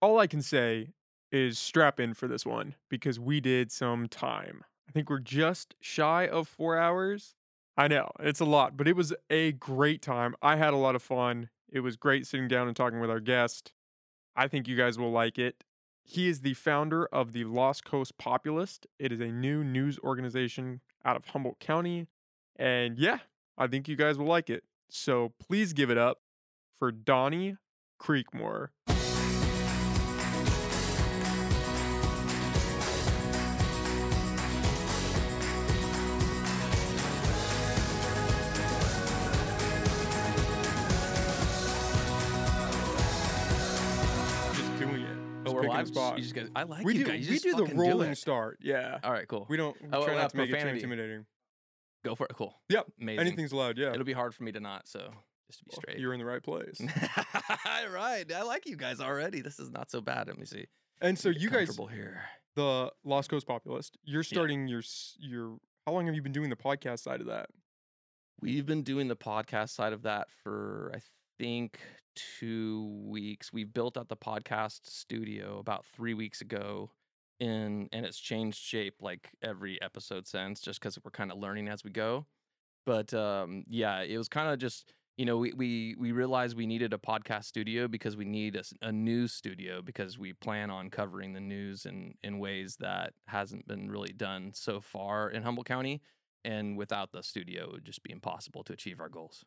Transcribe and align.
all 0.00 0.18
I 0.18 0.26
can 0.26 0.42
say 0.42 0.88
is 1.30 1.58
strap 1.58 2.00
in 2.00 2.14
for 2.14 2.28
this 2.28 2.46
one 2.46 2.74
because 2.88 3.18
we 3.20 3.40
did 3.40 3.70
some 3.70 4.08
time. 4.08 4.62
I 4.88 4.92
think 4.92 5.10
we're 5.10 5.18
just 5.18 5.74
shy 5.80 6.26
of 6.26 6.48
four 6.48 6.78
hours. 6.78 7.34
I 7.76 7.88
know 7.88 8.10
it's 8.20 8.40
a 8.40 8.44
lot, 8.44 8.76
but 8.76 8.88
it 8.88 8.96
was 8.96 9.12
a 9.30 9.52
great 9.52 10.02
time. 10.02 10.34
I 10.42 10.56
had 10.56 10.72
a 10.72 10.78
lot 10.78 10.94
of 10.94 11.02
fun. 11.02 11.50
It 11.70 11.80
was 11.80 11.96
great 11.96 12.26
sitting 12.26 12.48
down 12.48 12.66
and 12.66 12.76
talking 12.76 13.00
with 13.00 13.10
our 13.10 13.20
guest. 13.20 13.72
I 14.34 14.48
think 14.48 14.66
you 14.66 14.76
guys 14.76 14.98
will 14.98 15.12
like 15.12 15.38
it. 15.38 15.64
He 16.02 16.28
is 16.28 16.40
the 16.40 16.54
founder 16.54 17.06
of 17.06 17.32
the 17.32 17.44
Lost 17.44 17.84
Coast 17.84 18.16
Populist. 18.16 18.86
It 18.98 19.12
is 19.12 19.20
a 19.20 19.26
new 19.26 19.62
news 19.62 19.98
organization 20.02 20.80
out 21.04 21.16
of 21.16 21.26
Humboldt 21.26 21.60
County. 21.60 22.06
And 22.56 22.98
yeah, 22.98 23.18
I 23.58 23.66
think 23.66 23.88
you 23.88 23.96
guys 23.96 24.16
will 24.16 24.26
like 24.26 24.48
it. 24.48 24.64
So 24.88 25.34
please 25.38 25.74
give 25.74 25.90
it 25.90 25.98
up 25.98 26.20
for 26.78 26.90
Donnie 26.90 27.58
Creekmore. 28.00 28.68
Picking 45.68 45.76
a 45.76 45.84
live. 45.84 45.88
spot. 45.88 46.16
You 46.16 46.22
just 46.22 46.34
guys, 46.34 46.48
I 46.56 46.62
like 46.64 46.84
we 46.84 46.94
you 46.94 47.04
do, 47.04 47.10
guys. 47.10 47.26
You 47.26 47.32
we 47.34 47.38
do 47.38 47.50
the 47.52 47.58
fucking 47.58 47.76
do 47.76 47.80
rolling 47.82 48.14
start. 48.14 48.58
Yeah. 48.60 48.98
All 49.02 49.12
right, 49.12 49.26
cool. 49.28 49.46
We 49.48 49.56
don't 49.56 49.76
Oh, 49.92 50.04
try 50.04 50.14
uh, 50.14 50.22
not 50.22 50.30
to 50.30 50.36
make 50.36 50.50
it 50.50 50.60
too 50.60 50.68
intimidating. 50.68 51.26
Go 52.04 52.14
for 52.14 52.26
it. 52.26 52.32
Cool. 52.34 52.54
Yep. 52.68 52.86
Amazing. 53.00 53.20
Anything's 53.20 53.52
allowed. 53.52 53.76
Yeah. 53.78 53.90
It'll 53.92 54.04
be 54.04 54.12
hard 54.12 54.34
for 54.34 54.44
me 54.44 54.52
to 54.52 54.60
not. 54.60 54.86
So 54.88 55.10
just 55.48 55.58
to 55.60 55.64
be 55.64 55.70
Well, 55.72 55.80
straight. 55.80 55.98
You're 55.98 56.12
in 56.12 56.20
the 56.20 56.24
right 56.26 56.42
place. 56.42 56.80
right. 57.90 58.24
I 58.32 58.42
like 58.42 58.66
you 58.66 58.76
guys 58.76 59.00
already. 59.00 59.40
This 59.40 59.58
is 59.58 59.70
not 59.70 59.90
so 59.90 60.00
bad. 60.00 60.28
Let 60.28 60.38
me 60.38 60.44
see. 60.46 60.66
And 61.00 61.18
so 61.18 61.28
you 61.28 61.50
guys, 61.50 61.76
here. 61.90 62.22
the 62.56 62.90
Lost 63.04 63.30
Coast 63.30 63.46
Populist, 63.46 63.98
you're 64.04 64.22
starting 64.24 64.68
your 64.68 64.82
your. 65.18 65.56
How 65.86 65.92
long 65.92 66.06
have 66.06 66.14
you 66.14 66.22
been 66.22 66.32
doing 66.32 66.50
the 66.50 66.56
podcast 66.56 67.00
side 67.00 67.20
of 67.20 67.26
that? 67.28 67.46
We've 68.40 68.66
been 68.66 68.82
doing 68.82 69.08
the 69.08 69.16
podcast 69.16 69.70
side 69.70 69.92
of 69.92 70.02
that 70.02 70.28
for 70.42 70.92
I 70.94 70.98
think 71.38 71.78
two 72.14 73.02
weeks. 73.04 73.52
We 73.52 73.64
built 73.64 73.96
out 73.96 74.08
the 74.08 74.16
podcast 74.16 74.80
studio 74.84 75.58
about 75.58 75.86
three 75.86 76.14
weeks 76.14 76.40
ago, 76.40 76.90
in 77.40 77.88
and 77.92 78.04
it's 78.04 78.18
changed 78.18 78.58
shape 78.58 78.96
like 79.00 79.30
every 79.42 79.80
episode 79.80 80.26
since, 80.26 80.60
just 80.60 80.80
because 80.80 80.98
we're 81.02 81.10
kind 81.10 81.30
of 81.30 81.38
learning 81.38 81.68
as 81.68 81.84
we 81.84 81.90
go. 81.90 82.26
But 82.84 83.12
um, 83.14 83.64
yeah, 83.68 84.02
it 84.02 84.18
was 84.18 84.28
kind 84.28 84.48
of 84.48 84.58
just 84.58 84.92
you 85.16 85.24
know 85.24 85.36
we, 85.36 85.52
we 85.52 85.96
we 85.98 86.12
realized 86.12 86.56
we 86.56 86.66
needed 86.66 86.92
a 86.92 86.98
podcast 86.98 87.44
studio 87.44 87.88
because 87.88 88.16
we 88.16 88.24
need 88.24 88.60
a 88.82 88.92
news 88.92 89.32
studio 89.32 89.82
because 89.82 90.18
we 90.18 90.32
plan 90.32 90.70
on 90.70 90.90
covering 90.90 91.32
the 91.32 91.40
news 91.40 91.86
in 91.86 92.14
in 92.22 92.38
ways 92.38 92.76
that 92.80 93.12
hasn't 93.26 93.66
been 93.66 93.90
really 93.90 94.12
done 94.12 94.52
so 94.54 94.80
far 94.80 95.30
in 95.30 95.42
Humboldt 95.42 95.66
County 95.66 96.00
and 96.44 96.76
without 96.76 97.10
the 97.10 97.22
studio 97.22 97.64
it 97.64 97.72
would 97.72 97.84
just 97.84 98.04
be 98.04 98.12
impossible 98.12 98.62
to 98.62 98.72
achieve 98.72 99.00
our 99.00 99.08
goals 99.08 99.44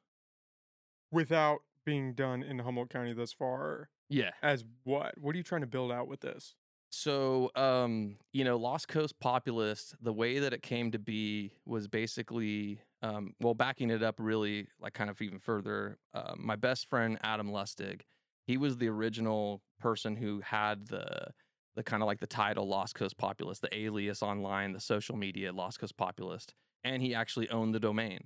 Without 1.11 1.61
being 1.85 2.13
done 2.13 2.43
in 2.43 2.59
Humboldt 2.59 2.89
County 2.89 3.13
thus 3.13 3.33
far, 3.33 3.89
yeah 4.09 4.31
as 4.41 4.63
what? 4.83 5.15
What 5.19 5.35
are 5.35 5.37
you 5.37 5.43
trying 5.43 5.61
to 5.61 5.67
build 5.67 5.91
out 5.91 6.07
with 6.07 6.21
this? 6.21 6.55
so 6.91 7.49
um 7.55 8.17
you 8.33 8.43
know 8.43 8.57
lost 8.57 8.87
coast 8.89 9.17
populist 9.19 9.95
the 10.01 10.11
way 10.11 10.39
that 10.39 10.53
it 10.53 10.61
came 10.61 10.91
to 10.91 10.99
be 10.99 11.53
was 11.65 11.87
basically 11.87 12.81
um 13.01 13.33
well 13.39 13.53
backing 13.53 13.89
it 13.89 14.03
up 14.03 14.15
really 14.19 14.67
like 14.79 14.93
kind 14.93 15.09
of 15.09 15.21
even 15.21 15.39
further 15.39 15.97
uh, 16.13 16.33
my 16.37 16.55
best 16.55 16.89
friend 16.89 17.17
adam 17.23 17.49
lustig 17.49 18.01
he 18.45 18.57
was 18.57 18.77
the 18.77 18.89
original 18.89 19.61
person 19.79 20.17
who 20.17 20.41
had 20.41 20.85
the 20.87 21.27
the 21.75 21.83
kind 21.83 22.03
of 22.03 22.07
like 22.07 22.19
the 22.19 22.27
title 22.27 22.67
lost 22.67 22.93
coast 22.93 23.17
populist 23.17 23.61
the 23.61 23.73
alias 23.73 24.21
online 24.21 24.73
the 24.73 24.79
social 24.79 25.15
media 25.15 25.53
lost 25.53 25.79
coast 25.79 25.95
populist 25.95 26.53
and 26.83 27.01
he 27.01 27.15
actually 27.15 27.49
owned 27.49 27.73
the 27.73 27.79
domain 27.79 28.19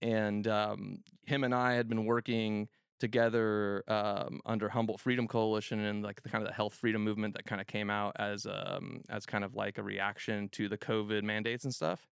and 0.00 0.48
um, 0.48 1.02
him 1.26 1.44
and 1.44 1.54
i 1.54 1.74
had 1.74 1.88
been 1.90 2.06
working 2.06 2.68
together 2.98 3.84
um, 3.88 4.40
under 4.44 4.68
Humboldt 4.68 5.00
Freedom 5.00 5.28
Coalition 5.28 5.80
and 5.80 6.02
like 6.02 6.22
the 6.22 6.28
kind 6.28 6.42
of 6.42 6.48
the 6.48 6.54
health 6.54 6.74
freedom 6.74 7.02
movement 7.02 7.34
that 7.34 7.46
kind 7.46 7.60
of 7.60 7.66
came 7.66 7.90
out 7.90 8.16
as 8.18 8.46
um, 8.46 9.02
as 9.08 9.26
kind 9.26 9.44
of 9.44 9.54
like 9.54 9.78
a 9.78 9.82
reaction 9.82 10.48
to 10.50 10.68
the 10.68 10.78
COVID 10.78 11.22
mandates 11.22 11.64
and 11.64 11.74
stuff. 11.74 12.06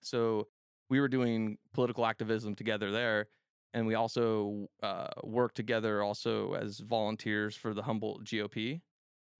So 0.00 0.48
we 0.88 1.00
were 1.00 1.08
doing 1.08 1.58
political 1.74 2.06
activism 2.06 2.54
together 2.54 2.90
there, 2.90 3.28
and 3.74 3.86
we 3.86 3.94
also 3.94 4.68
uh, 4.82 5.08
worked 5.24 5.56
together 5.56 6.02
also 6.02 6.54
as 6.54 6.78
volunteers 6.78 7.56
for 7.56 7.74
the 7.74 7.82
Humboldt 7.82 8.24
GOP. 8.24 8.80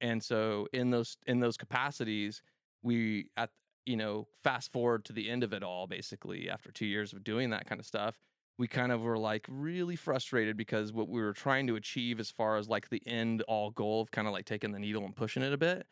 And 0.01 0.23
so 0.23 0.67
in 0.73 0.91
those 0.91 1.17
in 1.27 1.41
those 1.41 1.57
capacities, 1.57 2.43
we 2.83 3.31
at 3.37 3.51
you 3.87 3.97
know 3.97 4.27
fast 4.43 4.73
forward 4.73 5.05
to 5.07 5.13
the 5.13 5.31
end 5.31 5.43
of 5.43 5.53
it 5.53 5.63
all 5.63 5.87
basically 5.87 6.51
after 6.51 6.71
two 6.71 6.87
years 6.87 7.13
of 7.13 7.25
doing 7.25 7.51
that 7.51 7.67
kind 7.67 7.81
of 7.81 7.87
stuff 7.87 8.17
we 8.59 8.67
kind 8.67 8.93
of 8.93 9.01
were 9.01 9.19
like 9.19 9.47
really 9.49 9.97
frustrated 9.97 10.57
because 10.57 10.93
what 10.93 11.09
we 11.09 11.21
were 11.21 11.33
trying 11.33 11.67
to 11.69 11.77
achieve 11.77 12.19
as 12.21 12.31
far 12.31 12.57
as 12.57 12.69
like 12.69 12.89
the 12.91 13.03
end 13.07 13.43
all 13.43 13.71
goal 13.71 14.03
of 14.03 14.11
kind 14.11 14.27
of 14.27 14.33
like 14.33 14.45
taking 14.45 14.73
the 14.73 14.79
needle 14.79 15.05
and 15.05 15.15
pushing 15.17 15.43
it 15.43 15.53
a 15.53 15.57
bit 15.59 15.87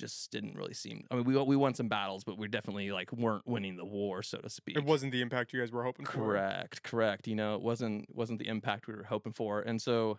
just 0.00 0.30
didn't 0.32 0.56
really 0.56 0.74
seem 0.74 1.04
i 1.10 1.14
mean 1.14 1.24
we 1.24 1.40
we 1.44 1.54
won 1.54 1.72
some 1.72 1.88
battles 1.88 2.24
but 2.24 2.36
we 2.36 2.48
definitely 2.48 2.90
like 2.90 3.12
weren't 3.12 3.46
winning 3.46 3.76
the 3.76 3.84
war 3.84 4.22
so 4.22 4.38
to 4.38 4.50
speak 4.50 4.76
It 4.76 4.84
wasn't 4.84 5.12
the 5.12 5.20
impact 5.20 5.52
you 5.52 5.60
guys 5.60 5.70
were 5.70 5.84
hoping 5.84 6.04
for. 6.04 6.12
correct 6.12 6.82
correct 6.82 7.28
you 7.28 7.36
know 7.36 7.54
it 7.54 7.62
wasn't 7.62 8.06
wasn't 8.14 8.40
the 8.40 8.48
impact 8.48 8.88
we 8.88 8.94
were 8.94 9.04
hoping 9.04 9.32
for 9.32 9.60
and 9.60 9.80
so 9.80 10.18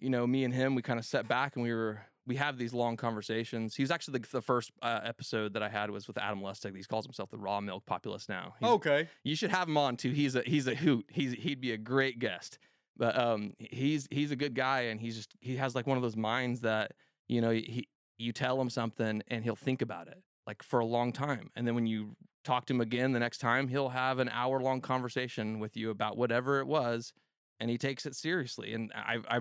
you 0.00 0.08
know 0.08 0.26
me 0.26 0.44
and 0.44 0.54
him 0.54 0.74
we 0.74 0.80
kind 0.80 0.98
of 0.98 1.04
sat 1.04 1.28
back 1.28 1.56
and 1.56 1.62
we 1.62 1.72
were 1.74 2.00
we 2.26 2.36
have 2.36 2.56
these 2.58 2.72
long 2.72 2.96
conversations 2.96 3.74
He's 3.74 3.90
actually 3.90 4.20
the, 4.20 4.28
the 4.32 4.42
first 4.42 4.70
uh, 4.82 5.00
episode 5.04 5.54
that 5.54 5.62
i 5.62 5.68
had 5.68 5.90
was 5.90 6.06
with 6.06 6.18
adam 6.18 6.40
lustig 6.40 6.76
he 6.76 6.82
calls 6.84 7.04
himself 7.04 7.30
the 7.30 7.38
raw 7.38 7.60
milk 7.60 7.84
populist 7.86 8.28
now 8.28 8.54
He's- 8.60 8.70
Okay. 8.72 9.08
you 9.24 9.34
should 9.36 9.50
have 9.50 9.68
him 9.68 9.76
on 9.76 9.96
too. 9.96 10.10
He's 10.12 10.34
a 10.36 10.42
he's 10.42 10.66
a 10.66 10.74
hoot. 10.74 11.04
He's 11.10 11.32
he'd 11.32 11.60
be 11.60 11.72
a 11.72 11.78
great 11.78 12.18
guest. 12.18 12.58
But 12.96 13.18
um, 13.18 13.54
he's 13.58 14.06
he's 14.10 14.30
a 14.32 14.36
good 14.36 14.54
guy, 14.54 14.82
and 14.82 15.00
he's 15.00 15.16
just 15.16 15.32
he 15.40 15.56
has 15.56 15.74
like 15.74 15.86
one 15.86 15.96
of 15.96 16.02
those 16.02 16.16
minds 16.16 16.60
that 16.60 16.92
you 17.26 17.40
know 17.40 17.50
he 17.50 17.88
you 18.18 18.32
tell 18.32 18.60
him 18.60 18.68
something 18.70 19.22
and 19.28 19.42
he'll 19.44 19.56
think 19.56 19.80
about 19.82 20.08
it 20.08 20.22
like 20.46 20.62
for 20.62 20.78
a 20.80 20.84
long 20.84 21.10
time, 21.12 21.50
and 21.56 21.66
then 21.66 21.74
when 21.74 21.86
you 21.86 22.14
talk 22.44 22.66
to 22.66 22.74
him 22.74 22.80
again 22.82 23.12
the 23.12 23.18
next 23.20 23.38
time, 23.38 23.68
he'll 23.68 23.88
have 23.90 24.18
an 24.18 24.28
hour 24.28 24.60
long 24.60 24.80
conversation 24.80 25.58
with 25.58 25.76
you 25.76 25.88
about 25.90 26.16
whatever 26.18 26.60
it 26.60 26.66
was, 26.66 27.12
and 27.60 27.70
he 27.70 27.78
takes 27.78 28.04
it 28.04 28.14
seriously. 28.14 28.74
And 28.74 28.92
I 28.94 29.18
I 29.28 29.40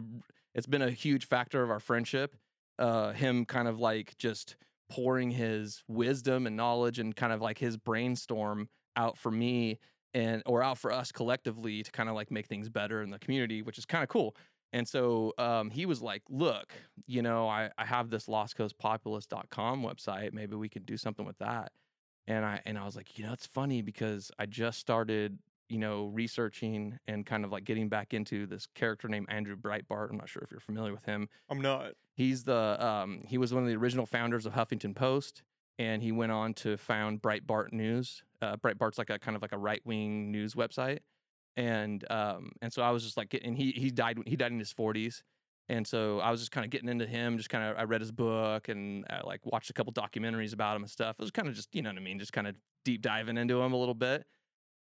it's 0.55 0.67
been 0.67 0.81
a 0.81 0.89
huge 0.91 1.27
factor 1.27 1.61
of 1.61 1.69
our 1.69 1.79
friendship. 1.81 2.35
Uh, 2.81 3.13
him 3.13 3.45
kind 3.45 3.67
of 3.67 3.79
like 3.79 4.17
just 4.17 4.57
pouring 4.89 5.31
his 5.31 5.83
wisdom 5.87 6.47
and 6.47 6.57
knowledge 6.57 6.99
and 6.99 7.15
kind 7.15 7.31
of 7.31 7.41
like 7.41 7.57
his 7.59 7.77
brainstorm 7.77 8.67
out 8.97 9.17
for 9.17 9.31
me 9.31 9.79
and 10.13 10.43
or 10.45 10.61
out 10.61 10.77
for 10.77 10.91
us 10.91 11.11
collectively 11.11 11.83
to 11.83 11.91
kind 11.91 12.09
of 12.09 12.15
like 12.15 12.31
make 12.31 12.47
things 12.47 12.69
better 12.69 13.01
in 13.01 13.09
the 13.09 13.19
community, 13.19 13.61
which 13.61 13.77
is 13.77 13.85
kind 13.85 14.03
of 14.03 14.09
cool. 14.09 14.35
And 14.73 14.87
so 14.87 15.33
um, 15.37 15.69
he 15.69 15.85
was 15.85 16.01
like, 16.01 16.23
look, 16.29 16.73
you 17.05 17.21
know, 17.21 17.47
I, 17.47 17.69
I 17.77 17.85
have 17.85 18.09
this 18.09 18.25
lostcoastpopulist.com 18.25 19.83
website. 19.83 20.33
Maybe 20.33 20.55
we 20.55 20.69
could 20.69 20.85
do 20.85 20.97
something 20.97 21.25
with 21.25 21.37
that. 21.39 21.71
And 22.27 22.45
I 22.45 22.61
and 22.65 22.77
I 22.77 22.85
was 22.85 22.95
like, 22.95 23.17
you 23.17 23.25
know, 23.25 23.33
it's 23.33 23.47
funny 23.47 23.81
because 23.81 24.31
I 24.39 24.45
just 24.45 24.79
started, 24.79 25.39
you 25.71 25.77
know, 25.77 26.07
researching 26.13 26.99
and 27.07 27.25
kind 27.25 27.45
of 27.45 27.51
like 27.51 27.63
getting 27.63 27.87
back 27.87 28.13
into 28.13 28.45
this 28.45 28.67
character 28.75 29.07
named 29.07 29.27
Andrew 29.29 29.55
Breitbart. 29.55 30.09
I'm 30.09 30.17
not 30.17 30.27
sure 30.27 30.43
if 30.43 30.51
you're 30.51 30.59
familiar 30.59 30.91
with 30.91 31.05
him. 31.05 31.29
I'm 31.49 31.61
not. 31.61 31.93
He's 32.13 32.43
the 32.43 32.85
um, 32.85 33.21
he 33.25 33.37
was 33.37 33.53
one 33.53 33.63
of 33.63 33.69
the 33.69 33.75
original 33.75 34.05
founders 34.05 34.45
of 34.45 34.53
Huffington 34.53 34.93
Post, 34.93 35.43
and 35.79 36.03
he 36.03 36.11
went 36.11 36.33
on 36.33 36.53
to 36.55 36.75
found 36.75 37.21
Breitbart 37.21 37.71
News. 37.71 38.21
Uh, 38.41 38.57
Breitbart's 38.57 38.97
like 38.97 39.09
a 39.09 39.17
kind 39.17 39.35
of 39.37 39.41
like 39.41 39.53
a 39.53 39.57
right 39.57 39.81
wing 39.85 40.29
news 40.29 40.55
website, 40.55 40.99
and 41.55 42.03
um, 42.11 42.51
and 42.61 42.73
so 42.73 42.81
I 42.81 42.91
was 42.91 43.03
just 43.03 43.15
like, 43.15 43.29
getting, 43.29 43.47
and 43.47 43.57
he 43.57 43.71
he 43.71 43.89
died 43.89 44.19
he 44.27 44.35
died 44.35 44.51
in 44.51 44.59
his 44.59 44.73
40s, 44.73 45.21
and 45.69 45.87
so 45.87 46.19
I 46.19 46.31
was 46.31 46.41
just 46.41 46.51
kind 46.51 46.65
of 46.65 46.69
getting 46.69 46.89
into 46.89 47.07
him. 47.07 47.37
Just 47.37 47.49
kind 47.49 47.63
of 47.63 47.77
I 47.77 47.83
read 47.83 48.01
his 48.01 48.11
book 48.11 48.67
and 48.67 49.05
I 49.09 49.21
like 49.25 49.39
watched 49.45 49.69
a 49.69 49.73
couple 49.73 49.93
documentaries 49.93 50.53
about 50.53 50.75
him 50.75 50.81
and 50.81 50.91
stuff. 50.91 51.15
It 51.17 51.21
was 51.21 51.31
kind 51.31 51.47
of 51.47 51.53
just 51.53 51.73
you 51.73 51.81
know 51.81 51.91
what 51.91 51.97
I 51.97 52.01
mean, 52.01 52.19
just 52.19 52.33
kind 52.33 52.47
of 52.47 52.55
deep 52.83 53.01
diving 53.01 53.37
into 53.37 53.61
him 53.61 53.71
a 53.71 53.77
little 53.77 53.93
bit 53.93 54.25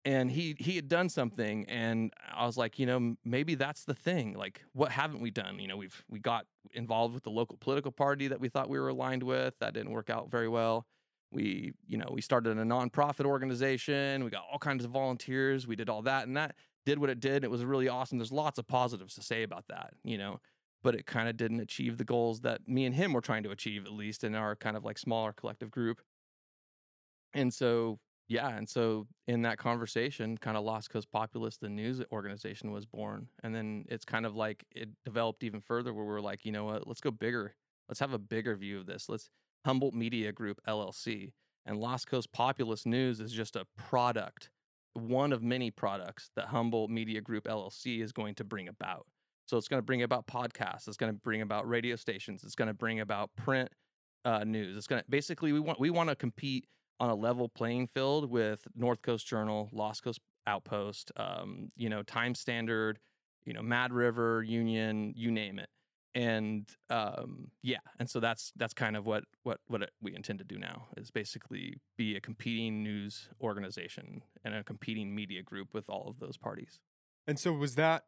and 0.03 0.31
he 0.31 0.55
he 0.59 0.75
had 0.75 0.87
done 0.87 1.09
something 1.09 1.65
and 1.69 2.11
i 2.33 2.45
was 2.45 2.57
like 2.57 2.79
you 2.79 2.85
know 2.85 3.15
maybe 3.23 3.53
that's 3.55 3.83
the 3.83 3.93
thing 3.93 4.33
like 4.33 4.63
what 4.73 4.91
haven't 4.91 5.21
we 5.21 5.29
done? 5.31 5.59
You 5.59 5.67
know 5.67 5.77
we've 5.77 6.03
we 6.09 6.19
got 6.19 6.45
involved 6.73 7.13
with 7.13 7.23
the 7.23 7.29
local 7.29 7.57
political 7.57 7.91
party 7.91 8.27
that 8.27 8.39
we 8.39 8.49
thought 8.49 8.69
we 8.69 8.79
were 8.79 8.89
aligned 8.89 9.23
with 9.23 9.53
that 9.59 9.73
didn't 9.73 9.91
work 9.91 10.09
out 10.09 10.29
very 10.29 10.47
well. 10.47 10.85
We 11.31 11.73
you 11.87 11.97
know 11.97 12.09
we 12.11 12.21
started 12.21 12.57
a 12.57 12.63
nonprofit 12.63 13.25
organization 13.25 14.23
we 14.23 14.29
got 14.29 14.43
all 14.51 14.59
kinds 14.59 14.83
of 14.83 14.91
volunteers 14.91 15.67
we 15.67 15.75
did 15.75 15.89
all 15.89 16.01
that 16.03 16.27
and 16.27 16.35
that 16.35 16.55
did 16.85 16.97
what 16.97 17.09
it 17.09 17.19
did 17.19 17.43
it 17.43 17.51
was 17.51 17.63
really 17.63 17.87
awesome. 17.87 18.17
There's 18.17 18.31
lots 18.31 18.57
of 18.57 18.67
positives 18.67 19.15
to 19.15 19.21
say 19.21 19.43
about 19.43 19.65
that 19.69 19.93
you 20.03 20.17
know 20.17 20.39
but 20.83 20.95
it 20.95 21.05
kind 21.05 21.29
of 21.29 21.37
didn't 21.37 21.59
achieve 21.59 21.97
the 21.97 22.03
goals 22.03 22.41
that 22.41 22.67
me 22.67 22.85
and 22.85 22.95
him 22.95 23.13
were 23.13 23.21
trying 23.21 23.43
to 23.43 23.51
achieve 23.51 23.85
at 23.85 23.91
least 23.91 24.23
in 24.23 24.35
our 24.35 24.55
kind 24.55 24.75
of 24.75 24.83
like 24.83 24.97
smaller 24.97 25.31
collective 25.31 25.69
group. 25.69 26.01
And 27.33 27.53
so 27.53 27.99
yeah 28.31 28.49
and 28.49 28.69
so 28.69 29.07
in 29.27 29.41
that 29.41 29.57
conversation 29.57 30.37
kind 30.37 30.55
of 30.55 30.63
lost 30.63 30.89
coast 30.89 31.11
populist 31.11 31.59
the 31.59 31.69
news 31.69 32.01
organization 32.11 32.71
was 32.71 32.85
born 32.85 33.27
and 33.43 33.53
then 33.53 33.83
it's 33.89 34.05
kind 34.05 34.25
of 34.25 34.35
like 34.35 34.63
it 34.75 34.89
developed 35.05 35.43
even 35.43 35.59
further 35.59 35.93
where 35.93 36.05
we're 36.05 36.21
like 36.21 36.45
you 36.45 36.51
know 36.51 36.65
what 36.65 36.87
let's 36.87 37.01
go 37.01 37.11
bigger 37.11 37.55
let's 37.91 37.99
have 37.99 38.13
a 38.13 38.17
bigger 38.17 38.55
view 38.55 38.79
of 38.79 38.85
this. 38.85 39.09
Let's 39.09 39.29
Humboldt 39.65 39.93
Media 39.93 40.31
Group 40.31 40.61
LLC 40.67 41.33
and 41.65 41.77
Lost 41.77 42.07
Coast 42.07 42.31
Populist 42.31 42.87
News 42.87 43.19
is 43.19 43.33
just 43.33 43.57
a 43.57 43.65
product, 43.77 44.49
one 44.93 45.33
of 45.33 45.43
many 45.43 45.69
products 45.69 46.31
that 46.37 46.45
Humboldt 46.45 46.89
Media 46.89 47.19
Group 47.19 47.43
LLC 47.43 48.01
is 48.01 48.13
going 48.13 48.35
to 48.35 48.45
bring 48.45 48.69
about. 48.69 49.05
So 49.45 49.57
it's 49.57 49.67
going 49.67 49.79
to 49.79 49.85
bring 49.85 50.03
about 50.03 50.25
podcasts. 50.25 50.87
It's 50.87 50.95
going 50.95 51.11
to 51.11 51.19
bring 51.19 51.41
about 51.41 51.67
radio 51.67 51.97
stations. 51.97 52.45
It's 52.45 52.55
going 52.55 52.69
to 52.69 52.73
bring 52.73 53.01
about 53.01 53.29
print 53.35 53.69
uh, 54.23 54.45
news. 54.45 54.77
It's 54.77 54.87
going 54.87 55.01
to 55.01 55.05
basically 55.09 55.51
we 55.51 55.59
want 55.59 55.77
we 55.77 55.89
want 55.89 56.09
to 56.09 56.15
compete 56.15 56.65
on 57.01 57.09
a 57.09 57.15
level 57.15 57.49
playing 57.49 57.87
field 57.87 58.29
with 58.29 58.67
North 58.75 59.01
Coast 59.01 59.27
Journal, 59.27 59.69
Lost 59.73 60.03
Coast 60.03 60.19
Outpost, 60.45 61.11
um, 61.17 61.69
you 61.75 61.89
know, 61.89 62.03
Time 62.03 62.35
Standard, 62.35 62.99
you 63.43 63.53
know, 63.53 63.63
Mad 63.63 63.91
River, 63.91 64.43
Union, 64.43 65.11
you 65.17 65.31
name 65.31 65.57
it. 65.57 65.69
And 66.13 66.69
um, 66.91 67.47
yeah, 67.63 67.79
and 67.99 68.07
so 68.07 68.19
that's 68.19 68.51
that's 68.55 68.73
kind 68.73 68.95
of 68.95 69.05
what 69.07 69.23
what 69.43 69.59
what 69.67 69.89
we 70.01 70.13
intend 70.13 70.39
to 70.39 70.45
do 70.45 70.59
now 70.59 70.87
is 70.95 71.09
basically 71.09 71.77
be 71.97 72.15
a 72.15 72.21
competing 72.21 72.83
news 72.83 73.29
organization 73.41 74.21
and 74.43 74.53
a 74.53 74.63
competing 74.63 75.15
media 75.15 75.41
group 75.41 75.73
with 75.73 75.89
all 75.89 76.07
of 76.07 76.19
those 76.19 76.37
parties. 76.37 76.79
And 77.25 77.39
so 77.39 77.53
was 77.53 77.75
that 77.75 78.03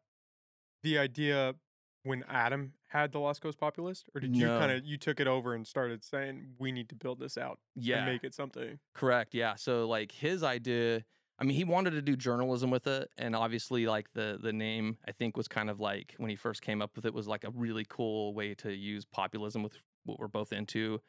the 0.82 0.98
idea 0.98 1.54
when 2.04 2.22
Adam 2.28 2.74
had 2.86 3.12
the 3.12 3.18
Lost 3.18 3.40
Coast 3.40 3.58
Populist, 3.58 4.08
or 4.14 4.20
did 4.20 4.36
you 4.36 4.46
kind 4.46 4.70
of 4.70 4.84
you 4.84 4.96
took 4.96 5.20
it 5.20 5.26
over 5.26 5.54
and 5.54 5.66
started 5.66 6.04
saying 6.04 6.54
we 6.58 6.70
need 6.70 6.88
to 6.90 6.94
build 6.94 7.18
this 7.18 7.36
out 7.36 7.58
Yeah, 7.74 7.98
and 7.98 8.06
make 8.06 8.24
it 8.24 8.34
something? 8.34 8.78
Correct. 8.94 9.34
Yeah. 9.34 9.56
So 9.56 9.88
like 9.88 10.12
his 10.12 10.42
idea, 10.42 11.04
I 11.38 11.44
mean, 11.44 11.56
he 11.56 11.64
wanted 11.64 11.92
to 11.92 12.02
do 12.02 12.14
journalism 12.14 12.70
with 12.70 12.86
it, 12.86 13.10
and 13.18 13.34
obviously, 13.34 13.86
like 13.86 14.12
the 14.12 14.38
the 14.40 14.52
name, 14.52 14.98
I 15.08 15.12
think 15.12 15.36
was 15.36 15.48
kind 15.48 15.70
of 15.70 15.80
like 15.80 16.14
when 16.18 16.30
he 16.30 16.36
first 16.36 16.62
came 16.62 16.80
up 16.80 16.94
with 16.94 17.06
it 17.06 17.14
was 17.14 17.26
like 17.26 17.44
a 17.44 17.50
really 17.50 17.86
cool 17.88 18.34
way 18.34 18.54
to 18.56 18.72
use 18.72 19.04
populism 19.04 19.62
with 19.62 19.72
what 20.04 20.18
we're 20.20 20.28
both 20.28 20.52
into, 20.52 21.00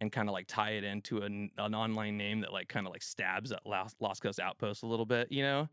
and 0.00 0.10
kind 0.10 0.28
of 0.28 0.32
like 0.32 0.46
tie 0.48 0.70
it 0.72 0.84
into 0.84 1.18
an, 1.18 1.50
an 1.58 1.74
online 1.74 2.16
name 2.16 2.40
that 2.40 2.52
like 2.52 2.68
kind 2.68 2.86
of 2.86 2.92
like 2.92 3.02
stabs 3.02 3.52
at 3.52 3.66
Lost, 3.66 3.96
Lost 4.00 4.22
Coast 4.22 4.40
Outpost 4.40 4.82
a 4.82 4.86
little 4.86 5.06
bit, 5.06 5.30
you 5.30 5.42
know. 5.42 5.68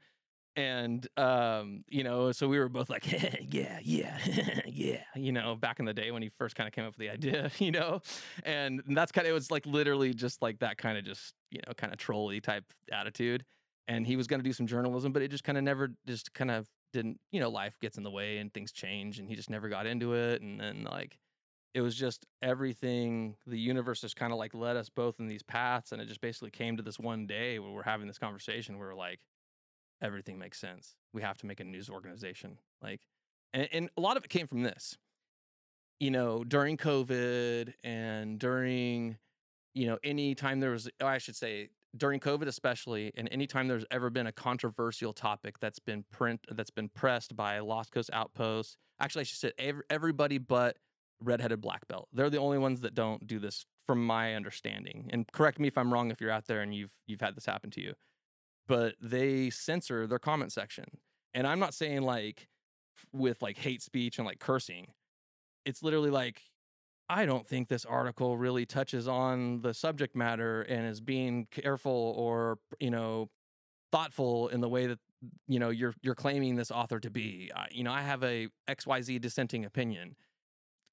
And 0.56 1.06
um, 1.18 1.84
you 1.90 2.04
know, 2.04 2.32
so 2.32 2.48
we 2.48 2.60
were 2.60 2.70
both 2.70 2.90
like, 2.90 3.12
yeah, 3.12 3.80
yeah, 3.82 4.18
yeah, 4.66 5.04
you 5.16 5.32
know, 5.34 5.56
back 5.56 5.80
in 5.80 5.86
the 5.86 5.94
day 5.94 6.12
when 6.12 6.22
he 6.22 6.30
first 6.30 6.56
kind 6.56 6.68
of 6.68 6.74
came 6.74 6.86
up 6.86 6.92
with 6.92 7.00
the 7.00 7.10
idea, 7.10 7.52
you 7.60 7.72
know, 7.72 8.02
and 8.44 8.82
that's 8.88 9.12
kind 9.12 9.28
of 9.28 9.32
it 9.32 9.34
was 9.34 9.52
like 9.52 9.66
literally 9.66 10.14
just 10.14 10.42
like 10.42 10.60
that 10.60 10.78
kind 10.78 10.98
of 10.98 11.04
just 11.04 11.34
you 11.52 11.60
know 11.66 11.74
kind 11.74 11.92
of 11.92 12.00
trolly 12.00 12.40
type 12.40 12.64
attitude 12.92 13.44
and 13.88 14.08
he 14.08 14.16
was 14.16 14.28
going 14.28 14.40
to 14.40 14.44
do 14.44 14.54
some 14.54 14.68
journalism 14.68 15.12
but 15.12 15.22
it 15.22 15.30
just 15.30 15.44
kind 15.44 15.58
of 15.58 15.64
never 15.64 15.90
just 16.08 16.34
kind 16.34 16.52
of 16.52 16.68
didn't 16.94 17.20
you 17.32 17.40
know 17.40 17.50
life 17.50 17.78
gets 17.80 17.98
in 17.98 18.04
the 18.04 18.12
way 18.12 18.38
and 18.38 18.54
things 18.54 18.72
change 18.72 19.20
and 19.20 19.28
he 19.28 19.36
just 19.36 19.50
never 19.50 19.70
got 19.70 19.86
into 19.86 20.14
it 20.14 20.42
and 20.42 20.60
then 20.60 20.84
like 20.90 21.18
it 21.74 21.82
was 21.82 21.96
just 21.96 22.26
everything 22.42 23.36
the 23.46 23.60
universe 23.60 24.02
just 24.02 24.16
kind 24.16 24.32
of 24.32 24.40
like 24.40 24.54
led 24.54 24.78
us 24.78 24.90
both 24.90 25.20
in 25.20 25.28
these 25.28 25.44
paths 25.44 25.92
and 25.92 26.02
it 26.02 26.08
just 26.08 26.22
basically 26.22 26.50
came 26.52 26.78
to 26.78 26.84
this 26.84 26.98
one 27.00 27.28
day 27.28 27.60
where 27.60 27.72
we're 27.72 27.84
having 27.84 28.08
this 28.08 28.18
conversation 28.18 28.78
where 28.78 28.90
we're 28.90 28.96
like 28.96 29.20
everything 30.02 30.38
makes 30.38 30.60
sense. 30.60 30.96
We 31.14 31.22
have 31.22 31.38
to 31.40 31.46
make 31.46 31.60
a 31.60 31.64
news 31.64 31.90
organization 31.90 32.58
like 32.82 33.02
and, 33.54 33.68
and 33.72 33.90
a 33.98 34.02
lot 34.02 34.18
of 34.18 34.24
it 34.24 34.30
came 34.30 34.48
from 34.48 34.64
this. 34.64 34.98
You 36.00 36.12
know 36.12 36.44
during 36.44 36.76
covid 36.76 37.74
and 37.84 38.38
during 38.38 39.18
you 39.74 39.88
know 39.88 39.98
any 40.04 40.36
time 40.36 40.60
there 40.60 40.72
was 40.72 40.90
or 41.02 41.08
i 41.08 41.20
should 41.20 41.36
say 41.36 41.70
during 41.96 42.20
covid 42.20 42.48
especially 42.48 43.14
and 43.16 43.30
anytime 43.32 43.68
there's 43.70 43.86
ever 43.92 44.10
been 44.10 44.28
a 44.28 44.32
controversial 44.32 45.14
topic 45.14 45.60
that's 45.60 45.80
been 45.80 46.04
print 46.12 46.42
that's 46.52 46.70
been 46.70 46.90
pressed 46.90 47.36
by 47.38 47.60
lost 47.60 47.92
coast 47.92 48.10
outposts 48.12 48.76
actually 49.00 49.22
i 49.22 49.24
should 49.24 49.38
say 49.38 49.52
ev- 49.58 49.82
everybody 49.90 50.38
but 50.38 50.78
Redheaded 51.22 51.62
Blackbelt. 51.62 52.06
They're 52.12 52.30
the 52.30 52.40
only 52.40 52.58
ones 52.58 52.82
that 52.82 52.94
don't 52.94 53.26
do 53.26 53.40
this 53.40 53.66
from 53.88 54.06
my 54.06 54.36
understanding. 54.36 55.10
And 55.14 55.26
correct 55.32 55.60
me 55.60 55.68
if 55.68 55.78
i'm 55.78 55.94
wrong 55.94 56.12
if 56.12 56.20
you're 56.20 56.32
out 56.32 56.48
there 56.48 56.62
and 56.62 56.74
you've 56.74 56.92
you've 57.08 57.22
had 57.22 57.36
this 57.36 57.46
happen 57.46 57.72
to 57.72 57.82
you 57.82 57.94
but 58.68 58.96
they 59.02 59.50
censor 59.50 60.08
their 60.08 60.20
comment 60.20 60.52
section 60.52 60.86
and 61.34 61.46
i'm 61.46 61.60
not 61.60 61.74
saying 61.74 62.02
like 62.02 62.48
with 63.12 63.42
like 63.42 63.58
hate 63.58 63.82
speech 63.82 64.18
and 64.18 64.26
like 64.26 64.40
cursing 64.40 64.88
it's 65.66 65.82
literally 65.84 66.12
like 66.12 66.42
I 67.10 67.26
don't 67.26 67.46
think 67.46 67.68
this 67.68 67.86
article 67.86 68.38
really 68.38 68.66
touches 68.66 69.08
on 69.08 69.62
the 69.62 69.74
subject 69.74 70.16
matter 70.16 70.64
and 70.64 70.88
is 70.88 71.02
being 71.02 71.48
careful 71.52 72.14
or 72.18 72.58
you 72.80 72.90
know 72.90 73.30
thoughtful 73.92 74.48
in 74.50 74.62
the 74.62 74.70
way 74.70 74.88
that 74.88 75.00
you 75.48 75.60
know 75.60 75.70
you're 75.70 75.94
you're 76.02 76.16
claiming 76.16 76.56
this 76.56 76.72
author 76.72 77.00
to 77.00 77.10
be. 77.10 77.52
I, 77.56 77.68
you 77.72 77.84
know, 77.84 77.92
I 77.92 78.02
have 78.02 78.24
a 78.24 78.48
XYZ 78.70 79.22
dissenting 79.22 79.66
opinion. 79.66 80.16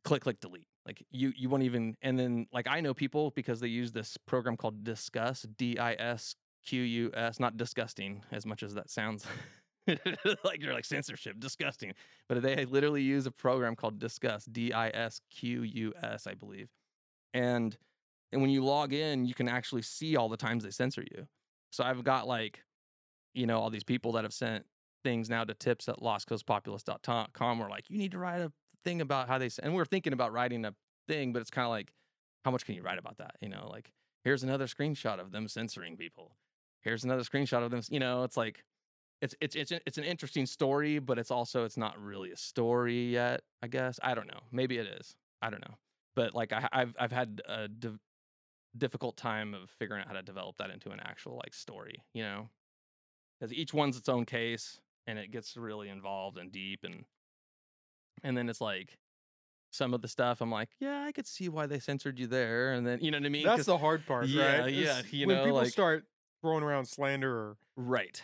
Click 0.04 0.22
click 0.22 0.40
delete. 0.40 0.66
Like 0.84 1.04
you 1.10 1.32
you 1.34 1.48
won't 1.48 1.62
even 1.62 1.96
and 2.02 2.18
then 2.18 2.46
like 2.52 2.66
I 2.68 2.80
know 2.80 2.92
people 2.92 3.30
because 3.30 3.60
they 3.60 3.68
use 3.68 3.92
this 3.92 4.18
program 4.26 4.56
called 4.56 4.84
Disqus 4.84 5.46
D 5.56 5.78
I 5.78 5.94
S 5.94 6.34
Q 6.64 6.82
U 6.82 7.10
S 7.14 7.40
not 7.40 7.56
disgusting 7.56 8.22
as 8.30 8.46
much 8.46 8.62
as 8.62 8.74
that 8.74 8.90
sounds 8.90 9.26
like 9.86 10.60
you're 10.60 10.72
like 10.72 10.84
censorship 10.84 11.40
disgusting 11.40 11.92
but 12.28 12.42
they 12.42 12.64
literally 12.64 13.02
use 13.02 13.26
a 13.26 13.30
program 13.30 13.76
called 13.76 13.98
Disqus, 13.98 14.50
D 14.50 14.72
I 14.72 14.88
S 14.88 15.20
Q 15.30 15.62
U 15.62 15.92
S, 16.02 16.26
I 16.26 16.34
believe. 16.34 16.68
And 17.34 17.76
and 18.32 18.40
when 18.40 18.50
you 18.50 18.64
log 18.64 18.92
in, 18.92 19.26
you 19.26 19.34
can 19.34 19.48
actually 19.48 19.82
see 19.82 20.16
all 20.16 20.28
the 20.28 20.36
times 20.36 20.64
they 20.64 20.70
censor 20.70 21.02
you. 21.02 21.26
So 21.70 21.84
I've 21.84 22.02
got 22.02 22.26
like, 22.26 22.64
you 23.34 23.46
know, 23.46 23.58
all 23.58 23.70
these 23.70 23.84
people 23.84 24.12
that 24.12 24.24
have 24.24 24.32
sent 24.32 24.64
things 25.04 25.28
now 25.28 25.44
to 25.44 25.52
tips 25.54 25.88
at 25.88 25.96
lostcoastpopulist.com 25.98 27.58
were 27.58 27.68
like, 27.68 27.90
you 27.90 27.98
need 27.98 28.12
to 28.12 28.18
write 28.18 28.40
a 28.40 28.52
thing 28.84 29.00
about 29.00 29.28
how 29.28 29.38
they 29.38 29.46
s-" 29.46 29.58
and 29.58 29.74
we're 29.74 29.84
thinking 29.84 30.12
about 30.12 30.32
writing 30.32 30.64
a 30.64 30.74
thing, 31.08 31.32
but 31.32 31.40
it's 31.42 31.50
kind 31.50 31.66
of 31.66 31.70
like, 31.70 31.92
how 32.44 32.50
much 32.50 32.64
can 32.64 32.74
you 32.74 32.82
write 32.82 32.98
about 32.98 33.18
that? 33.18 33.36
You 33.40 33.48
know, 33.48 33.68
like 33.70 33.92
here's 34.24 34.42
another 34.42 34.66
screenshot 34.66 35.20
of 35.20 35.32
them 35.32 35.48
censoring 35.48 35.96
people. 35.96 36.36
Here's 36.82 37.04
another 37.04 37.22
screenshot 37.22 37.64
of 37.64 37.70
them, 37.70 37.80
you 37.90 38.00
know, 38.00 38.24
it's 38.24 38.36
like 38.36 38.64
it's 39.20 39.34
it's 39.40 39.54
it's 39.54 39.70
an- 39.70 39.80
it's 39.86 39.98
an 39.98 40.04
interesting 40.04 40.46
story, 40.46 40.98
but 40.98 41.18
it's 41.18 41.30
also 41.30 41.64
it's 41.64 41.76
not 41.76 42.00
really 42.02 42.32
a 42.32 42.36
story 42.36 43.10
yet. 43.12 43.42
I 43.62 43.68
guess 43.68 44.00
I 44.02 44.14
don't 44.14 44.26
know. 44.26 44.40
Maybe 44.50 44.78
it 44.78 44.86
is. 44.86 45.14
I 45.40 45.50
don't 45.50 45.60
know. 45.60 45.76
But 46.16 46.34
like 46.34 46.52
I, 46.52 46.68
I've 46.72 46.94
I've 46.98 47.12
had 47.12 47.40
a 47.48 47.68
div- 47.68 48.00
difficult 48.76 49.16
time 49.16 49.54
of 49.54 49.70
figuring 49.70 50.02
out 50.02 50.08
how 50.08 50.14
to 50.14 50.22
develop 50.22 50.56
that 50.58 50.70
into 50.70 50.90
an 50.90 50.98
actual 51.00 51.36
like 51.36 51.54
story. 51.54 52.02
You 52.14 52.24
know, 52.24 52.48
because 53.38 53.52
each 53.52 53.72
one's 53.72 53.96
its 53.96 54.08
own 54.08 54.24
case, 54.24 54.80
and 55.06 55.18
it 55.20 55.30
gets 55.30 55.56
really 55.56 55.88
involved 55.88 56.36
and 56.36 56.50
deep, 56.50 56.80
and 56.82 57.04
and 58.24 58.36
then 58.36 58.48
it's 58.48 58.60
like 58.60 58.98
some 59.70 59.94
of 59.94 60.02
the 60.02 60.08
stuff 60.08 60.40
I'm 60.42 60.50
like, 60.50 60.68
yeah, 60.80 61.04
I 61.06 61.12
could 61.12 61.26
see 61.26 61.48
why 61.48 61.66
they 61.66 61.78
censored 61.78 62.18
you 62.18 62.26
there, 62.26 62.72
and 62.72 62.84
then 62.86 62.98
you 63.00 63.10
know 63.12 63.18
what 63.18 63.26
I 63.26 63.30
mean? 63.30 63.44
That's 63.46 63.66
the 63.66 63.78
hard 63.78 64.04
part, 64.04 64.26
Yeah, 64.26 64.62
right? 64.62 64.74
yeah, 64.74 65.00
you 65.10 65.26
when 65.28 65.36
know, 65.36 65.44
people 65.44 65.58
like- 65.58 65.68
start 65.70 66.04
throwing 66.42 66.62
around 66.62 66.86
slander 66.86 67.34
or 67.34 67.56
right. 67.76 68.22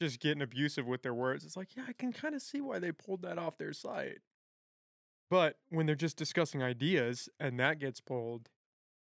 just 0.00 0.20
getting 0.20 0.42
abusive 0.42 0.86
with 0.86 1.02
their 1.02 1.14
words, 1.14 1.44
it's 1.44 1.56
like, 1.56 1.76
yeah, 1.76 1.84
I 1.88 1.92
can 1.92 2.12
kind 2.12 2.34
of 2.34 2.42
see 2.42 2.60
why 2.60 2.78
they 2.78 2.92
pulled 2.92 3.22
that 3.22 3.38
off 3.38 3.56
their 3.56 3.72
site. 3.72 4.18
But 5.30 5.56
when 5.70 5.86
they're 5.86 5.94
just 5.94 6.16
discussing 6.18 6.62
ideas 6.62 7.28
and 7.40 7.58
that 7.58 7.78
gets 7.78 8.00
pulled, 8.00 8.50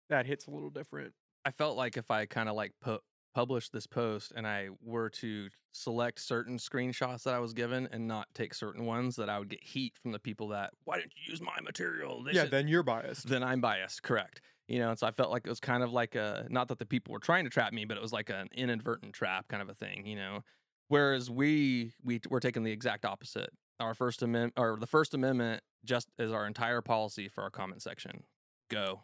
that 0.09 0.25
hits 0.25 0.47
a 0.47 0.51
little 0.51 0.69
different. 0.69 1.13
I 1.45 1.51
felt 1.51 1.77
like 1.77 1.95
if 1.95 2.11
I 2.11 2.25
kind 2.25 2.49
of 2.49 2.55
like 2.55 2.73
pu- 2.81 2.99
published 3.33 3.71
this 3.71 3.87
post 3.87 4.33
and 4.35 4.45
I 4.45 4.69
were 4.83 5.09
to 5.11 5.47
select 5.71 6.19
certain 6.19 6.57
screenshots 6.57 7.23
that 7.23 7.35
I 7.35 7.39
was 7.39 7.53
given 7.53 7.87
and 7.91 8.07
not 8.07 8.27
take 8.33 8.53
certain 8.53 8.85
ones, 8.85 9.15
that 9.15 9.29
I 9.29 9.39
would 9.39 9.49
get 9.49 9.63
heat 9.63 9.93
from 10.01 10.11
the 10.11 10.19
people 10.19 10.49
that 10.49 10.71
why 10.83 10.97
didn't 10.97 11.13
you 11.15 11.31
use 11.31 11.41
my 11.41 11.57
material? 11.63 12.23
This 12.23 12.35
yeah, 12.35 12.45
is-" 12.45 12.49
then 12.49 12.67
you're 12.67 12.83
biased. 12.83 13.29
then 13.29 13.43
I'm 13.43 13.61
biased, 13.61 14.03
correct? 14.03 14.41
You 14.69 14.77
know, 14.77 14.91
and 14.91 14.99
so 14.99 15.07
I 15.07 15.11
felt 15.11 15.31
like 15.31 15.47
it 15.47 15.49
was 15.49 15.59
kind 15.59 15.81
of 15.81 15.91
like 15.91 16.13
a 16.13 16.45
not 16.49 16.67
that 16.67 16.77
the 16.77 16.85
people 16.85 17.11
were 17.11 17.19
trying 17.19 17.43
to 17.43 17.49
trap 17.49 17.73
me, 17.73 17.85
but 17.85 17.97
it 17.97 18.03
was 18.03 18.13
like 18.13 18.29
an 18.29 18.49
inadvertent 18.53 19.13
trap 19.13 19.47
kind 19.47 19.63
of 19.63 19.69
a 19.69 19.73
thing, 19.73 20.05
you 20.05 20.15
know. 20.15 20.43
Whereas 20.89 21.29
we 21.31 21.93
we 22.03 22.21
we're 22.29 22.39
taking 22.39 22.63
the 22.63 22.71
exact 22.71 23.03
opposite. 23.03 23.49
Our 23.79 23.95
First 23.95 24.21
Amendment 24.21 24.53
or 24.57 24.77
the 24.79 24.85
First 24.85 25.15
Amendment 25.15 25.63
just 25.85 26.09
is 26.19 26.31
our 26.31 26.45
entire 26.45 26.81
policy 26.81 27.29
for 27.29 27.43
our 27.43 27.49
comment 27.49 27.81
section. 27.81 28.23
Go. 28.69 29.01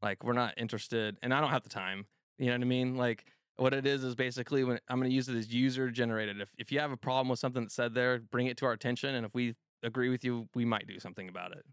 Like 0.00 0.24
we're 0.24 0.32
not 0.32 0.54
interested, 0.56 1.18
and 1.22 1.34
I 1.34 1.42
don't 1.42 1.50
have 1.50 1.62
the 1.62 1.68
time. 1.68 2.06
You 2.38 2.46
know 2.46 2.52
what 2.52 2.62
I 2.62 2.64
mean? 2.64 2.96
Like 2.96 3.26
what 3.56 3.74
it 3.74 3.86
is 3.86 4.04
is 4.04 4.14
basically 4.14 4.64
when 4.64 4.78
I'm 4.88 4.98
going 4.98 5.10
to 5.10 5.14
use 5.14 5.28
it 5.28 5.36
as 5.36 5.52
user 5.52 5.90
generated. 5.90 6.40
If 6.40 6.54
if 6.56 6.72
you 6.72 6.80
have 6.80 6.90
a 6.90 6.96
problem 6.96 7.28
with 7.28 7.38
something 7.38 7.64
that's 7.64 7.74
said 7.74 7.92
there, 7.92 8.18
bring 8.18 8.46
it 8.46 8.56
to 8.58 8.64
our 8.64 8.72
attention, 8.72 9.14
and 9.14 9.26
if 9.26 9.34
we 9.34 9.56
agree 9.82 10.08
with 10.08 10.24
you, 10.24 10.48
we 10.54 10.64
might 10.64 10.86
do 10.86 10.98
something 10.98 11.28
about 11.28 11.52
it. 11.52 11.66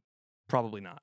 Probably 0.50 0.82
not. 0.82 1.02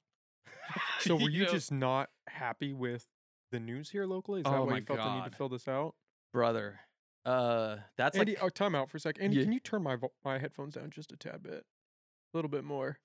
So 1.01 1.15
were 1.17 1.29
you 1.31 1.45
know? 1.45 1.51
just 1.53 1.71
not 1.73 2.11
happy 2.29 2.73
with 2.73 3.07
the 3.53 3.61
news 3.61 3.91
here 3.91 4.07
locally? 4.07 4.41
Is 4.41 4.45
that 4.45 4.53
Oh 4.55 4.65
why 4.65 4.71
my 4.73 4.77
you 4.79 4.85
felt 4.85 4.99
the 4.99 5.15
need 5.15 5.21
God. 5.21 5.31
to 5.31 5.37
fill 5.37 5.49
this 5.49 5.69
out? 5.69 5.95
brother? 6.33 6.81
Uh, 7.25 7.77
that's 7.97 8.17
Andy, 8.19 8.33
like 8.35 8.43
oh, 8.45 8.49
time 8.49 8.75
out 8.75 8.91
for 8.91 8.99
a 8.99 9.01
sec. 9.01 9.17
Andy, 9.21 9.37
Yeah. 9.39 9.43
can 9.45 9.53
you 9.53 9.61
turn 9.61 9.83
my 9.83 9.97
vo- 9.97 10.13
my 10.25 10.39
headphones 10.39 10.75
down 10.75 10.91
just 10.91 11.13
a 11.13 11.17
tad 11.17 11.43
bit? 11.43 11.65
A 11.65 12.37
little 12.37 12.49
bit 12.51 12.63
more. 12.65 12.99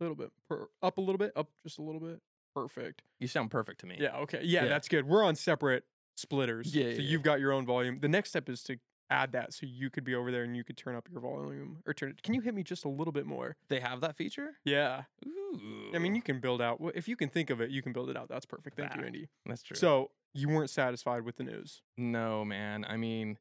A 0.00 0.04
little 0.04 0.16
bit. 0.16 0.30
Per- 0.48 0.68
up 0.82 0.98
a 0.98 1.00
little 1.00 1.18
bit. 1.18 1.32
Up 1.36 1.48
just 1.64 1.78
a 1.78 1.82
little 1.82 2.00
bit. 2.00 2.20
Perfect. 2.54 3.02
you 3.20 3.28
sound 3.28 3.50
perfect 3.50 3.80
to 3.80 3.86
me. 3.86 3.96
Yeah, 4.00 4.16
okay. 4.18 4.40
Yeah, 4.42 4.64
Yeah. 4.64 4.68
that's 4.68 4.88
good. 4.88 5.06
We're 5.06 5.24
on 5.24 5.36
separate 5.36 5.84
splitters. 6.16 6.74
Yeah, 6.74 6.82
So 6.84 6.88
yeah, 6.88 6.94
yeah. 6.96 7.00
you've 7.02 7.22
got 7.22 7.40
your 7.40 7.52
own 7.52 7.64
volume. 7.64 7.98
The 8.00 8.08
next 8.08 8.30
step 8.30 8.48
is 8.48 8.62
to 8.64 8.76
add 9.12 9.32
that 9.32 9.52
so 9.52 9.66
you 9.66 9.90
could 9.90 10.04
be 10.04 10.14
over 10.14 10.30
there 10.30 10.42
and 10.42 10.56
you 10.56 10.64
could 10.64 10.76
turn 10.76 10.96
up 10.96 11.08
your 11.10 11.20
volume 11.20 11.78
or 11.86 11.92
turn 11.92 12.10
it. 12.10 12.22
Can 12.22 12.34
you 12.34 12.40
hit 12.40 12.54
me 12.54 12.62
just 12.62 12.84
a 12.84 12.88
little 12.88 13.12
bit 13.12 13.26
more? 13.26 13.56
They 13.68 13.80
have 13.80 14.00
that 14.00 14.16
feature. 14.16 14.52
Yeah. 14.64 15.02
Ooh, 15.26 15.90
I 15.94 15.98
mean, 15.98 16.14
you 16.14 16.22
can 16.22 16.40
build 16.40 16.62
out 16.62 16.80
if 16.94 17.08
you 17.08 17.16
can 17.16 17.28
think 17.28 17.50
of 17.50 17.60
it, 17.60 17.70
you 17.70 17.82
can 17.82 17.92
build 17.92 18.10
it 18.10 18.16
out. 18.16 18.28
That's 18.28 18.46
perfect. 18.46 18.76
Thank 18.76 18.96
you, 18.96 19.02
Andy. 19.02 19.28
that's 19.46 19.62
true. 19.62 19.76
So 19.76 20.10
you 20.34 20.48
weren't 20.48 20.70
satisfied 20.70 21.22
with 21.22 21.36
the 21.36 21.44
news. 21.44 21.82
No, 21.96 22.44
man. 22.44 22.86
I 22.88 22.96
mean, 22.96 23.38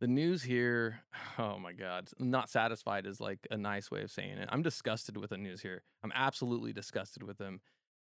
the 0.00 0.06
news 0.06 0.42
here, 0.42 1.00
oh 1.38 1.58
my 1.58 1.72
God. 1.72 2.08
Not 2.18 2.50
satisfied 2.50 3.06
is 3.06 3.20
like 3.20 3.46
a 3.50 3.56
nice 3.56 3.90
way 3.90 4.02
of 4.02 4.10
saying 4.10 4.38
it. 4.38 4.48
I'm 4.52 4.62
disgusted 4.62 5.16
with 5.16 5.30
the 5.30 5.38
news 5.38 5.62
here. 5.62 5.82
I'm 6.04 6.12
absolutely 6.14 6.72
disgusted 6.72 7.22
with 7.22 7.38
them. 7.38 7.60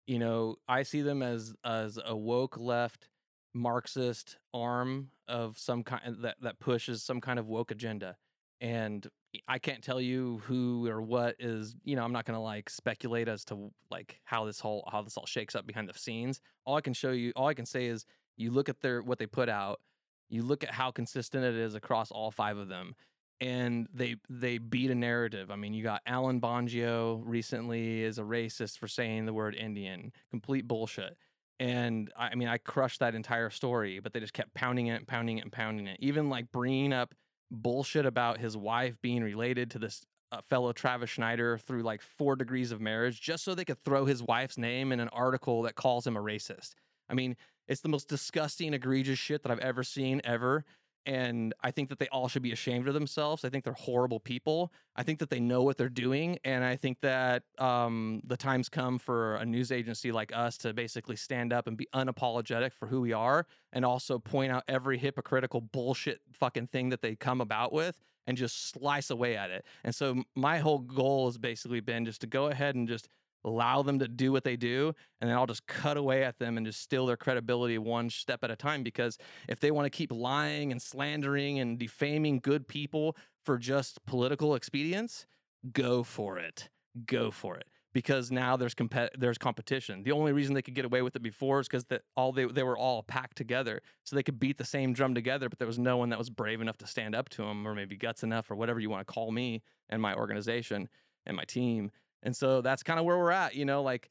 You 0.07 0.19
know, 0.19 0.57
I 0.69 0.83
see 0.83 1.01
them 1.03 1.23
as 1.23 1.55
as 1.65 1.99
a 2.05 2.17
woke 2.17 2.59
left 2.59 3.09
Marxist 3.55 4.39
arm 4.53 5.11
of 5.29 5.59
some 5.59 5.83
kind 5.83 6.17
that, 6.23 6.37
that 6.43 6.59
pushes 6.59 7.03
some 7.03 7.21
kind 7.21 7.39
of 7.39 7.47
woke 7.47 7.71
agenda. 7.71 8.17
And 8.61 9.07
I 9.49 9.59
can't 9.59 9.83
tell 9.83 10.01
you 10.01 10.41
who 10.45 10.87
or 10.89 11.03
what 11.03 11.37
is, 11.39 11.75
you 11.85 11.97
know, 11.97 12.05
I'm 12.05 12.13
not 12.13 12.25
gonna 12.25 12.43
like 12.43 12.71
speculate 12.71 13.29
as 13.29 13.45
to 13.47 13.71
like 13.91 14.21
how 14.25 14.45
this 14.45 14.61
whole 14.61 14.89
how 14.91 15.03
this 15.03 15.17
all 15.17 15.27
shakes 15.27 15.55
up 15.55 15.67
behind 15.67 15.89
the 15.89 15.99
scenes. 15.99 16.41
All 16.65 16.77
I 16.77 16.81
can 16.81 16.95
show 16.95 17.11
you, 17.11 17.33
all 17.37 17.47
I 17.47 17.55
can 17.55 17.67
say 17.67 17.87
is 17.87 18.05
you 18.37 18.51
look 18.51 18.69
at 18.69 18.81
their 18.81 19.03
what 19.03 19.19
they 19.19 19.27
put 19.27 19.49
out 19.49 19.81
you 20.29 20.43
look 20.43 20.65
at 20.65 20.71
how 20.71 20.91
consistent 20.91 21.45
it 21.45 21.55
is 21.55 21.75
across 21.75 22.11
all 22.11 22.31
five 22.31 22.57
of 22.57 22.69
them 22.69 22.95
and 23.41 23.89
they 23.93 24.17
they 24.29 24.59
beat 24.59 24.91
a 24.91 24.95
narrative 24.95 25.51
i 25.51 25.57
mean 25.57 25.75
you 25.75 25.83
got 25.83 26.01
alan 26.07 26.41
bongio 26.41 27.21
recently 27.25 28.03
is 28.03 28.19
a 28.19 28.23
racist 28.23 28.79
for 28.79 28.89
saying 28.89 29.27
the 29.27 29.33
word 29.33 29.55
indian 29.55 30.13
complete 30.31 30.67
bullshit 30.67 31.17
and 31.61 32.13
i 32.17 32.35
mean 32.35 32.49
i 32.49 32.59
crushed 32.59 33.01
that 33.01 33.15
entire 33.15 33.51
story 33.51 34.01
but 34.01 34.13
they 34.13 34.21
just 34.21 34.33
kept 34.33 34.53
pounding 34.55 34.89
it 34.89 34.97
and 34.97 35.07
pounding 35.07 35.39
it 35.39 35.43
and 35.43 35.53
pounding 35.53 35.87
it 35.87 35.97
even 36.01 36.29
like 36.29 36.51
bringing 36.53 36.93
up 36.93 37.15
bullshit 37.51 38.07
about 38.07 38.39
his 38.39 38.57
wife 38.57 39.01
being 39.01 39.23
related 39.23 39.71
to 39.71 39.79
this 39.79 40.05
uh, 40.33 40.41
fellow 40.41 40.73
travis 40.73 41.11
schneider 41.11 41.59
through 41.59 41.83
like 41.83 42.03
four 42.03 42.35
degrees 42.35 42.73
of 42.73 42.81
marriage 42.81 43.21
just 43.21 43.45
so 43.45 43.55
they 43.55 43.65
could 43.65 43.83
throw 43.85 44.05
his 44.05 44.23
wife's 44.23 44.59
name 44.59 44.91
in 44.91 44.99
an 44.99 45.09
article 45.09 45.63
that 45.63 45.77
calls 45.77 46.07
him 46.07 46.17
a 46.17 46.21
racist 46.21 46.75
i 47.09 47.15
mean 47.15 47.37
it's 47.67 47.81
the 47.81 47.89
most 47.89 48.09
disgusting, 48.09 48.75
egregious 48.75 49.19
shit 49.19 49.43
that 49.43 49.53
I've 49.53 49.59
ever 49.61 49.83
seen 49.83 50.21
ever. 50.25 50.65
And 51.07 51.55
I 51.63 51.71
think 51.71 51.89
that 51.91 51.99
they 51.99 52.09
all 52.09 52.29
should 52.29 52.43
be 52.43 52.53
ashamed 52.53 52.89
of 52.89 52.95
themselves. 52.95 53.45
I 53.45 53.51
think 53.51 53.65
they're 53.65 53.75
horrible 53.75 54.21
people. 54.21 54.73
I 54.97 55.03
think 55.03 55.19
that 55.19 55.31
they 55.31 55.41
know 55.41 55.63
what 55.63 55.77
they're 55.77 55.89
doing. 55.89 56.39
And 56.45 56.65
I 56.65 56.77
think 56.77 57.01
that 57.03 57.43
um, 57.59 58.23
the 58.25 58.37
time's 58.37 58.69
come 58.69 58.99
for 58.99 59.37
a 59.37 59.45
news 59.45 59.71
agency 59.71 60.13
like 60.13 60.33
us 60.35 60.57
to 60.59 60.73
basically 60.73 61.17
stand 61.17 61.53
up 61.53 61.67
and 61.67 61.77
be 61.77 61.89
unapologetic 61.95 62.73
for 62.73 62.87
who 62.87 63.01
we 63.01 63.13
are 63.13 63.47
and 63.73 63.85
also 63.85 64.19
point 64.19 64.53
out 64.53 64.65
every 64.69 64.99
hypocritical 64.99 65.61
bullshit 65.61 66.21
fucking 66.33 66.69
thing 66.69 66.89
that 66.91 67.03
they 67.03 67.15
come 67.17 67.41
about 67.41 67.73
with 67.73 68.01
and 68.27 68.37
just 68.37 68.71
slice 68.71 69.11
away 69.11 69.37
at 69.37 69.51
it. 69.51 69.65
And 69.83 69.95
so 69.95 70.23
my 70.35 70.59
whole 70.59 70.79
goal 70.79 71.27
has 71.27 71.39
basically 71.39 71.81
been 71.81 72.05
just 72.05 72.21
to 72.23 72.27
go 72.27 72.47
ahead 72.47 72.75
and 72.75 72.89
just 72.89 73.09
allow 73.45 73.83
them 73.83 73.99
to 73.99 74.09
do 74.09 74.33
what 74.33 74.45
they 74.45 74.57
do 74.57 74.93
and 75.21 75.31
then 75.31 75.37
I'll 75.37 75.47
just 75.47 75.67
cut 75.67 75.97
away 75.97 76.25
at 76.25 76.39
them 76.39 76.57
and 76.57 76.67
just 76.67 76.81
steal 76.81 77.07
their 77.07 77.17
credibility 77.17 77.79
one 77.79 78.11
step 78.11 78.43
at 78.43 78.51
a 78.51 78.57
time 78.57 78.83
because 78.83 79.19
if 79.49 79.61
they 79.61 79.71
want 79.71 79.87
to 79.87 79.91
keep 79.91 80.13
lying 80.13 80.73
and 80.73 80.81
slandering 80.81 81.59
and 81.59 81.79
defaming 81.79 82.41
good 82.41 82.67
people 82.69 83.17
for 83.45 83.59
just 83.59 84.05
political 84.07 84.55
expedience, 84.55 85.27
go 85.73 86.03
for 86.03 86.39
it. 86.39 86.69
Go 87.07 87.31
for 87.31 87.57
it. 87.57 87.67
Because 87.93 88.33
now 88.33 88.57
there's 88.57 88.75
there's 89.17 89.39
competition. 89.39 90.03
The 90.03 90.11
only 90.11 90.33
reason 90.33 90.55
they 90.55 90.63
could 90.63 90.75
get 90.75 90.85
away 90.85 91.03
with 91.03 91.15
it 91.15 91.23
before 91.23 91.61
is 91.61 91.69
because 91.69 91.85
that 91.87 92.03
all 92.17 92.33
they 92.33 92.45
they 92.45 92.65
were 92.65 92.77
all 92.77 93.05
packed 93.05 93.37
together, 93.37 93.83
so 94.03 94.17
they 94.17 94.25
could 94.25 94.41
beat 94.41 94.59
the 94.59 94.65
same 94.65 94.93
drum 94.93 95.15
together. 95.15 95.49
But 95.49 95.61
there 95.61 95.69
was 95.69 95.79
no 95.79 95.97
one 95.97 96.09
that 96.09 96.19
was 96.19 96.29
brave 96.29 96.61
enough 96.61 96.77
to 96.79 96.89
stand 96.89 97.15
up 97.15 97.29
to 97.31 97.43
them, 97.43 97.67
or 97.69 97.73
maybe 97.73 97.97
guts 97.97 98.25
enough, 98.25 98.51
or 98.51 98.57
whatever 98.57 98.81
you 98.81 98.91
want 98.91 99.07
to 99.07 99.13
call 99.13 99.31
me 99.31 99.63
and 99.89 100.03
my 100.03 100.13
organization 100.13 100.89
and 101.25 101.37
my 101.37 101.45
team. 101.45 101.93
And 102.25 102.37
so 102.37 102.61
that's 102.63 102.83
kind 102.83 102.99
of 102.99 103.05
where 103.07 103.19
we're 103.19 103.31
at. 103.31 103.55
You 103.55 103.65
know, 103.65 103.83
like 103.83 104.11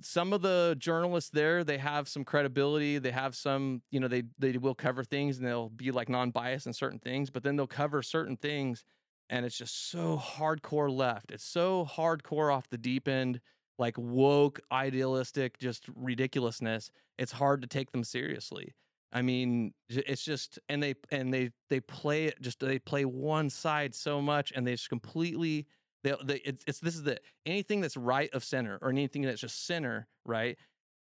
some 0.00 0.32
of 0.32 0.42
the 0.42 0.76
journalists 0.78 1.30
there, 1.30 1.64
they 1.64 1.78
have 1.78 2.08
some 2.08 2.24
credibility. 2.24 2.98
They 2.98 3.10
have 3.10 3.34
some, 3.36 3.82
you 3.90 4.00
know, 4.00 4.08
they 4.08 4.24
they 4.38 4.58
will 4.58 4.74
cover 4.74 5.04
things 5.04 5.38
and 5.38 5.46
they'll 5.46 5.70
be 5.70 5.90
like 5.90 6.08
non-biased 6.08 6.66
in 6.66 6.72
certain 6.72 6.98
things, 6.98 7.30
but 7.30 7.42
then 7.42 7.56
they'll 7.56 7.66
cover 7.66 8.02
certain 8.02 8.36
things 8.36 8.84
and 9.30 9.46
it's 9.46 9.56
just 9.56 9.90
so 9.90 10.18
hardcore 10.18 10.94
left. 10.94 11.30
It's 11.30 11.44
so 11.44 11.84
hardcore 11.86 12.52
off 12.54 12.68
the 12.68 12.78
deep 12.78 13.08
end, 13.08 13.40
like 13.78 13.96
woke, 13.98 14.60
idealistic, 14.70 15.58
just 15.58 15.84
ridiculousness. 15.94 16.90
It's 17.18 17.32
hard 17.32 17.62
to 17.62 17.68
take 17.68 17.92
them 17.92 18.04
seriously. 18.04 18.74
I 19.12 19.22
mean, 19.22 19.74
it's 19.88 20.24
just 20.24 20.58
and 20.68 20.82
they 20.82 20.94
and 21.10 21.32
they 21.32 21.50
they 21.68 21.80
play 21.80 22.24
it 22.26 22.40
just 22.40 22.60
they 22.60 22.78
play 22.78 23.04
one 23.04 23.50
side 23.50 23.94
so 23.94 24.22
much 24.22 24.52
and 24.54 24.66
they 24.66 24.72
just 24.72 24.88
completely 24.88 25.66
they, 26.02 26.14
they 26.24 26.36
it's, 26.44 26.64
it's 26.66 26.80
this 26.80 26.94
is 26.94 27.02
the 27.02 27.18
anything 27.46 27.80
that's 27.80 27.96
right 27.96 28.32
of 28.32 28.44
center 28.44 28.78
or 28.82 28.90
anything 28.90 29.22
that's 29.22 29.40
just 29.40 29.66
center 29.66 30.08
right 30.24 30.58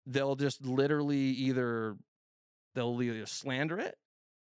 they'll 0.07 0.37
just 0.37 0.65
literally 0.65 1.19
either 1.19 1.97
they'll 2.75 3.01
either 3.01 3.27
slander 3.27 3.79
it 3.79 3.97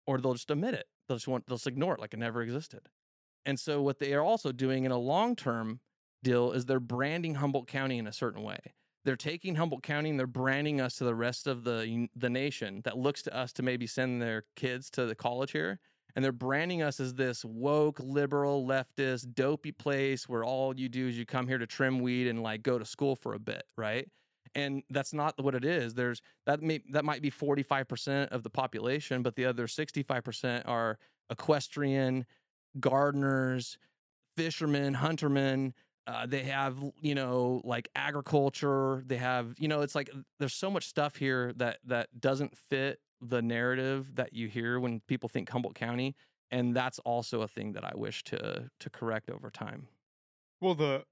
or 0.07 0.19
they'll 0.19 0.33
just 0.33 0.51
omit 0.51 0.73
it. 0.73 0.87
They'll 1.07 1.17
just 1.17 1.27
want 1.27 1.45
they'll 1.47 1.57
just 1.57 1.67
ignore 1.67 1.95
it 1.95 1.99
like 1.99 2.13
it 2.13 2.19
never 2.19 2.41
existed. 2.41 2.81
And 3.45 3.59
so 3.59 3.81
what 3.81 3.99
they 3.99 4.13
are 4.13 4.23
also 4.23 4.51
doing 4.51 4.83
in 4.83 4.91
a 4.91 4.97
long 4.97 5.35
term 5.35 5.79
deal 6.23 6.51
is 6.51 6.65
they're 6.65 6.79
branding 6.79 7.35
humboldt 7.35 7.67
county 7.67 7.97
in 7.97 8.07
a 8.07 8.13
certain 8.13 8.43
way. 8.43 8.59
They're 9.05 9.15
taking 9.15 9.55
humboldt 9.55 9.83
county 9.83 10.09
and 10.09 10.19
they're 10.19 10.27
branding 10.27 10.81
us 10.81 10.95
to 10.95 11.03
the 11.03 11.15
rest 11.15 11.47
of 11.47 11.63
the 11.63 12.07
the 12.15 12.29
nation 12.29 12.81
that 12.83 12.97
looks 12.97 13.21
to 13.23 13.35
us 13.35 13.53
to 13.53 13.63
maybe 13.63 13.87
send 13.87 14.21
their 14.21 14.45
kids 14.55 14.89
to 14.91 15.05
the 15.05 15.15
college 15.15 15.51
here 15.51 15.79
and 16.15 16.23
they're 16.23 16.31
branding 16.31 16.81
us 16.81 16.99
as 16.99 17.13
this 17.13 17.45
woke, 17.45 17.99
liberal, 17.99 18.65
leftist, 18.65 19.33
dopey 19.33 19.71
place 19.71 20.27
where 20.27 20.43
all 20.43 20.75
you 20.75 20.89
do 20.89 21.07
is 21.07 21.17
you 21.17 21.25
come 21.25 21.47
here 21.47 21.57
to 21.57 21.67
trim 21.67 21.99
weed 21.99 22.27
and 22.27 22.41
like 22.41 22.63
go 22.63 22.79
to 22.79 22.85
school 22.85 23.15
for 23.15 23.33
a 23.33 23.39
bit, 23.39 23.63
right? 23.77 24.07
And 24.55 24.83
that's 24.89 25.13
not 25.13 25.41
what 25.43 25.53
it 25.53 25.63
is. 25.63 25.93
There's 25.93 26.21
that 26.45 26.61
may 26.61 26.81
that 26.91 27.05
might 27.05 27.21
be 27.21 27.29
45% 27.29 28.29
of 28.29 28.43
the 28.43 28.49
population, 28.49 29.21
but 29.21 29.35
the 29.35 29.45
other 29.45 29.67
65% 29.67 30.67
are 30.67 30.97
equestrian, 31.29 32.25
gardeners, 32.79 33.77
fishermen, 34.35 34.95
huntermen. 34.95 35.73
Uh, 36.07 36.25
they 36.25 36.41
have 36.43 36.77
you 37.01 37.13
know 37.13 37.61
like 37.63 37.89
agriculture. 37.95 39.03
They 39.05 39.17
have 39.17 39.53
you 39.59 39.67
know 39.67 39.81
it's 39.81 39.93
like 39.93 40.09
there's 40.39 40.55
so 40.55 40.71
much 40.71 40.87
stuff 40.87 41.17
here 41.17 41.53
that 41.57 41.77
that 41.85 42.19
doesn't 42.19 42.57
fit 42.57 42.99
the 43.21 43.41
narrative 43.41 44.15
that 44.15 44.33
you 44.33 44.47
hear 44.47 44.79
when 44.79 45.01
people 45.01 45.29
think 45.29 45.49
Humboldt 45.49 45.75
County, 45.75 46.15
and 46.51 46.75
that's 46.75 46.99
also 46.99 47.41
a 47.41 47.47
thing 47.47 47.73
that 47.73 47.83
I 47.83 47.91
wish 47.95 48.23
to 48.25 48.69
to 48.79 48.89
correct 48.89 49.29
over 49.29 49.49
time. 49.51 49.89
Well, 50.61 50.75
the, 50.75 51.05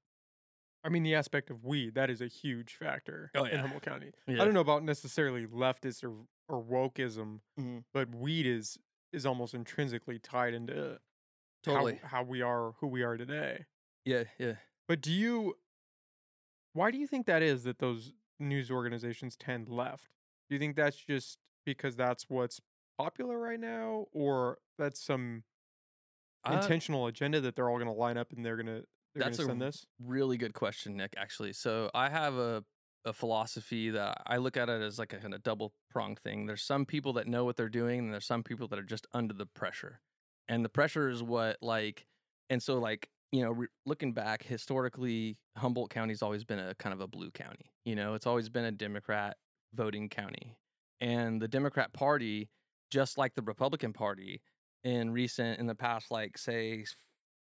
I 0.84 0.90
mean, 0.90 1.04
the 1.04 1.16
aspect 1.16 1.50
of 1.50 1.64
weed 1.66 1.96
that 1.96 2.10
is 2.10 2.22
a 2.22 2.28
huge 2.28 2.76
factor 2.76 3.32
Oh, 3.36 3.44
in. 3.46 3.60
Humboldt 3.60 3.84
County. 3.84 4.12
Yeah. 4.28 4.42
I 4.42 4.46
don't 4.46 4.54
know 4.54 4.62
about 4.62 4.84
necessarily 4.84 5.46
leftist 5.48 6.04
or 6.04 6.26
or 6.50 6.64
wokeism, 6.64 7.42
Mhm. 7.60 7.84
but 7.94 8.14
weed 8.16 8.46
is 8.46 8.78
is 9.12 9.26
almost 9.26 9.54
intrinsically 9.54 10.20
tied 10.20 10.54
into 10.54 11.00
Totally. 11.64 11.96
how, 12.04 12.08
how 12.20 12.24
we 12.24 12.42
are 12.42 12.74
who 12.80 12.88
we 12.88 13.04
are 13.04 13.18
today. 13.18 13.66
Yeah, 14.06 14.26
yeah. 14.40 14.56
But 14.88 15.02
do 15.02 15.12
you? 15.12 15.56
Why 16.74 16.92
do 16.92 16.98
you 16.98 17.08
think 17.08 17.26
that 17.26 17.42
is 17.42 17.64
that 17.64 17.80
those 17.80 18.14
news 18.40 18.70
organizations 18.72 19.36
tend 19.36 19.68
left? 19.70 20.10
Do 20.50 20.56
you 20.56 20.60
think 20.60 20.76
that's 20.76 20.98
just 20.98 21.40
because 21.74 21.96
that's 21.96 22.26
what's 22.30 22.60
popular 22.98 23.38
right 23.38 23.60
now, 23.60 24.06
or 24.14 24.58
that's 24.78 25.04
some 25.04 25.44
Uh, 26.46 26.54
intentional 26.62 27.08
agenda 27.08 27.42
that 27.42 27.56
they're 27.56 27.70
all 27.70 27.78
going 27.78 27.88
to 27.88 27.94
line 27.94 28.18
up 28.18 28.32
and 28.32 28.46
they're 28.46 28.56
going 28.56 28.68
to 28.68 28.84
That's 29.16 29.40
a 29.40 29.46
send 29.46 29.62
this? 29.62 29.86
really 30.00 30.38
good 30.38 30.54
question, 30.54 30.96
Nick. 30.96 31.14
Actually, 31.18 31.54
so 31.54 31.90
I 31.94 32.10
have 32.10 32.36
a 32.36 32.64
a 33.06 33.14
philosophy 33.14 33.90
that 33.92 34.22
I 34.28 34.36
look 34.38 34.58
at 34.58 34.68
it 34.68 34.82
as 34.82 35.00
like 35.00 35.14
a 35.14 35.18
kind 35.20 35.34
of 35.34 35.42
double 35.42 35.74
pronged 35.90 36.20
thing. 36.20 36.46
There's 36.46 36.64
some 36.64 36.86
people 36.86 37.14
that 37.14 37.26
know 37.28 37.46
what 37.46 37.56
they're 37.56 37.70
doing, 37.70 38.00
and 38.00 38.14
there's 38.14 38.26
some 38.26 38.44
people 38.44 38.68
that 38.68 38.78
are 38.80 38.84
just 38.84 39.08
under 39.14 39.34
the 39.34 39.46
pressure, 39.46 40.02
and 40.50 40.64
the 40.66 40.70
pressure 40.70 41.08
is 41.10 41.24
what 41.24 41.58
like, 41.62 42.06
and 42.50 42.62
so 42.62 42.80
like 42.80 43.10
you 43.32 43.44
know, 43.44 43.52
re- 43.52 43.68
looking 43.86 44.14
back 44.14 44.44
historically, 44.44 45.38
Humboldt 45.58 45.90
County's 45.90 46.22
always 46.22 46.44
been 46.46 46.60
a 46.60 46.76
kind 46.76 46.94
of 46.94 47.02
a 47.02 47.08
blue 47.08 47.30
county. 47.32 47.72
You 47.86 47.96
know, 47.96 48.14
it's 48.14 48.26
always 48.28 48.48
been 48.50 48.64
a 48.66 48.72
Democrat 48.72 49.38
voting 49.74 50.08
county, 50.10 50.58
and 51.02 51.42
the 51.42 51.48
Democrat 51.48 51.94
Party, 51.94 52.50
just 52.90 53.18
like 53.18 53.36
the 53.36 53.42
Republican 53.42 53.94
Party, 53.94 54.42
in 54.84 55.12
recent 55.12 55.60
in 55.60 55.68
the 55.68 55.76
past, 55.76 56.12
like 56.12 56.38
say 56.38 56.86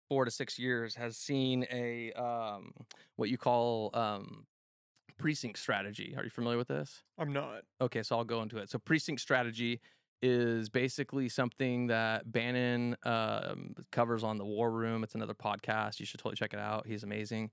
four 0.09 0.25
to 0.25 0.31
six 0.31 0.59
years 0.59 0.95
has 0.95 1.17
seen 1.17 1.67
a 1.71 2.13
um, 2.13 2.73
what 3.17 3.29
you 3.29 3.39
call 3.39 3.91
um, 3.95 4.47
precinct 5.19 5.59
strategy. 5.59 6.15
Are 6.17 6.25
you 6.25 6.31
familiar 6.31 6.59
with 6.59 6.69
this? 6.69 7.03
I'm 7.19 7.33
not. 7.33 7.63
Okay, 7.81 8.03
so 8.03 8.17
I'll 8.17 8.25
go 8.25 8.43
into 8.43 8.59
it. 8.59 8.71
So 8.71 8.79
precinct 8.79 9.21
strategy 9.21 9.81
is 10.23 10.69
basically 10.69 11.29
something 11.29 11.89
that 11.89 12.31
Bannon 12.31 12.97
um, 13.05 13.75
covers 13.93 14.25
on 14.25 14.39
the 14.39 14.45
War 14.45 14.71
Room. 14.71 15.05
It's 15.05 15.15
another 15.15 15.35
podcast. 15.35 16.01
You 16.01 16.07
should 16.07 16.21
totally 16.21 16.37
check 16.37 16.53
it 16.53 16.59
out. 16.59 16.87
He's 16.87 17.03
amazing. 17.03 17.51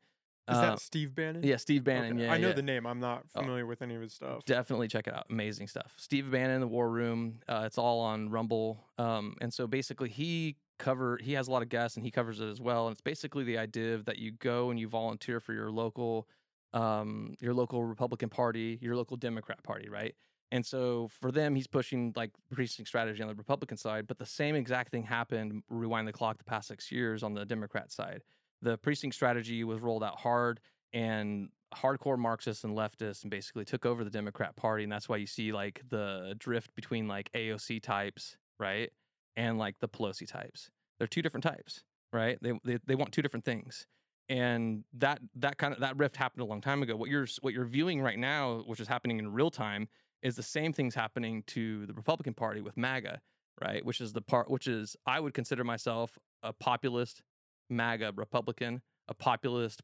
Is 0.50 0.58
Uh, 0.58 0.62
that 0.62 0.80
Steve 0.80 1.16
Bannon? 1.16 1.42
yeah, 1.44 1.56
Steve 1.56 1.82
Okay, 1.88 2.00
Bannon. 2.02 2.18
Yeah, 2.20 2.34
I 2.34 2.38
know 2.38 2.50
yeah. 2.50 2.54
the 2.54 2.62
name. 2.62 2.86
I'm 2.86 3.00
not 3.00 3.26
Oh. 3.34 3.40
familiar 3.42 3.66
with 3.66 3.82
any 3.82 3.96
of 3.96 4.02
his 4.02 4.14
stuff. 4.14 4.44
Definitely 4.46 4.90
check 4.90 5.08
it 5.08 5.14
out. 5.14 5.26
Amazing 5.30 5.68
stuff. 5.70 5.94
Steve 5.98 6.30
Bannon, 6.32 6.60
The 6.60 6.68
War 6.68 6.90
Room. 6.90 7.40
Uh, 7.48 7.64
it's 7.66 7.78
all 7.78 8.02
on 8.02 8.30
Rumble. 8.30 8.90
Um, 8.98 9.36
and 9.40 9.54
so 9.54 9.68
basically, 9.68 10.10
he 10.10 10.58
cover 10.80 11.18
he 11.22 11.34
has 11.34 11.48
a 11.48 11.52
lot 11.52 11.62
of 11.62 11.70
guests 11.70 11.96
and 11.96 12.06
he 12.06 12.12
covers 12.12 12.42
it 12.42 12.48
as 12.50 12.60
well. 12.60 12.88
And 12.88 12.94
it's 12.94 13.00
basically 13.02 13.46
the 13.46 13.58
idea 13.58 13.96
of 13.96 14.04
that 14.06 14.18
you 14.18 14.32
go 14.32 14.70
and 14.70 14.78
you 14.80 14.90
volunteer 14.90 15.40
for 15.40 15.54
your 15.54 15.72
local, 15.72 16.28
um, 16.74 17.36
your 17.40 17.54
local 17.54 17.86
Republican 17.86 18.30
Party, 18.30 18.80
your 18.82 18.96
local 18.98 19.16
Democrat 19.16 19.64
Party, 19.64 19.88
right? 19.88 20.14
And 20.52 20.66
so 20.66 21.08
for 21.08 21.32
them, 21.32 21.56
he's 21.56 21.68
pushing 21.68 22.12
like 22.16 22.32
precinct 22.52 22.88
strategy 22.90 23.22
on 23.22 23.30
the 23.30 23.36
Republican 23.36 23.78
side. 23.78 24.08
But 24.08 24.18
the 24.18 24.26
same 24.26 24.56
exact 24.56 24.92
thing 24.92 25.04
happened. 25.04 25.64
Rewind 25.70 26.08
the 26.08 26.12
clock 26.14 26.38
the 26.38 26.44
past 26.44 26.68
six 26.68 26.92
years 26.92 27.24
on 27.24 27.34
the 27.34 27.46
Democrat 27.46 27.92
side. 27.92 28.24
The 28.63 28.77
precinct 28.77 29.15
strategy 29.15 29.63
was 29.63 29.82
rolled 29.82 30.03
out 30.03 30.20
hard 30.20 30.60
and 30.93 31.50
hardcore 31.75 32.17
Marxists 32.17 32.63
and 32.63 32.77
leftists 32.77 33.24
and 33.24 33.32
basically 33.32 33.65
took 33.65 33.86
over 33.86 34.03
the 34.03 34.10
Democrat 34.10 34.55
Party. 34.55 34.84
And 34.84 34.91
that's 34.91 35.10
why 35.10 35.17
you 35.17 35.27
see 35.27 35.51
like 35.51 35.82
the 35.89 36.36
drift 36.38 36.74
between 36.75 37.08
like 37.08 37.32
AOC 37.34 37.82
types, 37.82 38.38
right? 38.60 38.91
And 39.36 39.58
like 39.58 39.75
the 39.79 39.89
Pelosi 39.89 40.27
types. 40.27 40.70
They're 40.98 41.08
two 41.08 41.22
different 41.22 41.43
types, 41.43 41.84
right? 42.12 42.38
They, 42.41 42.53
they, 42.63 42.77
they 42.86 42.96
want 42.96 43.12
two 43.12 43.22
different 43.22 43.46
things. 43.46 43.86
And 44.29 44.86
that 44.93 45.20
that 45.36 45.58
kind 45.58 45.74
of 45.74 45.82
that 45.82 45.98
rift 45.98 46.15
happened 46.15 46.43
a 46.43 46.46
long 46.46 46.62
time 46.62 46.82
ago. 46.82 46.96
What 46.96 47.10
you're 47.10 47.27
what 47.41 47.53
you're 47.53 47.65
viewing 47.65 48.01
right 48.01 48.17
now, 48.17 48.63
which 48.65 48.79
is 48.79 48.88
happening 48.88 49.20
in 49.20 49.34
real 49.34 49.51
time, 49.51 49.89
is 50.22 50.38
the 50.38 50.43
same 50.43 50.72
things 50.72 50.96
happening 50.96 51.43
to 51.48 51.86
the 51.88 51.93
Republican 51.93 52.34
Party 52.34 52.62
with 52.62 52.77
MAGA, 52.77 53.20
right? 53.62 53.86
Which 53.86 54.00
is 54.00 54.13
the 54.13 54.22
part 54.22 54.50
which 54.50 54.65
is 54.65 54.96
I 55.05 55.20
would 55.20 55.34
consider 55.34 55.65
myself 55.65 56.17
a 56.41 56.53
populist 56.53 57.22
MAGA 57.70 58.13
Republican, 58.15 58.82
a 59.08 59.13
populist 59.13 59.82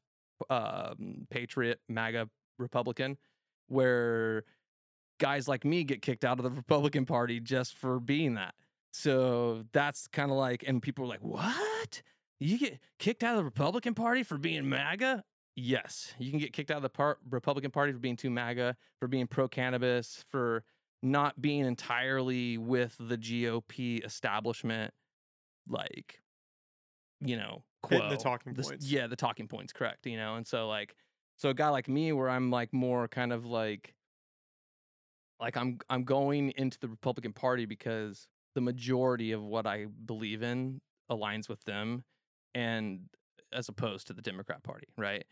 um, 0.50 1.28
patriot 1.30 1.80
MAGA 1.90 2.30
Republican, 2.58 3.18
where 3.68 4.44
guys 5.20 5.48
like 5.48 5.66
me 5.66 5.84
get 5.84 6.02
kicked 6.02 6.26
out 6.26 6.40
of 6.40 6.44
the 6.44 6.52
Republican 6.62 7.06
Party 7.06 7.40
just 7.40 7.76
for 7.76 8.00
being 8.00 8.36
that. 8.36 8.56
So 8.92 9.66
that's 9.72 10.08
kind 10.08 10.32
of 10.32 10.38
like, 10.38 10.64
and 10.66 10.82
people 10.82 11.06
are 11.06 11.08
like, 11.08 11.24
what? 11.24 12.02
You 12.40 12.58
get 12.58 12.80
kicked 12.98 13.24
out 13.24 13.34
of 13.34 13.38
the 13.38 13.44
Republican 13.44 13.94
Party 13.94 14.24
for 14.24 14.38
being 14.38 14.68
MAGA? 14.68 15.24
Yes, 15.56 16.14
you 16.18 16.30
can 16.32 16.40
get 16.40 16.54
kicked 16.54 16.72
out 16.72 16.78
of 16.78 16.84
the 16.84 16.90
par- 16.90 17.18
Republican 17.30 17.70
Party 17.70 17.92
for 17.92 18.00
being 18.00 18.16
too 18.16 18.30
MAGA, 18.30 18.78
for 19.00 19.08
being 19.08 19.28
pro 19.28 19.48
cannabis, 19.48 20.24
for 20.32 20.64
not 21.04 21.42
being 21.42 21.66
entirely 21.66 22.58
with 22.58 22.96
the 23.00 23.18
GOP 23.18 24.04
establishment, 24.04 24.94
like, 25.68 26.22
you 27.22 27.36
know, 27.38 27.64
Hitting 27.88 28.10
the 28.10 28.18
talking 28.18 28.54
points. 28.54 28.92
yeah, 28.92 29.08
the 29.08 29.16
talking 29.16 29.48
points, 29.48 29.74
correct. 29.74 30.06
You 30.06 30.18
know, 30.18 30.36
and 30.36 30.46
so 30.46 30.68
like, 30.68 30.96
so 31.38 31.50
a 31.50 31.54
guy 31.54 31.70
like 31.70 31.88
me, 31.88 32.12
where 32.12 32.30
I'm 32.30 32.52
like 32.52 32.74
more 32.74 33.08
kind 33.08 33.32
of 33.32 33.46
like, 33.46 33.96
like 35.40 35.56
I'm 35.56 35.80
I'm 35.90 36.04
going 36.04 36.52
into 36.58 36.78
the 36.80 36.90
Republican 36.90 37.34
Party 37.34 37.66
because 37.66 38.28
the 38.56 38.62
majority 38.62 39.32
of 39.32 39.44
what 39.44 39.66
I 39.66 39.86
believe 40.06 40.44
in 40.44 40.82
aligns 41.10 41.48
with 41.48 41.64
them, 41.64 42.04
and 42.54 43.02
as 43.54 43.70
opposed 43.70 44.08
to 44.08 44.14
the 44.14 44.22
Democrat 44.22 44.64
Party, 44.64 44.88
right? 44.98 45.24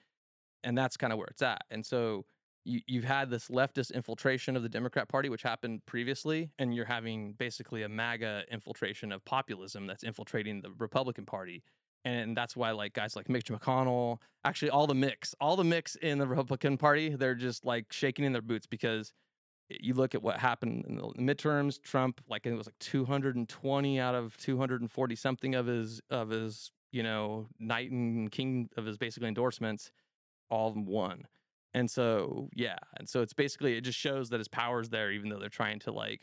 And 0.64 0.78
that's 0.78 0.98
kind 0.98 1.14
of 1.14 1.20
where 1.20 1.28
it's 1.28 1.42
at. 1.42 1.64
And 1.70 1.86
so 1.86 2.26
you 2.68 2.82
you've 2.88 3.04
had 3.04 3.30
this 3.30 3.48
leftist 3.50 3.94
infiltration 3.94 4.56
of 4.56 4.64
the 4.64 4.70
Democrat 4.70 5.08
Party, 5.08 5.30
which 5.30 5.44
happened 5.44 5.86
previously, 5.86 6.52
and 6.60 6.76
you're 6.76 6.86
having 6.86 7.34
basically 7.34 7.84
a 7.84 7.90
MAGA 7.90 8.44
infiltration 8.52 9.12
of 9.12 9.24
populism 9.26 9.88
that's 9.88 10.04
infiltrating 10.04 10.62
the 10.62 10.72
Republican 10.78 11.26
Party. 11.26 11.64
And 12.08 12.38
that's 12.38 12.56
why, 12.56 12.72
like 12.72 12.94
guys 12.94 13.18
like 13.18 13.28
Mitch 13.28 13.48
McConnell, 13.48 14.20
actually 14.46 14.70
all 14.70 14.88
the 14.88 14.96
mix, 14.96 15.36
all 15.42 15.58
the 15.58 15.66
mix 15.66 15.96
in 15.96 16.20
the 16.20 16.28
Republican 16.28 16.78
Party, 16.78 17.10
they're 17.10 17.36
just 17.36 17.66
like 17.66 17.92
shaking 17.92 18.24
in 18.24 18.32
their 18.32 18.42
boots 18.42 18.66
because 18.66 19.12
you 19.70 19.94
look 19.94 20.16
at 20.16 20.24
what 20.24 20.40
happened 20.40 20.86
in 20.88 20.96
the 20.96 21.04
midterms. 21.34 21.82
Trump, 21.82 22.22
like 22.30 22.46
it 22.46 22.54
was 22.54 22.66
like 22.66 22.80
220 22.80 24.00
out 24.00 24.16
of 24.16 24.38
240 24.38 25.16
something 25.16 25.54
of 25.54 25.66
his 25.66 26.00
of 26.10 26.30
his 26.30 26.72
you 26.94 27.04
know 27.04 27.48
knight 27.60 27.92
and 27.92 28.32
king 28.32 28.70
of 28.78 28.86
his 28.86 28.98
basically 28.98 29.28
endorsements, 29.28 29.92
all 30.50 30.70
of 30.70 30.76
them 30.76 30.86
won. 30.86 31.28
And 31.74 31.92
so 31.92 32.48
yeah, 32.54 32.78
and 32.96 33.10
so 33.10 33.22
it's 33.22 33.34
basically 33.34 33.76
it 33.76 33.82
just 33.82 34.00
shows 34.00 34.30
that 34.30 34.40
his 34.40 34.48
power's 34.48 34.88
there, 34.88 35.12
even 35.12 35.28
though 35.28 35.40
they're 35.40 35.50
trying 35.50 35.80
to 35.80 35.92
like, 35.92 36.22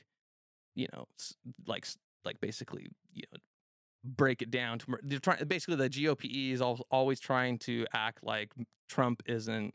you 0.75 0.89
know, 0.95 1.09
like 1.67 1.87
like 2.25 2.41
basically 2.41 2.89
you 3.13 3.25
know 3.31 3.39
break 4.05 4.43
it 4.43 4.51
down 4.51 4.79
to 4.79 4.87
they're 5.03 5.19
trying 5.19 5.43
basically 5.47 5.77
the 5.77 5.89
GOP 5.89 6.53
is 6.53 6.61
al- 6.61 6.87
always 6.91 7.19
trying 7.21 7.59
to 7.59 7.87
act 7.95 8.23
like 8.23 8.53
Trump 8.89 9.23
isn't 9.27 9.75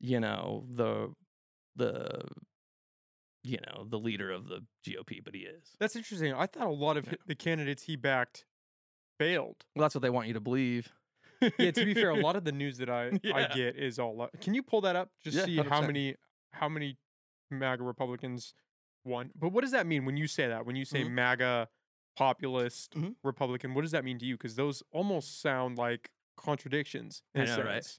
you 0.00 0.20
know 0.20 0.64
the 0.70 1.12
the 1.74 2.22
you 3.42 3.58
know 3.66 3.84
the 3.88 3.98
leader 3.98 4.30
of 4.30 4.48
the 4.48 4.60
GOP, 4.86 5.22
but 5.24 5.34
he 5.34 5.40
is. 5.42 5.70
That's 5.78 5.94
interesting. 5.96 6.32
I 6.34 6.46
thought 6.46 6.66
a 6.66 6.70
lot 6.70 6.96
of 6.96 7.06
Yeah. 7.06 7.14
the 7.26 7.34
candidates 7.34 7.84
he 7.84 7.96
backed 7.96 8.44
failed. 9.18 9.64
Well, 9.74 9.82
that's 9.82 9.94
what 9.94 10.02
they 10.02 10.10
want 10.10 10.26
you 10.28 10.34
to 10.34 10.40
believe. 10.40 10.92
Yeah, 11.58 11.70
to 11.70 11.84
be 11.84 11.94
fair, 11.94 12.10
a 12.10 12.14
lot 12.20 12.34
of 12.36 12.44
the 12.44 12.52
news 12.52 12.78
that 12.78 12.88
I, 12.90 13.10
I 13.32 13.46
get 13.54 13.76
is 13.76 13.98
all. 13.98 14.28
Can 14.40 14.54
you 14.54 14.62
pull 14.62 14.80
that 14.82 14.96
up? 14.96 15.10
Just 15.22 15.36
Yeah, 15.36 15.44
see 15.44 15.56
how 15.58 15.80
100%. 15.82 15.86
many 15.86 16.14
how 16.52 16.68
many 16.68 16.96
MAGA 17.50 17.82
Republicans 17.84 18.54
won. 19.04 19.30
But 19.38 19.50
what 19.52 19.60
does 19.62 19.70
that 19.72 19.86
mean 19.86 20.04
when 20.06 20.16
you 20.16 20.26
say 20.26 20.48
that? 20.48 20.66
When 20.66 20.74
you 20.76 20.84
say 20.84 21.04
Mhm. 21.04 21.10
MAGA 21.12 21.68
populist 22.16 22.94
Mhm. 22.94 23.14
Republican, 23.22 23.74
what 23.74 23.82
does 23.82 23.92
that 23.92 24.04
mean 24.04 24.18
to 24.18 24.26
you? 24.26 24.34
Because 24.36 24.56
those 24.56 24.82
almost 24.92 25.40
sound 25.40 25.78
like 25.78 26.10
contradictions 26.36 27.22
in 27.34 27.42
I 27.42 27.44
know, 27.44 27.62
right? 27.62 27.98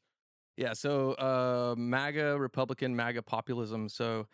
Yeah, 0.58 0.73
so 0.73 1.12
uh, 1.13 1.75
MAGA 1.77 2.38
Republican, 2.39 2.95
MAGA 2.95 3.21
populism. 3.21 3.89
So 3.89 4.27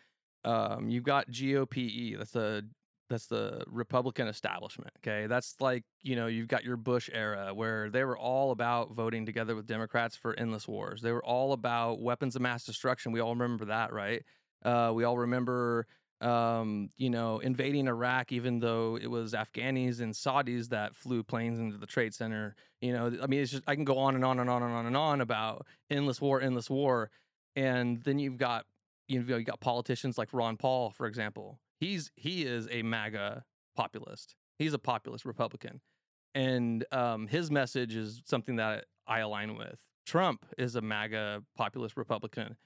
um, 0.44 0.88
you've 0.88 1.04
got 1.04 1.30
GOPE. 1.30 2.16
That's 2.16 2.32
the 2.32 2.68
that's 3.10 3.26
the 3.26 3.62
Republican 3.66 4.26
establishment. 4.28 4.90
Okay, 4.98 5.26
that's 5.26 5.54
like 5.60 5.84
you 6.02 6.16
know 6.16 6.26
you've 6.26 6.48
got 6.48 6.64
your 6.64 6.78
Bush 6.78 7.10
era 7.12 7.52
where 7.52 7.90
they 7.90 8.04
were 8.04 8.16
all 8.16 8.50
about 8.50 8.92
voting 8.92 9.26
together 9.26 9.54
with 9.54 9.66
Democrats 9.66 10.16
for 10.16 10.34
endless 10.38 10.66
wars. 10.66 11.02
They 11.02 11.12
were 11.12 11.24
all 11.24 11.52
about 11.52 12.00
weapons 12.00 12.36
of 12.36 12.42
mass 12.42 12.64
destruction. 12.64 13.12
We 13.12 13.20
all 13.20 13.34
remember 13.34 13.66
that, 13.66 13.92
right? 13.92 14.22
Uh, 14.64 14.92
we 14.94 15.04
all 15.04 15.18
remember 15.18 15.86
um, 16.20 16.90
you 16.96 17.10
know, 17.10 17.38
invading 17.40 17.88
Iraq, 17.88 18.32
even 18.32 18.60
though 18.60 18.98
it 19.00 19.08
was 19.08 19.32
Afghanis 19.32 20.00
and 20.00 20.14
Saudis 20.14 20.68
that 20.68 20.94
flew 20.94 21.22
planes 21.22 21.58
into 21.58 21.76
the 21.76 21.86
Trade 21.86 22.14
Center. 22.14 22.54
You 22.80 22.92
know, 22.92 23.12
I 23.22 23.26
mean, 23.26 23.40
it's 23.40 23.50
just 23.50 23.64
I 23.66 23.74
can 23.74 23.84
go 23.84 23.98
on 23.98 24.14
and 24.14 24.24
on 24.24 24.38
and 24.38 24.48
on 24.48 24.62
and 24.62 24.72
on 24.72 24.86
and 24.86 24.96
on 24.96 25.20
about 25.20 25.66
endless 25.90 26.20
war, 26.20 26.40
endless 26.40 26.70
war, 26.70 27.10
and 27.56 28.02
then 28.04 28.18
you've 28.18 28.36
got 28.36 28.64
you 29.08 29.22
know 29.22 29.36
you 29.36 29.44
got 29.44 29.60
politicians 29.60 30.16
like 30.18 30.28
Ron 30.32 30.56
Paul, 30.56 30.90
for 30.90 31.06
example. 31.06 31.60
He's 31.80 32.10
he 32.16 32.44
is 32.44 32.68
a 32.70 32.82
MAGA 32.82 33.44
populist. 33.76 34.36
He's 34.58 34.72
a 34.72 34.78
populist 34.78 35.24
Republican, 35.24 35.80
and 36.34 36.84
um, 36.92 37.26
his 37.26 37.50
message 37.50 37.96
is 37.96 38.22
something 38.24 38.56
that 38.56 38.84
I 39.06 39.20
align 39.20 39.56
with. 39.56 39.84
Trump 40.06 40.46
is 40.58 40.76
a 40.76 40.80
MAGA 40.80 41.42
populist 41.56 41.96
Republican 41.96 42.56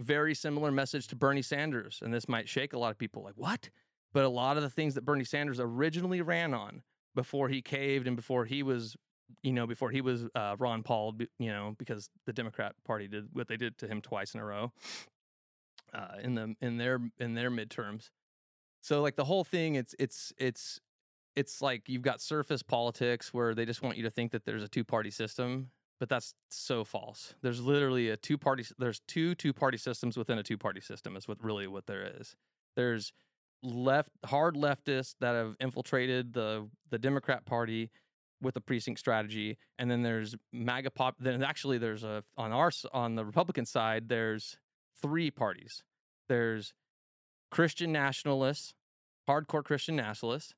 very 0.00 0.34
similar 0.34 0.70
message 0.70 1.06
to 1.08 1.16
Bernie 1.16 1.42
Sanders. 1.42 2.00
And 2.02 2.12
this 2.12 2.28
might 2.28 2.48
shake 2.48 2.72
a 2.72 2.78
lot 2.78 2.90
of 2.90 2.98
people 2.98 3.22
like, 3.22 3.34
what? 3.36 3.70
But 4.12 4.24
a 4.24 4.28
lot 4.28 4.56
of 4.56 4.62
the 4.62 4.70
things 4.70 4.94
that 4.94 5.04
Bernie 5.04 5.24
Sanders 5.24 5.60
originally 5.60 6.20
ran 6.22 6.54
on 6.54 6.82
before 7.14 7.48
he 7.48 7.62
caved 7.62 8.06
and 8.06 8.16
before 8.16 8.44
he 8.44 8.62
was, 8.62 8.96
you 9.42 9.52
know, 9.52 9.66
before 9.66 9.90
he 9.90 10.00
was 10.00 10.24
uh, 10.34 10.56
Ron 10.58 10.82
Paul, 10.82 11.16
you 11.38 11.50
know, 11.50 11.74
because 11.78 12.08
the 12.26 12.32
Democrat 12.32 12.74
Party 12.84 13.06
did 13.08 13.28
what 13.32 13.46
they 13.46 13.56
did 13.56 13.78
to 13.78 13.86
him 13.86 14.00
twice 14.00 14.34
in 14.34 14.40
a 14.40 14.44
row 14.44 14.72
uh, 15.92 16.16
in 16.22 16.34
the 16.34 16.54
in 16.60 16.76
their 16.76 17.00
in 17.18 17.34
their 17.34 17.50
midterms. 17.50 18.10
So 18.80 19.02
like 19.02 19.16
the 19.16 19.24
whole 19.24 19.44
thing, 19.44 19.74
it's 19.74 19.94
it's 19.98 20.32
it's 20.38 20.80
it's 21.36 21.62
like 21.62 21.88
you've 21.88 22.02
got 22.02 22.20
surface 22.20 22.62
politics 22.62 23.32
where 23.32 23.54
they 23.54 23.64
just 23.64 23.82
want 23.82 23.96
you 23.96 24.02
to 24.02 24.10
think 24.10 24.32
that 24.32 24.44
there's 24.44 24.62
a 24.62 24.68
two 24.68 24.84
party 24.84 25.10
system 25.10 25.70
but 26.00 26.08
that's 26.08 26.34
so 26.48 26.82
false. 26.82 27.34
There's 27.42 27.60
literally 27.60 28.08
a 28.08 28.16
two 28.16 28.38
party 28.38 28.64
there's 28.78 29.00
two 29.06 29.34
two 29.34 29.52
party 29.52 29.76
systems 29.76 30.16
within 30.16 30.38
a 30.38 30.42
two 30.42 30.58
party 30.58 30.80
system 30.80 31.14
is 31.14 31.28
what 31.28 31.44
really 31.44 31.66
what 31.66 31.86
there 31.86 32.10
is. 32.18 32.34
There's 32.74 33.12
left 33.62 34.10
hard 34.24 34.56
leftists 34.56 35.14
that 35.20 35.34
have 35.34 35.54
infiltrated 35.60 36.32
the 36.32 36.68
the 36.90 36.98
Democrat 36.98 37.44
Party 37.44 37.90
with 38.40 38.56
a 38.56 38.60
precinct 38.60 38.98
strategy 38.98 39.58
and 39.78 39.90
then 39.90 40.02
there's 40.02 40.34
MAGA 40.50 40.90
pop 40.92 41.16
then 41.20 41.42
actually 41.42 41.76
there's 41.76 42.02
a 42.02 42.24
on 42.38 42.50
our 42.50 42.70
on 42.94 43.14
the 43.14 43.24
Republican 43.24 43.66
side 43.66 44.08
there's 44.08 44.56
three 45.02 45.30
parties. 45.30 45.84
There's 46.30 46.72
Christian 47.50 47.92
nationalists, 47.92 48.72
hardcore 49.28 49.64
Christian 49.64 49.96
nationalists 49.96 50.54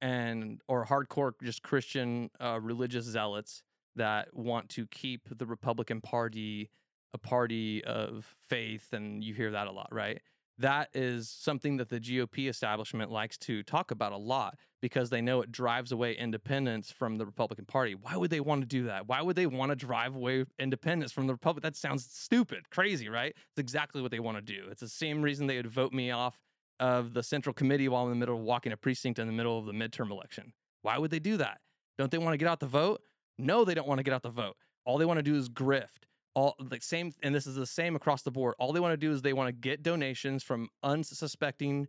and 0.00 0.62
or 0.66 0.86
hardcore 0.86 1.32
just 1.42 1.62
Christian 1.62 2.30
uh, 2.40 2.58
religious 2.62 3.04
zealots 3.04 3.62
that 3.98 4.34
want 4.34 4.70
to 4.70 4.86
keep 4.88 5.28
the 5.30 5.46
Republican 5.46 6.00
Party 6.00 6.70
a 7.14 7.18
party 7.18 7.82
of 7.84 8.34
faith, 8.48 8.92
and 8.92 9.22
you 9.24 9.34
hear 9.34 9.52
that 9.52 9.66
a 9.66 9.70
lot, 9.70 9.88
right? 9.92 10.20
That 10.58 10.88
is 10.92 11.30
something 11.30 11.76
that 11.76 11.88
the 11.88 12.00
GOP 12.00 12.48
establishment 12.48 13.12
likes 13.12 13.38
to 13.38 13.62
talk 13.62 13.92
about 13.92 14.12
a 14.12 14.16
lot 14.16 14.56
because 14.82 15.08
they 15.08 15.20
know 15.20 15.40
it 15.40 15.52
drives 15.52 15.92
away 15.92 16.14
independence 16.16 16.90
from 16.90 17.16
the 17.16 17.24
Republican 17.24 17.64
Party. 17.64 17.94
Why 17.94 18.16
would 18.16 18.30
they 18.30 18.40
want 18.40 18.62
to 18.62 18.66
do 18.66 18.84
that? 18.84 19.06
Why 19.06 19.22
would 19.22 19.36
they 19.36 19.46
want 19.46 19.70
to 19.70 19.76
drive 19.76 20.16
away 20.16 20.44
independence 20.58 21.12
from 21.12 21.28
the 21.28 21.32
Republic? 21.32 21.62
That 21.62 21.76
sounds 21.76 22.08
stupid, 22.10 22.70
crazy, 22.70 23.08
right? 23.08 23.34
It's 23.36 23.58
exactly 23.58 24.02
what 24.02 24.10
they 24.10 24.20
want 24.20 24.36
to 24.36 24.42
do. 24.42 24.66
It's 24.70 24.80
the 24.80 24.88
same 24.88 25.22
reason 25.22 25.46
they 25.46 25.56
would 25.56 25.68
vote 25.68 25.92
me 25.92 26.10
off 26.10 26.36
of 26.80 27.14
the 27.14 27.22
Central 27.22 27.52
Committee 27.52 27.88
while 27.88 28.02
I'm 28.02 28.12
in 28.12 28.18
the 28.18 28.20
middle 28.20 28.36
of 28.36 28.42
walking 28.42 28.72
a 28.72 28.76
precinct 28.76 29.18
in 29.18 29.26
the 29.26 29.32
middle 29.32 29.58
of 29.58 29.66
the 29.66 29.72
midterm 29.72 30.10
election. 30.10 30.52
Why 30.82 30.98
would 30.98 31.10
they 31.10 31.18
do 31.20 31.36
that? 31.36 31.60
Don't 31.98 32.10
they 32.10 32.18
want 32.18 32.34
to 32.34 32.38
get 32.38 32.48
out 32.48 32.60
the 32.60 32.66
vote? 32.66 33.00
No, 33.38 33.64
they 33.64 33.74
don't 33.74 33.86
want 33.86 33.98
to 33.98 34.02
get 34.02 34.14
out 34.14 34.22
the 34.22 34.28
vote. 34.28 34.56
All 34.84 34.98
they 34.98 35.04
want 35.04 35.18
to 35.18 35.22
do 35.22 35.36
is 35.36 35.48
grift. 35.48 36.06
All 36.34 36.54
the 36.60 36.78
same, 36.80 37.12
and 37.22 37.34
this 37.34 37.46
is 37.46 37.56
the 37.56 37.66
same 37.66 37.96
across 37.96 38.22
the 38.22 38.30
board. 38.30 38.54
All 38.58 38.72
they 38.72 38.80
want 38.80 38.92
to 38.92 38.96
do 38.96 39.12
is 39.12 39.22
they 39.22 39.32
want 39.32 39.48
to 39.48 39.52
get 39.52 39.82
donations 39.82 40.42
from 40.42 40.68
unsuspecting, 40.82 41.88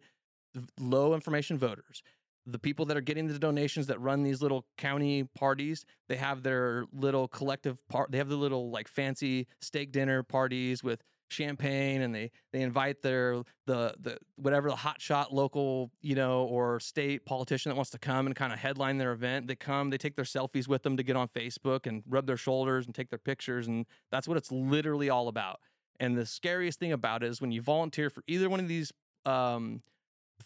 low 0.79 1.13
information 1.13 1.57
voters 1.57 2.01
the 2.45 2.59
people 2.59 2.85
that 2.85 2.97
are 2.97 3.01
getting 3.01 3.27
the 3.27 3.37
donations 3.37 3.87
that 3.87 3.99
run 3.99 4.23
these 4.23 4.41
little 4.41 4.65
county 4.77 5.23
parties 5.35 5.85
they 6.07 6.15
have 6.15 6.43
their 6.43 6.85
little 6.91 7.27
collective 7.27 7.85
part 7.89 8.11
they 8.11 8.17
have 8.17 8.29
the 8.29 8.35
little 8.35 8.69
like 8.71 8.87
fancy 8.87 9.47
steak 9.61 9.91
dinner 9.91 10.23
parties 10.23 10.83
with 10.83 11.03
champagne 11.29 12.01
and 12.01 12.13
they 12.13 12.31
they 12.51 12.61
invite 12.61 13.01
their 13.01 13.41
the 13.65 13.93
the 13.99 14.17
whatever 14.35 14.69
the 14.69 14.75
hotshot 14.75 15.31
local 15.31 15.91
you 16.01 16.15
know 16.15 16.43
or 16.43 16.79
state 16.79 17.25
politician 17.25 17.69
that 17.69 17.75
wants 17.75 17.91
to 17.91 17.99
come 17.99 18.25
and 18.25 18.35
kind 18.35 18.51
of 18.51 18.59
headline 18.59 18.97
their 18.97 19.11
event 19.11 19.47
they 19.47 19.55
come 19.55 19.89
they 19.89 19.97
take 19.97 20.15
their 20.15 20.25
selfies 20.25 20.67
with 20.67 20.83
them 20.83 20.97
to 20.97 21.03
get 21.03 21.15
on 21.15 21.27
facebook 21.27 21.85
and 21.85 22.03
rub 22.07 22.25
their 22.25 22.37
shoulders 22.37 22.85
and 22.85 22.95
take 22.95 23.09
their 23.09 23.19
pictures 23.19 23.67
and 23.67 23.85
that's 24.11 24.27
what 24.27 24.37
it's 24.37 24.51
literally 24.51 25.09
all 25.09 25.27
about 25.27 25.59
and 25.99 26.17
the 26.17 26.25
scariest 26.25 26.79
thing 26.79 26.91
about 26.91 27.23
it 27.23 27.27
is 27.27 27.41
when 27.41 27.51
you 27.51 27.61
volunteer 27.61 28.09
for 28.09 28.23
either 28.27 28.49
one 28.49 28.59
of 28.59 28.67
these 28.67 28.91
um, 29.25 29.81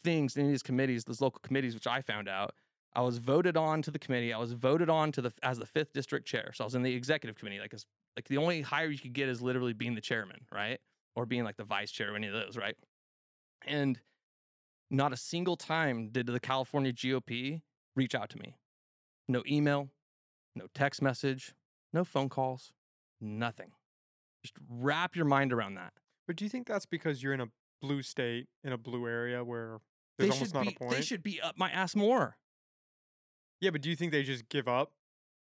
things 0.03 0.35
in 0.35 0.47
these 0.47 0.63
committees, 0.63 1.03
those 1.03 1.21
local 1.21 1.39
committees, 1.43 1.73
which 1.73 1.87
I 1.87 2.01
found 2.01 2.27
out. 2.27 2.55
I 2.95 3.01
was 3.01 3.17
voted 3.17 3.57
on 3.57 3.81
to 3.83 3.91
the 3.91 3.99
committee. 3.99 4.33
I 4.33 4.37
was 4.37 4.53
voted 4.53 4.89
on 4.89 5.11
to 5.13 5.21
the 5.21 5.33
as 5.41 5.57
the 5.57 5.65
fifth 5.65 5.93
district 5.93 6.27
chair. 6.27 6.51
So 6.53 6.63
I 6.63 6.65
was 6.65 6.75
in 6.75 6.83
the 6.83 6.93
executive 6.93 7.37
committee. 7.37 7.59
Like, 7.59 7.73
like 8.15 8.27
the 8.27 8.37
only 8.37 8.61
higher 8.61 8.87
you 8.87 8.99
could 8.99 9.13
get 9.13 9.29
is 9.29 9.41
literally 9.41 9.73
being 9.73 9.95
the 9.95 10.01
chairman, 10.01 10.41
right? 10.51 10.79
Or 11.15 11.25
being 11.25 11.43
like 11.43 11.57
the 11.57 11.63
vice 11.63 11.91
chair 11.91 12.13
or 12.13 12.15
any 12.15 12.27
of 12.27 12.33
those, 12.33 12.57
right? 12.57 12.75
And 13.65 13.99
not 14.91 15.13
a 15.13 15.17
single 15.17 15.57
time 15.57 16.09
did 16.09 16.27
the 16.27 16.39
California 16.39 16.93
GOP 16.93 17.61
reach 17.95 18.13
out 18.13 18.29
to 18.31 18.37
me. 18.37 18.57
No 19.27 19.43
email, 19.47 19.89
no 20.55 20.67
text 20.75 21.01
message, 21.01 21.55
no 21.93 22.03
phone 22.03 22.29
calls, 22.29 22.73
nothing. 23.19 23.71
Just 24.43 24.55
wrap 24.69 25.15
your 25.15 25.25
mind 25.25 25.53
around 25.53 25.75
that. 25.75 25.93
But 26.27 26.35
do 26.35 26.45
you 26.45 26.49
think 26.49 26.67
that's 26.67 26.85
because 26.85 27.23
you're 27.23 27.33
in 27.33 27.41
a 27.41 27.47
blue 27.81 28.01
state 28.01 28.47
in 28.63 28.71
a 28.71 28.77
blue 28.77 29.07
area 29.07 29.43
where 29.43 29.79
there's 30.17 30.33
should 30.33 30.35
almost 30.35 30.53
not 30.53 30.63
be 30.63 30.69
a 30.69 30.79
point. 30.79 30.91
they 30.91 31.01
should 31.01 31.21
be 31.21 31.41
up 31.41 31.57
my 31.57 31.69
ass 31.69 31.95
more. 31.95 32.37
Yeah, 33.63 33.69
but 33.69 33.81
do 33.81 33.89
you 33.89 33.95
think 33.95 34.11
they 34.11 34.23
just 34.23 34.49
give 34.49 34.67
up? 34.67 34.91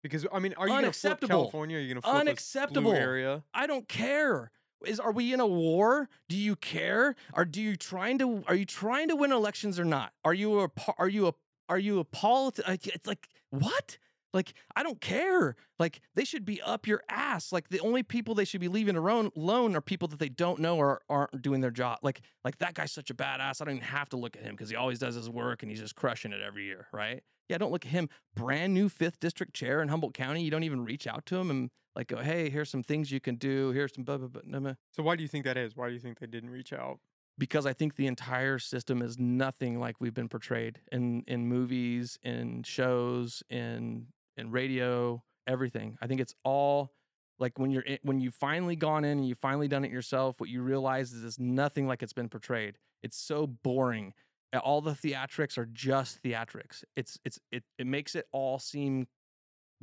Because 0.03 0.27
I 0.33 0.39
mean, 0.39 0.53
are 0.57 0.67
you 0.67 0.73
gonna 0.73 0.91
flip 0.91 1.21
California? 1.21 1.77
Are 1.77 1.79
you 1.79 1.87
gonna 1.87 2.01
flip 2.01 2.13
this 2.13 2.21
Unacceptable. 2.21 2.91
blue 2.91 2.99
area? 2.99 3.43
I 3.53 3.67
don't 3.67 3.87
care. 3.87 4.51
Is 4.85 4.99
are 4.99 5.13
we 5.13 5.31
in 5.31 5.39
a 5.39 5.47
war? 5.47 6.09
Do 6.27 6.35
you 6.35 6.57
care? 6.57 7.15
Are 7.33 7.45
do 7.45 7.61
you 7.61 7.77
trying 7.77 8.17
to 8.17 8.43
are 8.47 8.55
you 8.55 8.65
trying 8.65 9.07
to 9.07 9.15
win 9.15 9.31
elections 9.31 9.79
or 9.79 9.85
not? 9.85 10.11
Are 10.25 10.33
you 10.33 10.59
a 10.59 10.69
are 10.97 11.07
you 11.07 11.27
a 11.27 11.33
are 11.69 11.79
you 11.79 11.99
a 11.99 12.05
politi- 12.05 12.67
like, 12.67 12.85
It's 12.87 13.07
like 13.07 13.29
what? 13.49 13.97
Like 14.33 14.55
I 14.75 14.83
don't 14.83 14.99
care. 14.99 15.55
Like 15.79 16.01
they 16.15 16.25
should 16.25 16.43
be 16.43 16.61
up 16.61 16.87
your 16.87 17.03
ass. 17.07 17.51
Like 17.53 17.69
the 17.69 17.79
only 17.79 18.03
people 18.03 18.35
they 18.35 18.45
should 18.45 18.61
be 18.61 18.67
leaving 18.67 18.97
alone, 18.97 19.31
alone 19.37 19.75
are 19.75 19.81
people 19.81 20.07
that 20.09 20.19
they 20.19 20.29
don't 20.29 20.59
know 20.59 20.77
or 20.77 21.01
aren't 21.09 21.41
doing 21.41 21.61
their 21.61 21.71
job. 21.71 21.99
Like 22.01 22.21
like 22.43 22.57
that 22.57 22.73
guy's 22.73 22.91
such 22.91 23.09
a 23.09 23.13
badass. 23.13 23.61
I 23.61 23.65
don't 23.65 23.75
even 23.75 23.87
have 23.87 24.09
to 24.09 24.17
look 24.17 24.35
at 24.35 24.43
him 24.43 24.55
because 24.55 24.69
he 24.69 24.75
always 24.75 24.99
does 24.99 25.15
his 25.15 25.29
work 25.29 25.61
and 25.63 25.69
he's 25.69 25.79
just 25.79 25.95
crushing 25.95 26.33
it 26.33 26.41
every 26.41 26.65
year, 26.65 26.87
right? 26.91 27.23
Yeah, 27.49 27.57
don't 27.57 27.71
look 27.71 27.85
at 27.85 27.91
him. 27.91 28.09
Brand 28.35 28.73
new 28.73 28.89
fifth 28.89 29.19
district 29.19 29.53
chair 29.53 29.81
in 29.81 29.89
Humboldt 29.89 30.13
County. 30.13 30.43
You 30.43 30.51
don't 30.51 30.63
even 30.63 30.83
reach 30.83 31.07
out 31.07 31.25
to 31.27 31.37
him 31.37 31.49
and 31.49 31.69
like 31.95 32.07
go, 32.07 32.17
hey, 32.17 32.49
here's 32.49 32.69
some 32.69 32.83
things 32.83 33.11
you 33.11 33.19
can 33.19 33.35
do. 33.35 33.71
Here's 33.71 33.93
some 33.93 34.03
blah 34.03 34.17
blah 34.17 34.27
blah. 34.27 34.41
blah, 34.45 34.59
blah." 34.59 34.73
So 34.91 35.03
why 35.03 35.15
do 35.15 35.23
you 35.23 35.27
think 35.27 35.45
that 35.45 35.57
is? 35.57 35.75
Why 35.75 35.87
do 35.87 35.93
you 35.93 35.99
think 35.99 36.19
they 36.19 36.27
didn't 36.27 36.49
reach 36.49 36.71
out? 36.73 36.99
Because 37.37 37.65
I 37.65 37.73
think 37.73 37.95
the 37.95 38.07
entire 38.07 38.59
system 38.59 39.01
is 39.01 39.17
nothing 39.17 39.79
like 39.79 39.95
we've 39.99 40.13
been 40.13 40.29
portrayed 40.29 40.79
in 40.91 41.23
in 41.27 41.47
movies, 41.47 42.19
in 42.23 42.63
shows, 42.63 43.43
in 43.49 44.07
in 44.37 44.51
radio, 44.51 45.23
everything. 45.47 45.97
I 46.01 46.07
think 46.07 46.21
it's 46.21 46.35
all 46.43 46.93
like 47.39 47.57
when 47.57 47.71
you're 47.71 47.81
in, 47.81 47.97
when 48.03 48.19
you've 48.19 48.35
finally 48.35 48.75
gone 48.75 49.03
in 49.03 49.17
and 49.17 49.27
you've 49.27 49.39
finally 49.39 49.67
done 49.67 49.83
it 49.83 49.91
yourself. 49.91 50.39
What 50.39 50.49
you 50.49 50.61
realize 50.61 51.11
is 51.11 51.23
it's 51.25 51.39
nothing 51.39 51.87
like 51.87 52.03
it's 52.03 52.13
been 52.13 52.29
portrayed. 52.29 52.77
It's 53.03 53.17
so 53.17 53.47
boring. 53.47 54.13
All 54.59 54.81
the 54.81 54.91
theatrics 54.91 55.57
are 55.57 55.65
just 55.65 56.21
theatrics. 56.23 56.83
It's 56.95 57.17
it's 57.23 57.39
it 57.51 57.63
it 57.77 57.87
makes 57.87 58.15
it 58.15 58.27
all 58.31 58.59
seem 58.59 59.07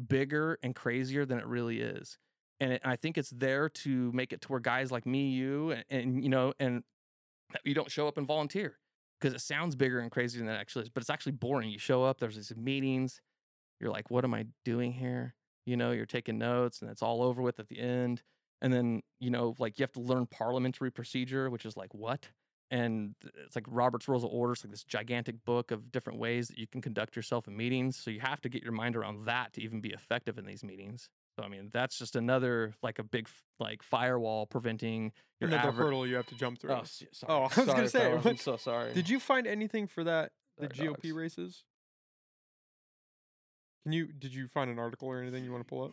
bigger 0.06 0.58
and 0.62 0.74
crazier 0.74 1.24
than 1.24 1.38
it 1.38 1.46
really 1.46 1.80
is. 1.80 2.18
And 2.60 2.74
it, 2.74 2.82
I 2.84 2.96
think 2.96 3.16
it's 3.16 3.30
there 3.30 3.68
to 3.68 4.12
make 4.12 4.32
it 4.32 4.40
to 4.42 4.48
where 4.48 4.60
guys 4.60 4.90
like 4.90 5.06
me, 5.06 5.28
you, 5.30 5.70
and, 5.70 5.84
and 5.90 6.22
you 6.22 6.28
know, 6.28 6.52
and 6.58 6.82
you 7.64 7.74
don't 7.74 7.90
show 7.90 8.08
up 8.08 8.18
and 8.18 8.26
volunteer 8.26 8.78
because 9.20 9.34
it 9.34 9.40
sounds 9.40 9.74
bigger 9.74 10.00
and 10.00 10.10
crazier 10.10 10.40
than 10.44 10.54
it 10.54 10.58
actually 10.58 10.82
is. 10.82 10.90
But 10.90 11.02
it's 11.02 11.10
actually 11.10 11.32
boring. 11.32 11.70
You 11.70 11.78
show 11.78 12.04
up, 12.04 12.18
there's 12.18 12.36
these 12.36 12.52
meetings. 12.56 13.20
You're 13.80 13.90
like, 13.90 14.10
what 14.10 14.24
am 14.24 14.34
I 14.34 14.46
doing 14.64 14.92
here? 14.92 15.34
You 15.66 15.76
know, 15.76 15.92
you're 15.92 16.06
taking 16.06 16.38
notes, 16.38 16.82
and 16.82 16.90
it's 16.90 17.02
all 17.02 17.22
over 17.22 17.42
with 17.42 17.60
at 17.60 17.68
the 17.68 17.78
end. 17.78 18.22
And 18.60 18.72
then 18.72 19.02
you 19.20 19.30
know, 19.30 19.54
like 19.58 19.78
you 19.78 19.82
have 19.84 19.92
to 19.92 20.00
learn 20.00 20.26
parliamentary 20.26 20.90
procedure, 20.90 21.48
which 21.50 21.64
is 21.64 21.76
like 21.76 21.94
what? 21.94 22.28
And 22.70 23.14
it's 23.46 23.56
like 23.56 23.64
Robert's 23.66 24.08
Rules 24.08 24.24
of 24.24 24.30
Order, 24.30 24.52
it's 24.52 24.62
like 24.62 24.70
this 24.70 24.84
gigantic 24.84 25.42
book 25.46 25.70
of 25.70 25.90
different 25.90 26.18
ways 26.18 26.48
that 26.48 26.58
you 26.58 26.66
can 26.66 26.82
conduct 26.82 27.16
yourself 27.16 27.48
in 27.48 27.56
meetings. 27.56 27.96
So 27.96 28.10
you 28.10 28.20
have 28.20 28.42
to 28.42 28.50
get 28.50 28.62
your 28.62 28.72
mind 28.72 28.94
around 28.94 29.24
that 29.24 29.54
to 29.54 29.62
even 29.62 29.80
be 29.80 29.90
effective 29.90 30.36
in 30.36 30.44
these 30.44 30.62
meetings. 30.62 31.08
So 31.36 31.44
I 31.44 31.48
mean, 31.48 31.70
that's 31.72 31.98
just 31.98 32.14
another 32.14 32.74
like 32.82 32.98
a 32.98 33.02
big 33.04 33.28
like 33.58 33.82
firewall 33.82 34.44
preventing 34.46 35.12
your 35.40 35.48
Another 35.48 35.68
aver- 35.70 35.84
hurdle 35.84 36.06
you 36.06 36.16
have 36.16 36.26
to 36.26 36.34
jump 36.34 36.58
through. 36.60 36.72
Oh, 36.72 36.82
sorry. 36.84 37.08
Oh, 37.28 37.42
I 37.56 37.60
was 37.60 37.66
gonna 37.66 37.88
say, 37.88 38.12
I'm 38.12 38.36
so 38.36 38.56
sorry. 38.56 38.92
Did 38.92 39.08
you 39.08 39.18
find 39.18 39.46
anything 39.46 39.86
for 39.86 40.04
that 40.04 40.32
the 40.58 40.68
GOP 40.68 40.94
dogs. 41.04 41.12
races? 41.12 41.64
Can 43.84 43.92
you 43.92 44.08
did 44.12 44.34
you 44.34 44.46
find 44.48 44.70
an 44.70 44.78
article 44.78 45.08
or 45.08 45.22
anything 45.22 45.42
you 45.44 45.52
want 45.52 45.64
to 45.64 45.68
pull 45.68 45.84
up? 45.84 45.92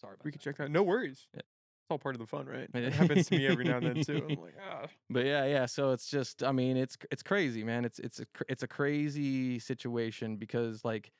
Sorry 0.00 0.14
about 0.14 0.24
We 0.24 0.32
could 0.32 0.40
that. 0.40 0.44
check 0.44 0.56
that. 0.58 0.70
No 0.70 0.82
worries. 0.82 1.26
Yeah. 1.34 1.40
It's 1.88 1.92
all 1.92 1.98
part 1.98 2.14
of 2.14 2.18
the 2.18 2.26
fun, 2.26 2.44
right? 2.44 2.68
It 2.74 2.92
happens 2.92 3.28
to 3.28 3.38
me 3.38 3.46
every 3.46 3.64
now 3.64 3.78
and 3.78 3.86
then 3.86 4.04
too. 4.04 4.26
I'm 4.28 4.36
like, 4.42 4.54
ah. 4.70 4.88
But 5.08 5.24
yeah, 5.24 5.46
yeah. 5.46 5.64
So 5.64 5.92
it's 5.92 6.10
just, 6.10 6.42
I 6.42 6.52
mean, 6.52 6.76
it's 6.76 6.98
it's 7.10 7.22
crazy, 7.22 7.64
man. 7.64 7.86
It's 7.86 7.98
it's 7.98 8.20
a 8.20 8.26
it's 8.46 8.62
a 8.62 8.68
crazy 8.68 9.58
situation 9.58 10.36
because 10.36 10.84
like, 10.84 11.10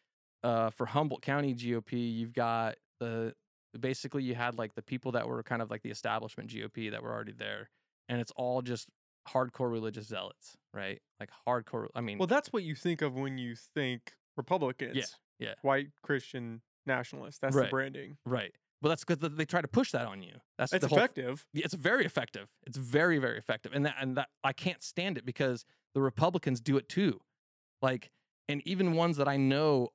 uh, 0.44 0.68
for 0.68 0.84
Humboldt 0.84 1.22
County 1.22 1.54
GOP, 1.54 1.92
you've 2.14 2.34
got 2.34 2.76
the 3.00 3.32
basically 3.80 4.24
you 4.24 4.34
had 4.34 4.58
like 4.58 4.74
the 4.74 4.82
people 4.82 5.12
that 5.12 5.26
were 5.26 5.42
kind 5.42 5.62
of 5.62 5.70
like 5.70 5.80
the 5.80 5.90
establishment 5.90 6.50
GOP 6.50 6.90
that 6.90 7.02
were 7.02 7.14
already 7.14 7.32
there, 7.32 7.70
and 8.10 8.20
it's 8.20 8.32
all 8.36 8.60
just 8.60 8.88
hardcore 9.26 9.70
religious 9.72 10.06
zealots, 10.06 10.58
right? 10.74 11.00
Like 11.18 11.30
hardcore. 11.48 11.86
I 11.94 12.02
mean, 12.02 12.18
Well, 12.18 12.26
that's 12.26 12.52
what 12.52 12.62
you 12.62 12.74
think 12.74 13.00
of 13.00 13.14
when 13.14 13.38
you 13.38 13.54
think 13.74 14.12
Republicans. 14.36 14.96
yeah. 14.96 15.04
yeah. 15.38 15.54
White 15.62 15.88
Christian 16.02 16.60
nationalists. 16.84 17.38
That's 17.38 17.56
the 17.56 17.64
branding. 17.70 18.18
right. 18.26 18.52
But 18.80 18.90
that's 18.90 19.04
because 19.04 19.30
they 19.36 19.44
try 19.44 19.60
to 19.60 19.68
push 19.68 19.90
that 19.90 20.06
on 20.06 20.22
you. 20.22 20.34
That's 20.56 20.72
It's 20.72 20.82
the 20.82 20.88
whole 20.88 20.98
effective. 20.98 21.46
It's 21.52 21.74
very 21.74 22.04
effective. 22.04 22.48
It's 22.64 22.78
very 22.78 23.18
very 23.18 23.38
effective, 23.38 23.72
and 23.74 23.84
that 23.86 23.96
and 24.00 24.16
that 24.16 24.28
I 24.44 24.52
can't 24.52 24.82
stand 24.82 25.18
it 25.18 25.26
because 25.26 25.64
the 25.94 26.00
Republicans 26.00 26.60
do 26.60 26.76
it 26.76 26.88
too. 26.88 27.20
Like, 27.82 28.10
and 28.48 28.62
even 28.66 28.92
ones 28.92 29.16
that 29.16 29.28
I 29.28 29.36
know 29.36 29.90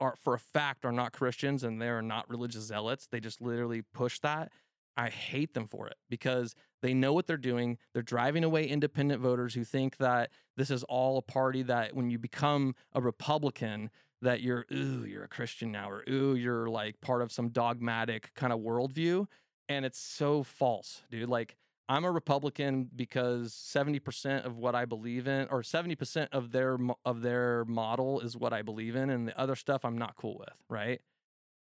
are 0.00 0.14
for 0.16 0.34
a 0.34 0.38
fact 0.38 0.84
are 0.84 0.92
not 0.92 1.12
Christians 1.12 1.64
and 1.64 1.80
they're 1.80 2.02
not 2.02 2.28
religious 2.28 2.62
zealots. 2.64 3.08
They 3.10 3.20
just 3.20 3.40
literally 3.40 3.82
push 3.82 4.20
that. 4.20 4.52
I 4.96 5.10
hate 5.10 5.54
them 5.54 5.66
for 5.66 5.86
it 5.86 5.96
because 6.10 6.54
they 6.82 6.92
know 6.92 7.12
what 7.12 7.26
they're 7.26 7.36
doing. 7.36 7.78
They're 7.94 8.02
driving 8.02 8.42
away 8.42 8.66
independent 8.66 9.22
voters 9.22 9.54
who 9.54 9.62
think 9.62 9.96
that 9.98 10.30
this 10.56 10.70
is 10.70 10.82
all 10.84 11.18
a 11.18 11.22
party 11.22 11.62
that 11.62 11.94
when 11.94 12.10
you 12.10 12.18
become 12.18 12.74
a 12.92 13.00
Republican, 13.00 13.90
that 14.22 14.40
you're 14.40 14.66
ooh, 14.72 15.04
you're 15.04 15.24
a 15.24 15.28
Christian 15.28 15.70
now, 15.72 15.90
or 15.90 16.04
ooh, 16.08 16.34
you're 16.34 16.68
like 16.68 17.00
part 17.00 17.22
of 17.22 17.32
some 17.32 17.50
dogmatic 17.50 18.32
kind 18.34 18.52
of 18.52 18.60
worldview. 18.60 19.26
And 19.68 19.84
it's 19.84 19.98
so 19.98 20.42
false, 20.42 21.02
dude. 21.10 21.28
Like 21.28 21.56
I'm 21.88 22.04
a 22.04 22.10
Republican 22.10 22.90
because 22.94 23.52
70% 23.52 24.44
of 24.44 24.56
what 24.56 24.74
I 24.74 24.84
believe 24.84 25.26
in, 25.26 25.48
or 25.50 25.62
70% 25.62 26.28
of 26.32 26.52
their 26.52 26.78
of 27.04 27.22
their 27.22 27.64
model 27.64 28.20
is 28.20 28.36
what 28.36 28.52
I 28.52 28.62
believe 28.62 28.94
in, 28.94 29.08
and 29.08 29.26
the 29.26 29.38
other 29.38 29.56
stuff 29.56 29.84
I'm 29.84 29.96
not 29.96 30.16
cool 30.16 30.36
with, 30.38 30.54
right? 30.68 31.00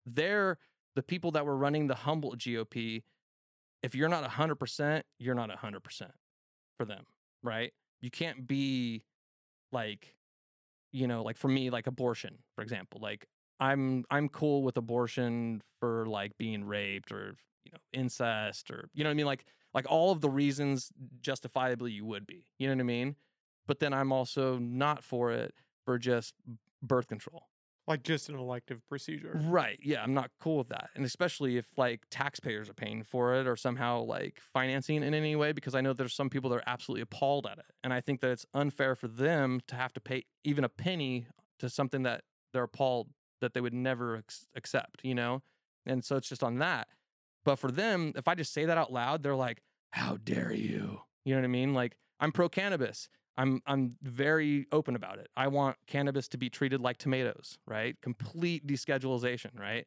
They're 0.06 0.58
the 0.94 1.02
people 1.02 1.32
that 1.32 1.46
were 1.46 1.56
running 1.56 1.86
the 1.86 1.94
Humboldt 1.94 2.38
GOP. 2.38 3.02
If 3.82 3.96
you're 3.96 4.08
not 4.08 4.28
100%, 4.28 5.02
you're 5.18 5.34
not 5.34 5.50
100% 5.50 6.10
for 6.76 6.84
them, 6.84 7.04
right? 7.42 7.72
You 8.00 8.10
can't 8.10 8.46
be 8.46 9.04
like, 9.72 10.14
you 10.92 11.06
know, 11.06 11.22
like 11.22 11.36
for 11.36 11.48
me, 11.48 11.70
like 11.70 11.86
abortion, 11.86 12.38
for 12.54 12.62
example. 12.62 13.00
Like 13.00 13.26
I'm 13.60 14.04
I'm 14.10 14.28
cool 14.28 14.62
with 14.62 14.76
abortion 14.76 15.62
for 15.80 16.06
like 16.06 16.36
being 16.38 16.64
raped 16.64 17.12
or 17.12 17.34
you 17.64 17.72
know 17.72 17.78
incest 17.92 18.70
or 18.70 18.88
you 18.94 19.04
know 19.04 19.10
what 19.10 19.14
I 19.14 19.16
mean, 19.16 19.26
like 19.26 19.44
like 19.74 19.86
all 19.90 20.12
of 20.12 20.20
the 20.20 20.30
reasons 20.30 20.90
justifiably 21.20 21.92
you 21.92 22.04
would 22.06 22.26
be. 22.26 22.44
You 22.58 22.68
know 22.68 22.74
what 22.74 22.80
I 22.80 22.84
mean? 22.84 23.16
but 23.66 23.78
then 23.78 23.92
I'm 23.92 24.12
also 24.12 24.58
not 24.58 25.04
for 25.04 25.30
it 25.32 25.54
for 25.84 25.98
just 25.98 26.34
birth 26.82 27.06
control. 27.06 27.44
Like 27.88 28.04
just 28.04 28.28
an 28.28 28.36
elective 28.36 28.80
procedure. 28.88 29.40
Right. 29.44 29.78
Yeah, 29.82 30.02
I'm 30.02 30.14
not 30.14 30.30
cool 30.40 30.58
with 30.58 30.68
that. 30.68 30.90
And 30.94 31.04
especially 31.04 31.56
if 31.56 31.66
like 31.76 32.02
taxpayers 32.10 32.68
are 32.70 32.74
paying 32.74 33.02
for 33.02 33.34
it 33.34 33.46
or 33.46 33.56
somehow 33.56 34.02
like 34.02 34.40
financing 34.52 35.02
in 35.02 35.14
any 35.14 35.34
way 35.34 35.52
because 35.52 35.74
I 35.74 35.80
know 35.80 35.92
there's 35.92 36.14
some 36.14 36.30
people 36.30 36.50
that 36.50 36.56
are 36.56 36.64
absolutely 36.66 37.02
appalled 37.02 37.46
at 37.46 37.58
it. 37.58 37.64
And 37.82 37.92
I 37.92 38.00
think 38.00 38.20
that 38.20 38.30
it's 38.30 38.46
unfair 38.54 38.94
for 38.94 39.08
them 39.08 39.60
to 39.66 39.74
have 39.74 39.92
to 39.94 40.00
pay 40.00 40.24
even 40.44 40.62
a 40.62 40.68
penny 40.68 41.26
to 41.58 41.68
something 41.68 42.04
that 42.04 42.22
they're 42.52 42.62
appalled 42.62 43.08
that 43.40 43.52
they 43.52 43.60
would 43.60 43.74
never 43.74 44.16
ex- 44.16 44.46
accept, 44.54 45.00
you 45.02 45.14
know? 45.14 45.42
And 45.84 46.04
so 46.04 46.16
it's 46.16 46.28
just 46.28 46.44
on 46.44 46.58
that. 46.58 46.86
But 47.44 47.56
for 47.56 47.72
them, 47.72 48.12
if 48.14 48.28
I 48.28 48.36
just 48.36 48.52
say 48.52 48.64
that 48.64 48.78
out 48.78 48.92
loud, 48.92 49.24
they're 49.24 49.34
like, 49.34 49.62
"How 49.90 50.16
dare 50.16 50.52
you?" 50.52 51.00
You 51.24 51.34
know 51.34 51.40
what 51.40 51.44
I 51.44 51.48
mean? 51.48 51.74
Like 51.74 51.96
I'm 52.20 52.30
pro 52.30 52.48
cannabis. 52.48 53.08
I'm 53.36 53.62
I'm 53.66 53.96
very 54.02 54.66
open 54.72 54.94
about 54.94 55.18
it. 55.18 55.28
I 55.36 55.48
want 55.48 55.76
cannabis 55.86 56.28
to 56.28 56.38
be 56.38 56.50
treated 56.50 56.80
like 56.80 56.98
tomatoes, 56.98 57.58
right? 57.66 57.96
Complete 58.02 58.66
deschedulization, 58.66 59.58
right? 59.58 59.86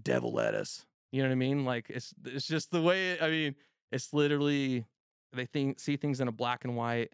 Devil 0.00 0.32
lettuce. 0.32 0.86
You 1.10 1.22
know 1.22 1.28
what 1.28 1.32
I 1.32 1.36
mean? 1.36 1.64
Like 1.64 1.90
it's 1.90 2.14
it's 2.24 2.46
just 2.46 2.70
the 2.70 2.82
way 2.82 3.20
I 3.20 3.28
mean, 3.28 3.54
it's 3.90 4.12
literally 4.12 4.84
they 5.32 5.46
think 5.46 5.80
see 5.80 5.96
things 5.96 6.20
in 6.20 6.28
a 6.28 6.32
black 6.32 6.64
and 6.64 6.76
white 6.76 7.12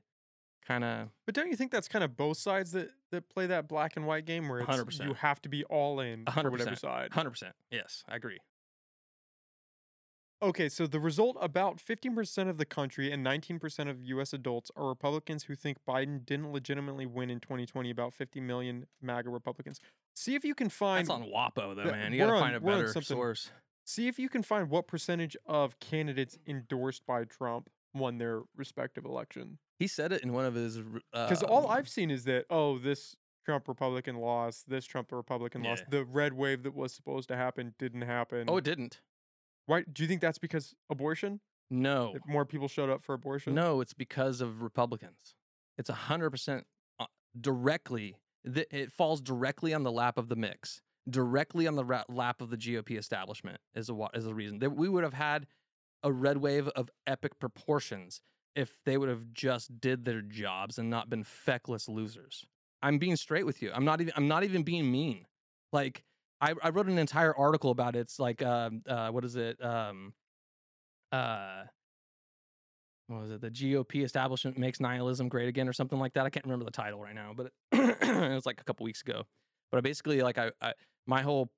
kind 0.67 0.85
of 0.85 1.09
But 1.27 1.35
don't 1.35 1.49
you 1.49 1.57
think 1.57 1.71
that's 1.71 1.89
kind 1.89 2.05
of 2.05 2.17
both 2.17 2.37
sides 2.37 2.73
that, 2.73 2.91
that 3.11 3.29
play 3.29 3.47
that 3.47 3.67
black 3.67 3.97
and 3.97 4.07
white 4.07 4.27
game 4.27 4.49
where 4.49 4.61
it's, 4.61 4.69
100%. 4.69 5.05
you 5.05 5.15
have 5.15 5.41
to 5.43 5.49
be 5.49 5.65
all 5.65 6.01
in 6.01 6.25
for 6.27 6.51
whatever 6.51 6.77
side? 6.77 7.11
100%. 7.11 7.53
Yes, 7.71 8.05
I 8.09 8.17
agree. 8.17 8.39
Okay, 10.43 10.71
so 10.71 10.87
the 10.87 11.01
result 11.01 11.37
about 11.41 11.77
15% 11.77 12.49
of 12.49 12.57
the 12.57 12.65
country 12.65 13.13
and 13.13 13.25
19% 13.25 13.91
of 13.91 14.03
US 14.03 14.33
adults 14.33 14.71
are 14.75 14.89
Republicans 14.89 15.45
who 15.45 15.55
think 15.55 15.79
Biden 15.87 16.25
didn't 16.25 16.51
legitimately 16.51 17.05
win 17.05 17.29
in 17.29 17.41
2020, 17.41 17.91
about 17.91 18.15
50 18.15 18.41
million 18.41 18.87
MAGA 19.03 19.29
Republicans. 19.29 19.81
See 20.15 20.35
if 20.35 20.45
you 20.45 20.55
can 20.55 20.71
find 20.71 21.07
That's 21.07 21.11
on 21.11 21.25
WAPO 21.25 21.77
though, 21.77 21.85
Yeah, 21.85 21.93
man. 21.93 22.13
You 22.13 22.19
got 22.21 22.33
to 22.33 22.41
find 22.41 22.57
a 22.57 22.61
better 22.61 23.03
source. 23.03 23.51
see 23.85 24.09
if 24.09 24.19
you 24.19 24.29
can 24.29 24.43
find 24.43 24.71
what 24.71 24.87
percentage 24.89 25.37
of 25.47 25.79
candidates 25.79 26.39
endorsed 26.47 27.05
by 27.07 27.25
Trump 27.25 27.69
won 27.93 28.19
their 28.19 28.43
respective 28.57 29.05
election. 29.05 29.59
He 29.79 29.87
said 29.87 30.13
it 30.13 30.23
in 30.23 30.33
one 30.33 30.47
of 30.47 30.55
his 30.55 30.79
uh 30.79 31.27
Because 31.27 31.43
all 31.43 31.69
I've 31.69 31.89
seen 31.89 32.11
is 32.11 32.25
that 32.25 32.47
oh, 32.49 32.79
this 32.79 33.17
Trump 33.45 33.69
Republican 33.69 34.17
lost, 34.17 34.69
this 34.69 34.87
Trump 34.87 35.13
Republican 35.13 35.63
lost. 35.63 35.85
The 35.91 36.05
red 36.05 36.33
wave 36.33 36.63
that 36.63 36.75
was 36.75 36.93
supposed 36.93 37.29
to 37.29 37.37
happen 37.37 37.75
didn't 37.79 38.03
happen. 38.03 38.47
Oh, 38.49 38.59
it 38.59 38.65
didn't. 38.65 39.01
Why 39.71 39.85
do 39.93 40.03
you 40.03 40.09
think 40.09 40.21
that's 40.21 40.39
because 40.39 40.75
abortion? 40.91 41.39
No. 41.71 42.15
That 42.15 42.27
more 42.27 42.45
people 42.45 42.67
showed 42.67 42.91
up 42.91 43.03
for 43.03 43.15
abortion? 43.15 43.55
No, 43.55 43.81
it's 43.81 43.93
because 43.95 44.41
of 44.41 44.63
Republicans. 44.63 45.37
It's 45.79 45.89
a 45.89 45.95
hundred 45.95 46.31
percent 46.31 46.67
uh, 46.99 47.07
directly. 47.41 48.17
It 48.45 48.91
falls 48.91 49.21
directly 49.21 49.73
on 49.73 49.85
the 49.85 49.93
lap 49.93 50.19
of 50.19 50.29
the 50.29 50.35
mix, 50.35 50.81
directly 51.09 51.69
on 51.69 51.77
the 51.77 51.85
ra- 51.85 52.03
lap 52.09 52.41
of 52.41 52.51
the 52.51 52.57
GOP 52.57 52.99
establishment. 52.99 53.59
Is 53.77 53.89
a 53.89 54.09
is 54.13 54.25
the 54.25 54.35
reason 54.35 54.59
that 54.59 54.71
we 54.71 54.89
would 54.89 55.05
have 55.05 55.15
had 55.15 55.47
a 56.03 56.11
red 56.11 56.39
wave 56.39 56.67
of 56.67 56.91
epic 57.07 57.39
proportions 57.39 58.23
if 58.57 58.77
they 58.85 58.99
would 58.99 59.09
have 59.09 59.33
just 59.33 59.81
did 59.81 60.05
their 60.05 60.21
jobs 60.21 60.79
and 60.79 60.91
not 60.91 61.09
been 61.09 61.23
feckless 61.23 61.89
losers. 61.89 62.45
I'm 62.83 62.99
being 62.99 63.15
straight 63.15 63.47
with 63.47 63.63
you. 63.63 63.71
I'm 63.73 63.85
not 63.85 64.01
even. 64.01 64.15
I'm 64.17 64.27
not 64.27 64.43
even 64.43 64.65
being 64.65 64.91
mean. 64.91 65.27
Like 65.73 66.03
I, 66.41 66.55
I 66.63 66.71
wrote 66.71 66.87
an 66.87 66.99
entire 66.99 67.37
article 67.37 67.71
about 67.71 67.97
it. 67.97 68.01
It's 68.01 68.19
like 68.19 68.43
um 68.43 68.83
uh 68.89 69.09
what 69.11 69.25
is 69.25 69.37
it 69.37 69.63
um 69.65 70.15
uh 71.13 71.65
what 73.11 73.23
was 73.23 73.31
it? 73.33 73.41
The 73.41 73.51
GOP 73.51 74.05
establishment 74.05 74.57
makes 74.57 74.79
nihilism 74.79 75.29
great 75.29 75.49
again, 75.49 75.69
or 75.69 75.73
something 75.73 75.99
like 75.99 76.15
that. 76.15 76.27
I 76.27 76.31
can't 76.31 76.45
remember 76.47 76.65
the 76.65 76.71
title 76.71 77.01
right 77.01 77.15
now, 77.15 77.33
but 77.37 77.51
it, 77.73 78.33
was 78.33 78.47
like 78.47 78.61
a 78.61 78.65
couple 78.65 78.85
weeks 78.85 79.03
ago. 79.03 79.25
But 79.73 79.79
I 79.79 79.81
basically, 79.81 80.23
like, 80.23 80.39
I, 80.39 80.53
I 80.63 80.75
my 81.07 81.23
whole 81.23 81.51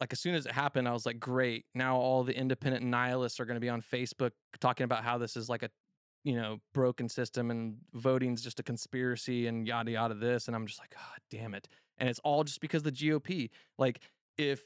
like 0.00 0.12
as 0.12 0.20
soon 0.20 0.34
as 0.34 0.46
it 0.46 0.52
happened, 0.52 0.88
I 0.88 0.92
was 0.92 1.06
like, 1.06 1.20
great. 1.20 1.64
Now 1.74 1.96
all 1.96 2.24
the 2.24 2.36
independent 2.36 2.84
nihilists 2.84 3.40
are 3.40 3.44
going 3.44 3.56
to 3.56 3.60
be 3.60 3.68
on 3.68 3.80
Facebook 3.80 4.32
talking 4.60 4.84
about 4.84 5.04
how 5.04 5.16
this 5.16 5.36
is 5.36 5.48
like 5.48 5.62
a 5.62 5.70
you 6.24 6.36
know 6.36 6.58
broken 6.74 7.08
system 7.08 7.50
and 7.50 7.76
voting's 7.94 8.42
just 8.42 8.60
a 8.60 8.62
conspiracy 8.62 9.46
and 9.46 9.66
yada 9.66 9.92
yada 9.92 10.14
this, 10.14 10.46
and 10.46 10.54
I'm 10.54 10.66
just 10.66 10.78
like, 10.78 10.90
God 10.90 11.18
damn 11.30 11.54
it! 11.54 11.68
And 12.02 12.10
it's 12.10 12.18
all 12.24 12.42
just 12.42 12.60
because 12.60 12.82
the 12.82 12.90
GOP. 12.90 13.48
Like 13.78 14.00
if 14.36 14.60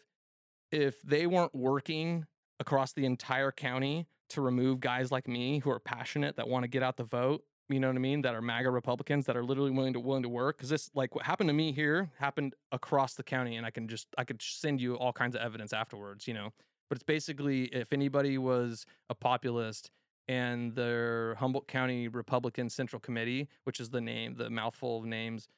if 0.72 1.02
they 1.02 1.26
weren't 1.26 1.54
working 1.54 2.24
across 2.58 2.94
the 2.94 3.04
entire 3.04 3.52
county 3.52 4.06
to 4.30 4.40
remove 4.40 4.80
guys 4.80 5.12
like 5.12 5.28
me 5.28 5.58
who 5.58 5.70
are 5.70 5.78
passionate 5.78 6.36
that 6.36 6.48
want 6.48 6.64
to 6.64 6.68
get 6.68 6.82
out 6.82 6.96
the 6.96 7.04
vote 7.04 7.44
you 7.68 7.78
know 7.78 7.88
what 7.88 7.96
i 7.96 8.00
mean 8.00 8.22
that 8.22 8.34
are 8.34 8.40
maga 8.40 8.70
republicans 8.70 9.26
that 9.26 9.36
are 9.36 9.44
literally 9.44 9.70
willing 9.70 9.92
to 9.92 10.00
willing 10.00 10.22
to 10.22 10.28
work 10.28 10.56
because 10.56 10.70
this 10.70 10.90
like 10.94 11.14
what 11.14 11.24
happened 11.24 11.48
to 11.48 11.54
me 11.54 11.72
here 11.72 12.10
happened 12.18 12.54
across 12.72 13.14
the 13.14 13.22
county 13.22 13.56
and 13.56 13.66
i 13.66 13.70
can 13.70 13.86
just 13.86 14.08
i 14.18 14.24
could 14.24 14.40
send 14.40 14.80
you 14.80 14.94
all 14.96 15.12
kinds 15.12 15.36
of 15.36 15.42
evidence 15.42 15.72
afterwards 15.72 16.26
you 16.26 16.34
know 16.34 16.50
but 16.88 16.96
it's 16.96 17.04
basically 17.04 17.64
if 17.66 17.92
anybody 17.92 18.38
was 18.38 18.86
a 19.10 19.14
populist 19.14 19.90
and 20.26 20.74
their 20.74 21.34
humboldt 21.36 21.68
county 21.68 22.08
republican 22.08 22.68
central 22.68 22.98
committee 22.98 23.48
which 23.64 23.78
is 23.78 23.90
the 23.90 24.00
name 24.00 24.34
the 24.34 24.50
mouthful 24.50 24.98
of 24.98 25.04
names 25.04 25.48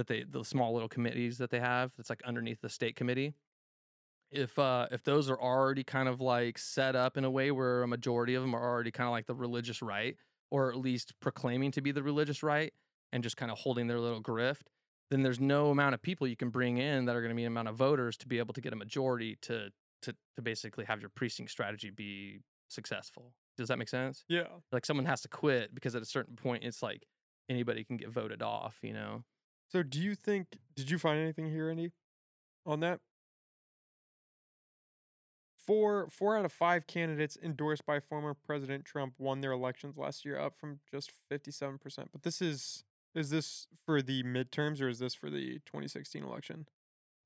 that 0.00 0.06
they 0.06 0.24
the 0.26 0.42
small 0.42 0.72
little 0.72 0.88
committees 0.88 1.36
that 1.36 1.50
they 1.50 1.60
have 1.60 1.92
that's 1.98 2.08
like 2.08 2.22
underneath 2.24 2.62
the 2.62 2.70
state 2.70 2.96
committee 2.96 3.34
if 4.30 4.58
uh 4.58 4.86
if 4.90 5.04
those 5.04 5.28
are 5.28 5.38
already 5.38 5.84
kind 5.84 6.08
of 6.08 6.22
like 6.22 6.56
set 6.56 6.96
up 6.96 7.18
in 7.18 7.24
a 7.24 7.30
way 7.30 7.50
where 7.50 7.82
a 7.82 7.86
majority 7.86 8.34
of 8.34 8.42
them 8.42 8.54
are 8.54 8.62
already 8.62 8.90
kind 8.90 9.06
of 9.06 9.12
like 9.12 9.26
the 9.26 9.34
religious 9.34 9.82
right 9.82 10.16
or 10.50 10.70
at 10.70 10.76
least 10.78 11.12
proclaiming 11.20 11.70
to 11.70 11.82
be 11.82 11.92
the 11.92 12.02
religious 12.02 12.42
right 12.42 12.72
and 13.12 13.22
just 13.22 13.36
kind 13.36 13.52
of 13.52 13.58
holding 13.58 13.88
their 13.88 14.00
little 14.00 14.22
grift 14.22 14.62
then 15.10 15.22
there's 15.22 15.38
no 15.38 15.70
amount 15.70 15.94
of 15.94 16.00
people 16.00 16.26
you 16.26 16.36
can 16.36 16.48
bring 16.48 16.78
in 16.78 17.04
that 17.04 17.14
are 17.14 17.20
going 17.20 17.30
to 17.30 17.36
be 17.36 17.42
an 17.42 17.52
amount 17.52 17.68
of 17.68 17.76
voters 17.76 18.16
to 18.16 18.26
be 18.26 18.38
able 18.38 18.54
to 18.54 18.62
get 18.62 18.72
a 18.72 18.76
majority 18.76 19.36
to 19.42 19.68
to 20.00 20.14
to 20.36 20.42
basically 20.42 20.86
have 20.86 21.00
your 21.00 21.10
precinct 21.10 21.50
strategy 21.50 21.90
be 21.90 22.40
successful. 22.68 23.34
Does 23.58 23.68
that 23.68 23.78
make 23.78 23.90
sense? 23.90 24.24
Yeah. 24.28 24.44
like 24.72 24.86
someone 24.86 25.04
has 25.04 25.20
to 25.22 25.28
quit 25.28 25.74
because 25.74 25.94
at 25.94 26.00
a 26.00 26.06
certain 26.06 26.36
point 26.36 26.64
it's 26.64 26.82
like 26.82 27.02
anybody 27.50 27.84
can 27.84 27.98
get 27.98 28.08
voted 28.10 28.40
off 28.42 28.78
you 28.80 28.94
know 28.94 29.24
So 29.70 29.82
do 29.82 30.00
you 30.00 30.14
think 30.14 30.58
did 30.74 30.90
you 30.90 30.98
find 30.98 31.20
anything 31.20 31.46
here, 31.46 31.70
Andy? 31.70 31.92
On 32.66 32.80
that? 32.80 33.00
Four 35.56 36.08
four 36.10 36.36
out 36.36 36.44
of 36.44 36.52
five 36.52 36.86
candidates 36.86 37.38
endorsed 37.42 37.86
by 37.86 38.00
former 38.00 38.34
President 38.34 38.84
Trump 38.84 39.14
won 39.18 39.40
their 39.40 39.52
elections 39.52 39.96
last 39.96 40.24
year, 40.24 40.38
up 40.38 40.58
from 40.58 40.80
just 40.90 41.12
fifty 41.28 41.50
seven 41.52 41.78
percent. 41.78 42.08
But 42.12 42.22
this 42.22 42.42
is 42.42 42.84
is 43.14 43.30
this 43.30 43.66
for 43.86 44.02
the 44.02 44.22
midterms 44.24 44.80
or 44.80 44.88
is 44.88 44.98
this 44.98 45.14
for 45.14 45.30
the 45.30 45.60
twenty 45.66 45.88
sixteen 45.88 46.24
election? 46.24 46.66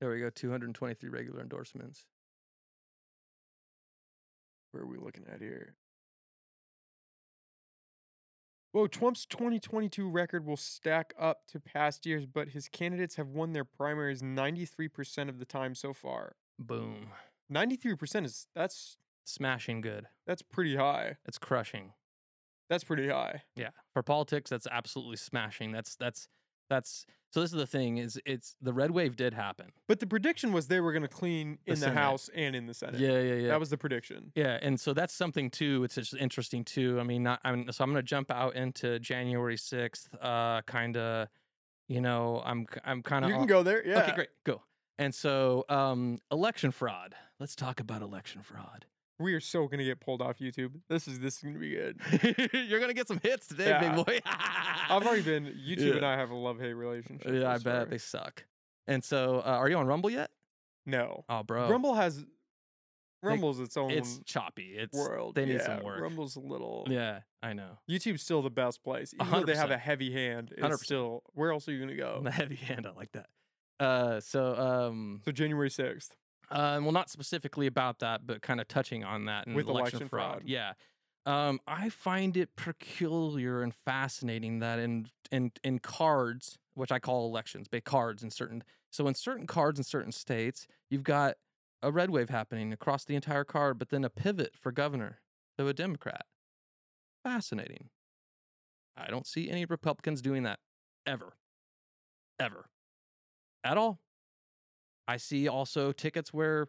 there 0.01 0.11
we 0.11 0.21
go 0.21 0.29
223 0.29 1.09
regular 1.09 1.41
endorsements 1.41 2.05
Where 4.73 4.83
are 4.83 4.87
we 4.87 4.99
looking 4.99 5.25
at 5.33 5.41
here? 5.41 5.77
Whoa, 8.75 8.89
Trump's 8.89 9.25
2022 9.27 10.11
record 10.11 10.45
will 10.45 10.57
stack 10.57 11.15
up 11.17 11.47
to 11.53 11.61
past 11.61 12.05
years, 12.07 12.27
but 12.27 12.49
his 12.49 12.69
candidates 12.69 13.15
have 13.15 13.29
won 13.29 13.53
their 13.53 13.65
primaries 13.65 14.21
93% 14.21 15.29
of 15.29 15.39
the 15.39 15.45
time 15.45 15.77
so 15.77 15.93
far. 15.93 16.35
boom 16.59 17.11
93% 17.53 18.25
is 18.25 18.49
that's 18.53 18.97
smashing 19.25 19.81
good 19.81 20.07
that's 20.27 20.43
pretty 20.43 20.75
high. 20.75 21.19
it's 21.25 21.39
crushing 21.39 21.93
That's 22.69 22.83
pretty 22.83 23.09
high. 23.09 23.43
Yeah, 23.55 23.71
for 23.93 24.03
politics, 24.03 24.51
that's 24.51 24.67
absolutely 24.71 25.19
smashing. 25.19 25.71
That's 25.71 25.95
that's 25.95 26.29
that's. 26.68 27.07
So 27.31 27.40
this 27.40 27.53
is 27.53 27.59
the 27.59 27.66
thing: 27.66 27.98
is 27.98 28.20
it's 28.24 28.55
the 28.62 28.72
red 28.72 28.92
wave 28.92 29.16
did 29.16 29.35
happen. 29.35 29.72
But 29.88 29.98
the 30.00 30.07
prediction 30.07 30.53
was 30.53 30.68
they 30.68 30.81
were 30.81 30.92
going 30.92 31.03
to 31.03 31.09
clean 31.09 31.59
in 31.66 31.81
the. 31.81 31.90
House 31.90 32.31
and 32.35 32.55
in 32.55 32.66
the 32.66 32.74
Senate. 32.74 33.00
Yeah, 33.00 33.20
yeah, 33.20 33.35
yeah. 33.35 33.48
That 33.48 33.61
was 33.61 33.70
the 33.70 33.79
prediction. 33.79 34.31
yeah, 34.35 34.59
and 34.62 34.79
so 34.79 34.92
that's 34.92 35.12
something 35.12 35.50
too. 35.50 35.83
It's 35.85 35.96
just 35.96 36.14
interesting 36.14 36.64
too. 36.64 36.98
I 37.00 37.03
mean, 37.03 37.22
not. 37.24 37.40
I'm 37.44 37.70
so 37.72 37.83
I'm 37.83 37.90
going 37.90 38.03
to 38.03 38.09
jump 38.09 38.31
out 38.31 38.55
into 38.55 38.98
January 39.00 39.57
sixth. 39.57 40.09
Uh, 40.20 40.62
kind 40.62 40.96
of. 40.96 41.29
You 41.88 42.00
know, 42.00 42.40
I'm 42.46 42.66
I'm 42.85 43.03
kind 43.03 43.24
of. 43.24 43.31
You 43.31 43.37
can 43.37 43.46
go 43.46 43.62
there. 43.62 43.87
Yeah. 43.87 44.03
Okay, 44.03 44.14
great, 44.14 44.29
go. 44.44 44.62
And 44.96 45.14
so, 45.14 45.64
um, 45.68 46.20
election 46.31 46.70
fraud. 46.70 47.14
Let's 47.40 47.57
talk 47.57 47.81
about 47.81 48.00
election 48.00 48.42
fraud. 48.42 48.87
We 49.18 49.35
are 49.35 49.40
so 49.40 49.66
going 49.66 49.79
to 49.79 49.85
get 49.85 50.00
pulled 50.00 50.20
off 50.20 50.38
YouTube. 50.38 50.72
This 50.88 51.07
is 51.07 51.20
this 51.20 51.37
is 51.37 51.42
going 51.42 51.55
to 51.55 51.61
be 51.61 51.70
good. 51.70 52.50
You're 52.68 52.81
gonna 52.81 52.94
get 52.94 53.07
some 53.07 53.20
hits 53.22 53.46
today, 53.46 53.68
Yeah. 53.68 53.94
big 53.94 54.05
boy. 54.07 54.20
I've 54.27 55.07
already 55.07 55.22
been 55.33 55.44
YouTube 55.46 55.88
Yeah. 55.90 55.94
and 55.96 56.07
I 56.07 56.16
have 56.16 56.31
a 56.31 56.35
love 56.35 56.59
hate 56.59 56.72
relationship. 56.72 57.33
Yeah, 57.33 57.50
I 57.50 57.55
this 57.55 57.62
bet 57.62 57.90
they 57.90 57.98
suck. 57.98 58.44
And 58.87 59.03
so, 59.05 59.38
uh, 59.38 59.42
are 59.50 59.68
you 59.68 59.77
on 59.77 59.87
Rumble 59.87 60.11
yet? 60.11 60.31
No. 60.85 61.24
Oh, 61.29 61.42
bro. 61.42 61.70
Rumble 61.70 61.94
has 61.94 62.24
Rumble's 63.22 63.59
its 63.61 63.77
own 63.77 63.90
it's 63.90 64.20
choppy. 64.27 64.74
It's 64.77 64.96
world. 64.96 65.35
They 65.35 65.46
need 65.46 65.55
yeah, 65.55 65.64
some 65.66 65.83
work. 65.83 66.00
Rumble's 66.00 66.37
a 66.37 66.40
little. 66.40 66.87
Yeah, 66.90 67.20
I 67.42 67.55
know. 67.55 67.79
YouTube's 67.88 68.20
still 68.20 68.42
the 68.42 68.50
best 68.50 68.83
place. 68.85 69.14
Even 69.18 69.33
though 69.33 69.44
they 69.44 69.57
have 69.57 69.70
a 69.70 69.79
heavy 69.79 70.12
hand, 70.12 70.53
it's 70.57 70.61
100%. 70.66 70.79
still. 70.81 71.22
Where 71.33 71.50
else 71.53 71.66
are 71.68 71.72
you 71.72 71.79
going 71.79 71.88
to 71.88 71.96
go? 71.96 72.20
The 72.22 72.31
heavy 72.33 72.57
hand, 72.57 72.87
I 72.87 72.90
like 72.90 73.12
that. 73.12 73.27
Uh, 73.81 74.20
so 74.20 74.55
um, 74.55 75.20
So 75.24 75.33
January 75.33 75.70
sixth. 75.70 76.14
Uh, 76.51 76.79
well, 76.83 76.93
not 76.93 77.11
specifically 77.11 77.67
about 77.67 77.99
that, 78.01 78.27
but 78.27 78.43
kind 78.43 78.61
of 78.61 78.69
touching 78.69 79.05
on 79.05 79.27
that 79.27 79.47
and 79.47 79.57
With 79.57 79.67
election, 79.67 79.99
election 79.99 80.09
fraud. 80.09 80.31
fraud. 80.33 80.43
Yeah. 80.47 80.73
Um, 81.27 81.61
I 81.67 81.89
find 81.89 82.37
it 82.37 82.55
peculiar 82.57 83.63
and 83.63 83.75
fascinating 83.75 84.59
that 84.59 84.79
in 84.79 85.09
in 85.33 85.53
in 85.63 85.79
cards, 85.79 86.59
which 86.75 86.93
I 86.93 86.99
call 86.99 87.27
elections, 87.27 87.67
big 87.67 87.85
cards 87.85 88.23
in 88.23 88.31
certain 88.31 88.63
so 88.91 89.09
in 89.09 89.15
certain 89.15 89.47
cards 89.47 89.79
in 89.79 89.85
certain 89.85 90.13
states, 90.13 90.67
you've 90.91 91.03
got 91.03 91.37
a 91.83 91.91
red 91.91 92.11
wave 92.11 92.31
happening 92.31 92.73
across 92.73 93.05
the 93.05 93.15
entire 93.15 93.45
card, 93.45 93.79
but 93.79 93.89
then 93.89 94.05
a 94.05 94.11
pivot 94.11 94.55
for 94.55 94.71
governor, 94.71 95.21
so 95.59 95.67
a 95.67 95.73
Democrat. 95.75 96.27
Fascinating. 97.25 97.89
I 98.97 99.09
don't 99.09 99.27
see 99.27 99.51
any 99.51 99.65
Republicans 99.65 100.23
doing 100.23 100.45
that 100.45 100.61
ever, 101.07 101.35
ever, 102.39 102.67
at 103.65 103.77
all. 103.77 103.99
I 105.07 105.17
see 105.19 105.49
also 105.49 105.93
tickets 105.93 106.33
where 106.33 106.69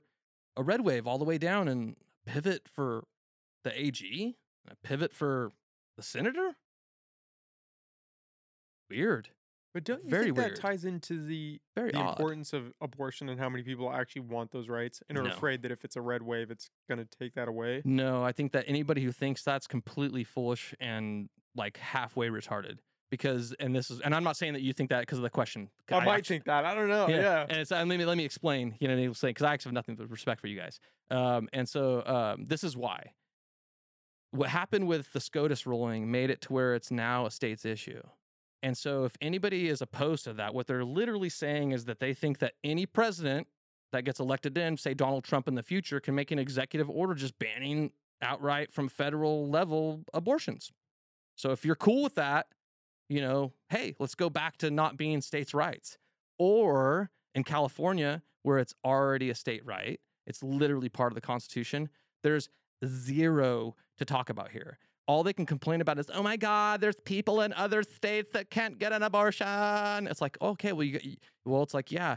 a 0.58 0.64
red 0.64 0.82
wave 0.82 1.08
all 1.08 1.18
the 1.18 1.26
way 1.26 1.38
down 1.38 1.68
and 1.68 1.96
pivot 2.26 2.68
for 2.68 3.04
the 3.64 3.78
AG, 3.80 4.36
and 4.66 4.72
a 4.74 4.88
pivot 4.88 5.14
for 5.14 5.52
the 5.98 6.04
senator. 6.04 6.56
Weird. 8.90 9.30
But 9.74 9.84
don't 9.84 10.04
you 10.06 10.10
Very 10.10 10.26
think 10.26 10.38
weird. 10.38 10.52
that 10.56 10.62
ties 10.62 10.86
into 10.86 11.26
the 11.26 11.60
Very 11.76 11.92
the 11.92 11.98
odd. 11.98 12.12
importance 12.12 12.54
of 12.54 12.72
abortion 12.80 13.28
and 13.28 13.38
how 13.40 13.50
many 13.50 13.62
people 13.64 13.92
actually 13.92 14.22
want 14.22 14.52
those 14.52 14.70
rights 14.70 15.04
and 15.10 15.18
are 15.18 15.24
No. 15.24 15.32
afraid 15.32 15.64
that 15.64 15.72
if 15.72 15.84
it's 15.84 15.98
a 15.98 16.02
red 16.02 16.22
wave, 16.22 16.50
it's 16.50 16.70
going 16.88 17.00
to 17.00 17.06
take 17.06 17.34
that 17.34 17.50
away? 17.50 17.82
No, 17.84 18.24
I 18.24 18.32
think 18.32 18.54
that 18.54 18.64
anybody 18.68 19.04
who 19.04 19.12
thinks 19.12 19.44
that's 19.44 19.68
completely 19.68 20.24
foolish 20.24 20.74
and 20.80 21.30
like 21.56 21.78
halfway 21.78 22.30
retarded. 22.30 22.80
Because 23.12 23.54
and 23.60 23.76
this 23.76 23.92
is 23.92 24.02
and 24.02 24.16
I'm 24.16 24.24
not 24.24 24.36
saying 24.36 24.54
that 24.54 24.62
you 24.62 24.74
think 24.74 24.90
that 24.90 25.02
because 25.02 25.20
of 25.20 25.24
the 25.24 25.30
question. 25.30 25.70
I, 25.92 26.04
might 26.04 26.20
actu- 26.20 26.34
think 26.34 26.46
that. 26.46 26.66
I 26.66 26.74
don't 26.76 26.90
know. 26.90 27.08
Yeah. 27.08 27.46
And 27.48 27.60
it's 27.60 27.72
let 27.72 27.88
me 27.88 28.04
let 28.04 28.18
me 28.18 28.26
explain. 28.26 28.76
You 28.80 28.88
know, 28.88 29.14
saying 29.14 29.34
because 29.34 29.46
I 29.46 29.54
actually 29.54 29.70
have 29.70 29.76
nothing 29.76 29.96
but 29.96 30.10
respect 30.10 30.42
for 30.42 30.48
you 30.48 30.60
guys. 30.60 30.80
Um, 31.12 31.48
and 31.54 31.70
so 31.70 32.04
um, 32.06 32.46
this 32.46 32.64
is 32.64 32.76
why. 32.76 33.12
What 34.32 34.50
happened 34.50 34.88
with 34.88 35.14
the 35.14 35.22
SCOTUS 35.22 35.66
ruling 35.66 36.12
made 36.12 36.30
it 36.30 36.42
to 36.42 36.54
where 36.54 36.76
it's 36.76 36.92
now 36.92 37.26
a 37.26 37.32
state's 37.32 37.64
issue. 37.64 38.02
And 38.62 38.78
so 38.78 39.06
if 39.06 39.16
anybody 39.22 39.70
is 39.70 39.82
opposed 39.82 40.24
to 40.26 40.34
that, 40.34 40.54
what 40.54 40.68
they're 40.68 40.84
literally 40.84 41.30
saying 41.30 41.72
is 41.72 41.86
that 41.86 42.00
they 42.00 42.14
think 42.14 42.40
that 42.40 42.54
any 42.64 42.86
president 42.86 43.48
that 43.92 44.04
gets 44.04 44.20
elected 44.20 44.58
in, 44.58 44.76
say 44.76 44.94
Donald 44.94 45.24
Trump 45.24 45.48
in 45.48 45.56
the 45.56 45.64
future, 45.64 46.00
can 46.00 46.16
make 46.16 46.32
an 46.32 46.40
executive 46.40 46.90
order 46.90 47.14
just 47.14 47.38
banning 47.38 47.92
outright 48.22 48.74
from 48.74 48.90
federal 48.90 49.48
level 49.48 50.04
abortions. 50.14 50.72
So 51.36 51.52
if 51.52 51.64
you're 51.64 51.76
cool 51.76 52.04
with 52.04 52.16
that, 52.16 52.48
you 53.10 53.22
know, 53.22 53.54
hey, 53.70 53.96
let's 54.00 54.16
go 54.16 54.30
back 54.30 54.58
to 54.58 54.72
not 54.72 54.98
being 54.98 55.22
states' 55.22 55.54
rights. 55.54 55.98
Or 56.38 57.12
in 57.34 57.44
California, 57.44 58.24
where 58.44 58.58
it's 58.58 58.74
already 58.84 59.30
a 59.30 59.36
state 59.36 59.66
right, 59.66 60.00
it's 60.28 60.44
literally 60.44 60.90
part 60.90 61.12
of 61.12 61.16
the 61.16 61.22
Constitution. 61.22 61.90
There's 62.24 62.50
zero 62.86 63.76
to 63.98 64.06
talk 64.06 64.30
about 64.30 64.52
here. 64.52 64.78
All 65.08 65.24
they 65.24 65.34
can 65.34 65.46
complain 65.46 65.82
about 65.82 66.00
is, 66.00 66.10
oh 66.14 66.24
my 66.24 66.36
God, 66.36 66.82
there's 66.82 66.96
people 67.06 67.42
in 67.42 67.54
other 67.54 67.84
states 67.84 68.32
that 68.32 68.50
can't 68.50 68.80
get 68.80 68.92
an 68.92 69.04
abortion. 69.04 70.08
It's 70.08 70.20
like, 70.22 70.36
okay, 70.42 70.74
well, 70.74 70.84
you, 70.84 71.00
well, 71.46 71.62
it's 71.62 71.76
like, 71.76 71.92
yeah, 71.92 72.16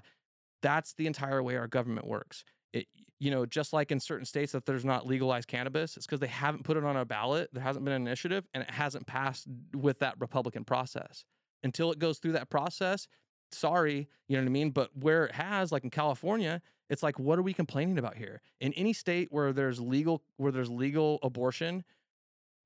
that's 0.62 0.94
the 0.94 1.07
entire 1.07 1.42
way 1.42 1.57
our 1.57 1.68
government 1.68 2.07
works. 2.07 2.44
It, 2.72 2.87
you 3.20 3.31
know, 3.31 3.44
just 3.44 3.72
like 3.72 3.90
in 3.90 4.00
certain 4.00 4.24
states 4.24 4.52
that 4.52 4.64
there's 4.64 4.85
not 4.85 5.07
legalized 5.07 5.48
cannabis, 5.48 5.96
it's 5.96 6.07
because 6.07 6.20
they 6.20 6.28
haven't 6.28 6.64
put 6.64 6.76
it 6.76 6.85
on 6.85 6.96
a 6.96 7.04
ballot. 7.04 7.50
There 7.52 7.62
hasn't 7.62 7.85
been 7.85 7.94
an 7.94 8.07
initiative, 8.07 8.46
and 8.54 8.62
it 8.62 8.70
hasn't 8.70 9.07
passed 9.07 9.46
with 9.74 9.98
that 10.00 10.14
Republican 10.18 10.64
process. 10.64 11.24
Until 11.62 11.90
it 11.90 11.98
goes 11.98 12.18
through 12.18 12.33
that 12.33 12.50
process, 12.50 13.09
sorry, 13.50 14.09
you 14.28 14.37
know 14.37 14.42
what 14.42 14.48
I 14.48 14.52
mean? 14.52 14.70
But 14.70 14.90
where 14.96 15.24
it 15.26 15.35
has, 15.35 15.72
like 15.72 15.83
in 15.83 15.90
California, 15.90 16.62
it's 16.88 17.02
like, 17.02 17.18
what 17.18 17.38
are 17.38 17.42
we 17.42 17.52
complaining 17.52 17.98
about 17.98 18.16
here? 18.16 18.40
In 18.61 18.72
any 18.74 18.92
state 18.92 19.28
where 19.31 19.52
there's 19.52 19.81
legal 19.81 20.22
where 20.37 20.52
there's 20.52 20.70
legal 20.70 21.18
abortion, 21.22 21.85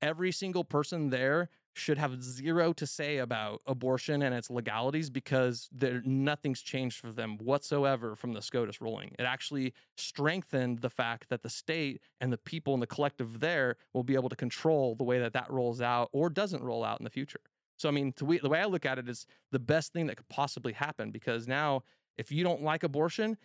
every 0.03 0.33
single 0.33 0.65
person 0.65 1.11
there 1.11 1.49
should 1.75 1.99
have 1.99 2.23
zero 2.23 2.73
to 2.75 2.87
say 2.87 3.19
about 3.19 3.63
abortion 3.67 4.23
and 4.23 4.35
its 4.35 4.51
legalities 4.51 5.09
because 5.09 5.69
there 5.73 6.03
nothing's 6.05 6.61
changed 6.61 6.99
for 6.99 7.13
them 7.13 7.39
whatsoever 7.39 8.15
from 8.15 8.33
the 8.35 8.43
SCOTUS 8.43 8.81
ruling. 8.81 9.15
It 9.19 9.23
actually 9.23 9.73
strengthened 9.97 10.81
the 10.81 10.91
fact 10.91 11.29
that 11.31 11.43
the 11.43 11.49
state 11.49 12.03
and 12.21 12.33
the 12.33 12.39
people 12.39 12.75
and 12.75 12.83
the 12.83 12.87
collective 12.87 13.41
there 13.41 13.77
will 13.95 14.05
be 14.05 14.15
able 14.15 14.29
to 14.29 14.37
control 14.37 14.95
the 14.95 15.05
way 15.05 15.19
that 15.19 15.33
that 15.33 15.51
rolls 15.51 15.81
out 15.81 16.11
or 16.13 16.29
doesn't 16.29 16.63
roll 16.63 16.85
out 16.85 17.01
in 17.01 17.05
the 17.05 17.11
future. 17.11 17.41
So 17.79 17.89
I 17.89 17.93
mean, 17.93 18.13
we, 18.21 18.39
the 18.39 18.49
way 18.49 18.61
I 18.61 18.67
look 18.67 18.85
at 18.85 18.99
it 18.99 19.09
is 19.09 19.27
the 19.51 19.59
best 19.59 19.93
thing 19.93 20.07
that 20.07 20.17
could 20.17 20.29
possibly 20.29 20.73
happen 20.73 21.11
because 21.11 21.49
now 21.49 21.83
if 22.19 22.31
you 22.31 22.45
don't 22.45 22.63
like 22.63 22.83
abortion, 22.83 23.39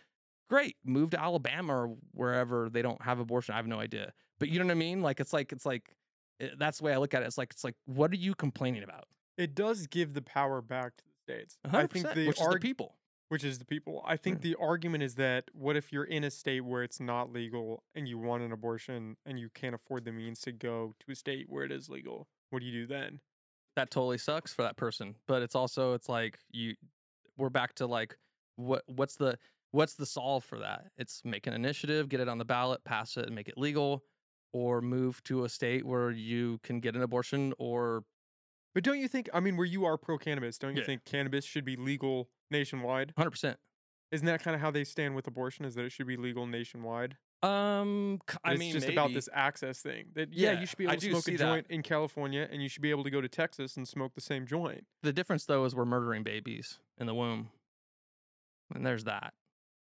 great, 0.48 0.76
move 0.84 1.10
to 1.10 1.20
Alabama 1.20 1.72
or 1.74 1.96
wherever 2.12 2.68
they 2.68 2.82
don't 2.82 3.00
have 3.02 3.18
abortion. 3.18 3.54
I 3.54 3.56
have 3.56 3.66
no 3.66 3.80
idea. 3.80 4.12
But 4.38 4.48
you 4.48 4.58
know 4.58 4.66
what 4.66 4.72
I 4.72 4.74
mean? 4.74 5.02
Like 5.02 5.20
it's 5.20 5.32
like 5.32 5.52
it's 5.52 5.66
like 5.66 5.94
it, 6.40 6.58
that's 6.58 6.78
the 6.78 6.84
way 6.84 6.92
I 6.92 6.98
look 6.98 7.14
at 7.14 7.22
it. 7.22 7.26
It's 7.26 7.38
like 7.38 7.52
it's 7.52 7.64
like 7.64 7.74
what 7.86 8.10
are 8.12 8.16
you 8.16 8.34
complaining 8.34 8.82
about? 8.82 9.04
It 9.36 9.54
does 9.54 9.86
give 9.86 10.14
the 10.14 10.22
power 10.22 10.60
back 10.60 10.96
to 10.96 11.04
the 11.04 11.12
states. 11.34 11.56
I 11.64 11.68
100%, 11.86 11.90
think 11.90 12.14
the 12.14 12.26
which 12.26 12.40
is 12.40 12.48
the 12.48 12.58
people. 12.58 12.94
which 13.28 13.44
is 13.44 13.58
the 13.58 13.64
people. 13.64 14.02
I 14.06 14.16
think 14.16 14.38
Mm. 14.38 14.42
the 14.42 14.54
argument 14.56 15.02
is 15.04 15.14
that 15.16 15.44
what 15.52 15.76
if 15.76 15.92
you're 15.92 16.04
in 16.04 16.24
a 16.24 16.30
state 16.30 16.62
where 16.62 16.82
it's 16.82 16.98
not 17.00 17.32
legal 17.32 17.82
and 17.94 18.08
you 18.08 18.18
want 18.18 18.42
an 18.42 18.52
abortion 18.52 19.16
and 19.26 19.38
you 19.38 19.48
can't 19.50 19.74
afford 19.74 20.04
the 20.04 20.12
means 20.12 20.40
to 20.40 20.52
go 20.52 20.94
to 21.00 21.12
a 21.12 21.14
state 21.14 21.46
where 21.48 21.64
it 21.64 21.70
is 21.72 21.88
legal? 21.88 22.26
What 22.50 22.60
do 22.60 22.66
you 22.66 22.72
do 22.72 22.86
then? 22.86 23.20
That 23.76 23.90
totally 23.90 24.18
sucks 24.18 24.52
for 24.52 24.62
that 24.62 24.76
person. 24.76 25.14
But 25.26 25.42
it's 25.42 25.54
also 25.54 25.92
it's 25.94 26.08
like 26.08 26.38
you 26.50 26.74
we're 27.36 27.50
back 27.50 27.74
to 27.74 27.86
like 27.86 28.16
what 28.56 28.82
what's 28.86 29.14
the 29.16 29.38
what's 29.70 29.94
the 29.94 30.06
solve 30.06 30.42
for 30.44 30.58
that? 30.58 30.86
It's 30.96 31.20
make 31.24 31.46
an 31.46 31.52
initiative, 31.52 32.08
get 32.08 32.18
it 32.20 32.28
on 32.28 32.38
the 32.38 32.44
ballot, 32.44 32.82
pass 32.84 33.16
it, 33.16 33.26
and 33.26 33.34
make 33.36 33.48
it 33.48 33.56
legal, 33.58 34.02
or 34.52 34.80
move 34.80 35.22
to 35.24 35.44
a 35.44 35.48
state 35.48 35.84
where 35.86 36.10
you 36.10 36.58
can 36.62 36.80
get 36.80 36.94
an 36.96 37.02
abortion 37.02 37.52
or 37.58 38.04
But 38.74 38.84
don't 38.84 38.98
you 39.00 39.08
think? 39.08 39.28
I 39.34 39.40
mean, 39.40 39.56
where 39.56 39.66
you 39.66 39.84
are 39.84 39.96
pro 39.96 40.18
cannabis, 40.18 40.58
don't 40.58 40.74
you 40.76 40.80
Yeah. 40.82 40.86
think 40.86 41.04
cannabis 41.04 41.44
should 41.44 41.64
be 41.64 41.76
legal 41.76 42.30
nationwide? 42.50 43.12
100%. 43.16 43.56
Isn't 44.12 44.26
that 44.26 44.42
kind 44.42 44.54
of 44.54 44.60
how 44.60 44.70
they 44.70 44.84
stand 44.84 45.14
with 45.16 45.26
abortion? 45.26 45.64
Is 45.64 45.74
that 45.74 45.84
it 45.84 45.90
should 45.92 46.06
be 46.06 46.16
legal 46.16 46.46
nationwide? 46.46 47.16
Um, 47.42 48.20
I 48.42 48.52
it's 48.52 48.58
mean, 48.58 48.72
just 48.72 48.88
about 48.88 49.12
this 49.12 49.28
access 49.32 49.80
thing. 49.80 50.06
That 50.14 50.32
yeah, 50.32 50.52
Yeah, 50.52 50.60
you 50.60 50.66
should 50.66 50.78
be 50.78 50.84
able 50.84 50.96
to 50.96 51.10
smoke 51.10 51.28
a 51.28 51.30
that. 51.32 51.38
joint 51.38 51.66
in 51.70 51.82
California, 51.82 52.48
and 52.50 52.62
you 52.62 52.68
should 52.68 52.82
be 52.82 52.90
able 52.90 53.04
to 53.04 53.10
go 53.10 53.20
to 53.20 53.28
Texas 53.28 53.76
and 53.76 53.86
smoke 53.86 54.14
the 54.14 54.20
same 54.20 54.46
joint. 54.46 54.86
The 55.02 55.12
difference 55.12 55.44
though 55.44 55.64
is 55.64 55.74
we're 55.74 55.84
murdering 55.84 56.22
babies 56.24 56.78
in 56.98 57.06
the 57.06 57.14
womb. 57.14 57.50
And 58.74 58.84
there's 58.84 59.04
that. 59.04 59.34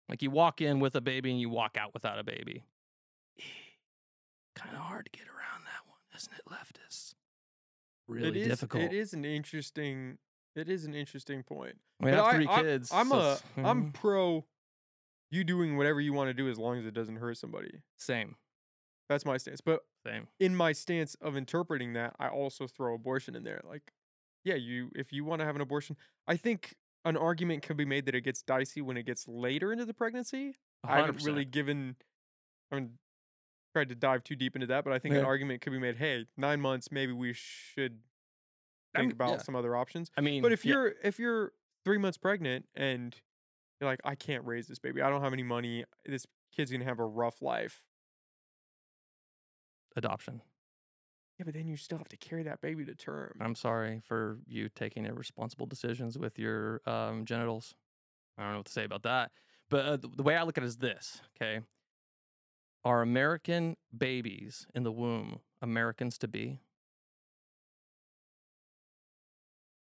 Like 0.08 0.22
you 0.22 0.30
walk 0.30 0.60
in 0.60 0.80
with 0.80 0.94
a 0.96 1.00
baby 1.00 1.30
and 1.30 1.40
you 1.40 1.48
walk 1.48 1.76
out 1.76 1.92
without 1.94 2.18
a 2.18 2.24
baby. 2.24 2.64
Kind 4.56 4.74
of 4.74 4.80
hard 4.80 5.04
to 5.12 5.18
get 5.18 5.28
around 5.28 5.64
that 5.64 5.86
one, 5.86 5.98
isn't 6.16 6.32
it, 6.32 6.42
leftists? 6.50 7.14
Really 8.08 8.28
it 8.28 8.36
is, 8.36 8.48
difficult. 8.48 8.82
It 8.84 8.92
is 8.92 9.12
an 9.12 9.24
interesting. 9.24 10.18
It 10.54 10.68
is 10.68 10.84
an 10.86 10.94
interesting 10.94 11.42
point. 11.42 11.76
We 12.00 12.10
But 12.10 12.14
have 12.14 12.24
I- 12.24 12.34
three 12.34 12.46
I- 12.48 12.62
kids. 12.62 12.90
I'm 12.92 13.08
so 13.08 13.18
a 13.18 13.38
I'm 13.62 13.90
Mhm. 13.90 13.94
pro 13.94 14.46
you 15.30 15.44
doing 15.44 15.76
whatever 15.76 16.00
you 16.00 16.12
want 16.12 16.28
to 16.28 16.34
do 16.34 16.48
as 16.48 16.58
long 16.58 16.78
as 16.78 16.86
it 16.86 16.92
doesn't 16.94 17.16
hurt 17.16 17.36
somebody. 17.36 17.82
same, 17.96 18.36
That's 19.08 19.24
my 19.24 19.36
stance. 19.36 19.60
But 19.60 19.84
same. 20.04 20.28
in 20.38 20.54
my 20.56 20.72
stance 20.72 21.14
of 21.16 21.36
interpreting 21.36 21.92
that, 21.94 22.14
I 22.18 22.28
also 22.28 22.66
throw 22.66 22.94
abortion 22.94 23.34
in 23.34 23.42
there. 23.44 23.60
Like, 23.64 23.92
yeah, 24.44 24.54
you 24.54 24.90
if 24.94 25.12
you 25.12 25.24
want 25.24 25.40
to 25.40 25.44
have 25.46 25.56
an 25.56 25.60
abortion, 25.60 25.96
I 26.26 26.36
think 26.36 26.76
an 27.04 27.16
argument 27.16 27.62
can 27.62 27.76
be 27.76 27.84
made 27.84 28.06
that 28.06 28.14
it 28.14 28.22
gets 28.22 28.40
dicey 28.42 28.80
when 28.80 28.96
it 28.96 29.02
gets 29.02 29.28
later 29.28 29.72
into 29.72 29.84
the 29.84 29.94
pregnancy. 29.94 30.56
I 30.84 30.96
haven't 30.98 31.24
really 31.24 31.44
given 31.44 31.96
I 32.70 32.76
haven't 32.76 32.98
tried 33.76 33.90
to 33.90 33.94
dive 33.94 34.24
too 34.24 34.34
deep 34.34 34.56
into 34.56 34.66
that, 34.68 34.84
but 34.84 34.94
I 34.94 34.98
think 34.98 35.14
an 35.14 35.24
argument 35.26 35.60
could 35.60 35.70
be 35.70 35.78
made, 35.78 35.98
hey, 35.98 36.24
nine 36.38 36.62
months, 36.62 36.90
maybe 36.90 37.12
we 37.12 37.34
should 37.34 37.98
I 38.94 39.00
think 39.00 39.08
mean, 39.08 39.12
about 39.12 39.30
yeah. 39.32 39.42
some 39.42 39.54
other 39.54 39.76
options. 39.76 40.10
I 40.16 40.22
mean, 40.22 40.40
But 40.40 40.52
if 40.52 40.64
yeah, 40.64 40.72
you're 40.72 40.94
if 41.04 41.18
you're 41.18 41.52
three 41.84 41.98
months 41.98 42.16
pregnant 42.16 42.64
and 42.74 43.14
you're 43.78 43.90
like, 43.90 44.00
I 44.02 44.14
can't 44.14 44.42
raise 44.46 44.66
this 44.66 44.78
baby, 44.78 45.02
I 45.02 45.10
don't 45.10 45.20
have 45.20 45.34
any 45.34 45.42
money, 45.42 45.84
this 46.06 46.26
kid's 46.54 46.70
gonna 46.70 46.86
have 46.86 46.98
a 46.98 47.04
rough 47.04 47.42
life. 47.42 47.82
adoption. 49.94 50.40
Yeah, 51.38 51.44
but 51.44 51.52
then 51.52 51.66
you 51.66 51.76
still 51.76 51.98
have 51.98 52.08
to 52.08 52.16
carry 52.16 52.44
that 52.44 52.62
baby 52.62 52.86
to 52.86 52.94
term. 52.94 53.36
I'm 53.40 53.54
sorry 53.54 54.00
for 54.06 54.38
you 54.46 54.70
taking 54.70 55.04
irresponsible 55.04 55.66
decisions 55.66 56.16
with 56.16 56.38
your 56.38 56.80
um, 56.86 57.26
genitals. 57.26 57.74
I 58.38 58.42
don't 58.44 58.52
know 58.52 58.58
what 58.58 58.66
to 58.66 58.72
say 58.72 58.84
about 58.84 59.02
that. 59.02 59.32
But 59.68 59.84
uh, 59.84 59.98
the 60.16 60.22
way 60.22 60.34
I 60.34 60.44
look 60.44 60.56
at 60.56 60.64
it 60.64 60.66
is 60.66 60.78
this, 60.78 61.20
okay? 61.36 61.60
Are 62.86 63.02
American 63.02 63.76
babies 63.98 64.68
in 64.72 64.84
the 64.84 64.92
womb 64.92 65.40
Americans 65.60 66.18
to 66.18 66.28
be? 66.28 66.60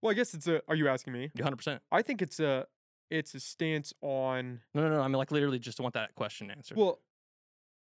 Well, 0.01 0.09
I 0.09 0.15
guess 0.15 0.33
it's 0.33 0.47
a. 0.47 0.63
Are 0.67 0.73
you 0.73 0.87
asking 0.87 1.13
me? 1.13 1.29
100%. 1.37 1.81
I 1.91 2.01
think 2.01 2.23
it's 2.23 2.39
a. 2.39 2.65
It's 3.11 3.35
a 3.35 3.39
stance 3.39 3.93
on. 4.01 4.61
No, 4.73 4.89
no, 4.89 4.89
no. 4.89 5.01
I 5.01 5.07
mean, 5.07 5.19
like, 5.19 5.29
literally 5.29 5.59
just 5.59 5.79
want 5.79 5.93
that 5.93 6.15
question 6.15 6.49
answered. 6.49 6.79
Well, 6.79 6.99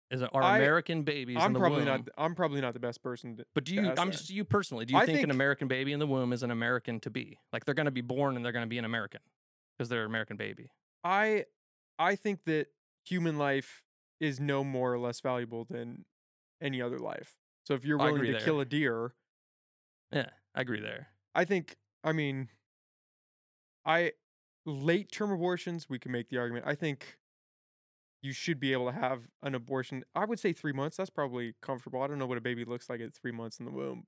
is 0.09 0.23
it, 0.23 0.29
are 0.33 0.41
I- 0.41 0.57
American 0.57 1.03
babies 1.03 1.35
in 1.35 1.41
I'm 1.43 1.53
probably 1.53 1.85
womb? 1.85 1.85
not. 1.85 2.01
I'm 2.17 2.33
probably 2.33 2.59
not 2.59 2.73
the 2.73 2.79
best 2.79 3.03
person 3.03 3.37
to. 3.37 3.45
but 3.53 3.63
do 3.63 3.75
you, 3.75 3.89
I'm 3.89 3.93
that. 3.93 4.09
just 4.09 4.31
you 4.31 4.43
personally, 4.43 4.85
do 4.85 4.95
you 4.95 4.99
I 4.99 5.05
think, 5.05 5.21
an 5.21 5.29
American 5.29 5.67
baby 5.67 5.93
in 5.93 5.99
the 5.99 6.07
womb 6.07 6.33
is 6.33 6.41
an 6.41 6.49
American 6.49 6.99
to 7.01 7.11
be? 7.11 7.37
Like, 7.53 7.65
they're 7.65 7.75
going 7.75 7.85
to 7.85 7.91
be 7.91 8.01
born 8.01 8.37
and 8.37 8.43
they're 8.43 8.51
going 8.51 8.65
to 8.65 8.69
be 8.69 8.79
an 8.79 8.85
American 8.85 9.21
because 9.77 9.87
they're 9.87 10.01
an 10.01 10.09
American 10.09 10.35
baby. 10.35 10.71
I, 11.03 11.45
I 11.99 12.15
think 12.15 12.45
that 12.45 12.69
human 13.05 13.37
life 13.37 13.83
is 14.21 14.39
no 14.39 14.63
more 14.63 14.93
or 14.93 14.99
less 14.99 15.19
valuable 15.19 15.65
than 15.65 16.05
any 16.61 16.81
other 16.81 16.99
life. 16.99 17.33
So 17.65 17.73
if 17.73 17.83
you're 17.83 17.99
I 18.01 18.05
willing 18.05 18.23
to 18.25 18.31
there. 18.33 18.41
kill 18.41 18.61
a 18.61 18.65
deer, 18.65 19.15
Yeah, 20.13 20.29
I 20.55 20.61
agree 20.61 20.79
there. 20.79 21.07
I 21.35 21.43
think 21.43 21.75
I 22.03 22.13
mean 22.13 22.49
I 23.85 24.13
late 24.65 25.11
term 25.11 25.31
abortions, 25.31 25.89
we 25.89 25.99
can 25.99 26.11
make 26.11 26.29
the 26.29 26.37
argument. 26.37 26.65
I 26.67 26.75
think 26.75 27.17
you 28.21 28.31
should 28.31 28.59
be 28.59 28.71
able 28.71 28.85
to 28.85 28.91
have 28.91 29.23
an 29.41 29.55
abortion. 29.55 30.03
I 30.13 30.25
would 30.25 30.39
say 30.39 30.53
3 30.53 30.73
months. 30.73 30.97
That's 30.97 31.09
probably 31.09 31.55
comfortable. 31.63 32.03
I 32.03 32.07
don't 32.07 32.19
know 32.19 32.27
what 32.27 32.37
a 32.37 32.41
baby 32.41 32.63
looks 32.63 32.87
like 32.87 33.01
at 33.01 33.15
3 33.15 33.31
months 33.31 33.57
in 33.59 33.65
the 33.65 33.71
womb. 33.71 34.05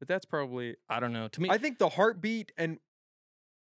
But 0.00 0.08
that's 0.08 0.24
probably 0.24 0.76
I 0.88 0.98
don't 0.98 1.12
know. 1.12 1.28
To 1.28 1.40
me, 1.40 1.48
I 1.50 1.58
think 1.58 1.78
the 1.78 1.90
heartbeat 1.90 2.50
and 2.58 2.80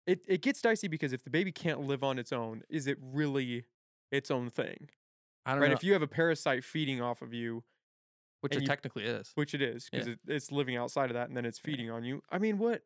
it 0.08 0.22
it 0.28 0.42
gets 0.42 0.62
dicey 0.62 0.88
because 0.88 1.12
if 1.12 1.24
the 1.24 1.30
baby 1.30 1.52
can't 1.52 1.82
live 1.82 2.04
on 2.04 2.18
its 2.18 2.32
own, 2.32 2.64
is 2.70 2.88
it 2.88 2.98
really 3.02 3.66
its 4.12 4.32
own 4.32 4.50
thing? 4.50 4.90
I 5.46 5.54
don't 5.54 5.62
Right? 5.62 5.68
know, 5.70 5.74
If 5.74 5.84
you 5.84 5.94
have 5.94 6.02
a 6.02 6.08
parasite 6.08 6.64
feeding 6.64 7.02
off 7.02 7.22
of 7.22 7.34
you, 7.34 7.64
which 8.42 8.56
it 8.56 8.62
you- 8.62 8.68
technically 8.68 9.04
is. 9.06 9.32
which 9.36 9.54
it 9.54 9.62
is 9.62 9.88
because 9.90 10.08
Yeah. 10.08 10.14
it, 10.14 10.20
it's 10.28 10.52
living 10.52 10.76
outside 10.76 11.10
of 11.10 11.14
that 11.16 11.28
and 11.28 11.38
then 11.38 11.46
it's 11.46 11.60
feeding 11.60 11.90
on 11.90 12.04
you. 12.04 12.22
I 12.30 12.38
mean, 12.40 12.58
what 12.58 12.84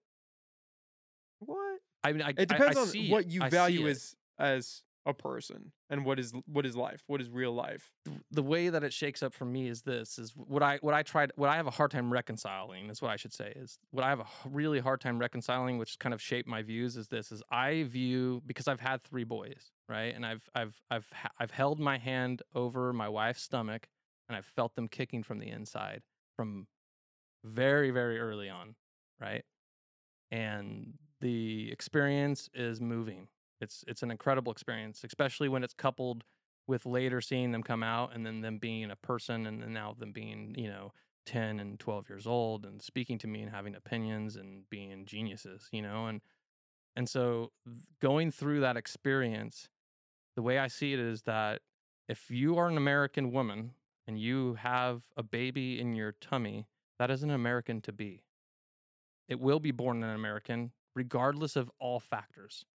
what? 1.40 1.80
I 2.04 2.12
mean, 2.14 2.22
I, 2.22 2.30
It 2.30 2.48
depends 2.48 2.78
I 2.78 2.82
on 2.82 2.88
see 2.88 3.10
what 3.12 3.30
you 3.30 3.42
I 3.44 3.50
value 3.50 3.88
as 3.88 4.16
as 4.38 4.84
a 5.08 5.14
person 5.14 5.72
and 5.90 6.04
what 6.04 6.20
is 6.20 6.34
what 6.46 6.66
is 6.66 6.76
life, 6.76 7.04
what 7.08 7.22
is 7.22 7.30
real 7.30 7.54
life. 7.54 7.92
the 8.32 8.42
way 8.44 8.70
that 8.70 8.84
it 8.84 8.92
shakes 8.92 9.22
up 9.22 9.34
for 9.34 9.46
me 9.46 9.68
is 9.68 9.84
this 9.84 10.18
is 10.18 10.32
what 10.36 10.64
I 10.64 10.78
what 10.78 10.94
I 10.94 11.04
tried 11.04 11.32
what 11.36 11.50
I 11.50 11.56
have 11.58 11.68
a 11.68 11.72
hard 11.72 11.92
time 11.92 12.12
reconciling 12.12 12.90
is 12.90 13.02
what 13.02 13.12
I 13.12 13.16
should 13.16 13.34
say 13.34 13.54
is 13.56 13.78
what 13.92 14.04
I 14.04 14.10
have 14.10 14.20
a 14.22 14.26
really 14.50 14.80
hard 14.80 15.02
time 15.02 15.20
reconciling 15.20 15.78
which 15.78 16.00
kind 16.00 16.14
of 16.14 16.22
shaped 16.22 16.48
my 16.48 16.64
views 16.64 16.98
is 16.98 17.08
this 17.10 17.32
is 17.32 17.44
I 17.52 17.84
view 17.84 18.42
because 18.46 18.68
I've 18.68 18.80
had 18.80 19.04
three 19.04 19.24
boys 19.24 19.72
right? 19.90 20.14
And 20.16 20.26
I've 20.26 20.50
I've 20.56 20.82
I've 20.90 21.08
I've 21.40 21.52
held 21.52 21.80
my 21.80 21.98
hand 21.98 22.42
over 22.54 22.94
my 22.94 23.10
wife's 23.10 23.42
stomach 23.44 23.88
and 24.28 24.36
I've 24.36 24.46
felt 24.46 24.76
them 24.76 24.88
kicking 24.88 25.24
from 25.24 25.40
the 25.40 25.50
inside 25.50 26.02
from 26.36 26.68
very 27.44 27.92
very 27.92 28.20
early 28.20 28.50
on 28.50 28.76
right? 29.22 29.44
And 30.32 30.94
the 31.22 31.72
experience 31.72 32.50
is 32.54 32.82
moving. 32.82 33.28
It's 33.62 33.84
it's 33.88 34.04
an 34.04 34.12
incredible 34.12 34.52
experience 34.52 35.04
especially 35.04 35.50
when 35.50 35.64
it's 35.64 35.74
coupled 35.74 36.24
with 36.68 36.86
later 36.86 37.22
seeing 37.22 37.52
them 37.52 37.64
come 37.64 37.84
out 37.84 38.14
and 38.16 38.26
then 38.26 38.42
them 38.42 38.58
being 38.58 38.92
a 38.92 38.96
person 38.96 39.46
and 39.46 39.62
then 39.62 39.74
now 39.74 39.96
them 39.98 40.12
being 40.12 40.56
you 40.58 40.68
know 40.70 40.92
10 41.26 41.60
and 41.60 41.80
12 41.80 42.10
years 42.10 42.28
old 42.28 42.66
and 42.66 42.82
speaking 42.82 43.18
to 43.20 43.28
me 43.28 43.42
and 43.42 43.52
having 43.52 43.76
opinions 43.76 44.36
and 44.36 44.70
being 44.70 45.06
geniuses 45.06 45.70
you 45.72 45.82
know? 45.82 46.08
And 46.08 46.22
and 46.96 47.10
so 47.10 47.52
going 48.02 48.32
through 48.32 48.62
that 48.62 48.78
experience 48.78 49.70
the 50.36 50.42
way 50.42 50.58
i 50.58 50.68
see 50.68 50.94
it 50.94 51.00
is 51.00 51.24
that 51.24 51.62
if 52.08 52.30
you 52.30 52.58
are 52.58 52.68
an 52.68 52.78
american 52.78 53.32
woman 53.32 53.72
and 54.08 54.20
you 54.20 54.56
have 54.56 55.04
a 55.18 55.24
baby 55.24 55.80
in 55.80 55.96
your 55.96 56.12
tummy 56.12 56.68
that 57.00 57.10
is 57.12 57.24
an 57.24 57.32
american 57.32 57.82
to 57.82 57.92
be 57.92 58.24
it 59.28 59.40
will 59.40 59.60
be 59.60 59.72
born 59.72 60.04
an 60.04 60.10
american 60.10 60.72
regardless 60.96 61.56
of 61.56 61.70
all 61.80 62.00
factors 62.00 62.66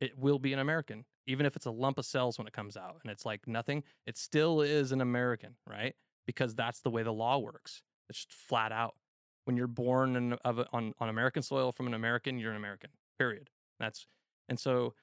it 0.00 0.18
will 0.18 0.38
be 0.38 0.52
an 0.52 0.58
American, 0.58 1.04
even 1.26 1.46
if 1.46 1.56
it's 1.56 1.66
a 1.66 1.70
lump 1.70 1.98
of 1.98 2.04
cells 2.04 2.36
when 2.36 2.46
it 2.46 2.52
comes 2.52 2.76
out 2.76 3.00
and 3.02 3.10
it's 3.10 3.24
like 3.24 3.46
nothing. 3.46 3.82
It 4.06 4.18
still 4.18 4.60
is 4.60 4.92
an 4.92 5.00
American, 5.00 5.56
right? 5.66 5.94
Because 6.26 6.54
that's 6.54 6.80
the 6.80 6.90
way 6.90 7.02
the 7.02 7.12
law 7.12 7.38
works. 7.38 7.82
It's 8.08 8.24
just 8.24 8.32
flat 8.32 8.72
out. 8.72 8.96
When 9.44 9.56
you're 9.56 9.66
born 9.66 10.16
in, 10.16 10.32
of 10.44 10.60
on 10.72 10.94
on 10.98 11.08
American 11.08 11.42
soil 11.42 11.72
from 11.72 11.86
an 11.86 11.94
American, 11.94 12.38
you're 12.38 12.50
an 12.50 12.56
American. 12.56 12.90
Period. 13.18 13.50
That's 13.78 14.06
and 14.48 14.58
so, 14.58 14.94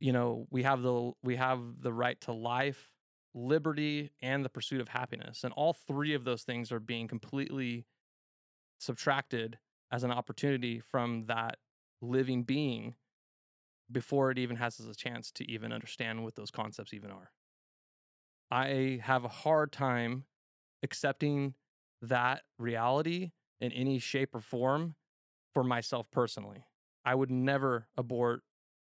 you 0.00 0.12
know, 0.12 0.46
we 0.50 0.62
have 0.62 0.82
the 0.82 1.12
we 1.22 1.36
have 1.36 1.60
the 1.80 1.92
right 1.92 2.20
to 2.22 2.32
life, 2.32 2.92
liberty, 3.34 4.10
and 4.22 4.44
the 4.44 4.48
pursuit 4.48 4.80
of 4.80 4.88
happiness, 4.88 5.44
and 5.44 5.52
all 5.54 5.72
three 5.72 6.14
of 6.14 6.24
those 6.24 6.42
things 6.42 6.70
are 6.72 6.80
being 6.80 7.08
completely 7.08 7.86
subtracted 8.78 9.58
as 9.90 10.04
an 10.04 10.10
opportunity 10.10 10.80
from 10.80 11.26
that 11.26 11.56
living 12.00 12.44
being 12.44 12.94
before 13.90 14.30
it 14.30 14.38
even 14.38 14.56
has 14.56 14.78
a 14.78 14.94
chance 14.94 15.30
to 15.32 15.50
even 15.50 15.72
understand 15.72 16.22
what 16.22 16.34
those 16.36 16.50
concepts 16.50 16.92
even 16.92 17.10
are. 17.10 17.30
I 18.50 19.00
have 19.02 19.24
a 19.24 19.28
hard 19.28 19.72
time 19.72 20.24
accepting 20.82 21.54
that 22.02 22.42
reality 22.58 23.32
in 23.60 23.72
any 23.72 23.98
shape 23.98 24.34
or 24.34 24.40
form 24.40 24.94
for 25.54 25.64
myself 25.64 26.10
personally. 26.10 26.64
I 27.04 27.14
would 27.14 27.30
never 27.30 27.88
abort 27.96 28.42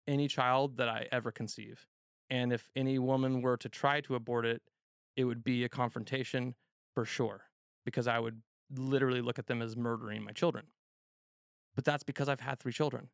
any 0.06 0.28
child 0.28 0.76
that 0.76 0.88
I 0.88 1.06
ever 1.12 1.30
conceive. 1.30 1.86
And 2.30 2.52
if 2.52 2.68
any 2.74 2.98
woman 2.98 3.40
were 3.40 3.56
to 3.58 3.68
try 3.68 4.00
to 4.02 4.14
abort 4.14 4.44
it, 4.46 4.62
it 5.16 5.24
would 5.24 5.44
be 5.44 5.64
a 5.64 5.68
confrontation 5.68 6.54
for 6.94 7.04
sure, 7.04 7.42
because 7.84 8.06
I 8.06 8.18
would 8.18 8.42
literally 8.74 9.20
look 9.20 9.38
at 9.38 9.46
them 9.46 9.62
as 9.62 9.76
murdering 9.76 10.24
my 10.24 10.32
children. 10.32 10.66
But 11.74 11.84
that's 11.84 12.02
because 12.02 12.28
I've 12.28 12.40
had 12.40 12.58
three 12.58 12.72
children 12.72 13.10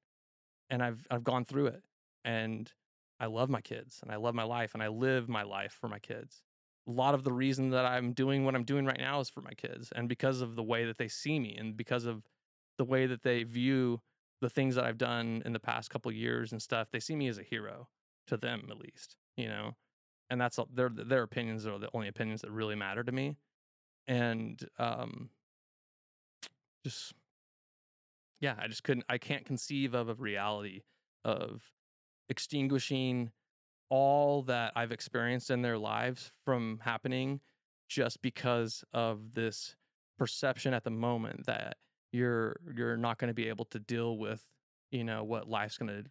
and 0.71 0.83
I've 0.83 1.07
I've 1.11 1.25
gone 1.25 1.45
through 1.45 1.67
it 1.67 1.83
and 2.25 2.73
I 3.21 3.27
love 3.27 3.51
my 3.51 3.61
kids 3.61 4.01
and 4.03 4.11
I 4.11 4.17
love 4.17 4.35
my 4.35 4.45
life 4.45 4.75
and 4.75 4.83
I 4.83 4.89
live 4.89 5.29
my 5.29 5.43
life 5.43 5.77
for 5.81 5.89
my 5.89 5.99
kids. 5.99 6.43
A 6.89 6.91
lot 6.91 7.15
of 7.15 7.23
the 7.23 7.33
reason 7.33 7.71
that 7.71 7.85
I'm 7.85 8.13
doing 8.13 8.45
what 8.45 8.55
I'm 8.55 8.65
doing 8.65 8.87
right 8.87 8.99
now 8.99 9.21
is 9.21 9.29
for 9.29 9.43
my 9.43 9.53
kids 9.53 9.93
and 9.95 10.09
because 10.09 10.41
of 10.41 10.57
the 10.57 10.63
way 10.63 10.85
that 10.85 10.99
they 10.99 11.09
see 11.09 11.39
me 11.39 11.57
and 11.57 11.77
because 11.77 12.07
of 12.07 12.25
the 12.79 12.85
way 12.85 13.07
that 13.07 13.23
they 13.23 13.45
view 13.45 14.01
the 14.43 14.51
things 14.51 14.75
that 14.75 14.85
I've 14.85 14.99
done 14.99 15.43
in 15.47 15.55
the 15.55 15.61
past 15.61 15.91
couple 15.91 16.13
years 16.13 16.53
and 16.53 16.61
stuff. 16.61 16.89
They 16.93 17.01
see 17.01 17.17
me 17.17 17.29
as 17.29 17.39
a 17.39 17.45
hero 17.45 17.89
to 18.27 18.37
them 18.37 18.69
at 18.71 18.77
least, 18.77 19.17
you 19.37 19.49
know. 19.49 19.77
And 20.29 20.41
that's 20.41 20.59
all- 20.59 20.69
their 20.73 20.91
their 20.91 21.23
opinions 21.23 21.67
are 21.67 21.79
the 21.79 21.91
only 21.95 22.09
opinions 22.09 22.43
that 22.43 22.51
really 22.51 22.75
matter 22.75 23.05
to 23.05 23.13
me. 23.13 23.37
And 24.09 24.69
um 24.79 25.31
just 26.85 27.15
yeah, 28.41 28.57
I 28.59 28.67
just 28.67 28.83
couldn't 28.83 29.07
I 29.09 29.19
can't 29.19 29.47
conceive 29.47 29.95
of 29.95 30.09
a 30.09 30.15
reality 30.15 30.83
of 31.25 31.63
extinguishing 32.29 33.31
all 33.91 34.43
that 34.45 34.73
I've 34.75 34.93
experienced 34.93 35.51
in 35.51 35.63
their 35.63 35.79
lives 35.79 36.33
from 36.45 36.81
happening 36.83 37.41
just 37.89 38.23
because 38.23 38.85
of 38.93 39.35
this 39.35 39.77
perception 40.19 40.75
at 40.75 40.85
the 40.85 40.91
moment 40.91 41.47
that 41.47 41.77
you're 42.13 42.57
you're 42.77 42.97
not 42.97 43.19
going 43.19 43.29
to 43.29 43.35
be 43.35 43.49
able 43.49 43.65
to 43.67 43.79
deal 43.79 44.17
with 44.17 44.45
you 44.91 45.05
know 45.05 45.25
what 45.25 45.49
life's 45.49 45.79
going 45.79 45.89
to 45.89 46.09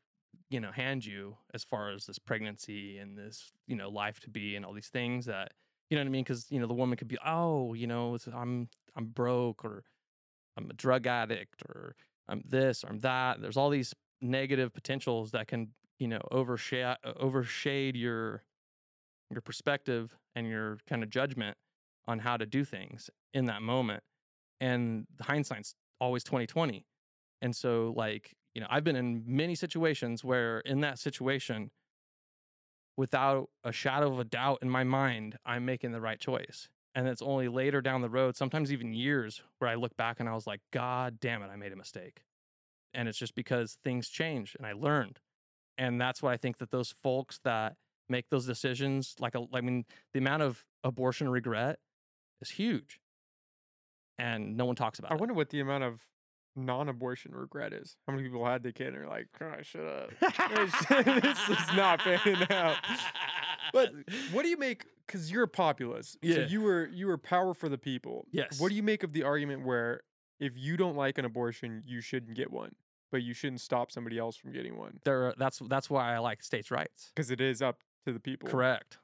you 0.50 0.60
know 0.60 0.72
hand 0.72 1.06
you 1.06 1.38
as 1.54 1.64
far 1.64 1.92
as 1.92 2.06
this 2.06 2.20
pregnancy 2.20 2.98
and 2.98 3.18
this 3.18 3.52
you 3.68 3.76
know 3.76 3.90
life 3.90 4.20
to 4.20 4.30
be 4.30 4.56
and 4.56 4.66
all 4.66 4.74
these 4.74 4.90
things 4.90 5.26
that 5.26 5.52
you 5.92 5.98
know 5.98 6.04
what 6.04 6.08
I 6.08 6.12
mean? 6.12 6.24
Because 6.24 6.48
you 6.50 6.60
know 6.60 6.68
the 6.68 6.74
woman 6.74 6.98
could 6.98 7.10
be 7.10 7.18
oh 7.24 7.74
you 7.74 7.86
know 7.86 8.18
I'm 8.34 8.70
I'm 8.96 9.06
broke 9.08 9.66
or 9.66 9.84
I'm 10.58 10.70
a 10.70 10.74
drug 10.74 11.06
addict 11.06 11.62
or 11.68 11.96
I'm 12.30 12.44
this 12.48 12.84
or 12.84 12.88
I'm 12.88 13.00
that. 13.00 13.42
There's 13.42 13.58
all 13.58 13.70
these 13.70 13.94
negative 14.22 14.74
potentials 14.74 15.32
that 15.32 15.48
can 15.48 15.70
you 16.00 16.08
know 16.08 16.22
overshade 16.32 16.96
overshade 17.20 17.98
your 17.98 18.44
your 19.30 19.42
perspective 19.42 20.18
and 20.34 20.48
your 20.48 20.78
kind 20.88 21.04
of 21.04 21.10
judgment 21.10 21.58
on 22.08 22.20
how 22.20 22.38
to 22.38 22.46
do 22.46 22.64
things 22.64 23.10
in 23.34 23.46
that 23.46 23.62
moment. 23.62 24.02
And 24.62 25.08
the 25.18 25.26
hindsight's 25.26 25.76
always 26.02 26.24
2020 26.24 26.84
and 27.42 27.56
so 27.56 27.94
like 27.96 28.36
you 28.54 28.60
know 28.60 28.68
i've 28.70 28.84
been 28.84 28.96
in 28.96 29.24
many 29.26 29.56
situations 29.56 30.24
where 30.24 30.60
in 30.62 30.82
that 30.82 31.00
situation 31.00 31.70
without 32.98 33.50
a 33.64 33.72
shadow 33.72 34.12
of 34.12 34.20
a 34.20 34.24
doubt 34.24 34.60
in 34.62 34.70
my 34.70 34.84
mind 34.84 35.38
i'm 35.46 35.66
making 35.66 35.92
the 35.92 36.02
right 36.02 36.20
choice. 36.20 36.68
And 36.94 37.08
it's 37.08 37.22
only 37.22 37.48
later 37.48 37.80
down 37.82 38.02
the 38.02 38.10
road 38.10 38.36
sometimes 38.36 38.74
even 38.74 38.94
years 38.94 39.42
where 39.60 39.70
i 39.70 39.76
look 39.76 39.96
back 39.96 40.20
and 40.20 40.28
i 40.28 40.34
was 40.34 40.46
like 40.46 40.60
god 40.74 41.20
damn 41.20 41.42
it 41.42 41.50
i 41.52 41.56
made 41.56 41.72
a 41.72 41.78
mistake. 41.78 42.24
And 42.94 43.08
it's 43.08 43.18
just 43.18 43.36
because 43.36 43.78
things 43.84 44.10
change 44.10 44.56
and 44.58 44.66
i 44.66 44.74
learned. 44.74 45.20
And 45.78 46.02
that's 46.02 46.22
why 46.22 46.34
i 46.34 46.38
think 46.38 46.58
that 46.58 46.72
those 46.72 46.92
folks 46.92 47.40
that 47.46 47.76
make 48.10 48.30
those 48.30 48.46
decisions 48.46 49.16
like 49.20 49.36
a, 49.36 49.46
i 49.54 49.62
mean 49.62 49.86
the 50.14 50.20
amount 50.20 50.44
of 50.44 50.66
abortion 50.84 51.30
regret 51.30 51.80
is 52.42 52.50
huge 52.50 53.00
and 54.22 54.56
no 54.58 54.66
one 54.66 54.76
talks 54.76 55.00
about 55.00 55.12
I 55.12 55.16
it 55.16 55.20
wonder 55.20 55.34
what 55.34 55.50
the 55.50 55.60
amount 55.60 55.84
of 55.84 56.06
non-abortion 56.56 57.34
regret 57.34 57.74
is. 57.74 57.96
How 58.08 58.14
many 58.14 58.24
people 58.28 58.46
had 58.46 58.62
the 58.64 58.72
kid 58.74 58.88
and 58.94 58.98
are 58.98 59.08
like, 59.08 59.28
oh, 59.42 59.54
I 59.58 59.62
should 59.62 59.82
have. 60.22 61.06
this 61.22 61.50
is 61.50 61.76
not 61.76 62.00
panning 62.00 62.46
out. 62.50 62.76
But 63.74 63.92
what 64.32 64.44
do 64.44 64.50
you 64.50 64.58
make? 64.58 64.86
Because 65.08 65.32
you're 65.32 65.44
a 65.44 65.48
populist, 65.48 66.18
Yeah. 66.22 66.36
so 66.36 66.42
you 66.44 66.62
were 66.62 66.88
you 66.88 67.08
were 67.08 67.18
power 67.18 67.54
for 67.54 67.70
the 67.70 67.78
people. 67.78 68.26
Yes. 68.32 68.60
What 68.60 68.70
do 68.70 68.76
you 68.76 68.84
make 68.84 69.04
of 69.04 69.14
the 69.14 69.24
argument 69.24 69.66
where 69.66 70.02
if 70.40 70.54
you 70.58 70.76
don't 70.78 70.96
like 70.96 71.18
an 71.18 71.26
abortion, 71.26 71.84
you 71.86 72.02
shouldn't 72.02 72.36
get 72.36 72.52
one, 72.52 72.74
but 73.12 73.22
you 73.24 73.34
shouldn't 73.34 73.62
stop 73.62 73.92
somebody 73.92 74.18
else 74.18 74.36
from 74.36 74.52
getting 74.54 74.78
one 74.78 75.00
there 75.04 75.34
that's 75.38 75.60
that's 75.68 75.90
why 75.90 76.14
i 76.16 76.18
like 76.18 76.42
states' 76.42 76.72
rights 76.72 77.12
because 77.14 77.30
it 77.30 77.42
is 77.42 77.62
up 77.62 77.80
to 78.06 78.14
the 78.14 78.20
people. 78.20 78.50
correct 78.50 78.98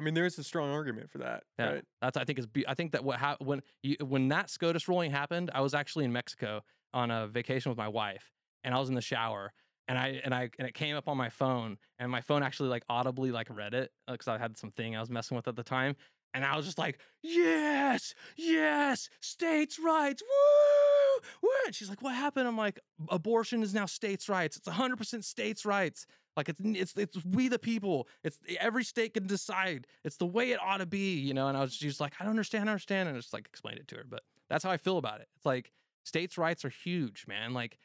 I 0.00 0.02
mean, 0.04 0.14
there 0.14 0.24
is 0.26 0.38
a 0.38 0.44
strong 0.44 0.70
argument 0.70 1.10
for 1.10 1.18
that. 1.18 1.44
Yeah, 1.58 1.66
Right? 1.72 1.84
that's 2.00 2.16
I 2.16 2.24
think 2.24 2.38
is 2.38 2.46
be- 2.46 2.66
I 2.66 2.74
think 2.74 2.92
that 2.92 3.04
what 3.04 3.18
ha- 3.18 3.36
when 3.40 3.60
you, 3.82 3.96
when 4.00 4.28
that 4.28 4.48
SCOTUS 4.50 4.88
ruling 4.88 5.10
happened, 5.10 5.50
I 5.54 5.60
was 5.60 5.74
actually 5.74 6.06
in 6.06 6.12
Mexico 6.12 6.62
on 6.94 7.10
a 7.10 7.26
vacation 7.28 7.70
with 7.70 7.78
my 7.78 7.88
wife, 7.88 8.32
and 8.64 8.74
I 8.74 8.78
was 8.78 8.88
in 8.88 8.94
the 8.94 9.02
shower, 9.02 9.52
and 9.88 9.98
I 9.98 10.20
and 10.24 10.34
I 10.34 10.50
and 10.58 10.66
it 10.66 10.74
came 10.74 10.96
up 10.96 11.06
on 11.08 11.16
my 11.16 11.28
phone, 11.28 11.76
and 11.98 12.10
my 12.10 12.22
phone 12.22 12.42
actually 12.42 12.70
like 12.70 12.84
audibly 12.88 13.30
like 13.30 13.48
read 13.50 13.74
it 13.74 13.92
uh, 14.08 14.12
because 14.12 14.28
I 14.28 14.38
had 14.38 14.56
something 14.56 14.96
I 14.96 15.00
was 15.00 15.10
messing 15.10 15.36
with 15.36 15.46
at 15.48 15.56
the 15.56 15.62
time, 15.64 15.96
And 16.32 16.44
I 16.44 16.56
was 16.56 16.64
just 16.64 16.78
like, 16.78 16.98
yes, 17.22 18.14
yes, 18.36 19.08
states' 19.20 19.78
rights, 19.78 20.22
woo, 20.22 21.28
woo. 21.42 21.50
And 21.66 21.74
she's 21.74 21.88
like, 21.88 22.02
what 22.02 22.14
happened? 22.14 22.46
I'm 22.48 22.56
like, 22.56 22.80
abortion 23.08 23.62
is 23.62 23.74
now 23.74 23.86
states' 23.86 24.28
rights. 24.28 24.56
It's 24.56 24.68
100% 24.68 25.24
states' 25.24 25.64
rights. 25.64 26.06
Like 26.40 26.48
it's 26.48 26.60
it's 26.64 26.96
it's 26.96 27.22
we 27.22 27.48
the 27.48 27.58
people. 27.58 28.08
It's 28.24 28.38
every 28.58 28.82
state 28.82 29.12
can 29.12 29.26
decide. 29.26 29.86
It's 30.04 30.16
the 30.16 30.24
way 30.24 30.52
it 30.52 30.58
ought 30.64 30.78
to 30.78 30.86
be, 30.86 31.18
you 31.18 31.34
know. 31.34 31.48
And 31.48 31.56
I 31.56 31.60
was 31.60 31.76
just 31.76 32.00
like, 32.00 32.14
I 32.18 32.24
don't 32.24 32.30
understand, 32.30 32.70
I 32.70 32.72
understand, 32.72 33.10
and 33.10 33.18
I 33.18 33.20
just 33.20 33.34
like 33.34 33.44
explained 33.44 33.78
it 33.78 33.88
to 33.88 33.96
her. 33.96 34.04
But 34.08 34.22
that's 34.48 34.64
how 34.64 34.70
I 34.70 34.78
feel 34.78 34.96
about 34.96 35.20
it. 35.20 35.28
It's 35.36 35.44
like 35.44 35.70
states' 36.02 36.38
rights 36.38 36.64
are 36.64 36.70
huge, 36.70 37.26
man. 37.28 37.52
Like, 37.52 37.76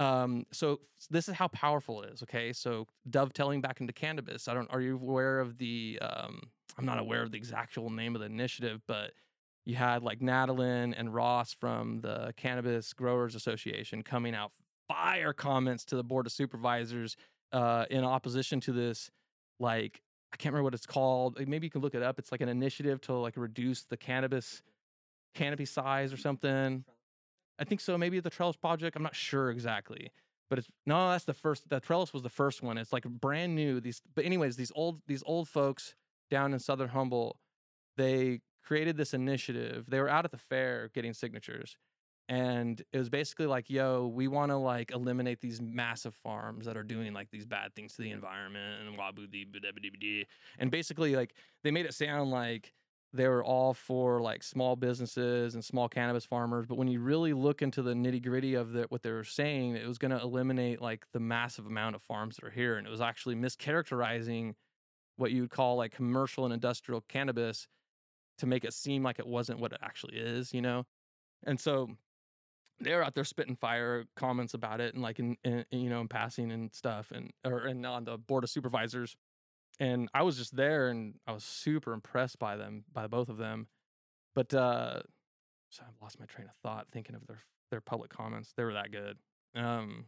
um, 0.00 0.44
so 0.50 0.80
this 1.08 1.28
is 1.28 1.36
how 1.36 1.46
powerful 1.46 2.02
it 2.02 2.10
is. 2.12 2.24
Okay, 2.24 2.52
so 2.52 2.88
dovetailing 3.08 3.60
back 3.60 3.80
into 3.80 3.92
cannabis. 3.92 4.48
I 4.48 4.54
don't. 4.54 4.68
Are 4.72 4.80
you 4.80 4.96
aware 4.96 5.38
of 5.38 5.58
the? 5.58 6.00
Um, 6.02 6.50
I'm 6.76 6.84
not 6.84 6.98
aware 6.98 7.22
of 7.22 7.30
the 7.30 7.38
exact 7.38 7.78
name 7.78 8.16
of 8.16 8.20
the 8.20 8.26
initiative, 8.26 8.82
but 8.88 9.12
you 9.64 9.76
had 9.76 10.02
like 10.02 10.20
Natalie 10.20 10.94
and 10.96 11.14
Ross 11.14 11.52
from 11.52 12.00
the 12.00 12.34
Cannabis 12.36 12.92
Growers 12.92 13.36
Association 13.36 14.02
coming 14.02 14.34
out 14.34 14.50
fire 14.88 15.32
comments 15.32 15.84
to 15.84 15.94
the 15.94 16.02
board 16.02 16.26
of 16.26 16.32
supervisors 16.32 17.16
uh, 17.52 17.86
in 17.90 18.04
opposition 18.04 18.60
to 18.60 18.72
this, 18.72 19.10
like 19.58 20.02
I 20.32 20.36
can't 20.36 20.52
remember 20.52 20.64
what 20.64 20.74
it's 20.74 20.86
called. 20.86 21.38
Maybe 21.46 21.66
you 21.66 21.70
can 21.70 21.80
look 21.80 21.94
it 21.94 22.02
up. 22.02 22.18
It's 22.18 22.32
like 22.32 22.40
an 22.40 22.48
initiative 22.48 23.00
to 23.02 23.14
like 23.14 23.34
reduce 23.36 23.82
the 23.84 23.96
cannabis 23.96 24.62
canopy 25.34 25.64
size 25.64 26.12
or 26.12 26.16
something. 26.16 26.84
I 27.58 27.64
think 27.64 27.80
so. 27.80 27.98
Maybe 27.98 28.20
the 28.20 28.30
Trellis 28.30 28.56
Project. 28.56 28.96
I'm 28.96 29.02
not 29.02 29.14
sure 29.14 29.50
exactly, 29.50 30.10
but 30.48 30.58
it's 30.58 30.68
no. 30.86 31.10
That's 31.10 31.24
the 31.24 31.34
first. 31.34 31.68
The 31.68 31.80
Trellis 31.80 32.12
was 32.12 32.22
the 32.22 32.30
first 32.30 32.62
one. 32.62 32.78
It's 32.78 32.92
like 32.92 33.04
brand 33.04 33.54
new. 33.54 33.80
These, 33.80 34.02
but 34.14 34.24
anyways, 34.24 34.56
these 34.56 34.72
old 34.74 35.02
these 35.06 35.22
old 35.26 35.48
folks 35.48 35.94
down 36.30 36.52
in 36.52 36.58
Southern 36.58 36.88
Humboldt, 36.88 37.36
they 37.96 38.40
created 38.64 38.96
this 38.96 39.12
initiative. 39.12 39.86
They 39.88 40.00
were 40.00 40.08
out 40.08 40.24
at 40.24 40.30
the 40.30 40.38
fair 40.38 40.90
getting 40.94 41.12
signatures, 41.12 41.76
and 42.30 42.84
it 42.92 42.98
was 42.98 43.10
basically 43.10 43.46
like 43.46 43.68
yo 43.68 44.06
we 44.06 44.28
want 44.28 44.50
to 44.50 44.56
like 44.56 44.92
eliminate 44.92 45.40
these 45.40 45.60
massive 45.60 46.14
farms 46.14 46.64
that 46.64 46.76
are 46.76 46.84
doing 46.84 47.12
like 47.12 47.28
these 47.30 47.44
bad 47.44 47.74
things 47.74 47.92
to 47.92 48.02
the 48.02 48.10
environment 48.10 48.80
and 48.80 48.96
and 50.58 50.70
basically 50.70 51.16
like 51.16 51.34
they 51.64 51.72
made 51.72 51.84
it 51.84 51.92
sound 51.92 52.30
like 52.30 52.72
they 53.12 53.26
were 53.26 53.42
all 53.42 53.74
for 53.74 54.20
like 54.20 54.44
small 54.44 54.76
businesses 54.76 55.54
and 55.56 55.64
small 55.64 55.88
cannabis 55.88 56.24
farmers 56.24 56.66
but 56.66 56.78
when 56.78 56.86
you 56.86 57.00
really 57.00 57.32
look 57.32 57.62
into 57.62 57.82
the 57.82 57.92
nitty 57.92 58.22
gritty 58.22 58.54
of 58.54 58.72
the, 58.72 58.82
what 58.90 59.02
they 59.02 59.10
were 59.10 59.24
saying 59.24 59.74
it 59.74 59.86
was 59.86 59.98
going 59.98 60.12
to 60.12 60.20
eliminate 60.20 60.80
like 60.80 61.04
the 61.12 61.20
massive 61.20 61.66
amount 61.66 61.96
of 61.96 62.02
farms 62.02 62.36
that 62.36 62.44
are 62.44 62.50
here 62.50 62.76
and 62.76 62.86
it 62.86 62.90
was 62.90 63.00
actually 63.00 63.34
mischaracterizing 63.34 64.54
what 65.16 65.32
you 65.32 65.42
would 65.42 65.50
call 65.50 65.76
like 65.76 65.90
commercial 65.90 66.44
and 66.44 66.54
industrial 66.54 67.00
cannabis 67.08 67.66
to 68.38 68.46
make 68.46 68.64
it 68.64 68.72
seem 68.72 69.02
like 69.02 69.18
it 69.18 69.26
wasn't 69.26 69.58
what 69.58 69.72
it 69.72 69.80
actually 69.82 70.16
is 70.16 70.54
you 70.54 70.62
know? 70.62 70.84
And 71.44 71.58
so 71.58 71.88
they're 72.80 73.04
out 73.04 73.14
there 73.14 73.24
spitting 73.24 73.56
fire 73.56 74.04
comments 74.16 74.54
about 74.54 74.80
it 74.80 74.94
and 74.94 75.02
like 75.02 75.18
in, 75.18 75.36
in, 75.44 75.64
you 75.70 75.90
know 75.90 76.00
in 76.00 76.08
passing 76.08 76.50
and 76.50 76.72
stuff 76.72 77.12
and 77.14 77.30
or 77.44 77.60
and 77.60 77.84
on 77.84 78.04
the 78.04 78.16
board 78.18 78.44
of 78.44 78.50
supervisors. 78.50 79.16
And 79.78 80.08
i 80.14 80.22
was 80.22 80.36
just 80.36 80.56
there 80.56 80.88
and 80.88 81.14
i 81.26 81.32
was 81.32 81.44
super 81.44 81.92
impressed 81.92 82.38
by 82.38 82.56
them 82.56 82.84
by 82.92 83.06
both 83.06 83.28
of 83.28 83.36
them. 83.36 83.68
But 84.34 84.52
uh 84.54 85.00
so 85.68 85.82
i 85.84 86.02
lost 86.02 86.18
my 86.18 86.26
train 86.26 86.48
of 86.48 86.54
thought 86.62 86.86
thinking 86.92 87.14
of 87.14 87.26
their 87.26 87.38
their 87.70 87.80
public 87.80 88.10
comments. 88.10 88.52
They 88.56 88.64
were 88.64 88.74
that 88.74 88.90
good. 88.90 89.18
Um 89.54 90.06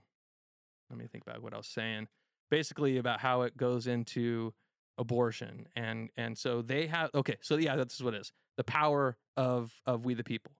let 0.90 0.98
me 0.98 1.06
think 1.06 1.24
about 1.26 1.42
what 1.42 1.54
i 1.54 1.56
was 1.56 1.66
saying. 1.66 2.08
Basically 2.50 2.98
about 2.98 3.20
how 3.20 3.42
it 3.42 3.56
goes 3.56 3.86
into 3.86 4.52
abortion 4.98 5.66
and 5.74 6.10
and 6.18 6.36
so 6.36 6.60
they 6.60 6.86
have 6.86 7.10
okay 7.14 7.36
so 7.40 7.56
yeah 7.56 7.76
that's 7.76 8.00
what 8.00 8.14
it 8.14 8.20
is. 8.20 8.32
The 8.56 8.64
power 8.64 9.16
of 9.36 9.72
of 9.86 10.04
we 10.04 10.14
the 10.14 10.24
people 10.24 10.52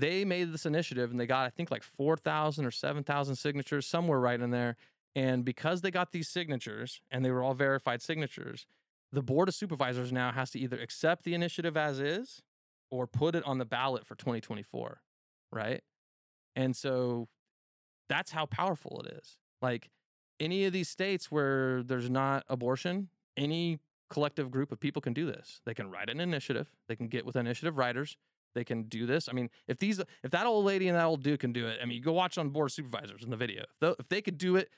they 0.00 0.24
made 0.24 0.52
this 0.52 0.66
initiative 0.66 1.10
and 1.10 1.20
they 1.20 1.26
got, 1.26 1.46
I 1.46 1.50
think, 1.50 1.70
like 1.70 1.82
4,000 1.82 2.64
or 2.64 2.70
7,000 2.70 3.36
signatures, 3.36 3.86
somewhere 3.86 4.18
right 4.18 4.40
in 4.40 4.50
there. 4.50 4.76
And 5.14 5.44
because 5.44 5.80
they 5.80 5.90
got 5.90 6.12
these 6.12 6.28
signatures 6.28 7.00
and 7.10 7.24
they 7.24 7.30
were 7.30 7.42
all 7.42 7.54
verified 7.54 8.00
signatures, 8.00 8.66
the 9.12 9.22
board 9.22 9.48
of 9.48 9.54
supervisors 9.54 10.12
now 10.12 10.32
has 10.32 10.50
to 10.52 10.58
either 10.58 10.78
accept 10.78 11.24
the 11.24 11.34
initiative 11.34 11.76
as 11.76 12.00
is 12.00 12.42
or 12.90 13.06
put 13.06 13.34
it 13.34 13.44
on 13.44 13.58
the 13.58 13.64
ballot 13.64 14.06
for 14.06 14.14
2024. 14.14 15.00
Right. 15.52 15.82
And 16.54 16.76
so 16.76 17.28
that's 18.08 18.30
how 18.30 18.46
powerful 18.46 19.02
it 19.04 19.12
is. 19.12 19.38
Like 19.60 19.90
any 20.38 20.64
of 20.64 20.72
these 20.72 20.88
states 20.88 21.30
where 21.30 21.82
there's 21.82 22.08
not 22.08 22.44
abortion, 22.48 23.08
any 23.36 23.78
collective 24.10 24.50
group 24.50 24.72
of 24.72 24.80
people 24.80 25.02
can 25.02 25.12
do 25.12 25.26
this. 25.26 25.60
They 25.64 25.74
can 25.74 25.90
write 25.90 26.10
an 26.10 26.20
initiative, 26.20 26.70
they 26.88 26.96
can 26.96 27.08
get 27.08 27.26
with 27.26 27.36
initiative 27.36 27.78
writers, 27.78 28.16
they 28.54 28.64
can 28.64 28.84
do 28.84 29.06
this. 29.06 29.28
I 29.28 29.32
mean, 29.32 29.50
if 29.68 29.78
these 29.78 30.00
if 30.22 30.30
that 30.30 30.46
old 30.46 30.64
lady 30.64 30.88
and 30.88 30.96
that 30.96 31.04
old 31.04 31.22
dude 31.22 31.40
can 31.40 31.52
do 31.52 31.66
it, 31.66 31.78
I 31.82 31.86
mean, 31.86 31.96
you 31.96 32.02
go 32.02 32.12
watch 32.12 32.38
on 32.38 32.50
board 32.50 32.72
supervisors 32.72 33.22
in 33.22 33.30
the 33.30 33.36
video. 33.36 33.64
If, 33.80 34.00
if 34.00 34.08
they 34.08 34.20
could 34.20 34.38
do 34.38 34.56
it, 34.56 34.68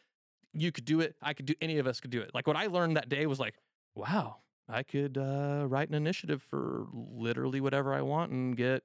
you 0.53 0.73
could 0.73 0.85
do 0.85 1.01
it. 1.01 1.17
I 1.23 1.35
could 1.35 1.47
do. 1.47 1.55
Any 1.61 1.79
of 1.79 1.87
us 1.87 2.01
could 2.01 2.11
do 2.11 2.21
it. 2.21 2.31
Like 2.35 2.47
what 2.47 2.57
I 2.57 2.67
learned 2.67 2.97
that 2.97 3.09
day 3.09 3.27
was 3.27 3.41
like, 3.41 3.55
wow, 3.95 4.37
I 4.69 4.83
could 4.83 5.19
uh, 5.19 5.65
write 5.67 5.89
an 5.89 5.95
initiative 5.95 6.43
for 6.43 6.87
literally 6.93 7.61
whatever 7.61 7.95
I 7.95 8.03
want 8.03 8.33
and 8.33 8.57
get 8.57 8.83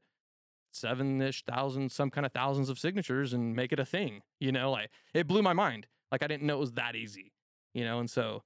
seven 0.71 1.21
ish 1.21 1.43
thousand, 1.43 1.91
some 1.91 2.09
kind 2.09 2.25
of 2.25 2.31
thousands 2.31 2.69
of 2.69 2.79
signatures 2.79 3.33
and 3.33 3.55
make 3.55 3.71
it 3.71 3.79
a 3.79 3.85
thing. 3.85 4.21
You 4.39 4.51
know, 4.51 4.71
like 4.71 4.89
it 5.13 5.27
blew 5.27 5.41
my 5.41 5.53
mind. 5.53 5.87
Like 6.11 6.23
I 6.23 6.27
didn't 6.27 6.47
know 6.47 6.57
it 6.57 6.61
was 6.61 6.73
that 6.73 6.95
easy. 6.95 7.33
You 7.73 7.83
know, 7.83 7.99
and 7.99 8.09
so 8.09 8.43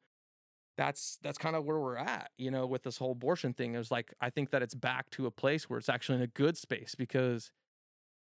that's 0.82 1.18
that's 1.22 1.38
kind 1.38 1.56
of 1.56 1.64
where 1.64 1.80
we're 1.80 1.96
at, 1.96 2.32
you 2.40 2.50
know, 2.50 2.66
with 2.66 2.82
this 2.82 2.98
whole 2.98 3.12
abortion 3.12 3.54
thing. 3.54 3.76
Is 3.76 3.92
like 3.92 4.14
I 4.20 4.32
think 4.32 4.50
that 4.50 4.64
it's 4.64 4.74
back 4.74 5.12
to 5.12 5.28
a 5.28 5.32
place 5.32 5.70
where 5.70 5.78
it's 5.78 5.90
actually 5.90 6.16
in 6.18 6.22
a 6.24 6.28
good 6.28 6.58
space 6.58 6.96
because 6.96 7.52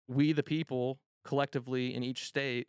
we 0.08 0.32
the 0.32 0.42
people 0.42 1.00
collectively 1.24 1.94
in 1.94 2.02
each 2.02 2.24
state 2.24 2.68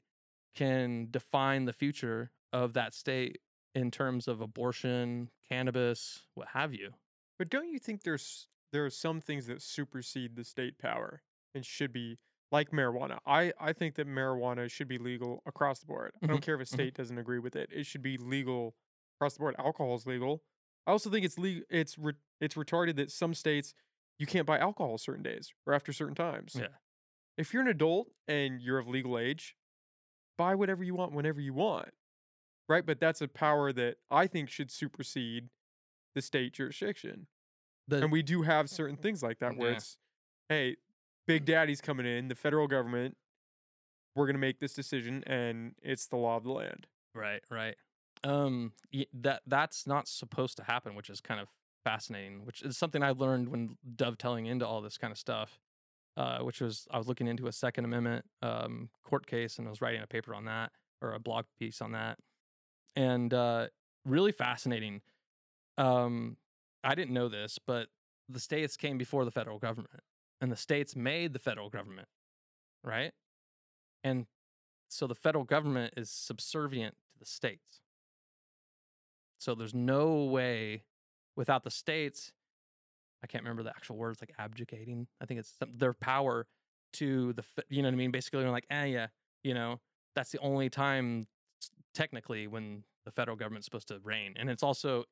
can 0.55 1.09
define 1.11 1.65
the 1.65 1.73
future 1.73 2.31
of 2.53 2.73
that 2.73 2.93
state 2.93 3.39
in 3.75 3.91
terms 3.91 4.27
of 4.27 4.41
abortion, 4.41 5.29
cannabis, 5.49 6.27
what 6.35 6.49
have 6.49 6.73
you. 6.73 6.93
But 7.37 7.49
don't 7.49 7.69
you 7.69 7.79
think 7.79 8.03
there's 8.03 8.47
there 8.71 8.85
are 8.85 8.89
some 8.89 9.19
things 9.19 9.47
that 9.47 9.61
supersede 9.61 10.35
the 10.35 10.43
state 10.43 10.77
power 10.77 11.23
and 11.53 11.65
should 11.65 11.91
be 11.91 12.19
like 12.51 12.71
marijuana. 12.71 13.19
I, 13.25 13.51
I 13.59 13.73
think 13.73 13.95
that 13.95 14.07
marijuana 14.07 14.69
should 14.71 14.87
be 14.87 14.97
legal 14.97 15.41
across 15.45 15.79
the 15.79 15.87
board. 15.87 16.13
I 16.23 16.27
don't 16.27 16.39
Mhm, 16.39 16.41
care 16.41 16.55
if 16.55 16.61
a 16.61 16.65
state 16.65 16.93
doesn't 16.93 17.17
agree 17.17 17.39
with 17.39 17.55
it. 17.55 17.69
It 17.71 17.85
should 17.85 18.01
be 18.01 18.17
legal 18.17 18.75
across 19.21 19.35
the 19.35 19.39
board. 19.39 19.55
Alcohol 19.59 19.93
is 19.95 20.07
legal. 20.07 20.41
I 20.87 20.91
also 20.91 21.11
think 21.11 21.23
it's 21.23 21.37
legal. 21.37 21.63
It's 21.69 21.97
re- 21.99 22.13
it's 22.39 22.55
retarded 22.55 22.95
that 22.95 23.11
some 23.11 23.35
states 23.35 23.75
you 24.17 24.25
can't 24.25 24.47
buy 24.47 24.57
alcohol 24.57 24.97
certain 24.97 25.21
days 25.21 25.53
or 25.67 25.73
after 25.73 25.93
certain 25.93 26.15
times. 26.15 26.55
Yeah. 26.59 26.67
If 27.37 27.53
you're 27.53 27.61
an 27.61 27.67
adult 27.67 28.09
and 28.27 28.59
you're 28.61 28.79
of 28.79 28.87
legal 28.87 29.19
age, 29.19 29.55
buy 30.39 30.55
whatever 30.55 30.83
you 30.83 30.95
want 30.95 31.13
whenever 31.13 31.39
you 31.39 31.53
want. 31.53 31.89
Right? 32.67 32.83
But 32.85 32.99
that's 32.99 33.21
a 33.21 33.27
power 33.27 33.71
that 33.73 33.97
I 34.09 34.25
think 34.27 34.49
should 34.49 34.71
supersede 34.71 35.49
the 36.15 36.21
state 36.21 36.53
jurisdiction. 36.53 37.27
The, 37.87 38.03
And 38.03 38.11
we 38.11 38.23
do 38.23 38.41
have 38.41 38.69
certain 38.69 38.95
things 39.05 39.21
like 39.21 39.37
that 39.39 39.55
where 39.57 39.71
Yeah. 39.71 39.77
it's, 39.77 39.97
hey, 40.49 40.77
Big 41.27 41.45
Daddy's 41.45 41.81
coming 41.81 42.05
in, 42.07 42.27
the 42.27 42.35
federal 42.35 42.67
government, 42.67 43.17
we're 44.15 44.25
going 44.25 44.35
to 44.35 44.39
make 44.39 44.59
this 44.59 44.73
decision 44.73 45.23
and 45.27 45.75
it's 45.83 46.07
the 46.07 46.17
law 46.17 46.37
of 46.37 46.43
the 46.43 46.51
land. 46.51 46.87
Right, 47.13 47.41
right. 47.51 47.75
Um, 48.23 48.73
that 49.13 49.41
that's 49.47 49.87
not 49.87 50.07
supposed 50.07 50.57
to 50.57 50.63
happen, 50.63 50.95
which 50.95 51.09
is 51.09 51.21
kind 51.21 51.39
of 51.39 51.47
fascinating. 51.83 52.45
Which 52.45 52.61
is 52.61 52.77
something 52.77 53.01
I 53.01 53.11
learned 53.11 53.49
when 53.49 53.77
dovetailing 53.95 54.45
into 54.45 54.67
all 54.67 54.81
this 54.81 54.97
kind 54.97 55.11
of 55.11 55.17
stuff. 55.17 55.59
Uh, 56.17 56.39
which 56.39 56.59
was 56.59 56.87
I 56.91 56.97
was 56.97 57.07
looking 57.07 57.27
into 57.27 57.47
a 57.47 57.53
Second 57.53 57.85
Amendment 57.85 58.25
um, 58.41 58.89
court 59.03 59.25
case, 59.25 59.57
and 59.57 59.67
I 59.67 59.69
was 59.69 59.81
writing 59.81 60.01
a 60.01 60.07
paper 60.07 60.35
on 60.35 60.45
that 60.45 60.71
or 61.01 61.13
a 61.13 61.19
blog 61.19 61.45
piece 61.57 61.81
on 61.81 61.93
that, 61.93 62.19
and 62.95 63.33
uh, 63.33 63.67
really 64.05 64.31
fascinating. 64.31 65.01
Um, 65.77 66.37
I 66.83 66.95
didn't 66.95 67.13
know 67.13 67.29
this, 67.29 67.59
but 67.65 67.87
the 68.27 68.39
states 68.39 68.77
came 68.77 68.97
before 68.97 69.25
the 69.25 69.31
federal 69.31 69.57
government, 69.59 70.01
and 70.39 70.51
the 70.51 70.57
states 70.57 70.95
made 70.95 71.33
the 71.33 71.39
federal 71.39 71.69
government, 71.69 72.07
right? 72.83 73.13
And 74.03 74.25
so 74.89 75.07
the 75.07 75.15
federal 75.15 75.43
government 75.43 75.93
is 75.95 76.09
subservient 76.09 76.95
to 77.13 77.19
the 77.19 77.25
states. 77.25 77.80
So 79.41 79.55
there's 79.55 79.73
no 79.73 80.25
way 80.25 80.83
without 81.35 81.63
the 81.63 81.71
states, 81.71 82.31
I 83.23 83.27
can't 83.27 83.43
remember 83.43 83.63
the 83.63 83.71
actual 83.71 83.97
words 83.97 84.21
like 84.21 84.33
abdicating. 84.37 85.07
I 85.19 85.25
think 85.25 85.39
it's 85.39 85.55
some, 85.57 85.71
their 85.75 85.93
power 85.93 86.45
to 86.93 87.33
the, 87.33 87.43
you 87.67 87.81
know 87.81 87.87
what 87.87 87.93
I 87.93 87.97
mean? 87.97 88.11
Basically, 88.11 88.41
they're 88.41 88.51
like, 88.51 88.67
eh, 88.69 88.85
yeah, 88.85 89.07
you 89.43 89.55
know, 89.55 89.79
that's 90.15 90.31
the 90.31 90.37
only 90.39 90.69
time 90.69 91.25
technically 91.95 92.45
when 92.45 92.83
the 93.03 93.11
federal 93.11 93.35
government's 93.35 93.65
supposed 93.65 93.87
to 93.87 93.99
reign. 94.03 94.35
And 94.37 94.47
it's 94.47 94.61
also, 94.61 95.05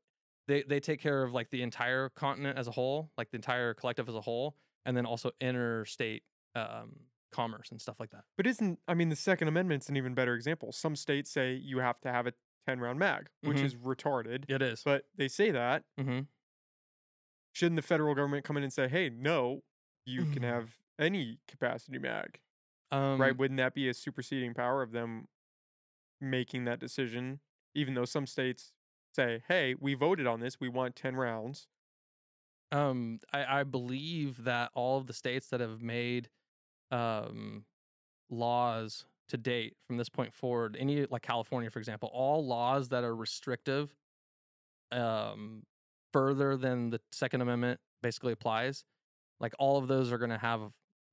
they, 0.48 0.62
they 0.62 0.80
take 0.80 1.02
care 1.02 1.24
of 1.24 1.34
like 1.34 1.50
the 1.50 1.64
entire 1.64 2.10
continent 2.10 2.60
as 2.60 2.68
a 2.68 2.72
whole, 2.72 3.10
like 3.18 3.32
the 3.32 3.38
entire 3.38 3.74
collective 3.74 4.08
as 4.08 4.16
a 4.16 4.22
whole, 4.22 4.56
and 4.86 4.96
then 4.96 5.08
also 5.08 5.32
interstate 5.42 6.22
um, 6.56 6.98
commerce 7.32 7.70
and 7.72 7.82
stuff 7.82 8.00
like 8.00 8.12
that. 8.12 8.26
But 8.38 8.46
isn't, 8.46 8.78
I 8.88 8.94
mean, 8.94 9.10
the 9.10 9.16
Second 9.16 9.48
Amendment's 9.48 9.90
an 9.90 9.98
even 9.98 10.14
better 10.14 10.36
example. 10.36 10.72
Some 10.72 10.96
states 10.96 11.32
say 11.32 11.54
you 11.54 11.80
have 11.80 12.00
to 12.02 12.12
have 12.12 12.28
a 12.28 12.34
10 12.68 12.80
round 12.80 12.99
mag, 12.99 13.30
which 13.41 13.57
Mhm. 13.57 13.64
is 13.66 13.76
retarded. 13.76 14.49
It 14.49 14.62
is. 14.62 14.84
But 14.84 15.05
they 15.16 15.28
say 15.28 15.51
that. 15.51 15.84
mm-hmm. 15.99 16.22
shouldn't 17.51 17.76
the 17.78 17.82
federal 17.82 18.14
government 18.16 18.45
come 18.45 18.57
in 18.57 18.64
and 18.64 18.72
say, 18.72 18.88
"Hey, 18.88 19.10
no, 19.10 19.64
you 20.05 20.26
can 20.28 20.43
Mm. 20.43 20.47
have 20.47 20.78
any 20.97 21.39
capacity 21.47 21.97
mag"? 21.99 22.39
Um, 22.91 23.20
right? 23.20 23.36
Wouldn't 23.36 23.57
that 23.57 23.74
be 23.74 23.89
a 23.89 23.93
superseding 23.93 24.53
power 24.53 24.82
of 24.82 24.91
them 24.91 25.28
making 26.22 26.66
that 26.66 26.80
decision? 26.80 27.39
Even 27.76 27.93
though 27.95 28.05
some 28.05 28.26
states 28.28 28.74
say, 29.16 29.43
"Hey, 29.47 29.76
we 29.76 29.93
voted 29.95 30.26
on 30.28 30.39
this. 30.39 30.60
We 30.60 30.70
want 30.70 30.95
ten 30.95 31.16
rounds." 31.16 31.68
Um, 32.72 33.20
I, 33.34 33.62
I 33.62 33.64
believe 33.64 34.43
that 34.43 34.72
all 34.76 34.97
of 34.99 35.07
the 35.07 35.14
states 35.14 35.47
that 35.49 35.60
have 35.60 35.82
made 35.82 36.30
um, 36.91 37.66
laws 38.30 39.05
to 39.30 39.38
date 39.38 39.76
from 39.88 39.98
this 39.98 40.10
point 40.10 40.34
forward, 40.34 40.78
any 40.80 41.06
like 41.06 41.22
California, 41.22 41.70
for 41.70 41.80
example, 41.80 42.10
all 42.14 42.46
laws 42.46 42.90
that 42.90 43.04
are 43.04 43.16
restrictive 43.16 43.96
um, 44.92 45.64
further 46.12 46.58
than 46.58 46.90
the 46.90 47.00
Second 47.12 47.42
Amendment 47.42 47.80
basically 48.02 48.34
applies, 48.34 48.84
like 49.40 49.54
all 49.60 49.78
of 49.78 49.88
those 49.88 50.12
are 50.12 50.18
going 50.18 50.32
to 50.32 50.38
have 50.38 50.62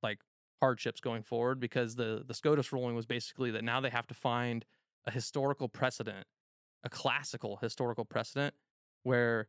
like 0.03 0.19
hardships 0.61 0.99
going 0.99 1.23
forward 1.23 1.59
because 1.59 1.95
the 1.95 2.23
the 2.27 2.33
SCOTUS 2.33 2.71
ruling 2.71 2.95
was 2.95 3.05
basically 3.05 3.51
that 3.51 3.63
now 3.63 3.79
they 3.79 3.89
have 3.89 4.07
to 4.07 4.13
find 4.13 4.65
a 5.05 5.11
historical 5.11 5.69
precedent, 5.69 6.25
a 6.83 6.89
classical 6.89 7.57
historical 7.57 8.05
precedent 8.05 8.53
where 9.03 9.47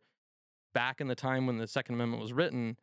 back 0.74 1.00
in 1.00 1.08
the 1.08 1.14
time 1.14 1.46
when 1.46 1.58
the 1.58 1.66
Second 1.66 1.94
Amendment 1.96 2.22
was 2.22 2.32
written, 2.32 2.76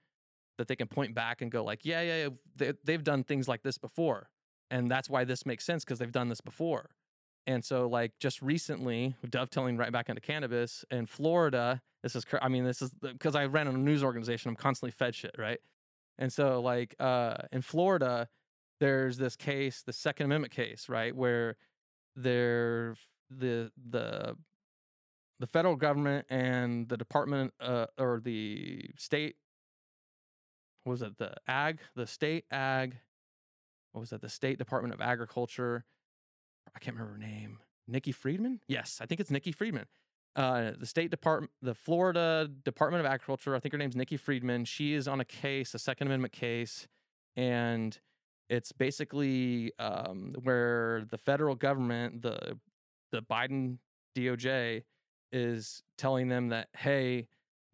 that 0.58 0.68
they 0.68 0.76
can 0.76 0.88
point 0.88 1.14
back 1.14 1.42
and 1.42 1.52
go 1.52 1.64
like, 1.64 1.86
yeah, 1.86 2.02
yeah, 2.02 2.24
yeah 2.24 2.30
they, 2.56 2.74
they've 2.84 3.04
done 3.04 3.24
things 3.24 3.48
like 3.48 3.62
this 3.64 3.78
before, 3.78 4.30
and 4.70 4.89
that's 4.89 5.09
why 5.09 5.24
this 5.24 5.45
makes 5.45 5.66
sense 5.66 5.84
because 5.84 5.99
they've 5.99 6.11
done 6.11 6.30
this 6.30 6.41
before. 6.41 6.89
And 7.47 7.63
so, 7.63 7.88
like, 7.88 8.13
just 8.20 8.41
recently, 8.41 9.16
dovetailing 9.30 9.78
right 9.78 9.91
back 9.91 10.09
into 10.09 10.22
cannabis 10.22 10.84
in 10.89 11.05
Florida, 11.05 11.82
this 12.01 12.16
is, 12.16 12.26
I 12.41 12.47
mean, 12.47 12.63
this 12.66 12.82
is 12.82 12.91
because 13.01 13.36
I 13.36 13.45
ran 13.45 13.68
a 13.68 13.72
news 13.72 14.03
organization, 14.03 14.49
I'm 14.49 14.55
constantly 14.55 14.91
fed 14.91 15.13
shit, 15.13 15.36
right? 15.38 15.59
And 16.18 16.34
so, 16.34 16.61
like, 16.61 16.95
uh, 16.99 17.36
in 17.51 17.61
Florida, 17.61 18.30
there's 18.80 19.18
this 19.18 19.36
case, 19.36 19.84
the 19.86 19.93
Second 19.93 20.26
Amendment 20.26 20.53
case, 20.53 20.89
right, 20.89 21.16
where 21.16 21.57
there 22.16 22.95
the 23.30 23.72
the 23.89 24.36
the 25.39 25.47
federal 25.47 25.76
government 25.76 26.26
and 26.30 26.88
the 26.88 26.97
department 26.97 27.53
uh, 27.59 27.88
or 27.97 28.22
the 28.24 28.89
state 28.97 29.36
was 30.86 31.01
it 31.01 31.18
the 31.18 31.34
ag 31.47 31.80
the 31.95 32.07
state 32.07 32.45
ag 32.51 32.97
what 33.96 34.02
was 34.02 34.10
that 34.10 34.22
the 34.22 34.28
state 34.28 34.58
department 34.58 34.93
of 34.93 35.00
agriculture 35.00 35.86
i 36.76 36.80
can't 36.80 36.98
remember 36.98 37.14
her 37.14 37.20
name 37.20 37.60
nikki 37.88 38.12
friedman? 38.12 38.60
Yes 38.68 39.00
i 39.02 39.06
think 39.06 39.22
it's 39.22 39.32
nikki 39.32 39.52
friedman. 39.54 39.86
Uh, 40.36 40.72
the 40.78 40.86
state 40.86 41.10
department 41.10 41.50
the 41.62 41.74
florida 41.74 42.50
department 42.66 43.00
of 43.00 43.10
agriculture 43.10 43.56
i 43.56 43.60
think 43.60 43.72
her 43.72 43.78
name's 43.78 43.96
nikki 43.96 44.18
friedman. 44.18 44.66
She 44.66 44.93
is 44.93 45.08
on 45.08 45.22
a 45.22 45.26
case 45.26 45.74
a 45.74 45.80
second 45.80 46.08
amendment 46.08 46.34
case 46.34 46.88
and 47.38 47.98
it's 48.50 48.74
basically 48.74 49.72
um, 49.80 50.36
where 50.43 51.06
the 51.10 51.18
federal 51.18 51.56
government 51.56 52.22
the 52.22 52.60
the 53.14 53.22
biden 53.22 53.78
doj 54.18 54.84
is 55.32 55.84
telling 55.98 56.28
them 56.28 56.50
that 56.50 56.68
hey 56.78 57.28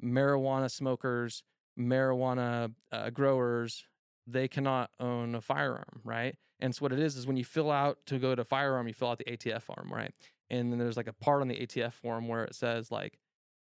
marijuana 0.03 0.69
smokers 0.69 1.41
marijuana 1.79 2.71
uh, 2.91 3.09
growers 3.09 3.85
they 4.27 4.47
cannot 4.47 4.91
own 4.99 5.35
a 5.35 5.41
firearm 5.41 6.01
right? 6.03 6.35
And 6.59 6.75
so 6.75 6.81
what 6.81 6.93
it 6.93 6.99
is 6.99 7.15
is 7.15 7.25
when 7.25 7.37
you 7.37 7.45
fill 7.45 7.71
out 7.71 7.97
to 8.07 8.19
go 8.19 8.35
to 8.35 8.43
firearm 8.43 8.87
you 8.87 8.93
fill 8.93 9.09
out 9.09 9.17
the 9.17 9.25
atf 9.25 9.63
form 9.63 9.91
right? 9.91 10.13
And 10.49 10.71
then 10.71 10.79
there's 10.79 10.97
like 10.97 11.07
a 11.07 11.13
part 11.13 11.41
on 11.41 11.47
the 11.47 11.55
atf 11.55 11.93
form 11.93 12.27
where 12.27 12.43
it 12.43 12.55
says 12.55 12.91
like 12.91 13.19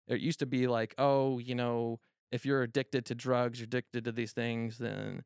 it 0.09 0.21
used 0.21 0.39
to 0.41 0.47
be 0.47 0.67
like 0.67 0.95
oh 0.99 1.39
you 1.39 1.55
know 1.55 2.01
if 2.33 2.45
you're 2.45 2.63
addicted 2.63 3.07
to 3.07 3.15
drugs 3.15 3.59
you're 3.59 3.67
addicted 3.67 4.05
to 4.05 4.13
these 4.13 4.33
things 4.33 4.79
then 4.79 5.23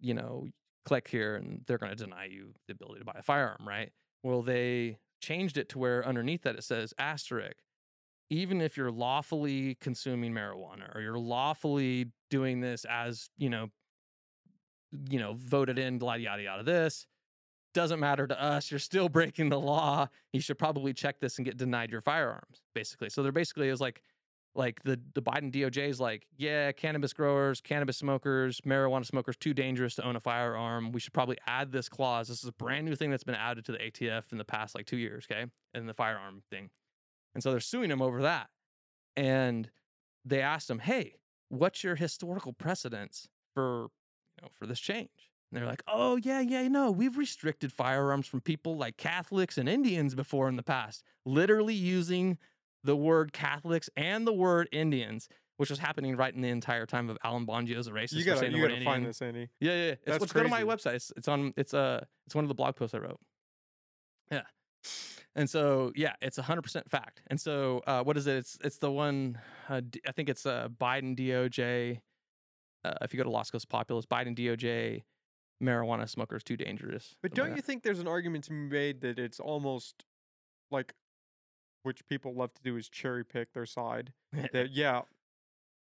you 0.00 0.14
know 0.14 0.46
click 0.84 1.08
here 1.08 1.36
and 1.36 1.62
they're 1.66 1.78
going 1.78 1.94
to 1.94 2.04
deny 2.04 2.24
you 2.24 2.54
the 2.66 2.72
ability 2.72 3.00
to 3.00 3.04
buy 3.04 3.16
a 3.16 3.22
firearm 3.22 3.66
right? 3.66 3.92
Well 4.22 4.42
they 4.42 4.98
changed 5.20 5.58
it 5.58 5.68
to 5.70 5.78
where 5.78 6.06
underneath 6.06 6.42
that 6.42 6.56
it 6.56 6.64
says 6.64 6.94
asterisk 6.98 7.56
even 8.30 8.60
if 8.60 8.76
you're 8.76 8.90
lawfully 8.90 9.76
consuming 9.80 10.32
marijuana 10.32 10.94
or 10.94 11.00
you're 11.00 11.18
lawfully 11.18 12.12
doing 12.30 12.60
this 12.60 12.84
as 12.84 13.30
you 13.38 13.48
know 13.48 13.68
you 15.10 15.18
know 15.18 15.34
voted 15.36 15.78
in 15.78 15.98
yada 16.00 16.20
yada 16.20 16.42
yada 16.42 16.62
this 16.62 17.06
doesn't 17.74 18.00
matter 18.00 18.26
to 18.26 18.42
us 18.42 18.70
you're 18.70 18.80
still 18.80 19.08
breaking 19.18 19.48
the 19.48 19.58
law 19.58 20.08
you 20.32 20.40
should 20.40 20.58
probably 20.58 20.92
check 20.92 21.20
this 21.20 21.38
and 21.38 21.44
get 21.44 21.56
denied 21.56 21.90
your 21.90 22.00
firearms 22.00 22.62
basically 22.74 23.08
so 23.08 23.22
they're 23.22 23.32
basically 23.32 23.68
is 23.68 23.80
like 23.80 24.02
like 24.54 24.82
the 24.82 25.00
the 25.14 25.22
Biden 25.22 25.52
DOJ 25.52 25.88
is 25.88 26.00
like, 26.00 26.26
yeah, 26.36 26.72
cannabis 26.72 27.12
growers, 27.12 27.60
cannabis 27.60 27.96
smokers, 27.96 28.60
marijuana 28.62 29.06
smokers 29.06 29.36
too 29.36 29.54
dangerous 29.54 29.94
to 29.94 30.04
own 30.04 30.16
a 30.16 30.20
firearm. 30.20 30.90
We 30.90 31.00
should 31.00 31.12
probably 31.12 31.38
add 31.46 31.70
this 31.70 31.88
clause. 31.88 32.28
This 32.28 32.42
is 32.42 32.48
a 32.48 32.52
brand 32.52 32.84
new 32.84 32.96
thing 32.96 33.10
that's 33.10 33.24
been 33.24 33.36
added 33.36 33.64
to 33.66 33.72
the 33.72 33.78
ATF 33.78 34.32
in 34.32 34.38
the 34.38 34.44
past 34.44 34.74
like 34.74 34.86
2 34.86 34.96
years, 34.96 35.26
okay? 35.30 35.46
And 35.74 35.88
the 35.88 35.94
firearm 35.94 36.42
thing. 36.50 36.70
And 37.34 37.42
so 37.42 37.52
they're 37.52 37.60
suing 37.60 37.90
him 37.90 38.02
over 38.02 38.22
that. 38.22 38.48
And 39.16 39.70
they 40.24 40.42
asked 40.42 40.68
him, 40.68 40.80
"Hey, 40.80 41.14
what's 41.48 41.84
your 41.84 41.94
historical 41.94 42.52
precedence 42.52 43.28
for, 43.54 43.88
know, 44.42 44.48
for 44.52 44.66
this 44.66 44.80
change?" 44.80 45.30
And 45.50 45.58
they're 45.58 45.66
like, 45.66 45.82
"Oh, 45.88 46.16
yeah, 46.16 46.40
yeah, 46.40 46.68
no, 46.68 46.90
we've 46.90 47.16
restricted 47.16 47.72
firearms 47.72 48.26
from 48.26 48.40
people 48.40 48.76
like 48.76 48.96
Catholics 48.96 49.58
and 49.58 49.68
Indians 49.68 50.14
before 50.14 50.48
in 50.48 50.56
the 50.56 50.62
past, 50.62 51.02
literally 51.24 51.74
using 51.74 52.38
the 52.84 52.96
word 52.96 53.32
Catholics 53.32 53.90
and 53.96 54.26
the 54.26 54.32
word 54.32 54.68
Indians, 54.72 55.28
which 55.56 55.70
was 55.70 55.78
happening 55.78 56.16
right 56.16 56.34
in 56.34 56.40
the 56.40 56.48
entire 56.48 56.86
time 56.86 57.10
of 57.10 57.18
Alan 57.24 57.46
Bongio's 57.46 57.88
racist. 57.88 58.12
You 58.12 58.24
gotta, 58.24 58.50
you 58.50 58.66
gotta 58.66 58.84
find 58.84 59.04
this, 59.04 59.20
Andy. 59.20 59.48
Yeah, 59.60 59.72
yeah. 59.72 59.76
yeah. 59.76 59.90
It's, 59.92 60.04
That's 60.06 60.20
let's 60.20 60.32
go 60.32 60.42
to 60.42 60.48
my 60.48 60.62
website. 60.62 60.94
It's, 60.94 61.12
it's 61.16 61.28
on. 61.28 61.52
It's 61.56 61.74
uh 61.74 62.04
It's 62.26 62.34
one 62.34 62.44
of 62.44 62.48
the 62.48 62.54
blog 62.54 62.76
posts 62.76 62.94
I 62.94 62.98
wrote. 62.98 63.20
Yeah. 64.30 64.42
And 65.34 65.48
so 65.48 65.92
yeah, 65.94 66.14
it's 66.20 66.36
hundred 66.36 66.62
percent 66.62 66.90
fact. 66.90 67.22
And 67.28 67.40
so 67.40 67.82
uh, 67.86 68.02
what 68.02 68.16
is 68.16 68.26
it? 68.26 68.36
It's 68.36 68.58
it's 68.62 68.78
the 68.78 68.90
one. 68.90 69.38
Uh, 69.68 69.82
I 70.06 70.12
think 70.12 70.28
it's 70.28 70.46
uh, 70.46 70.68
Biden 70.68 71.16
DOJ. 71.16 72.00
Uh, 72.84 72.94
if 73.02 73.12
you 73.12 73.18
go 73.18 73.24
to 73.24 73.30
Lost 73.30 73.52
Coast 73.52 73.68
Populist, 73.68 74.08
Biden 74.08 74.36
DOJ, 74.36 75.02
marijuana 75.62 76.08
smokers 76.08 76.44
too 76.44 76.56
dangerous. 76.56 77.16
But 77.22 77.34
don't 77.34 77.56
you 77.56 77.62
think 77.62 77.82
there's 77.82 77.98
an 77.98 78.08
argument 78.08 78.44
to 78.44 78.50
be 78.50 78.56
made 78.56 79.00
that 79.00 79.18
it's 79.18 79.40
almost 79.40 80.04
like, 80.70 80.94
which 81.82 82.06
people 82.06 82.34
love 82.34 82.54
to 82.54 82.62
do 82.62 82.76
is 82.76 82.88
cherry 82.88 83.24
pick 83.24 83.52
their 83.52 83.66
side. 83.66 84.12
That 84.52 84.70
yeah, 84.72 85.02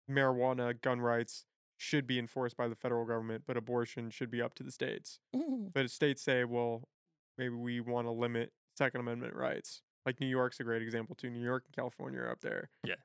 marijuana, 0.09 0.79
gun 0.81 1.01
rights 1.01 1.45
should 1.77 2.07
be 2.07 2.17
enforced 2.17 2.57
by 2.57 2.67
the 2.67 2.75
federal 2.75 3.05
government, 3.05 3.43
but 3.45 3.55
abortion 3.55 4.09
should 4.09 4.31
be 4.31 4.41
up 4.41 4.55
to 4.55 4.63
the 4.63 4.71
states. 4.71 5.19
But 5.73 5.91
states 5.91 6.23
say, 6.23 6.43
well, 6.43 6.83
maybe 7.37 7.53
we 7.53 7.81
want 7.81 8.07
to 8.07 8.11
limit 8.11 8.51
Second 8.77 9.01
Amendment 9.01 9.35
rights. 9.35 9.81
Like 10.05 10.19
New 10.19 10.27
York's 10.27 10.59
a 10.59 10.63
great 10.63 10.81
example 10.81 11.15
too. 11.15 11.29
New 11.29 11.43
York 11.43 11.65
and 11.67 11.75
California 11.75 12.21
are 12.21 12.31
up 12.31 12.39
there. 12.41 12.69
Yeah. 12.83 12.95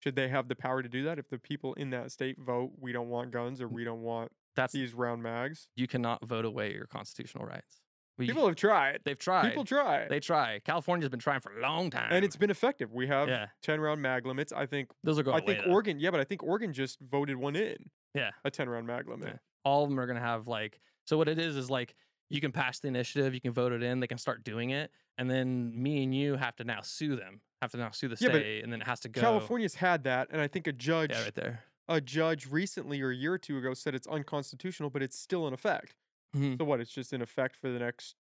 Should 0.00 0.16
they 0.16 0.28
have 0.28 0.48
the 0.48 0.54
power 0.54 0.82
to 0.82 0.88
do 0.88 1.04
that 1.04 1.18
if 1.18 1.28
the 1.28 1.38
people 1.38 1.74
in 1.74 1.90
that 1.90 2.12
state 2.12 2.36
vote 2.38 2.70
we 2.78 2.92
don't 2.92 3.08
want 3.08 3.30
guns 3.30 3.60
or 3.60 3.68
mm. 3.68 3.72
we 3.72 3.84
don't 3.84 4.02
want 4.02 4.30
That's 4.56 4.72
these 4.72 4.94
round 4.94 5.22
mags? 5.22 5.68
you 5.76 5.86
cannot 5.86 6.24
vote 6.26 6.44
away 6.44 6.72
your 6.72 6.86
constitutional 6.86 7.44
rights. 7.44 7.80
We, 8.16 8.26
People 8.26 8.46
have 8.46 8.56
tried. 8.56 9.00
they've 9.04 9.18
tried. 9.18 9.50
People 9.50 9.64
try. 9.64 10.08
They 10.08 10.18
try. 10.18 10.58
California's 10.64 11.08
been 11.08 11.20
trying 11.20 11.38
for 11.38 11.56
a 11.56 11.62
long 11.62 11.88
time, 11.88 12.08
and 12.10 12.24
it's 12.24 12.34
been 12.34 12.50
effective. 12.50 12.92
We 12.92 13.06
have 13.06 13.28
yeah. 13.28 13.46
10 13.62 13.80
round 13.80 14.02
mag 14.02 14.26
limits. 14.26 14.52
I 14.52 14.66
think 14.66 14.90
Those 15.04 15.20
are 15.20 15.22
going 15.22 15.36
I 15.36 15.38
away. 15.38 15.54
think 15.54 15.64
though. 15.66 15.72
Oregon, 15.72 16.00
yeah, 16.00 16.10
but 16.10 16.18
I 16.18 16.24
think 16.24 16.42
Oregon 16.42 16.72
just 16.72 16.98
voted 17.00 17.36
one 17.36 17.54
in. 17.54 17.76
Yeah. 18.14 18.30
A 18.44 18.50
10 18.50 18.68
round 18.68 18.88
mag 18.88 19.08
limit. 19.08 19.28
Yeah. 19.28 19.38
all 19.64 19.84
of 19.84 19.90
them 19.90 20.00
are 20.00 20.06
going 20.06 20.16
to 20.16 20.22
have 20.22 20.48
like 20.48 20.80
so 21.04 21.16
what 21.16 21.28
it 21.28 21.38
is 21.38 21.56
is 21.56 21.70
like 21.70 21.94
you 22.28 22.40
can 22.40 22.52
pass 22.52 22.80
the 22.80 22.88
initiative 22.88 23.34
you 23.34 23.40
can 23.40 23.52
vote 23.52 23.72
it 23.72 23.82
in 23.82 24.00
they 24.00 24.06
can 24.06 24.18
start 24.18 24.42
doing 24.44 24.70
it 24.70 24.90
and 25.16 25.30
then 25.30 25.72
me 25.80 26.02
and 26.02 26.14
you 26.14 26.36
have 26.36 26.56
to 26.56 26.64
now 26.64 26.80
sue 26.80 27.16
them 27.16 27.40
have 27.62 27.70
to 27.72 27.76
now 27.76 27.90
sue 27.90 28.08
the 28.08 28.16
Yeah, 28.20 28.30
state 28.30 28.62
and 28.64 28.72
then 28.72 28.80
it 28.80 28.86
has 28.86 29.00
to 29.00 29.08
go 29.08 29.20
California's 29.20 29.74
had 29.74 30.04
that 30.04 30.28
and 30.30 30.40
I 30.40 30.46
think 30.46 30.66
a 30.66 30.72
judge 30.72 31.10
yeah 31.12 31.22
right 31.22 31.34
there 31.34 31.64
a 31.88 32.00
judge 32.00 32.46
recently 32.46 33.00
or 33.00 33.10
a 33.10 33.16
year 33.16 33.32
or 33.32 33.38
two 33.38 33.58
ago 33.58 33.74
said 33.74 33.94
it's 33.94 34.06
unconstitutional, 34.06 34.90
but 34.90 35.02
it's 35.02 35.18
still 35.18 35.48
in 35.48 35.54
effect. 35.54 35.94
Mhm. 36.36 36.58
So 36.58 36.64
what, 36.64 36.80
it's 36.80 36.92
just 36.92 37.12
in 37.12 37.22
effect 37.22 37.56
for 37.56 37.70
the 37.70 37.78
next 37.78 38.14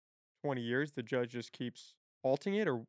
20 0.43 0.61
years? 0.61 0.93
The 0.93 1.03
judge 1.03 1.31
just 1.31 1.51
keeps 1.51 1.93
halting 2.23 2.55
it 2.55 2.67
or 2.67 2.85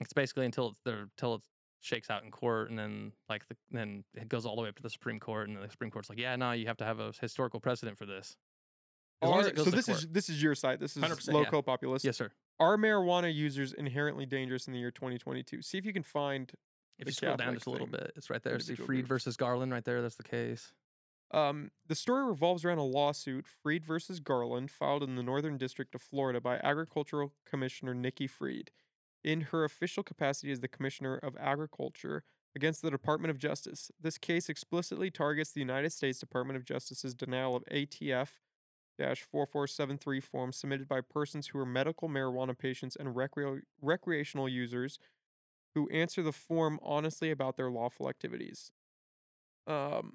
it's 0.00 0.12
basically 0.12 0.46
until 0.46 0.70
it's 0.70 0.80
there 0.84 1.02
until 1.02 1.36
it 1.36 1.42
shakes 1.80 2.10
out 2.10 2.24
in 2.24 2.30
court 2.30 2.68
and 2.68 2.78
then 2.78 3.12
like 3.28 3.46
the 3.48 3.56
then 3.70 4.02
it 4.14 4.28
goes 4.28 4.44
all 4.44 4.56
the 4.56 4.62
way 4.62 4.68
up 4.68 4.74
to 4.74 4.82
the 4.82 4.90
supreme 4.90 5.20
court 5.20 5.48
and 5.48 5.56
the 5.56 5.70
supreme 5.70 5.90
court's 5.90 6.10
like 6.10 6.18
yeah 6.18 6.34
no 6.34 6.50
you 6.50 6.66
have 6.66 6.76
to 6.76 6.84
have 6.84 6.98
a 6.98 7.12
historical 7.20 7.60
precedent 7.60 7.96
for 7.96 8.06
this 8.06 8.36
as 9.22 9.30
as 9.30 9.64
so 9.64 9.70
this 9.70 9.86
court. 9.86 9.98
is 9.98 10.08
this 10.08 10.28
is 10.28 10.42
your 10.42 10.54
site. 10.54 10.80
This 10.80 10.96
is 10.96 11.02
100%, 11.02 11.52
yeah. 11.52 11.60
populist. 11.60 12.04
yes 12.04 12.16
sir 12.16 12.30
Are 12.58 12.76
marijuana 12.76 13.32
users 13.32 13.72
inherently 13.72 14.26
dangerous 14.26 14.66
in 14.66 14.72
the 14.72 14.78
year 14.78 14.90
2022? 14.90 15.62
See 15.62 15.78
if 15.78 15.84
you 15.84 15.92
can 15.92 16.02
find 16.02 16.52
if 16.98 17.06
you 17.06 17.12
scroll 17.12 17.36
down 17.36 17.54
just 17.54 17.66
a 17.66 17.70
little 17.70 17.86
thing, 17.86 18.00
bit 18.00 18.12
it's 18.16 18.30
right 18.30 18.42
there 18.42 18.58
see 18.58 18.74
freed 18.74 18.86
groups. 18.86 19.08
versus 19.08 19.36
garland 19.36 19.70
right 19.70 19.84
there 19.84 20.00
that's 20.00 20.14
the 20.14 20.22
case 20.22 20.72
Um, 21.30 21.70
the 21.86 21.94
story 21.94 22.24
revolves 22.24 22.64
around 22.64 22.78
a 22.78 22.84
lawsuit, 22.84 23.46
Fried 23.48 23.84
versus 23.84 24.20
Garland, 24.20 24.70
filed 24.70 25.02
in 25.02 25.16
the 25.16 25.24
Northern 25.24 25.58
District 25.58 25.92
of 25.96 26.00
Florida 26.00 26.40
by 26.40 26.60
Agricultural 26.62 27.32
Commissioner 27.44 27.94
Nikki 27.94 28.28
Fried. 28.28 28.70
In 29.24 29.40
her 29.50 29.64
official 29.64 30.04
capacity 30.04 30.52
as 30.52 30.60
the 30.60 30.68
Commissioner 30.68 31.16
of 31.16 31.36
Agriculture, 31.36 32.22
against 32.56 32.80
the 32.80 32.90
Department 32.90 33.30
of 33.30 33.38
Justice. 33.38 33.92
This 34.00 34.16
case 34.16 34.48
explicitly 34.48 35.10
targets 35.10 35.52
the 35.52 35.60
United 35.60 35.92
States 35.92 36.18
Department 36.18 36.56
of 36.56 36.64
Justice's 36.64 37.14
denial 37.14 37.54
of 37.54 37.62
ATF 37.70 38.30
4473 38.98 40.20
forms 40.20 40.56
submitted 40.56 40.88
by 40.88 41.00
persons 41.00 41.48
who 41.48 41.58
are 41.58 41.66
medical 41.66 42.08
marijuana 42.08 42.56
patients 42.58 42.96
and 42.96 43.14
recre- 43.14 43.62
recreational 43.80 44.48
users 44.48 44.98
who 45.74 45.88
answer 45.90 46.22
the 46.22 46.32
form 46.32 46.78
honestly 46.82 47.30
about 47.30 47.56
their 47.56 47.70
lawful 47.70 48.08
activities. 48.08 48.70
Um, 49.66 50.14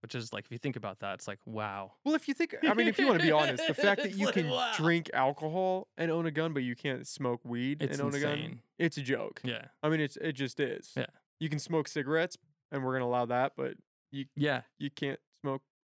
Which 0.00 0.14
is 0.14 0.32
like, 0.32 0.46
if 0.46 0.52
you 0.52 0.58
think 0.58 0.76
about 0.76 1.00
that, 1.00 1.14
it's 1.14 1.28
like, 1.28 1.40
wow. 1.44 1.92
well, 2.04 2.14
if 2.14 2.28
you 2.28 2.34
think, 2.34 2.54
I 2.66 2.72
mean, 2.74 2.88
if 2.88 2.98
you 2.98 3.06
want 3.06 3.20
to 3.20 3.24
be 3.26 3.32
honest, 3.32 3.66
the 3.66 3.74
fact 3.74 4.02
that 4.02 4.14
you 4.14 4.26
like, 4.26 4.34
can 4.34 4.48
wow. 4.48 4.72
drink 4.76 5.10
alcohol 5.12 5.88
and 5.96 6.10
own 6.10 6.26
a 6.26 6.30
gun, 6.30 6.52
but 6.52 6.62
you 6.62 6.74
can't 6.74 7.06
smoke 7.06 7.40
weed 7.44 7.82
It's 7.82 7.98
and 7.98 8.06
own 8.06 8.14
a 8.14 8.20
gun, 8.20 8.60
it's 8.78 8.96
a 8.96 9.02
joke. 9.02 9.40
Yeah. 9.44 9.66
I 9.82 9.88
mean, 9.90 10.00
it's 10.00 10.16
it 10.16 10.32
just 10.32 10.58
is. 10.60 10.92
Yeah. 10.96 11.06
You 11.40 11.48
can 11.48 11.58
smoke 11.58 11.88
cigarettes, 11.88 12.36
and 12.70 12.82
we're 12.84 12.94
gonna 12.94 13.04
allow 13.06 13.26
that, 13.26 13.52
but 13.56 13.74
you 14.10 14.26
Yeah. 14.34 14.62
you 14.78 14.90
can't 14.90 15.20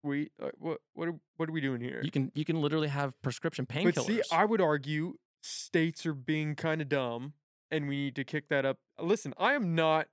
smoke 0.08 0.10
weed. 0.10 0.30
Uh, 0.42 0.50
what 0.58 0.78
what 0.94 1.08
are, 1.08 1.14
what 1.36 1.48
are 1.48 1.52
we 1.52 1.60
doing 1.60 1.80
here? 1.80 2.00
You 2.02 2.10
can 2.10 2.32
you 2.34 2.44
can 2.44 2.60
literally 2.60 2.88
have 2.88 3.20
prescription 3.22 3.66
but 3.68 3.76
painkillers. 3.76 4.06
see, 4.06 4.22
I 4.32 4.44
would 4.44 4.60
argue 4.60 5.14
states 5.42 6.06
are 6.06 6.14
being 6.14 6.54
kind 6.54 6.80
of 6.80 6.88
dumb, 6.88 7.34
and 7.70 7.88
we 7.88 7.96
need 7.96 8.16
to 8.16 8.24
kick 8.24 8.48
that 8.48 8.64
up. 8.64 8.78
Listen, 9.00 9.34
I 9.38 9.54
am 9.54 9.74
not 9.74 10.08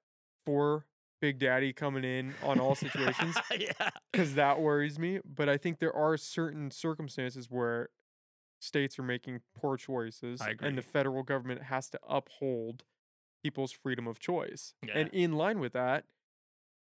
for 0.45 0.85
Big 1.21 1.39
Daddy 1.39 1.73
coming 1.73 2.03
in 2.03 2.33
on 2.43 2.59
all 2.59 2.75
situations 2.75 3.35
yeah. 3.57 3.89
because 4.11 4.35
that 4.35 4.59
worries 4.59 4.99
me. 4.99 5.19
But 5.25 5.49
I 5.49 5.57
think 5.57 5.79
there 5.79 5.95
are 5.95 6.17
certain 6.17 6.71
circumstances 6.71 7.49
where 7.49 7.89
states 8.59 8.99
are 8.99 9.03
making 9.03 9.41
poor 9.55 9.77
choices, 9.77 10.41
and 10.61 10.77
the 10.77 10.81
federal 10.81 11.23
government 11.23 11.63
has 11.63 11.89
to 11.89 11.99
uphold 12.07 12.83
people's 13.43 13.71
freedom 13.71 14.07
of 14.07 14.19
choice. 14.19 14.73
And 14.93 15.09
in 15.09 15.33
line 15.33 15.59
with 15.59 15.73
that, 15.73 16.05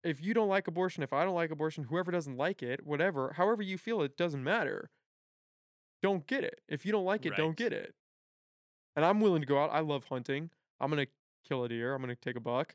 if 0.08 0.22
you 0.22 0.32
don't 0.34 0.48
like 0.48 0.66
abortion, 0.68 1.02
if 1.02 1.12
I 1.12 1.24
don't 1.24 1.34
like 1.34 1.50
abortion, 1.50 1.84
whoever 1.84 2.10
doesn't 2.10 2.36
like 2.36 2.62
it, 2.62 2.86
whatever, 2.86 3.34
however 3.36 3.62
you 3.62 3.76
feel, 3.76 4.02
it 4.02 4.16
doesn't 4.16 4.42
matter. 4.42 4.90
Don't 6.02 6.26
get 6.26 6.44
it. 6.44 6.60
If 6.68 6.86
you 6.86 6.92
don't 6.92 7.04
like 7.04 7.26
it, 7.26 7.36
don't 7.36 7.56
get 7.56 7.72
it. 7.72 7.94
And 8.96 9.04
I'm 9.04 9.20
willing 9.20 9.42
to 9.42 9.46
go 9.46 9.62
out. 9.62 9.70
I 9.72 9.80
love 9.80 10.04
hunting. 10.04 10.50
I'm 10.80 10.90
gonna 10.90 11.06
kill 11.46 11.64
a 11.64 11.68
deer. 11.68 11.94
I'm 11.94 12.00
gonna 12.00 12.16
take 12.16 12.36
a 12.36 12.40
buck. 12.40 12.74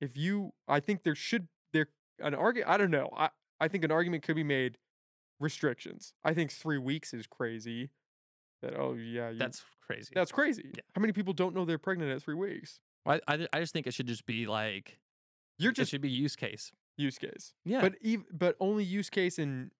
If 0.00 0.16
you, 0.16 0.52
I 0.68 0.80
think 0.80 1.02
there 1.02 1.14
should 1.14 1.48
there 1.72 1.88
an 2.20 2.34
argument. 2.34 2.70
I 2.70 2.76
don't 2.76 2.90
know. 2.90 3.10
I 3.16 3.30
I 3.60 3.68
think 3.68 3.84
an 3.84 3.90
argument 3.90 4.22
could 4.22 4.36
be 4.36 4.44
made. 4.44 4.78
Restrictions. 5.40 6.12
I 6.24 6.34
think 6.34 6.50
three 6.50 6.78
weeks 6.78 7.14
is 7.14 7.26
crazy. 7.26 7.90
That 8.62 8.74
oh 8.76 8.94
yeah, 8.94 9.30
you, 9.30 9.38
That's 9.38 9.64
crazy. 9.86 10.10
that's 10.14 10.32
crazy. 10.32 10.64
Yeah. 10.74 10.80
How 10.94 11.00
many 11.00 11.12
people 11.12 11.32
don't 11.32 11.54
know 11.54 11.64
they're 11.64 11.78
pregnant 11.78 12.10
at 12.10 12.22
three 12.22 12.34
weeks? 12.34 12.80
I, 13.06 13.20
I, 13.28 13.46
I 13.52 13.60
just 13.60 13.72
think 13.72 13.86
it 13.86 13.94
should 13.94 14.08
just 14.08 14.26
be 14.26 14.46
like, 14.46 14.98
You're 15.58 15.72
it 15.76 15.88
should 15.88 16.00
be 16.00 16.10
use 16.10 16.36
case. 16.36 16.72
use 16.96 17.18
case. 17.18 17.54
Yeah. 17.64 17.80
But 17.80 17.94
ev- 18.04 18.24
but 18.32 18.56
only 18.60 18.84
use 18.84 19.10
case 19.10 19.38
in 19.38 19.70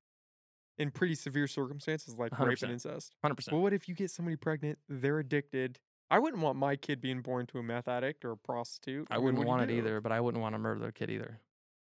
in 0.78 0.90
pretty 0.92 1.14
severe 1.16 1.46
circumstances 1.48 2.14
like 2.16 2.38
rape 2.38 2.58
100%. 2.58 2.62
and 2.64 2.72
incest. 2.72 3.14
100%. 3.24 3.52
Well, 3.52 3.60
what 3.62 3.72
if 3.72 3.88
you 3.88 3.94
get 3.96 4.10
somebody 4.10 4.36
pregnant, 4.36 4.78
they're 4.88 5.18
addicted? 5.18 5.80
I 6.10 6.18
wouldn't 6.20 6.42
want 6.42 6.56
my 6.56 6.76
kid 6.76 7.00
being 7.00 7.20
born 7.20 7.46
to 7.46 7.58
a 7.58 7.62
meth 7.62 7.88
addict 7.88 8.24
or 8.24 8.30
a 8.32 8.36
prostitute. 8.36 9.08
I 9.10 9.18
wouldn't 9.18 9.44
want 9.44 9.62
it 9.62 9.66
do? 9.66 9.74
either, 9.74 10.00
but 10.00 10.12
I 10.12 10.20
wouldn't 10.20 10.40
want 10.40 10.54
to 10.54 10.58
murder 10.58 10.80
their 10.80 10.92
kid 10.92 11.10
either. 11.10 11.40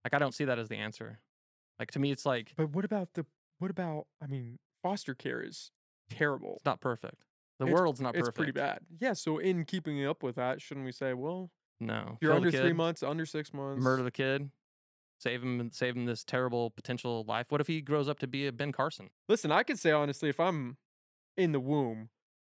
Like, 0.04 0.14
I 0.14 0.20
don't 0.20 0.34
see 0.34 0.46
that 0.46 0.60
as 0.60 0.70
the 0.70 0.76
answer. 0.78 1.20
Like, 1.80 1.92
to 1.92 2.00
me, 2.00 2.12
it's 2.12 2.26
like, 2.26 2.54
But 2.56 2.70
what 2.70 2.86
about 2.86 3.14
the 3.16 3.26
what 3.58 3.72
about 3.72 4.06
I 4.22 4.28
mean, 4.28 4.60
foster 4.84 5.16
care 5.16 5.42
is 5.42 5.72
terrible. 6.10 6.54
it's 6.58 6.66
not 6.66 6.80
perfect. 6.80 7.26
The 7.60 7.66
It's- 7.66 7.80
world's 7.80 8.02
not 8.02 8.14
It's 8.16 8.20
perfect. 8.22 8.38
pretty 8.38 8.52
bad. 8.52 8.80
Yeah, 9.00 9.14
so 9.14 9.38
in 9.40 9.66
keeping 9.66 10.06
up 10.06 10.22
with 10.24 10.36
that, 10.36 10.62
shouldn't 10.62 10.86
we 10.86 10.92
say, 10.92 11.14
well, 11.14 11.52
No. 11.80 12.18
you're 12.22 12.32
Kill 12.34 12.42
the 12.42 12.48
under 12.48 12.52
three 12.52 12.70
kid, 12.70 12.76
months, 12.78 13.04
under 13.04 13.26
six 13.26 13.54
months, 13.54 13.84
Murder 13.84 14.04
the 14.04 14.12
kid. 14.12 14.50
Save 15.18 15.44
him, 15.44 15.60
and 15.62 15.74
save 15.74 15.96
him 15.96 16.06
this 16.06 16.24
terrible 16.24 16.70
potential 16.72 17.24
life. 17.28 17.46
What 17.50 17.62
if 17.62 17.68
he 17.68 17.82
grows 17.82 18.10
up 18.10 18.20
to 18.20 18.28
be 18.28 18.48
a 18.48 18.52
Ben 18.52 18.72
Carson? 18.74 19.10
Listen, 19.30 19.52
I 19.52 19.64
could 19.64 19.80
say 19.80 19.92
honestly, 19.92 20.30
if 20.30 20.40
I'm 20.40 20.78
in 21.38 21.54
the 21.54 21.60
womb 21.60 22.10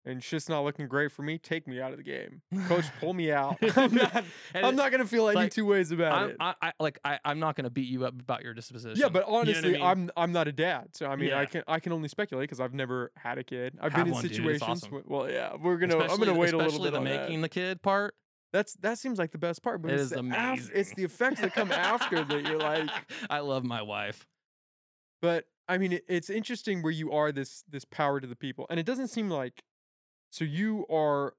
and 0.06 0.22
shit's 0.24 0.50
not 0.50 0.62
looking 0.66 0.88
great 0.88 1.12
for 1.12 1.22
me, 1.22 1.38
take 1.38 1.68
me 1.68 1.80
out 1.80 1.92
of 1.92 1.98
the 1.98 2.04
game. 2.04 2.42
Coach, 2.68 2.84
pull 3.00 3.14
me 3.14 3.32
out. 3.32 3.58
I'm 3.78 3.94
not, 3.96 4.14
And 4.54 4.66
I'm 4.66 4.74
it- 4.74 4.78
not 4.78 4.92
gonna 4.92 5.06
feel 5.06 5.30
any 5.30 5.36
like, 5.38 5.52
two 5.54 5.66
ways 5.66 5.92
about 5.92 6.14
I'm, 6.14 6.30
it. 6.32 6.36
I, 6.40 6.54
I 6.62 6.72
like 6.82 7.00
I, 7.06 7.20
I'm 7.24 7.40
not 7.40 7.56
gonna 7.56 7.70
beat 7.70 7.88
you 7.88 8.06
up 8.06 8.14
about 8.20 8.44
your 8.44 8.54
disposition. 8.54 9.00
yeah, 9.00 9.08
but 9.10 9.26
You 9.28 9.32
know 9.32 9.38
what 9.38 9.48
I 9.48 9.52
honestly, 9.52 9.72
mean? 9.74 9.82
I'm 9.82 10.10
I'm 10.18 10.32
not 10.34 10.48
a 10.50 10.52
dad, 10.52 10.90
so 10.96 11.06
I 11.08 11.16
mean, 11.16 11.32
I 11.32 11.42
Yeah. 11.42 11.46
can 11.46 11.64
I 11.68 11.80
can 11.80 11.94
only 11.94 12.10
speculate 12.10 12.44
because 12.50 12.60
I've 12.60 12.74
never 12.74 13.12
had 13.16 13.38
a 13.38 13.44
kid. 13.44 13.78
I've 13.82 13.94
Have 13.94 14.00
been 14.02 14.08
in 14.08 14.14
one, 14.14 14.22
dude. 14.24 14.32
It's 14.32 14.38
situations. 14.38 14.84
awesome. 14.84 14.92
wh- 15.00 15.10
well, 15.10 15.30
yeah, 15.30 15.54
we're 15.56 15.78
gonna. 15.78 15.96
I'm 15.96 16.02
Especially- 16.02 16.26
gonna 16.28 16.40
wait 16.40 16.54
a 16.54 16.58
little 16.58 16.68
especially 16.68 16.88
bit 16.88 16.92
the 16.92 16.98
on 16.98 17.04
making 17.06 17.42
that. 17.42 17.46
the 17.54 17.60
kid 17.62 17.82
part. 17.82 18.16
That's 18.52 18.74
that 18.76 18.98
seems 18.98 19.20
like 19.20 19.32
the 19.32 19.38
best 19.38 19.62
part, 19.62 19.82
but 19.82 19.92
It 19.92 19.96
it's 19.96 20.04
is 20.04 20.10
the 20.10 20.20
af- 20.20 20.72
it's 20.74 20.94
the 20.96 21.04
effects 21.04 21.42
that 21.42 21.54
come 21.54 21.72
after 21.72 22.24
that 22.24 22.48
you're 22.48 22.58
like. 22.58 22.90
I 23.30 23.40
love 23.40 23.64
my 23.64 23.82
wife. 23.82 24.28
But 25.22 25.46
I 25.68 25.78
mean, 25.78 25.94
it, 25.94 26.06
it's 26.08 26.30
interesting 26.30 26.82
where 26.82 26.92
you 26.92 27.12
are 27.12 27.32
this 27.32 27.64
this 27.70 27.86
power 27.86 28.20
to 28.20 28.28
the 28.28 28.36
people, 28.36 28.66
and 28.70 28.80
it 28.80 28.86
doesn't 28.86 29.10
seem 29.10 29.30
like. 29.30 29.64
So 30.32 30.46
you 30.46 30.86
are 30.92 31.34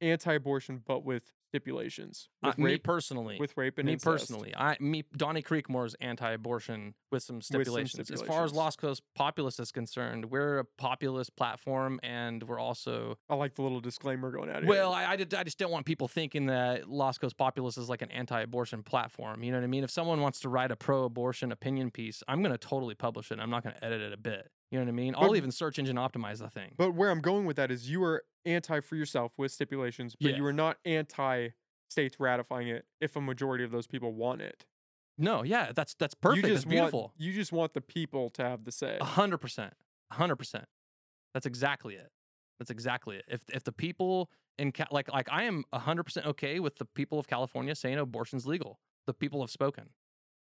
anti-abortion, 0.00 0.82
but 0.86 1.04
with 1.04 1.32
stipulations, 1.52 2.28
Uh, 2.42 2.48
with 2.48 2.58
me 2.58 2.78
personally, 2.78 3.36
with 3.38 3.54
rape 3.56 3.76
and 3.78 3.86
me 3.86 3.92
incest. 3.92 4.10
personally, 4.10 4.54
I 4.56 4.76
me 4.80 5.04
Donnie 5.16 5.42
Creekmore's 5.42 5.94
anti-abortion 6.00 6.94
with 7.10 7.22
some 7.22 7.42
stipulations. 7.42 8.10
As 8.10 8.22
far 8.22 8.44
as. 8.44 8.52
Lost 8.52 8.78
Coast 8.78 9.02
Populist 9.14 9.58
is 9.60 9.72
concerned, 9.72 10.30
we're 10.30 10.58
a 10.58 10.64
populist 10.64 11.36
platform, 11.36 12.00
and 12.02 12.42
we're 12.42 12.58
also 12.60 13.18
I 13.28 13.34
like 13.34 13.54
the 13.54 13.62
little 13.62 13.80
disclaimer 13.80 14.30
going 14.30 14.48
out. 14.50 14.62
Here. 14.62 14.68
Well. 14.68 14.92
I, 14.92 15.12
I, 15.12 15.16
did, 15.16 15.34
I 15.34 15.42
just 15.42 15.58
don't 15.58 15.70
want 15.70 15.86
people 15.86 16.06
thinking 16.06 16.46
that 16.46 16.88
Lost 16.88 17.20
Coast 17.20 17.36
Populist 17.36 17.78
is 17.78 17.88
like 17.88 18.02
an 18.02 18.10
anti-abortion 18.10 18.82
platform. 18.82 19.42
You 19.42 19.50
know 19.50 19.58
what 19.58 19.64
I 19.64 19.68
mean? 19.68 19.84
If 19.84 19.90
someone 19.90 20.20
wants 20.20 20.40
to 20.40 20.48
write 20.48 20.70
a 20.70 20.76
pro-abortion 20.76 21.50
opinion 21.50 21.90
piece, 21.90 22.22
I'm 22.28 22.42
going 22.42 22.52
to 22.52 22.58
totally 22.58 22.94
publish 22.94 23.30
it. 23.32 23.38
I'm 23.40 23.50
not 23.50 23.62
going 23.62 23.74
to 23.74 23.84
edit 23.84 24.00
it 24.00 24.12
a 24.12 24.16
bit. 24.16 24.50
You 24.72 24.78
know 24.78 24.84
what 24.86 24.88
I 24.88 24.92
mean? 24.92 25.14
I'll 25.16 25.36
even 25.36 25.52
search 25.52 25.78
engine 25.78 25.96
optimize 25.96 26.38
the 26.38 26.48
thing. 26.48 26.72
But 26.78 26.92
where 26.94 27.10
I'm 27.10 27.20
going 27.20 27.44
with 27.44 27.56
that 27.56 27.70
is 27.70 27.88
you 27.90 28.02
are 28.04 28.24
anti 28.46 28.80
for 28.80 28.96
yourself 28.96 29.32
with 29.36 29.52
stipulations, 29.52 30.16
but 30.20 30.30
Yeah. 30.30 30.36
you 30.38 30.46
are 30.46 30.52
not 30.52 30.78
anti 30.86 31.50
states 31.90 32.18
ratifying 32.18 32.68
it 32.68 32.86
if 33.00 33.14
a 33.14 33.20
majority 33.20 33.64
of 33.64 33.70
those 33.70 33.86
people 33.86 34.12
want 34.14 34.40
it. 34.40 34.64
no, 35.18 35.42
yeah, 35.44 35.72
that's 35.74 35.94
that's 35.94 36.14
perfect. 36.14 36.46
You 36.46 36.54
That's 36.54 36.62
just 36.64 36.68
beautiful. 36.70 37.00
Want, 37.00 37.12
you 37.18 37.32
just 37.34 37.52
want 37.52 37.74
the 37.74 37.82
people 37.82 38.30
to 38.30 38.42
have 38.42 38.64
the 38.64 38.72
say. 38.72 38.96
A 38.98 39.04
hundred 39.04 39.38
percent. 39.38 39.74
A 40.10 40.14
hundred 40.14 40.36
percent. 40.36 40.64
That's 41.34 41.44
exactly 41.46 41.94
it. 41.94 42.10
That's 42.58 42.70
exactly 42.70 43.16
it. 43.16 43.24
If 43.28 43.42
if 43.52 43.62
the 43.64 43.72
people 43.72 44.30
in 44.58 44.72
Ca- 44.72 44.86
like 44.90 45.12
like 45.12 45.28
I 45.30 45.42
am 45.44 45.64
a 45.70 45.78
hundred 45.80 46.04
percent 46.04 46.24
okay 46.26 46.60
with 46.60 46.76
the 46.76 46.86
people 46.86 47.18
of 47.18 47.26
California 47.28 47.74
saying 47.74 47.98
abortion's 47.98 48.46
legal. 48.46 48.80
The 49.06 49.12
people 49.12 49.40
have 49.42 49.50
spoken. 49.50 49.90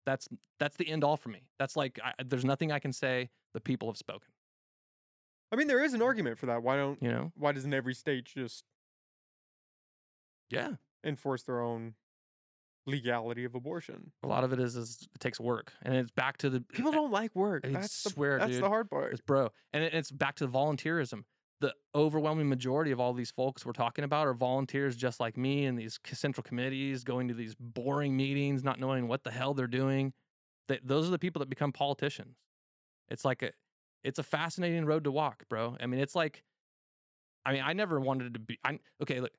That's 0.06 0.28
that's 0.60 0.76
the 0.78 0.88
end 0.90 1.04
all 1.04 1.18
for 1.18 1.30
me. 1.30 1.48
That's 1.60 1.76
like 1.78 2.00
I, 2.04 2.14
there's 2.24 2.46
nothing 2.46 2.72
I 2.72 2.80
can 2.80 2.92
say. 2.94 3.30
The 3.54 3.62
people 3.62 3.88
have 3.90 3.98
spoken. 3.98 4.30
I 5.52 5.56
mean, 5.56 5.68
there 5.68 5.84
is 5.84 5.94
an 5.94 6.02
argument 6.02 6.38
for 6.40 6.48
that. 6.48 6.64
Why 6.64 6.76
don't? 6.76 7.02
You 7.02 7.10
know? 7.10 7.32
Why 7.38 7.52
doesn't 7.52 7.74
every 7.74 7.94
state 7.94 8.26
just 8.26 8.64
Yeah. 10.50 10.74
enforce 11.04 11.44
their 11.44 11.62
own 11.62 11.94
legality 12.86 13.46
of 13.46 13.56
abortion? 13.56 14.12
A 14.24 14.28
lot 14.28 14.44
of 14.44 14.52
it 14.54 14.60
is 14.60 14.76
is 14.76 15.08
it 15.14 15.20
takes 15.20 15.40
work, 15.40 15.74
and 15.84 15.96
it's 15.96 16.12
back 16.12 16.38
to 16.38 16.50
the 16.50 16.62
People 16.62 16.92
eh, 16.92 16.96
don't 16.96 17.12
like 17.12 17.36
work. 17.36 17.66
I 17.66 17.70
That's 17.70 18.04
the, 18.04 18.10
swear, 18.10 18.40
that's 18.40 18.60
the 18.60 18.68
hard 18.68 18.90
part. 18.90 19.14
It's 19.14 19.22
bro, 19.22 19.50
and 19.72 19.84
it- 19.84 19.94
it's 19.94 20.12
back 20.12 20.36
to 20.38 20.48
the 20.48 20.52
volunteerism. 20.52 21.24
The 21.62 21.74
overwhelming 21.96 22.50
majority 22.50 22.92
of 22.92 23.00
all 23.00 23.14
these 23.14 23.32
folks 23.32 23.66
we're 23.66 23.72
talking 23.72 24.04
about 24.04 24.28
are 24.28 24.34
volunteers 24.34 24.96
just 24.96 25.20
like 25.20 25.38
me 25.38 25.66
in 25.66 25.76
these 25.76 26.00
central 26.12 26.44
committees, 26.44 27.04
going 27.04 27.28
to 27.30 27.34
these 27.34 27.56
boring 27.60 28.18
meetings, 28.18 28.64
not 28.64 28.80
knowing 28.80 29.08
what 29.08 29.24
the 29.24 29.32
hell 29.32 29.54
they're 29.54 29.68
doing. 29.68 30.14
That 30.68 30.82
those 30.84 31.08
are 31.08 31.12
the 31.12 31.20
people 31.20 31.40
that 31.40 31.50
become 31.50 31.72
politicians. 31.72 32.36
It's 33.10 33.24
like 33.24 33.44
a, 33.44 33.52
it's 34.04 34.20
a 34.20 34.24
fascinating 34.24 34.86
road 34.86 35.04
to 35.06 35.12
walk, 35.12 35.44
bro. 35.50 35.78
I 35.80 35.86
mean, 35.86 36.00
it's 36.00 36.16
like, 36.16 36.44
I 37.46 37.54
mean, 37.54 37.64
I 37.66 37.74
never 37.74 38.00
wanted 38.00 38.34
to 38.34 38.40
be. 38.40 38.60
I 38.64 38.80
okay, 39.02 39.20
look. 39.20 39.32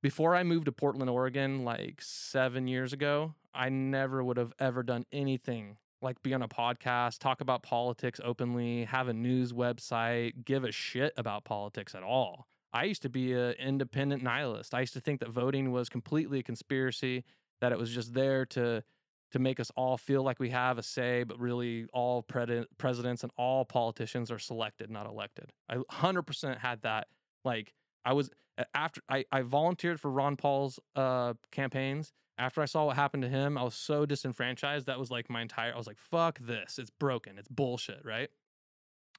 Before 0.00 0.36
I 0.36 0.44
moved 0.44 0.66
to 0.66 0.72
Portland, 0.72 1.10
Oregon, 1.10 1.64
like 1.64 2.00
seven 2.00 2.68
years 2.68 2.92
ago, 2.92 3.34
I 3.52 3.68
never 3.68 4.22
would 4.22 4.36
have 4.36 4.52
ever 4.60 4.84
done 4.84 5.06
anything 5.10 5.76
like 6.00 6.22
be 6.22 6.34
on 6.34 6.42
a 6.42 6.48
podcast, 6.48 7.18
talk 7.18 7.40
about 7.40 7.62
politics 7.62 8.20
openly, 8.22 8.84
have 8.84 9.08
a 9.08 9.12
news 9.12 9.52
website, 9.52 10.44
give 10.44 10.64
a 10.64 10.72
shit 10.72 11.12
about 11.16 11.44
politics 11.44 11.94
at 11.94 12.02
all. 12.02 12.46
I 12.72 12.84
used 12.84 13.02
to 13.02 13.08
be 13.08 13.32
an 13.32 13.52
independent 13.52 14.22
nihilist. 14.22 14.74
I 14.74 14.80
used 14.80 14.92
to 14.94 15.00
think 15.00 15.20
that 15.20 15.30
voting 15.30 15.72
was 15.72 15.88
completely 15.88 16.40
a 16.40 16.42
conspiracy, 16.42 17.24
that 17.60 17.72
it 17.72 17.78
was 17.78 17.90
just 17.90 18.14
there 18.14 18.44
to 18.46 18.82
to 19.30 19.38
make 19.38 19.60
us 19.60 19.70
all 19.76 19.98
feel 19.98 20.22
like 20.22 20.40
we 20.40 20.48
have 20.48 20.78
a 20.78 20.82
say, 20.82 21.22
but 21.22 21.38
really 21.38 21.86
all 21.92 22.22
pred- 22.22 22.64
presidents 22.78 23.22
and 23.22 23.30
all 23.36 23.62
politicians 23.62 24.30
are 24.30 24.38
selected, 24.38 24.90
not 24.90 25.06
elected. 25.06 25.52
I 25.68 25.76
100% 25.76 26.58
had 26.58 26.80
that. 26.80 27.08
Like 27.44 27.74
I 28.06 28.14
was 28.14 28.30
after 28.74 29.02
I, 29.08 29.24
I 29.30 29.42
volunteered 29.42 30.00
for 30.00 30.10
Ron 30.10 30.36
Paul's 30.36 30.80
uh, 30.96 31.34
campaigns. 31.52 32.12
After 32.38 32.62
I 32.62 32.66
saw 32.66 32.86
what 32.86 32.94
happened 32.94 33.24
to 33.24 33.28
him, 33.28 33.58
I 33.58 33.64
was 33.64 33.74
so 33.74 34.06
disenfranchised. 34.06 34.86
That 34.86 34.98
was 34.98 35.10
like 35.10 35.28
my 35.28 35.42
entire. 35.42 35.74
I 35.74 35.76
was 35.76 35.88
like, 35.88 35.98
"Fuck 35.98 36.38
this! 36.38 36.78
It's 36.78 36.90
broken. 36.90 37.36
It's 37.36 37.48
bullshit." 37.48 38.04
Right? 38.04 38.30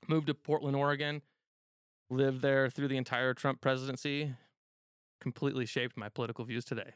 Moved 0.08 0.28
to 0.28 0.34
Portland, 0.34 0.78
Oregon. 0.78 1.22
Lived 2.10 2.42
there 2.42 2.70
through 2.70 2.88
the 2.88 2.98
entire 2.98 3.34
Trump 3.34 3.60
presidency. 3.60 4.34
Completely 5.20 5.66
shaped 5.66 5.98
my 5.98 6.08
political 6.08 6.46
views 6.46 6.64
today. 6.64 6.94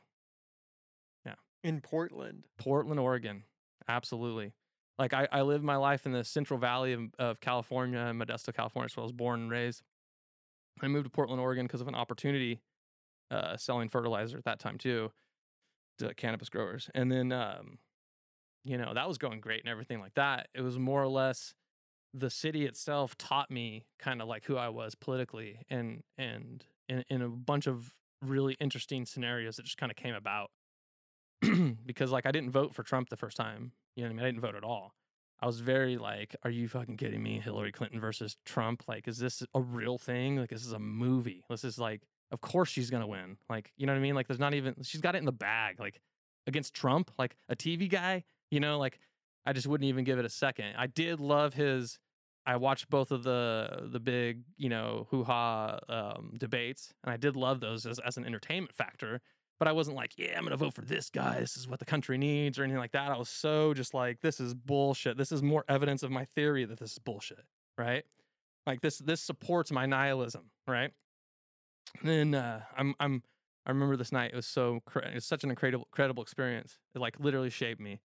Yeah, 1.26 1.36
In 1.62 1.82
Portland. 1.82 2.46
Portland, 2.58 3.00
Oregon. 3.02 3.44
Absolutely. 3.90 4.54
Like 4.98 5.14
I, 5.14 5.28
I 5.30 5.42
lived 5.42 5.64
my 5.64 5.76
life 5.76 6.06
in 6.06 6.14
the 6.14 6.24
Central 6.24 6.58
Valley 6.58 6.94
of, 6.94 7.02
of 7.20 7.42
California, 7.42 8.00
in 8.00 8.18
Modesto, 8.18 8.54
California, 8.56 8.90
where 8.96 9.02
I 9.02 9.06
was 9.06 9.12
born 9.12 9.42
and 9.42 9.52
raised. 9.52 9.82
I 10.82 10.88
moved 10.88 11.06
to 11.06 11.10
Portland, 11.10 11.42
Oregon 11.42 11.66
because 11.66 11.82
of 11.82 11.90
an 11.90 11.96
opportunity 11.96 12.62
uh, 13.30 13.58
selling 13.58 13.90
fertilizer 13.90 14.38
at 14.38 14.46
that 14.46 14.60
time 14.60 14.78
too 14.78 15.12
to 16.00 16.14
cannabis 16.14 16.50
growers. 16.50 16.90
And 16.94 17.12
then, 17.12 17.32
um, 17.32 17.80
you 18.64 18.78
know, 18.78 18.94
that 18.94 19.08
was 19.08 19.18
going 19.18 19.40
great 19.40 19.62
and 19.62 19.70
everything 19.70 20.00
like 20.00 20.14
that. 20.16 20.48
It 20.54 20.62
was 20.62 20.80
more 20.80 21.02
or 21.02 21.08
less 21.08 21.54
the 22.14 22.30
city 22.30 22.66
itself 22.66 23.18
taught 23.18 23.50
me 23.50 23.86
kind 24.00 24.22
of 24.22 24.28
like 24.28 24.46
who 24.46 24.56
I 24.56 24.70
was 24.70 24.96
politically 24.96 25.60
and, 25.70 26.04
and 26.18 26.64
in, 26.88 27.04
in 27.10 27.22
a 27.22 27.30
bunch 27.30 27.68
of 27.68 27.94
really 28.22 28.56
interesting 28.60 29.06
scenarios 29.06 29.58
that 29.58 29.64
just 29.64 29.78
kind 29.78 29.92
of 29.92 29.96
came 29.96 30.16
about. 30.16 30.52
because 31.86 32.12
like 32.12 32.26
I 32.26 32.32
didn't 32.32 32.52
vote 32.52 32.74
for 32.74 32.84
Trump 32.84 33.10
the 33.10 33.18
first 33.18 33.36
time. 33.36 33.74
You 33.96 34.04
know 34.04 34.10
what 34.10 34.14
I 34.14 34.16
mean? 34.16 34.26
I 34.26 34.28
didn't 34.30 34.42
vote 34.42 34.56
at 34.56 34.64
all. 34.64 34.94
I 35.44 35.46
was 35.46 35.60
very 35.60 35.98
like, 35.98 36.38
are 36.44 36.50
you 36.50 36.70
fucking 36.70 36.96
kidding 36.96 37.22
me? 37.22 37.40
Hillary 37.40 37.74
Clinton 37.74 38.00
versus 38.00 38.38
Trump? 38.46 38.84
Like, 38.88 39.10
is 39.10 39.18
this 39.18 39.44
a 39.54 39.62
real 39.62 39.98
thing? 39.98 40.38
Like, 40.38 40.50
this 40.50 40.66
is 40.66 40.72
a 40.72 40.80
movie. 40.80 41.44
This 41.50 41.66
is 41.66 41.78
like, 41.78 42.02
of 42.34 42.42
course 42.42 42.70
she's 42.70 42.90
gonna 42.90 43.08
win. 43.08 43.38
Like, 43.50 43.72
you 43.78 43.86
know 43.86 43.94
what 43.94 44.00
I 44.00 44.02
mean? 44.02 44.16
Like, 44.16 44.28
there's 44.28 44.40
not 44.40 44.54
even 44.54 44.76
she's 44.84 45.02
got 45.02 45.16
it 45.16 45.20
in 45.20 45.26
the 45.26 45.32
bag. 45.32 45.80
Like 45.80 46.02
against 46.48 46.74
Trump, 46.74 47.12
like 47.18 47.38
a 47.48 47.56
TV 47.56 47.90
guy, 47.90 48.26
you 48.52 48.60
know, 48.60 48.78
like 48.78 49.00
I 49.46 49.54
just 49.54 49.68
wouldn't 49.68 49.88
even 49.88 50.04
give 50.04 50.20
it 50.20 50.26
a 50.26 50.30
second. 50.30 50.76
I 50.78 50.88
did 50.88 51.20
love 51.22 51.54
his 51.54 51.98
I 52.46 52.58
watched 52.58 52.90
both 52.90 53.12
of 53.12 53.24
the 53.24 53.88
the 53.90 54.02
big, 54.02 54.42
you 54.58 54.68
know, 54.68 55.08
hoo 55.12 55.24
ha 55.24 55.80
um, 55.88 56.34
debates, 56.38 56.94
and 57.04 57.14
I 57.14 57.18
did 57.18 57.38
love 57.38 57.62
those 57.62 57.86
as, 57.86 58.00
as 58.00 58.18
an 58.18 58.26
entertainment 58.26 58.76
factor 58.76 59.22
but 59.64 59.70
I 59.70 59.72
wasn't 59.72 59.96
like, 59.96 60.12
yeah, 60.18 60.38
I'm 60.38 60.46
to 60.46 60.58
vote 60.58 60.74
for 60.74 60.82
this 60.82 61.10
guy. 61.10 61.40
This 61.40 61.56
is 61.56 61.70
what 61.70 61.80
the 61.80 61.86
country 61.86 62.18
needs 62.18 62.60
or 62.60 62.64
anything 62.64 62.80
like 62.80 62.92
that. 62.92 63.12
I 63.12 63.18
was 63.18 63.30
so 63.30 63.74
just 63.74 63.94
like, 63.94 64.20
this 64.20 64.42
is 64.42 64.54
bullshit. 64.54 65.16
This 65.16 65.32
is 65.32 65.42
more 65.42 65.64
evidence 65.70 66.04
of 66.04 66.12
my 66.12 66.26
theory 66.26 66.66
that 66.66 66.80
this 66.80 66.92
is 66.92 67.00
bullshit, 67.00 67.46
right? 67.78 68.04
Like 68.68 68.82
this 68.82 68.98
this 68.98 69.22
supports 69.22 69.72
my 69.72 69.86
nihilism, 69.86 70.52
right? 70.68 70.92
Then 72.04 72.36
uh, 72.36 72.62
I'm 72.78 72.96
I'm 73.00 73.24
I 73.66 73.72
remember 73.72 73.96
this 73.96 74.12
night. 74.12 74.32
It 74.34 74.36
was 74.36 74.48
so 74.48 74.82
it 74.96 75.14
was 75.16 75.26
such 75.26 75.44
an 75.44 75.50
incredible 75.50 75.88
incredible 75.92 76.24
experience. 76.24 76.78
It 76.96 77.00
like 77.00 77.20
literally 77.20 77.50
shaped 77.50 77.82
me. 77.82 78.02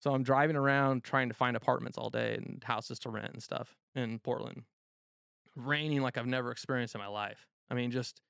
So 0.00 0.12
I'm 0.12 0.22
driving 0.22 0.56
around 0.56 1.02
trying 1.02 1.28
to 1.28 1.34
find 1.34 1.56
apartments 1.56 1.96
all 1.96 2.10
day 2.10 2.34
and 2.34 2.62
houses 2.62 2.98
to 3.00 3.10
rent 3.10 3.32
and 3.32 3.42
stuff 3.42 3.76
in 3.94 4.18
Portland. 4.18 4.64
Raining 5.56 6.02
like 6.02 6.18
I've 6.18 6.26
never 6.26 6.50
experienced 6.50 6.94
in 6.94 7.00
my 7.00 7.06
life. 7.06 7.46
I 7.70 7.74
mean, 7.74 7.90
just 7.90 8.20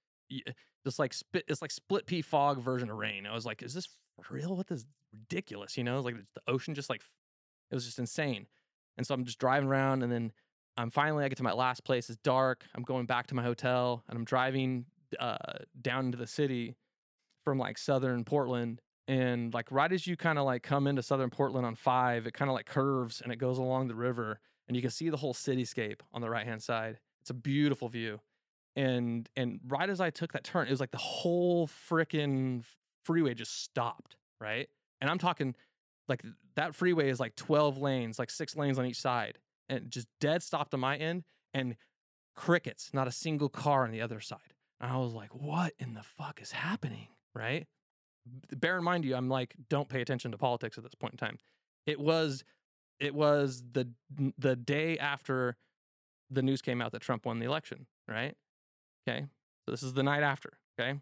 just 0.84 0.98
like 0.98 1.12
spit 1.12 1.44
it's 1.48 1.62
like 1.62 1.70
split 1.70 2.06
pea 2.06 2.22
fog 2.22 2.62
version 2.62 2.90
of 2.90 2.96
rain. 2.96 3.26
I 3.26 3.34
was 3.34 3.44
like, 3.44 3.62
is 3.62 3.74
this 3.74 3.88
real? 4.30 4.56
What 4.56 4.70
is 4.70 4.86
ridiculous? 5.12 5.76
You 5.76 5.84
know, 5.84 6.00
like 6.00 6.16
the 6.16 6.42
ocean 6.46 6.74
just 6.74 6.90
like 6.90 7.02
it 7.70 7.74
was 7.74 7.84
just 7.84 7.98
insane. 7.98 8.46
And 8.96 9.06
so 9.06 9.14
I'm 9.14 9.24
just 9.24 9.38
driving 9.38 9.68
around 9.68 10.02
and 10.02 10.12
then 10.12 10.32
I'm 10.76 10.90
finally 10.90 11.24
I 11.24 11.28
get 11.28 11.38
to 11.38 11.44
my 11.44 11.52
last 11.52 11.84
place. 11.84 12.10
It's 12.10 12.18
dark. 12.18 12.64
I'm 12.74 12.82
going 12.82 13.06
back 13.06 13.26
to 13.28 13.34
my 13.34 13.42
hotel 13.42 14.02
and 14.08 14.16
I'm 14.16 14.24
driving 14.24 14.86
uh, 15.18 15.36
down 15.80 16.06
into 16.06 16.18
the 16.18 16.26
city 16.26 16.76
from 17.44 17.58
like 17.58 17.78
southern 17.78 18.24
Portland. 18.24 18.80
And 19.06 19.52
like 19.52 19.70
right 19.70 19.92
as 19.92 20.06
you 20.06 20.16
kind 20.16 20.38
of 20.38 20.46
like 20.46 20.62
come 20.62 20.86
into 20.86 21.02
southern 21.02 21.30
Portland 21.30 21.66
on 21.66 21.74
five, 21.74 22.26
it 22.26 22.34
kind 22.34 22.50
of 22.50 22.54
like 22.54 22.66
curves 22.66 23.20
and 23.20 23.32
it 23.32 23.36
goes 23.36 23.58
along 23.58 23.88
the 23.88 23.94
river 23.94 24.40
and 24.66 24.76
you 24.76 24.82
can 24.82 24.90
see 24.90 25.10
the 25.10 25.18
whole 25.18 25.34
cityscape 25.34 26.00
on 26.12 26.22
the 26.22 26.30
right 26.30 26.46
hand 26.46 26.62
side. 26.62 26.98
It's 27.20 27.30
a 27.30 27.34
beautiful 27.34 27.88
view 27.88 28.20
and 28.76 29.28
and 29.36 29.60
right 29.66 29.88
as 29.88 30.00
I 30.00 30.10
took 30.10 30.32
that 30.32 30.44
turn, 30.44 30.66
it 30.66 30.70
was 30.70 30.80
like 30.80 30.90
the 30.90 30.98
whole 30.98 31.68
freaking 31.68 32.64
freeway 33.04 33.34
just 33.34 33.62
stopped, 33.62 34.16
right? 34.40 34.68
And 35.00 35.10
I'm 35.10 35.18
talking 35.18 35.54
like 36.08 36.22
that 36.56 36.74
freeway 36.74 37.08
is 37.08 37.20
like 37.20 37.36
12 37.36 37.78
lanes, 37.78 38.18
like 38.18 38.30
six 38.30 38.56
lanes 38.56 38.78
on 38.78 38.86
each 38.86 39.00
side, 39.00 39.38
and 39.68 39.90
just 39.90 40.08
dead 40.20 40.42
stopped 40.42 40.74
on 40.74 40.80
my 40.80 40.96
end 40.96 41.24
and 41.52 41.76
crickets, 42.34 42.90
not 42.92 43.08
a 43.08 43.12
single 43.12 43.48
car 43.48 43.84
on 43.84 43.90
the 43.90 44.00
other 44.00 44.20
side. 44.20 44.54
And 44.80 44.92
I 44.92 44.96
was 44.96 45.12
like, 45.12 45.34
what 45.34 45.72
in 45.78 45.94
the 45.94 46.02
fuck 46.02 46.40
is 46.42 46.52
happening? 46.52 47.08
Right? 47.34 47.66
Bear 48.52 48.78
in 48.78 48.84
mind 48.84 49.04
you, 49.04 49.14
I'm 49.14 49.28
like, 49.28 49.54
don't 49.68 49.88
pay 49.88 50.00
attention 50.00 50.30
to 50.32 50.38
politics 50.38 50.78
at 50.78 50.84
this 50.84 50.94
point 50.94 51.14
in 51.14 51.18
time. 51.18 51.38
It 51.86 52.00
was 52.00 52.44
it 53.00 53.14
was 53.14 53.62
the 53.72 53.88
the 54.38 54.56
day 54.56 54.98
after 54.98 55.56
the 56.30 56.42
news 56.42 56.62
came 56.62 56.80
out 56.80 56.92
that 56.92 57.02
Trump 57.02 57.26
won 57.26 57.38
the 57.38 57.46
election, 57.46 57.86
right? 58.08 58.34
Okay. 59.06 59.26
So 59.64 59.70
this 59.70 59.82
is 59.82 59.92
the 59.92 60.02
night 60.02 60.22
after. 60.22 60.58
Okay. 60.78 61.00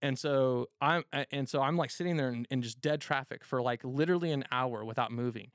And 0.00 0.18
so 0.18 0.68
I'm 0.80 1.04
and 1.30 1.48
so 1.48 1.62
I'm 1.62 1.76
like 1.76 1.90
sitting 1.90 2.16
there 2.16 2.28
in, 2.28 2.46
in 2.50 2.62
just 2.62 2.80
dead 2.80 3.00
traffic 3.00 3.44
for 3.44 3.62
like 3.62 3.82
literally 3.84 4.32
an 4.32 4.44
hour 4.50 4.84
without 4.84 5.12
moving. 5.12 5.50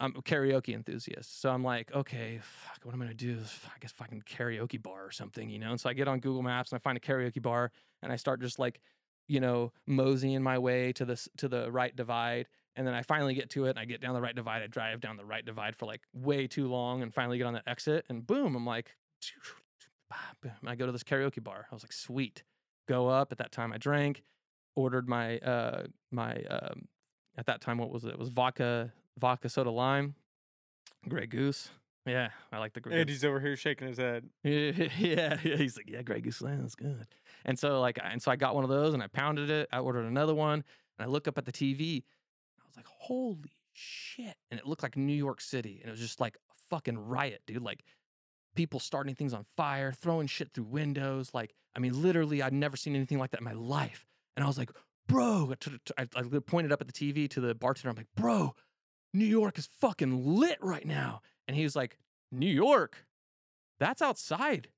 I'm 0.00 0.14
a 0.16 0.22
karaoke 0.22 0.74
enthusiast. 0.74 1.40
So 1.40 1.50
I'm 1.50 1.62
like, 1.62 1.92
okay, 1.94 2.40
fuck, 2.42 2.80
what 2.84 2.94
am 2.94 3.02
I 3.02 3.04
gonna 3.04 3.14
do? 3.14 3.38
I 3.66 3.78
guess 3.80 3.92
fucking 3.92 4.22
karaoke 4.22 4.82
bar 4.82 5.04
or 5.04 5.10
something, 5.10 5.48
you 5.48 5.58
know? 5.58 5.70
And 5.70 5.80
so 5.80 5.88
I 5.88 5.92
get 5.94 6.08
on 6.08 6.20
Google 6.20 6.42
Maps 6.42 6.72
and 6.72 6.78
I 6.78 6.80
find 6.80 6.96
a 6.96 7.00
karaoke 7.00 7.40
bar 7.40 7.70
and 8.02 8.12
I 8.12 8.16
start 8.16 8.40
just 8.40 8.58
like, 8.58 8.80
you 9.28 9.40
know, 9.40 9.72
moseying 9.86 10.42
my 10.42 10.58
way 10.58 10.92
to 10.94 11.04
this 11.04 11.28
to 11.38 11.48
the 11.48 11.70
right 11.70 11.94
divide. 11.94 12.48
And 12.76 12.86
then 12.86 12.94
I 12.94 13.02
finally 13.02 13.34
get 13.34 13.50
to 13.50 13.66
it 13.66 13.70
and 13.70 13.78
I 13.78 13.84
get 13.84 14.00
down 14.00 14.14
the 14.14 14.20
right 14.20 14.34
divide. 14.34 14.62
I 14.62 14.66
drive 14.66 15.00
down 15.00 15.16
the 15.16 15.24
right 15.24 15.44
divide 15.44 15.76
for 15.76 15.86
like 15.86 16.02
way 16.12 16.48
too 16.48 16.66
long 16.66 17.02
and 17.02 17.14
finally 17.14 17.38
get 17.38 17.46
on 17.46 17.54
that 17.54 17.68
exit 17.68 18.04
and 18.08 18.26
boom, 18.26 18.56
I'm 18.56 18.66
like 18.66 18.96
I 20.66 20.74
go 20.74 20.86
to 20.86 20.92
this 20.92 21.04
karaoke 21.04 21.42
bar. 21.42 21.66
I 21.70 21.74
was 21.74 21.84
like, 21.84 21.92
sweet. 21.92 22.42
Go 22.88 23.08
up. 23.08 23.32
At 23.32 23.38
that 23.38 23.52
time, 23.52 23.72
I 23.72 23.78
drank, 23.78 24.22
ordered 24.76 25.08
my 25.08 25.38
uh 25.38 25.84
my 26.10 26.34
um 26.50 26.88
at 27.38 27.46
that 27.46 27.60
time 27.60 27.78
what 27.78 27.90
was 27.90 28.04
it? 28.04 28.10
It 28.10 28.18
was 28.18 28.28
vodka 28.28 28.92
vodka 29.18 29.48
soda 29.48 29.70
lime, 29.70 30.14
Grey 31.08 31.26
Goose. 31.26 31.70
Yeah, 32.06 32.28
I 32.52 32.58
like 32.58 32.74
the 32.74 32.80
Grey. 32.80 33.00
And 33.00 33.08
he's 33.08 33.24
over 33.24 33.40
here 33.40 33.56
shaking 33.56 33.88
his 33.88 33.96
head. 33.96 34.28
yeah, 34.42 34.88
yeah, 34.98 35.36
he's 35.42 35.76
like, 35.76 35.88
yeah, 35.88 36.02
Grey 36.02 36.20
Goose 36.20 36.42
lime, 36.42 36.60
that's 36.60 36.74
good. 36.74 37.06
And 37.44 37.58
so 37.58 37.80
like, 37.80 37.98
and 38.02 38.20
so 38.20 38.30
I 38.30 38.36
got 38.36 38.54
one 38.54 38.64
of 38.64 38.70
those 38.70 38.94
and 38.94 39.02
I 39.02 39.06
pounded 39.06 39.50
it. 39.50 39.68
I 39.72 39.78
ordered 39.78 40.04
another 40.04 40.34
one 40.34 40.64
and 40.98 41.06
I 41.06 41.06
look 41.06 41.26
up 41.26 41.38
at 41.38 41.46
the 41.46 41.52
TV. 41.52 42.02
I 42.60 42.64
was 42.66 42.76
like, 42.76 42.86
holy 42.86 43.52
shit! 43.72 44.36
And 44.50 44.60
it 44.60 44.66
looked 44.66 44.82
like 44.82 44.96
New 44.96 45.14
York 45.14 45.40
City, 45.40 45.78
and 45.80 45.88
it 45.88 45.90
was 45.92 46.00
just 46.00 46.20
like 46.20 46.36
a 46.36 46.54
fucking 46.68 46.98
riot, 46.98 47.42
dude. 47.46 47.62
Like 47.62 47.84
people 48.54 48.80
starting 48.80 49.14
things 49.14 49.34
on 49.34 49.44
fire, 49.56 49.92
throwing 49.92 50.26
shit 50.26 50.52
through 50.52 50.64
windows. 50.64 51.30
Like, 51.34 51.54
I 51.74 51.80
mean, 51.80 52.00
literally, 52.00 52.42
I'd 52.42 52.52
never 52.52 52.76
seen 52.76 52.94
anything 52.94 53.18
like 53.18 53.30
that 53.32 53.40
in 53.40 53.44
my 53.44 53.52
life. 53.52 54.06
And 54.36 54.44
I 54.44 54.46
was 54.46 54.58
like, 54.58 54.70
bro, 55.06 55.52
I, 55.98 56.06
I 56.16 56.22
pointed 56.40 56.72
up 56.72 56.80
at 56.80 56.86
the 56.86 56.92
TV 56.92 57.28
to 57.30 57.40
the 57.40 57.54
bartender. 57.54 57.90
I'm 57.90 57.96
like, 57.96 58.08
bro, 58.16 58.54
New 59.14 59.24
York 59.24 59.58
is 59.58 59.68
fucking 59.80 60.38
lit 60.38 60.58
right 60.60 60.84
now. 60.84 61.22
And 61.46 61.56
he 61.56 61.62
was 61.62 61.76
like, 61.76 61.98
New 62.32 62.50
York? 62.50 63.06
That's 63.78 64.02
outside. 64.02 64.68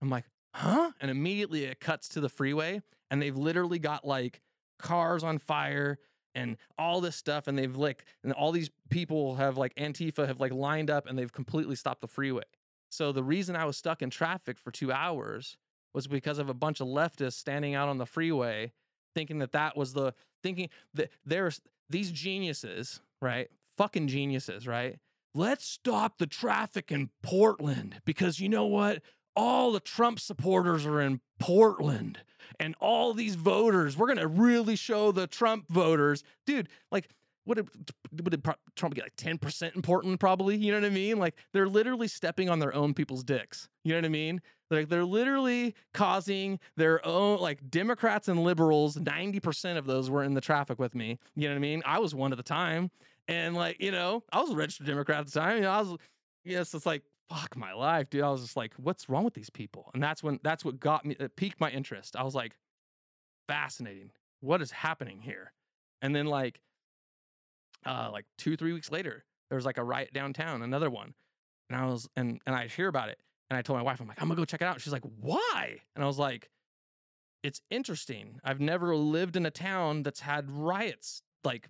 I'm 0.00 0.08
like, 0.08 0.24
huh? 0.54 0.92
And 1.00 1.10
immediately 1.10 1.64
it 1.64 1.80
cuts 1.80 2.08
to 2.10 2.20
the 2.20 2.28
freeway 2.28 2.80
and 3.10 3.20
they've 3.20 3.36
literally 3.36 3.78
got 3.78 4.06
like 4.06 4.40
cars 4.78 5.24
on 5.24 5.38
fire 5.38 5.98
and 6.34 6.56
all 6.78 7.00
this 7.00 7.16
stuff. 7.16 7.48
And 7.48 7.58
they've 7.58 7.76
like, 7.76 8.04
and 8.22 8.32
all 8.32 8.52
these 8.52 8.70
people 8.90 9.34
have 9.36 9.58
like 9.58 9.74
Antifa 9.74 10.26
have 10.26 10.40
like 10.40 10.52
lined 10.52 10.88
up 10.88 11.06
and 11.06 11.18
they've 11.18 11.32
completely 11.32 11.74
stopped 11.74 12.00
the 12.00 12.08
freeway. 12.08 12.44
So 12.90 13.12
the 13.12 13.24
reason 13.24 13.56
I 13.56 13.64
was 13.64 13.76
stuck 13.76 14.02
in 14.02 14.10
traffic 14.10 14.58
for 14.58 14.70
two 14.70 14.92
hours 14.92 15.56
was 15.94 16.06
because 16.06 16.38
of 16.38 16.48
a 16.48 16.54
bunch 16.54 16.80
of 16.80 16.86
leftists 16.86 17.34
standing 17.34 17.74
out 17.74 17.88
on 17.88 17.98
the 17.98 18.06
freeway 18.06 18.72
thinking 19.14 19.38
that 19.38 19.52
that 19.52 19.76
was 19.76 19.94
the 19.94 20.14
thinking 20.42 20.68
that 20.94 21.10
there's 21.24 21.60
these 21.90 22.10
geniuses, 22.12 23.00
right? 23.20 23.48
Fucking 23.76 24.08
geniuses, 24.08 24.66
right? 24.66 24.98
Let's 25.34 25.64
stop 25.64 26.18
the 26.18 26.26
traffic 26.26 26.90
in 26.90 27.10
Portland 27.22 28.00
because 28.04 28.40
you 28.40 28.48
know 28.48 28.66
what? 28.66 29.02
All 29.36 29.70
the 29.72 29.80
Trump 29.80 30.18
supporters 30.18 30.84
are 30.84 31.00
in 31.00 31.20
Portland 31.38 32.20
and 32.58 32.74
all 32.80 33.14
these 33.14 33.34
voters, 33.34 33.96
we're 33.96 34.06
going 34.06 34.18
to 34.18 34.26
really 34.26 34.76
show 34.76 35.12
the 35.12 35.26
Trump 35.26 35.68
voters. 35.68 36.24
Dude, 36.46 36.68
like 36.90 37.08
what 37.44 37.56
did, 37.56 37.68
what 38.10 38.30
did 38.30 38.44
Trump 38.76 38.94
get 38.94 39.04
like 39.04 39.16
10% 39.16 39.74
in 39.74 39.82
Portland 39.82 40.20
probably? 40.20 40.56
You 40.56 40.72
know 40.72 40.80
what 40.80 40.86
I 40.86 40.90
mean? 40.90 41.18
Like 41.18 41.34
they're 41.52 41.68
literally 41.68 42.08
stepping 42.08 42.50
on 42.50 42.58
their 42.58 42.74
own 42.74 42.94
people's 42.94 43.24
dicks. 43.24 43.68
You 43.84 43.92
know 43.92 43.98
what 43.98 44.04
I 44.04 44.10
mean? 44.10 44.42
Like 44.70 44.88
they're 44.88 45.04
literally 45.04 45.74
causing 45.94 46.60
their 46.76 47.04
own 47.06 47.40
like 47.40 47.70
Democrats 47.70 48.28
and 48.28 48.42
liberals, 48.42 48.96
90% 48.96 49.76
of 49.76 49.86
those 49.86 50.10
were 50.10 50.22
in 50.22 50.34
the 50.34 50.40
traffic 50.40 50.78
with 50.78 50.94
me. 50.94 51.18
You 51.34 51.48
know 51.48 51.54
what 51.54 51.58
I 51.58 51.60
mean? 51.60 51.82
I 51.86 51.98
was 51.98 52.14
one 52.14 52.32
at 52.32 52.36
the 52.36 52.44
time. 52.44 52.90
And 53.26 53.54
like, 53.54 53.80
you 53.80 53.90
know, 53.90 54.24
I 54.32 54.40
was 54.40 54.50
a 54.50 54.56
registered 54.56 54.86
Democrat 54.86 55.20
at 55.20 55.26
the 55.26 55.32
time. 55.32 55.56
You 55.56 55.62
know, 55.62 55.70
I 55.70 55.80
was 55.80 55.96
yes, 56.44 56.74
it's 56.74 56.86
like 56.86 57.02
fuck 57.28 57.56
my 57.56 57.72
life, 57.72 58.08
dude. 58.08 58.22
I 58.22 58.30
was 58.30 58.40
just 58.40 58.56
like, 58.56 58.72
what's 58.78 59.08
wrong 59.08 59.24
with 59.24 59.34
these 59.34 59.50
people? 59.50 59.90
And 59.92 60.02
that's 60.02 60.22
when 60.22 60.40
that's 60.42 60.64
what 60.64 60.80
got 60.80 61.04
me 61.04 61.16
it 61.18 61.36
piqued 61.36 61.60
my 61.60 61.70
interest. 61.70 62.16
I 62.16 62.22
was 62.22 62.34
like, 62.34 62.56
fascinating. 63.46 64.10
What 64.40 64.62
is 64.62 64.70
happening 64.70 65.20
here? 65.20 65.52
And 66.00 66.14
then 66.14 66.26
like 66.26 66.60
uh, 67.84 68.10
like 68.12 68.26
two, 68.36 68.56
three 68.56 68.72
weeks 68.72 68.90
later, 68.90 69.24
there 69.48 69.56
was 69.56 69.64
like 69.64 69.78
a 69.78 69.84
riot 69.84 70.12
downtown, 70.12 70.62
another 70.62 70.90
one. 70.90 71.14
And 71.70 71.78
I 71.78 71.86
was, 71.86 72.08
and, 72.16 72.40
and 72.46 72.54
I 72.54 72.66
hear 72.66 72.88
about 72.88 73.08
it. 73.08 73.18
And 73.50 73.58
I 73.58 73.62
told 73.62 73.78
my 73.78 73.82
wife, 73.82 74.00
I'm 74.00 74.08
like, 74.08 74.20
I'm 74.20 74.28
gonna 74.28 74.38
go 74.38 74.44
check 74.44 74.62
it 74.62 74.66
out. 74.66 74.80
She's 74.80 74.92
like, 74.92 75.04
why? 75.20 75.78
And 75.94 76.04
I 76.04 76.06
was 76.06 76.18
like, 76.18 76.50
it's 77.42 77.60
interesting. 77.70 78.40
I've 78.44 78.60
never 78.60 78.94
lived 78.96 79.36
in 79.36 79.46
a 79.46 79.50
town 79.50 80.02
that's 80.02 80.20
had 80.20 80.50
riots 80.50 81.22
like 81.44 81.68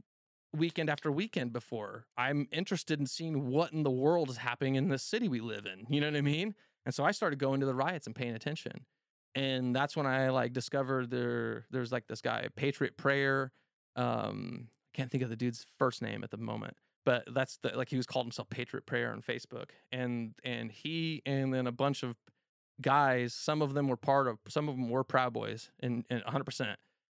weekend 0.52 0.88
after 0.88 1.12
weekend 1.12 1.52
before. 1.52 2.06
I'm 2.16 2.48
interested 2.50 2.98
in 2.98 3.06
seeing 3.06 3.48
what 3.48 3.72
in 3.72 3.82
the 3.82 3.90
world 3.90 4.30
is 4.30 4.38
happening 4.38 4.76
in 4.76 4.88
this 4.88 5.02
city 5.02 5.28
we 5.28 5.40
live 5.40 5.66
in. 5.66 5.86
You 5.88 6.00
know 6.00 6.08
what 6.08 6.16
I 6.16 6.22
mean? 6.22 6.54
And 6.86 6.94
so 6.94 7.04
I 7.04 7.10
started 7.10 7.38
going 7.38 7.60
to 7.60 7.66
the 7.66 7.74
riots 7.74 8.06
and 8.06 8.16
paying 8.16 8.34
attention. 8.34 8.86
And 9.34 9.76
that's 9.76 9.96
when 9.96 10.06
I 10.06 10.30
like 10.30 10.52
discovered 10.52 11.10
there 11.10 11.66
there's 11.70 11.92
like 11.92 12.06
this 12.06 12.22
guy, 12.22 12.48
Patriot 12.56 12.96
Prayer. 12.96 13.52
Um, 13.94 14.68
I 14.94 14.96
can't 14.96 15.10
think 15.10 15.22
of 15.22 15.30
the 15.30 15.36
dude's 15.36 15.66
first 15.78 16.02
name 16.02 16.24
at 16.24 16.30
the 16.30 16.38
moment, 16.38 16.76
but 17.08 17.24
that's 17.32 17.56
the 17.62 17.74
like 17.74 17.88
he 17.88 17.96
was 17.96 18.04
called 18.04 18.26
himself 18.26 18.50
Patriot 18.50 18.84
Prayer 18.84 19.10
on 19.12 19.22
Facebook. 19.22 19.70
And 19.90 20.34
and 20.44 20.70
he 20.70 21.22
and 21.24 21.54
then 21.54 21.66
a 21.66 21.72
bunch 21.72 22.02
of 22.02 22.16
guys, 22.82 23.32
some 23.32 23.62
of 23.62 23.72
them 23.72 23.88
were 23.88 23.96
part 23.96 24.28
of 24.28 24.36
some 24.46 24.68
of 24.68 24.76
them 24.76 24.90
were 24.90 25.04
Proud 25.04 25.32
Boys 25.32 25.70
and, 25.80 26.04
and 26.10 26.22
100%. 26.22 26.74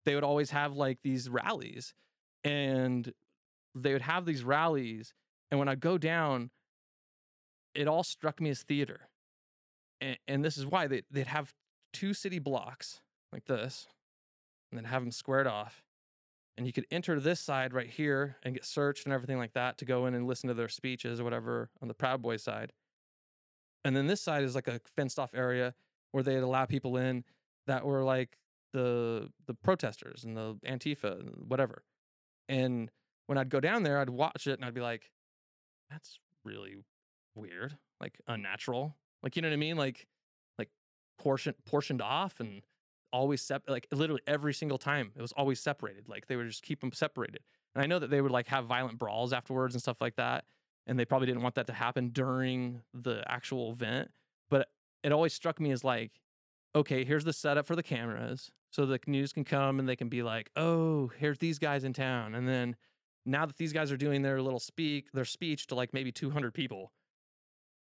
They 0.07 0.15
would 0.15 0.23
always 0.23 0.53
have 0.53 0.75
like 0.75 0.99
these 1.03 1.29
rallies 1.29 1.93
and 2.45 3.13
they 3.75 3.93
would 3.93 4.03
have 4.03 4.27
these 4.27 4.45
rallies 4.45 5.13
and 5.51 5.59
when 5.59 5.69
i 5.69 5.75
go 5.75 5.99
down 5.99 6.51
it 7.75 7.87
all 7.87 8.03
struck 8.03 8.41
me 8.41 8.51
as 8.51 8.63
theater 8.63 9.09
and, 10.01 10.17
and 10.27 10.45
this 10.45 10.57
is 10.57 10.67
why 10.67 10.87
they, 10.87 11.03
they'd 11.11 11.27
have 11.27 11.53
two 11.93 12.15
city 12.15 12.39
blocks 12.39 13.01
like 13.33 13.45
this 13.45 13.87
and 14.71 14.79
then 14.79 14.85
have 14.87 15.03
them 15.03 15.13
squared 15.13 15.47
off 15.47 15.83
and 16.61 16.67
you 16.67 16.73
could 16.73 16.87
enter 16.91 17.19
this 17.19 17.41
side 17.41 17.73
right 17.73 17.89
here 17.89 18.37
and 18.43 18.55
get 18.55 18.65
searched 18.65 19.07
and 19.07 19.13
everything 19.13 19.39
like 19.39 19.55
that 19.55 19.79
to 19.79 19.85
go 19.85 20.07
in 20.07 20.15
and 20.15 20.27
listen 20.27 20.47
to 20.49 20.55
their 20.55 20.69
speeches 20.69 21.19
or 21.19 21.25
whatever 21.25 21.71
on 21.81 21.89
the 21.89 21.95
proud 21.95 22.23
boys 22.23 22.43
side 22.43 22.73
and 23.85 23.97
then 23.97 24.07
this 24.07 24.21
side 24.21 24.45
is 24.45 24.55
like 24.55 24.69
a 24.69 24.81
fenced 24.95 25.19
off 25.19 25.35
area 25.35 25.75
where 26.13 26.23
they'd 26.23 26.37
allow 26.39 26.67
people 26.67 26.97
in 26.97 27.25
that 27.67 27.85
were 27.85 28.05
like 28.05 28.37
the 28.73 29.29
the 29.47 29.55
protesters 29.55 30.23
and 30.23 30.37
the 30.37 30.55
antifa 30.67 31.19
and 31.19 31.47
whatever 31.49 31.83
and 32.51 32.91
when 33.31 33.39
I'd 33.39 33.49
go 33.49 33.61
down 33.61 33.85
there, 33.85 34.01
I'd 34.01 34.11
watch 34.11 34.49
it 34.49 34.55
and 34.55 34.65
I'd 34.65 34.75
be 34.75 34.81
like, 34.81 35.13
that's 35.89 36.19
really 36.45 36.79
weird, 37.37 37.77
like 38.01 38.19
unnatural. 38.27 38.97
Like, 39.23 39.37
you 39.37 39.43
know 39.43 39.47
what 39.47 39.55
I 39.55 39.57
mean? 39.57 39.77
Like, 39.77 40.09
like 40.59 40.69
portion 41.17 41.55
portioned 41.65 42.03
off 42.03 42.41
and 42.41 42.63
always 43.13 43.43
sep 43.43 43.63
like 43.69 43.87
literally 43.93 44.23
every 44.27 44.55
single 44.55 44.79
time 44.79 45.13
it 45.17 45.23
was 45.23 45.33
always 45.33 45.61
separated. 45.61 46.09
Like 46.09 46.27
they 46.27 46.37
would 46.37 46.47
just 46.47 46.63
keep 46.63 46.81
them 46.81 46.93
separated. 46.93 47.41
And 47.75 47.83
I 47.83 47.87
know 47.87 47.99
that 47.99 48.11
they 48.11 48.21
would 48.21 48.33
like 48.33 48.49
have 48.49 48.67
violent 48.67 48.99
brawls 48.99 49.33
afterwards 49.33 49.75
and 49.75 49.83
stuff 49.83 50.01
like 50.01 50.17
that. 50.17 50.45
And 50.87 50.99
they 50.99 51.05
probably 51.05 51.27
didn't 51.27 51.43
want 51.43 51.55
that 51.55 51.67
to 51.69 51.73
happen 51.73 52.09
during 52.09 52.83
the 52.95 53.23
actual 53.29 53.71
event. 53.71 54.11
But 54.49 54.69
it 55.03 55.13
always 55.13 55.33
struck 55.33 55.61
me 55.61 55.71
as 55.71 55.85
like, 55.85 56.13
okay, 56.75 57.05
here's 57.05 57.25
the 57.25 57.33
setup 57.33 57.67
for 57.67 57.77
the 57.77 57.83
cameras 57.83 58.51
so 58.71 58.87
the 58.87 59.01
news 59.07 59.33
can 59.33 59.45
come 59.45 59.79
and 59.79 59.89
they 59.89 59.97
can 59.97 60.09
be 60.09 60.23
like, 60.23 60.51
"Oh, 60.57 61.11
here's 61.19 61.39
these 61.39 61.59
guys 61.59 61.85
in 61.85 61.93
town." 61.93 62.35
And 62.35 62.49
then 62.49 62.77
now 63.27 63.47
that 63.47 63.57
these 63.57 63.73
guys 63.73 63.93
are 63.93 63.97
doing 63.97 64.23
their 64.23 64.41
little 64.41 64.61
speak, 64.61 65.11
their 65.13 65.25
speech 65.25 65.67
to 65.69 65.75
like 65.75 65.93
maybe 65.93 66.13
200 66.13 66.55
people, 66.55 66.93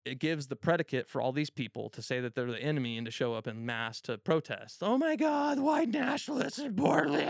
it 0.05 0.19
gives 0.19 0.47
the 0.47 0.55
predicate 0.55 1.07
for 1.07 1.21
all 1.21 1.31
these 1.31 1.49
people 1.49 1.89
to 1.89 2.01
say 2.01 2.19
that 2.19 2.35
they're 2.35 2.51
the 2.51 2.61
enemy 2.61 2.97
and 2.97 3.05
to 3.05 3.11
show 3.11 3.33
up 3.33 3.47
in 3.47 3.65
mass 3.65 4.01
to 4.01 4.17
protest. 4.17 4.81
Oh 4.81 4.97
my 4.97 5.15
God, 5.15 5.59
white 5.59 5.89
nationalists 5.89 6.59
and 6.59 6.75
Portland, 6.75 7.27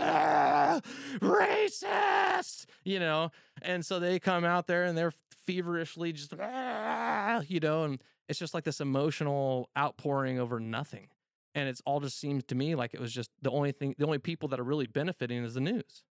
racist, 1.20 2.66
you 2.84 2.98
know? 2.98 3.30
And 3.62 3.84
so 3.84 3.98
they 3.98 4.18
come 4.18 4.44
out 4.44 4.66
there 4.66 4.84
and 4.84 4.96
they're 4.96 5.12
feverishly 5.46 6.12
just, 6.12 6.32
ah, 6.40 7.42
you 7.46 7.60
know, 7.60 7.84
and 7.84 8.02
it's 8.28 8.38
just 8.38 8.54
like 8.54 8.64
this 8.64 8.80
emotional 8.80 9.68
outpouring 9.76 10.38
over 10.38 10.60
nothing. 10.60 11.08
And 11.54 11.68
it's 11.68 11.82
all 11.84 11.98
just 11.98 12.18
seems 12.18 12.44
to 12.44 12.54
me 12.54 12.76
like 12.76 12.94
it 12.94 13.00
was 13.00 13.12
just 13.12 13.30
the 13.42 13.50
only 13.50 13.72
thing 13.72 13.96
the 13.98 14.06
only 14.06 14.18
people 14.18 14.48
that 14.50 14.60
are 14.60 14.64
really 14.64 14.86
benefiting 14.86 15.42
is 15.42 15.54
the 15.54 15.60
news. 15.60 16.04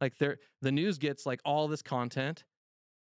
Like 0.00 0.18
they're 0.18 0.38
the 0.60 0.72
news 0.72 0.98
gets 0.98 1.26
like 1.26 1.40
all 1.44 1.68
this 1.68 1.82
content 1.82 2.42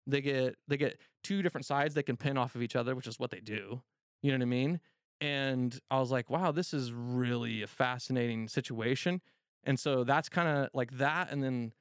they 0.09 0.21
get 0.21 0.55
they 0.67 0.77
get 0.77 0.99
two 1.23 1.41
different 1.41 1.65
sides 1.65 1.93
they 1.93 2.03
can 2.03 2.17
pin 2.17 2.37
off 2.37 2.55
of 2.55 2.61
each 2.61 2.75
other 2.75 2.95
which 2.95 3.07
is 3.07 3.19
what 3.19 3.31
they 3.31 3.39
do 3.39 3.81
you 4.21 4.31
know 4.31 4.37
what 4.37 4.43
i 4.43 4.45
mean? 4.45 4.79
And 5.21 5.77
i 5.91 5.99
was 5.99 6.11
like 6.11 6.29
wow 6.29 6.51
this 6.51 6.73
is 6.73 6.91
really 6.93 7.61
a 7.61 7.67
fascinating 7.67 8.47
situation. 8.47 9.21
And 9.65 9.77
so 9.77 10.03
that's 10.05 10.29
kind 10.29 10.47
of 10.47 10.69
like 10.73 10.97
that 10.97 11.31
and 11.31 11.43
then 11.43 11.73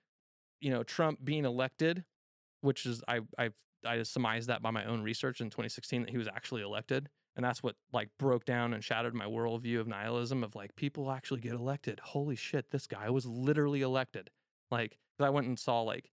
you 0.61 0.70
know 0.70 0.83
trump 0.83 1.24
being 1.24 1.45
elected 1.45 2.05
which 2.61 2.85
is 2.85 3.03
i 3.07 3.20
i 3.39 3.51
i 3.87 4.03
surmised 4.03 4.49
that 4.49 4.61
by 4.61 4.72
my 4.72 4.85
own 4.85 5.03
research 5.03 5.41
in 5.41 5.49
2016 5.49 6.03
that 6.03 6.11
he 6.11 6.18
was 6.18 6.26
actually 6.26 6.62
elected 6.62 7.09
and 7.37 7.45
that's 7.45 7.62
what 7.62 7.76
like 7.93 8.09
broke 8.18 8.45
down 8.45 8.74
and 8.74 8.83
shattered 8.83 9.14
my 9.14 9.26
worldview 9.26 9.79
of 9.79 9.87
nihilism 9.87 10.43
of 10.43 10.57
like 10.57 10.74
people 10.74 11.09
actually 11.12 11.41
get 11.41 11.53
elected. 11.53 12.01
Holy 12.01 12.35
shit 12.35 12.72
this 12.72 12.89
guy 12.89 13.09
was 13.11 13.26
literally 13.26 13.81
elected. 13.81 14.31
Like 14.72 14.99
i 15.20 15.31
went 15.31 15.47
and 15.47 15.59
saw 15.59 15.83
like 15.83 16.11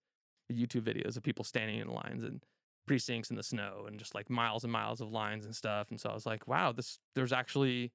youtube 0.52 0.82
videos 0.82 1.16
of 1.16 1.22
people 1.22 1.44
standing 1.44 1.78
in 1.78 1.88
lines 1.88 2.22
and 2.22 2.42
precincts 2.86 3.30
in 3.30 3.36
the 3.36 3.42
snow 3.42 3.84
and 3.86 3.98
just 3.98 4.14
like 4.14 4.30
miles 4.30 4.62
and 4.62 4.72
miles 4.72 5.00
of 5.00 5.10
lines 5.10 5.44
and 5.44 5.54
stuff 5.54 5.90
and 5.90 6.00
so 6.00 6.08
i 6.08 6.14
was 6.14 6.26
like 6.26 6.46
wow 6.46 6.70
this 6.72 6.98
there's 7.14 7.32
actually 7.32 7.92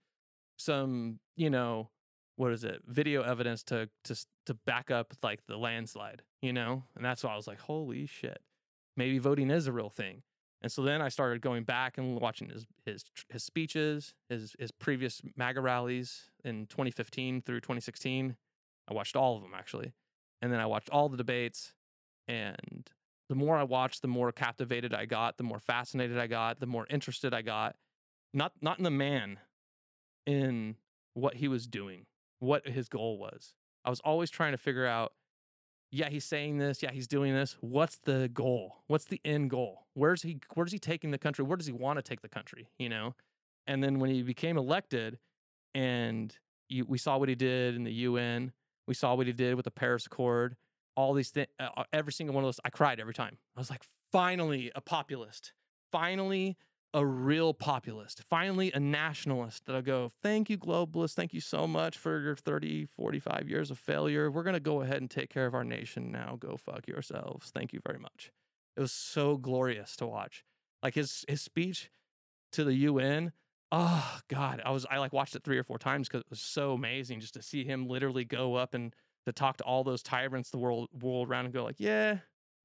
some 0.57 1.19
you 1.37 1.49
know 1.49 1.89
what 2.35 2.51
is 2.51 2.63
it 2.63 2.81
video 2.85 3.21
evidence 3.21 3.63
to 3.63 3.89
to 4.03 4.15
to 4.45 4.53
back 4.65 4.91
up 4.91 5.13
like 5.23 5.39
the 5.47 5.57
landslide 5.57 6.23
you 6.41 6.51
know 6.51 6.83
and 6.95 7.05
that's 7.05 7.23
why 7.23 7.31
i 7.31 7.35
was 7.35 7.47
like 7.47 7.59
holy 7.59 8.05
shit 8.05 8.41
maybe 8.97 9.17
voting 9.17 9.49
is 9.49 9.67
a 9.67 9.71
real 9.71 9.89
thing 9.89 10.23
and 10.61 10.71
so 10.71 10.83
then 10.83 11.01
I 11.01 11.09
started 11.09 11.41
going 11.41 11.63
back 11.63 11.97
and 11.97 12.19
watching 12.19 12.49
his 12.49 12.67
his 12.85 13.03
his 13.29 13.43
speeches, 13.43 14.13
his 14.29 14.55
his 14.59 14.71
previous 14.71 15.21
MAGA 15.35 15.59
rallies 15.59 16.29
in 16.43 16.67
2015 16.67 17.41
through 17.41 17.61
2016. 17.61 18.35
I 18.87 18.93
watched 18.93 19.15
all 19.15 19.37
of 19.37 19.41
them 19.41 19.53
actually, 19.55 19.93
and 20.41 20.53
then 20.53 20.59
I 20.59 20.67
watched 20.67 20.89
all 20.89 21.09
the 21.09 21.17
debates. 21.17 21.73
And 22.27 22.89
the 23.29 23.35
more 23.35 23.57
I 23.57 23.63
watched, 23.63 24.01
the 24.01 24.07
more 24.07 24.31
captivated 24.31 24.93
I 24.93 25.05
got, 25.05 25.37
the 25.37 25.43
more 25.43 25.59
fascinated 25.59 26.17
I 26.17 26.27
got, 26.27 26.59
the 26.59 26.65
more 26.65 26.87
interested 26.89 27.33
I 27.33 27.41
got. 27.41 27.75
Not 28.33 28.53
not 28.61 28.77
in 28.77 28.83
the 28.83 28.91
man, 28.91 29.39
in 30.25 30.75
what 31.13 31.35
he 31.35 31.47
was 31.47 31.67
doing, 31.67 32.05
what 32.39 32.67
his 32.67 32.87
goal 32.87 33.17
was. 33.17 33.53
I 33.83 33.89
was 33.89 33.99
always 34.01 34.29
trying 34.29 34.51
to 34.51 34.57
figure 34.57 34.85
out 34.85 35.13
yeah, 35.91 36.09
he's 36.09 36.23
saying 36.23 36.57
this, 36.57 36.81
yeah, 36.81 36.91
he's 36.91 37.07
doing 37.07 37.33
this. 37.33 37.57
What's 37.59 37.97
the 37.97 38.29
goal? 38.33 38.77
What's 38.87 39.05
the 39.05 39.19
end 39.25 39.49
goal? 39.49 39.87
Where's 39.93 40.21
he 40.21 40.39
where's 40.53 40.71
he 40.71 40.79
taking 40.79 41.11
the 41.11 41.17
country? 41.17 41.43
Where 41.43 41.57
does 41.57 41.67
he 41.67 41.73
want 41.73 41.97
to 41.97 42.01
take 42.01 42.21
the 42.21 42.29
country, 42.29 42.69
you 42.79 42.87
know? 42.87 43.13
And 43.67 43.83
then 43.83 43.99
when 43.99 44.09
he 44.09 44.23
became 44.23 44.57
elected 44.57 45.19
and 45.75 46.33
you, 46.69 46.85
we 46.85 46.97
saw 46.97 47.17
what 47.17 47.27
he 47.29 47.35
did 47.35 47.75
in 47.75 47.83
the 47.83 47.91
UN, 47.91 48.53
we 48.87 48.93
saw 48.93 49.15
what 49.15 49.27
he 49.27 49.33
did 49.33 49.55
with 49.55 49.65
the 49.65 49.71
Paris 49.71 50.05
Accord, 50.05 50.55
all 50.95 51.13
these 51.13 51.29
things, 51.29 51.47
uh, 51.59 51.69
uh, 51.77 51.83
every 51.93 52.13
single 52.13 52.35
one 52.35 52.43
of 52.43 52.47
those, 52.47 52.59
I 52.65 52.69
cried 52.69 52.99
every 52.99 53.13
time. 53.13 53.37
I 53.55 53.59
was 53.59 53.69
like, 53.69 53.83
finally 54.11 54.71
a 54.75 54.81
populist. 54.81 55.53
Finally 55.91 56.57
a 56.93 57.05
real 57.05 57.53
populist, 57.53 58.21
finally 58.23 58.71
a 58.73 58.79
nationalist 58.79 59.65
that'll 59.65 59.81
go, 59.81 60.11
Thank 60.21 60.49
you, 60.49 60.57
globalists. 60.57 61.13
Thank 61.13 61.33
you 61.33 61.39
so 61.39 61.65
much 61.65 61.97
for 61.97 62.19
your 62.19 62.35
30, 62.35 62.85
45 62.85 63.47
years 63.49 63.71
of 63.71 63.79
failure. 63.79 64.29
We're 64.29 64.43
going 64.43 64.55
to 64.55 64.59
go 64.59 64.81
ahead 64.81 64.97
and 64.97 65.09
take 65.09 65.29
care 65.29 65.45
of 65.45 65.53
our 65.53 65.63
nation 65.63 66.11
now. 66.11 66.37
Go 66.39 66.57
fuck 66.57 66.87
yourselves. 66.87 67.49
Thank 67.49 67.71
you 67.71 67.79
very 67.85 67.99
much. 67.99 68.31
It 68.75 68.81
was 68.81 68.91
so 68.91 69.37
glorious 69.37 69.95
to 69.97 70.07
watch. 70.07 70.43
Like 70.83 70.95
his, 70.95 71.23
his 71.27 71.41
speech 71.41 71.89
to 72.53 72.63
the 72.63 72.73
UN. 72.73 73.31
Oh 73.71 74.19
God, 74.27 74.61
I 74.65 74.71
was 74.71 74.85
I 74.91 74.97
like 74.97 75.13
watched 75.13 75.35
it 75.35 75.43
three 75.45 75.57
or 75.57 75.63
four 75.63 75.77
times 75.77 76.09
because 76.09 76.21
it 76.21 76.29
was 76.29 76.41
so 76.41 76.73
amazing 76.73 77.21
just 77.21 77.35
to 77.35 77.41
see 77.41 77.63
him 77.63 77.87
literally 77.87 78.25
go 78.25 78.55
up 78.55 78.73
and 78.73 78.93
to 79.25 79.31
talk 79.31 79.57
to 79.57 79.63
all 79.63 79.83
those 79.83 80.01
tyrants 80.01 80.49
the 80.49 80.57
world 80.57 80.89
world 80.99 81.29
around 81.29 81.45
and 81.45 81.53
go 81.53 81.63
like, 81.63 81.79
yeah, 81.79 82.17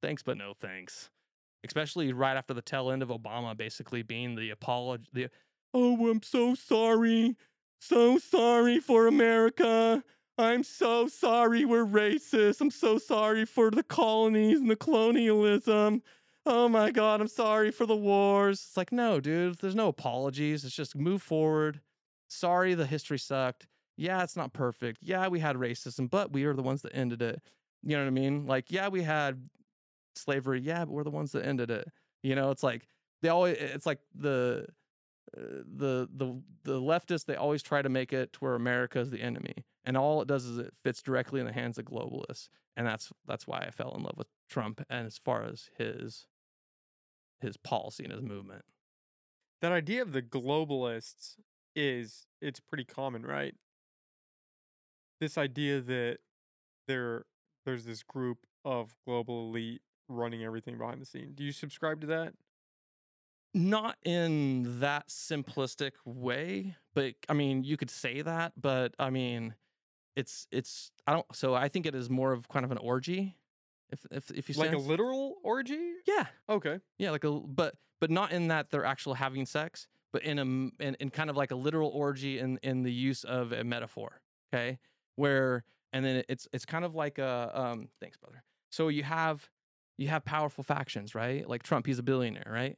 thanks 0.02 0.22
but 0.22 0.36
no 0.36 0.54
thanks 0.58 1.10
especially 1.66 2.12
right 2.12 2.36
after 2.36 2.54
the 2.54 2.62
tail 2.62 2.90
end 2.90 3.02
of 3.02 3.08
Obama 3.08 3.56
basically 3.56 4.02
being 4.02 4.34
the 4.34 4.50
apology. 4.50 5.04
The, 5.12 5.28
oh, 5.74 6.08
I'm 6.08 6.22
so 6.22 6.54
sorry. 6.54 7.36
So 7.80 8.18
sorry 8.18 8.80
for 8.80 9.06
America. 9.06 10.02
I'm 10.38 10.62
so 10.62 11.08
sorry 11.08 11.64
we're 11.64 11.84
racist. 11.84 12.60
I'm 12.60 12.70
so 12.70 12.98
sorry 12.98 13.44
for 13.44 13.70
the 13.70 13.82
colonies 13.82 14.60
and 14.60 14.70
the 14.70 14.76
colonialism. 14.76 16.02
Oh 16.44 16.68
my 16.68 16.90
God, 16.90 17.20
I'm 17.20 17.28
sorry 17.28 17.70
for 17.70 17.86
the 17.86 17.96
wars. 17.96 18.64
It's 18.68 18.76
like, 18.76 18.92
no, 18.92 19.18
dude, 19.18 19.58
there's 19.58 19.74
no 19.74 19.88
apologies. 19.88 20.64
It's 20.64 20.74
just 20.74 20.94
move 20.94 21.22
forward. 21.22 21.80
Sorry 22.28 22.74
the 22.74 22.86
history 22.86 23.18
sucked. 23.18 23.66
Yeah, 23.96 24.22
it's 24.22 24.36
not 24.36 24.52
perfect. 24.52 24.98
Yeah, 25.02 25.28
we 25.28 25.40
had 25.40 25.56
racism, 25.56 26.10
but 26.10 26.32
we 26.32 26.44
are 26.44 26.54
the 26.54 26.62
ones 26.62 26.82
that 26.82 26.94
ended 26.94 27.22
it. 27.22 27.40
You 27.82 27.96
know 27.96 28.02
what 28.02 28.08
I 28.08 28.10
mean? 28.10 28.46
Like, 28.46 28.70
yeah, 28.70 28.88
we 28.88 29.02
had 29.02 29.48
slavery. 30.14 30.60
Yeah, 30.60 30.84
but 30.84 30.92
we're 30.92 31.04
the 31.04 31.10
ones 31.10 31.32
that 31.32 31.46
ended 31.46 31.70
it. 31.70 31.88
You 32.22 32.34
know, 32.34 32.50
it's 32.50 32.62
like 32.62 32.88
they 33.22 33.28
always. 33.28 33.56
It's 33.58 33.86
like 33.86 34.00
the 34.14 34.66
uh, 35.36 35.40
the 35.76 36.08
the 36.14 36.42
the 36.64 36.80
leftists. 36.80 37.26
They 37.26 37.36
always 37.36 37.62
try 37.62 37.82
to 37.82 37.88
make 37.88 38.12
it 38.12 38.32
to 38.34 38.38
where 38.40 38.54
America 38.54 39.00
is 39.00 39.10
the 39.10 39.22
enemy, 39.22 39.64
and 39.84 39.96
all 39.96 40.22
it 40.22 40.28
does 40.28 40.44
is 40.46 40.58
it 40.58 40.74
fits 40.82 41.02
directly 41.02 41.40
in 41.40 41.46
the 41.46 41.52
hands 41.52 41.78
of 41.78 41.84
globalists. 41.86 42.48
And 42.76 42.86
that's 42.86 43.12
that's 43.26 43.46
why 43.46 43.60
I 43.60 43.70
fell 43.70 43.94
in 43.96 44.02
love 44.02 44.16
with 44.16 44.28
Trump. 44.50 44.82
And 44.90 45.06
as 45.06 45.18
far 45.18 45.44
as 45.44 45.70
his 45.78 46.26
his 47.40 47.56
policy 47.56 48.04
and 48.04 48.12
his 48.12 48.22
movement, 48.22 48.64
that 49.62 49.72
idea 49.72 50.02
of 50.02 50.12
the 50.12 50.22
globalists 50.22 51.36
is 51.74 52.26
it's 52.40 52.60
pretty 52.60 52.84
common, 52.84 53.24
right? 53.24 53.54
This 55.20 55.38
idea 55.38 55.80
that 55.80 56.18
there 56.88 57.24
there's 57.64 57.84
this 57.84 58.02
group 58.02 58.38
of 58.64 58.94
global 59.06 59.48
elite 59.48 59.82
running 60.08 60.44
everything 60.44 60.78
behind 60.78 61.00
the 61.00 61.06
scene. 61.06 61.32
Do 61.34 61.42
you 61.44 61.52
subscribe 61.52 62.00
to 62.02 62.06
that? 62.08 62.34
Not 63.54 63.96
in 64.04 64.80
that 64.80 65.08
simplistic 65.08 65.92
way, 66.04 66.76
but 66.94 67.14
I 67.28 67.32
mean, 67.32 67.64
you 67.64 67.76
could 67.78 67.90
say 67.90 68.20
that, 68.20 68.52
but 68.60 68.94
I 68.98 69.08
mean, 69.08 69.54
it's 70.14 70.46
it's 70.52 70.90
I 71.06 71.12
don't 71.14 71.26
so 71.34 71.54
I 71.54 71.68
think 71.68 71.86
it 71.86 71.94
is 71.94 72.10
more 72.10 72.32
of 72.32 72.48
kind 72.48 72.64
of 72.66 72.70
an 72.70 72.78
orgy. 72.78 73.36
If 73.90 74.04
if 74.10 74.30
if 74.30 74.48
you 74.50 74.54
Like 74.56 74.72
a 74.72 74.78
literal 74.78 75.36
orgy? 75.42 75.92
yeah 76.06 76.26
Okay. 76.48 76.80
yeah 76.98 77.10
like 77.12 77.24
a 77.24 77.30
but 77.30 77.76
but 78.00 78.10
not 78.10 78.30
in 78.32 78.48
that 78.48 78.70
they're 78.70 78.84
actual 78.84 79.14
having 79.14 79.46
sex, 79.46 79.86
but 80.12 80.22
in 80.22 80.38
a 80.38 80.42
in, 80.84 80.94
in 81.00 81.08
kind 81.10 81.30
of 81.30 81.36
like 81.36 81.50
a 81.50 81.56
literal 81.56 81.88
orgy 81.88 82.38
in 82.38 82.58
in 82.62 82.82
the 82.82 82.92
use 82.92 83.24
of 83.24 83.52
a 83.52 83.64
metaphor. 83.64 84.20
Okay, 84.52 84.78
where 85.16 85.64
and 85.92 86.04
then 86.04 86.22
it's 86.28 86.48
it's 86.52 86.64
kind 86.64 86.84
of 86.84 86.94
like 86.94 87.18
a 87.18 87.50
um 87.54 87.88
thanks 88.00 88.16
brother. 88.18 88.42
So 88.70 88.88
you 88.88 89.02
have 89.02 89.48
you 89.98 90.08
have 90.08 90.24
powerful 90.24 90.64
factions, 90.64 91.14
right? 91.14 91.48
Like 91.48 91.62
Trump, 91.62 91.86
he's 91.86 91.98
a 91.98 92.02
billionaire, 92.02 92.50
right? 92.50 92.76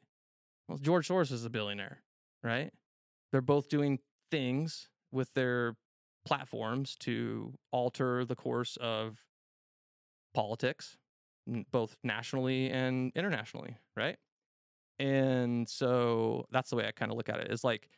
Well, 0.68 0.78
George 0.78 1.08
Soros 1.08 1.32
is 1.32 1.44
a 1.44 1.50
billionaire, 1.50 2.02
right? 2.42 2.72
They're 3.32 3.40
both 3.42 3.68
doing 3.68 4.00
things 4.30 4.88
with 5.12 5.32
their 5.34 5.76
platforms 6.26 6.96
to 7.00 7.54
alter 7.72 8.24
the 8.24 8.36
course 8.36 8.76
of 8.78 9.24
politics, 10.34 10.96
both 11.70 11.96
nationally 12.04 12.70
and 12.70 13.12
internationally, 13.14 13.76
right? 13.96 14.16
And 14.98 15.68
so 15.68 16.46
that's 16.50 16.70
the 16.70 16.76
way 16.76 16.86
I 16.86 16.92
kind 16.92 17.10
of 17.12 17.16
look 17.18 17.28
at. 17.28 17.40
It's 17.40 17.64
like 17.64 17.88
y- 17.92 17.97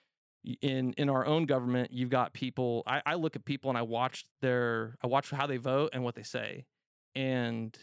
in 0.63 0.95
in 0.95 1.09
our 1.11 1.27
own 1.27 1.47
government, 1.47 1.93
you've 1.93 2.11
got 2.11 2.33
people. 2.33 2.83
I, 2.87 3.03
I 3.05 3.15
look 3.15 3.37
at 3.37 3.45
people 3.45 3.71
and 3.71 3.79
I 3.79 3.83
watch 3.83 4.25
their 4.41 4.97
I 5.03 5.07
watch 5.07 5.31
how 5.31 5.47
they 5.47 5.59
vote 5.59 5.91
and 5.93 6.03
what 6.03 6.15
they 6.15 6.23
say, 6.23 6.65
and 7.15 7.77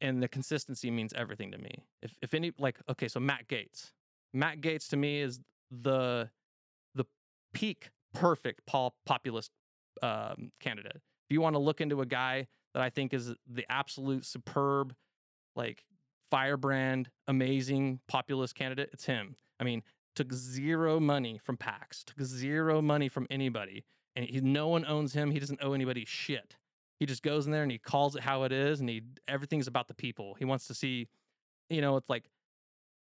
and 0.00 0.22
the 0.22 0.28
consistency 0.28 0.90
means 0.90 1.12
everything 1.14 1.52
to 1.52 1.58
me. 1.58 1.84
If 2.02 2.14
if 2.22 2.34
any 2.34 2.52
like 2.58 2.78
okay, 2.88 3.08
so 3.08 3.20
Matt 3.20 3.48
Gaetz, 3.48 3.92
Matt 4.32 4.60
Gaetz 4.60 4.88
to 4.88 4.96
me 4.96 5.20
is 5.20 5.40
the 5.70 6.30
the 6.94 7.04
peak 7.52 7.90
perfect 8.14 8.66
Paul 8.66 8.96
populist 9.04 9.50
um, 10.02 10.52
candidate. 10.60 10.96
If 10.96 11.34
you 11.34 11.40
want 11.40 11.54
to 11.54 11.60
look 11.60 11.80
into 11.80 12.00
a 12.00 12.06
guy 12.06 12.48
that 12.74 12.82
I 12.82 12.90
think 12.90 13.14
is 13.14 13.34
the 13.50 13.64
absolute 13.68 14.24
superb, 14.24 14.94
like 15.54 15.84
firebrand, 16.30 17.10
amazing 17.26 18.00
populist 18.08 18.54
candidate, 18.54 18.90
it's 18.92 19.06
him. 19.06 19.36
I 19.58 19.64
mean, 19.64 19.82
took 20.16 20.32
zero 20.32 20.98
money 20.98 21.38
from 21.42 21.56
PACs, 21.56 22.04
took 22.04 22.20
zero 22.22 22.82
money 22.82 23.08
from 23.08 23.26
anybody, 23.30 23.84
and 24.16 24.24
he, 24.24 24.40
no 24.40 24.68
one 24.68 24.84
owns 24.86 25.12
him. 25.12 25.30
He 25.30 25.38
doesn't 25.38 25.60
owe 25.62 25.72
anybody 25.72 26.04
shit. 26.04 26.56
He 26.98 27.06
just 27.06 27.22
goes 27.22 27.46
in 27.46 27.52
there 27.52 27.62
and 27.62 27.70
he 27.70 27.78
calls 27.78 28.16
it 28.16 28.22
how 28.22 28.44
it 28.44 28.52
is, 28.52 28.80
and 28.80 28.88
he 28.88 29.02
everything's 29.28 29.68
about 29.68 29.86
the 29.86 29.94
people. 29.94 30.34
He 30.34 30.44
wants 30.44 30.66
to 30.68 30.74
see, 30.74 31.08
you 31.68 31.80
know, 31.80 31.96
it's 31.96 32.08
like 32.08 32.24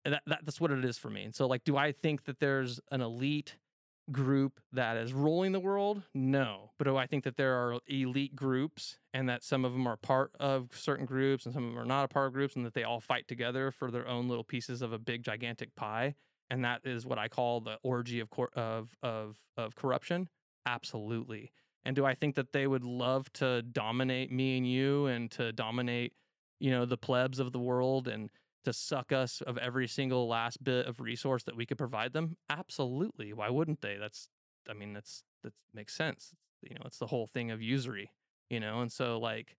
that, 0.03 0.23
that 0.25 0.39
that's 0.43 0.59
what 0.59 0.71
it 0.71 0.83
is 0.83 0.97
for 0.97 1.09
me. 1.09 1.23
And 1.23 1.35
so, 1.35 1.47
like, 1.47 1.63
do 1.63 1.77
I 1.77 1.91
think 1.91 2.25
that 2.25 2.39
there's 2.39 2.79
an 2.91 3.01
elite 3.01 3.55
group 4.11 4.59
that 4.71 4.97
is 4.97 5.13
ruling 5.13 5.51
the 5.51 5.59
world? 5.59 6.03
No. 6.13 6.71
But 6.77 6.85
do 6.85 6.97
I 6.97 7.07
think 7.07 7.23
that 7.23 7.37
there 7.37 7.53
are 7.55 7.79
elite 7.87 8.35
groups 8.35 8.97
and 9.13 9.29
that 9.29 9.43
some 9.43 9.65
of 9.65 9.73
them 9.73 9.87
are 9.87 9.97
part 9.97 10.31
of 10.39 10.69
certain 10.75 11.05
groups 11.05 11.45
and 11.45 11.53
some 11.53 11.63
of 11.65 11.71
them 11.71 11.79
are 11.79 11.85
not 11.85 12.05
a 12.05 12.07
part 12.07 12.27
of 12.27 12.33
groups 12.33 12.55
and 12.55 12.65
that 12.65 12.73
they 12.73 12.83
all 12.83 12.99
fight 12.99 13.27
together 13.27 13.71
for 13.71 13.89
their 13.89 14.07
own 14.07 14.27
little 14.27 14.43
pieces 14.43 14.81
of 14.81 14.93
a 14.93 14.99
big 14.99 15.23
gigantic 15.23 15.75
pie? 15.75 16.15
And 16.49 16.63
that 16.63 16.81
is 16.83 17.05
what 17.05 17.17
I 17.17 17.27
call 17.27 17.61
the 17.61 17.79
orgy 17.83 18.19
of 18.19 18.29
cor- 18.29 18.51
of 18.53 18.95
of 19.01 19.37
of 19.57 19.75
corruption. 19.75 20.29
Absolutely. 20.65 21.51
And 21.83 21.95
do 21.95 22.05
I 22.05 22.15
think 22.15 22.35
that 22.35 22.51
they 22.51 22.67
would 22.67 22.83
love 22.83 23.31
to 23.33 23.61
dominate 23.61 24.31
me 24.31 24.57
and 24.57 24.67
you 24.67 25.05
and 25.05 25.29
to 25.31 25.51
dominate, 25.51 26.13
you 26.59 26.71
know, 26.71 26.85
the 26.85 26.97
plebs 26.97 27.39
of 27.39 27.51
the 27.51 27.59
world 27.59 28.07
and 28.07 28.31
to 28.63 28.73
suck 28.73 29.11
us 29.11 29.41
of 29.41 29.59
every 29.59 29.87
single 29.87 30.27
last 30.27 30.63
bit 30.63 30.87
of 30.87 30.99
resource 30.99 31.43
that 31.43 31.55
we 31.55 31.65
could 31.65 31.77
provide 31.77 32.13
them? 32.13 32.37
Absolutely. 32.49 33.33
Why 33.33 33.49
wouldn't 33.49 33.81
they? 33.81 33.97
That's, 33.97 34.29
I 34.67 34.73
mean, 34.73 34.93
that's, 34.93 35.23
that 35.43 35.53
makes 35.73 35.93
sense. 35.93 36.33
You 36.63 36.73
know, 36.73 36.81
it's 36.85 36.97
the 36.97 37.05
whole 37.07 37.27
thing 37.27 37.51
of 37.51 37.61
usury, 37.61 38.09
you 38.49 38.59
know? 38.59 38.81
And 38.81 38.91
so, 38.91 39.19
like, 39.19 39.55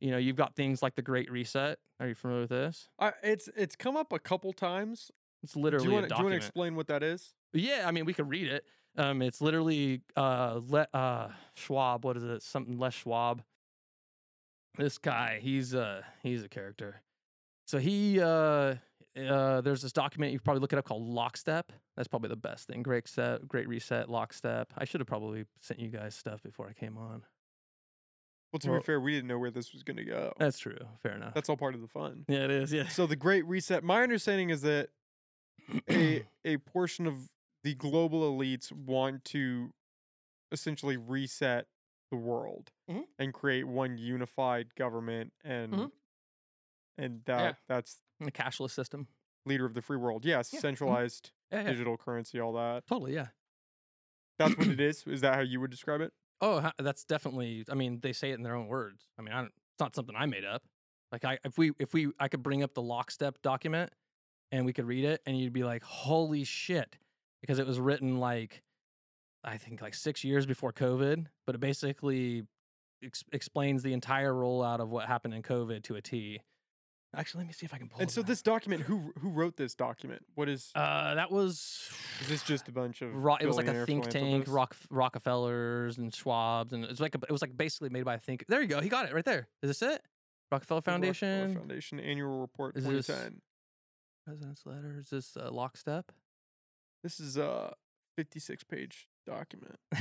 you 0.00 0.10
know, 0.10 0.18
you've 0.18 0.36
got 0.36 0.54
things 0.54 0.82
like 0.82 0.96
the 0.96 1.02
Great 1.02 1.30
Reset. 1.30 1.78
Are 1.98 2.08
you 2.08 2.14
familiar 2.14 2.42
with 2.42 2.50
this? 2.50 2.88
I, 2.98 3.12
it's 3.22 3.48
it's 3.56 3.74
come 3.74 3.96
up 3.96 4.12
a 4.12 4.18
couple 4.18 4.52
times. 4.52 5.10
It's 5.42 5.56
literally. 5.56 5.86
Do 5.86 5.92
literally 5.92 6.16
you 6.18 6.24
want 6.24 6.32
to 6.32 6.36
explain 6.36 6.76
what 6.76 6.86
that 6.88 7.02
is? 7.02 7.34
Yeah, 7.52 7.84
I 7.86 7.90
mean, 7.92 8.04
we 8.04 8.12
could 8.14 8.28
read 8.28 8.48
it. 8.48 8.64
Um, 8.96 9.22
it's 9.22 9.40
literally 9.40 10.02
uh, 10.16 10.60
le- 10.66 10.88
uh, 10.92 11.28
Schwab. 11.54 12.04
What 12.04 12.16
is 12.16 12.24
it? 12.24 12.42
Something 12.42 12.78
less 12.78 12.94
Schwab. 12.94 13.42
This 14.76 14.98
guy, 14.98 15.40
he's 15.42 15.74
uh, 15.74 16.02
he's 16.22 16.44
a 16.44 16.48
character. 16.48 17.02
So 17.66 17.78
he, 17.78 18.20
uh, 18.20 18.74
uh, 19.16 19.60
there's 19.60 19.82
this 19.82 19.92
document 19.92 20.32
you 20.32 20.40
probably 20.40 20.60
look 20.60 20.72
it 20.72 20.78
up 20.78 20.84
called 20.84 21.02
Lockstep. 21.06 21.72
That's 21.96 22.08
probably 22.08 22.28
the 22.28 22.36
best 22.36 22.66
thing. 22.66 22.82
Great 22.82 23.08
set, 23.08 23.46
Great 23.46 23.68
Reset, 23.68 24.08
Lockstep. 24.08 24.72
I 24.78 24.84
should 24.84 25.00
have 25.00 25.08
probably 25.08 25.44
sent 25.60 25.80
you 25.80 25.88
guys 25.88 26.14
stuff 26.14 26.42
before 26.42 26.68
I 26.68 26.72
came 26.72 26.96
on. 26.96 27.22
Well, 28.52 28.60
to 28.60 28.70
Well- 28.70 28.80
be 28.80 28.84
fair, 28.84 29.00
we 29.00 29.12
didn't 29.14 29.28
know 29.28 29.38
where 29.38 29.50
this 29.50 29.72
was 29.72 29.82
going 29.82 29.98
to 29.98 30.04
go. 30.04 30.32
That's 30.38 30.58
true. 30.58 30.78
Fair 31.02 31.12
enough. 31.12 31.34
That's 31.34 31.48
all 31.48 31.56
part 31.56 31.74
of 31.74 31.80
the 31.82 31.88
fun. 31.88 32.24
yeah, 32.28 32.44
it 32.44 32.50
is. 32.50 32.72
Yeah. 32.72 32.88
So 32.88 33.06
the 33.06 33.16
Great 33.16 33.44
Reset. 33.46 33.84
My 33.84 34.02
understanding 34.02 34.48
is 34.50 34.62
that 34.62 34.88
a 35.88 36.22
a 36.44 36.56
portion 36.58 37.06
of 37.06 37.14
the 37.64 37.74
global 37.74 38.20
elites 38.36 38.70
want 38.72 39.24
to 39.26 39.70
essentially 40.52 40.96
reset 40.96 41.66
the 42.10 42.16
world 42.16 42.70
Mhm. 42.90 43.04
and 43.18 43.34
create 43.34 43.64
one 43.64 43.98
unified 43.98 44.74
government 44.74 45.32
and 45.44 45.72
Mhm. 45.72 45.92
and 46.96 47.24
that 47.26 47.58
that's 47.68 48.00
the 48.20 48.32
cashless 48.32 48.70
system. 48.70 49.08
leader 49.46 49.64
of 49.64 49.72
the 49.72 49.80
free 49.80 49.96
world. 49.96 50.24
Yes, 50.26 50.52
Yeah, 50.52 50.58
mhm. 50.58 50.62
centralized 50.62 51.30
Yeah, 51.50 51.62
yeah. 51.62 51.70
digital 51.70 51.96
currency, 51.96 52.38
all 52.38 52.52
that. 52.54 52.86
Totally. 52.86 53.14
Yeah. 53.14 53.28
That's 54.38 54.56
what 54.58 54.66
it 54.66 54.78
is. 54.80 55.06
Is 55.06 55.22
that 55.22 55.34
how 55.36 55.40
you 55.40 55.58
would 55.60 55.70
describe 55.70 56.00
it? 56.02 56.12
Oh, 56.42 56.70
that's 56.78 57.04
definitely. 57.04 57.64
I 57.70 57.74
mean, 57.74 58.00
they 58.00 58.12
say 58.12 58.30
it 58.30 58.34
in 58.34 58.42
their 58.42 58.54
own 58.54 58.66
words. 58.66 59.08
I 59.18 59.22
mean, 59.22 59.32
I 59.32 59.38
don't, 59.40 59.46
it's 59.72 59.80
not 59.80 59.94
something 59.94 60.14
I 60.14 60.26
made 60.26 60.44
up. 60.44 60.62
Like, 61.12 61.24
I 61.24 61.38
if 61.44 61.56
we 61.56 61.72
if 61.78 61.94
we 61.94 62.12
I 62.20 62.28
could 62.28 62.42
bring 62.42 62.62
up 62.62 62.74
the 62.74 62.82
lockstep 62.82 63.40
document 63.42 63.92
and 64.52 64.64
we 64.64 64.72
could 64.72 64.86
read 64.86 65.04
it, 65.04 65.20
and 65.26 65.38
you'd 65.38 65.52
be 65.52 65.64
like, 65.64 65.82
"Holy 65.82 66.44
shit!" 66.44 66.96
Because 67.40 67.58
it 67.58 67.66
was 67.66 67.78
written 67.78 68.18
like, 68.18 68.62
I 69.44 69.56
think 69.58 69.80
like 69.80 69.94
six 69.94 70.24
years 70.24 70.44
before 70.46 70.72
COVID, 70.72 71.26
but 71.46 71.54
it 71.54 71.60
basically 71.60 72.44
ex- 73.04 73.24
explains 73.32 73.82
the 73.82 73.92
entire 73.92 74.32
rollout 74.32 74.80
of 74.80 74.90
what 74.90 75.06
happened 75.06 75.34
in 75.34 75.42
COVID 75.42 75.84
to 75.84 75.94
a 75.96 76.00
T. 76.02 76.40
Actually, 77.16 77.38
let 77.42 77.46
me 77.46 77.52
see 77.54 77.64
if 77.64 77.72
I 77.72 77.78
can 77.78 77.88
pull. 77.88 78.00
And 78.00 78.10
so 78.10 78.20
up. 78.20 78.26
this 78.26 78.42
document, 78.42 78.82
who 78.82 79.12
who 79.18 79.30
wrote 79.30 79.56
this 79.56 79.74
document? 79.74 80.22
What 80.34 80.48
is 80.48 80.70
uh, 80.74 81.14
that 81.14 81.30
was 81.30 81.88
is 82.20 82.28
this 82.28 82.42
just 82.42 82.68
a 82.68 82.72
bunch 82.72 83.00
of 83.00 83.14
Ro- 83.14 83.36
it 83.40 83.46
was 83.46 83.56
like 83.56 83.66
a 83.66 83.86
think 83.86 84.08
tank. 84.10 84.44
Rock, 84.46 84.76
Rockefellers 84.90 85.96
and 85.96 86.12
Schwab's, 86.12 86.74
and 86.74 86.84
it's 86.84 87.00
like 87.00 87.14
a, 87.14 87.18
it 87.26 87.32
was 87.32 87.40
like 87.40 87.56
basically 87.56 87.88
made 87.88 88.04
by 88.04 88.14
a 88.14 88.18
think. 88.18 88.44
There 88.46 88.60
you 88.60 88.66
go, 88.66 88.80
he 88.80 88.90
got 88.90 89.08
it 89.08 89.14
right 89.14 89.24
there. 89.24 89.48
Is 89.62 89.70
this 89.70 89.82
it? 89.82 90.02
Rockefeller 90.52 90.80
The 90.80 90.90
Rockefeller 90.90 90.94
Foundation, 90.94 91.54
Foundation 91.54 92.00
annual 92.00 92.40
report 92.40 92.76
Is 92.76 92.84
this- 92.84 93.06
2010. 93.06 93.40
President's 94.28 94.66
letter. 94.66 94.98
Is 95.00 95.08
this 95.08 95.38
uh, 95.38 95.50
lockstep? 95.50 96.12
This 97.02 97.18
is 97.18 97.38
a 97.38 97.72
56 98.18 98.62
page 98.64 99.06
document. 99.26 99.76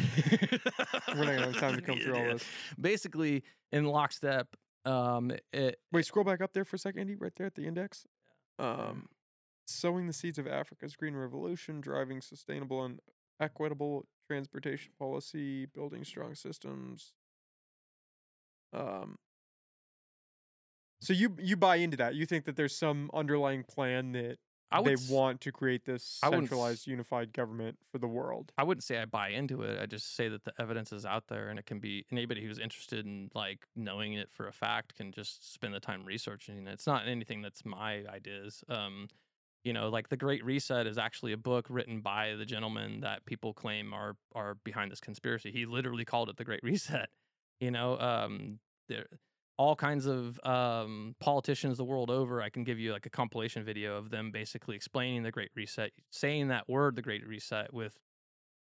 We're 1.15 1.23
not 1.23 1.25
gonna 1.25 1.41
have 1.45 1.57
time 1.57 1.75
to 1.77 1.81
come 1.81 1.97
through 1.97 2.17
all 2.17 2.25
this. 2.25 2.43
Basically, 2.79 3.43
in 3.71 3.85
lockstep, 3.85 4.47
um, 4.83 5.31
it, 5.53 5.79
Wait, 5.93 6.05
scroll 6.05 6.25
back 6.25 6.41
up 6.41 6.51
there 6.51 6.65
for 6.65 6.75
a 6.75 6.79
second, 6.79 6.99
Andy, 6.99 7.15
right 7.15 7.31
there 7.37 7.47
at 7.47 7.55
the 7.55 7.67
index. 7.67 8.05
Um, 8.59 9.07
sowing 9.65 10.07
the 10.07 10.13
seeds 10.13 10.37
of 10.37 10.45
Africa's 10.45 10.97
green 10.97 11.15
revolution, 11.15 11.79
driving 11.79 12.19
sustainable 12.19 12.83
and 12.83 12.99
equitable 13.39 14.07
transportation 14.29 14.91
policy, 14.99 15.67
building 15.67 16.03
strong 16.03 16.35
systems. 16.35 17.13
Um, 18.73 19.15
so 21.01 21.13
you 21.13 21.35
you 21.39 21.55
buy 21.57 21.77
into 21.77 21.97
that? 21.97 22.15
You 22.15 22.25
think 22.25 22.45
that 22.45 22.55
there's 22.55 22.75
some 22.75 23.09
underlying 23.13 23.63
plan 23.63 24.11
that 24.13 24.37
I 24.71 24.79
would 24.81 24.89
they 24.89 24.93
s- 24.93 25.09
want 25.09 25.41
to 25.41 25.51
create 25.51 25.85
this 25.85 26.19
I 26.21 26.29
wouldn't 26.29 26.45
s- 26.45 26.49
centralized, 26.49 26.87
unified 26.87 27.33
government 27.33 27.77
for 27.91 27.99
the 27.99 28.07
world? 28.07 28.51
I 28.57 28.63
wouldn't 28.63 28.83
say 28.83 28.97
I 28.99 29.05
buy 29.05 29.29
into 29.29 29.61
it. 29.61 29.79
I 29.79 29.85
just 29.85 30.15
say 30.15 30.27
that 30.27 30.43
the 30.43 30.53
evidence 30.59 30.91
is 30.91 31.05
out 31.05 31.27
there 31.27 31.49
and 31.49 31.57
it 31.57 31.65
can 31.65 31.79
be 31.79 32.05
anybody 32.11 32.45
who's 32.45 32.59
interested 32.59 33.05
in 33.05 33.29
like 33.33 33.65
knowing 33.75 34.13
it 34.13 34.29
for 34.31 34.47
a 34.47 34.51
fact 34.51 34.95
can 34.95 35.11
just 35.11 35.53
spend 35.53 35.73
the 35.73 35.79
time 35.79 36.03
researching 36.05 36.67
it. 36.67 36.71
It's 36.71 36.87
not 36.87 37.07
anything 37.07 37.41
that's 37.41 37.63
my 37.65 38.05
ideas. 38.07 38.63
Um, 38.67 39.07
you 39.63 39.73
know, 39.73 39.89
like 39.89 40.09
the 40.09 40.17
Great 40.17 40.43
Reset 40.45 40.87
is 40.87 40.97
actually 40.97 41.33
a 41.33 41.37
book 41.37 41.65
written 41.69 42.01
by 42.01 42.35
the 42.35 42.45
gentleman 42.45 43.01
that 43.01 43.25
people 43.25 43.53
claim 43.53 43.93
are 43.93 44.15
are 44.33 44.55
behind 44.63 44.91
this 44.91 44.99
conspiracy. 44.99 45.51
He 45.51 45.65
literally 45.65 46.05
called 46.05 46.29
it 46.29 46.37
the 46.37 46.45
Great 46.45 46.63
Reset. 46.63 47.09
You 47.59 47.71
know, 47.71 47.99
um, 47.99 48.59
there 48.87 49.07
all 49.57 49.75
kinds 49.75 50.05
of 50.05 50.39
um, 50.43 51.15
politicians 51.19 51.77
the 51.77 51.83
world 51.83 52.09
over. 52.09 52.41
I 52.41 52.49
can 52.49 52.63
give 52.63 52.79
you 52.79 52.93
like 52.93 53.05
a 53.05 53.09
compilation 53.09 53.63
video 53.63 53.97
of 53.97 54.09
them 54.09 54.31
basically 54.31 54.75
explaining 54.75 55.23
the 55.23 55.31
Great 55.31 55.49
Reset, 55.55 55.91
saying 56.11 56.49
that 56.49 56.69
word, 56.69 56.95
the 56.95 57.01
Great 57.01 57.27
Reset, 57.27 57.73
with 57.73 57.97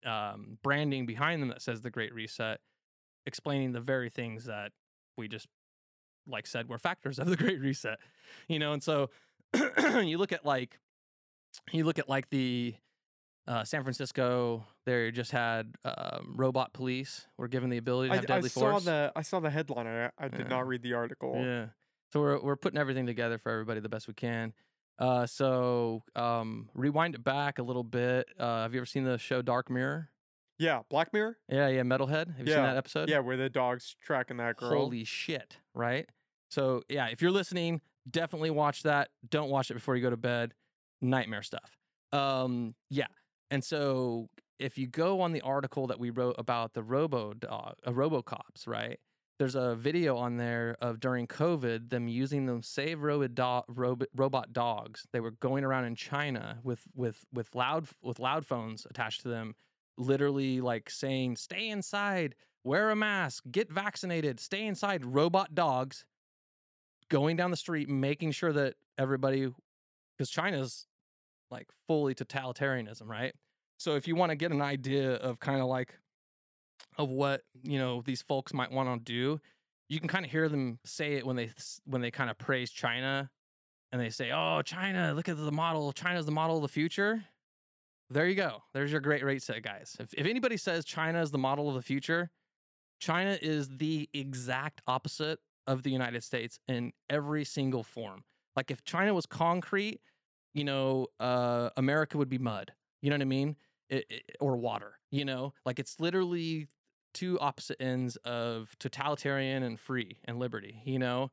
um, 0.05 0.57
branding 0.61 1.05
behind 1.05 1.41
them 1.41 1.49
that 1.49 1.61
says 1.61 1.81
the 1.81 1.89
Great 1.89 2.13
Reset, 2.13 2.59
explaining 3.25 3.71
the 3.71 3.79
very 3.79 4.09
things 4.09 4.45
that 4.45 4.71
we 5.17 5.27
just 5.27 5.47
like 6.27 6.47
said 6.47 6.67
were 6.67 6.79
factors 6.79 7.19
of 7.19 7.27
the 7.27 7.37
Great 7.37 7.61
Reset. 7.61 7.97
You 8.47 8.59
know, 8.59 8.73
and 8.73 8.83
so 8.83 9.09
you 10.03 10.17
look 10.17 10.33
at 10.33 10.45
like 10.45 10.79
you 11.71 11.85
look 11.85 11.99
at 11.99 12.09
like 12.09 12.29
the 12.29 12.75
uh, 13.47 13.63
San 13.63 13.83
Francisco, 13.83 14.65
they 14.85 15.11
just 15.11 15.31
had 15.31 15.75
um, 15.83 16.33
robot 16.37 16.73
police 16.73 17.27
were 17.37 17.47
given 17.47 17.69
the 17.69 17.77
ability 17.77 18.09
to 18.09 18.13
I, 18.13 18.15
have 18.17 18.25
I 18.25 18.27
deadly 18.35 18.49
saw 18.49 18.71
force. 18.71 18.85
the 18.85 19.11
I 19.15 19.21
saw 19.21 19.39
the 19.39 19.49
headline. 19.49 19.87
I, 19.87 20.09
I 20.17 20.27
did 20.29 20.41
Yeah. 20.41 20.47
not 20.47 20.67
read 20.67 20.81
the 20.81 20.93
article. 20.93 21.35
Yeah. 21.43 21.67
So 22.13 22.19
we're 22.21 22.39
we're 22.41 22.55
putting 22.55 22.79
everything 22.79 23.05
together 23.05 23.37
for 23.37 23.51
everybody 23.51 23.79
the 23.79 23.89
best 23.89 24.07
we 24.07 24.13
can. 24.13 24.53
Uh, 24.99 25.25
so 25.25 26.03
um, 26.15 26.69
rewind 26.75 27.15
it 27.15 27.23
back 27.23 27.57
a 27.59 27.63
little 27.63 27.83
bit. 27.83 28.27
Uh, 28.39 28.61
have 28.61 28.73
you 28.73 28.79
ever 28.79 28.85
seen 28.85 29.03
the 29.03 29.17
show 29.17 29.41
Dark 29.41 29.69
Mirror? 29.69 30.09
Yeah, 30.59 30.81
Black 30.89 31.11
Mirror. 31.11 31.37
Yeah, 31.49 31.67
yeah, 31.67 31.81
Metalhead. 31.81 32.37
Have 32.37 32.47
you 32.47 32.53
Yeah, 32.53 32.57
seen 32.57 32.63
that 32.63 32.77
episode? 32.77 33.09
Yeah, 33.09 33.19
where 33.19 33.35
the 33.35 33.49
dog's 33.49 33.95
tracking 34.01 34.37
that 34.37 34.55
girl. 34.57 34.69
Holy 34.69 35.03
shit! 35.03 35.57
Right. 35.73 36.07
So 36.51 36.83
yeah, 36.87 37.07
if 37.07 37.21
you're 37.23 37.31
listening, 37.31 37.81
definitely 38.09 38.51
watch 38.51 38.83
that. 38.83 39.09
Don't 39.27 39.49
watch 39.49 39.71
it 39.71 39.73
before 39.73 39.95
you 39.95 40.03
go 40.03 40.11
to 40.11 40.15
bed. 40.17 40.53
Nightmare 41.01 41.41
stuff. 41.41 41.75
Um, 42.13 42.75
yeah. 42.91 43.07
And 43.51 43.63
so 43.63 44.29
if 44.59 44.77
you 44.77 44.87
go 44.87 45.21
on 45.21 45.31
the 45.31 45.41
article 45.41 45.87
that 45.87 45.99
we 45.99 46.09
wrote 46.09 46.35
about 46.37 46.73
the 46.73 46.83
robo 46.83 47.33
dog, 47.33 47.75
uh, 47.85 47.91
RoboCops, 47.91 48.67
right? 48.67 48.99
There's 49.39 49.55
a 49.55 49.75
video 49.75 50.15
on 50.15 50.37
there 50.37 50.77
of 50.79 50.99
during 50.99 51.27
COVID 51.27 51.89
them 51.89 52.07
using 52.07 52.45
them 52.45 52.61
save 52.61 53.01
robot, 53.01 53.35
do- 53.35 53.73
robot 53.73 54.07
robot 54.15 54.53
dogs. 54.53 55.07
They 55.11 55.19
were 55.19 55.31
going 55.31 55.63
around 55.63 55.85
in 55.85 55.95
China 55.95 56.59
with 56.63 56.83
with 56.95 57.25
with 57.33 57.53
loud 57.55 57.87
with 58.01 58.19
loud 58.19 58.45
phones 58.45 58.85
attached 58.89 59.21
to 59.23 59.27
them, 59.27 59.55
literally 59.97 60.61
like 60.61 60.89
saying 60.89 61.37
"Stay 61.37 61.67
inside, 61.69 62.35
wear 62.63 62.91
a 62.91 62.95
mask, 62.95 63.43
get 63.51 63.71
vaccinated, 63.71 64.39
stay 64.39 64.65
inside." 64.65 65.03
Robot 65.03 65.55
dogs 65.55 66.05
going 67.09 67.35
down 67.35 67.51
the 67.51 67.57
street, 67.57 67.89
making 67.89 68.31
sure 68.31 68.53
that 68.53 68.75
everybody, 68.97 69.51
because 70.15 70.29
China's 70.29 70.87
like 71.51 71.67
fully 71.87 72.15
totalitarianism, 72.15 73.07
right? 73.07 73.33
So 73.77 73.95
if 73.95 74.07
you 74.07 74.15
want 74.15 74.31
to 74.31 74.35
get 74.35 74.51
an 74.51 74.61
idea 74.61 75.13
of 75.13 75.39
kind 75.39 75.61
of 75.61 75.67
like 75.67 75.93
of 76.97 77.09
what 77.09 77.41
you 77.63 77.79
know 77.79 78.01
these 78.01 78.21
folks 78.21 78.53
might 78.53 78.71
want 78.71 79.05
to 79.05 79.11
do, 79.11 79.39
you 79.89 79.99
can 79.99 80.07
kind 80.07 80.25
of 80.25 80.31
hear 80.31 80.49
them 80.49 80.79
say 80.85 81.13
it 81.13 81.25
when 81.25 81.35
they 81.35 81.51
when 81.85 82.01
they 82.01 82.11
kind 82.11 82.29
of 82.29 82.37
praise 82.37 82.71
China, 82.71 83.29
and 83.91 84.01
they 84.01 84.09
say, 84.09 84.31
"Oh, 84.31 84.61
China, 84.63 85.13
look 85.13 85.29
at 85.29 85.37
the 85.37 85.51
model. 85.51 85.91
China's 85.91 86.25
the 86.25 86.31
model 86.31 86.57
of 86.57 86.61
the 86.61 86.67
future." 86.67 87.23
There 88.09 88.27
you 88.27 88.35
go. 88.35 88.63
There's 88.73 88.91
your 88.91 89.01
great 89.01 89.23
rate 89.23 89.41
set, 89.41 89.61
guys. 89.63 89.95
If 89.99 90.13
if 90.13 90.25
anybody 90.27 90.57
says 90.57 90.85
China 90.85 91.21
is 91.21 91.31
the 91.31 91.37
model 91.37 91.69
of 91.69 91.75
the 91.75 91.81
future, 91.81 92.29
China 92.99 93.37
is 93.41 93.69
the 93.69 94.09
exact 94.13 94.81
opposite 94.87 95.39
of 95.67 95.83
the 95.83 95.89
United 95.89 96.23
States 96.23 96.59
in 96.67 96.91
every 97.09 97.43
single 97.43 97.83
form. 97.83 98.23
Like 98.55 98.69
if 98.69 98.83
China 98.83 99.13
was 99.13 99.25
concrete, 99.25 99.99
you 100.53 100.63
know, 100.63 101.07
uh, 101.19 101.69
America 101.77 102.17
would 102.17 102.29
be 102.29 102.37
mud. 102.37 102.71
You 103.01 103.09
know 103.09 103.15
what 103.15 103.21
I 103.21 103.25
mean? 103.25 103.55
It, 103.89 104.05
it- 104.09 104.23
or 104.39 104.57
water. 104.57 104.99
You 105.11 105.25
know, 105.25 105.53
like 105.65 105.79
it's 105.79 105.99
literally 105.99 106.67
two 107.13 107.39
opposite 107.39 107.77
ends 107.81 108.15
of 108.25 108.75
totalitarian 108.79 109.63
and 109.63 109.79
free 109.79 110.17
and 110.25 110.39
liberty. 110.39 110.81
You 110.85 110.99
know, 110.99 111.31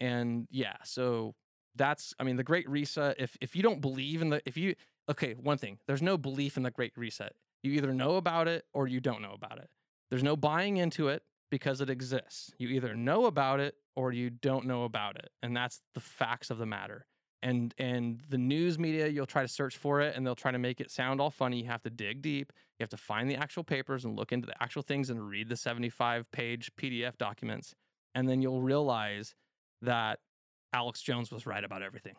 and 0.00 0.46
yeah, 0.50 0.76
so 0.84 1.34
that's 1.76 2.14
I 2.18 2.24
mean 2.24 2.36
the 2.36 2.44
Great 2.44 2.68
Reset. 2.68 3.16
If 3.18 3.36
if 3.40 3.56
you 3.56 3.62
don't 3.62 3.80
believe 3.80 4.22
in 4.22 4.30
the 4.30 4.42
if 4.46 4.56
you 4.56 4.74
okay, 5.10 5.34
one 5.34 5.58
thing 5.58 5.78
there's 5.86 6.02
no 6.02 6.16
belief 6.18 6.56
in 6.56 6.62
the 6.62 6.70
Great 6.70 6.92
Reset. 6.96 7.32
You 7.62 7.72
either 7.72 7.92
know 7.92 8.16
about 8.16 8.46
it 8.48 8.64
or 8.72 8.86
you 8.86 9.00
don't 9.00 9.22
know 9.22 9.32
about 9.32 9.58
it. 9.58 9.68
There's 10.10 10.22
no 10.22 10.36
buying 10.36 10.76
into 10.76 11.08
it 11.08 11.22
because 11.50 11.80
it 11.80 11.90
exists. 11.90 12.52
You 12.58 12.68
either 12.68 12.94
know 12.94 13.26
about 13.26 13.58
it 13.60 13.74
or 13.96 14.12
you 14.12 14.30
don't 14.30 14.66
know 14.66 14.84
about 14.84 15.16
it, 15.16 15.30
and 15.42 15.56
that's 15.56 15.80
the 15.94 16.00
facts 16.00 16.50
of 16.50 16.58
the 16.58 16.66
matter. 16.66 17.06
And 17.42 17.72
and 17.78 18.20
the 18.28 18.38
news 18.38 18.78
media, 18.80 19.06
you'll 19.06 19.26
try 19.26 19.42
to 19.42 19.48
search 19.48 19.76
for 19.76 20.00
it, 20.00 20.16
and 20.16 20.26
they'll 20.26 20.34
try 20.34 20.50
to 20.50 20.58
make 20.58 20.80
it 20.80 20.90
sound 20.90 21.20
all 21.20 21.30
funny. 21.30 21.60
You 21.62 21.68
have 21.68 21.82
to 21.82 21.90
dig 21.90 22.20
deep. 22.20 22.52
You 22.78 22.82
have 22.82 22.90
to 22.90 22.96
find 22.96 23.30
the 23.30 23.36
actual 23.36 23.62
papers 23.62 24.04
and 24.04 24.16
look 24.16 24.32
into 24.32 24.46
the 24.46 24.60
actual 24.62 24.82
things 24.82 25.08
and 25.08 25.28
read 25.28 25.48
the 25.48 25.56
75 25.56 26.30
page 26.32 26.72
PDF 26.76 27.16
documents, 27.16 27.74
and 28.14 28.28
then 28.28 28.42
you'll 28.42 28.60
realize 28.62 29.36
that 29.82 30.18
Alex 30.72 31.00
Jones 31.00 31.30
was 31.30 31.46
right 31.46 31.62
about 31.62 31.82
everything. 31.82 32.14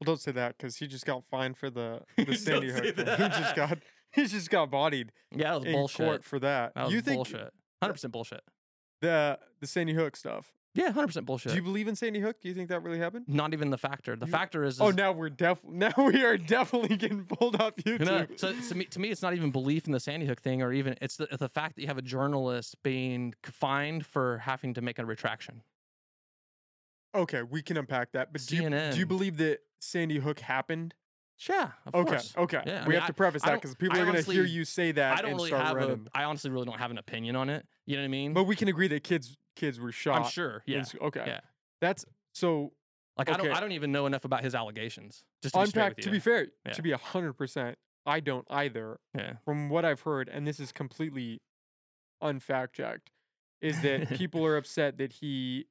Well, 0.00 0.06
don't 0.06 0.20
say 0.20 0.30
that 0.32 0.56
because 0.56 0.76
he 0.76 0.86
just 0.86 1.04
got 1.04 1.24
fined 1.24 1.56
for 1.56 1.68
the 1.70 2.02
the 2.16 2.34
Sandy 2.36 2.70
Hook. 2.70 2.94
thing. 2.94 3.06
He 3.06 3.28
just 3.28 3.56
got 3.56 3.78
he 4.12 4.26
just 4.26 4.50
got 4.50 4.70
bodied 4.70 5.10
Yeah, 5.34 5.50
that 5.52 5.58
was 5.58 5.64
in 5.66 5.72
bullshit. 5.72 6.06
court 6.06 6.24
for 6.24 6.38
that. 6.38 6.74
That 6.76 6.84
was 6.84 6.94
you 6.94 7.00
think 7.00 7.16
bullshit. 7.16 7.52
Hundred 7.82 7.94
percent 7.94 8.12
bullshit. 8.12 8.42
the 9.00 9.38
the 9.60 9.66
Sandy 9.66 9.94
Hook 9.94 10.14
stuff? 10.14 10.52
Yeah, 10.74 10.92
hundred 10.92 11.08
percent 11.08 11.26
bullshit. 11.26 11.50
Do 11.50 11.56
you 11.56 11.62
believe 11.62 11.88
in 11.88 11.96
Sandy 11.96 12.20
Hook? 12.20 12.40
Do 12.40 12.48
you 12.48 12.54
think 12.54 12.68
that 12.68 12.82
really 12.82 12.98
happened? 12.98 13.24
Not 13.26 13.52
even 13.52 13.70
the 13.70 13.78
factor. 13.78 14.14
The 14.16 14.26
You- 14.26 14.32
factor 14.32 14.62
is, 14.64 14.80
Oh, 14.80 14.90
now 14.90 15.10
we're 15.12 15.30
def 15.30 15.58
now 15.68 15.92
we 15.96 16.22
are 16.24 16.36
definitely 16.36 16.96
getting 16.96 17.24
pulled 17.24 17.60
off 17.60 17.74
YouTube. 17.76 18.00
You 18.00 18.04
know, 18.04 18.26
so 18.36 18.52
to 18.52 18.74
me, 18.74 18.84
to 18.84 19.00
me, 19.00 19.08
it's 19.10 19.22
not 19.22 19.34
even 19.34 19.50
belief 19.50 19.86
in 19.86 19.92
the 19.92 20.00
Sandy 20.00 20.26
Hook 20.26 20.40
thing, 20.40 20.62
or 20.62 20.72
even 20.72 20.96
it's 21.00 21.16
the 21.16 21.26
the 21.36 21.48
fact 21.48 21.76
that 21.76 21.82
you 21.82 21.88
have 21.88 21.98
a 21.98 22.02
journalist 22.02 22.76
being 22.82 23.34
fined 23.42 24.06
for 24.06 24.38
having 24.38 24.74
to 24.74 24.80
make 24.80 24.98
a 24.98 25.04
retraction. 25.06 25.62
okay, 27.14 27.42
we 27.42 27.62
can 27.62 27.76
unpack 27.76 28.12
that. 28.12 28.32
But 28.32 28.46
do 28.46 28.56
you, 28.56 28.68
do 28.70 28.98
you 28.98 29.06
believe 29.06 29.38
that 29.38 29.60
Sandy 29.80 30.18
Hook 30.18 30.40
happened? 30.40 30.94
Yeah, 31.48 31.70
of 31.86 31.94
okay, 31.94 32.10
course. 32.10 32.34
okay. 32.36 32.62
Yeah, 32.66 32.82
we 32.84 32.90
mean, 32.90 32.98
have 32.98 33.06
to 33.06 33.14
preface 33.14 33.42
that 33.42 33.54
because 33.54 33.74
people 33.76 33.96
I 33.96 34.00
are 34.02 34.06
going 34.06 34.22
to 34.22 34.30
hear 34.30 34.44
you 34.44 34.64
say 34.64 34.90
that 34.92 35.18
I 35.18 35.22
don't 35.22 35.30
and 35.30 35.36
really 35.38 35.50
start 35.50 35.66
have 35.66 35.76
a. 35.90 35.98
I 36.12 36.24
honestly 36.24 36.50
really 36.50 36.66
don't 36.66 36.78
have 36.80 36.90
an 36.90 36.98
opinion 36.98 37.36
on 37.36 37.48
it. 37.48 37.64
You 37.86 37.96
know 37.96 38.02
what 38.02 38.06
I 38.06 38.08
mean? 38.08 38.32
But 38.34 38.44
we 38.44 38.56
can 38.56 38.66
agree 38.68 38.88
that 38.88 39.04
kids 39.04 39.36
kids 39.58 39.78
were 39.80 39.92
shot. 39.92 40.22
I'm 40.22 40.30
sure. 40.30 40.62
Yeah. 40.66 40.84
Okay. 41.02 41.24
Yeah. 41.26 41.40
That's 41.80 42.04
so 42.34 42.72
Like 43.16 43.28
I 43.28 43.36
don't. 43.36 43.50
I 43.50 43.60
don't 43.60 43.72
even 43.72 43.92
know 43.92 44.06
enough 44.06 44.24
about 44.24 44.42
his 44.44 44.54
allegations. 44.54 45.24
Just 45.42 45.54
to 45.54 45.60
be 45.60 45.64
unpack. 45.64 45.96
with 45.96 46.04
To 46.04 46.10
be 46.10 46.18
fair, 46.20 46.46
Yeah. 46.66 46.72
to 46.72 46.82
be 46.82 46.92
hundred 46.92 47.34
percent, 47.34 47.76
I 48.06 48.20
don't 48.20 48.46
either. 48.50 48.98
Yeah. 49.14 49.34
From 49.44 49.68
what 49.68 49.84
I've 49.84 50.00
heard, 50.02 50.28
and 50.28 50.46
this 50.46 50.58
is 50.60 50.72
completely 50.72 51.40
unfact 52.22 52.72
checked, 52.72 53.10
is 53.60 53.80
that 53.82 54.08
people 54.16 54.44
are 54.46 54.56
upset 54.56 54.98
that 54.98 55.14
he 55.14 55.66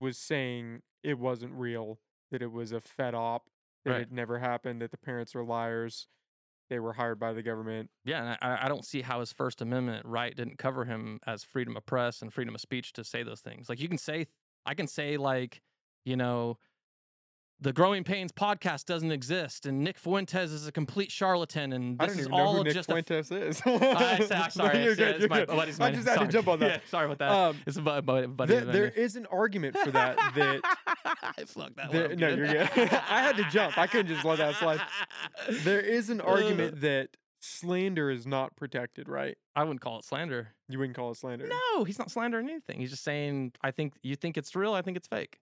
was 0.00 0.18
saying 0.18 0.82
it 1.02 1.18
wasn't 1.18 1.52
real, 1.52 2.00
that 2.30 2.42
it 2.42 2.50
was 2.52 2.72
a 2.72 2.80
fed 2.80 3.14
op, 3.14 3.48
that 3.84 3.90
Right. 3.92 4.00
it 4.02 4.12
never 4.12 4.38
happened, 4.38 4.80
that 4.82 4.90
the 4.90 4.96
parents 4.98 5.34
are 5.36 5.44
liars, 5.44 6.08
they 6.70 6.78
were 6.78 6.92
hired 6.92 7.18
by 7.18 7.32
the 7.32 7.42
government. 7.42 7.90
Yeah, 8.04 8.20
and 8.20 8.38
I, 8.40 8.64
I 8.64 8.68
don't 8.68 8.84
see 8.84 9.02
how 9.02 9.20
his 9.20 9.32
First 9.32 9.60
Amendment 9.60 10.06
right 10.06 10.34
didn't 10.34 10.58
cover 10.58 10.84
him 10.84 11.20
as 11.26 11.44
freedom 11.44 11.76
of 11.76 11.84
press 11.86 12.22
and 12.22 12.32
freedom 12.32 12.54
of 12.54 12.60
speech 12.60 12.92
to 12.94 13.04
say 13.04 13.22
those 13.22 13.40
things. 13.40 13.68
Like 13.68 13.80
you 13.80 13.88
can 13.88 13.98
say, 13.98 14.26
I 14.64 14.74
can 14.74 14.86
say 14.86 15.16
like, 15.16 15.60
you 16.04 16.16
know, 16.16 16.58
the 17.60 17.72
Growing 17.72 18.04
Pains 18.04 18.30
podcast 18.32 18.84
doesn't 18.84 19.10
exist, 19.12 19.64
and 19.64 19.82
Nick 19.82 19.98
Fuentes 19.98 20.50
is 20.52 20.66
a 20.66 20.72
complete 20.72 21.10
charlatan, 21.10 21.72
and 21.72 21.96
I 22.00 22.06
this 22.06 22.14
don't 22.14 22.20
is 22.20 22.26
even 22.26 22.38
know 22.38 22.44
all 22.44 22.62
Nick 22.64 22.74
just 22.74 22.90
a 22.90 22.96
f- 22.96 23.06
Fuentes 23.06 23.30
is. 23.30 23.62
I 23.66 24.18
No, 24.28 24.48
sorry, 24.50 24.82
you're 24.84 24.96
good, 24.96 25.20
you're 25.20 25.28
my 25.28 25.38
good. 25.40 25.48
buddy's 25.48 25.80
I 25.80 25.90
just 25.92 26.06
had 26.08 26.16
sorry. 26.16 26.26
to 26.26 26.32
jump 26.32 26.48
on 26.48 26.58
that. 26.60 26.64
Yeah, 26.84 26.90
sorry 26.90 27.06
about 27.06 27.18
that. 27.18 27.30
Um, 27.30 27.56
it's 27.66 27.76
a 27.76 27.82
bu- 27.82 28.02
bu- 28.02 28.26
buddy. 28.28 28.54
there, 28.54 28.64
there 28.64 28.88
is 28.88 29.16
an 29.16 29.26
argument 29.26 29.76
for 29.78 29.90
that. 29.92 30.16
That 30.34 30.60
Fuck 31.48 31.74
that 31.76 31.92
there- 31.92 32.14
no, 32.16 32.28
you're 32.28 32.46
good. 32.48 32.68
I 32.76 33.22
had 33.22 33.36
to 33.36 33.44
jump. 33.50 33.78
I 33.78 33.86
couldn't 33.86 34.08
just 34.08 34.24
let 34.24 34.38
that 34.38 34.56
slide. 34.56 34.80
there 35.62 35.80
is 35.80 36.10
an 36.10 36.20
Uh. 36.20 36.24
argument 36.24 36.80
that 36.80 37.10
slander 37.40 38.10
is 38.10 38.26
not 38.26 38.56
protected, 38.56 39.08
right? 39.08 39.36
I 39.54 39.62
wouldn't 39.64 39.80
call 39.80 39.98
it 39.98 40.04
slander. 40.04 40.48
You 40.68 40.78
wouldn't 40.78 40.96
call 40.96 41.10
it 41.10 41.16
slander. 41.18 41.46
No, 41.46 41.84
he's 41.84 41.98
not 41.98 42.10
slandering 42.10 42.48
anything. 42.48 42.78
He's 42.80 42.90
just 42.90 43.04
saying, 43.04 43.52
I 43.62 43.70
think 43.70 43.94
you 44.02 44.16
think 44.16 44.36
it's 44.38 44.54
real. 44.56 44.72
I 44.74 44.82
think 44.82 44.96
it's 44.96 45.06
fake. 45.08 45.38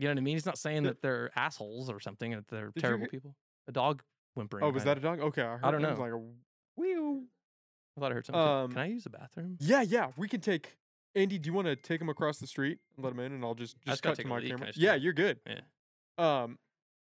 You 0.00 0.06
know 0.08 0.12
what 0.12 0.18
I 0.18 0.22
mean? 0.22 0.36
He's 0.36 0.46
not 0.46 0.56
saying 0.56 0.84
that 0.84 1.02
they're 1.02 1.30
assholes 1.36 1.90
or 1.90 2.00
something, 2.00 2.30
that 2.30 2.48
they're 2.48 2.72
you 2.74 2.80
terrible 2.80 3.02
hear- 3.04 3.10
people. 3.10 3.36
A 3.68 3.72
dog 3.72 4.02
whimpering. 4.34 4.64
Oh, 4.64 4.70
was 4.70 4.84
that 4.84 4.96
a 4.96 5.00
dog? 5.00 5.20
Okay, 5.20 5.42
I, 5.42 5.58
heard 5.58 5.60
don't 5.72 5.84
it 5.84 5.90
was 5.90 5.98
know. 5.98 6.04
like 6.04 6.12
a 6.14 6.22
wheel. 6.74 7.22
I 7.96 8.00
thought 8.00 8.10
I 8.10 8.14
heard 8.14 8.24
something. 8.24 8.40
Um, 8.40 8.70
Can 8.70 8.78
I 8.78 8.86
use 8.86 9.04
the 9.04 9.10
bathroom? 9.10 9.58
Yeah, 9.60 9.82
yeah. 9.82 10.12
We 10.16 10.26
can 10.26 10.40
take 10.40 10.78
Andy. 11.14 11.36
Do 11.36 11.48
you 11.48 11.52
want 11.52 11.66
to 11.66 11.76
take 11.76 12.00
him 12.00 12.08
across 12.08 12.38
the 12.38 12.46
street 12.46 12.78
and 12.96 13.04
let 13.04 13.12
him 13.12 13.20
in, 13.20 13.32
and 13.32 13.44
I'll 13.44 13.54
just 13.54 13.76
just 13.82 13.86
just 13.86 14.02
gotta 14.02 14.12
cut 14.12 14.16
to 14.16 14.22
take 14.22 14.26
a 14.26 14.34
my 14.34 14.38
leak, 14.38 14.50
camera. 14.52 14.66
Just 14.68 14.78
Yeah, 14.78 14.94
you're 14.94 15.12
good. 15.12 15.38
Yeah. 15.46 15.60
Um, 16.16 16.58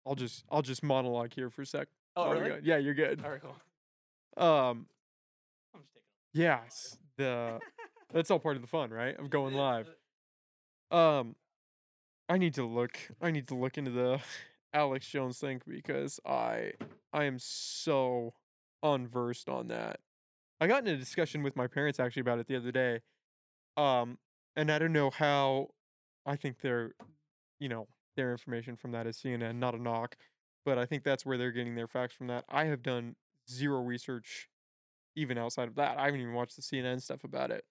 I'll 0.07 0.15
just 0.15 0.45
I'll 0.51 0.63
just 0.63 0.83
monologue 0.83 1.35
here 1.35 1.51
for 1.51 1.63
a 1.63 1.67
sec. 1.67 1.89
Oh, 2.17 2.33
you're 2.33 2.41
really? 2.41 2.55
good. 2.57 2.67
Yeah, 2.67 2.77
you're 2.79 2.95
good. 2.95 3.23
All 3.23 3.31
right, 3.31 3.43
cool. 3.43 4.43
Um, 4.43 4.87
I'm 5.75 5.83
just 5.83 5.93
taking 5.93 6.43
yes. 6.43 6.97
The 7.19 7.61
that's 8.15 8.31
all 8.31 8.39
part 8.39 8.57
of 8.57 8.63
the 8.63 8.69
fun, 8.69 8.89
right? 8.91 9.19
Of 9.19 9.29
going 9.29 9.55
live. 9.55 9.91
Um, 10.91 11.37
I 12.29 12.39
need 12.39 12.55
to 12.55 12.65
look. 12.65 12.99
I 13.21 13.31
need 13.31 13.49
to 13.49 13.55
look 13.55 13.79
into 13.79 13.91
the 13.91 14.21
Alex 14.73 15.09
Jones 15.09 15.39
thing 15.39 15.61
because 15.67 16.21
I 16.27 16.73
I 17.13 17.25
am 17.25 17.39
so 17.39 18.35
unversed 18.83 19.49
on 19.49 19.69
that. 19.69 20.01
I 20.61 20.67
got 20.67 20.87
in 20.87 20.95
a 20.95 20.97
discussion 20.97 21.43
with 21.43 21.57
my 21.57 21.67
parents 21.67 22.01
actually 22.01 22.23
about 22.23 22.39
it 22.39 22.47
the 22.47 22.57
other 22.57 22.73
day. 22.73 23.01
Um, 23.77 24.19
and 24.57 24.71
I 24.71 24.79
don't 24.79 24.93
know 24.93 25.11
how. 25.11 25.69
I 26.25 26.35
think 26.35 26.61
their, 26.61 26.93
you 27.61 27.69
know, 27.69 27.87
their 28.17 28.33
information 28.33 28.75
from 28.75 28.91
that 28.93 29.07
is 29.07 29.17
CNN, 29.17 29.57
not 29.57 29.77
a 29.77 29.83
knock, 29.83 30.17
but 30.65 30.77
I 30.77 30.85
think 30.85 31.05
that's 31.05 31.25
where 31.25 31.39
they're 31.39 31.53
getting 31.53 31.77
their 31.77 31.87
facts 31.87 32.15
from. 32.15 32.27
That 32.27 32.45
I 32.49 32.65
have 32.65 32.83
done 32.83 33.15
zero 33.49 33.81
research, 33.81 34.49
even 35.15 35.39
outside 35.39 35.69
of 35.69 35.77
that. 35.77 35.99
I 35.99 36.07
haven't 36.07 36.21
even 36.21 36.33
watched 36.33 36.57
the 36.57 36.63
CNN 36.63 37.01
stuff 37.01 37.23
about 37.23 37.53
it. 37.53 37.65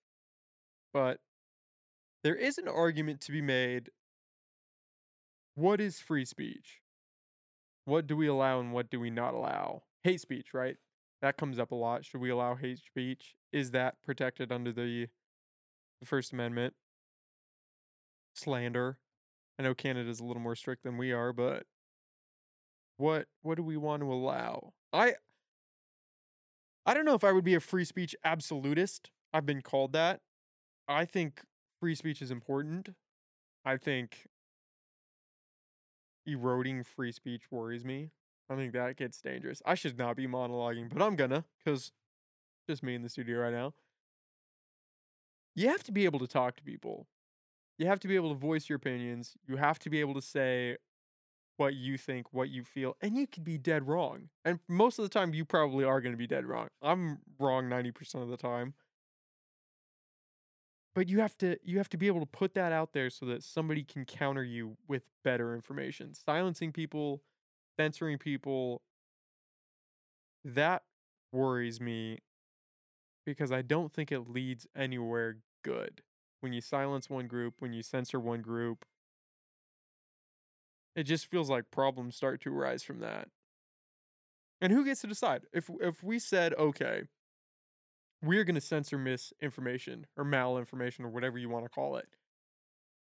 But 0.93 1.19
there 2.23 2.35
is 2.35 2.57
an 2.57 2.69
argument 2.69 3.19
to 3.21 3.31
be 3.33 3.41
made. 3.41 3.89
What 5.55 5.81
is 5.81 5.99
free 5.99 6.25
speech? 6.25 6.81
What 7.85 8.07
do 8.07 8.15
we 8.15 8.27
allow 8.27 8.59
and 8.59 8.73
what 8.73 8.89
do 8.89 8.99
we 8.99 9.09
not 9.09 9.33
allow? 9.33 9.83
Hate 10.03 10.21
speech, 10.21 10.53
right? 10.53 10.77
That 11.21 11.37
comes 11.37 11.59
up 11.59 11.71
a 11.71 11.75
lot. 11.75 12.05
Should 12.05 12.21
we 12.21 12.29
allow 12.29 12.55
hate 12.55 12.79
speech? 12.79 13.35
Is 13.51 13.71
that 13.71 14.01
protected 14.03 14.51
under 14.51 14.71
the, 14.71 15.07
the 15.99 16.05
First 16.05 16.33
Amendment? 16.33 16.73
Slander. 18.33 18.99
I 19.57 19.63
know 19.63 19.73
Canada's 19.73 20.19
a 20.19 20.25
little 20.25 20.41
more 20.41 20.55
strict 20.55 20.83
than 20.83 20.97
we 20.97 21.13
are, 21.13 21.31
but 21.31 21.63
what 22.97 23.27
what 23.41 23.55
do 23.55 23.63
we 23.63 23.77
want 23.77 24.01
to 24.01 24.11
allow? 24.11 24.73
I 24.91 25.15
I 26.85 26.93
don't 26.93 27.05
know 27.05 27.15
if 27.15 27.23
I 27.23 27.31
would 27.31 27.45
be 27.45 27.55
a 27.55 27.59
free 27.59 27.85
speech 27.85 28.15
absolutist. 28.23 29.09
I've 29.33 29.45
been 29.45 29.61
called 29.61 29.93
that. 29.93 30.19
I 30.87 31.05
think 31.05 31.41
free 31.79 31.95
speech 31.95 32.21
is 32.21 32.31
important. 32.31 32.89
I 33.63 33.77
think 33.77 34.27
eroding 36.25 36.83
free 36.83 37.11
speech 37.11 37.43
worries 37.51 37.85
me. 37.85 38.11
I 38.49 38.55
think 38.55 38.73
that 38.73 38.97
gets 38.97 39.21
dangerous. 39.21 39.61
I 39.65 39.75
should 39.75 39.97
not 39.97 40.15
be 40.15 40.27
monologuing, 40.27 40.89
but 40.93 41.01
I'm 41.01 41.15
gonna 41.15 41.45
because 41.63 41.91
just 42.67 42.83
me 42.83 42.95
in 42.95 43.01
the 43.01 43.09
studio 43.09 43.39
right 43.39 43.53
now. 43.53 43.73
You 45.55 45.69
have 45.69 45.83
to 45.83 45.91
be 45.91 46.05
able 46.05 46.19
to 46.19 46.27
talk 46.27 46.55
to 46.57 46.63
people. 46.63 47.07
You 47.77 47.87
have 47.87 47.99
to 48.01 48.07
be 48.07 48.15
able 48.15 48.29
to 48.29 48.35
voice 48.35 48.69
your 48.69 48.77
opinions. 48.77 49.35
You 49.47 49.57
have 49.57 49.79
to 49.79 49.89
be 49.89 49.99
able 49.99 50.13
to 50.15 50.21
say 50.21 50.77
what 51.57 51.73
you 51.73 51.97
think, 51.97 52.33
what 52.33 52.49
you 52.49 52.63
feel, 52.63 52.97
and 53.01 53.15
you 53.15 53.27
could 53.27 53.43
be 53.43 53.57
dead 53.57 53.87
wrong. 53.87 54.29
And 54.43 54.59
most 54.67 54.99
of 54.99 55.03
the 55.03 55.09
time, 55.09 55.33
you 55.33 55.45
probably 55.45 55.85
are 55.85 56.01
going 56.01 56.13
to 56.13 56.17
be 56.17 56.27
dead 56.27 56.45
wrong. 56.45 56.67
I'm 56.81 57.19
wrong 57.39 57.69
90% 57.69 58.21
of 58.21 58.29
the 58.29 58.37
time. 58.37 58.73
But 60.95 61.09
you 61.09 61.19
have 61.19 61.37
to 61.39 61.57
you 61.61 61.77
have 61.77 61.89
to 61.89 61.97
be 61.97 62.07
able 62.07 62.21
to 62.21 62.25
put 62.25 62.53
that 62.53 62.71
out 62.71 62.93
there 62.93 63.09
so 63.09 63.25
that 63.27 63.43
somebody 63.43 63.83
can 63.83 64.05
counter 64.05 64.43
you 64.43 64.77
with 64.87 65.03
better 65.25 65.53
information. 65.53 66.13
Silencing 66.13 66.71
people, 66.71 67.21
censoring 67.77 68.17
people, 68.17 68.81
that 70.45 70.83
worries 71.33 71.81
me 71.81 72.19
because 73.25 73.51
I 73.51 73.61
don't 73.61 73.91
think 73.91 74.11
it 74.11 74.29
leads 74.29 74.67
anywhere 74.75 75.37
good. 75.63 76.01
When 76.39 76.53
you 76.53 76.61
silence 76.61 77.09
one 77.09 77.27
group, 77.27 77.55
when 77.59 77.73
you 77.73 77.83
censor 77.83 78.19
one 78.19 78.41
group, 78.41 78.85
it 80.95 81.03
just 81.03 81.25
feels 81.25 81.49
like 81.49 81.71
problems 81.71 82.15
start 82.15 82.41
to 82.41 82.55
arise 82.57 82.83
from 82.83 82.99
that. 82.99 83.27
And 84.61 84.71
who 84.71 84.85
gets 84.85 85.01
to 85.01 85.07
decide? 85.07 85.43
If 85.53 85.69
if 85.81 86.03
we 86.03 86.19
said, 86.19 86.53
okay, 86.53 87.03
we're 88.25 88.43
going 88.43 88.55
to 88.55 88.61
censor 88.61 88.97
misinformation 88.97 90.07
or 90.17 90.23
malinformation 90.23 91.01
or 91.01 91.09
whatever 91.09 91.37
you 91.37 91.49
want 91.49 91.65
to 91.65 91.69
call 91.69 91.97
it. 91.97 92.07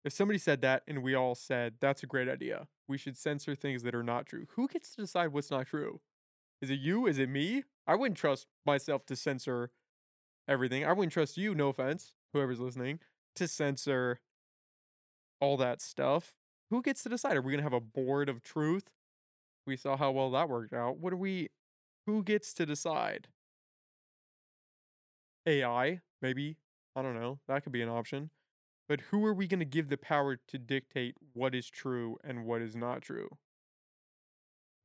If 0.04 0.12
somebody 0.12 0.38
said 0.38 0.62
that 0.62 0.82
and 0.88 1.02
we 1.02 1.14
all 1.14 1.34
said, 1.34 1.74
that's 1.80 2.02
a 2.02 2.06
great 2.06 2.28
idea, 2.28 2.66
we 2.88 2.98
should 2.98 3.16
censor 3.16 3.54
things 3.54 3.82
that 3.84 3.94
are 3.94 4.02
not 4.02 4.26
true, 4.26 4.46
who 4.56 4.66
gets 4.68 4.94
to 4.94 5.02
decide 5.02 5.32
what's 5.32 5.50
not 5.50 5.66
true? 5.66 6.00
Is 6.60 6.70
it 6.70 6.80
you? 6.80 7.06
Is 7.06 7.18
it 7.18 7.28
me? 7.28 7.64
I 7.86 7.94
wouldn't 7.94 8.18
trust 8.18 8.46
myself 8.66 9.06
to 9.06 9.16
censor 9.16 9.70
everything. 10.48 10.84
I 10.84 10.92
wouldn't 10.92 11.12
trust 11.12 11.36
you, 11.36 11.54
no 11.54 11.68
offense, 11.68 12.14
whoever's 12.32 12.60
listening, 12.60 13.00
to 13.36 13.48
censor 13.48 14.20
all 15.40 15.56
that 15.56 15.80
stuff. 15.80 16.34
Who 16.70 16.82
gets 16.82 17.02
to 17.02 17.08
decide? 17.08 17.36
Are 17.36 17.42
we 17.42 17.52
going 17.52 17.58
to 17.58 17.64
have 17.64 17.72
a 17.72 17.80
board 17.80 18.28
of 18.28 18.42
truth? 18.42 18.90
We 19.66 19.76
saw 19.76 19.96
how 19.96 20.10
well 20.10 20.30
that 20.32 20.48
worked 20.48 20.72
out. 20.72 20.98
What 20.98 21.12
are 21.12 21.16
we, 21.16 21.50
who 22.06 22.22
gets 22.22 22.52
to 22.54 22.66
decide? 22.66 23.28
AI, 25.46 26.00
maybe. 26.20 26.56
I 26.94 27.02
don't 27.02 27.18
know. 27.18 27.38
That 27.48 27.62
could 27.62 27.72
be 27.72 27.82
an 27.82 27.88
option. 27.88 28.30
But 28.88 29.00
who 29.00 29.24
are 29.24 29.34
we 29.34 29.46
going 29.46 29.60
to 29.60 29.64
give 29.64 29.88
the 29.88 29.96
power 29.96 30.36
to 30.48 30.58
dictate 30.58 31.14
what 31.32 31.54
is 31.54 31.70
true 31.70 32.18
and 32.24 32.44
what 32.44 32.60
is 32.60 32.76
not 32.76 33.02
true? 33.02 33.28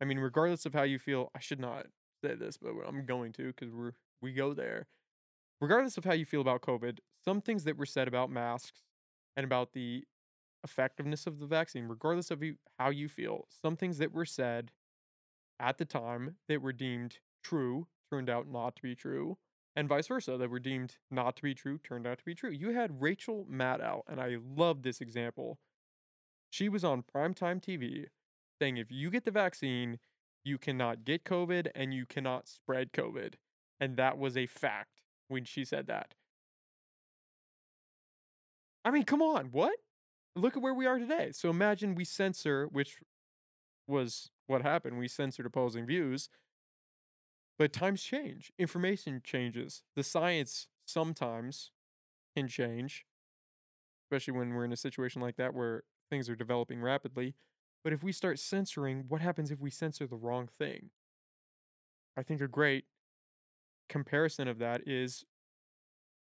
I 0.01 0.05
mean, 0.05 0.19
regardless 0.19 0.65
of 0.65 0.73
how 0.73 0.83
you 0.83 0.99
feel, 0.99 1.31
I 1.35 1.39
should 1.39 1.59
not 1.59 1.87
say 2.23 2.35
this, 2.35 2.57
but 2.57 2.71
I'm 2.87 3.05
going 3.05 3.33
to 3.33 3.47
because 3.47 3.73
we're 3.73 3.93
we 4.21 4.33
go 4.33 4.53
there. 4.53 4.87
Regardless 5.59 5.97
of 5.97 6.05
how 6.05 6.13
you 6.13 6.25
feel 6.25 6.41
about 6.41 6.61
COVID, 6.61 6.99
some 7.23 7.41
things 7.41 7.63
that 7.63 7.77
were 7.77 7.85
said 7.85 8.07
about 8.07 8.29
masks 8.29 8.83
and 9.35 9.43
about 9.43 9.73
the 9.73 10.03
effectiveness 10.63 11.27
of 11.27 11.39
the 11.39 11.45
vaccine, 11.45 11.87
regardless 11.87 12.31
of 12.31 12.43
how 12.79 12.89
you 12.89 13.09
feel, 13.09 13.47
some 13.61 13.75
things 13.75 13.97
that 13.97 14.13
were 14.13 14.25
said 14.25 14.71
at 15.59 15.77
the 15.77 15.85
time 15.85 16.35
that 16.47 16.61
were 16.61 16.73
deemed 16.73 17.17
true 17.43 17.87
turned 18.09 18.29
out 18.29 18.47
not 18.47 18.75
to 18.75 18.81
be 18.81 18.95
true 18.95 19.37
and 19.77 19.87
vice 19.87 20.07
versa 20.07 20.37
that 20.37 20.49
were 20.49 20.59
deemed 20.59 20.95
not 21.11 21.35
to 21.35 21.43
be 21.43 21.53
true 21.53 21.77
turned 21.77 22.07
out 22.07 22.17
to 22.17 22.25
be 22.25 22.33
true. 22.33 22.49
You 22.49 22.71
had 22.73 22.99
Rachel 22.99 23.45
Maddow, 23.49 24.01
and 24.07 24.19
I 24.19 24.37
love 24.43 24.81
this 24.81 24.99
example. 25.01 25.59
She 26.49 26.67
was 26.67 26.83
on 26.83 27.03
primetime 27.03 27.61
TV 27.61 28.05
saying 28.59 28.77
if 28.77 28.91
you 28.91 29.11
get 29.11 29.23
the 29.23 29.29
vaccine, 29.29 29.99
you 30.43 30.57
cannot 30.57 31.05
get 31.05 31.25
COVID 31.25 31.67
and 31.75 31.93
you 31.93 32.07
cannot 32.07 32.47
spread 32.47 32.91
COVID. 32.91 33.35
And 33.79 33.97
that 33.97 34.17
was 34.17 34.35
a 34.35 34.47
fact 34.47 35.03
when 35.27 35.45
she 35.45 35.63
said 35.63 35.85
that. 35.85 36.15
I 38.83 38.89
mean, 38.89 39.03
come 39.03 39.21
on, 39.21 39.49
what? 39.51 39.75
Look 40.35 40.57
at 40.57 40.63
where 40.63 40.73
we 40.73 40.87
are 40.87 40.97
today. 40.97 41.29
So 41.33 41.51
imagine 41.51 41.93
we 41.93 42.03
censor, 42.03 42.65
which 42.65 42.95
was 43.85 44.31
what 44.47 44.63
happened. 44.63 44.97
We 44.97 45.07
censored 45.07 45.45
opposing 45.45 45.85
views 45.85 46.29
but 47.57 47.73
times 47.73 48.03
change, 48.03 48.51
information 48.59 49.21
changes. 49.23 49.83
The 49.95 50.03
science 50.03 50.67
sometimes 50.85 51.71
can 52.35 52.47
change, 52.47 53.05
especially 54.05 54.37
when 54.37 54.53
we're 54.53 54.65
in 54.65 54.73
a 54.73 54.77
situation 54.77 55.21
like 55.21 55.37
that 55.37 55.53
where 55.53 55.83
things 56.09 56.29
are 56.29 56.35
developing 56.35 56.81
rapidly. 56.81 57.35
But 57.83 57.93
if 57.93 58.03
we 58.03 58.11
start 58.11 58.39
censoring, 58.39 59.05
what 59.07 59.21
happens 59.21 59.49
if 59.51 59.59
we 59.59 59.69
censor 59.69 60.07
the 60.07 60.15
wrong 60.15 60.49
thing? 60.59 60.91
I 62.15 62.23
think 62.23 62.41
a 62.41 62.47
great 62.47 62.85
comparison 63.89 64.47
of 64.47 64.59
that 64.59 64.87
is 64.87 65.23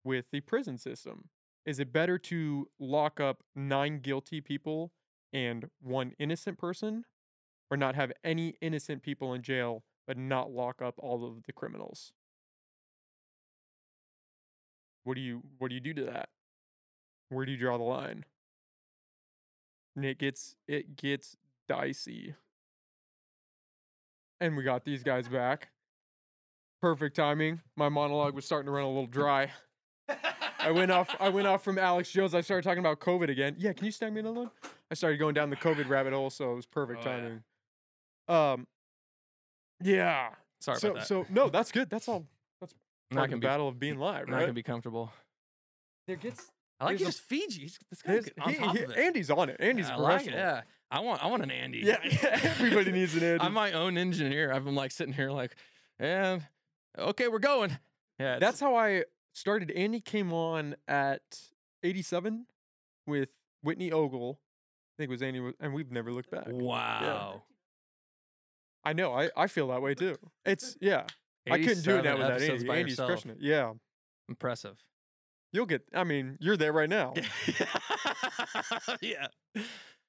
with 0.05 0.27
the 0.31 0.41
prison 0.41 0.79
system. 0.79 1.29
Is 1.67 1.79
it 1.79 1.93
better 1.93 2.19
to 2.19 2.69
lock 2.79 3.21
up 3.21 3.43
nine 3.55 4.01
guilty 4.01 4.41
people 4.41 4.93
and 5.33 5.69
one 5.81 6.13
innocent 6.19 6.59
person, 6.59 7.05
or 7.71 7.77
not 7.77 7.95
have 7.95 8.13
any 8.25 8.57
innocent 8.61 9.03
people 9.03 9.33
in 9.35 9.43
jail 9.43 9.85
but 10.11 10.19
not 10.19 10.51
lock 10.51 10.83
up 10.83 10.97
all 10.99 11.25
of 11.25 11.45
the 11.45 11.53
criminals. 11.53 12.13
What 15.05 15.15
do 15.15 15.21
you 15.21 15.45
what 15.59 15.69
do 15.69 15.75
you 15.77 15.81
do 15.81 15.95
to 15.95 16.05
that? 16.07 16.31
Where 17.29 17.47
do 17.47 17.53
you 17.53 17.59
draw 17.59 17.79
the 17.79 17.85
line? 17.85 18.25
And 19.95 20.05
it 20.05 20.19
gets 20.19 20.57
it 20.67 20.97
gets 20.97 21.37
dicey. 21.69 22.35
And 24.41 24.57
we 24.57 24.65
got 24.65 24.85
these 24.85 25.05
guys 25.05 25.29
back. 25.29 25.69
Perfect 26.83 27.15
timing. 27.15 27.61
My 27.77 27.89
monologue 27.89 28.35
was 28.35 28.45
starting 28.45 28.67
to 28.67 28.73
run 28.73 28.83
a 28.83 28.89
little 28.89 29.07
dry. 29.07 29.53
I 30.59 30.73
went 30.73 30.91
off 30.91 31.15
I 31.21 31.29
went 31.29 31.47
off 31.47 31.63
from 31.63 31.79
Alex 31.79 32.11
Jones. 32.11 32.35
I 32.35 32.41
started 32.41 32.65
talking 32.65 32.81
about 32.81 32.99
COVID 32.99 33.31
again. 33.31 33.55
Yeah, 33.59 33.75
can 33.75 33.87
you 33.87 33.93
stand 33.93 34.15
me 34.15 34.19
another 34.23 34.41
one? 34.41 34.51
I 34.91 34.95
started 34.95 35.19
going 35.19 35.35
down 35.35 35.51
the 35.51 35.57
COVID 35.57 35.89
rabbit 35.89 36.13
hole, 36.15 36.31
so 36.31 36.51
it 36.51 36.57
was 36.57 36.67
perfect 36.67 37.07
Oh, 37.07 37.11
yeah. 37.11 37.17
timing. 37.17 37.43
Um 38.59 38.67
yeah. 39.83 40.31
Sorry 40.61 40.79
so 40.79 40.89
about 40.91 41.01
that. 41.01 41.07
so 41.07 41.27
no, 41.31 41.49
that's 41.49 41.73
good. 41.73 41.89
That's 41.91 42.09
all 42.09 42.27
That's 42.61 42.75
not 43.11 43.23
gonna 43.23 43.31
the 43.33 43.37
be 43.39 43.47
battle 43.47 43.69
of 43.69 43.79
being 43.81 43.99
live, 43.99 44.29
not 44.29 44.37
right? 44.37 44.41
gonna 44.43 44.53
be 44.53 44.63
comfortable. 44.63 45.13
there 46.07 46.17
gets 46.17 46.51
I 46.79 46.85
like 46.87 46.99
There's 46.99 47.03
a- 47.03 47.07
his 47.13 47.19
Fiji. 47.21 47.63
He's, 47.63 47.79
this 47.91 48.03
guy's 48.03 48.25
his, 48.25 48.33
on 48.41 48.51
he- 48.51 48.57
top 48.59 48.77
he- 48.77 48.83
of 48.85 48.91
it. 48.91 48.97
Andy's 48.99 49.31
on 49.31 49.49
it. 49.51 49.57
Andy's 49.61 49.89
Yeah, 49.89 49.95
a 49.97 49.99
I 49.99 50.01
like 50.01 50.27
it, 50.27 50.33
yeah, 50.33 50.63
I 50.91 51.01
want 51.01 51.23
I 51.25 51.27
want 51.29 51.43
an 51.43 51.51
Andy. 51.51 51.79
Yeah, 51.85 51.99
yeah, 52.05 52.39
everybody 52.43 52.93
needs 52.93 53.15
an 53.15 53.23
Andy. 53.23 53.41
I'm 53.45 53.53
my 53.55 53.73
own 53.73 53.97
engineer. 53.99 54.53
I've 54.53 54.65
been 54.65 54.75
like 54.75 54.91
sitting 54.93 55.13
here 55.15 55.31
like, 55.31 55.57
yeah, 55.99 56.41
okay, 56.99 57.29
we're 57.29 57.39
going. 57.39 57.77
Yeah, 58.19 58.39
That's 58.39 58.61
how 58.61 58.75
I 58.77 59.05
started. 59.33 59.71
Andy 59.71 60.01
came 60.01 60.31
on 60.33 60.77
at 60.87 61.23
87 61.83 62.45
with 63.07 63.31
Whitney 63.63 63.91
Ogle. 63.93 64.39
I 64.39 64.93
think 64.99 65.09
it 65.09 65.13
was 65.13 65.23
Andy, 65.23 65.53
and 65.59 65.73
we've 65.73 65.91
never 65.91 66.13
looked 66.13 66.31
back. 66.31 66.45
wow. 66.49 67.43
I 68.85 68.93
know. 68.93 69.13
I, 69.15 69.31
I 69.37 69.47
feel 69.47 69.69
that 69.69 69.83
way 69.83 69.95
too. 69.95 70.17
It's 70.45 70.77
yeah. 70.81 71.05
I 71.51 71.59
couldn't 71.59 71.83
do 71.85 71.97
it 71.97 72.01
87 72.01 72.05
now 72.05 72.17
without 72.19 72.41
Andy. 72.43 72.67
by 72.67 72.77
Andy's 72.77 72.93
yourself. 72.93 73.09
crushing 73.11 73.31
it. 73.33 73.39
Yeah, 73.41 73.73
Impressive. 74.29 74.77
you'll 75.53 75.67
get. 75.67 75.83
I 75.95 76.05
mean, 76.05 76.37
you're 76.41 76.57
there 76.57 76.73
right 76.73 76.89
now. 76.89 77.15
yeah. 79.01 79.29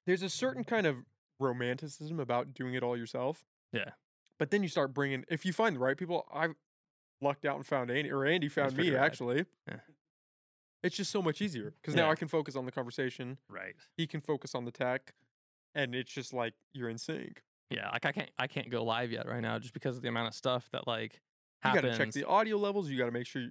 There's 0.05 0.23
a 0.23 0.29
certain 0.29 0.63
kind 0.63 0.85
of 0.87 0.97
romanticism 1.39 2.19
about 2.19 2.53
doing 2.53 2.73
it 2.73 2.83
all 2.83 2.97
yourself. 2.97 3.45
Yeah. 3.71 3.91
But 4.37 4.51
then 4.51 4.63
you 4.63 4.69
start 4.69 4.93
bringing. 4.93 5.25
If 5.29 5.45
you 5.45 5.53
find 5.53 5.75
the 5.75 5.79
right 5.79 5.97
people, 5.97 6.25
I 6.33 6.49
lucked 7.21 7.45
out 7.45 7.55
and 7.55 7.65
found 7.65 7.91
Andy, 7.91 8.11
or 8.11 8.25
Andy 8.25 8.49
found 8.49 8.75
me 8.75 8.91
rad. 8.91 9.03
actually. 9.03 9.45
Yeah. 9.67 9.77
It's 10.83 10.95
just 10.97 11.11
so 11.11 11.21
much 11.21 11.41
easier 11.41 11.73
because 11.81 11.95
now 11.95 12.05
Yeah. 12.07 12.11
I 12.11 12.15
can 12.15 12.27
focus 12.27 12.55
on 12.55 12.65
the 12.65 12.71
conversation. 12.71 13.37
Right. 13.47 13.75
He 13.97 14.07
can 14.07 14.19
focus 14.21 14.55
on 14.55 14.65
the 14.65 14.71
tech, 14.71 15.13
and 15.75 15.93
it's 15.93 16.11
just 16.11 16.33
like 16.33 16.53
you're 16.73 16.89
in 16.89 16.97
sync. 16.97 17.43
Yeah. 17.71 17.89
Like 17.91 18.05
I 18.05 18.11
can't 18.11 18.29
I 18.37 18.47
can't 18.47 18.69
go 18.69 18.83
live 18.83 19.11
yet 19.11 19.27
right 19.27 19.41
now 19.41 19.57
just 19.59 19.73
because 19.73 19.95
of 19.97 20.01
the 20.01 20.09
amount 20.09 20.27
of 20.27 20.33
stuff 20.33 20.69
that 20.71 20.87
like 20.87 21.21
You 21.65 21.73
got 21.73 21.81
to 21.81 21.97
check 21.97 22.11
the 22.11 22.25
audio 22.25 22.57
levels. 22.57 22.89
You 22.89 22.97
got 22.97 23.05
to 23.05 23.11
make 23.11 23.27
sure 23.27 23.43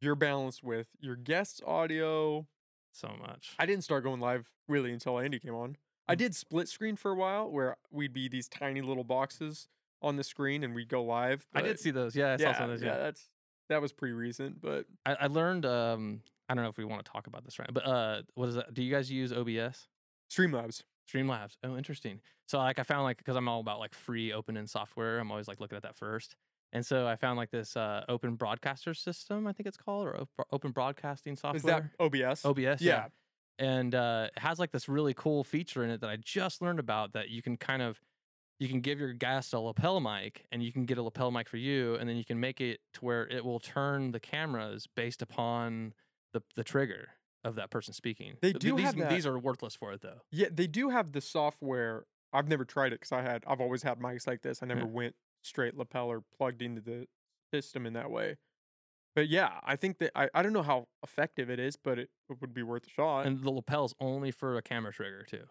you're 0.00 0.14
balanced 0.14 0.62
with 0.62 0.88
your 1.00 1.16
guest's 1.16 1.60
audio. 1.66 2.46
so 2.92 3.08
much. 3.20 3.54
I 3.58 3.66
didn't 3.66 3.84
start 3.84 4.04
going 4.04 4.20
live 4.20 4.50
really 4.68 4.92
until 4.92 5.18
Andy 5.18 5.38
came 5.38 5.54
on. 5.54 5.76
I 6.08 6.14
Mm. 6.14 6.18
did 6.18 6.34
split 6.34 6.68
screen 6.68 6.96
for 6.96 7.10
a 7.10 7.14
while 7.14 7.50
where 7.50 7.76
we'd 7.90 8.12
be 8.12 8.28
these 8.28 8.48
tiny 8.48 8.80
little 8.80 9.04
boxes 9.04 9.68
on 10.00 10.16
the 10.16 10.24
screen 10.24 10.64
and 10.64 10.74
we'd 10.74 10.88
go 10.88 11.02
live. 11.02 11.46
I 11.54 11.60
did 11.62 11.78
see 11.78 11.90
those. 11.90 12.14
Yeah, 12.16 12.28
I 12.28 12.30
yeah, 12.30 12.36
saw 12.38 12.52
some 12.54 12.64
of 12.64 12.70
those. 12.70 12.82
yeah, 12.82 12.94
Yeah, 12.96 13.02
that's 13.02 13.28
that 13.68 13.82
was 13.82 13.92
pretty 13.92 14.14
recent, 14.14 14.60
but 14.60 14.86
I, 15.04 15.14
I 15.22 15.26
learned. 15.26 15.66
Um, 15.66 16.22
I 16.48 16.54
don't 16.54 16.62
know 16.64 16.70
if 16.70 16.78
we 16.78 16.84
want 16.84 17.04
to 17.04 17.12
talk 17.12 17.26
about 17.26 17.44
this 17.44 17.58
right, 17.58 17.68
but 17.70 17.84
uh, 17.86 18.22
what 18.34 18.48
is 18.48 18.54
that? 18.54 18.72
Do 18.72 18.82
you 18.82 18.90
guys 18.90 19.10
use 19.10 19.32
OBS? 19.32 19.86
Streamlabs. 20.30 20.82
Streamlabs. 21.08 21.56
Oh, 21.64 21.76
interesting. 21.76 22.20
So 22.46 22.58
like 22.58 22.78
I 22.78 22.82
found 22.82 23.04
like 23.04 23.18
because 23.18 23.36
I'm 23.36 23.48
all 23.48 23.60
about 23.60 23.78
like 23.78 23.94
free 23.94 24.32
open 24.32 24.56
end 24.56 24.70
software. 24.70 25.18
I'm 25.18 25.30
always 25.30 25.48
like 25.48 25.60
looking 25.60 25.76
at 25.76 25.82
that 25.82 25.96
first. 25.96 26.36
And 26.72 26.84
so 26.84 27.06
I 27.06 27.16
found 27.16 27.38
like 27.38 27.50
this 27.50 27.76
uh, 27.76 28.04
open 28.08 28.34
broadcaster 28.34 28.92
system, 28.92 29.46
I 29.46 29.52
think 29.52 29.66
it's 29.66 29.78
called, 29.78 30.06
or 30.06 30.20
op- 30.20 30.46
open 30.52 30.70
broadcasting 30.70 31.34
software. 31.34 31.56
Is 31.56 31.62
that 31.62 31.84
OBS? 31.98 32.44
OBS? 32.44 32.82
Yeah. 32.82 33.06
And 33.58 33.94
uh, 33.94 34.28
it 34.36 34.40
has 34.40 34.58
like 34.58 34.70
this 34.70 34.88
really 34.88 35.14
cool 35.14 35.44
feature 35.44 35.82
in 35.82 35.90
it 35.90 36.00
that 36.02 36.10
I 36.10 36.16
just 36.16 36.60
learned 36.60 36.78
about 36.78 37.14
that 37.14 37.30
you 37.30 37.42
can 37.42 37.56
kind 37.56 37.82
of 37.82 38.00
you 38.60 38.68
can 38.68 38.80
give 38.80 38.98
your 38.98 39.12
guest 39.12 39.54
a 39.54 39.60
lapel 39.60 40.00
mic 40.00 40.44
and 40.50 40.62
you 40.62 40.72
can 40.72 40.84
get 40.84 40.98
a 40.98 41.02
lapel 41.02 41.30
mic 41.30 41.48
for 41.48 41.56
you 41.56 41.94
and 41.94 42.08
then 42.08 42.16
you 42.16 42.24
can 42.24 42.40
make 42.40 42.60
it 42.60 42.80
to 42.94 43.04
where 43.04 43.26
it 43.28 43.44
will 43.44 43.60
turn 43.60 44.10
the 44.10 44.20
cameras 44.20 44.86
based 44.94 45.22
upon 45.22 45.94
the 46.32 46.42
the 46.56 46.64
trigger 46.64 47.08
of 47.44 47.54
that 47.56 47.70
person 47.70 47.94
speaking. 47.94 48.36
They 48.40 48.52
do 48.52 48.76
these, 48.76 48.86
have 48.86 48.96
that- 48.96 49.10
these 49.10 49.26
are 49.26 49.38
worthless 49.38 49.74
for 49.74 49.92
it 49.92 50.00
though. 50.00 50.20
Yeah, 50.30 50.48
they 50.50 50.66
do 50.66 50.90
have 50.90 51.12
the 51.12 51.20
software. 51.20 52.04
I've 52.32 52.48
never 52.48 52.64
tried 52.64 52.92
it 52.92 53.00
because 53.00 53.12
I 53.12 53.22
had 53.22 53.44
I've 53.46 53.60
always 53.60 53.82
had 53.82 53.98
mics 54.00 54.26
like 54.26 54.42
this. 54.42 54.62
I 54.62 54.66
never 54.66 54.86
went 54.86 55.14
straight 55.42 55.76
lapel 55.76 56.08
or 56.08 56.22
plugged 56.36 56.60
into 56.62 56.80
the 56.80 57.06
system 57.54 57.86
in 57.86 57.94
that 57.94 58.10
way. 58.10 58.36
But 59.14 59.28
yeah, 59.28 59.60
I 59.64 59.76
think 59.76 59.98
that 59.98 60.12
I, 60.14 60.28
I 60.34 60.42
don't 60.42 60.52
know 60.52 60.62
how 60.62 60.86
effective 61.02 61.48
it 61.50 61.58
is, 61.58 61.76
but 61.76 61.98
it, 61.98 62.10
it 62.28 62.36
would 62.40 62.52
be 62.54 62.62
worth 62.62 62.86
a 62.86 62.90
shot. 62.90 63.26
And 63.26 63.42
the 63.42 63.50
lapel's 63.50 63.94
only 63.98 64.30
for 64.30 64.56
a 64.56 64.62
camera 64.62 64.92
trigger 64.92 65.24
too. 65.28 65.44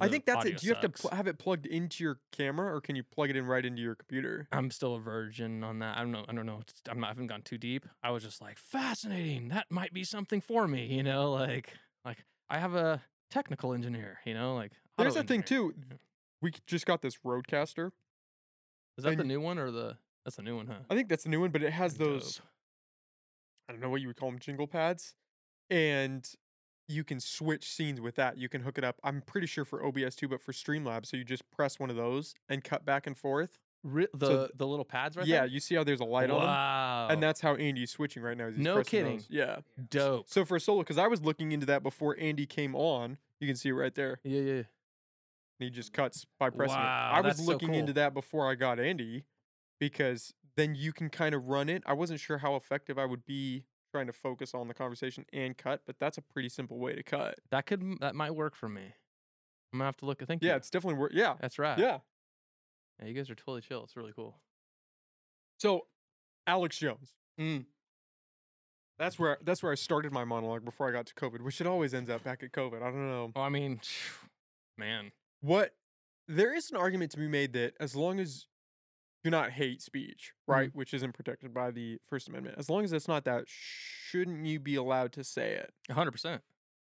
I 0.00 0.08
think 0.08 0.24
that's 0.24 0.44
it. 0.44 0.58
Do 0.58 0.66
you 0.66 0.74
have 0.74 0.82
to 0.82 0.88
pl- 0.88 1.10
have 1.10 1.26
it 1.26 1.38
plugged 1.38 1.66
into 1.66 2.04
your 2.04 2.18
camera, 2.32 2.72
or 2.74 2.80
can 2.80 2.94
you 2.96 3.02
plug 3.02 3.30
it 3.30 3.36
in 3.36 3.46
right 3.46 3.64
into 3.64 3.82
your 3.82 3.94
computer? 3.94 4.46
I'm 4.52 4.70
still 4.70 4.94
a 4.94 5.00
virgin 5.00 5.64
on 5.64 5.80
that. 5.80 5.96
I 5.96 6.00
don't 6.00 6.12
know. 6.12 6.24
I 6.28 6.32
don't 6.32 6.46
know. 6.46 6.58
It's- 6.60 6.82
I'm 6.88 7.00
not, 7.00 7.06
I 7.06 7.10
haven't 7.10 7.26
gone 7.26 7.42
too 7.42 7.58
deep. 7.58 7.86
I 8.02 8.10
was 8.10 8.22
just 8.22 8.40
like 8.40 8.58
fascinating. 8.58 9.48
That 9.48 9.66
might 9.70 9.92
be 9.92 10.04
something 10.04 10.40
for 10.40 10.68
me. 10.68 10.86
You 10.86 11.02
know, 11.02 11.32
like 11.32 11.74
like 12.04 12.18
I 12.48 12.58
have 12.58 12.74
a 12.74 13.02
technical 13.30 13.72
engineer. 13.72 14.18
You 14.24 14.34
know, 14.34 14.54
like 14.54 14.72
There's 14.98 15.14
that 15.14 15.26
thing 15.26 15.42
too. 15.42 15.74
We 16.42 16.52
just 16.66 16.86
got 16.86 17.02
this 17.02 17.18
RodeCaster. 17.24 17.90
Is 18.96 19.04
that 19.04 19.16
the 19.16 19.24
new 19.24 19.40
one 19.40 19.58
or 19.58 19.70
the? 19.70 19.96
That's 20.24 20.36
the 20.36 20.42
new 20.42 20.56
one, 20.56 20.66
huh? 20.66 20.74
I 20.90 20.94
think 20.94 21.08
that's 21.08 21.24
the 21.24 21.30
new 21.30 21.40
one, 21.40 21.50
but 21.50 21.62
it 21.62 21.72
has 21.72 21.94
Dope. 21.94 22.08
those. 22.08 22.40
I 23.68 23.72
don't 23.72 23.80
know 23.80 23.88
what 23.88 24.00
you 24.00 24.08
would 24.08 24.16
call 24.16 24.30
them, 24.30 24.38
jingle 24.38 24.66
pads, 24.66 25.14
and 25.70 26.28
you 26.90 27.04
can 27.04 27.20
switch 27.20 27.70
scenes 27.70 28.00
with 28.00 28.16
that. 28.16 28.36
You 28.36 28.48
can 28.48 28.60
hook 28.62 28.76
it 28.78 28.84
up. 28.84 28.96
I'm 29.04 29.22
pretty 29.22 29.46
sure 29.46 29.64
for 29.64 29.84
OBS 29.84 30.16
too, 30.16 30.28
but 30.28 30.40
for 30.42 30.52
Streamlabs, 30.52 31.06
so 31.06 31.16
you 31.16 31.24
just 31.24 31.48
press 31.50 31.78
one 31.78 31.88
of 31.90 31.96
those 31.96 32.34
and 32.48 32.62
cut 32.64 32.84
back 32.84 33.06
and 33.06 33.16
forth. 33.16 33.58
Re- 33.82 34.08
the 34.12 34.28
th- 34.28 34.50
the 34.56 34.66
little 34.66 34.84
pads 34.84 35.16
right 35.16 35.26
yeah, 35.26 35.38
there. 35.40 35.46
you 35.46 35.58
see 35.60 35.74
how 35.74 35.84
there's 35.84 36.00
a 36.00 36.04
light 36.04 36.28
on 36.28 36.40
them, 36.40 36.48
wow. 36.48 37.08
and 37.08 37.22
that's 37.22 37.40
how 37.40 37.54
Andy's 37.54 37.90
switching 37.90 38.22
right 38.22 38.36
now. 38.36 38.48
is 38.48 38.56
he's 38.56 38.64
No 38.64 38.82
kidding. 38.82 39.16
those. 39.16 39.26
Yeah. 39.30 39.60
dope. 39.88 40.28
So 40.28 40.44
for 40.44 40.58
solo, 40.58 40.80
because 40.80 40.98
I 40.98 41.06
was 41.06 41.22
looking 41.22 41.52
into 41.52 41.64
that 41.66 41.82
before 41.82 42.14
Andy 42.20 42.44
came 42.44 42.74
on, 42.74 43.16
you 43.38 43.46
can 43.46 43.56
see 43.56 43.70
it 43.70 43.72
right 43.72 43.94
there. 43.94 44.20
Yeah, 44.22 44.40
yeah. 44.40 44.52
And 44.52 44.64
he 45.58 45.70
just 45.70 45.94
cuts 45.94 46.26
by 46.38 46.50
pressing 46.50 46.76
Wow, 46.76 47.10
it. 47.14 47.16
I 47.16 47.20
was 47.22 47.36
that's 47.36 47.46
so 47.46 47.52
looking 47.52 47.74
into 47.74 47.94
that 47.94 48.12
before 48.12 48.50
I 48.50 48.54
got 48.54 48.78
Andy 48.78 49.24
because 49.78 50.34
then 50.56 50.74
you 50.74 50.92
can 50.92 51.08
kind 51.08 51.34
of 51.34 51.46
run 51.48 51.68
it. 51.70 51.82
I 51.86 51.94
wasn't 51.94 52.20
sure 52.20 52.38
how 52.38 52.56
effective 52.56 52.98
I 52.98 53.06
would 53.06 53.24
be 53.24 53.64
trying 53.90 54.06
to 54.06 54.12
focus 54.12 54.54
on 54.54 54.68
the 54.68 54.74
conversation 54.74 55.24
and 55.32 55.56
cut, 55.56 55.82
but 55.86 55.96
that's 55.98 56.18
a 56.18 56.22
pretty 56.22 56.48
simple 56.48 56.78
way 56.78 56.94
to 56.94 57.02
cut. 57.02 57.38
That 57.50 57.66
could 57.66 57.82
that 58.00 58.14
might 58.14 58.34
work 58.34 58.54
for 58.54 58.68
me. 58.68 58.82
I'm 59.72 59.78
gonna 59.78 59.84
have 59.86 59.96
to 59.98 60.06
look. 60.06 60.22
Thank 60.26 60.42
Yeah, 60.42 60.50
you. 60.52 60.56
it's 60.56 60.70
definitely 60.70 60.98
work. 60.98 61.12
Yeah. 61.14 61.34
That's 61.40 61.58
right. 61.58 61.78
Yeah. 61.78 61.98
Yeah, 63.00 63.06
you 63.08 63.14
guys 63.14 63.30
are 63.30 63.34
totally 63.34 63.60
chill. 63.62 63.84
It's 63.84 63.96
really 63.96 64.12
cool. 64.14 64.36
So 65.58 65.86
Alex 66.46 66.78
Jones. 66.78 67.12
Mm. 67.40 67.64
That's 68.98 69.18
where 69.18 69.38
that's 69.42 69.62
where 69.62 69.72
I 69.72 69.76
started 69.76 70.12
my 70.12 70.24
monologue 70.24 70.64
before 70.64 70.88
I 70.88 70.92
got 70.92 71.06
to 71.06 71.14
COVID, 71.14 71.40
which 71.40 71.60
it 71.60 71.66
always 71.66 71.94
ends 71.94 72.10
up 72.10 72.22
back 72.24 72.42
at 72.42 72.52
COVID. 72.52 72.82
I 72.82 72.90
don't 72.90 73.08
know. 73.08 73.32
Well, 73.34 73.44
I 73.44 73.48
mean, 73.48 73.80
man. 74.76 75.12
What 75.40 75.74
there 76.28 76.54
is 76.54 76.70
an 76.70 76.76
argument 76.76 77.10
to 77.12 77.16
be 77.18 77.26
made 77.28 77.54
that 77.54 77.74
as 77.80 77.96
long 77.96 78.20
as 78.20 78.46
you're 79.22 79.30
not 79.30 79.50
hate 79.50 79.82
speech, 79.82 80.32
right, 80.46 80.68
mm-hmm. 80.68 80.78
which 80.78 80.94
isn't 80.94 81.12
protected 81.12 81.52
by 81.52 81.70
the 81.70 81.98
First 82.08 82.28
Amendment, 82.28 82.56
as 82.58 82.70
long 82.70 82.84
as 82.84 82.92
it's 82.92 83.08
not 83.08 83.24
that, 83.24 83.44
shouldn't 83.46 84.46
you 84.46 84.58
be 84.60 84.76
allowed 84.76 85.12
to 85.12 85.24
say 85.24 85.52
it? 85.52 85.72
100. 85.86 86.10
percent 86.10 86.42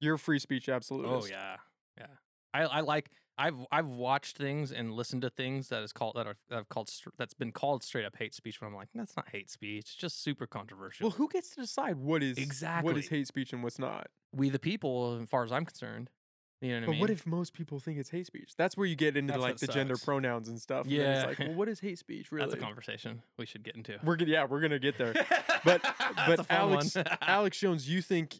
You're 0.00 0.18
free 0.18 0.38
speech 0.38 0.68
oh, 0.68 0.74
absolutist. 0.74 1.28
Oh 1.28 1.30
yeah, 1.30 1.56
yeah. 1.98 2.06
I, 2.54 2.62
I 2.62 2.80
like 2.80 3.10
I've 3.38 3.66
I've 3.72 3.88
watched 3.88 4.36
things 4.36 4.72
and 4.72 4.92
listened 4.92 5.22
to 5.22 5.30
things 5.30 5.68
that 5.68 5.82
is 5.82 5.92
called 5.92 6.14
that 6.16 6.26
are 6.26 6.36
that 6.50 6.56
have 6.56 6.68
called 6.68 6.90
that's 7.18 7.34
been 7.34 7.52
called 7.52 7.82
straight 7.82 8.04
up 8.04 8.16
hate 8.16 8.34
speech. 8.34 8.60
When 8.60 8.68
I'm 8.68 8.76
like, 8.76 8.88
that's 8.94 9.16
not 9.16 9.28
hate 9.30 9.50
speech. 9.50 9.80
It's 9.80 9.94
just 9.94 10.22
super 10.22 10.46
controversial. 10.46 11.08
Well, 11.08 11.16
who 11.16 11.28
gets 11.28 11.50
to 11.50 11.62
decide 11.62 11.96
what 11.96 12.22
is 12.22 12.38
Exactly. 12.38 12.92
what 12.92 12.98
is 12.98 13.08
hate 13.08 13.26
speech 13.26 13.52
and 13.52 13.62
what's 13.62 13.78
not? 13.78 14.08
we 14.34 14.48
the 14.48 14.58
people, 14.58 15.18
as 15.20 15.28
far 15.28 15.44
as 15.44 15.52
I'm 15.52 15.64
concerned. 15.64 16.10
You 16.62 16.68
know 16.68 16.80
what 16.80 16.86
But 16.86 16.88
I 16.88 16.92
mean? 16.92 17.00
what 17.00 17.10
if 17.10 17.26
most 17.26 17.52
people 17.54 17.80
think 17.80 17.98
it's 17.98 18.08
hate 18.10 18.26
speech? 18.26 18.52
That's 18.56 18.76
where 18.76 18.86
you 18.86 18.94
get 18.96 19.16
into 19.16 19.32
That's 19.32 19.42
like 19.42 19.52
what 19.54 19.60
the 19.60 19.66
gender 19.66 19.94
sucks. 19.96 20.04
pronouns 20.04 20.48
and 20.48 20.60
stuff. 20.60 20.84
and 20.86 20.92
then 20.92 21.00
Yeah. 21.00 21.28
it's 21.28 21.38
like, 21.38 21.48
well, 21.48 21.56
what 21.56 21.68
is 21.68 21.80
hate 21.80 21.98
speech 21.98 22.30
really? 22.30 22.46
that's 22.50 22.60
a 22.62 22.64
conversation 22.64 23.20
we 23.36 23.46
should 23.46 23.64
get 23.64 23.74
into. 23.76 23.98
we're 24.04 24.16
gonna, 24.16 24.30
yeah, 24.30 24.44
we're 24.44 24.60
gonna 24.60 24.78
get 24.78 24.96
there. 24.96 25.12
but 25.64 25.82
but 26.26 26.46
Alex- 26.50 26.96
Alex 27.20 27.58
Jones, 27.58 27.88
you 27.88 28.00
think? 28.00 28.38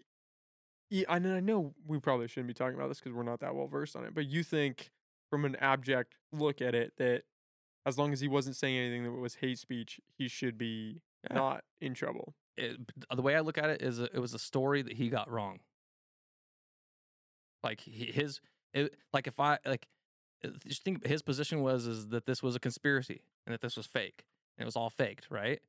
Yeah, 0.89 1.07
I 1.09 1.19
know, 1.19 1.35
I 1.37 1.41
know 1.41 1.75
we 1.87 1.99
probably 1.99 2.29
shouldn't 2.29 2.49
be 2.49 2.55
talking 2.55 2.77
about 2.77 2.89
this 2.89 3.01
because 3.01 3.13
we're 3.13 3.23
not 3.25 3.41
that 3.41 3.55
well 3.55 3.67
versed 3.67 3.97
on 3.97 4.05
it. 4.05 4.15
But 4.15 4.27
you 4.27 4.43
think, 4.45 4.91
from 5.31 5.45
an 5.45 5.57
abject 5.57 6.15
look 6.33 6.61
at 6.63 6.75
it, 6.75 6.93
that 6.99 7.23
as 7.87 7.99
long 7.99 8.13
as 8.13 8.21
he 8.21 8.29
wasn't 8.29 8.55
saying 8.57 8.77
anything 8.79 9.03
that 9.05 9.11
was 9.13 9.35
hate 9.37 9.59
speech, 9.59 10.01
he 10.17 10.29
should 10.29 10.57
be 10.59 11.01
Yeah. 11.29 11.35
not 11.37 11.65
in 11.81 11.95
trouble. 11.95 12.35
it, 12.59 12.77
the 13.17 13.23
way 13.23 13.35
I 13.35 13.41
look 13.41 13.57
at 13.57 13.71
it 13.71 13.81
is, 13.81 13.99
it 13.99 14.15
was 14.19 14.35
a 14.35 14.39
story 14.39 14.83
that 14.83 14.93
he 14.93 15.09
got 15.09 15.31
wrong. 15.31 15.61
Like 17.63 17.81
his, 17.81 18.41
it, 18.75 18.95
like 19.13 19.27
if 19.27 19.39
I 19.41 19.59
like, 19.67 19.87
uh, 20.45 20.49
just 20.67 20.83
think 20.83 21.07
his 21.07 21.23
position 21.23 21.63
was 21.63 21.87
is 21.87 22.09
that 22.09 22.27
this 22.27 22.43
was 22.43 22.57
a 22.57 22.61
conspiracy 22.61 23.23
and 23.47 23.53
that 23.53 23.61
this 23.61 23.77
was 23.77 23.87
fake 23.87 24.25
and 24.59 24.63
it 24.63 24.67
was 24.67 24.77
all 24.77 24.91
faked, 24.91 25.27
right? 25.31 25.61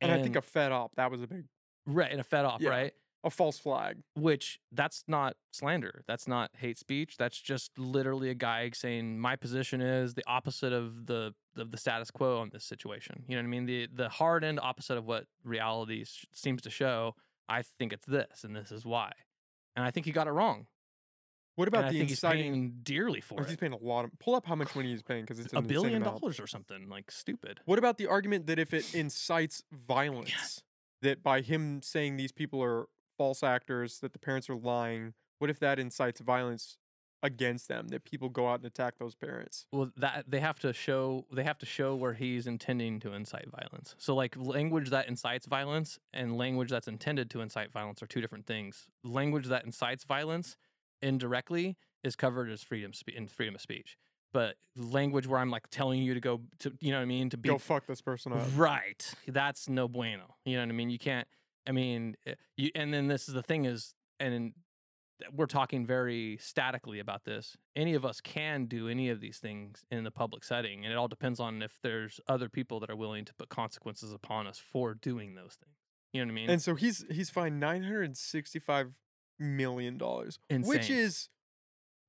And, 0.00 0.12
I 0.12 0.22
think 0.22 0.36
a 0.36 0.42
fed 0.42 0.72
op 0.72 0.94
that 0.96 1.10
was 1.10 1.22
a 1.22 1.26
big 1.26 1.44
right 1.86 2.10
and 2.10 2.20
a 2.20 2.24
fed 2.24 2.44
off, 2.44 2.60
Yeah. 2.60 2.70
right? 2.70 2.94
a 3.24 3.30
false 3.30 3.58
flag. 3.58 3.96
Which 4.14 4.60
that's 4.70 5.02
not 5.08 5.36
slander. 5.50 6.04
That's 6.06 6.28
not 6.28 6.50
hate 6.58 6.78
speech. 6.78 7.16
That's 7.16 7.40
just 7.40 7.76
literally 7.76 8.30
a 8.30 8.34
guy 8.34 8.70
saying 8.72 9.18
my 9.18 9.34
position 9.34 9.80
is 9.80 10.14
the 10.14 10.22
opposite 10.28 10.72
of 10.72 11.06
the 11.06 11.34
of 11.56 11.72
the 11.72 11.76
status 11.76 12.10
quo 12.12 12.38
on 12.38 12.50
this 12.52 12.62
situation. 12.64 13.24
You 13.26 13.34
know 13.34 13.42
what 13.42 13.46
I 13.46 13.50
mean? 13.50 13.66
The 13.66 13.88
the 13.92 14.08
hard 14.10 14.44
end 14.44 14.60
opposite 14.62 14.96
of 14.96 15.06
what 15.06 15.24
reality 15.42 16.02
s- 16.02 16.24
seems 16.32 16.62
to 16.62 16.70
show. 16.70 17.16
I 17.48 17.62
think 17.62 17.92
it's 17.92 18.06
this, 18.06 18.44
and 18.44 18.54
this 18.54 18.70
is 18.70 18.84
why. 18.84 19.10
And 19.74 19.84
I 19.84 19.90
think 19.90 20.06
he 20.06 20.12
got 20.12 20.28
it 20.28 20.32
wrong. 20.32 20.66
What 21.56 21.68
And 21.68 21.74
about 21.74 21.84
I 21.86 21.92
the 21.92 21.98
he's 22.00 22.10
inciting? 22.12 22.42
paying 22.52 22.74
dearly 22.82 23.20
for 23.20 23.40
or 23.40 23.44
he's 23.44 23.56
paying 23.56 23.72
a 23.72 23.78
lot 23.78 24.04
of. 24.04 24.16
Pull 24.18 24.34
up 24.34 24.46
how 24.46 24.54
much 24.54 24.74
money 24.76 24.90
he's 24.90 25.02
paying 25.02 25.22
because 25.22 25.40
it's 25.40 25.52
A 25.52 25.62
billion 25.62 26.02
dollars 26.02 26.38
or 26.38 26.46
something 26.46 26.88
like 26.88 27.10
stupid. 27.10 27.60
What 27.64 27.78
about 27.78 27.98
the 27.98 28.06
argument 28.06 28.46
that 28.46 28.58
if 28.58 28.72
it 28.74 28.94
incites 28.94 29.62
violence, 29.72 30.62
that 31.02 31.22
by 31.22 31.40
him 31.40 31.82
saying 31.82 32.16
these 32.16 32.32
people 32.32 32.62
are 32.62 32.86
false 33.16 33.42
actors, 33.42 34.00
that 34.00 34.12
the 34.12 34.18
parents 34.18 34.48
are 34.50 34.54
lying, 34.54 35.14
what 35.38 35.50
if 35.50 35.58
that 35.60 35.78
incites 35.78 36.20
violence 36.20 36.76
against 37.22 37.68
them, 37.68 37.88
that 37.88 38.04
people 38.04 38.28
go 38.28 38.48
out 38.48 38.60
and 38.60 38.66
attack 38.66 38.98
those 38.98 39.14
parents? 39.14 39.66
Well, 39.72 39.90
that 39.96 40.26
they 40.28 40.40
have 40.40 40.58
to 40.60 40.74
show 40.74 41.24
they 41.32 41.44
have 41.44 41.58
to 41.58 41.66
show 41.66 41.94
where 41.96 42.12
he's 42.12 42.46
intending 42.46 43.00
to 43.00 43.14
incite 43.14 43.48
violence. 43.50 43.94
So 43.98 44.14
like 44.14 44.36
language 44.36 44.90
that 44.90 45.08
incites 45.08 45.46
violence 45.46 45.98
and 46.12 46.36
language 46.36 46.68
that's 46.70 46.86
intended 46.86 47.30
to 47.30 47.40
incite 47.40 47.72
violence 47.72 48.02
are 48.02 48.06
two 48.06 48.20
different 48.20 48.46
things. 48.46 48.88
Language 49.02 49.46
that 49.46 49.64
incites 49.64 50.04
violence 50.04 50.58
indirectly 51.02 51.76
is 52.02 52.16
covered 52.16 52.50
as 52.50 52.62
freedom 52.62 52.92
spe- 52.92 53.10
in 53.10 53.28
freedom 53.28 53.54
of 53.54 53.60
speech. 53.60 53.96
But 54.32 54.56
language 54.76 55.26
where 55.26 55.40
I'm 55.40 55.50
like 55.50 55.68
telling 55.70 56.02
you 56.02 56.14
to 56.14 56.20
go 56.20 56.42
to 56.60 56.72
you 56.80 56.90
know 56.90 56.98
what 56.98 57.02
I 57.02 57.06
mean 57.06 57.30
to 57.30 57.36
be 57.36 57.48
Go 57.48 57.58
fuck 57.58 57.86
this 57.86 58.00
person 58.00 58.32
up. 58.32 58.42
Right. 58.54 59.14
That's 59.26 59.68
no 59.68 59.88
bueno. 59.88 60.36
You 60.44 60.56
know 60.56 60.62
what 60.62 60.68
I 60.68 60.72
mean? 60.72 60.90
You 60.90 60.98
can't. 60.98 61.26
I 61.66 61.72
mean, 61.72 62.16
eh, 62.26 62.34
you. 62.56 62.70
And 62.74 62.92
then 62.92 63.08
this 63.08 63.28
is 63.28 63.34
the 63.34 63.42
thing 63.42 63.64
is, 63.64 63.94
and 64.20 64.52
we're 65.32 65.46
talking 65.46 65.86
very 65.86 66.36
statically 66.40 66.98
about 66.98 67.24
this. 67.24 67.56
Any 67.74 67.94
of 67.94 68.04
us 68.04 68.20
can 68.20 68.66
do 68.66 68.88
any 68.88 69.08
of 69.08 69.20
these 69.20 69.38
things 69.38 69.84
in 69.90 70.04
the 70.04 70.10
public 70.10 70.44
setting, 70.44 70.84
and 70.84 70.92
it 70.92 70.96
all 70.96 71.08
depends 71.08 71.40
on 71.40 71.62
if 71.62 71.78
there's 71.82 72.20
other 72.28 72.48
people 72.48 72.80
that 72.80 72.90
are 72.90 72.96
willing 72.96 73.24
to 73.24 73.34
put 73.34 73.48
consequences 73.48 74.12
upon 74.12 74.46
us 74.46 74.58
for 74.58 74.94
doing 74.94 75.34
those 75.34 75.54
things. 75.54 75.76
You 76.12 76.20
know 76.20 76.26
what 76.26 76.32
I 76.32 76.34
mean? 76.34 76.50
And 76.50 76.62
so 76.62 76.74
he's 76.74 77.04
he's 77.10 77.30
fined 77.30 77.58
nine 77.58 77.82
hundred 77.82 78.16
sixty-five 78.16 78.92
million 79.38 79.98
dollars, 79.98 80.38
which 80.50 80.90
is 80.90 81.28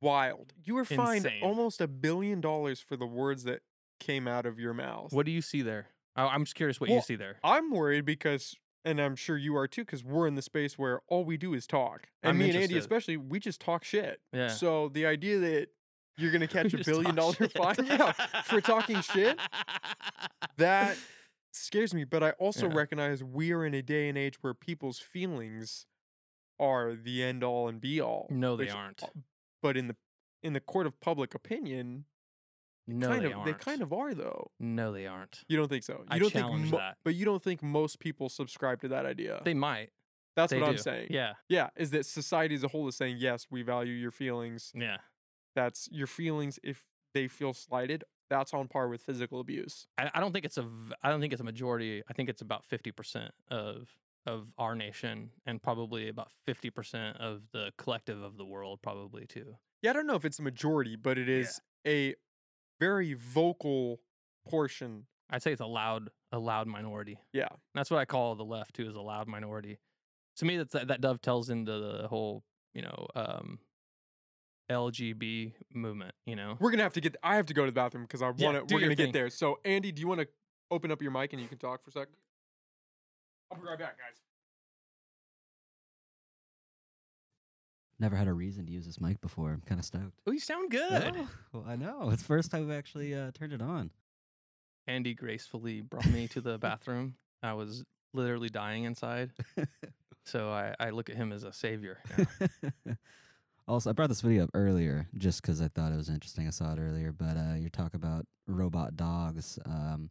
wild. 0.01 0.53
You 0.63 0.75
were 0.75 0.85
fined 0.85 1.25
Insane. 1.25 1.41
almost 1.43 1.81
a 1.81 1.87
billion 1.87 2.41
dollars 2.41 2.79
for 2.79 2.95
the 2.95 3.05
words 3.07 3.43
that 3.45 3.61
came 3.99 4.27
out 4.27 4.45
of 4.45 4.59
your 4.59 4.73
mouth. 4.73 5.11
what 5.11 5.25
do 5.25 5.31
you 5.31 5.41
see 5.41 5.61
there? 5.61 5.87
I- 6.15 6.27
I'm 6.27 6.43
just 6.45 6.55
curious 6.55 6.79
what 6.79 6.89
you 6.89 6.95
Well, 6.97 7.03
see 7.03 7.15
there. 7.15 7.37
I'm 7.43 7.71
worried 7.71 8.05
because, 8.05 8.55
and 8.85 8.99
I'm 8.99 9.15
sure 9.15 9.37
you 9.37 9.55
are 9.55 9.67
too, 9.67 9.83
because 9.85 10.03
we're 10.03 10.27
in 10.27 10.35
the 10.35 10.41
space 10.41 10.77
where 10.77 11.01
all 11.07 11.25
we 11.25 11.37
do 11.37 11.53
is 11.53 11.65
talk. 11.67 12.07
And 12.23 12.31
I'm 12.31 12.37
me 12.37 12.45
and 12.45 12.55
Andy, 12.55 12.63
interested. 12.75 12.79
especially, 12.79 13.17
we 13.17 13.39
just 13.39 13.59
talk 13.59 13.83
shit. 13.83 14.21
Yeah. 14.33 14.47
So 14.49 14.89
the 14.89 15.05
idea 15.07 15.39
that 15.39 15.67
you're 16.17 16.31
gonna 16.31 16.47
catch 16.47 16.73
a 16.73 16.83
billion 16.83 17.15
dollar 17.15 17.33
fine, 17.33 17.75
yeah, 17.85 18.11
for 18.43 18.61
talking 18.61 19.01
shit, 19.01 19.39
that 20.57 20.97
scares 21.53 21.93
me. 21.93 22.03
But 22.03 22.23
I 22.23 22.31
also 22.31 22.67
Yeah. 22.67 22.75
recognize 22.75 23.23
we 23.23 23.51
are 23.51 23.65
in 23.65 23.73
a 23.73 23.81
day 23.81 24.09
and 24.09 24.17
age 24.17 24.35
where 24.41 24.53
people's 24.53 24.99
feelings 24.99 25.85
are 26.59 26.95
the 26.95 27.23
end 27.23 27.43
all 27.43 27.67
and 27.67 27.79
be 27.81 27.99
all. 28.01 28.27
No, 28.29 28.55
they 28.55 28.65
which- 28.65 28.73
aren't. 28.73 29.03
But 29.61 29.77
in 29.77 29.87
the 29.87 29.95
in 30.43 30.53
the 30.53 30.59
court 30.59 30.85
of 30.87 30.99
public 31.01 31.33
opinion, 31.33 32.05
No, 32.87 33.07
kind 33.09 33.21
they 33.23 33.25
of 33.31 33.39
aren't. 33.39 33.45
they 33.45 33.53
kind 33.53 33.81
of 33.81 33.91
are 33.91 34.13
though. 34.13 34.51
No, 34.59 34.91
they 34.91 35.07
aren't. 35.07 35.43
You 35.47 35.57
don't 35.57 35.67
think 35.67 35.83
so? 35.83 35.93
You 35.93 36.05
I 36.09 36.19
don't 36.19 36.31
challenge 36.31 36.61
think 36.63 36.71
mo- 36.73 36.77
that. 36.77 36.97
but 37.03 37.15
you 37.15 37.25
don't 37.25 37.41
think 37.43 37.61
most 37.63 37.99
people 37.99 38.29
subscribe 38.29 38.81
to 38.81 38.87
that 38.89 39.05
idea. 39.05 39.41
They 39.43 39.53
might. 39.55 39.89
That's 40.35 40.51
they 40.51 40.59
what 40.59 40.69
I'm 40.69 40.77
saying. 40.77 41.07
Yeah. 41.09 41.33
Yeah, 41.49 41.69
is 41.75 41.89
that 41.91 42.05
society 42.05 42.53
as 42.53 42.63
a 42.63 42.67
whole 42.67 42.87
is 42.87 42.95
saying, 42.95 43.17
yes, 43.19 43.47
we 43.49 43.63
value 43.63 43.93
your 43.93 44.11
feelings. 44.11 44.71
Yeah. 44.75 44.97
That's 45.55 45.89
your 45.91 46.05
feelings 46.05 46.59
if 46.63 46.85
they 47.15 47.27
feel 47.27 47.53
slighted, 47.55 48.03
that's 48.29 48.53
on 48.53 48.67
par 48.67 48.87
with 48.87 49.01
physical 49.01 49.39
abuse. 49.39 49.87
I, 49.97 50.11
I 50.13 50.19
don't 50.19 50.31
think 50.33 50.45
it's 50.45 50.59
a. 50.59 50.69
I 51.01 51.09
don't 51.09 51.19
think 51.19 51.33
it's 51.33 51.41
a 51.41 51.45
majority. 51.45 52.03
I 52.07 52.13
think 52.13 52.29
it's 52.29 52.41
about 52.43 52.63
fifty 52.63 52.91
percent 52.91 53.31
of 53.49 53.89
of 54.27 54.53
our 54.57 54.75
nation 54.75 55.31
and 55.45 55.61
probably 55.61 56.09
about 56.09 56.31
fifty 56.45 56.69
percent 56.69 57.17
of 57.17 57.41
the 57.53 57.71
collective 57.77 58.21
of 58.21 58.37
the 58.37 58.45
world, 58.45 58.81
probably 58.83 59.25
too. 59.25 59.55
Yeah, 59.81 59.91
I 59.91 59.93
don't 59.93 60.05
know 60.07 60.15
if 60.15 60.25
it's 60.25 60.39
a 60.39 60.43
majority, 60.43 60.95
but 60.95 61.17
it 61.17 61.29
is 61.29 61.59
a 61.85 62.15
very 62.79 63.13
vocal 63.13 64.01
portion. 64.47 65.05
I'd 65.29 65.41
say 65.41 65.51
it's 65.51 65.61
a 65.61 65.65
loud 65.65 66.09
a 66.31 66.39
loud 66.39 66.67
minority. 66.67 67.17
Yeah. 67.33 67.49
That's 67.73 67.89
what 67.89 67.99
I 67.99 68.05
call 68.05 68.35
the 68.35 68.45
left 68.45 68.75
too, 68.75 68.87
is 68.87 68.95
a 68.95 69.01
loud 69.01 69.27
minority. 69.27 69.79
To 70.37 70.45
me, 70.45 70.57
that's 70.57 70.73
that, 70.73 70.89
that 70.89 71.01
dovetails 71.01 71.49
into 71.49 71.71
the 71.79 72.07
whole 72.07 72.43
you 72.73 72.81
know 72.81 73.07
um, 73.15 73.59
LGB 74.69 75.53
movement. 75.73 76.13
You 76.25 76.35
know, 76.35 76.57
We're 76.59 76.71
gonna 76.71 76.83
have 76.83 76.93
to 76.93 77.01
get 77.01 77.15
I 77.23 77.35
have 77.35 77.45
to 77.47 77.53
go 77.53 77.63
to 77.63 77.71
the 77.71 77.75
bathroom 77.75 78.03
because 78.03 78.21
I 78.21 78.29
wanna 78.29 78.63
do 78.65 78.75
we're 78.75 78.81
gonna 78.81 78.95
thing. 78.95 79.07
get 79.07 79.13
there. 79.13 79.29
So 79.29 79.59
Andy, 79.65 79.91
do 79.91 80.01
you 80.01 80.07
wanna 80.07 80.27
open 80.69 80.91
up 80.91 81.01
your 81.01 81.11
mic 81.11 81.33
and 81.33 81.41
you 81.41 81.47
can 81.47 81.57
talk 81.57 81.83
for 81.83 81.89
a 81.89 81.93
sec? 81.93 82.09
I'll 83.51 83.57
be 83.59 83.65
right 83.67 83.79
back, 83.79 83.97
guys. 83.97 84.17
Never 87.99 88.15
had 88.15 88.27
a 88.27 88.33
reason 88.33 88.65
to 88.67 88.71
use 88.71 88.85
this 88.85 89.01
mic 89.01 89.19
before. 89.21 89.51
I'm 89.51 89.61
kind 89.61 89.79
of 89.79 89.85
stoked. 89.85 90.19
oh, 90.27 90.31
you 90.31 90.39
sound 90.39 90.69
good. 90.69 91.15
Oh, 91.17 91.27
well, 91.53 91.65
I 91.67 91.75
know. 91.75 92.09
It's 92.11 92.21
the 92.21 92.27
first 92.27 92.51
time 92.51 92.67
we 92.67 92.75
actually 92.75 93.15
uh, 93.15 93.31
turned 93.31 93.53
it 93.53 93.61
on. 93.61 93.89
Andy 94.85 95.13
gracefully 95.15 95.81
brought 95.81 96.05
me 96.07 96.27
to 96.29 96.41
the 96.41 96.57
bathroom. 96.59 97.15
I 97.41 97.53
was 97.53 97.83
literally 98.13 98.49
dying 98.49 98.83
inside. 98.83 99.31
So 100.27 100.51
I, 100.51 100.75
I 100.77 100.89
look 100.89 101.09
at 101.09 101.15
him 101.15 101.31
as 101.31 101.45
a 101.45 101.53
savior. 101.53 101.99
also, 103.67 103.89
I 103.89 103.93
brought 103.93 104.09
this 104.09 104.19
video 104.19 104.43
up 104.43 104.49
earlier 104.53 105.07
just 105.17 105.41
because 105.41 105.61
I 105.61 105.69
thought 105.69 105.93
it 105.93 105.95
was 105.95 106.09
interesting. 106.09 106.47
I 106.47 106.49
saw 106.49 106.73
it 106.73 106.79
earlier, 106.79 107.13
but 107.13 107.37
uh, 107.37 107.53
you're 107.57 107.69
talking 107.69 107.97
about 107.97 108.25
robot 108.45 108.97
dogs. 108.97 109.57
Um, 109.65 110.09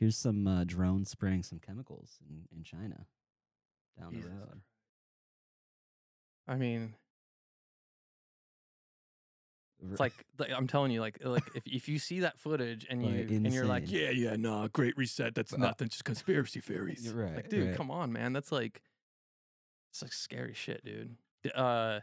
here's 0.00 0.16
some 0.16 0.46
uh, 0.48 0.64
drones 0.64 1.10
spraying 1.10 1.42
some 1.44 1.58
chemicals 1.60 2.18
in, 2.28 2.48
in 2.56 2.64
China 2.64 3.06
down 3.98 4.10
Jesus 4.12 4.30
the 4.30 4.36
road. 4.36 4.60
I 6.48 6.56
mean, 6.56 6.94
it's 9.90 10.00
like, 10.00 10.12
like 10.38 10.50
I'm 10.50 10.66
telling 10.66 10.90
you, 10.90 11.00
like 11.00 11.18
like 11.24 11.44
if 11.54 11.62
if 11.66 11.88
you 11.88 11.98
see 11.98 12.20
that 12.20 12.38
footage 12.40 12.86
and 12.90 13.04
you 13.04 13.18
Like, 13.22 13.30
and 13.30 13.52
you're 13.52 13.66
like, 13.66 13.90
yeah, 13.90 14.10
yeah, 14.10 14.36
no, 14.36 14.66
great 14.72 14.96
reset. 14.96 15.34
That's 15.34 15.52
Uh, 15.52 15.58
nothing, 15.58 15.88
just 15.88 16.04
conspiracy 16.04 16.60
theories. 16.68 17.04
You're 17.04 17.14
right, 17.14 17.36
Like, 17.36 17.48
dude, 17.48 17.68
right. 17.68 17.76
come 17.76 17.90
on, 17.90 18.12
man. 18.12 18.32
That's 18.32 18.50
like, 18.50 18.82
it's 19.92 20.02
like 20.02 20.12
scary 20.12 20.54
shit, 20.54 20.84
dude. 20.84 21.16
Uh, 21.54 22.00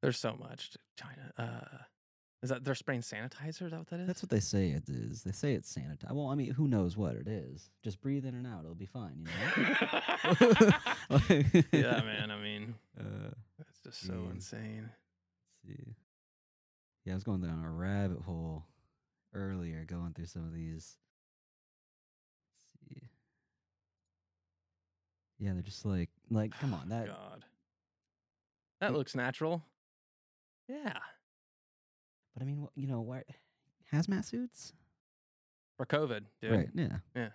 there's 0.00 0.18
so 0.18 0.36
much. 0.38 0.70
to 0.70 0.78
China. 0.96 1.32
Uh, 1.36 1.78
is 2.42 2.50
that 2.50 2.64
they're 2.64 2.74
spraying 2.76 3.00
sanitizer? 3.00 3.62
Is 3.62 3.70
that 3.72 3.78
what 3.78 3.88
that 3.88 4.00
is? 4.00 4.06
That's 4.06 4.22
what 4.22 4.30
they 4.30 4.40
say 4.40 4.68
it 4.70 4.88
is. 4.88 5.22
They 5.24 5.32
say 5.32 5.54
it's 5.54 5.74
sanitized. 5.74 6.12
Well, 6.12 6.28
I 6.28 6.34
mean, 6.36 6.52
who 6.52 6.68
knows 6.68 6.96
what 6.96 7.14
it 7.16 7.26
is? 7.26 7.70
Just 7.82 8.00
breathe 8.00 8.24
in 8.24 8.34
and 8.34 8.46
out. 8.46 8.60
It'll 8.60 8.74
be 8.76 8.86
fine, 8.86 9.16
you 9.18 9.24
know? 9.24 10.72
yeah, 11.72 12.00
man. 12.02 12.30
I 12.30 12.40
mean, 12.40 12.74
Uh, 12.98 13.30
it's 13.60 13.80
just 13.84 14.06
so 14.06 14.12
Jeez. 14.12 14.34
insane. 14.34 14.90
Let's 15.66 15.78
see. 15.78 15.94
Yeah, 17.04 17.12
I 17.12 17.14
was 17.14 17.22
going 17.24 17.40
down 17.40 17.62
a 17.64 17.70
rabbit 17.70 18.20
hole 18.22 18.64
earlier, 19.34 19.84
going 19.86 20.12
through 20.14 20.26
some 20.26 20.44
of 20.44 20.52
these. 20.52 20.96
Let's 22.82 23.00
see. 23.00 23.08
Yeah, 25.38 25.52
they're 25.54 25.62
just 25.62 25.84
like, 25.86 26.10
like, 26.30 26.58
come 26.60 26.74
on, 26.80 26.88
that. 26.88 27.06
God. 27.06 27.44
That 28.80 28.94
looks 28.94 29.14
natural. 29.14 29.62
Yeah. 30.68 30.98
But 32.38 32.44
I 32.44 32.46
mean, 32.46 32.68
you 32.76 32.86
know, 32.86 33.00
what? 33.00 33.24
Hazmat 33.92 34.24
suits, 34.24 34.72
For 35.76 35.86
COVID, 35.86 36.20
dude. 36.40 36.50
right? 36.52 36.68
Yeah. 36.72 36.96
Yeah. 37.16 37.28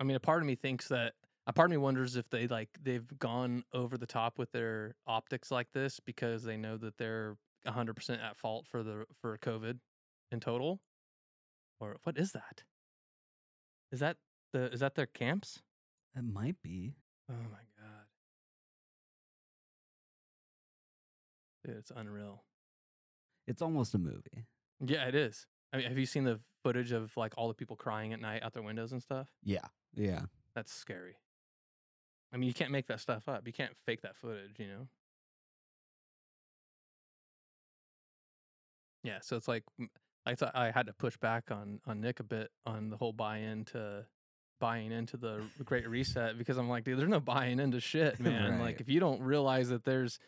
I 0.00 0.04
mean, 0.04 0.16
a 0.16 0.20
part 0.20 0.42
of 0.42 0.46
me 0.46 0.56
thinks 0.56 0.88
that 0.88 1.12
a 1.46 1.52
part 1.52 1.66
of 1.66 1.70
me 1.70 1.76
wonders 1.76 2.16
if 2.16 2.28
they 2.28 2.48
like 2.48 2.70
they've 2.82 3.06
gone 3.18 3.62
over 3.72 3.96
the 3.96 4.06
top 4.06 4.36
with 4.36 4.50
their 4.50 4.96
optics 5.06 5.50
like 5.52 5.68
this 5.72 6.00
because 6.00 6.42
they 6.42 6.56
know 6.56 6.76
that 6.76 6.98
they're 6.98 7.36
100% 7.66 8.22
at 8.22 8.36
fault 8.36 8.66
for 8.68 8.82
the 8.82 9.04
for 9.20 9.38
COVID 9.38 9.78
in 10.32 10.40
total. 10.40 10.80
Or 11.78 11.98
what 12.02 12.18
is 12.18 12.32
that? 12.32 12.64
Is 13.92 14.00
that 14.00 14.16
the 14.52 14.72
is 14.72 14.80
that 14.80 14.96
their 14.96 15.06
camps? 15.06 15.62
It 16.16 16.24
might 16.24 16.56
be. 16.62 16.96
Oh 17.30 17.34
my 17.34 17.58
god. 17.75 17.75
Dude, 21.66 21.76
it's 21.76 21.92
unreal. 21.94 22.44
It's 23.46 23.60
almost 23.60 23.94
a 23.94 23.98
movie. 23.98 24.46
Yeah, 24.84 25.06
it 25.08 25.14
is. 25.14 25.46
I 25.72 25.78
mean, 25.78 25.88
have 25.88 25.98
you 25.98 26.06
seen 26.06 26.24
the 26.24 26.38
footage 26.62 26.92
of 26.92 27.16
like 27.16 27.34
all 27.36 27.48
the 27.48 27.54
people 27.54 27.76
crying 27.76 28.12
at 28.12 28.20
night 28.20 28.42
out 28.42 28.52
their 28.52 28.62
windows 28.62 28.92
and 28.92 29.02
stuff? 29.02 29.28
Yeah. 29.42 29.66
Yeah. 29.94 30.22
That's 30.54 30.72
scary. 30.72 31.16
I 32.32 32.36
mean, 32.36 32.48
you 32.48 32.54
can't 32.54 32.70
make 32.70 32.86
that 32.86 33.00
stuff 33.00 33.28
up. 33.28 33.46
You 33.46 33.52
can't 33.52 33.72
fake 33.84 34.02
that 34.02 34.16
footage, 34.16 34.58
you 34.58 34.66
know? 34.66 34.88
Yeah, 39.02 39.18
so 39.22 39.36
it's 39.36 39.46
like 39.46 39.62
I 40.24 40.34
thought 40.34 40.56
I 40.56 40.72
had 40.72 40.86
to 40.86 40.92
push 40.92 41.16
back 41.16 41.50
on 41.50 41.80
on 41.86 42.00
Nick 42.00 42.18
a 42.18 42.24
bit 42.24 42.50
on 42.64 42.90
the 42.90 42.96
whole 42.96 43.12
buy-in 43.12 43.64
to 43.66 44.04
buying 44.58 44.90
into 44.90 45.16
the 45.16 45.42
Great 45.64 45.88
Reset 45.88 46.36
because 46.36 46.58
I'm 46.58 46.68
like, 46.68 46.82
dude, 46.84 46.98
there's 46.98 47.08
no 47.08 47.20
buying 47.20 47.60
into 47.60 47.80
shit, 47.80 48.18
man. 48.20 48.58
Like 48.58 48.80
if 48.80 48.88
you 48.88 48.98
don't 48.98 49.20
realize 49.20 49.68
that 49.68 49.84
there's 49.84 50.18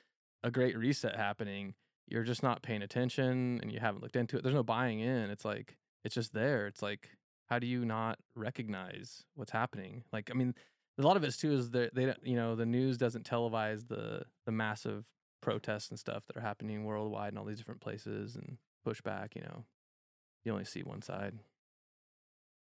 a 0.43 0.51
Great 0.51 0.77
Reset 0.77 1.17
happening, 1.17 1.75
you're 2.07 2.25
just 2.25 2.43
not 2.43 2.63
paying 2.63 2.83
attention 2.83 3.61
and 3.63 3.71
you 3.73 3.81
haven't 3.81 4.03
looked 4.03 4.17
into 4.17 4.37
it. 4.37 4.43
There's 4.43 4.55
no 4.55 4.63
buying 4.63 5.01
in. 5.01 5.31
It's 5.31 5.45
like 5.45 5.77
it's 6.05 6.15
just 6.15 6.33
there. 6.33 6.67
It's 6.67 6.83
like 6.83 7.11
how 7.49 7.59
do 7.59 7.67
you 7.67 7.85
not 7.85 8.19
recognize 8.35 9.25
what's 9.35 9.51
happening? 9.51 10.05
Like 10.13 10.31
I 10.31 10.35
mean, 10.35 10.55
a 10.99 11.03
lot 11.03 11.17
of 11.17 11.25
it 11.25 11.35
too 11.35 11.53
is 11.53 11.71
that 11.71 11.95
they 11.95 12.07
don't, 12.07 12.19
you 12.27 12.37
know, 12.37 12.55
the 12.55 12.67
news 12.67 12.99
doesn't 12.99 13.29
televise 13.29 13.89
the 13.89 14.23
the 14.47 14.53
massive 14.53 15.05
protests 15.41 15.91
and 15.91 15.99
stuff 15.99 16.25
that 16.27 16.37
are 16.37 16.43
happening 16.43 16.85
worldwide 16.85 17.33
in 17.33 17.39
all 17.39 17.45
these 17.45 17.59
different 17.59 17.81
places 17.81 18.37
and 18.37 18.59
pushback. 18.87 19.35
You 19.35 19.43
know, 19.43 19.65
you 20.45 20.53
only 20.53 20.65
see 20.65 20.83
one 20.83 21.03
side. 21.03 21.35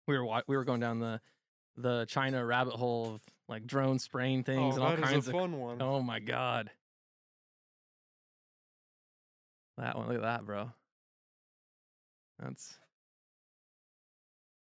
We 0.06 0.18
were 0.18 0.42
we 0.46 0.56
were 0.56 0.64
going 0.64 0.80
down 0.80 1.00
the 1.00 1.20
the 1.76 2.04
China 2.06 2.44
rabbit 2.44 2.74
hole 2.74 3.14
of 3.14 3.22
like 3.48 3.66
drone 3.66 3.98
spraying 3.98 4.44
things 4.44 4.74
oh, 4.74 4.76
and 4.76 4.84
all 4.84 4.90
that 4.90 4.98
is 5.00 5.04
kinds 5.10 5.28
a 5.28 5.30
of. 5.30 5.36
fun 5.36 5.58
one. 5.58 5.82
Oh 5.82 6.00
my 6.00 6.20
god, 6.20 6.70
that 9.78 9.96
one! 9.96 10.08
Look 10.08 10.16
at 10.16 10.22
that, 10.22 10.44
bro. 10.46 10.70
That's 12.38 12.78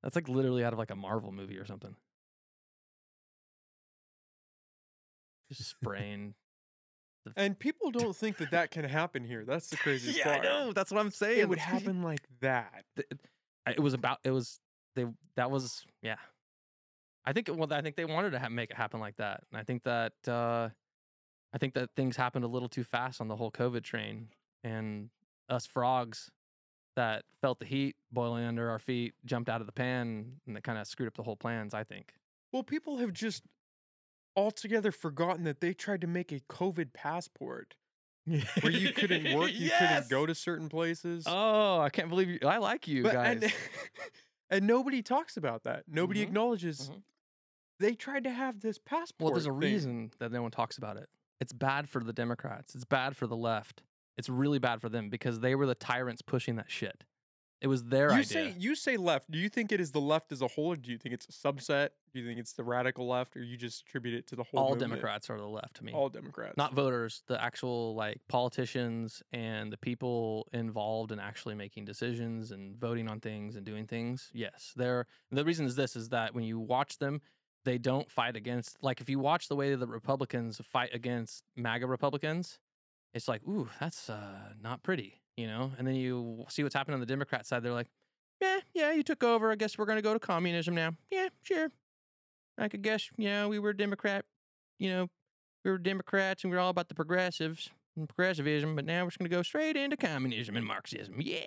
that's 0.02 0.15
like 0.15 0.27
literally 0.30 0.64
out 0.64 0.73
of 0.73 0.80
like 0.80 0.91
a 0.91 0.95
Marvel 0.95 1.31
movie 1.31 1.57
or 1.57 1.65
something. 1.65 1.95
Just 5.52 5.69
spraying. 5.81 6.34
And 7.35 7.57
people 7.57 7.90
don't 7.91 8.15
think 8.15 8.38
that 8.38 8.52
that 8.52 8.72
can 8.72 8.84
happen 8.85 9.23
here. 9.23 9.45
That's 9.45 9.69
the 9.69 9.77
craziest 9.84 10.18
yeah, 10.19 10.30
I 10.30 10.40
know. 10.40 10.73
That's 10.73 10.91
what 10.91 10.99
I'm 10.99 11.11
saying. 11.11 11.40
It 11.40 11.49
would 11.49 11.57
happen 11.60 12.02
like 12.03 12.22
that. 12.41 12.84
it 13.68 13.80
was 13.80 13.94
about 13.94 14.19
it 14.23 14.31
was 14.31 14.60
they 14.95 15.06
that 15.35 15.49
was 15.49 15.85
yeah 16.03 16.18
i 17.26 17.34
think 17.34 17.48
it- 17.49 17.56
well 17.57 17.72
i 17.73 17.81
think 17.81 17.95
they 17.95 18.06
wanted 18.06 18.31
to 18.31 18.38
ha- 18.40 18.49
make 18.49 18.69
it 18.69 18.76
happen 18.77 18.99
like 18.99 19.15
that 19.15 19.41
and 19.52 19.60
i 19.60 19.64
think 19.64 19.81
that 19.84 20.11
uh 20.27 20.69
i 21.53 21.57
think 21.57 21.73
that 21.73 21.90
things 21.95 22.15
happened 22.18 22.44
a 22.45 22.48
little 22.48 22.68
too 22.69 22.84
fast 22.84 23.19
on 23.22 23.27
the 23.27 23.35
whole 23.35 23.49
covid 23.49 23.81
train 23.84 24.27
and 24.64 25.10
us 25.49 25.65
frogs 25.65 26.30
that 26.95 27.23
felt 27.41 27.60
the 27.60 27.65
heat 27.65 27.95
boiling 28.11 28.45
under 28.45 28.69
our 28.69 28.80
feet 28.80 29.14
jumped 29.26 29.49
out 29.49 29.61
of 29.61 29.68
the 29.68 29.73
pan 29.73 30.34
and 30.45 30.56
that 30.56 30.64
kind 30.64 30.77
of 30.77 30.85
screwed 30.88 31.07
up 31.07 31.15
the 31.15 31.23
whole 31.23 31.35
plans 31.35 31.73
i 31.73 31.84
think 31.84 32.14
Well, 32.52 32.64
people 32.64 32.98
have 32.98 33.11
just 33.14 33.44
altogether 34.35 34.91
forgotten 34.91 35.44
that 35.44 35.60
they 35.60 35.73
tried 35.73 36.02
to 36.02 36.07
make 36.07 36.31
a 36.31 36.40
COVID 36.49 36.94
passport 36.94 37.76
where 38.61 38.72
you 38.72 38.91
couldn't 38.94 39.34
work, 39.38 39.52
you 39.53 39.69
couldn't 39.77 40.10
go 40.10 40.26
to 40.26 40.34
certain 40.34 40.69
places. 40.69 41.26
oh 41.27 41.80
i 41.80 41.90
can't 41.90 42.10
believe 42.10 42.30
you 42.30 42.40
i 42.45 42.57
like 42.57 42.88
you 42.88 43.03
But- 43.03 43.14
guys 43.14 43.44
and- 43.44 43.53
And 44.49 44.68
nobody 44.68 45.02
talks 45.02 45.35
about 45.35 45.64
that. 45.64 45.85
Nobody 45.88 46.19
Mhm, 46.19 46.23
acknowledges 46.27 46.91
mhm. 46.94 47.02
they 47.80 47.95
tried 47.95 48.23
to 48.26 48.30
have 48.30 48.60
this 48.60 48.77
passport. 48.77 49.26
Well, 49.26 49.31
there's 49.34 49.48
a 49.48 49.49
thing. 49.49 49.57
reason 49.60 50.11
that 50.19 50.31
no 50.31 50.44
one 50.44 50.52
talks 50.52 50.77
about 50.77 50.95
it. 50.98 51.10
It's 51.41 51.53
bad 51.53 51.90
for 51.90 52.03
the 52.03 52.14
Democrats. 52.14 52.76
It's 52.76 52.85
bad 52.85 53.18
for 53.18 53.26
the 53.26 53.38
left. 53.38 53.81
It's 54.18 54.30
really 54.30 54.60
bad 54.60 54.81
for 54.81 54.90
them 54.90 55.10
because 55.10 55.40
they 55.40 55.56
were 55.56 55.65
the 55.65 55.76
tyrants 55.76 56.22
pushing 56.22 56.56
that 56.57 56.69
shit. 56.69 57.03
It 57.61 57.68
was 57.68 57.85
their 57.85 58.10
You 58.10 58.15
idea. 58.15 58.26
say 58.26 58.53
you 58.60 58.76
say 58.76 58.98
left. 58.98 59.31
Do 59.31 59.38
you 59.40 59.48
think 59.48 59.72
it 59.72 59.80
is 59.80 59.91
the 59.91 60.02
left 60.02 60.34
as 60.34 60.41
a 60.41 60.49
whole, 60.49 60.73
or 60.73 60.76
do 60.76 60.91
you 60.91 60.98
think 60.98 61.14
it's 61.15 61.27
a 61.30 61.31
subset? 61.31 61.91
Do 62.14 62.19
you 62.19 62.27
think 62.27 62.38
it's 62.38 62.52
the 62.52 62.64
radical 62.64 63.07
left, 63.07 63.38
or 63.38 63.41
you 63.41 63.56
just 63.56 63.84
attribute 63.88 64.15
it 64.15 64.27
to 64.27 64.35
the 64.35 64.44
whole? 64.44 64.60
All 64.60 64.69
movement? 64.72 64.91
Democrats 64.91 65.30
are 65.30 65.38
the 65.38 65.48
left 65.48 65.76
to 65.76 65.85
me. 65.85 65.94
All 65.94 66.10
Democrats. 66.10 66.57
not 66.57 66.73
voters, 66.73 67.23
the 67.27 67.41
actual 67.41 67.95
like 67.95 68.19
politicians 68.27 69.23
and 69.31 69.72
the 69.72 69.77
people 69.77 70.49
involved 70.52 71.14
in 71.14 71.19
actually 71.22 71.56
making 71.56 71.85
decisions 71.85 72.52
and 72.52 72.76
voting 72.76 73.07
on 73.07 73.22
things 73.22 73.56
and 73.56 73.65
doing 73.65 73.88
things. 73.88 74.30
Yes, 74.34 74.73
they're 74.76 75.07
the 75.31 75.45
reason 75.45 75.65
is 75.65 75.77
this 75.77 75.95
is 75.95 76.10
that 76.10 76.35
when 76.35 76.44
you 76.44 76.60
watch 76.60 76.98
them, 76.98 77.22
they 77.64 77.77
don't 77.77 78.11
fight 78.11 78.35
against 78.35 78.76
like 78.81 78.99
if 78.99 79.10
you 79.10 79.19
watch 79.19 79.48
the 79.48 79.56
way 79.56 79.73
the 79.73 79.88
Republicans 79.88 80.60
fight 80.69 80.90
against 80.94 81.45
MAGA 81.56 81.88
Republicans, 81.88 82.60
it's 83.14 83.27
like, 83.27 83.41
ooh, 83.48 83.69
that's 83.80 84.10
uh, 84.10 84.53
not 84.61 84.84
pretty, 84.84 85.22
you 85.38 85.48
know. 85.48 85.72
And 85.77 85.88
then 85.88 85.95
you 85.95 86.45
see 86.49 86.64
what's 86.64 86.76
happening 86.76 86.95
on 86.95 86.99
the 86.99 87.06
Democrat 87.06 87.45
side. 87.45 87.64
They're 87.64 87.72
like, 87.72 87.90
yeah, 88.41 88.60
yeah, 88.73 88.91
you 88.91 89.03
took 89.03 89.23
over. 89.23 89.52
I 89.52 89.56
guess 89.56 89.77
we're 89.77 89.85
gonna 89.85 90.02
go 90.02 90.14
to 90.14 90.19
communism 90.19 90.76
now. 90.76 90.91
Yeah, 91.11 91.30
sure. 91.44 91.69
I 92.57 92.68
could 92.68 92.81
guess, 92.81 93.10
you 93.18 93.30
know, 93.30 93.49
we 93.49 93.60
were 93.60 93.73
Democrat, 93.73 94.26
you 94.80 94.90
know, 94.90 95.07
we 95.65 95.72
were 95.72 95.77
Democrats 95.77 96.44
and 96.44 96.52
we 96.52 96.57
are 96.57 96.60
all 96.60 96.69
about 96.69 96.88
the 96.88 96.95
progressives 96.95 97.69
and 97.95 98.07
progressivism, 98.07 98.76
but 98.76 98.85
now 98.85 99.03
we're 99.03 99.10
just 99.10 99.19
going 99.19 99.30
to 99.30 99.35
go 99.35 99.41
straight 99.41 99.76
into 99.76 99.98
communism 99.98 100.56
and 100.56 100.65
Marxism. 100.65 101.15
Yeah, 101.19 101.45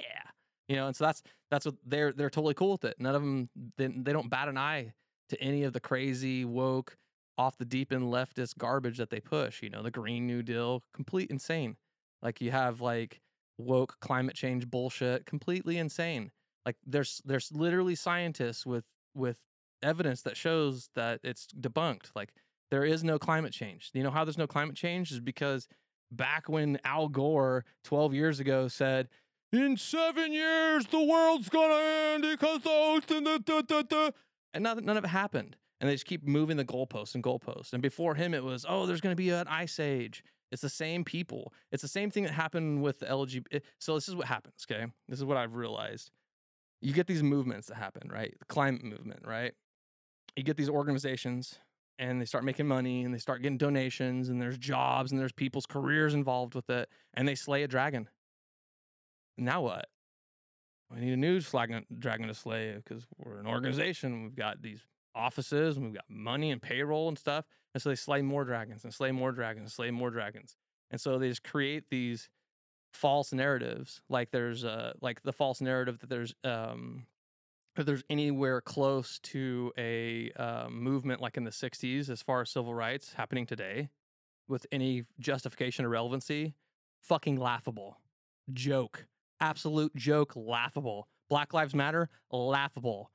you 0.69 0.77
know, 0.77 0.89
and 0.89 0.97
so 0.97 1.05
that's 1.05 1.23
that's 1.51 1.67
what 1.67 1.77
they're 1.85 2.13
they're 2.13 2.31
totally 2.31 2.55
cool 2.55 2.73
with 2.73 2.85
it. 2.85 2.97
None 2.99 3.15
of 3.15 3.23
them 3.23 3.49
they, 3.77 3.87
they 3.87 4.13
don't 4.13 4.31
bat 4.31 4.49
an 4.49 4.59
eye 4.59 4.93
to 5.29 5.41
any 5.41 5.65
of 5.65 5.73
the 5.73 5.81
crazy 5.81 6.45
woke 6.45 6.97
off 7.39 7.59
the 7.59 7.65
deep 7.65 7.93
end 7.93 8.05
leftist 8.05 8.59
garbage 8.59 8.99
that 8.99 9.11
they 9.11 9.21
push. 9.21 9.63
You 9.63 9.71
know, 9.71 9.83
the 9.83 9.91
Green 9.91 10.27
New 10.27 10.43
Deal, 10.43 10.83
complete 10.95 11.31
insane. 11.31 11.77
Like 12.23 12.41
you 12.41 12.51
have 12.51 12.81
like 12.81 13.21
woke 13.59 13.97
climate 14.01 14.35
change 14.35 14.69
bullshit, 14.69 15.27
completely 15.27 15.79
insane. 15.79 16.31
Like 16.65 16.77
there's 16.85 17.21
there's 17.25 17.53
literally 17.53 17.95
scientists 17.95 18.67
with 18.67 18.85
with 19.15 19.39
evidence 19.83 20.23
that 20.23 20.37
shows 20.37 20.91
that 20.95 21.21
it's 21.23 21.47
debunked. 21.47 22.11
Like 22.15 22.33
there 22.71 22.85
is 22.85 23.05
no 23.05 23.19
climate 23.19 23.53
change. 23.53 23.91
You 23.95 24.03
know 24.03 24.11
how 24.11 24.25
there's 24.25 24.39
no 24.39 24.47
climate 24.47 24.77
change 24.77 25.13
is 25.13 25.21
because 25.21 25.69
back 26.11 26.49
when 26.49 26.79
Al 26.85 27.09
Gore 27.09 27.65
12 27.85 28.15
years 28.15 28.41
ago 28.41 28.69
said, 28.69 29.09
"In 29.53 29.77
7 29.77 30.33
years 30.33 30.87
the 30.87 31.03
world's 31.03 31.49
to 31.49 31.59
end 31.59 32.23
because 32.23 32.63
the 32.63 32.71
ocean 32.71 33.25
da, 33.25 33.39
da, 33.39 33.63
da, 33.63 33.83
da," 33.83 34.11
and 34.53 34.65
none, 34.65 34.85
none 34.85 34.97
of 34.97 35.05
it 35.05 35.09
happened. 35.09 35.57
And 35.81 35.91
they 35.91 35.95
just 35.95 36.07
keep 36.07 36.27
moving 36.27 36.57
the 36.57 36.65
goalposts 36.65 37.15
and 37.15 37.23
goalposts. 37.23 37.73
And 37.73 37.83
before 37.83 38.15
him 38.15 38.33
it 38.33 38.43
was, 38.43 38.65
"Oh, 38.69 38.87
there's 38.87 39.01
going 39.01 39.13
to 39.13 39.17
be 39.17 39.31
an 39.31 39.47
ice 39.49 39.79
age." 39.79 40.23
It's 40.53 40.63
the 40.63 40.69
same 40.69 41.05
people. 41.05 41.53
It's 41.73 41.83
the 41.83 41.89
same 41.89 42.11
thing 42.11 42.25
that 42.25 42.33
happened 42.33 42.83
with 42.83 43.01
the 43.01 43.07
LGBT. 43.07 43.63
So 43.79 43.95
this 43.95 44.09
is 44.09 44.15
what 44.15 44.27
happens, 44.27 44.65
okay? 44.71 44.87
This 45.09 45.19
is 45.19 45.25
what 45.25 45.37
I've 45.37 45.57
realized. 45.57 46.11
You 46.81 46.93
get 46.93 47.07
these 47.07 47.23
movements 47.23 47.67
that 47.69 47.77
happen, 47.77 48.09
right? 48.11 48.35
The 48.39 48.45
climate 48.45 48.85
movement, 48.85 49.21
right? 49.27 49.53
You 50.37 50.45
get 50.45 50.57
these 50.57 50.69
organizations 50.69 51.59
and 51.99 52.21
they 52.21 52.27
start 52.27 52.45
making 52.45 52.67
money 52.67 53.03
and 53.03 53.13
they 53.13 53.19
start 53.19 53.43
getting 53.43 53.59
donations 53.59 54.29
and 54.29 54.41
there's 54.41 54.59
jobs 54.59 55.11
and 55.11 55.21
there's 55.21 55.33
people's 55.33 55.67
careers 55.67 56.15
involved 56.15 56.55
with 56.55 56.69
it 56.71 56.89
and 57.15 57.27
they 57.27 57.35
slay 57.35 57.63
a 57.63 57.69
dragon. 57.69 58.09
Now 59.39 59.63
what? 59.63 59.87
We 60.95 61.01
need 61.01 61.15
a 61.15 61.17
new 61.17 61.41
dragon 61.41 62.29
to 62.29 62.35
slay 62.35 62.75
because 62.77 63.05
we're 63.19 63.39
an 63.39 63.47
organization. 63.47 64.23
We've 64.23 64.37
got 64.37 64.63
these 64.63 64.83
offices 65.17 65.77
and 65.77 65.87
we've 65.87 65.95
got 65.95 66.05
money 66.09 66.51
and 66.51 66.61
payroll 66.63 67.09
and 67.09 67.19
stuff. 67.19 67.45
And 67.75 67.83
so 67.83 67.89
they 67.89 67.95
slay 67.97 68.23
more 68.23 68.45
dragons 68.45 68.85
and 68.85 68.93
slay 68.93 69.11
more 69.13 69.33
dragons 69.33 69.65
and 69.65 69.73
slay 69.73 69.91
more 69.91 70.11
dragons. 70.11 70.57
And 70.91 71.01
so 71.01 71.19
they 71.19 71.29
just 71.29 71.45
create 71.45 71.85
these 71.91 72.29
false 72.93 73.33
narratives. 73.33 74.01
Like 74.09 74.31
there's 74.31 74.65
uh 74.65 74.93
like 75.01 75.23
the 75.23 75.33
false 75.33 75.61
narrative 75.61 75.99
that 76.01 76.09
there's 76.11 76.35
um 76.45 77.07
if 77.77 77.85
there's 77.85 78.03
anywhere 78.09 78.61
close 78.61 79.19
to 79.19 79.73
a 79.77 80.33
uh, 80.37 80.69
movement 80.71 81.21
like 81.21 81.37
in 81.37 81.45
the 81.45 81.51
60s 81.51 82.09
as 82.09 82.23
far 82.23 82.41
as 82.41 82.51
civil 82.51 82.75
rights 82.75 83.13
happening 83.15 83.47
today 83.47 83.91
with 84.49 84.67
any 84.73 85.05
justification 85.21 85.85
or 85.85 85.91
relevancy 85.91 86.55
fucking 87.03 87.37
laughable 87.37 88.01
joke 88.53 89.07
absolute 89.41 89.95
joke 89.95 90.33
laughable 90.35 91.09
black 91.29 91.53
lives 91.53 91.75
matter 91.75 92.09
laughable 92.31 93.11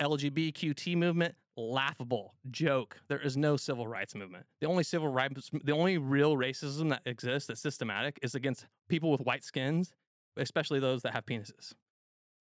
lgbtqt 0.00 0.96
movement 0.96 1.34
laughable 1.56 2.34
joke 2.50 2.98
there 3.08 3.18
is 3.20 3.36
no 3.36 3.56
civil 3.56 3.86
rights 3.86 4.14
movement 4.14 4.44
the 4.60 4.66
only 4.66 4.82
civil 4.84 5.08
rights 5.08 5.50
the 5.64 5.72
only 5.72 5.96
real 5.96 6.36
racism 6.36 6.90
that 6.90 7.00
exists 7.06 7.46
that's 7.46 7.60
systematic 7.60 8.18
is 8.22 8.34
against 8.34 8.66
people 8.88 9.10
with 9.10 9.20
white 9.22 9.42
skins 9.42 9.94
especially 10.36 10.78
those 10.80 11.00
that 11.02 11.14
have 11.14 11.24
penises 11.24 11.72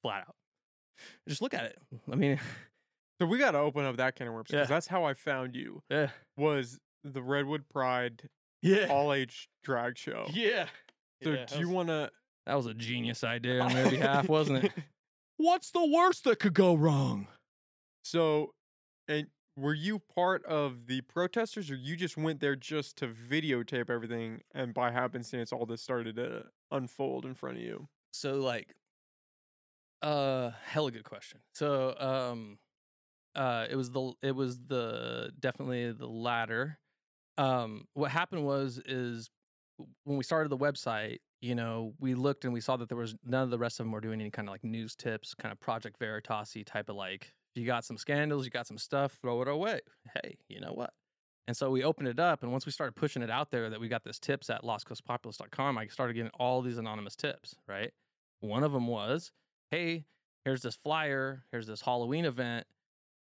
flat 0.01 0.23
out 0.27 0.35
just 1.27 1.41
look 1.41 1.53
at 1.53 1.65
it. 1.65 1.77
I 2.09 2.15
mean, 2.15 2.39
So 3.19 3.25
we 3.27 3.37
got 3.37 3.51
to 3.51 3.57
open 3.57 3.83
up 3.83 3.97
that 3.97 4.15
can 4.15 4.27
of 4.27 4.33
worms 4.33 4.47
because 4.49 4.69
Yeah. 4.69 4.73
that's 4.75 4.87
how 4.87 5.03
I 5.03 5.13
found 5.13 5.53
you. 5.53 5.81
yeah, 5.89 6.11
Was 6.37 6.79
the 7.03 7.21
Redwood 7.21 7.67
Pride 7.67 8.29
yeah, 8.61 8.87
all 8.89 9.11
age 9.11 9.49
drag 9.61 9.97
show? 9.97 10.25
yeah. 10.31 10.67
So 11.21 11.31
Yeah, 11.31 11.45
do 11.47 11.59
you 11.59 11.67
want 11.67 11.89
to? 11.89 12.11
That 12.45 12.55
was 12.55 12.65
a 12.65 12.73
genius 12.73 13.25
idea 13.25 13.59
on 13.59 13.73
their 13.73 13.89
behalf, 13.89 14.29
wasn't 14.29 14.63
it? 14.63 14.71
What's 15.35 15.71
the 15.71 15.85
worst 15.85 16.23
that 16.23 16.39
could 16.39 16.53
go 16.53 16.75
wrong? 16.75 17.27
So, 18.05 18.53
and 19.07 19.27
were 19.57 19.73
you 19.73 19.99
part 19.99 20.45
of 20.45 20.87
the 20.87 21.01
protesters, 21.01 21.71
or 21.71 21.75
you 21.75 21.95
just 21.97 22.17
went 22.17 22.39
there 22.41 22.55
just 22.55 22.97
to 22.97 23.07
videotape 23.07 23.89
everything, 23.89 24.43
and 24.53 24.73
by 24.73 24.91
happenstance, 24.91 25.51
all 25.51 25.65
this 25.65 25.81
started 25.81 26.17
to 26.17 26.45
unfold 26.71 27.25
in 27.25 27.35
front 27.35 27.57
of 27.57 27.63
you? 27.63 27.89
So, 28.13 28.35
like, 28.41 28.75
uh, 30.01 30.51
hella 30.63 30.91
good 30.91 31.03
question. 31.03 31.39
So, 31.53 31.95
um, 31.97 32.59
uh, 33.35 33.67
it 33.69 33.75
was 33.75 33.91
the 33.91 34.13
it 34.23 34.33
was 34.35 34.59
the 34.67 35.31
definitely 35.39 35.91
the 35.93 36.07
latter. 36.07 36.79
Um, 37.37 37.87
what 37.93 38.11
happened 38.11 38.45
was 38.45 38.79
is 38.85 39.29
when 40.05 40.17
we 40.17 40.23
started 40.23 40.49
the 40.49 40.57
website, 40.57 41.19
you 41.41 41.55
know, 41.55 41.95
we 41.99 42.15
looked 42.15 42.45
and 42.45 42.53
we 42.53 42.61
saw 42.61 42.77
that 42.77 42.89
there 42.89 42.97
was 42.97 43.15
none 43.25 43.43
of 43.43 43.51
the 43.51 43.59
rest 43.59 43.79
of 43.79 43.85
them 43.85 43.91
were 43.93 44.01
doing 44.01 44.21
any 44.21 44.31
kind 44.31 44.47
of 44.49 44.53
like 44.53 44.63
news 44.63 44.95
tips, 44.95 45.35
kind 45.35 45.51
of 45.53 45.59
Project 45.59 45.97
Veritas 45.99 46.55
type 46.65 46.89
of 46.89 46.95
like, 46.97 47.33
you 47.55 47.65
got 47.65 47.85
some 47.85 47.97
scandals, 47.97 48.45
you 48.45 48.51
got 48.51 48.67
some 48.67 48.77
stuff, 48.77 49.17
throw 49.21 49.41
it 49.41 49.47
away. 49.47 49.79
Hey, 50.13 50.37
you 50.49 50.59
know 50.59 50.73
what? 50.73 50.91
And 51.47 51.55
so 51.55 51.69
we 51.69 51.83
opened 51.83 52.07
it 52.07 52.19
up, 52.19 52.41
and 52.43 52.51
once 52.51 52.65
we 52.65 52.71
started 52.71 52.95
pushing 52.95 53.21
it 53.21 53.29
out 53.29 53.51
there 53.51 53.69
that 53.69 53.79
we 53.79 53.87
got 53.87 54.03
this 54.03 54.19
tips 54.19 54.49
at 54.49 54.63
lostcoastpopulist.com, 54.63 55.77
I 55.77 55.87
started 55.87 56.13
getting 56.13 56.31
all 56.39 56.61
these 56.61 56.77
anonymous 56.77 57.15
tips, 57.15 57.55
right? 57.67 57.91
One 58.39 58.63
of 58.63 58.71
them 58.71 58.87
was, 58.87 59.31
hey, 59.69 60.05
here's 60.43 60.61
this 60.61 60.75
flyer, 60.75 61.43
here's 61.51 61.67
this 61.67 61.81
Halloween 61.81 62.25
event. 62.25 62.65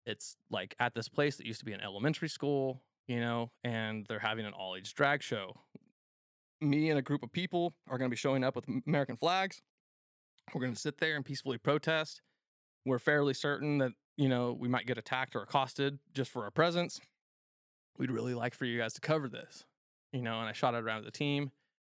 It's 0.05 0.37
like 0.49 0.75
at 0.79 0.95
this 0.95 1.09
place 1.09 1.37
that 1.37 1.45
used 1.45 1.59
to 1.59 1.65
be 1.65 1.73
an 1.73 1.81
elementary 1.81 2.29
school, 2.29 2.81
you 3.07 3.19
know, 3.19 3.51
and 3.63 4.05
they're 4.07 4.19
having 4.19 4.45
an 4.45 4.53
all 4.53 4.75
age 4.75 4.93
drag 4.93 5.21
show. 5.21 5.53
Me 6.61 6.89
and 6.89 6.99
a 6.99 7.01
group 7.01 7.23
of 7.23 7.31
people 7.31 7.73
are 7.89 7.97
going 7.97 8.09
to 8.09 8.13
be 8.13 8.17
showing 8.17 8.43
up 8.43 8.55
with 8.55 8.65
American 8.87 9.17
flags. 9.17 9.61
We're 10.53 10.61
going 10.61 10.73
to 10.73 10.79
sit 10.79 10.99
there 10.99 11.15
and 11.15 11.25
peacefully 11.25 11.57
protest. 11.57 12.21
We're 12.85 12.99
fairly 12.99 13.33
certain 13.33 13.77
that, 13.79 13.91
you 14.17 14.29
know, 14.29 14.55
we 14.57 14.67
might 14.67 14.85
get 14.85 14.97
attacked 14.97 15.35
or 15.35 15.41
accosted 15.41 15.99
just 16.13 16.31
for 16.31 16.43
our 16.43 16.51
presence. 16.51 16.99
We'd 17.97 18.11
really 18.11 18.33
like 18.33 18.53
for 18.53 18.65
you 18.65 18.79
guys 18.79 18.93
to 18.93 19.01
cover 19.01 19.29
this, 19.29 19.65
you 20.11 20.21
know, 20.21 20.39
and 20.39 20.49
I 20.49 20.53
shot 20.53 20.73
it 20.73 20.83
around 20.83 21.05
the 21.05 21.11
team 21.11 21.51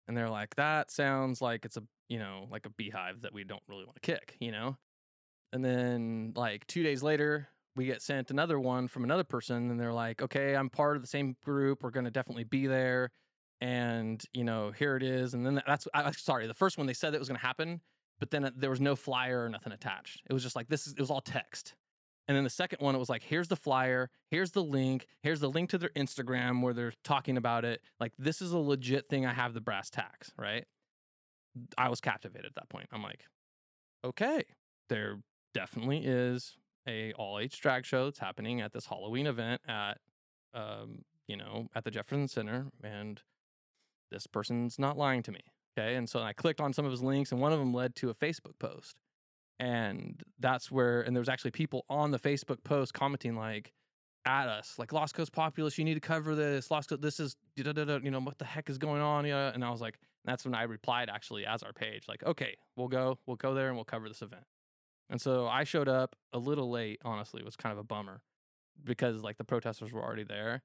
and 0.07 0.17
they're 0.17 0.31
like, 0.31 0.57
that 0.57 0.91
sounds 0.91 1.43
like 1.43 1.65
it's 1.65 1.77
a, 1.77 1.83
you 2.09 2.19
know, 2.19 2.47
like 2.51 2.67
a 2.67 2.71
beehive 2.71 3.23
that 3.23 3.35
we 3.35 3.45
don't 3.45 3.63
really 3.69 3.85
want 3.85 3.97
to 3.97 4.01
kick, 4.01 4.37
you 4.41 4.53
know? 4.53 4.77
And 5.53 5.65
then 5.65 6.33
like 6.37 6.67
two 6.67 6.83
days 6.83 7.03
later, 7.03 7.49
we 7.77 7.87
get 7.87 8.03
sent 8.03 8.31
another 8.31 8.59
one 8.59 8.89
from 8.89 9.05
another 9.05 9.25
person 9.25 9.71
and 9.71 9.79
they're 9.79 9.93
like, 9.93 10.23
okay, 10.23 10.55
I'm 10.57 10.71
part 10.71 10.97
of 10.97 11.03
the 11.03 11.09
same 11.09 11.37
group. 11.45 11.83
We're 11.83 11.91
going 11.91 12.05
to 12.05 12.11
definitely 12.11 12.45
be 12.45 12.67
there. 12.67 13.11
And, 13.61 14.23
you 14.33 14.45
know, 14.45 14.71
here 14.71 14.97
it 14.97 15.03
is. 15.03 15.35
And 15.35 15.45
then 15.45 15.63
that's, 15.67 15.89
I, 15.93 16.11
sorry, 16.13 16.47
the 16.47 16.55
first 16.55 16.79
one 16.79 16.87
they 16.87 16.95
said 16.95 17.15
it 17.15 17.19
was 17.19 17.29
going 17.29 17.41
to 17.41 17.47
happen, 17.47 17.81
but 18.21 18.31
then 18.31 18.45
uh, 18.45 18.51
there 18.57 18.71
was 18.71 18.81
no 18.81 18.95
flyer 18.97 19.45
or 19.45 19.49
nothing 19.49 19.73
attached. 19.73 20.23
It 20.29 20.33
was 20.33 20.43
just 20.43 20.57
like, 20.57 20.69
this 20.69 20.87
is, 20.87 20.93
it 20.95 21.01
was 21.01 21.11
all 21.11 21.21
text. 21.21 21.75
And 22.29 22.37
then 22.37 22.45
the 22.45 22.51
second 22.51 22.81
one, 22.81 22.95
it 22.95 22.99
was 22.99 23.09
like, 23.09 23.23
here's 23.23 23.49
the 23.49 23.57
flyer, 23.57 24.11
here's 24.31 24.51
the 24.51 24.63
link, 24.63 25.07
here's 25.23 25.41
the 25.41 25.49
link 25.49 25.71
to 25.71 25.79
their 25.79 25.91
Instagram 25.97 26.61
where 26.61 26.75
they're 26.75 26.93
talking 27.03 27.39
about 27.39 27.65
it. 27.65 27.81
Like, 27.99 28.13
this 28.19 28.43
is 28.43 28.53
a 28.53 28.59
legit 28.59 29.09
thing. 29.09 29.25
I 29.25 29.33
have 29.33 29.55
the 29.55 29.63
brass 29.63 29.89
tacks, 29.89 30.31
right? 30.37 30.65
I 31.79 31.89
was 31.89 32.03
captivated 32.03 32.45
at 32.45 32.55
that 32.57 32.69
point. 32.69 32.87
I'm 32.93 33.03
like, 33.03 33.23
okay, 34.05 34.43
there 34.91 35.17
definitely 35.55 36.03
is 36.05 36.57
a 36.87 37.13
all 37.15 37.39
age 37.39 37.59
drag 37.61 37.87
show 37.87 38.05
that's 38.05 38.19
happening 38.19 38.61
at 38.61 38.73
this 38.73 38.87
Halloween 38.87 39.27
event 39.27 39.63
at, 39.67 39.99
um, 40.53 41.05
you 41.27 41.37
know, 41.37 41.69
at 41.75 41.85
the 41.85 41.91
Jefferson 41.91 42.29
Center, 42.29 42.67
and 42.85 43.23
this 44.11 44.27
person's 44.27 44.79
not 44.79 44.99
lying 44.99 45.23
to 45.23 45.33
me. 45.33 45.41
Okay, 45.79 45.95
and 45.95 46.09
so 46.09 46.21
I 46.21 46.33
clicked 46.33 46.61
on 46.61 46.73
some 46.73 46.85
of 46.85 46.91
his 46.91 47.03
links, 47.03 47.33
and 47.33 47.41
one 47.41 47.53
of 47.53 47.59
them 47.59 47.73
led 47.73 47.95
to 47.97 48.11
a 48.11 48.15
Facebook 48.15 48.59
post, 48.59 48.97
and 49.59 50.23
that's 50.39 50.71
where 50.71 51.03
and 51.03 51.15
there 51.17 51.21
was 51.21 51.29
actually 51.29 51.51
people 51.51 51.85
on 51.89 52.11
the 52.11 52.19
Facebook 52.19 52.63
post 52.65 52.95
commenting 52.95 53.37
like 53.37 53.73
at 54.25 54.49
us 54.49 54.75
like 54.79 54.93
Lost 54.93 55.15
Coast 55.15 55.33
Populist, 55.33 55.79
you 55.79 55.85
need 55.85 55.95
to 55.95 56.01
cover 56.01 56.35
this. 56.35 56.71
Lost 56.71 56.91
Coast, 56.91 57.01
this 57.03 57.19
is 57.19 57.37
you 57.57 57.65
know 57.65 58.21
what 58.21 58.39
the 58.39 58.45
heck 58.45 58.69
is 58.69 58.79
going 58.79 59.01
on? 59.01 59.27
Yeah, 59.27 59.51
and 59.53 59.65
I 59.65 59.71
was 59.71 59.81
like, 59.81 59.99
that's 60.25 60.45
when 60.45 60.55
I 60.55 60.65
replied 60.65 61.09
actually 61.09 61.47
as 61.47 61.63
our 61.63 61.73
page, 61.73 62.05
like, 62.09 62.23
okay, 62.25 62.57
we'll 62.77 62.89
go, 62.89 63.19
we'll 63.27 63.37
go 63.37 63.55
there 63.55 63.69
and 63.69 63.77
we'll 63.77 63.85
cover 63.85 64.09
this 64.09 64.23
event. 64.23 64.45
And 65.11 65.21
so 65.21 65.47
I 65.47 65.65
showed 65.65 65.89
up 65.89 66.17
a 66.33 66.39
little 66.39 66.71
late. 66.71 67.01
Honestly, 67.05 67.41
it 67.41 67.45
was 67.45 67.57
kind 67.57 67.73
of 67.73 67.79
a 67.79 67.85
bummer 67.85 68.21
because 68.85 69.23
like 69.23 69.39
the 69.39 69.45
protesters 69.45 69.93
were 69.93 70.03
already 70.03 70.25
there. 70.25 70.63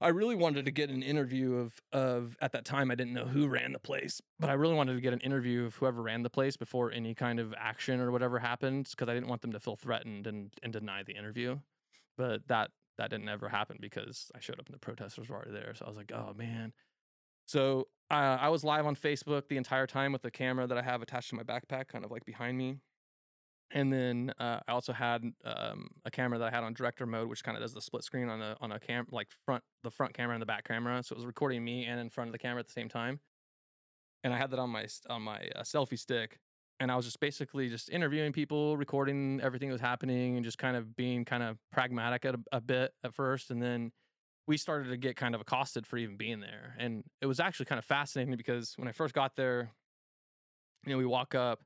I 0.00 0.08
really 0.08 0.36
wanted 0.36 0.64
to 0.66 0.70
get 0.70 0.90
an 0.90 1.02
interview 1.02 1.54
of 1.54 1.80
of 1.92 2.36
at 2.40 2.52
that 2.52 2.64
time 2.64 2.90
I 2.90 2.94
didn't 2.94 3.14
know 3.14 3.24
who 3.24 3.48
ran 3.48 3.72
the 3.72 3.78
place, 3.78 4.20
but 4.38 4.48
I 4.48 4.52
really 4.52 4.74
wanted 4.74 4.94
to 4.94 5.00
get 5.00 5.12
an 5.12 5.20
interview 5.20 5.64
of 5.64 5.74
whoever 5.74 6.02
ran 6.02 6.22
the 6.22 6.30
place 6.30 6.56
before 6.56 6.92
any 6.92 7.14
kind 7.14 7.40
of 7.40 7.52
action 7.58 8.00
or 8.00 8.12
whatever 8.12 8.38
happened 8.38 8.88
because 8.90 9.08
I 9.08 9.14
didn't 9.14 9.28
want 9.28 9.42
them 9.42 9.52
to 9.52 9.60
feel 9.60 9.76
threatened 9.76 10.26
and 10.26 10.52
and 10.62 10.72
deny 10.72 11.02
the 11.02 11.16
interview. 11.16 11.58
But 12.16 12.46
that 12.48 12.70
that 12.98 13.10
didn't 13.10 13.28
ever 13.28 13.48
happen 13.48 13.78
because 13.80 14.30
I 14.34 14.40
showed 14.40 14.60
up 14.60 14.66
and 14.66 14.74
the 14.74 14.80
protesters 14.80 15.28
were 15.28 15.36
already 15.36 15.52
there. 15.52 15.74
So 15.74 15.84
I 15.84 15.88
was 15.88 15.96
like, 15.96 16.12
oh 16.12 16.34
man. 16.36 16.72
So 17.46 17.88
uh, 18.10 18.38
I 18.40 18.50
was 18.50 18.62
live 18.62 18.86
on 18.86 18.94
Facebook 18.94 19.48
the 19.48 19.56
entire 19.56 19.86
time 19.86 20.12
with 20.12 20.22
the 20.22 20.30
camera 20.30 20.66
that 20.66 20.78
I 20.78 20.82
have 20.82 21.02
attached 21.02 21.30
to 21.30 21.36
my 21.36 21.42
backpack, 21.42 21.88
kind 21.88 22.04
of 22.04 22.10
like 22.10 22.24
behind 22.24 22.58
me. 22.58 22.78
And 23.70 23.92
then 23.92 24.32
uh, 24.38 24.60
I 24.66 24.72
also 24.72 24.92
had 24.92 25.22
um, 25.44 25.88
a 26.04 26.10
camera 26.10 26.38
that 26.38 26.52
I 26.52 26.54
had 26.54 26.64
on 26.64 26.72
director 26.72 27.04
mode, 27.04 27.28
which 27.28 27.44
kind 27.44 27.56
of 27.56 27.62
does 27.62 27.74
the 27.74 27.82
split 27.82 28.02
screen 28.02 28.28
on 28.28 28.40
a 28.40 28.56
on 28.60 28.72
a 28.72 28.80
cam 28.80 29.06
like 29.10 29.28
front 29.44 29.62
the 29.82 29.90
front 29.90 30.14
camera 30.14 30.34
and 30.34 30.42
the 30.42 30.46
back 30.46 30.66
camera. 30.66 31.02
So 31.02 31.14
it 31.14 31.18
was 31.18 31.26
recording 31.26 31.62
me 31.62 31.84
and 31.84 32.00
in 32.00 32.08
front 32.08 32.28
of 32.28 32.32
the 32.32 32.38
camera 32.38 32.60
at 32.60 32.66
the 32.66 32.72
same 32.72 32.88
time. 32.88 33.20
And 34.24 34.32
I 34.32 34.38
had 34.38 34.50
that 34.52 34.58
on 34.58 34.70
my 34.70 34.86
on 35.10 35.22
my 35.22 35.50
uh, 35.54 35.62
selfie 35.62 35.98
stick, 35.98 36.38
and 36.80 36.90
I 36.90 36.96
was 36.96 37.04
just 37.04 37.20
basically 37.20 37.68
just 37.68 37.90
interviewing 37.90 38.32
people, 38.32 38.76
recording 38.76 39.40
everything 39.42 39.68
that 39.68 39.74
was 39.74 39.80
happening, 39.82 40.36
and 40.36 40.44
just 40.44 40.58
kind 40.58 40.76
of 40.76 40.96
being 40.96 41.24
kind 41.24 41.42
of 41.42 41.58
pragmatic 41.70 42.24
at 42.24 42.34
a, 42.36 42.40
a 42.52 42.60
bit 42.60 42.92
at 43.04 43.14
first, 43.14 43.50
and 43.50 43.62
then 43.62 43.92
we 44.46 44.56
started 44.56 44.88
to 44.88 44.96
get 44.96 45.14
kind 45.14 45.34
of 45.34 45.42
accosted 45.42 45.86
for 45.86 45.98
even 45.98 46.16
being 46.16 46.40
there. 46.40 46.74
And 46.78 47.04
it 47.20 47.26
was 47.26 47.38
actually 47.38 47.66
kind 47.66 47.78
of 47.78 47.84
fascinating 47.84 48.34
because 48.34 48.72
when 48.76 48.88
I 48.88 48.92
first 48.92 49.14
got 49.14 49.36
there, 49.36 49.72
you 50.86 50.92
know, 50.92 50.98
we 50.98 51.04
walk 51.04 51.34
up 51.34 51.60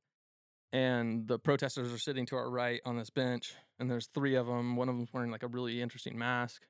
and 0.73 1.29
the 1.29 1.39
protesters 1.39 1.93
are 1.93 1.99
sitting 1.99 2.25
to 2.27 2.37
our 2.37 2.51
right 2.51 2.81
on 2.85 2.97
this 2.97 3.11
bench, 3.11 3.55
and 3.79 3.91
there's 3.91 4.09
three 4.15 4.35
of 4.35 4.47
them. 4.47 4.77
One 4.77 4.89
of 4.89 4.97
them's 4.97 5.13
wearing 5.13 5.31
like 5.31 5.43
a 5.43 5.49
really 5.49 5.83
interesting 5.83 6.19
mask, 6.19 6.63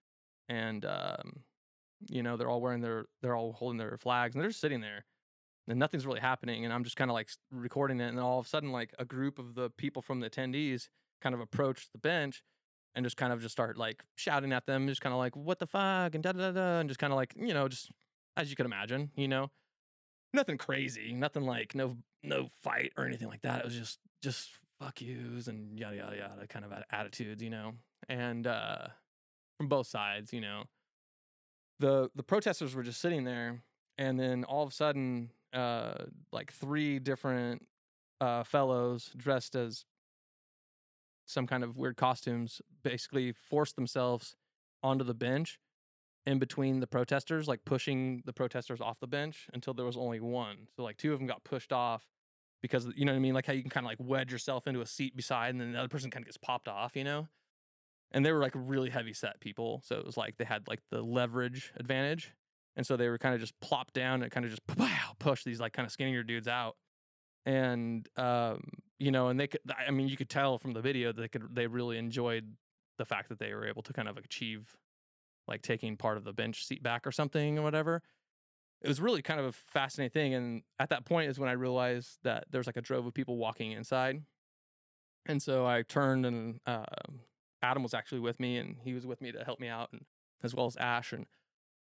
and 0.49 0.85
um, 0.85 1.45
you 2.09 2.23
know, 2.23 2.37
they're 2.37 2.51
all 2.51 2.61
wearing 2.61 2.81
their, 2.81 3.07
they're 3.23 3.37
all 3.37 3.53
holding 3.53 3.79
their 3.79 3.97
flags, 3.97 4.35
and 4.35 4.43
they're 4.43 4.51
just 4.51 4.61
sitting 4.61 4.81
there, 4.81 5.05
and 5.69 5.79
nothing's 5.79 6.07
really 6.07 6.21
happening. 6.21 6.65
And 6.65 6.75
I'm 6.75 6.85
just 6.85 6.97
kind 6.97 7.11
of 7.11 7.15
like 7.15 7.31
recording 7.51 8.01
it, 8.01 8.09
and 8.09 8.19
all 8.19 8.41
of 8.41 8.47
a 8.47 8.49
sudden, 8.49 8.73
like 8.73 8.93
a 8.99 9.05
group 9.05 9.39
of 9.39 9.55
the 9.55 9.71
people 9.71 10.03
from 10.03 10.21
the 10.21 10.29
attendees 10.29 10.89
kind 11.21 11.35
of 11.35 11.41
approach 11.41 11.89
the 11.93 11.99
bench, 11.99 12.43
and 12.95 13.07
just 13.07 13.17
kind 13.17 13.33
of 13.33 13.41
just 13.41 13.53
start 13.53 13.79
like 13.79 14.03
shouting 14.17 14.53
at 14.53 14.67
them, 14.67 14.89
just 14.89 15.01
kind 15.01 15.13
of 15.13 15.19
like 15.19 15.37
what 15.37 15.59
the 15.61 15.67
fuck 15.67 16.15
and 16.15 16.25
da 16.25 16.33
da 16.33 16.51
da 16.51 16.53
da, 16.53 16.81
and 16.81 16.89
just 16.91 16.99
kind 16.99 17.13
of 17.13 17.17
like 17.17 17.35
you 17.37 17.55
know, 17.55 17.69
just 17.69 17.91
as 18.37 18.51
you 18.51 18.57
can 18.57 18.67
imagine, 18.67 19.11
you 19.15 19.29
know, 19.29 19.51
nothing 20.35 20.59
crazy, 20.59 21.13
nothing 21.13 21.45
like 21.45 21.75
no 21.75 21.97
no 22.23 22.49
fight 22.63 22.93
or 22.97 23.07
anything 23.07 23.29
like 23.29 23.43
that. 23.43 23.61
It 23.61 23.65
was 23.65 23.77
just 23.77 23.99
just 24.23 24.51
fuck 24.81 25.01
yous 25.01 25.47
and 25.47 25.79
yada 25.79 25.97
yada 25.97 26.17
yada 26.17 26.47
kind 26.49 26.65
of 26.65 26.73
attitudes, 26.91 27.43
you 27.43 27.51
know, 27.51 27.73
and 28.09 28.47
uh, 28.47 28.89
from 29.59 29.69
both 29.69 29.87
sides, 29.87 30.33
you 30.33 30.41
know. 30.41 30.65
The 31.81 32.11
the 32.15 32.23
protesters 32.23 32.75
were 32.75 32.83
just 32.83 33.01
sitting 33.01 33.25
there, 33.25 33.63
and 33.99 34.19
then 34.19 34.45
all 34.45 34.63
of 34.63 34.71
a 34.71 34.75
sudden, 34.75 35.31
uh, 35.53 36.05
like 36.33 36.53
three 36.53 36.99
different 36.99 37.67
uh, 38.21 38.45
fellows 38.45 39.11
dressed 39.17 39.57
as 39.57 39.85
some 41.27 41.47
kind 41.47 41.65
of 41.65 41.77
weird 41.77 41.97
costumes 41.97 42.61
basically 42.83 43.33
forced 43.33 43.77
themselves 43.77 44.37
onto 44.83 45.05
the 45.05 45.15
bench 45.15 45.59
in 46.27 46.39
between 46.39 46.81
the 46.81 46.87
protesters, 46.87 47.49
like 47.49 47.65
pushing 47.65 48.23
the 48.27 48.33
protesters 48.33 48.81
off 48.81 49.01
the 49.01 49.07
bench 49.07 49.49
until 49.55 49.75
there 49.75 49.87
was 49.87 49.97
only 49.97 50.21
one. 50.21 50.69
So 50.77 50.83
like 50.83 50.97
two 50.97 51.13
of 51.13 51.19
them 51.19 51.27
got 51.27 51.43
pushed 51.43 51.73
off 51.73 52.05
because 52.63 52.89
you 52.97 53.05
know 53.05 53.13
what 53.13 53.17
I 53.17 53.21
mean, 53.21 53.35
like 53.35 53.47
how 53.47 53.53
you 53.53 53.63
can 53.63 53.71
kind 53.71 53.85
of 53.85 53.91
like 53.91 53.99
wedge 54.01 54.33
yourself 54.33 54.67
into 54.67 54.81
a 54.81 54.87
seat 54.87 55.17
beside, 55.17 55.51
and 55.51 55.61
then 55.61 55.73
the 55.73 55.79
other 55.79 55.89
person 55.89 56.11
kind 56.11 56.23
of 56.23 56.27
gets 56.27 56.39
popped 56.39 56.69
off, 56.69 56.97
you 56.97 57.05
know. 57.05 57.29
And 58.13 58.25
they 58.25 58.33
were 58.33 58.41
like 58.41 58.53
really 58.55 58.91
heavy 58.91 59.13
set 59.13 59.41
people, 59.41 59.83
so 59.85 59.97
it 59.97 60.07
was 60.07 60.17
like 60.17 60.37
they 60.39 60.45
had 60.45 60.69
like 60.69 60.81
the 60.91 61.03
leverage 61.03 61.73
advantage, 61.77 62.33
and 62.77 62.87
so 62.87 62.97
they 62.97 63.09
were 63.09 63.19
kind 63.19 63.35
of 63.35 63.41
just 63.41 63.59
plopped 63.61 63.95
down 63.95 64.23
and 64.23 64.31
kind 64.31 64.45
of 64.47 64.51
just 64.51 64.67
pow, 64.79 65.13
push 65.19 65.45
these 65.45 65.61
like 65.61 65.73
kind 65.73 65.87
of 65.87 65.93
skinnier 65.93 66.23
dudes 66.23 66.49
out, 66.49 66.77
and 67.45 68.09
um, 68.17 68.63
you 68.99 69.11
know, 69.11 69.29
and 69.29 69.41
they 69.41 69.49
could, 69.49 69.61
I 69.87 69.91
mean, 69.91 70.09
you 70.09 70.17
could 70.17 70.31
tell 70.31 70.59
from 70.59 70.73
the 70.73 70.81
video 70.81 71.13
that 71.13 71.21
they 71.21 71.29
could 71.29 71.55
they 71.55 71.67
really 71.67 71.99
enjoyed 71.99 72.55
the 72.99 73.05
fact 73.05 73.31
that 73.31 73.39
they 73.39 73.53
were 73.55 73.67
able 73.67 73.83
to 73.83 73.93
kind 73.93 74.09
of 74.09 74.17
achieve 74.17 74.77
like 75.49 75.63
taking 75.63 75.97
part 75.97 76.17
of 76.17 76.25
the 76.25 76.33
bench 76.33 76.65
seat 76.65 76.83
back 76.83 77.07
or 77.07 77.13
something 77.13 77.59
or 77.59 77.63
whatever. 77.63 78.03
It 78.83 78.89
was 78.89 79.01
really 79.01 79.23
kind 79.23 79.39
of 79.39 79.47
a 79.47 79.53
fascinating 79.53 80.13
thing. 80.13 80.35
And 80.35 80.63
at 80.79 80.91
that 80.91 81.05
point 81.05 81.31
is 81.31 81.39
when 81.39 81.49
I 81.49 81.53
realized 81.53 82.19
that 82.25 82.47
there's 82.51 82.67
like 82.67 82.77
a 82.77 82.81
drove 82.81 83.07
of 83.07 83.15
people 83.15 83.37
walking 83.37 83.73
inside. 83.73 84.23
And 85.27 85.41
so 85.41 85.65
I 85.65 85.83
turned 85.83 86.27
and 86.27 86.59
uh, 86.67 86.85
Adam 87.63 87.83
was 87.83 87.95
actually 87.95 88.21
with 88.21 88.41
me 88.41 88.59
and 88.59 88.77
he 88.83 88.93
was 88.93 89.07
with 89.07 89.21
me 89.21 89.31
to 89.33 89.45
help 89.45 89.61
me 89.61 89.69
out 89.69 89.91
and 89.93 90.05
as 90.43 90.55
well 90.55 90.67
as 90.67 90.77
Ash 90.77 91.13
and 91.13 91.27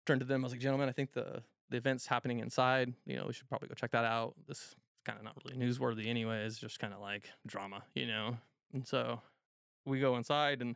turned 0.07 0.21
to 0.21 0.25
them. 0.25 0.43
I 0.43 0.45
was 0.45 0.53
like, 0.53 0.61
gentlemen, 0.61 0.89
I 0.89 0.91
think 0.91 1.13
the, 1.13 1.43
the 1.69 1.77
event's 1.77 2.07
happening 2.07 2.39
inside. 2.39 2.93
You 3.05 3.17
know, 3.17 3.25
we 3.27 3.33
should 3.33 3.47
probably 3.47 3.67
go 3.67 3.75
check 3.75 3.91
that 3.91 4.05
out. 4.05 4.33
This 4.47 4.57
is 4.57 4.75
kind 5.05 5.19
of 5.19 5.23
not 5.23 5.37
really 5.45 5.63
newsworthy 5.63 6.07
anyway. 6.07 6.43
It's 6.43 6.57
just 6.57 6.79
kind 6.79 6.93
of 6.93 7.01
like 7.01 7.29
drama, 7.45 7.83
you 7.93 8.07
know? 8.07 8.37
And 8.73 8.87
so 8.87 9.21
we 9.85 9.99
go 9.99 10.15
inside 10.15 10.61
and 10.61 10.75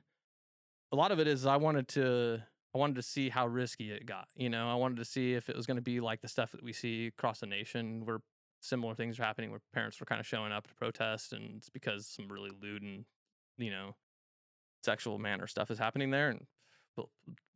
a 0.92 0.96
lot 0.96 1.12
of 1.12 1.20
it 1.20 1.28
is 1.28 1.48
I 1.48 1.58
wanted 1.58 1.88
to 1.90 2.44
I 2.74 2.78
wanted 2.80 2.96
to 2.96 3.04
see 3.04 3.30
how 3.30 3.46
risky 3.48 3.92
it 3.92 4.06
got. 4.06 4.28
You 4.36 4.50
know, 4.50 4.70
I 4.70 4.76
wanted 4.76 4.98
to 4.98 5.06
see 5.06 5.34
if 5.34 5.50
it 5.50 5.56
was 5.56 5.66
going 5.66 5.78
to 5.78 5.82
be 5.84 6.00
like 6.00 6.22
the 6.22 6.28
stuff 6.28 6.52
that 6.52 6.64
we 6.64 6.74
see 6.74 7.08
across 7.08 7.40
the 7.40 7.46
nation 7.46 8.06
where 8.06 8.20
similar 8.62 8.96
things 8.96 9.20
are 9.20 9.24
happening 9.24 9.52
where 9.52 9.60
parents 9.74 10.00
were 10.00 10.06
kind 10.06 10.20
of 10.20 10.26
showing 10.26 10.52
up 10.52 10.68
to 10.68 10.74
protest 10.74 11.34
and 11.34 11.58
it's 11.58 11.70
because 11.70 12.08
some 12.08 12.28
really 12.30 12.52
lewd 12.62 12.82
and, 12.82 13.06
you 13.58 13.70
know, 13.70 13.96
sexual 14.84 15.20
manner 15.20 15.48
stuff 15.48 15.70
is 15.70 15.78
happening 15.78 16.10
there. 16.10 16.30
And 16.30 16.48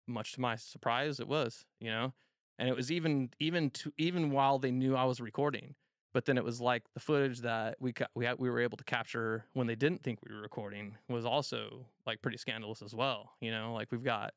much 0.07 0.34
to 0.34 0.41
my 0.41 0.56
surprise, 0.56 1.19
it 1.19 1.27
was, 1.27 1.65
you 1.80 1.89
know, 1.89 2.14
and 2.60 2.69
it 2.69 2.76
was 2.76 2.91
even, 2.91 3.30
even 3.39 3.69
to, 3.72 3.91
even 3.98 4.31
while 4.31 4.60
they 4.60 4.72
knew 4.72 4.95
I 4.95 5.06
was 5.06 5.19
recording, 5.19 5.76
but 6.14 6.26
then 6.26 6.38
it 6.38 6.44
was 6.44 6.61
like 6.61 6.84
the 6.94 6.99
footage 6.99 7.39
that 7.41 7.77
we 7.80 7.94
ca- 7.94 8.07
we 8.15 8.26
had, 8.26 8.39
we 8.39 8.49
were 8.49 8.60
able 8.60 8.77
to 8.77 8.84
capture 8.84 9.45
when 9.53 9.68
they 9.68 9.76
didn't 9.76 10.03
think 10.03 10.19
we 10.27 10.34
were 10.34 10.41
recording 10.41 10.98
was 11.10 11.26
also 11.26 11.85
like 12.06 12.22
pretty 12.22 12.38
scandalous 12.38 12.81
as 12.81 12.95
well. 12.95 13.31
You 13.41 13.52
know, 13.52 13.73
like 13.73 13.91
we've 13.91 14.03
got 14.03 14.34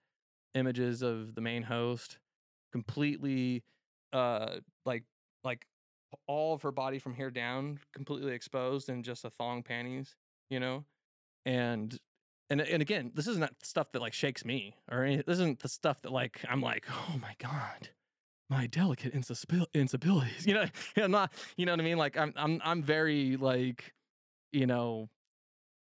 images 0.55 1.03
of 1.03 1.35
the 1.35 1.41
main 1.41 1.63
host 1.63 2.19
completely 2.73 3.63
uh 4.13 4.57
like 4.85 5.05
like 5.45 5.67
all 6.27 6.55
of 6.55 6.63
her 6.63 6.73
body 6.73 6.99
from 6.99 7.15
here 7.15 7.31
down 7.31 7.79
completely 7.95 8.33
exposed 8.33 8.89
in 8.89 9.03
just 9.03 9.25
a 9.25 9.31
thong 9.31 9.63
panties 9.63 10.17
you 10.51 10.61
know? 10.61 10.85
And 11.47 11.97
and 12.51 12.61
and 12.61 12.83
again 12.83 13.13
this 13.15 13.27
isn't 13.29 13.49
stuff 13.63 13.93
that 13.93 14.03
like 14.03 14.13
shakes 14.13 14.45
me 14.45 14.75
or 14.91 15.05
any, 15.05 15.17
this 15.19 15.35
isn't 15.35 15.61
the 15.61 15.69
stuff 15.69 16.03
that 16.03 16.13
like 16.13 16.41
i'm 16.49 16.61
like 16.61 16.85
oh 16.91 17.15
my 17.23 17.35
god 17.39 17.91
my 18.51 18.67
delicate 18.67 19.15
insabil- 19.15 19.67
instabilities 19.75 20.47
you 20.47 20.55
know 20.55 20.67
i'm 20.97 21.13
not 21.13 21.33
you 21.57 21.65
know 21.65 21.73
what 21.73 21.81
i 21.81 21.85
mean? 21.85 21.97
Like 21.97 22.19
i'm 22.19 22.35
i'm 22.37 22.61
i'm 22.65 22.83
very 22.83 23.37
like 23.37 23.95
you 24.53 24.67
know 24.67 25.09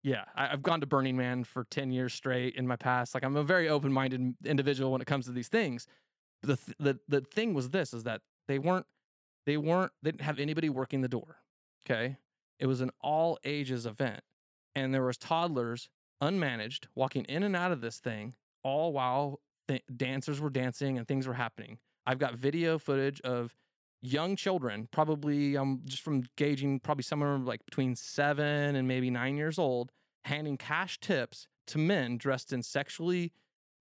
yeah, 0.07 0.24
I, 0.37 0.53
I've 0.53 0.62
gone 0.62 0.81
to 0.83 0.87
Burning 0.87 1.16
Man 1.16 1.43
for 1.43 1.65
10 1.65 1.91
years 1.91 2.15
straight 2.15 2.55
in 2.55 2.65
my 2.65 2.77
past. 2.77 3.12
Like 3.12 3.24
I'm 3.24 3.35
a 3.35 3.43
very 3.43 3.69
open-minded 3.69 4.37
individual 4.45 4.93
when 4.93 5.01
it 5.01 5.07
comes 5.09 5.27
to 5.27 5.33
these 5.33 5.49
things. 5.49 5.89
But 6.43 6.51
the 6.51 6.57
th- 6.57 6.77
the 7.09 7.20
the 7.20 7.27
thing 7.27 7.55
was 7.55 7.70
this 7.70 7.93
is 7.93 8.05
that 8.05 8.20
they 8.47 8.61
weren't 8.61 8.87
they 9.47 9.57
weren't 9.57 9.91
they 10.03 10.12
didn't 10.12 10.23
have 10.23 10.39
anybody 10.39 10.69
working 10.69 11.01
the 11.01 11.09
door. 11.09 11.39
Okay? 11.85 12.19
It 12.61 12.66
was 12.66 12.81
an 12.81 12.93
all 13.01 13.37
ages 13.43 13.85
event. 13.85 14.20
And 14.77 14.95
there 14.95 15.03
was 15.03 15.16
toddlers 15.16 15.89
unmanaged 16.23 16.87
walking 16.95 17.24
in 17.24 17.43
and 17.43 17.57
out 17.57 17.73
of 17.73 17.81
this 17.81 17.99
thing 17.99 18.35
all 18.62 18.93
while 18.93 19.41
th- 19.66 19.83
dancers 19.97 20.41
were 20.41 20.51
dancing 20.51 20.99
and 20.99 21.09
things 21.09 21.27
were 21.27 21.35
happening. 21.35 21.78
I've 22.07 22.20
got 22.20 22.37
video 22.37 22.78
footage 22.78 23.20
of 23.23 23.57
young 24.03 24.37
children, 24.37 24.89
probably 24.93 25.57
um 25.57 25.81
just 25.85 26.05
from 26.05 26.23
gauging 26.37 26.78
probably 26.78 27.03
somewhere 27.03 27.39
like 27.39 27.65
between 27.65 27.97
7 27.97 28.77
and 28.77 28.87
maybe 28.87 29.11
9 29.11 29.37
years 29.37 29.59
old 29.59 29.91
handing 30.27 30.57
cash 30.57 30.98
tips 31.01 31.48
to 31.69 31.78
men 31.78 32.16
dressed 32.16 32.53
in 32.53 32.62
sexually 32.62 33.32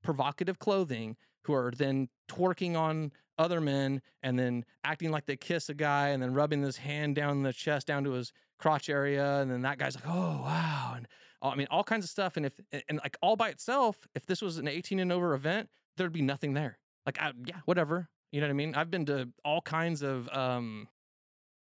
provocative 0.04 0.60
clothing 0.60 1.18
who 1.44 1.54
are 1.54 1.72
then 1.76 2.10
twerking 2.30 2.76
on 2.76 3.12
other 3.38 3.60
men 3.60 4.02
and 4.24 4.40
then 4.40 4.64
acting 4.84 5.12
like 5.12 5.26
they 5.26 5.36
kiss 5.36 5.70
a 5.70 5.74
guy 5.74 6.10
and 6.10 6.24
then 6.24 6.34
rubbing 6.34 6.62
his 6.62 6.78
hand 6.78 7.16
down 7.16 7.44
the 7.44 7.52
chest 7.52 7.88
down 7.88 8.04
to 8.04 8.12
his 8.12 8.32
crotch 8.58 8.90
area. 8.90 9.42
And 9.42 9.52
then 9.52 9.62
that 9.64 9.78
guy's 9.78 9.96
like 9.96 10.08
oh 10.08 10.42
wow. 10.44 10.94
And 10.96 11.08
I 11.42 11.56
mean 11.56 11.68
all 11.70 11.84
kinds 11.84 12.06
of 12.06 12.10
stuff. 12.10 12.38
And 12.38 12.46
if 12.46 12.54
and 12.88 13.00
like 13.04 13.18
all 13.22 13.36
by 13.36 13.50
itself 13.50 14.08
if 14.16 14.26
this 14.26 14.42
was 14.42 14.58
an 14.58 14.68
18 14.68 15.00
and 15.00 15.12
over 15.12 15.34
event 15.34 15.70
there'd 15.98 16.14
be 16.14 16.22
nothing 16.22 16.54
there. 16.54 16.78
Like 17.06 17.20
I, 17.20 17.34
yeah 17.46 17.58
whatever. 17.66 18.10
You 18.32 18.42
know 18.42 18.48
what 18.48 18.52
I 18.52 18.56
mean? 18.56 18.76
I've 18.76 18.92
been 18.92 19.06
to 19.08 19.30
all 19.44 19.62
kinds 19.62 20.02
of 20.02 20.30
um 20.30 20.88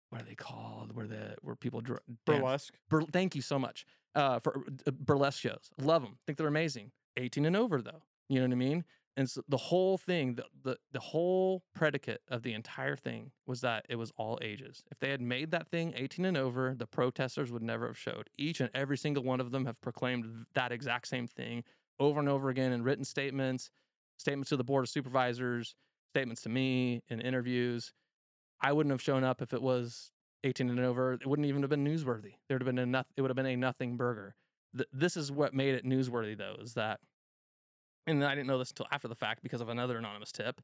what 0.10 0.22
are 0.22 0.26
they 0.26 0.36
called? 0.36 0.94
Where 0.94 1.08
the 1.08 1.36
where 1.42 1.56
people 1.56 1.80
dr- 1.80 2.02
Burlesque. 2.26 2.74
Bur- 2.90 3.04
thank 3.04 3.36
you 3.36 3.42
so 3.42 3.58
much 3.58 3.86
uh, 4.16 4.40
for 4.40 4.64
uh, 4.88 4.92
burlesque 4.92 5.40
shows. 5.40 5.72
Love 5.80 6.04
them. 6.04 6.18
Think 6.26 6.38
they're 6.38 6.48
amazing. 6.48 6.92
18 7.18 7.46
and 7.46 7.56
over 7.56 7.82
though. 7.82 8.04
You 8.30 8.40
know 8.40 8.46
what 8.46 8.54
I 8.54 8.56
mean? 8.56 8.86
And 9.18 9.30
so 9.30 9.42
the 9.50 9.58
whole 9.58 9.98
thing, 9.98 10.36
the, 10.36 10.46
the 10.64 10.78
the 10.94 11.00
whole 11.00 11.64
predicate 11.76 12.22
of 12.30 12.44
the 12.44 12.54
entire 12.54 12.96
thing 12.96 13.32
was 13.46 13.60
that 13.62 13.86
it 13.90 13.98
was 13.98 14.12
all 14.16 14.40
ages. 14.42 14.84
If 14.90 15.00
they 15.00 15.10
had 15.10 15.22
made 15.22 15.52
that 15.52 15.68
thing 15.68 15.94
18 15.96 16.24
and 16.26 16.38
over, 16.38 16.74
the 16.78 16.88
protesters 16.88 17.52
would 17.52 17.62
never 17.62 17.88
have 17.88 17.98
showed. 17.98 18.30
Each 18.38 18.62
and 18.62 18.70
every 18.74 18.98
single 18.98 19.24
one 19.24 19.42
of 19.42 19.52
them 19.52 19.66
have 19.66 19.82
proclaimed 19.82 20.46
that 20.54 20.72
exact 20.72 21.08
same 21.08 21.28
thing 21.28 21.64
over 22.00 22.20
and 22.20 22.30
over 22.30 22.50
again 22.50 22.72
in 22.72 22.84
written 22.84 23.04
statements, 23.04 23.70
statements 24.18 24.50
to 24.50 24.58
the 24.58 24.64
board 24.64 24.86
of 24.86 24.90
supervisors, 24.90 25.76
statements 26.10 26.42
to 26.44 26.50
me 26.50 27.04
in 27.10 27.20
interviews. 27.20 27.92
I 28.62 28.72
wouldn't 28.72 28.92
have 28.92 29.02
shown 29.02 29.24
up 29.24 29.42
if 29.42 29.54
it 29.54 29.62
was 29.62 30.12
18 30.44 30.70
and 30.70 30.80
over. 30.80 31.14
It 31.14 31.28
wouldn't 31.28 31.48
even 31.48 31.62
have 31.62 31.70
been 31.70 31.86
newsworthy. 31.86 32.34
There 32.48 32.56
would 32.56 32.62
have 32.62 32.76
been 32.76 32.80
a 32.80 32.86
noth- 32.86 33.12
it 33.16 33.22
would 33.22 33.30
have 33.30 33.36
been 33.36 33.46
a 33.46 33.56
nothing 33.56 33.98
burger. 33.98 34.36
Th- 34.76 34.90
this 34.92 35.18
is 35.18 35.32
what 35.32 35.54
made 35.54 35.76
it 35.76 35.86
newsworthy 35.86 36.38
though, 36.38 36.58
is 36.62 36.74
that 36.74 37.00
and 38.08 38.24
I 38.24 38.34
didn't 38.34 38.48
know 38.48 38.58
this 38.58 38.72
until 38.72 38.88
after 38.92 39.08
the 39.08 39.16
fact 39.16 39.44
because 39.44 39.62
of 39.62 39.70
another 39.70 39.98
anonymous 39.98 40.32
tip. 40.32 40.62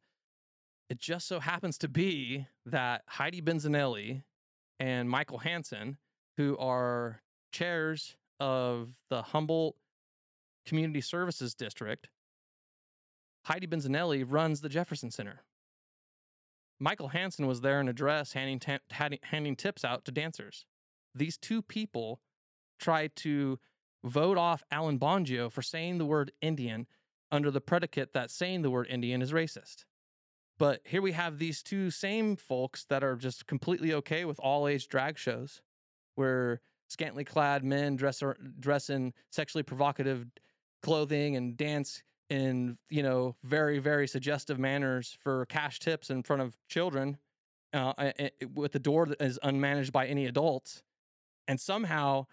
It 0.90 1.00
just 1.00 1.28
so 1.28 1.40
happens 1.40 1.78
to 1.80 1.88
be 1.88 2.48
that 2.66 3.04
Heidi 3.08 3.42
Benzanelli 3.42 4.24
and 4.80 5.10
Michael 5.10 5.40
Hansen, 5.40 5.98
who 6.38 6.58
are 6.58 7.22
chairs 7.52 8.16
of 8.40 8.94
the 9.10 9.22
Humboldt 9.22 9.76
Community 10.66 11.02
Services 11.02 11.54
District, 11.54 12.08
Heidi 13.46 13.68
Benzanelli 13.68 14.26
runs 14.28 14.62
the 14.62 14.70
Jefferson 14.70 15.12
Center. 15.12 15.42
Michael 16.80 17.10
Hansen 17.10 17.48
was 17.48 17.62
there 17.62 17.80
in 17.80 17.88
a 17.88 17.94
dress 17.94 18.34
handing, 18.34 18.62
handing, 18.92 19.20
handing 19.24 19.56
tips 19.56 19.84
out 19.84 20.06
to 20.06 20.12
dancers. 20.12 20.66
These 21.16 21.38
two 21.38 21.62
people 21.62 22.22
tried 22.80 23.16
to 23.18 23.60
vote 24.04 24.38
off 24.38 24.64
Alan 24.72 25.00
Bongio 25.00 25.52
for 25.52 25.62
saying 25.62 25.98
the 25.98 26.06
word 26.06 26.32
Indian 26.42 26.88
under 27.32 27.52
the 27.52 27.62
predicate 27.62 28.14
that 28.14 28.32
saying 28.32 28.62
the 28.62 28.70
word 28.70 28.88
Indian 28.90 29.22
is 29.22 29.34
racist. 29.34 29.86
But 30.60 30.82
here 30.86 31.02
we 31.02 31.12
have 31.12 31.38
these 31.38 31.62
two 31.62 31.92
same 31.92 32.36
folks 32.36 32.86
that 32.86 33.04
are 33.04 33.16
just 33.16 33.48
completely 33.48 33.94
okay 33.94 34.26
with 34.26 34.40
all 34.40 34.68
age 34.68 34.88
drag 34.88 35.18
shows 35.18 35.62
where 36.16 36.62
scantily 36.88 37.24
clad 37.24 37.64
men 37.64 37.96
dress, 37.96 38.24
or, 38.24 38.38
dress 38.60 38.90
in 38.90 39.14
sexually 39.32 39.64
provocative 39.64 40.26
clothing 40.82 41.36
and 41.36 41.58
dance 41.58 42.02
in, 42.30 42.78
you 42.90 43.04
know, 43.04 43.36
very, 43.44 43.80
very 43.80 44.08
suggestive 44.08 44.60
manners 44.60 45.16
for 45.20 45.46
cash 45.46 45.80
tips 45.80 46.10
in 46.10 46.24
front 46.24 46.42
of 46.42 46.58
children 46.68 47.18
uh, 47.74 47.94
a- 47.98 48.32
with 48.54 48.72
the 48.72 48.80
door 48.80 49.06
that 49.06 49.22
is 49.22 49.40
unmanaged 49.44 49.92
by 49.92 50.08
any 50.08 50.26
adults. 50.26 50.84
And 51.48 51.60
somehow 51.60 52.26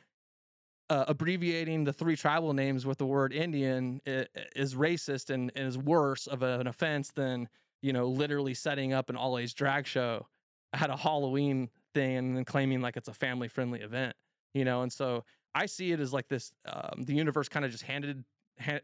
uh, 0.90 1.04
abbreviating 1.08 1.84
the 1.84 1.92
three 1.92 2.16
tribal 2.16 2.52
names 2.52 2.84
with 2.84 2.98
the 2.98 3.06
word 3.06 3.32
Indian 3.32 4.00
is 4.04 4.74
racist 4.74 5.30
and, 5.30 5.50
is 5.56 5.78
worse 5.78 6.26
of 6.26 6.42
an 6.42 6.66
offense 6.66 7.10
than 7.10 7.48
you 7.80 7.92
know 7.92 8.06
literally 8.08 8.54
setting 8.54 8.92
up 8.92 9.08
an 9.08 9.16
all 9.16 9.38
age 9.38 9.54
drag 9.54 9.86
show 9.86 10.26
at 10.72 10.90
a 10.90 10.96
Halloween 10.96 11.70
thing 11.94 12.16
and 12.16 12.36
then 12.36 12.44
claiming 12.44 12.80
like 12.80 12.96
it's 12.96 13.08
a 13.08 13.14
family 13.14 13.48
friendly 13.48 13.80
event. 13.80 14.14
You 14.52 14.64
know, 14.64 14.82
and 14.82 14.92
so 14.92 15.24
I 15.54 15.66
see 15.66 15.92
it 15.92 16.00
as 16.00 16.12
like 16.12 16.28
this: 16.28 16.52
um, 16.66 17.02
the 17.04 17.14
universe 17.14 17.48
kind 17.48 17.64
of 17.64 17.70
just 17.70 17.84
handed, 17.84 18.24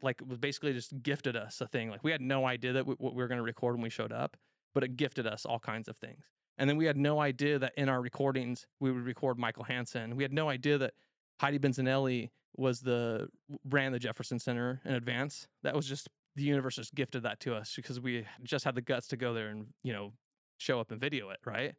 like, 0.03 0.21
was 0.27 0.39
basically 0.39 0.73
just 0.73 1.03
gifted 1.03 1.37
us 1.37 1.61
a 1.61 1.67
thing. 1.67 1.91
Like 1.91 2.05
we 2.05 2.11
had 2.11 2.21
no 2.21 2.47
idea 2.47 2.73
that 2.73 2.87
we, 2.87 2.95
what 2.95 3.15
we 3.15 3.23
were 3.23 3.29
going 3.29 3.39
to 3.39 3.45
record 3.45 3.75
when 3.75 3.83
we 3.83 3.91
showed 3.91 4.13
up, 4.13 4.37
but 4.75 4.85
it 4.85 4.97
gifted 4.97 5.27
us 5.27 5.45
all 5.45 5.59
kinds 5.59 5.89
of 5.89 5.97
things. 5.97 6.25
And 6.59 6.69
then 6.69 6.77
we 6.77 6.85
had 6.85 6.97
no 6.97 7.21
idea 7.21 7.59
that 7.59 7.73
in 7.77 7.89
our 7.89 8.01
recordings 8.03 8.67
we 8.81 8.93
would 8.93 9.05
record 9.05 9.39
Michael 9.39 9.65
Hansen. 9.65 10.17
We 10.17 10.23
had 10.23 10.33
no 10.33 10.49
idea 10.51 10.77
that 10.79 10.93
Heidi 11.41 11.59
Benzanelli 11.59 12.31
was 12.57 12.81
the 12.81 13.29
ran 13.65 13.93
the 13.93 13.99
Jefferson 13.99 14.39
Center 14.39 14.81
in 14.85 14.95
advance. 14.95 15.49
That 15.63 15.75
was 15.75 15.87
just 15.87 16.09
the 16.37 16.43
universe 16.43 16.77
just 16.77 16.95
gifted 16.95 17.23
that 17.23 17.41
to 17.41 17.55
us 17.55 17.75
because 17.77 17.99
we 17.99 18.27
just 18.43 18.65
had 18.65 18.75
the 18.75 18.83
guts 18.83 19.09
to 19.09 19.17
go 19.17 19.33
there 19.33 19.49
and 19.49 19.69
you 19.83 19.93
know 19.93 20.13
show 20.59 20.81
up 20.81 20.91
and 20.91 21.01
video 21.01 21.31
it. 21.31 21.39
Right? 21.45 21.75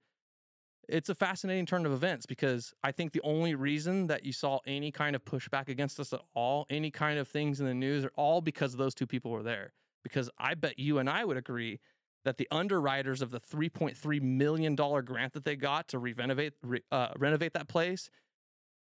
It's 0.90 1.10
a 1.10 1.16
fascinating 1.16 1.66
turn 1.66 1.86
of 1.86 1.92
events 1.94 2.26
because 2.26 2.74
I 2.84 2.92
think 2.92 3.14
the 3.14 3.22
only 3.24 3.56
reason 3.56 4.08
that 4.08 4.26
you 4.26 4.34
saw 4.34 4.60
any 4.66 4.92
kind 4.92 5.16
of 5.16 5.24
pushback 5.24 5.70
against 5.70 6.00
us 6.00 6.12
at 6.12 6.22
all, 6.34 6.66
any 6.70 6.92
kind 6.92 7.18
of 7.20 7.28
things 7.28 7.60
in 7.60 7.66
the 7.66 7.74
news, 7.74 8.04
are 8.04 8.12
all 8.16 8.42
because 8.42 8.76
those 8.76 8.94
two 8.96 9.08
people 9.08 9.32
were 9.32 9.44
there. 9.44 9.74
Because 10.04 10.30
I 10.38 10.56
bet 10.56 10.80
you 10.80 10.98
and 10.98 11.10
I 11.10 11.24
would 11.24 11.38
agree 11.38 11.80
that 12.26 12.38
the 12.38 12.48
underwriters 12.52 13.22
of 13.22 13.32
the 13.32 13.40
3.3 13.40 14.22
million 14.22 14.76
dollar 14.76 15.02
grant 15.02 15.34
that 15.34 15.46
they 15.46 15.56
got 15.56 15.88
to 15.90 16.00
renovate 16.00 16.54
re, 16.62 16.82
uh, 16.92 17.10
renovate 17.18 17.54
that 17.54 17.68
place 17.68 18.10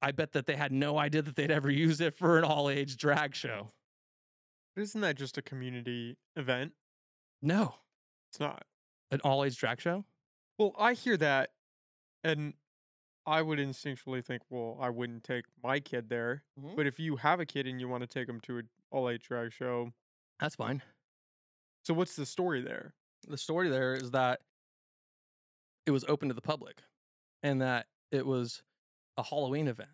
I 0.02 0.12
bet 0.12 0.34
that 0.34 0.46
they 0.46 0.56
had 0.56 0.72
no 0.72 1.00
idea 1.00 1.24
that 1.24 1.36
they'd 1.36 1.50
ever 1.52 1.72
use 1.86 2.02
it 2.02 2.16
for 2.16 2.38
an 2.38 2.44
all 2.44 2.70
age 2.70 2.98
drag 2.98 3.34
show. 3.36 3.72
Isn't 4.76 5.02
that 5.02 5.18
just 5.18 5.38
a 5.38 5.42
community 5.42 6.18
event? 6.36 6.74
No, 7.42 7.76
It's 8.30 8.40
not. 8.40 8.64
an 9.12 9.22
all 9.24 9.44
age 9.44 9.58
drag 9.58 9.82
show? 9.82 10.06
Well, 10.60 10.74
I 10.78 10.94
hear 10.94 11.18
that, 11.18 11.50
and 12.28 12.54
I 13.26 13.42
would 13.42 13.60
instinctually 13.60 14.24
think, 14.24 14.42
well, 14.50 14.78
I 14.80 14.90
wouldn't 14.90 15.24
take 15.24 15.46
my 15.64 15.80
kid 15.80 16.10
there. 16.10 16.44
Mhm. 16.60 16.76
But 16.76 16.88
if 16.88 17.00
you 17.00 17.18
have 17.18 17.40
a 17.40 17.46
kid 17.46 17.68
and 17.68 17.80
you 17.82 17.88
want 17.88 18.02
to 18.02 18.08
take 18.08 18.28
them 18.28 18.40
to 18.42 18.60
an 18.60 18.70
all 18.92 19.10
age 19.10 19.24
drag 19.28 19.52
show, 19.52 19.94
That's 20.40 20.56
fine. 20.56 20.82
so 21.84 21.94
what's 21.94 22.16
the 22.16 22.26
story 22.26 22.62
there? 22.62 22.94
The 23.28 23.38
story 23.38 23.70
there 23.70 23.94
is 23.96 24.12
that 24.12 24.42
it 25.86 25.92
was 25.92 26.06
open 26.08 26.28
to 26.30 26.34
the 26.34 26.42
public 26.42 26.84
and 27.44 27.62
that 27.62 27.88
it 28.12 28.26
was 28.26 28.64
a 29.18 29.24
Halloween 29.24 29.68
event 29.68 29.90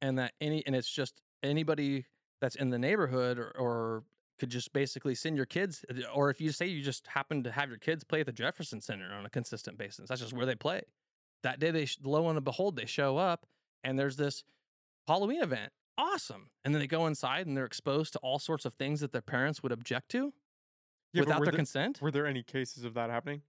and 0.00 0.18
that 0.18 0.34
any, 0.40 0.64
and 0.66 0.74
it's 0.76 0.90
just 0.90 1.20
anybody 1.42 2.06
that's 2.40 2.54
in 2.56 2.70
the 2.70 2.78
neighborhood 2.78 3.38
or, 3.38 3.50
or 3.58 4.04
could 4.38 4.50
just 4.50 4.72
basically 4.72 5.14
send 5.14 5.36
your 5.36 5.46
kids, 5.46 5.84
or 6.14 6.30
if 6.30 6.40
you 6.40 6.52
say 6.52 6.66
you 6.66 6.82
just 6.82 7.06
happen 7.08 7.42
to 7.42 7.50
have 7.50 7.68
your 7.68 7.78
kids 7.78 8.04
play 8.04 8.20
at 8.20 8.26
the 8.26 8.32
Jefferson 8.32 8.80
Center 8.80 9.12
on 9.12 9.26
a 9.26 9.30
consistent 9.30 9.76
basis, 9.76 10.08
that's 10.08 10.20
just 10.20 10.32
where 10.32 10.46
they 10.46 10.54
play. 10.54 10.82
That 11.42 11.60
day, 11.60 11.70
they 11.70 11.86
lo 12.02 12.28
and 12.28 12.42
behold, 12.44 12.76
they 12.76 12.86
show 12.86 13.16
up 13.16 13.46
and 13.84 13.98
there's 13.98 14.16
this 14.16 14.42
Halloween 15.06 15.42
event. 15.42 15.72
Awesome. 15.96 16.50
And 16.64 16.74
then 16.74 16.80
they 16.80 16.86
go 16.86 17.06
inside 17.06 17.46
and 17.46 17.56
they're 17.56 17.64
exposed 17.64 18.12
to 18.12 18.18
all 18.20 18.38
sorts 18.38 18.64
of 18.64 18.74
things 18.74 19.00
that 19.00 19.12
their 19.12 19.22
parents 19.22 19.62
would 19.62 19.72
object 19.72 20.10
to 20.10 20.32
Yeah, 21.12 21.22
without 21.22 21.38
their 21.38 21.46
there- 21.46 21.52
consent. 21.56 22.00
Were 22.00 22.10
there 22.10 22.26
any 22.26 22.42
cases 22.42 22.84
of 22.84 22.94
that 22.94 23.10
happening? 23.10 23.42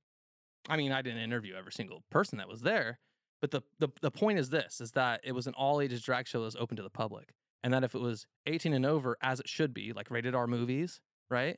I 0.68 0.78
mean, 0.78 0.92
I 0.92 1.02
didn't 1.02 1.22
interview 1.22 1.56
every 1.56 1.72
single 1.72 2.04
person 2.10 2.38
that 2.38 2.48
was 2.50 2.62
there, 2.62 3.00
but 3.42 3.52
the, 3.52 3.62
the 3.80 3.88
the 4.02 4.12
point 4.12 4.40
is 4.40 4.50
this: 4.50 4.82
is 4.82 4.92
that 4.92 5.22
it 5.24 5.32
was 5.32 5.48
an 5.48 5.54
all 5.54 5.80
ages 5.80 6.02
drag 6.02 6.28
show 6.28 6.40
that 6.40 6.46
was 6.46 6.56
open 6.58 6.76
to 6.78 6.84
the 6.84 6.90
public, 6.90 7.34
and 7.64 7.74
that 7.74 7.84
if 7.86 7.96
it 7.96 8.02
was 8.02 8.28
18 8.46 8.74
and 8.74 8.86
over, 8.86 9.16
as 9.22 9.40
it 9.40 9.48
should 9.48 9.74
be, 9.74 9.94
like 9.94 10.12
rated 10.12 10.36
R 10.36 10.48
movies, 10.48 11.00
right? 11.30 11.58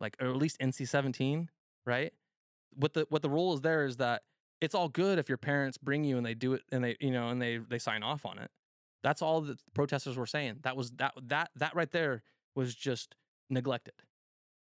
Like 0.00 0.16
or 0.20 0.28
at 0.28 0.36
least 0.36 0.58
NC 0.58 0.88
17, 0.88 1.50
right? 1.86 2.12
What 2.74 2.94
the 2.94 3.06
what 3.10 3.20
the 3.22 3.28
rule 3.30 3.52
is 3.52 3.60
there 3.60 3.84
is 3.84 3.98
that 3.98 4.22
it's 4.60 4.74
all 4.74 4.88
good 4.88 5.18
if 5.18 5.28
your 5.28 5.38
parents 5.38 5.78
bring 5.78 6.04
you 6.04 6.16
and 6.16 6.26
they 6.26 6.34
do 6.34 6.54
it 6.54 6.62
and 6.70 6.84
they 6.84 6.96
you 7.00 7.10
know 7.10 7.28
and 7.28 7.40
they 7.40 7.58
they 7.58 7.78
sign 7.78 8.02
off 8.02 8.26
on 8.26 8.38
it. 8.38 8.50
That's 9.02 9.22
all 9.22 9.40
the 9.40 9.58
protesters 9.74 10.16
were 10.16 10.26
saying. 10.26 10.58
That 10.62 10.76
was 10.76 10.90
that 10.92 11.14
that 11.28 11.50
that 11.56 11.74
right 11.74 11.90
there 11.90 12.22
was 12.54 12.74
just 12.74 13.14
neglected, 13.48 13.94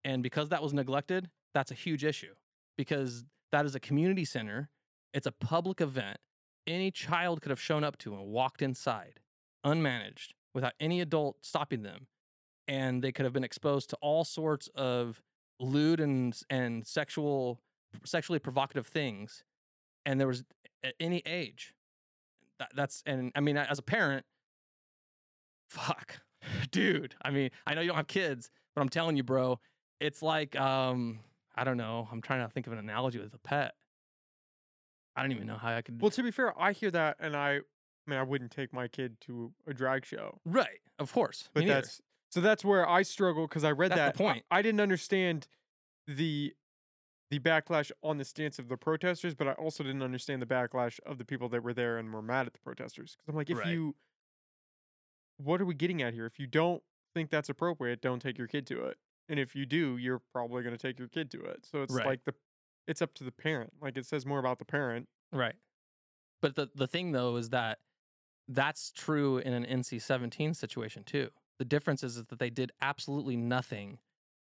and 0.04 0.22
because 0.22 0.50
that 0.50 0.62
was 0.62 0.72
neglected, 0.72 1.30
that's 1.54 1.70
a 1.70 1.74
huge 1.74 2.04
issue 2.04 2.34
because 2.76 3.24
that 3.52 3.66
is 3.66 3.74
a 3.74 3.80
community 3.80 4.24
center. 4.24 4.70
It's 5.12 5.26
a 5.26 5.32
public 5.32 5.80
event. 5.80 6.18
Any 6.66 6.90
child 6.90 7.40
could 7.40 7.50
have 7.50 7.60
shown 7.60 7.82
up 7.82 7.96
to 7.98 8.14
and 8.14 8.26
walked 8.26 8.62
inside, 8.62 9.20
unmanaged, 9.64 10.28
without 10.54 10.74
any 10.78 11.00
adult 11.00 11.38
stopping 11.42 11.82
them. 11.82 12.06
And 12.66 13.02
they 13.02 13.12
could 13.12 13.24
have 13.24 13.32
been 13.32 13.44
exposed 13.44 13.88
to 13.90 13.96
all 14.02 14.24
sorts 14.24 14.68
of 14.74 15.22
lewd 15.58 16.00
and, 16.00 16.38
and 16.50 16.86
sexual, 16.86 17.60
sexually 18.04 18.38
provocative 18.38 18.86
things. 18.86 19.44
And 20.08 20.18
there 20.18 20.26
was 20.26 20.42
at 20.82 20.94
any 20.98 21.22
age. 21.26 21.74
That, 22.58 22.70
that's, 22.74 23.02
and 23.04 23.30
I 23.34 23.40
mean, 23.40 23.58
as 23.58 23.78
a 23.78 23.82
parent, 23.82 24.24
fuck, 25.68 26.20
dude. 26.70 27.14
I 27.20 27.30
mean, 27.30 27.50
I 27.66 27.74
know 27.74 27.82
you 27.82 27.88
don't 27.88 27.96
have 27.98 28.06
kids, 28.06 28.50
but 28.74 28.80
I'm 28.80 28.88
telling 28.88 29.16
you, 29.16 29.22
bro, 29.22 29.60
it's 30.00 30.22
like, 30.22 30.58
um, 30.58 31.20
I 31.54 31.64
don't 31.64 31.76
know. 31.76 32.08
I'm 32.10 32.22
trying 32.22 32.40
to 32.40 32.48
think 32.48 32.66
of 32.66 32.72
an 32.72 32.78
analogy 32.78 33.18
with 33.18 33.34
a 33.34 33.38
pet. 33.38 33.74
I 35.14 35.20
don't 35.20 35.32
even 35.32 35.46
know 35.46 35.58
how 35.58 35.76
I 35.76 35.82
could. 35.82 36.00
Well, 36.00 36.10
to 36.12 36.22
be 36.22 36.30
fair, 36.30 36.58
I 36.58 36.72
hear 36.72 36.90
that, 36.92 37.16
and 37.20 37.36
I, 37.36 37.56
I 37.56 37.60
mean, 38.06 38.18
I 38.18 38.22
wouldn't 38.22 38.50
take 38.50 38.72
my 38.72 38.88
kid 38.88 39.20
to 39.22 39.52
a 39.66 39.74
drag 39.74 40.06
show, 40.06 40.40
right, 40.46 40.80
of 40.98 41.12
course. 41.12 41.50
but 41.52 41.66
that's 41.66 42.00
so 42.30 42.40
that's 42.40 42.64
where 42.64 42.88
I 42.88 43.02
struggle 43.02 43.46
because 43.46 43.64
I 43.64 43.72
read 43.72 43.90
That's 43.90 44.16
that. 44.16 44.24
I- 44.24 44.32
point. 44.32 44.44
I, 44.50 44.62
didn't 44.62 44.80
understand 44.80 45.48
the 46.06 46.54
the 47.30 47.38
backlash 47.38 47.90
on 48.02 48.18
the 48.18 48.24
stance 48.24 48.58
of 48.58 48.68
the 48.68 48.76
protesters, 48.76 49.34
but 49.34 49.48
I 49.48 49.52
also 49.52 49.82
didn't 49.82 50.02
understand 50.02 50.40
the 50.40 50.46
backlash 50.46 50.98
of 51.00 51.18
the 51.18 51.24
people 51.24 51.48
that 51.50 51.62
were 51.62 51.74
there 51.74 51.98
and 51.98 52.12
were 52.12 52.22
mad 52.22 52.46
at 52.46 52.54
the 52.54 52.60
protesters. 52.60 53.16
Because 53.16 53.28
I'm 53.28 53.36
like, 53.36 53.50
if 53.50 53.58
Right. 53.58 53.68
you, 53.68 53.96
what 55.36 55.60
are 55.60 55.66
we 55.66 55.74
getting 55.74 56.02
at 56.02 56.14
here? 56.14 56.26
If 56.26 56.38
you 56.38 56.46
don't 56.46 56.82
think 57.14 57.30
that's 57.30 57.48
appropriate, 57.48 58.00
don't 58.00 58.20
take 58.20 58.38
your 58.38 58.46
kid 58.46 58.66
to 58.68 58.84
it. 58.86 58.98
And 59.28 59.38
if 59.38 59.54
you 59.54 59.66
do, 59.66 59.98
you're 59.98 60.22
probably 60.32 60.62
going 60.62 60.76
to 60.76 60.80
take 60.80 60.98
your 60.98 61.08
kid 61.08 61.30
to 61.32 61.42
it. 61.42 61.66
So 61.66 61.82
it's 61.82 61.94
Right. 61.94 62.06
like 62.06 62.24
the, 62.24 62.34
it's 62.86 63.02
up 63.02 63.14
to 63.14 63.24
the 63.24 63.32
parent. 63.32 63.74
Like 63.80 63.96
it 63.98 64.06
says 64.06 64.24
more 64.24 64.38
about 64.38 64.58
the 64.58 64.64
parent 64.64 65.08
right. 65.32 65.54
But 66.40 66.54
the 66.54 66.70
the 66.74 66.86
thing 66.86 67.12
though 67.12 67.36
is 67.36 67.50
that 67.50 67.80
that's 68.48 68.90
true 68.92 69.36
in 69.38 69.52
an 69.52 69.66
NC-17 69.66 70.56
situation 70.56 71.04
too. 71.04 71.28
The 71.58 71.64
difference 71.66 72.02
is, 72.02 72.16
is 72.16 72.26
that 72.26 72.38
they 72.38 72.48
did 72.48 72.72
absolutely 72.80 73.36
nothing 73.36 73.98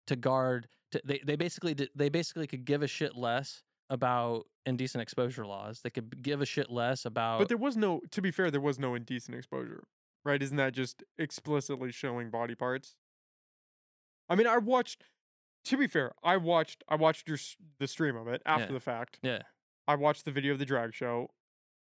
to 0.06 0.16
guard. 0.16 0.68
To, 0.92 1.00
they 1.04 1.20
they 1.24 1.36
basically 1.36 1.74
did, 1.74 1.90
they 1.94 2.08
basically 2.08 2.46
could 2.46 2.64
give 2.64 2.82
a 2.82 2.86
shit 2.86 3.16
less 3.16 3.62
about 3.90 4.46
indecent 4.64 5.02
exposure 5.02 5.46
laws. 5.46 5.80
They 5.82 5.90
could 5.90 6.22
give 6.22 6.40
a 6.40 6.46
shit 6.46 6.70
less 6.70 7.04
about. 7.04 7.38
But 7.38 7.48
there 7.48 7.56
was 7.56 7.76
no, 7.76 8.00
to 8.10 8.20
be 8.22 8.30
fair, 8.30 8.50
there 8.50 8.60
was 8.60 8.78
no 8.78 8.94
indecent 8.94 9.36
exposure, 9.36 9.84
right? 10.24 10.42
Isn't 10.42 10.56
that 10.56 10.72
just 10.74 11.02
explicitly 11.18 11.92
showing 11.92 12.30
body 12.30 12.54
parts? 12.54 12.96
I 14.28 14.34
mean, 14.34 14.46
I 14.46 14.58
watched. 14.58 15.04
To 15.66 15.76
be 15.76 15.86
fair, 15.88 16.12
I 16.22 16.36
watched. 16.36 16.84
I 16.88 16.94
watched 16.96 17.28
your 17.28 17.38
the 17.80 17.88
stream 17.88 18.16
of 18.16 18.28
it 18.28 18.40
after 18.46 18.66
Yeah. 18.66 18.72
the 18.72 18.80
fact. 18.80 19.18
yeah, 19.22 19.42
I 19.88 19.96
watched 19.96 20.24
the 20.24 20.30
video 20.30 20.52
of 20.52 20.58
the 20.60 20.64
drag 20.64 20.94
show, 20.94 21.30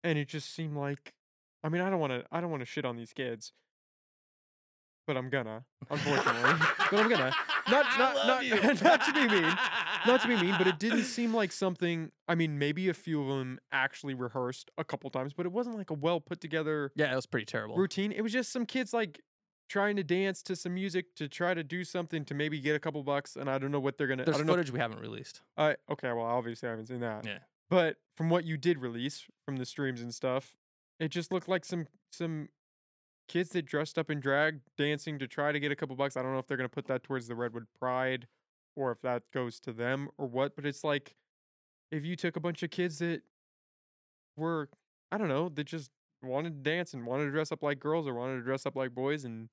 and 0.03 0.17
it 0.17 0.27
just 0.29 0.53
seemed 0.53 0.77
like. 0.77 1.13
I 1.63 1.69
mean, 1.69 1.81
I 1.81 1.89
don't 1.89 1.99
want 1.99 2.13
to. 2.13 2.25
I 2.31 2.39
don't 2.39 2.49
want 2.51 2.61
to 2.61 2.65
shit 2.65 2.85
on 2.85 2.95
these 2.95 3.11
kids, 3.11 3.51
but 5.07 5.17
I'm 5.17 5.29
gonna. 5.29 5.63
Unfortunately, 5.89 6.53
but 6.91 6.99
I'm 6.99 7.09
gonna. 7.09 7.31
Not 7.69 7.85
not 7.99 8.15
not, 8.27 8.81
not 8.81 9.05
to 9.05 9.13
be 9.13 9.27
mean. 9.27 9.57
Not 10.05 10.21
to 10.21 10.27
be 10.29 10.37
mean, 10.37 10.55
but 10.57 10.67
it 10.67 10.79
didn't 10.79 11.03
seem 11.03 11.33
like 11.33 11.51
something. 11.51 12.11
I 12.25 12.33
mean, 12.35 12.57
maybe 12.57 12.87
a 12.87 12.93
few 12.93 13.21
of 13.21 13.27
them 13.27 13.59
actually 13.73 14.13
rehearsed 14.13 14.71
a 14.77 14.85
couple 14.85 15.09
times, 15.09 15.33
but 15.33 15.45
it 15.45 15.51
wasn't 15.51 15.77
like 15.77 15.89
a 15.89 15.93
well 15.93 16.21
put 16.21 16.39
together 16.39 16.93
Yeah, 16.95 17.11
it 17.11 17.15
was 17.17 17.25
pretty 17.25 17.45
terrible. 17.45 17.75
routine. 17.75 18.13
It 18.13 18.21
was 18.21 18.31
just 18.31 18.53
some 18.53 18.65
kids 18.65 18.93
like 18.93 19.19
trying 19.67 19.97
to 19.97 20.03
dance 20.03 20.41
to 20.43 20.55
some 20.55 20.75
music 20.75 21.13
to 21.15 21.27
try 21.27 21.53
to 21.53 21.61
do 21.61 21.83
something 21.83 22.23
to 22.23 22.33
maybe 22.33 22.61
get 22.61 22.73
a 22.73 22.79
couple 22.79 23.03
bucks, 23.03 23.35
and 23.35 23.49
I 23.49 23.57
don't 23.57 23.71
know 23.71 23.81
what 23.81 23.97
they're 23.97 24.07
gonna. 24.07 24.23
There's 24.23 24.35
I 24.35 24.39
don't 24.39 24.47
know. 24.47 24.53
footage 24.53 24.71
we 24.71 24.79
haven't 24.79 25.01
released. 25.01 25.41
I 25.57 25.75
okay, 25.91 26.13
well, 26.13 26.23
obviously 26.25 26.67
I 26.67 26.71
haven't 26.71 26.87
seen 26.87 27.01
that. 27.01 27.25
Yeah. 27.25 27.39
But 27.69 27.97
from 28.15 28.29
what 28.29 28.45
you 28.45 28.55
did 28.55 28.77
release 28.79 29.25
from 29.45 29.57
the 29.57 29.65
streams 29.65 29.99
and 30.01 30.13
stuff, 30.15 30.55
it 31.01 31.09
just 31.09 31.33
looked 31.33 31.49
like 31.49 31.65
some 31.65 31.87
some 32.13 32.47
kids 33.27 33.49
that 33.49 33.65
dressed 33.65 33.97
up 33.97 34.09
in 34.09 34.19
drag 34.19 34.59
dancing 34.77 35.19
to 35.19 35.27
try 35.27 35.51
to 35.51 35.59
get 35.59 35.71
a 35.71 35.75
couple 35.75 35.95
bucks. 35.95 36.17
I 36.17 36.23
don't 36.23 36.33
know 36.33 36.39
if 36.39 36.47
they're 36.47 36.57
gonna 36.57 36.69
put 36.69 36.87
that 36.87 37.03
towards 37.03 37.27
the 37.27 37.35
Redwood 37.35 37.67
Pride 37.79 38.27
or 38.75 38.91
if 38.91 39.01
that 39.01 39.23
goes 39.33 39.59
to 39.61 39.73
them 39.73 40.09
or 40.17 40.27
what. 40.27 40.55
But 40.55 40.65
it's 40.65 40.83
like 40.83 41.15
if 41.91 42.05
you 42.05 42.15
took 42.15 42.35
a 42.35 42.39
bunch 42.39 42.63
of 42.63 42.69
kids 42.69 42.99
that 42.99 43.21
were 44.35 44.69
I 45.11 45.17
don't 45.17 45.29
know 45.29 45.49
that 45.49 45.65
just 45.65 45.91
wanted 46.21 46.63
to 46.63 46.69
dance 46.69 46.93
and 46.93 47.05
wanted 47.05 47.25
to 47.25 47.31
dress 47.31 47.51
up 47.51 47.63
like 47.63 47.79
girls 47.79 48.07
or 48.07 48.13
wanted 48.13 48.37
to 48.37 48.43
dress 48.43 48.65
up 48.65 48.75
like 48.75 48.93
boys 48.93 49.23
and 49.23 49.49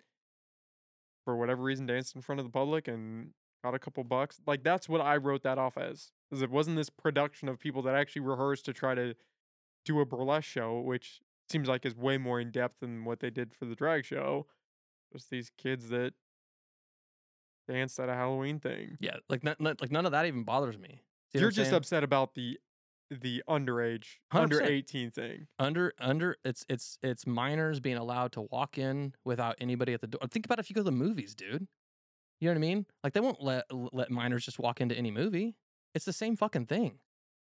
for 1.24 1.36
whatever 1.36 1.62
reason 1.62 1.86
danced 1.86 2.14
in 2.14 2.22
front 2.22 2.38
of 2.38 2.46
the 2.46 2.52
public 2.52 2.88
and 2.88 3.30
got 3.62 3.74
a 3.74 3.78
couple 3.78 4.04
bucks. 4.04 4.40
Like 4.46 4.62
that's 4.62 4.88
what 4.88 5.00
I 5.00 5.16
wrote 5.16 5.42
that 5.42 5.58
off 5.58 5.76
as. 5.78 6.12
Because 6.28 6.42
it 6.42 6.50
wasn't 6.50 6.76
this 6.76 6.90
production 6.90 7.48
of 7.48 7.58
people 7.58 7.82
that 7.82 7.94
actually 7.94 8.22
rehearsed 8.22 8.66
to 8.66 8.72
try 8.72 8.94
to 8.94 9.14
do 9.84 10.00
a 10.00 10.06
burlesque 10.06 10.48
show, 10.48 10.80
which 10.80 11.20
seems 11.50 11.68
like 11.68 11.84
is 11.84 11.94
way 11.94 12.18
more 12.18 12.40
in 12.40 12.50
depth 12.50 12.80
than 12.80 13.04
what 13.04 13.20
they 13.20 13.30
did 13.30 13.54
for 13.54 13.64
the 13.64 13.74
drag 13.74 14.04
show. 14.04 14.46
Just 15.12 15.30
these 15.30 15.50
kids 15.58 15.88
that 15.90 16.14
danced 17.68 17.98
at 18.00 18.08
a 18.08 18.14
Halloween 18.14 18.58
thing. 18.58 18.96
Yeah, 19.00 19.16
like 19.28 19.42
like 19.44 19.90
none 19.90 20.06
of 20.06 20.12
that 20.12 20.26
even 20.26 20.44
bothers 20.44 20.78
me. 20.78 21.02
See 21.32 21.40
You're 21.40 21.50
just 21.50 21.70
saying? 21.70 21.76
upset 21.76 22.04
about 22.04 22.34
the 22.34 22.58
the 23.10 23.42
underage 23.48 24.16
under 24.32 24.60
100%. 24.60 24.66
18 24.68 25.10
thing. 25.10 25.46
under 25.58 25.92
under 26.00 26.36
it's 26.44 26.64
it's 26.68 26.98
it's 27.02 27.26
minors 27.26 27.80
being 27.80 27.96
allowed 27.96 28.32
to 28.32 28.42
walk 28.42 28.78
in 28.78 29.14
without 29.24 29.56
anybody 29.60 29.92
at 29.92 30.00
the 30.00 30.06
door. 30.06 30.20
Think 30.30 30.46
about 30.46 30.58
if 30.58 30.70
you 30.70 30.74
go 30.74 30.80
to 30.80 30.84
the 30.84 30.92
movies, 30.92 31.34
dude. 31.34 31.68
You 32.40 32.48
know 32.48 32.52
what 32.52 32.58
I 32.58 32.60
mean? 32.60 32.86
Like 33.02 33.12
they 33.12 33.20
won't 33.20 33.42
let 33.42 33.64
let 33.70 34.10
minors 34.10 34.44
just 34.44 34.58
walk 34.58 34.80
into 34.80 34.96
any 34.96 35.10
movie. 35.10 35.56
It's 35.94 36.04
the 36.04 36.12
same 36.12 36.36
fucking 36.36 36.66
thing. 36.66 36.98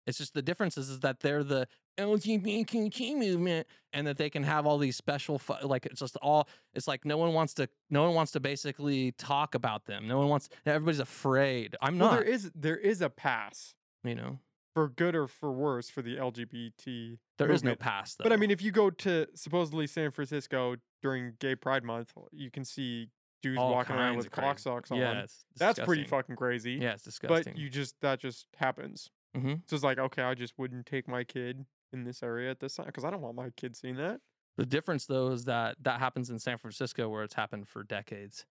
It's 0.05 0.17
just 0.17 0.33
the 0.33 0.41
difference 0.41 0.77
is, 0.77 0.89
is 0.89 0.99
that 1.01 1.19
they're 1.19 1.43
the 1.43 1.67
LGBTQ 1.97 3.15
movement 3.17 3.67
and 3.93 4.07
that 4.07 4.17
they 4.17 4.29
can 4.29 4.43
have 4.43 4.65
all 4.65 4.77
these 4.77 4.95
special 4.95 5.37
fu- 5.37 5.53
like 5.63 5.85
it's 5.85 5.99
just 5.99 6.15
all 6.17 6.47
it's 6.73 6.87
like 6.87 7.05
no 7.05 7.17
one 7.17 7.33
wants 7.33 7.53
to 7.55 7.67
no 7.89 8.03
one 8.03 8.13
wants 8.15 8.31
to 8.33 8.39
basically 8.39 9.11
talk 9.13 9.55
about 9.55 9.85
them. 9.85 10.07
No 10.07 10.17
one 10.17 10.29
wants 10.29 10.49
everybody's 10.65 10.99
afraid. 10.99 11.75
I'm 11.81 11.97
Well, 11.99 12.11
not, 12.11 12.19
there 12.19 12.27
is 12.27 12.51
there 12.55 12.77
is 12.77 13.01
a 13.01 13.09
pass 13.09 13.75
you 14.03 14.15
know. 14.15 14.39
for 14.73 14.87
good 14.89 15.15
or 15.15 15.27
for 15.27 15.51
worse 15.51 15.89
for 15.89 16.01
the 16.01 16.15
LGBT. 16.17 17.17
There 17.37 17.51
is 17.51 17.63
no 17.63 17.69
movement. 17.71 17.79
past 17.79 18.17
though. 18.17 18.23
But 18.23 18.33
I 18.33 18.37
mean, 18.37 18.51
if 18.51 18.61
you 18.61 18.71
go 18.71 18.89
to 18.89 19.27
supposedly 19.35 19.87
San 19.87 20.11
Francisco 20.11 20.75
during 21.01 21.33
Gay 21.39 21.55
Pride 21.55 21.83
Month, 21.83 22.13
you 22.31 22.51
can 22.51 22.63
see 22.63 23.09
dudes 23.41 23.57
All 23.59 23.71
walking 23.71 23.95
around 23.95 24.17
with 24.17 24.29
cock 24.31 24.59
socks 24.59 24.91
on. 24.91 24.99
yeah, 24.99 25.25
That's 25.57 25.79
pretty 25.79 26.03
fucking 26.05 26.35
crazy. 26.35 26.73
Yeah, 26.73 26.93
it's 26.93 27.03
disgusting. 27.03 27.53
But 27.53 27.59
you 27.61 27.69
just 27.69 27.95
that 28.01 28.19
just 28.19 28.45
happens. 28.57 29.09
hmm 29.35 29.55
So 29.67 29.75
it's 29.75 29.83
like, 29.83 29.97
okay, 29.97 30.21
I 30.21 30.35
just 30.35 30.53
wouldn't 30.59 30.85
take 30.85 31.07
my 31.07 31.23
kid 31.23 31.65
in 31.93 32.03
this 32.03 32.23
area 32.23 32.49
at 32.51 32.59
this 32.59 32.75
time 32.75 32.85
because 32.87 33.03
I 33.03 33.09
don't 33.09 33.21
want 33.21 33.35
my 33.35 33.49
kids 33.57 33.79
seeing 33.79 33.95
that. 33.97 34.21
The 34.57 34.65
difference, 34.65 35.05
though, 35.05 35.31
is 35.31 35.45
that 35.45 35.77
that 35.81 35.99
happens 35.99 36.29
in 36.29 36.37
San 36.39 36.57
Francisco, 36.57 37.07
where 37.09 37.23
it's 37.23 37.35
happened 37.35 37.67
for 37.67 37.83
decades. 37.83 38.45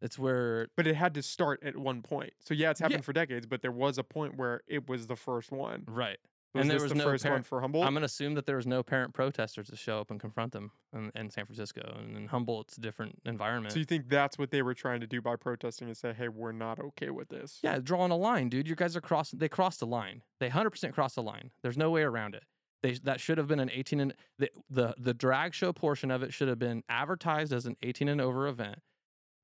It's 0.00 0.18
where 0.18 0.68
But 0.76 0.86
it 0.86 0.96
had 0.96 1.14
to 1.14 1.22
start 1.22 1.62
at 1.62 1.76
one 1.76 2.02
point. 2.02 2.32
So 2.40 2.54
yeah, 2.54 2.70
it's 2.70 2.80
happened 2.80 3.00
Yeah. 3.00 3.04
for 3.04 3.12
decades, 3.12 3.46
but 3.46 3.62
there 3.62 3.70
was 3.72 3.98
a 3.98 4.02
point 4.04 4.36
where 4.36 4.62
it 4.66 4.88
was 4.88 5.06
the 5.06 5.16
first 5.16 5.52
one. 5.52 5.84
right. 5.86 6.18
Was 6.54 6.62
And 6.62 6.70
there 6.70 6.80
was 6.82 6.90
the 6.90 6.98
no 6.98 7.04
first 7.04 7.24
one 7.24 7.30
parent- 7.30 7.46
for 7.46 7.62
Humboldt? 7.62 7.86
I'm 7.86 7.94
gonna 7.94 8.04
assume 8.04 8.34
that 8.34 8.44
there 8.44 8.56
was 8.56 8.66
no 8.66 8.82
parent 8.82 9.14
protesters 9.14 9.68
to 9.68 9.76
show 9.76 10.00
up 10.00 10.10
and 10.10 10.20
confront 10.20 10.52
them 10.52 10.72
in, 10.92 11.10
in 11.14 11.30
San 11.30 11.46
Francisco. 11.46 11.80
And 11.98 12.14
in 12.14 12.26
Humboldt, 12.26 12.66
it's 12.68 12.76
a 12.76 12.80
different 12.82 13.22
environment. 13.24 13.72
so 13.72 13.78
you 13.78 13.86
think 13.86 14.10
that's 14.10 14.36
what 14.36 14.50
they 14.50 14.60
were 14.60 14.74
trying 14.74 15.00
to 15.00 15.06
do 15.06 15.22
by 15.22 15.36
protesting 15.36 15.88
and 15.88 15.96
say, 15.96 16.12
hey, 16.12 16.28
we're 16.28 16.52
not 16.52 16.78
okay 16.78 17.08
with 17.08 17.30
this? 17.30 17.58
yeah, 17.62 17.78
drawing 17.78 18.10
a 18.10 18.16
line, 18.16 18.50
dude. 18.50 18.68
You 18.68 18.74
guys 18.74 18.94
are 18.96 19.00
crossing. 19.00 19.38
They 19.38 19.48
crossed 19.48 19.80
the 19.80 19.86
line. 19.86 20.24
They 20.40 20.50
100% 20.50 20.92
crossed 20.92 21.14
the 21.14 21.22
line. 21.22 21.52
There's 21.62 21.78
no 21.78 21.90
way 21.90 22.02
around 22.02 22.34
it. 22.34 22.44
They 22.82 22.94
that 23.04 23.20
should 23.20 23.38
have 23.38 23.48
been 23.48 23.60
an 23.60 23.70
18 23.72 24.00
and 24.00 24.14
the 24.38 24.50
the 24.68 24.94
the 24.98 25.14
drag 25.14 25.54
show 25.54 25.72
portion 25.72 26.10
of 26.10 26.22
it 26.22 26.32
should 26.32 26.48
have 26.48 26.58
been 26.58 26.82
advertised 26.88 27.52
as 27.52 27.66
an 27.66 27.76
18 27.82 28.08
and 28.08 28.20
over 28.20 28.46
event 28.46 28.78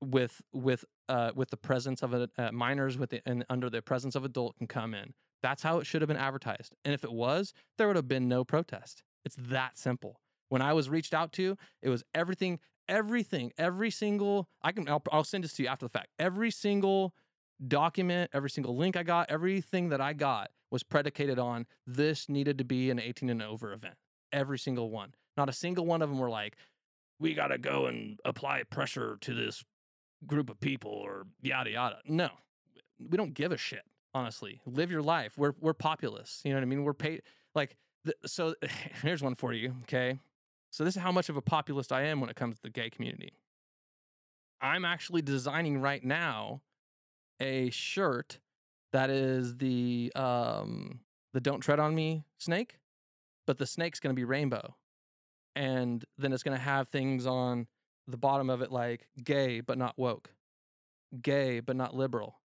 with 0.00 0.42
with 0.52 0.84
uh 1.08 1.30
with 1.34 1.50
the 1.50 1.56
presence 1.56 2.02
of 2.02 2.12
a 2.12 2.28
uh, 2.36 2.52
minors 2.52 2.98
with 2.98 3.10
the, 3.10 3.22
and 3.26 3.44
under 3.48 3.70
the 3.70 3.80
presence 3.82 4.14
of 4.14 4.24
adult 4.24 4.56
can 4.58 4.66
come 4.66 4.94
in. 4.94 5.14
That's 5.42 5.62
how 5.62 5.78
it 5.78 5.86
should 5.86 6.02
have 6.02 6.08
been 6.08 6.16
advertised. 6.16 6.74
And 6.84 6.92
if 6.92 7.04
it 7.04 7.12
was, 7.12 7.54
there 7.76 7.86
would 7.86 7.96
have 7.96 8.08
been 8.08 8.28
no 8.28 8.44
protest. 8.44 9.04
It's 9.24 9.36
that 9.38 9.78
simple. 9.78 10.20
When 10.48 10.62
I 10.62 10.72
was 10.72 10.88
reached 10.88 11.14
out 11.14 11.32
to, 11.34 11.56
it 11.80 11.90
was 11.90 12.02
everything, 12.14 12.58
everything, 12.88 13.52
every 13.56 13.90
single. 13.90 14.48
I 14.62 14.72
can. 14.72 14.88
I'll, 14.88 15.02
I'll 15.12 15.24
send 15.24 15.44
this 15.44 15.52
to 15.54 15.62
you 15.62 15.68
after 15.68 15.86
the 15.86 15.90
fact. 15.90 16.08
Every 16.18 16.50
single 16.50 17.14
document, 17.66 18.30
every 18.32 18.50
single 18.50 18.76
link 18.76 18.96
I 18.96 19.02
got, 19.04 19.30
everything 19.30 19.90
that 19.90 20.00
I 20.00 20.12
got 20.12 20.50
was 20.70 20.82
predicated 20.82 21.38
on 21.38 21.66
this 21.86 22.28
needed 22.28 22.58
to 22.58 22.64
be 22.64 22.90
an 22.90 22.98
18 22.98 23.30
and 23.30 23.42
over 23.42 23.72
event. 23.72 23.94
Every 24.32 24.58
single 24.58 24.90
one. 24.90 25.14
Not 25.36 25.48
a 25.48 25.52
single 25.52 25.86
one 25.86 26.02
of 26.02 26.10
them 26.10 26.18
were 26.18 26.30
like, 26.30 26.56
we 27.20 27.34
got 27.34 27.48
to 27.48 27.58
go 27.58 27.86
and 27.86 28.18
apply 28.24 28.62
pressure 28.64 29.16
to 29.22 29.34
this 29.34 29.64
group 30.26 30.50
of 30.50 30.60
people 30.60 30.90
or 30.90 31.26
yada 31.40 31.70
yada. 31.70 31.98
No, 32.06 32.28
we 32.98 33.16
don't 33.16 33.34
give 33.34 33.52
a 33.52 33.56
shit. 33.56 33.82
Honestly, 34.14 34.60
live 34.66 34.90
your 34.90 35.02
life. 35.02 35.36
We're 35.36 35.52
we're 35.60 35.74
populists. 35.74 36.40
You 36.44 36.50
know 36.50 36.56
what 36.56 36.62
I 36.62 36.66
mean? 36.66 36.82
We're 36.82 36.94
paid 36.94 37.22
like 37.54 37.76
th- 38.04 38.16
so. 38.26 38.54
Here's 39.02 39.22
one 39.22 39.34
for 39.34 39.52
you. 39.52 39.74
Okay, 39.82 40.18
so 40.70 40.82
this 40.82 40.96
is 40.96 41.02
how 41.02 41.12
much 41.12 41.28
of 41.28 41.36
a 41.36 41.42
populist 41.42 41.92
I 41.92 42.02
am 42.02 42.20
when 42.20 42.30
it 42.30 42.36
comes 42.36 42.56
to 42.56 42.62
the 42.62 42.70
gay 42.70 42.90
community. 42.90 43.32
I'm 44.60 44.84
actually 44.84 45.22
designing 45.22 45.80
right 45.80 46.02
now 46.02 46.62
a 47.38 47.70
shirt 47.70 48.38
that 48.92 49.10
is 49.10 49.56
the 49.56 50.12
um 50.14 51.00
the 51.34 51.40
don't 51.40 51.60
tread 51.60 51.78
on 51.80 51.94
me 51.94 52.24
snake, 52.38 52.78
but 53.46 53.58
the 53.58 53.66
snake's 53.66 54.00
going 54.00 54.14
to 54.14 54.18
be 54.18 54.24
rainbow. 54.24 54.76
And 55.54 56.04
then 56.16 56.32
it's 56.32 56.42
going 56.42 56.56
to 56.56 56.62
have 56.62 56.88
things 56.88 57.26
on 57.26 57.66
the 58.06 58.16
bottom 58.16 58.48
of 58.48 58.62
it 58.62 58.72
like 58.72 59.08
gay 59.22 59.60
but 59.60 59.78
not 59.78 59.98
woke. 59.98 60.30
Gay 61.20 61.60
but 61.60 61.76
not 61.76 61.94
liberal. 61.94 62.40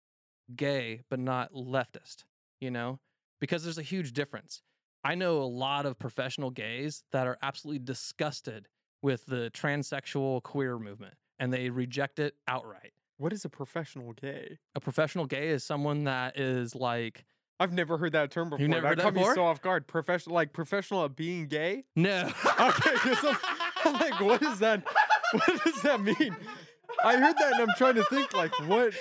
Gay 0.55 1.01
but 1.09 1.19
not 1.19 1.53
leftist, 1.53 2.23
you 2.59 2.71
know? 2.71 2.99
Because 3.39 3.63
there's 3.63 3.77
a 3.77 3.83
huge 3.83 4.13
difference. 4.13 4.61
I 5.03 5.15
know 5.15 5.41
a 5.41 5.43
lot 5.43 5.85
of 5.85 5.97
professional 5.97 6.51
gays 6.51 7.03
that 7.11 7.25
are 7.25 7.37
absolutely 7.41 7.79
disgusted 7.79 8.67
with 9.01 9.25
the 9.25 9.49
transsexual 9.53 10.43
queer 10.43 10.77
movement 10.77 11.15
and 11.39 11.53
they 11.53 11.69
reject 11.69 12.19
it 12.19 12.35
outright 12.47 12.91
What 13.19 13.33
is 13.33 13.43
a 13.45 13.49
professional 13.49 14.13
gay? 14.13 14.57
a 14.75 14.79
professional 14.79 15.25
gay 15.25 15.49
is 15.49 15.63
someone 15.63 16.05
that 16.05 16.39
is 16.39 16.73
like 16.73 17.25
I've 17.59 17.73
never 17.73 17.97
heard 17.97 18.13
that 18.13 18.31
term 18.31 18.49
before. 18.49 18.61
You 18.61 18.69
never 18.69 18.83
that 18.83 18.87
heard 18.87 18.99
that 18.99 19.13
before? 19.13 19.35
so 19.35 19.43
off 19.43 19.61
guard. 19.61 19.85
Professional, 19.85 20.33
like 20.33 20.53
professional 20.53 21.03
at 21.03 21.17
being 21.17 21.47
gay. 21.47 21.83
no 21.97 22.31
okay, 22.61 22.91
I'm, 23.03 23.37
I'm 23.85 23.93
like, 23.93 24.19
what 24.21 24.41
is 24.41 24.59
that? 24.59 24.83
What 25.33 25.63
does 25.65 25.81
that 25.83 25.99
mean? 26.01 26.35
I 27.03 27.17
heard 27.17 27.35
that 27.37 27.53
and 27.59 27.69
I'm 27.69 27.75
trying 27.77 27.95
to 27.95 28.03
think, 28.05 28.33
like, 28.33 28.51
what? 28.67 28.93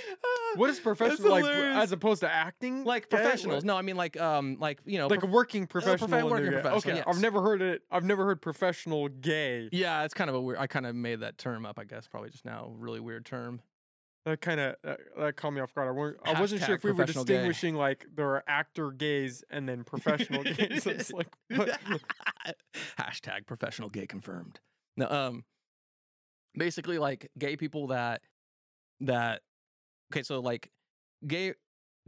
What 0.57 0.69
is 0.71 0.79
professional 0.91 1.31
like 1.31 1.45
as 1.47 1.93
opposed 1.93 2.21
to 2.21 2.31
acting? 2.33 2.83
like? 2.85 3.09
Professionals 3.11 3.63
no 3.65 3.77
i 3.77 3.83
mean 3.83 3.97
like 3.97 4.19
um 4.21 4.57
like 4.59 4.81
you 4.85 4.99
know 4.99 5.07
like 5.07 5.23
a 5.23 5.27
working 5.27 5.67
professional. 5.67 6.09
profe- 6.09 6.21
and 6.21 6.31
working 6.31 6.53
professional, 6.53 6.79
Okay, 6.79 6.95
yes. 6.97 7.05
I've 7.07 7.21
never 7.21 7.41
heard 7.43 7.63
it. 7.63 7.83
I've 7.91 8.05
never 8.05 8.25
heard 8.25 8.43
professional 8.43 9.09
gay. 9.09 9.69
yeah 9.73 10.05
it's 10.05 10.15
kind 10.15 10.29
of 10.31 10.35
a 10.37 10.41
weird 10.41 10.59
i 10.59 10.67
kind 10.67 10.87
of 10.87 10.95
made 10.97 11.21
that 11.21 11.39
term 11.39 11.65
up 11.65 11.79
i 11.79 11.85
guess 11.85 12.09
probably 12.09 12.31
just 12.31 12.45
now 12.45 12.73
really 12.77 12.99
weird 13.01 13.25
term 13.25 13.61
That 14.29 14.43
kind 14.43 14.61
of 14.61 14.77
that, 14.85 15.01
that 15.19 15.37
caught 15.37 15.53
me 15.53 15.63
off 15.63 15.75
guard. 15.75 15.89
I, 15.89 15.93
weren't, 15.93 16.17
I 16.23 16.39
wasn't 16.39 16.63
sure 16.63 16.75
if 16.75 16.85
we 16.85 16.91
were 16.91 16.97
professional 16.97 17.25
gay. 17.25 17.35
distinguishing 17.35 17.75
like 17.77 18.05
there 18.15 18.27
are 18.27 18.45
actor 18.47 18.91
gays 18.91 19.43
and 19.49 19.67
then 19.67 19.85
professional 19.85 20.43
gays. 20.45 20.87
It's 20.87 21.11
like? 21.11 21.29
Hashtag 23.01 23.47
professional 23.47 23.89
gay 23.89 24.07
confirmed. 24.07 24.61
No, 24.99 25.09
um, 25.09 25.45
basically 26.55 26.99
like 26.99 27.31
gay 27.39 27.57
people 27.57 27.87
that 27.87 28.21
that 29.01 29.41
okay, 30.13 30.23
so 30.23 30.41
like 30.41 30.71
gay 31.27 31.55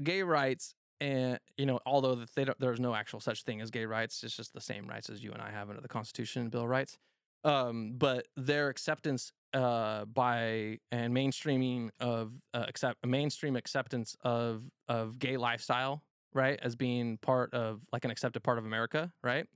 gay 0.03 0.23
rights 0.23 0.75
and 1.01 1.39
you 1.57 1.65
know 1.65 1.81
although 1.87 2.23
there's 2.59 2.81
no 2.81 2.95
actual 2.95 3.21
such 3.21 3.45
thing 3.45 3.63
as 3.63 3.71
gay 3.71 3.87
rights, 3.87 4.23
it's 4.23 4.37
just 4.37 4.53
the 4.53 4.61
same 4.61 4.87
rights 4.87 5.09
as 5.09 5.25
you 5.25 5.33
and 5.33 5.41
I 5.41 5.51
have 5.51 5.71
under 5.71 5.81
the 5.81 5.89
Constitution 5.89 6.43
and 6.43 6.51
Bill 6.51 6.65
of 6.65 6.69
Rights. 6.69 6.99
Um, 7.45 7.95
but 7.97 8.27
their 8.37 8.69
acceptance 8.69 9.33
uh 9.53 10.05
by 10.05 10.79
and 10.93 11.13
mainstreaming 11.13 11.91
of 11.99 12.33
uh, 12.55 12.65
accept 12.69 13.05
mainstream 13.05 13.57
acceptance 13.57 14.17
of 14.23 14.63
of 14.87 15.19
gay 15.19 15.37
lifestyle 15.37 16.05
right 16.35 16.61
as 16.63 16.77
being 16.77 17.19
part 17.19 17.53
of 17.53 17.81
like 17.93 18.05
an 18.05 18.13
accepted 18.13 18.45
part 18.45 18.59
of 18.59 18.65
america 18.65 19.13
right 19.25 19.47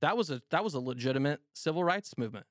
that 0.00 0.16
was 0.16 0.30
a 0.30 0.40
that 0.50 0.64
was 0.64 0.72
a 0.72 0.80
legitimate 0.80 1.40
civil 1.52 1.84
rights 1.84 2.16
movement 2.16 2.46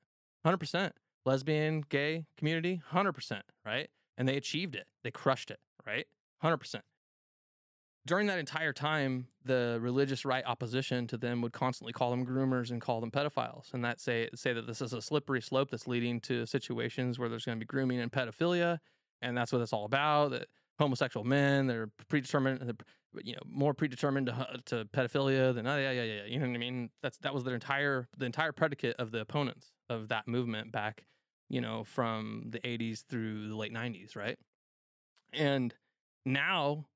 100% 0.46 0.92
lesbian 1.26 1.82
gay 1.88 2.26
community 2.36 2.80
100% 2.92 3.40
right 3.66 3.88
and 4.18 4.28
they 4.28 4.36
achieved 4.36 4.74
it. 4.74 4.86
They 5.04 5.10
crushed 5.10 5.50
it 5.50 5.60
right 5.86 6.06
100% 6.44 6.80
during 8.08 8.26
that 8.26 8.38
entire 8.38 8.72
time 8.72 9.26
the 9.44 9.78
religious 9.80 10.24
right 10.24 10.44
opposition 10.46 11.06
to 11.06 11.18
them 11.18 11.42
would 11.42 11.52
constantly 11.52 11.92
call 11.92 12.10
them 12.10 12.26
groomers 12.26 12.70
and 12.70 12.80
call 12.80 13.00
them 13.00 13.10
pedophiles. 13.10 13.72
And 13.74 13.84
that 13.84 14.00
say 14.00 14.28
say 14.34 14.52
that 14.54 14.66
this 14.66 14.80
is 14.80 14.94
a 14.94 15.02
slippery 15.02 15.42
slope 15.42 15.70
that's 15.70 15.86
leading 15.86 16.18
to 16.22 16.46
situations 16.46 17.18
where 17.18 17.28
there's 17.28 17.44
going 17.44 17.58
to 17.58 17.60
be 17.60 17.66
grooming 17.66 18.00
and 18.00 18.10
pedophilia. 18.10 18.78
And 19.20 19.36
that's 19.36 19.52
what 19.52 19.60
it's 19.60 19.72
all 19.72 19.84
about 19.84 20.30
that 20.30 20.46
homosexual 20.78 21.24
men 21.24 21.66
they're 21.66 21.90
predetermined 22.08 22.60
they're, 22.60 23.22
you 23.24 23.32
know 23.32 23.42
more 23.44 23.74
predetermined 23.74 24.26
to, 24.26 24.32
uh, 24.32 24.56
to 24.64 24.84
pedophilia 24.86 25.52
than 25.52 25.66
oh, 25.66 25.76
yeah 25.76 25.90
yeah 25.90 26.02
yeah 26.04 26.24
you 26.24 26.38
know 26.38 26.46
what 26.46 26.54
i 26.54 26.58
mean? 26.58 26.88
That's 27.02 27.18
that 27.18 27.34
was 27.34 27.44
their 27.44 27.54
entire 27.54 28.08
the 28.16 28.26
entire 28.26 28.52
predicate 28.52 28.96
of 28.98 29.10
the 29.10 29.20
opponents 29.20 29.72
of 29.90 30.08
that 30.08 30.26
movement 30.26 30.72
back 30.72 31.04
you 31.50 31.60
know 31.60 31.84
from 31.84 32.44
the 32.48 32.60
80s 32.60 33.04
through 33.06 33.48
the 33.48 33.56
late 33.56 33.74
90s 33.74 34.16
right? 34.16 34.38
And 35.34 35.74
now 36.24 36.86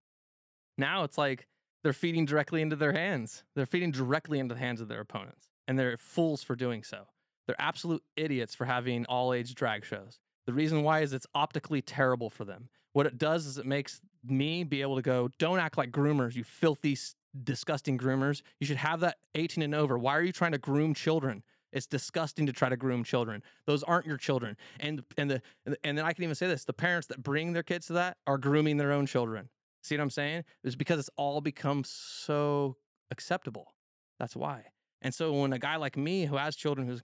now 0.77 1.05
it's 1.05 1.19
like 1.19 1.47
they're 1.83 1.93
feeding 1.93 2.25
directly 2.25 2.63
into 2.63 2.77
their 2.77 2.93
hands. 2.93 3.45
They're 3.55 3.67
feeding 3.67 3.91
directly 3.91 4.39
into 4.39 4.55
the 4.55 4.61
hands 4.61 4.81
of 4.81 4.89
their 4.89 5.01
opponents. 5.01 5.49
And 5.67 5.79
they're 5.79 5.97
fools 5.97 6.43
for 6.43 6.57
doing 6.57 6.83
so. 6.83 7.07
They're 7.47 7.61
absolute 7.61 8.03
idiots 8.17 8.55
for 8.55 8.65
having 8.67 9.05
all 9.07 9.33
age 9.33 9.55
drag 9.55 9.85
shows. 9.85 10.19
The 10.47 10.53
reason 10.53 10.83
why 10.83 11.01
is 11.01 11.13
it's 11.13 11.27
optically 11.35 11.83
terrible 11.83 12.31
for 12.31 12.45
them. 12.45 12.69
What 12.93 13.07
it 13.07 13.19
does 13.19 13.47
is 13.47 13.59
it 13.59 13.67
makes 13.67 14.01
me 14.25 14.65
be 14.65 14.83
able 14.83 14.97
to 14.97 15.03
go, 15.03 15.31
don't 15.39 15.59
act 15.59 15.79
like 15.79 15.91
groomers, 15.91 16.35
you 16.35 16.45
filthy, 16.45 16.97
disgusting 17.43 17.97
groomers. 17.99 18.43
You 18.61 18.67
should 18.67 18.77
have 18.77 19.01
that 19.01 19.19
18 19.35 19.63
and 19.63 19.75
over. 19.75 19.99
Why 19.99 20.17
are 20.17 20.23
you 20.23 20.33
trying 20.33 20.53
to 20.53 20.59
groom 20.59 20.95
children? 20.95 21.43
It's 21.73 21.87
disgusting 21.87 22.47
to 22.47 22.53
try 22.53 22.69
to 22.69 22.77
groom 22.77 23.03
children. 23.03 23.43
Those 23.67 23.83
aren't 23.83 24.07
your 24.07 24.19
children. 24.19 24.59
And 24.79 25.05
and 25.17 25.31
the 25.31 25.43
and 25.83 25.97
then 25.97 26.05
I 26.05 26.13
can 26.13 26.23
even 26.23 26.35
say 26.35 26.47
this: 26.47 26.65
the 26.65 26.75
parents 26.75 27.07
that 27.07 27.23
bring 27.23 27.55
their 27.55 27.63
kids 27.63 27.87
to 27.87 27.95
that 27.95 28.19
are 28.27 28.37
grooming 28.37 28.77
their 28.77 28.93
own 28.93 29.07
children. 29.07 29.49
See 29.83 29.97
what 29.97 30.03
I'm 30.03 30.11
saying? 30.11 30.45
It's 30.63 30.77
because 30.77 30.99
it's 30.99 31.11
all 31.17 31.41
become 31.41 31.83
so 31.85 32.77
acceptable. 33.11 33.75
That's 34.19 34.37
why. 34.37 34.67
And 35.05 35.13
so 35.13 35.33
when 35.33 35.53
a 35.53 35.59
guy 35.59 35.77
like 35.77 35.97
me 35.97 36.27
who 36.27 36.37
has 36.37 36.55
children 36.55 36.87
who's 36.87 37.03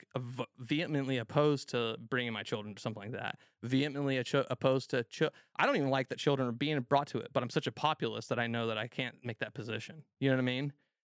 vehemently 0.56 1.18
opposed 1.18 1.68
to 1.70 1.96
bringing 1.98 2.32
my 2.32 2.44
children 2.44 2.76
to 2.76 2.80
something 2.80 3.02
like 3.02 3.12
that, 3.12 3.38
vehemently 3.64 4.22
opposed 4.48 4.90
to, 4.90 5.02
ch- 5.02 5.22
I 5.56 5.66
don't 5.66 5.76
even 5.76 5.90
like 5.90 6.08
that 6.10 6.18
children 6.18 6.48
are 6.48 6.52
being 6.52 6.78
brought 6.80 7.08
to 7.08 7.18
it, 7.18 7.30
but 7.32 7.42
I'm 7.42 7.50
such 7.50 7.66
a 7.66 7.72
populist 7.72 8.28
that 8.28 8.38
I 8.38 8.46
know 8.46 8.68
that 8.68 8.78
I 8.78 8.86
can't 8.86 9.16
make 9.24 9.40
that 9.40 9.52
position. 9.52 10.04
You 10.20 10.30
know 10.30 10.36
what 10.36 10.42
I 10.42 10.44
mean? 10.44 10.72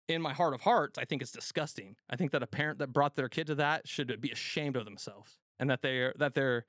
In 0.07 0.22
my 0.22 0.31
heart 0.31 0.53
of 0.53 0.61
hearts, 0.61 0.98
I 0.98 1.03
think 1.03 1.22
it's 1.22 1.34
disgusting. 1.34 1.98
I 2.10 2.15
think 2.15 2.31
that 2.31 2.41
a 2.41 2.48
parent 2.48 2.80
that 2.80 2.94
brought 2.94 3.18
their 3.18 3.27
kid 3.27 3.48
to 3.48 3.56
that 3.56 3.86
should 3.86 4.22
be 4.22 4.31
ashamed 4.31 4.77
of 4.77 4.86
themselves 4.86 5.38
and 5.60 5.69
that 5.69 5.81
they're 5.81 6.14
that 6.18 6.34
they're 6.34 6.65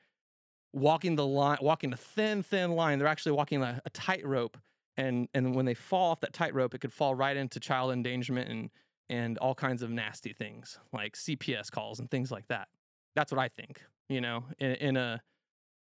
walking 0.73 1.15
the 1.15 1.27
line, 1.27 1.59
walking 1.63 1.93
a 1.93 1.97
thin, 1.97 2.43
thin 2.43 2.73
line. 2.73 2.99
They're 2.99 3.09
actually 3.09 3.33
walking 3.33 3.63
a, 3.63 3.81
a 3.85 3.91
tightrope 3.91 4.59
and 4.97 5.29
and 5.35 5.55
when 5.55 5.67
they 5.67 5.75
fall 5.75 6.11
off 6.11 6.21
that 6.21 6.33
tightrope, 6.33 6.75
it 6.75 6.81
could 6.81 6.93
fall 6.93 7.15
right 7.15 7.37
into 7.37 7.61
child 7.61 7.93
endangerment 7.93 8.49
and 8.49 8.71
and 9.09 9.39
all 9.39 9.55
kinds 9.55 9.83
of 9.83 9.91
nasty 9.91 10.33
things 10.33 10.79
like 10.93 11.17
CPS 11.17 11.71
calls 11.71 11.99
and 11.99 12.11
things 12.11 12.31
like 12.31 12.47
that. 12.49 12.69
That's 13.17 13.33
what 13.33 13.41
I 13.41 13.49
think, 13.49 13.83
you 14.09 14.21
know, 14.21 14.45
in, 14.59 14.73
in 14.73 14.97
a 14.97 15.21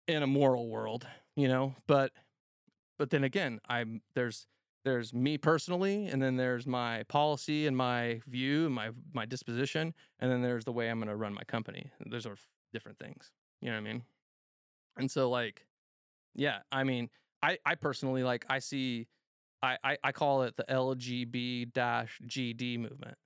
in 0.08 0.22
a 0.22 0.28
moral 0.28 0.68
world, 0.70 1.08
you 1.36 1.48
know. 1.48 1.76
But 1.88 2.12
but 2.98 3.10
then 3.10 3.24
again, 3.24 3.60
I'm 3.68 4.02
there's 4.16 4.48
there's 4.84 5.14
me 5.14 5.38
personally, 5.38 6.08
and 6.08 6.22
then 6.22 6.36
there's 6.38 6.68
my 6.68 7.04
policy 7.04 7.68
and 7.68 7.76
my 7.76 8.22
view 8.28 8.66
and 8.66 8.76
my 8.76 8.90
my 9.14 9.26
disposition, 9.26 9.94
and 10.20 10.32
then 10.32 10.42
there's 10.42 10.66
the 10.66 10.74
way 10.74 10.90
I'm 10.90 11.00
going 11.00 11.10
to 11.10 11.16
run 11.16 11.34
my 11.34 11.44
company. 11.44 11.92
Those 12.06 12.26
are 12.26 12.36
different 12.74 13.00
things, 13.00 13.32
you 13.62 13.70
know 13.70 13.76
what 13.76 13.90
I 13.90 13.94
mean? 13.94 14.04
And 14.98 15.10
so 15.10 15.30
like, 15.30 15.66
yeah, 16.36 16.60
I 16.72 16.84
mean, 16.84 17.10
I 17.46 17.58
I 17.66 17.76
personally 17.76 18.24
like 18.24 18.46
I 18.50 18.60
see 18.60 19.08
I 19.62 19.78
I, 19.84 19.98
I 20.04 20.12
call 20.12 20.44
it 20.44 20.56
the 20.58 20.64
LGB 20.64 21.74
dash 21.74 22.20
GD 22.26 22.80
movement. 22.80 23.18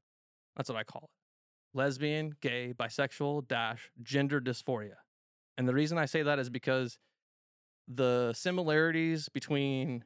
That's 0.55 0.69
what 0.69 0.77
I 0.77 0.83
call 0.83 1.03
it. 1.03 1.77
Lesbian, 1.77 2.35
gay, 2.41 2.73
bisexual 2.77 3.47
dash 3.47 3.91
gender 4.01 4.41
dysphoria. 4.41 4.95
And 5.57 5.67
the 5.67 5.73
reason 5.73 5.97
I 5.97 6.05
say 6.05 6.23
that 6.23 6.39
is 6.39 6.49
because 6.49 6.97
the 7.87 8.33
similarities 8.33 9.29
between 9.29 10.03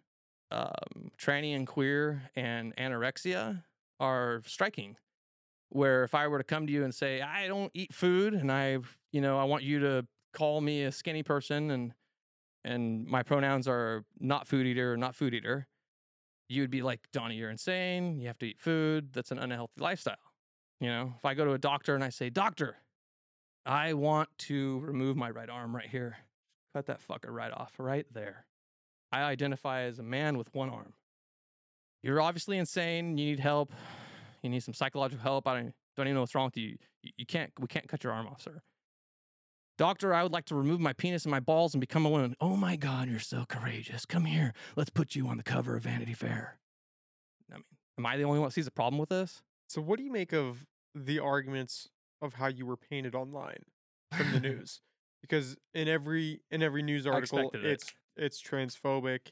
um, 0.52 1.12
tranny 1.18 1.56
and 1.56 1.66
queer 1.66 2.30
and 2.36 2.76
anorexia 2.76 3.64
are 4.00 4.42
striking. 4.46 4.98
Where 5.70 6.04
if 6.04 6.14
I 6.14 6.28
were 6.28 6.38
to 6.38 6.44
come 6.44 6.68
to 6.68 6.74
you 6.74 6.84
and 6.84 6.94
say, 6.94 7.22
I 7.22 7.48
don't 7.48 7.72
eat 7.74 7.94
food 7.94 8.34
and 8.34 8.52
I, 8.52 8.78
you 9.12 9.22
know, 9.22 9.40
I 9.40 9.46
want 9.46 9.64
you 9.64 9.80
to 9.80 10.06
call 10.34 10.62
me 10.62 10.84
a 10.84 10.92
skinny 10.92 11.24
person 11.24 11.72
and 11.72 11.94
and 12.64 13.06
my 13.06 13.24
pronouns 13.24 13.68
are 13.68 14.04
not 14.20 14.48
food 14.48 14.66
eater 14.66 14.94
or 14.94 14.98
not 14.98 15.16
food 15.16 15.34
eater, 15.34 15.68
you 16.50 16.62
would 16.62 16.72
be 16.72 16.82
like, 16.82 17.00
Donnie, 17.12 17.36
you're 17.36 17.50
insane. 17.50 18.20
You 18.20 18.28
have 18.28 18.38
to 18.40 18.46
eat 18.46 18.60
food. 18.60 19.14
That's 19.14 19.32
an 19.32 19.40
unhealthy 19.40 19.80
lifestyle. 19.80 20.16
You 20.80 20.90
know, 20.90 21.14
if 21.18 21.26
I 21.26 21.34
go 21.34 21.46
to 21.46 21.54
a 21.54 21.58
doctor 21.58 21.96
and 21.96 22.04
I 22.04 22.10
say, 22.10 22.30
Doctor, 22.30 22.76
I 23.66 23.94
want 23.94 24.30
to 24.40 24.80
remove 24.80 25.16
my 25.16 25.30
right 25.30 25.50
arm 25.50 25.76
right 25.76 25.88
here, 25.88 26.18
cut 26.74 26.86
that 26.88 27.00
fucker 27.06 27.30
right 27.30 27.52
off 27.52 27.74
right 27.78 28.06
there. 28.12 28.46
I 29.12 29.22
identify 29.22 29.84
as 29.84 30.00
a 30.00 30.04
man 30.04 30.38
with 30.38 30.54
one 30.54 30.70
arm. 30.70 30.94
You're 32.02 32.20
obviously 32.20 32.58
insane. 32.58 33.18
You 33.18 33.28
need 33.28 33.40
help. 33.40 33.72
You 34.42 34.50
need 34.50 34.62
some 34.64 34.74
psychological 34.74 35.24
help. 35.24 35.48
I 35.48 35.56
don't, 35.56 35.74
don't 35.96 36.08
even 36.08 36.16
know 36.16 36.22
what's 36.22 36.36
wrong 36.36 36.46
with 36.46 36.58
you. 36.58 36.78
You, 37.02 37.12
you 37.18 37.26
can't, 37.26 37.52
we 37.60 37.68
can't 37.68 37.88
cut 37.88 38.04
your 38.04 38.12
arm 38.12 38.28
off, 38.28 38.42
sir. 38.42 38.62
Doctor, 39.78 40.14
I 40.14 40.22
would 40.24 40.32
like 40.32 40.46
to 40.46 40.56
remove 40.56 40.80
my 40.80 40.94
penis 40.94 41.26
and 41.26 41.32
my 41.32 41.40
balls 41.40 41.74
and 41.74 41.82
become 41.82 42.06
a 42.06 42.10
woman. 42.10 42.36
Oh 42.40 42.56
my 42.56 42.76
God, 42.76 43.10
you're 43.10 43.20
so 43.20 43.46
courageous. 43.48 44.06
Come 44.06 44.26
here. 44.26 44.54
Let's 44.76 44.92
put 44.92 45.16
you 45.16 45.28
on 45.28 45.38
the 45.38 45.44
cover 45.44 45.76
of 45.76 45.84
Vanity 45.84 46.14
Fair. 46.14 46.60
I 47.52 47.56
mean, 47.56 47.64
am 47.98 48.06
I 48.06 48.18
the 48.18 48.24
only 48.24 48.40
one 48.40 48.48
that 48.50 48.54
sees 48.54 48.68
a 48.68 48.72
problem 48.72 49.00
with 49.00 49.10
this? 49.10 49.42
So 49.68 49.82
what 49.82 49.98
do 49.98 50.04
you 50.04 50.12
make 50.12 50.32
of 50.32 50.66
the 50.94 51.20
arguments 51.20 51.90
of 52.22 52.36
how 52.36 52.48
you 52.48 52.66
were 52.66 52.78
painted 52.78 53.16
online 53.16 53.64
from 54.12 54.32
the 54.32 54.40
news? 54.40 54.82
Because 55.22 55.58
in 55.74 55.88
every 55.88 56.42
in 56.52 56.62
every 56.62 56.84
news 56.84 57.08
article, 57.08 57.50
it. 57.54 57.66
it's 57.66 57.94
it's 58.16 58.42
transphobic, 58.42 59.32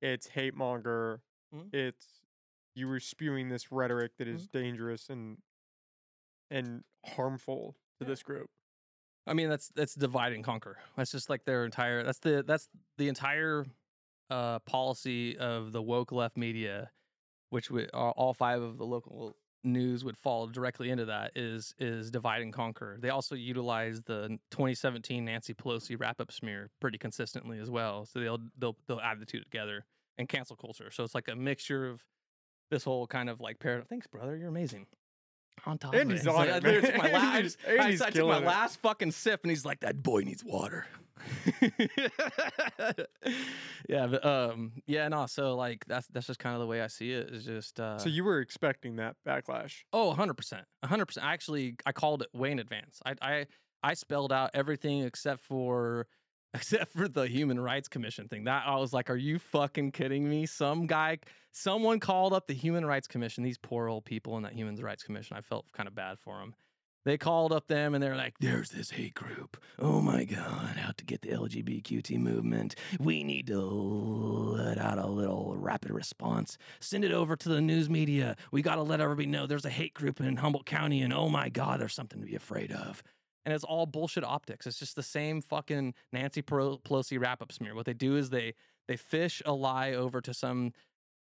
it's 0.00 0.28
hate 0.28 0.54
monger, 0.54 1.22
Mhm. 1.52 1.70
it's 1.72 2.20
you 2.76 2.86
were 2.86 3.00
spewing 3.00 3.48
this 3.48 3.72
rhetoric 3.72 4.12
that 4.18 4.28
is 4.28 4.46
Mm-hmm. 4.46 4.58
dangerous 4.58 5.08
and 5.08 5.38
and 6.50 6.84
harmful 7.06 7.76
to 7.98 8.04
Yeah. 8.04 8.10
this 8.10 8.22
group. 8.22 8.50
I 9.30 9.32
mean, 9.32 9.48
that's 9.48 9.68
that's 9.76 9.94
divide 9.94 10.32
and 10.32 10.42
conquer. 10.42 10.76
That's 10.96 11.12
just 11.12 11.30
like 11.30 11.44
their 11.44 11.64
entire. 11.64 12.02
That's 12.02 12.18
the 12.18 12.42
that's 12.44 12.68
the 12.98 13.08
entire 13.08 13.64
uh, 14.28 14.58
policy 14.60 15.38
of 15.38 15.70
the 15.70 15.80
woke 15.80 16.10
left 16.10 16.36
media, 16.36 16.90
which 17.50 17.70
all 17.94 18.12
all 18.16 18.34
five 18.34 18.60
of 18.60 18.76
the 18.76 18.84
local 18.84 19.36
news 19.62 20.04
would 20.04 20.16
fall 20.16 20.48
directly 20.48 20.90
into 20.90 21.04
that. 21.04 21.30
Is 21.36 21.76
is 21.78 22.10
divide 22.10 22.42
and 22.42 22.52
conquer. 22.52 22.98
They 23.00 23.10
also 23.10 23.36
utilize 23.36 24.02
the 24.02 24.38
2017 24.50 25.24
Nancy 25.24 25.54
Pelosi 25.54 25.98
wrap 25.98 26.20
up 26.20 26.32
smear 26.32 26.68
pretty 26.80 26.98
consistently 26.98 27.60
as 27.60 27.70
well. 27.70 28.06
So 28.06 28.18
they'll 28.18 28.40
they'll 28.58 28.76
they'll 28.88 29.00
add 29.00 29.20
the 29.20 29.26
two 29.26 29.38
together 29.40 29.86
and 30.18 30.28
cancel 30.28 30.56
culture. 30.56 30.90
So 30.90 31.04
it's 31.04 31.14
like 31.14 31.28
a 31.28 31.36
mixture 31.36 31.88
of 31.88 32.04
this 32.72 32.82
whole 32.82 33.06
kind 33.06 33.30
of 33.30 33.40
like 33.40 33.60
paradigm. 33.60 33.86
Thanks, 33.86 34.08
brother. 34.08 34.36
You're 34.36 34.48
amazing. 34.48 34.86
On 35.66 35.76
top 35.78 35.94
And 35.94 36.02
of 36.02 36.10
it. 36.10 36.18
he's 36.18 36.26
on 36.26 36.34
like, 36.34 36.48
it, 36.48 36.54
I 36.54 36.60
man. 36.60 36.80
took 36.82 36.96
my 36.96 37.10
last, 37.12 37.24
I 37.24 37.30
He's- 37.40 37.42
just- 37.42 37.58
and 37.68 37.80
I 37.80 37.90
he's 37.90 38.02
I 38.02 38.10
took 38.10 38.26
my 38.28 38.38
last 38.38 38.80
fucking 38.80 39.10
sip, 39.12 39.40
and 39.44 39.50
he's 39.50 39.64
like, 39.64 39.80
"That 39.80 40.02
boy 40.02 40.20
needs 40.22 40.44
water." 40.44 40.86
yeah, 43.88 44.06
but 44.06 44.24
um, 44.24 44.72
yeah, 44.86 45.08
no. 45.08 45.26
So 45.26 45.54
like, 45.56 45.84
that's 45.86 46.06
that's 46.08 46.26
just 46.26 46.38
kind 46.38 46.54
of 46.54 46.60
the 46.60 46.66
way 46.66 46.80
I 46.80 46.86
see 46.86 47.12
it. 47.12 47.30
Is 47.30 47.44
just 47.44 47.78
uh, 47.80 47.98
so 47.98 48.08
you 48.08 48.24
were 48.24 48.40
expecting 48.40 48.96
that 48.96 49.16
backlash. 49.26 49.82
Oh, 49.92 50.08
100 50.08 50.34
percent, 50.34 50.64
hundred 50.84 51.06
percent. 51.06 51.26
Actually, 51.26 51.76
I 51.86 51.92
called 51.92 52.22
it 52.22 52.28
way 52.32 52.50
in 52.52 52.58
advance. 52.58 53.00
I 53.04 53.14
I 53.20 53.46
I 53.82 53.94
spelled 53.94 54.32
out 54.32 54.50
everything 54.54 55.02
except 55.02 55.40
for 55.40 56.06
except 56.54 56.92
for 56.92 57.08
the 57.08 57.26
Human 57.26 57.60
Rights 57.60 57.88
Commission 57.88 58.28
thing. 58.28 58.44
That 58.44 58.64
I 58.66 58.76
was 58.76 58.92
like, 58.92 59.10
are 59.10 59.16
you 59.16 59.38
fucking 59.38 59.92
kidding 59.92 60.28
me? 60.28 60.46
Some 60.46 60.86
guy, 60.86 61.18
someone 61.52 62.00
called 62.00 62.32
up 62.32 62.46
the 62.46 62.54
Human 62.54 62.84
Rights 62.84 63.06
Commission. 63.06 63.44
These 63.44 63.58
poor 63.58 63.88
old 63.88 64.04
people 64.04 64.36
in 64.36 64.42
that 64.42 64.52
Human 64.52 64.76
Rights 64.76 65.02
Commission. 65.02 65.36
I 65.36 65.42
felt 65.42 65.70
kind 65.72 65.86
of 65.86 65.94
bad 65.94 66.18
for 66.18 66.38
them. 66.38 66.54
They 67.04 67.16
called 67.16 67.50
up 67.50 67.66
them 67.66 67.94
and 67.94 68.02
they're 68.02 68.16
like, 68.16 68.34
there's 68.40 68.70
this 68.70 68.90
hate 68.90 69.14
group. 69.14 69.56
Oh 69.78 70.02
my 70.02 70.24
God, 70.24 70.76
out 70.78 70.98
to 70.98 71.04
get 71.04 71.22
the 71.22 71.30
LGBTQT 71.30 72.18
movement. 72.18 72.74
We 72.98 73.24
need 73.24 73.46
to 73.46 73.58
let 73.58 74.76
out 74.76 74.98
a 74.98 75.06
little 75.06 75.56
rapid 75.56 75.92
response. 75.92 76.58
Send 76.78 77.04
it 77.04 77.12
over 77.12 77.36
to 77.36 77.48
the 77.48 77.62
news 77.62 77.88
media. 77.88 78.36
We 78.52 78.60
got 78.60 78.74
to 78.74 78.82
let 78.82 79.00
everybody 79.00 79.28
know 79.28 79.46
there's 79.46 79.64
a 79.64 79.70
hate 79.70 79.94
group 79.94 80.20
in 80.20 80.36
Humboldt 80.36 80.66
County 80.66 81.00
and 81.00 81.12
oh 81.12 81.30
my 81.30 81.48
God, 81.48 81.80
there's 81.80 81.94
something 81.94 82.20
to 82.20 82.26
be 82.26 82.36
afraid 82.36 82.70
of 82.70 83.02
and 83.44 83.54
it's 83.54 83.64
all 83.64 83.86
bullshit 83.86 84.24
optics. 84.24 84.66
It's 84.66 84.78
just 84.78 84.96
the 84.96 85.02
same 85.02 85.40
fucking 85.40 85.94
Nancy 86.12 86.42
Pelosi 86.42 87.20
wrap 87.20 87.42
up 87.42 87.52
smear. 87.52 87.74
What 87.74 87.86
they 87.86 87.94
do 87.94 88.16
is 88.16 88.30
they 88.30 88.54
they 88.88 88.96
fish 88.96 89.42
a 89.46 89.52
lie 89.52 89.92
over 89.92 90.20
to 90.20 90.34
some 90.34 90.72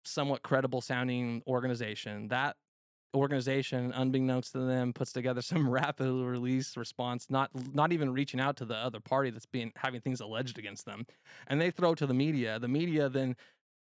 somewhat 0.05 0.43
credible 0.43 0.80
sounding 0.80 1.43
organization. 1.47 2.28
That 2.28 2.56
organization, 3.14 3.93
unbeknownst 3.94 4.52
to 4.52 4.60
them, 4.60 4.93
puts 4.93 5.12
together 5.12 5.43
some 5.43 5.68
rapid 5.68 6.10
release 6.10 6.76
response, 6.76 7.26
not 7.30 7.51
not 7.74 7.93
even 7.93 8.12
reaching 8.12 8.40
out 8.40 8.56
to 8.59 8.64
the 8.64 8.76
other 8.76 9.01
party 9.01 9.30
that's 9.30 9.47
being 9.47 9.72
having 9.76 10.01
things 10.01 10.20
alleged 10.20 10.59
against 10.59 10.86
them, 10.86 11.06
and 11.47 11.60
they 11.60 11.70
throw 11.70 11.94
to 11.94 12.06
the 12.06 12.14
media. 12.14 12.59
The 12.59 12.68
media 12.68 13.09
then 13.09 13.36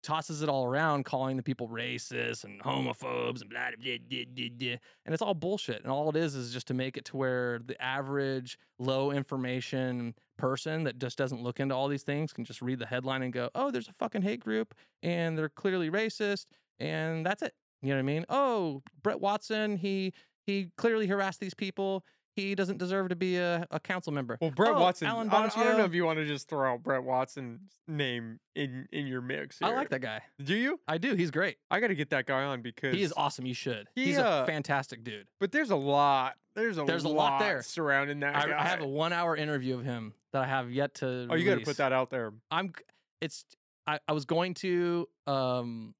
tosses 0.06 0.40
it 0.40 0.48
all 0.48 0.64
around, 0.64 1.04
calling 1.04 1.36
the 1.36 1.42
people 1.42 1.68
racist 1.68 2.44
and 2.44 2.62
homophobes 2.62 3.40
and 3.40 3.50
blah, 3.50 3.70
blah, 3.76 3.94
blah, 4.08 4.24
blah, 4.34 4.48
blah. 4.56 4.76
And 5.04 5.12
it's 5.12 5.20
all 5.20 5.34
bullshit. 5.34 5.82
And 5.82 5.90
all 5.90 6.08
it 6.08 6.16
is 6.16 6.36
is 6.36 6.52
just 6.52 6.68
to 6.68 6.74
make 6.74 6.96
it 6.96 7.04
to 7.06 7.16
where 7.16 7.58
the 7.66 7.80
average 7.82 8.56
low 8.78 9.10
information 9.10 10.14
person 10.38 10.84
that 10.84 10.98
just 10.98 11.18
doesn't 11.18 11.42
look 11.42 11.58
into 11.58 11.74
all 11.74 11.88
these 11.88 12.04
things 12.04 12.32
can 12.32 12.44
just 12.44 12.62
read 12.62 12.78
the 12.78 12.86
headline 12.86 13.22
and 13.22 13.32
go, 13.32 13.50
oh, 13.56 13.70
there's 13.72 13.88
a 13.88 13.92
fucking 13.92 14.22
hate 14.22 14.40
group 14.40 14.74
and 15.02 15.36
they're 15.36 15.48
clearly 15.48 15.90
racist. 15.90 16.46
And 16.78 17.26
that's 17.26 17.42
it. 17.42 17.54
You 17.82 17.88
know 17.88 17.96
what 17.96 18.00
I 18.00 18.02
mean? 18.02 18.24
Oh, 18.28 18.82
Brett 19.02 19.20
Watson, 19.20 19.76
he 19.76 20.12
he 20.46 20.68
clearly 20.76 21.08
harassed 21.08 21.40
these 21.40 21.54
people 21.54 22.04
he 22.36 22.54
doesn't 22.54 22.76
deserve 22.78 23.08
to 23.08 23.16
be 23.16 23.36
a, 23.38 23.66
a 23.70 23.80
council 23.80 24.12
member. 24.12 24.38
Well, 24.40 24.50
Brett 24.52 24.72
Oh, 24.74 24.80
Watson. 24.80 25.08
Alan 25.08 25.28
I, 25.30 25.40
don't- 25.42 25.58
I 25.58 25.64
don't 25.64 25.78
know 25.78 25.84
if 25.84 25.94
you 25.94 26.04
want 26.04 26.18
to 26.18 26.26
just 26.26 26.48
throw 26.48 26.74
out 26.74 26.82
Brett 26.82 27.02
Watson's 27.02 27.60
name 27.88 28.38
in 28.54 28.86
in 28.92 29.06
your 29.06 29.20
mix. 29.22 29.58
I 29.62 29.70
like 29.70 29.88
that 29.88 30.02
guy. 30.02 30.20
Do 30.42 30.54
you? 30.54 30.78
I 30.86 30.98
do. 30.98 31.14
He's 31.14 31.30
great. 31.30 31.56
I 31.70 31.80
got 31.80 31.88
to 31.88 31.94
get 31.94 32.10
that 32.10 32.26
guy 32.26 32.44
on 32.44 32.62
because 32.62 32.94
He 32.94 33.02
is 33.02 33.12
awesome. 33.16 33.46
You 33.46 33.54
should. 33.54 33.88
He, 33.94 34.04
He's 34.06 34.18
uh, 34.18 34.42
a 34.44 34.46
fantastic 34.46 35.02
dude. 35.02 35.26
But 35.40 35.50
there's 35.50 35.70
a 35.70 35.76
lot. 35.76 36.34
There's 36.54 36.78
a 36.78 36.84
There's 36.84 37.04
a 37.04 37.08
lot 37.08 37.40
there. 37.40 37.62
surrounding 37.62 38.20
that 38.20 38.36
I, 38.36 38.48
guy. 38.48 38.58
I 38.60 38.64
have 38.64 38.80
a 38.80 38.86
one 38.86 39.12
hour 39.12 39.34
interview 39.36 39.78
of 39.78 39.84
him 39.84 40.14
that 40.32 40.42
I 40.42 40.46
have 40.46 40.70
yet 40.70 40.94
to. 40.96 41.26
oh, 41.30 41.34
you 41.34 41.44
got 41.44 41.58
to 41.58 41.64
put 41.64 41.78
that 41.78 41.92
out 41.92 42.10
there. 42.10 42.32
I'm. 42.50 42.72
It's. 43.20 43.44
I, 43.86 43.98
I 44.06 44.12
was 44.12 44.24
going 44.24 44.54
to. 44.54 45.08
Um. 45.26 45.94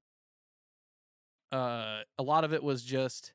Uh, 1.51 1.99
a 2.17 2.23
lot 2.23 2.43
of 2.43 2.53
it 2.53 2.61
was 2.61 2.83
just 2.83 3.33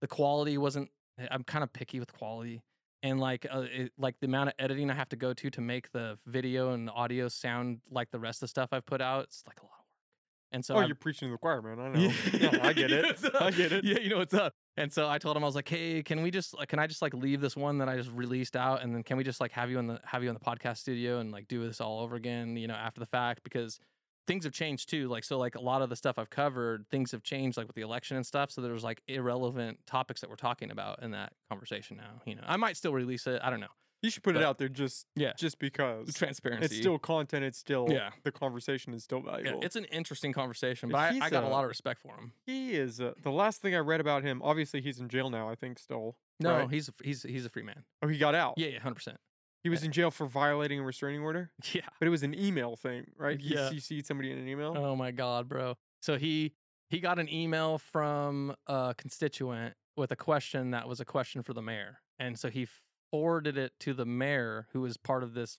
the 0.00 0.06
quality 0.06 0.58
wasn't. 0.58 0.90
I'm 1.30 1.44
kind 1.44 1.62
of 1.62 1.72
picky 1.72 2.00
with 2.00 2.12
quality, 2.12 2.62
and 3.02 3.20
like, 3.20 3.46
uh, 3.52 3.66
it, 3.70 3.92
like 3.98 4.16
the 4.20 4.26
amount 4.26 4.48
of 4.48 4.54
editing 4.58 4.90
I 4.90 4.94
have 4.94 5.08
to 5.10 5.16
go 5.16 5.32
to 5.34 5.50
to 5.50 5.60
make 5.60 5.90
the 5.92 6.18
video 6.26 6.72
and 6.72 6.88
the 6.88 6.92
audio 6.92 7.28
sound 7.28 7.80
like 7.90 8.10
the 8.10 8.18
rest 8.18 8.38
of 8.38 8.40
the 8.46 8.48
stuff 8.48 8.70
I've 8.72 8.86
put 8.86 9.00
out. 9.00 9.24
It's 9.24 9.42
like 9.46 9.60
a 9.60 9.64
lot 9.64 9.72
of 9.78 9.84
work, 9.84 10.52
and 10.52 10.64
so 10.64 10.74
oh, 10.74 10.78
I- 10.78 10.86
you're 10.86 10.96
preaching 10.96 11.28
to 11.28 11.32
the 11.32 11.38
choir, 11.38 11.62
man. 11.62 11.78
I 11.78 11.88
know. 11.90 12.12
Yeah, 12.32 12.58
I 12.62 12.72
get 12.72 12.90
it. 12.90 13.18
I 13.40 13.50
get 13.50 13.72
it. 13.72 13.84
Yeah, 13.84 13.98
you 13.98 14.10
know 14.10 14.18
what's 14.18 14.34
up. 14.34 14.52
And 14.76 14.92
so 14.92 15.08
I 15.08 15.18
told 15.18 15.36
him 15.36 15.44
I 15.44 15.46
was 15.46 15.54
like, 15.54 15.68
"Hey, 15.68 16.02
can 16.02 16.20
we 16.22 16.32
just 16.32 16.52
like, 16.56 16.68
can 16.68 16.80
I 16.80 16.88
just 16.88 17.00
like 17.00 17.14
leave 17.14 17.40
this 17.40 17.56
one 17.56 17.78
that 17.78 17.88
I 17.88 17.96
just 17.96 18.10
released 18.10 18.56
out, 18.56 18.82
and 18.82 18.92
then 18.94 19.04
can 19.04 19.16
we 19.16 19.22
just 19.22 19.40
like 19.40 19.52
have 19.52 19.70
you 19.70 19.78
in 19.78 19.86
the 19.86 20.00
have 20.04 20.22
you 20.24 20.28
in 20.30 20.34
the 20.34 20.40
podcast 20.40 20.78
studio 20.78 21.20
and 21.20 21.30
like 21.30 21.46
do 21.46 21.64
this 21.64 21.80
all 21.80 22.00
over 22.00 22.16
again, 22.16 22.56
you 22.56 22.66
know, 22.66 22.74
after 22.74 22.98
the 22.98 23.06
fact 23.06 23.44
because 23.44 23.78
things 24.26 24.44
have 24.44 24.52
changed 24.52 24.88
too. 24.88 25.08
Like 25.08 25.24
so, 25.24 25.38
like 25.38 25.54
a 25.54 25.60
lot 25.60 25.82
of 25.82 25.88
the 25.90 25.96
stuff 25.96 26.18
I've 26.18 26.30
covered, 26.30 26.86
things 26.90 27.12
have 27.12 27.22
changed 27.22 27.56
like 27.56 27.66
with 27.66 27.76
the 27.76 27.82
election 27.82 28.16
and 28.16 28.24
stuff. 28.26 28.50
So 28.50 28.60
there's 28.60 28.84
like 28.84 29.02
irrelevant 29.08 29.78
topics 29.86 30.20
that 30.20 30.30
we're 30.30 30.36
talking 30.36 30.70
about 30.70 31.02
in 31.02 31.10
that 31.12 31.32
conversation 31.50 31.96
now. 31.96 32.20
You 32.24 32.36
know, 32.36 32.42
I 32.46 32.56
might 32.56 32.76
still 32.76 32.92
release 32.92 33.26
it. 33.26 33.40
I 33.42 33.50
don't 33.50 33.60
know. 33.60 33.66
You 34.02 34.10
should 34.10 34.22
put 34.22 34.36
it 34.36 34.42
out 34.42 34.58
there 34.58 34.68
just 34.68 35.06
Yeah. 35.16 35.32
just 35.38 35.58
because 35.58 36.12
Transparency. 36.12 36.66
it's 36.66 36.76
still 36.76 36.98
content. 36.98 37.42
It's 37.42 37.56
still 37.56 37.86
Yeah. 37.90 38.10
The 38.22 38.32
conversation 38.32 38.92
is 38.92 39.02
still 39.02 39.22
yeah, 39.24 39.30
valuable. 39.36 39.60
it's 39.62 39.76
an 39.76 39.84
interesting 39.86 40.34
conversation, 40.34 40.90
But 40.90 41.12
but 41.14 41.22
I, 41.22 41.26
I 41.26 41.30
got 41.30 41.42
a 41.42 41.46
uh, 41.46 41.50
lot 41.50 41.64
of 41.64 41.68
respect 41.68 42.00
for 42.02 42.14
him. 42.14 42.32
he 42.44 42.74
is 42.74 43.00
uh, 43.00 43.12
the 43.22 43.30
last 43.30 43.62
thing 43.62 43.74
I 43.74 43.78
read 43.78 44.00
about 44.02 44.22
him. 44.22 44.42
Obviously, 44.42 44.82
he's 44.82 45.00
in 45.00 45.08
jail 45.08 45.30
now. 45.30 45.48
I 45.48 45.54
think 45.54 45.78
still. 45.78 46.16
No, 46.38 46.50
right? 46.58 46.70
he's 46.70 46.88
a, 46.88 46.92
he's 47.02 47.22
he's 47.22 47.46
a 47.46 47.48
free 47.48 47.62
man. 47.62 47.84
Oh, 48.02 48.08
he 48.08 48.18
got 48.18 48.34
out. 48.34 48.54
Yeah, 48.58 48.68
yeah, 48.68 48.80
hundred 48.80 48.96
percent. 48.96 49.16
He 49.64 49.70
was 49.70 49.82
in 49.82 49.92
jail 49.92 50.10
for 50.10 50.26
violating 50.26 50.78
a 50.78 50.82
restraining 50.82 51.22
order, 51.22 51.50
Yeah. 51.72 51.86
but 51.98 52.06
it 52.06 52.10
was 52.10 52.22
an 52.22 52.38
email 52.38 52.76
thing, 52.76 53.06
right? 53.16 53.40
Yeah. 53.40 53.70
He 53.70 53.76
CC'd 53.76 54.06
somebody 54.06 54.30
in 54.30 54.38
an 54.38 54.46
email. 54.46 54.74
Oh 54.76 54.94
my 54.94 55.10
god, 55.10 55.48
bro. 55.48 55.74
So 56.00 56.18
he 56.18 56.52
he 56.90 57.00
got 57.00 57.18
an 57.18 57.32
email 57.32 57.78
from 57.78 58.54
a 58.66 58.94
constituent 58.96 59.74
with 59.96 60.12
a 60.12 60.16
question 60.16 60.72
that 60.72 60.86
was 60.86 61.00
a 61.00 61.04
question 61.06 61.42
for 61.42 61.54
the 61.54 61.62
mayor. 61.62 62.00
And 62.18 62.38
so 62.38 62.50
he 62.50 62.68
forwarded 63.10 63.56
it 63.56 63.72
to 63.80 63.94
the 63.94 64.04
mayor 64.04 64.66
who 64.72 64.82
was 64.82 64.96
part 64.98 65.22
of 65.22 65.32
this 65.32 65.58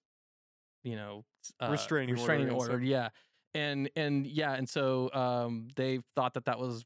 you 0.83 0.95
know 0.95 1.25
uh, 1.59 1.69
Restraining 1.71 2.13
restraining 2.13 2.47
against 2.47 2.69
order. 2.69 2.83
Yeah. 2.83 3.09
And 3.55 3.89
and 3.95 4.27
yeah, 4.27 4.53
and 4.53 4.69
so 4.69 5.11
um 5.13 5.69
they 5.75 5.99
thought 6.15 6.35
that 6.35 6.45
that 6.45 6.59
was 6.59 6.85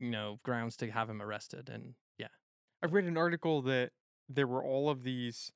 you 0.00 0.10
know 0.10 0.40
grounds 0.42 0.76
to 0.78 0.90
have 0.90 1.10
him 1.10 1.20
arrested 1.20 1.68
and 1.68 1.94
yeah. 2.16 2.28
I 2.82 2.86
read 2.86 3.04
an 3.04 3.18
article 3.18 3.60
that 3.62 3.90
there 4.30 4.46
were 4.46 4.64
all 4.64 4.88
of 4.88 5.02
these 5.02 5.52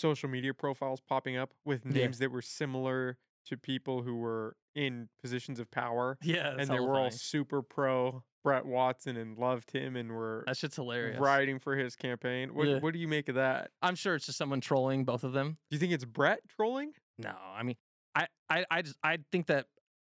social 0.00 0.28
media 0.28 0.54
profiles 0.54 1.00
popping 1.00 1.36
up 1.36 1.52
with 1.64 1.84
Yeah. 1.84 1.92
names 1.92 2.18
that 2.18 2.30
were 2.32 2.42
similar 2.42 3.18
to 3.46 3.56
people 3.56 4.02
who 4.02 4.16
were 4.16 4.56
in 4.74 5.08
positions 5.20 5.58
of 5.60 5.70
power, 5.70 6.18
Yeah, 6.22 6.54
and 6.58 6.68
they 6.70 6.78
were 6.80 6.98
all 6.98 7.10
super 7.10 7.62
pro 7.62 8.22
Brett 8.42 8.64
Watson 8.64 9.16
and 9.18 9.36
loved 9.36 9.70
him 9.72 9.96
and 9.96 10.10
were 10.12 10.44
That 10.46 10.56
shit's 10.56 10.76
hilarious. 10.76 11.18
riding 11.20 11.58
for 11.58 11.76
his 11.76 11.94
campaign. 11.96 12.54
What 12.54 12.66
Yeah. 12.68 12.78
what 12.78 12.92
do 12.94 12.98
you 12.98 13.08
make 13.08 13.28
of 13.28 13.34
that? 13.34 13.70
I'm 13.82 13.94
sure 13.94 14.14
it's 14.14 14.26
just 14.26 14.38
someone 14.38 14.60
trolling 14.60 15.04
both 15.04 15.24
of 15.24 15.32
them. 15.32 15.58
Do 15.70 15.74
you 15.76 15.78
think 15.78 15.92
it's 15.92 16.04
Brett 16.04 16.40
trolling? 16.48 16.92
No, 17.18 17.36
I 17.38 17.62
mean, 17.62 17.76
I, 18.14 18.26
I, 18.48 18.64
I 18.70 18.82
just, 18.82 18.96
I 19.02 19.18
think 19.30 19.46
that, 19.48 19.66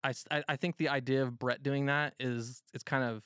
I 0.03 0.13
I 0.49 0.57
think 0.57 0.77
the 0.77 0.89
idea 0.89 1.23
of 1.23 1.39
Brett 1.39 1.63
doing 1.63 1.87
that 1.87 2.15
is, 2.19 2.63
it's 2.75 2.85
kind 2.85 3.05
of, 3.05 3.25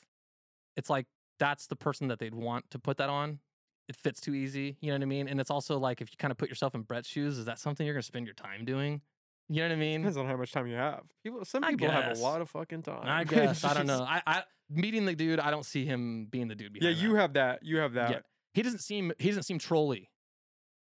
it's 0.76 0.90
like 0.90 1.06
that's 1.38 1.66
the 1.66 1.76
person 1.76 2.08
that 2.08 2.18
they'd 2.18 2.34
want 2.34 2.70
to 2.70 2.78
put 2.78 2.96
that 2.98 3.08
on. 3.10 3.40
It 3.90 3.96
fits 3.96 4.20
too 4.20 4.34
easy, 4.34 4.76
you 4.80 4.92
know 4.92 4.94
what 4.94 5.02
I 5.02 5.06
mean? 5.06 5.26
And 5.26 5.40
it's 5.40 5.50
also 5.50 5.76
like 5.76 6.00
if 6.00 6.12
you 6.12 6.16
kind 6.16 6.30
of 6.30 6.38
put 6.38 6.48
yourself 6.48 6.76
in 6.76 6.82
Brett's 6.82 7.08
shoes, 7.08 7.38
is 7.38 7.46
that 7.46 7.58
something 7.58 7.84
you're 7.84 7.94
gonna 7.94 8.04
spend 8.04 8.24
your 8.24 8.36
time 8.36 8.64
doing? 8.64 9.00
You 9.48 9.62
know 9.62 9.70
what 9.70 9.72
I 9.74 9.78
mean? 9.78 10.02
Depends 10.02 10.16
on 10.16 10.26
how 10.28 10.36
much 10.36 10.52
time 10.52 10.68
you 10.68 10.76
have. 10.76 11.02
People, 11.24 11.44
some 11.44 11.64
people 11.64 11.90
have 11.90 12.16
a 12.16 12.20
lot 12.20 12.40
of 12.40 12.48
fucking 12.50 12.82
time. 12.82 13.00
I 13.02 13.24
guess 13.34 13.64
I 13.64 13.74
don't 13.74 13.88
know. 13.88 14.06
I, 14.08 14.22
I 14.24 14.42
meeting 14.70 15.06
the 15.06 15.16
dude, 15.16 15.40
I 15.40 15.50
don't 15.50 15.66
see 15.66 15.84
him 15.84 16.28
being 16.30 16.46
the 16.46 16.54
dude. 16.54 16.78
Yeah, 16.80 16.90
you 16.90 17.14
that. 17.14 17.20
have 17.20 17.32
that. 17.32 17.58
You 17.64 17.78
have 17.78 17.94
that. 17.94 18.26
He 18.54 18.62
doesn't 18.62 18.78
seem, 18.78 19.12
he 19.18 19.26
doesn't 19.26 19.42
seem 19.42 19.58
trolly. 19.58 20.08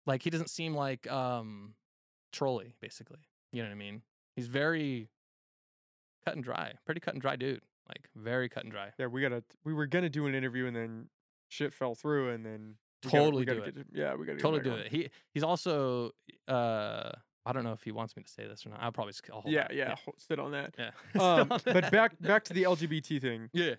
Like 0.05 0.21
he 0.21 0.30
doesn't 0.30 0.49
seem 0.49 0.73
like 0.73 1.11
um 1.11 1.73
trolly, 2.31 2.73
basically. 2.80 3.19
You 3.51 3.63
know 3.63 3.67
what 3.67 3.75
I 3.75 3.77
mean? 3.77 4.01
He's 4.38 4.47
very 4.47 5.09
cut 6.23 6.35
and 6.35 6.43
dry, 6.43 6.75
pretty 6.85 7.01
cut 7.01 7.15
and 7.15 7.21
dry 7.21 7.35
dude. 7.35 7.61
Like 7.89 8.07
very 8.15 8.47
cut 8.47 8.63
and 8.63 8.71
dry. 8.71 8.91
Yeah, 8.97 9.07
we 9.07 9.21
gotta. 9.21 9.43
We 9.65 9.73
were 9.73 9.88
gonna 9.88 10.09
do 10.09 10.25
an 10.25 10.35
interview 10.35 10.67
and 10.67 10.75
then 10.75 11.09
shit 11.49 11.73
fell 11.73 11.95
through 11.95 12.31
and 12.31 12.45
then 12.45 12.49
we 12.49 12.57
gotta- 12.57 12.71
we 12.71 12.82
Totally 13.11 13.45
gotta 13.45 13.59
do 13.59 13.65
it. 13.65 13.75
to- 13.75 13.85
yeah, 13.93 14.15
we 14.15 14.25
gotta 14.25 14.39
Totally 14.39 14.63
do 14.63 14.71
back 14.75 14.85
it. 14.85 14.91
He 14.91 15.09
he's 15.34 15.43
also 15.43 16.11
uh 16.47 17.11
I 17.45 17.51
don't 17.51 17.63
know 17.65 17.73
if 17.73 17.84
he 17.84 17.91
wants 17.91 18.15
me 18.15 18.23
to 18.23 18.30
say 18.30 18.47
this 18.47 18.65
or 18.65 18.69
not. 18.69 18.80
I'll 18.81 18.91
probably 18.93 19.11
sk- 19.13 19.30
I'll 19.31 19.38
on. 19.38 19.41
hold 19.43 19.53
Yeah, 19.53 19.67
that. 19.67 19.75
yeah, 19.75 19.95
sit 20.17 20.39
on 20.39 20.51
that. 20.51 20.75
yeah. 20.80 20.91
Um, 21.21 21.39
on 21.41 21.47
but 21.49 21.63
that. 21.65 21.91
back 21.91 22.21
back 22.21 22.43
to 22.45 22.53
the 22.53 22.63
LGBT 22.63 23.21
thing. 23.21 23.49
yeah. 23.53 23.75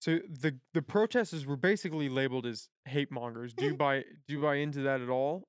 So 0.00 0.18
the 0.28 0.56
the 0.74 0.82
protesters 0.82 1.46
were 1.46 1.56
basically 1.56 2.08
labeled 2.08 2.44
as 2.46 2.68
hate 2.86 3.12
mongers. 3.12 3.52
Do 3.54 3.64
you 3.66 3.74
buy 3.86 4.04
do 4.26 4.34
you 4.34 4.40
buy 4.40 4.56
into 4.56 4.80
that 4.80 5.00
at 5.00 5.08
all? 5.10 5.44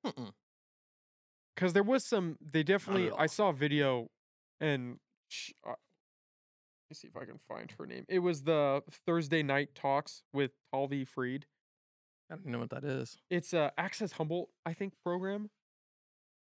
Because 1.55 1.73
there 1.73 1.83
was 1.83 2.03
some. 2.03 2.37
They 2.41 2.63
definitely. 2.63 3.11
I 3.17 3.27
saw 3.27 3.49
a 3.49 3.53
video, 3.53 4.09
and 4.59 4.97
sh- 5.29 5.51
uh, 5.65 5.69
let 5.69 5.77
me 6.89 6.95
see 6.95 7.07
if 7.07 7.15
I 7.15 7.25
can 7.25 7.39
find 7.47 7.71
her 7.79 7.85
name. 7.85 8.05
It 8.09 8.19
was 8.19 8.43
the 8.43 8.83
Thursday 9.05 9.43
night 9.43 9.73
talks 9.75 10.23
with 10.33 10.51
Talvi 10.73 11.07
Fried. 11.07 11.45
I 12.33 12.35
don't 12.37 12.47
know 12.47 12.59
what 12.59 12.71
that 12.71 12.83
is. 12.83 13.17
It's 13.29 13.53
a 13.53 13.71
Access 13.77 14.13
Humboldt, 14.13 14.49
I 14.65 14.73
think, 14.73 14.93
program. 15.03 15.51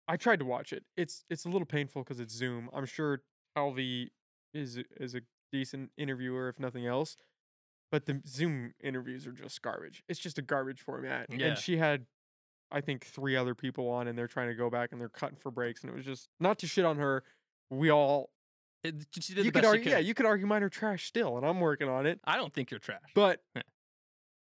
I 0.08 0.16
tried 0.16 0.38
to 0.38 0.44
watch 0.44 0.72
it. 0.72 0.84
It's 0.96 1.24
it's 1.28 1.44
a 1.44 1.48
little 1.48 1.66
painful 1.66 2.02
because 2.02 2.20
it's 2.20 2.34
Zoom. 2.34 2.70
I'm 2.72 2.86
sure 2.86 3.22
Talvi 3.56 4.08
is 4.54 4.78
a- 4.78 4.84
is 5.02 5.14
a 5.14 5.20
decent 5.52 5.90
interviewer, 5.96 6.48
if 6.48 6.58
nothing 6.58 6.86
else. 6.86 7.16
But 7.92 8.06
the 8.06 8.20
Zoom 8.26 8.72
interviews 8.82 9.26
are 9.26 9.32
just 9.32 9.60
garbage. 9.62 10.02
It's 10.08 10.18
just 10.18 10.38
a 10.38 10.42
garbage 10.42 10.80
format. 10.80 11.26
Yeah. 11.30 11.46
And 11.48 11.58
she 11.58 11.76
had, 11.76 12.06
I 12.72 12.80
think, 12.80 13.04
three 13.04 13.36
other 13.36 13.54
people 13.54 13.88
on, 13.88 14.08
and 14.08 14.18
they're 14.18 14.26
trying 14.26 14.48
to 14.48 14.54
go 14.54 14.68
back 14.70 14.90
and 14.92 15.00
they're 15.00 15.08
cutting 15.08 15.36
for 15.36 15.50
breaks, 15.50 15.82
and 15.82 15.90
it 15.92 15.94
was 15.96 16.04
just 16.04 16.28
not 16.40 16.58
to 16.60 16.66
shit 16.66 16.84
on 16.84 16.96
her. 16.98 17.22
We 17.70 17.90
all 17.90 18.30
It, 18.82 19.06
she 19.20 19.34
did 19.34 19.44
you 19.44 19.52
could 19.52 19.64
argue, 19.64 19.90
yeah, 19.90 19.98
you 19.98 20.12
could 20.14 20.26
argue 20.26 20.46
mine 20.46 20.62
are 20.62 20.68
trash 20.68 21.06
still, 21.06 21.36
and 21.36 21.46
I'm 21.46 21.60
working 21.60 21.88
on 21.88 22.06
it. 22.06 22.20
I 22.24 22.36
don't 22.36 22.52
think 22.52 22.70
you're 22.70 22.80
trash. 22.80 23.00
But. 23.14 23.42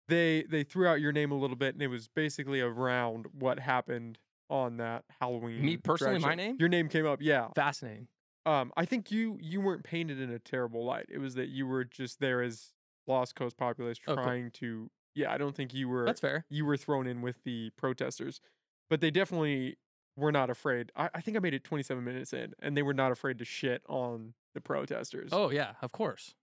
they 0.08 0.44
they 0.50 0.64
threw 0.64 0.88
out 0.88 1.00
your 1.02 1.12
name 1.12 1.32
a 1.32 1.36
little 1.36 1.56
bit, 1.56 1.74
and 1.76 1.82
it 1.82 1.88
was 1.88 2.08
basically 2.08 2.62
around 2.62 3.28
what 3.38 3.60
happened 3.60 4.18
on 4.50 4.78
that 4.78 5.04
Halloween. 5.20 5.64
Me 5.64 5.78
personally, 5.78 6.20
my 6.20 6.36
name? 6.36 6.58
Your 6.60 6.70
name 6.70 6.90
came 6.90 7.06
up. 7.06 7.20
Yeah. 7.22 7.48
Fascinating. 7.56 8.08
Um, 8.46 8.72
I 8.76 8.86
think 8.86 9.12
you 9.12 9.38
you 9.40 9.62
weren't 9.62 9.84
painted 9.84 10.20
in 10.20 10.30
a 10.32 10.40
terrible 10.40 10.84
light. 10.84 11.06
It 11.10 11.20
was 11.20 11.36
that 11.36 11.50
you 11.50 11.68
were 11.68 11.84
just 11.86 12.20
there 12.20 12.42
as 12.42 12.74
Lost 13.08 13.36
Coast 13.36 13.56
Populist 13.58 14.02
Oh, 14.08 14.16
cool. 14.16 14.24
trying 14.24 14.52
to. 14.52 14.90
Yeah, 15.14 15.32
I 15.32 15.38
don't 15.38 15.56
think 15.56 15.74
you 15.74 15.88
were. 15.90 16.06
That's 16.06 16.22
fair. 16.22 16.46
You 16.50 16.66
were 16.66 16.78
thrown 16.78 17.06
in 17.08 17.22
with 17.22 17.44
the 17.44 17.70
protesters, 17.78 18.42
but 18.90 19.00
they 19.02 19.12
definitely 19.12 19.78
were 20.18 20.32
not 20.32 20.50
afraid. 20.50 20.92
I, 20.96 21.10
I 21.14 21.22
think 21.22 21.38
I 21.38 21.40
made 21.40 21.54
it 21.54 21.64
27 21.64 22.04
minutes 22.04 22.34
in, 22.34 22.54
and 22.60 22.76
they 22.76 22.82
were 22.82 22.94
not 22.94 23.12
afraid 23.12 23.38
to 23.40 23.46
shit 23.46 23.84
on 23.88 24.34
the 24.56 24.62
protesters. 24.62 25.30
Oh 25.32 25.50
yeah, 25.52 25.74
of 25.82 25.92
course. 25.92 26.34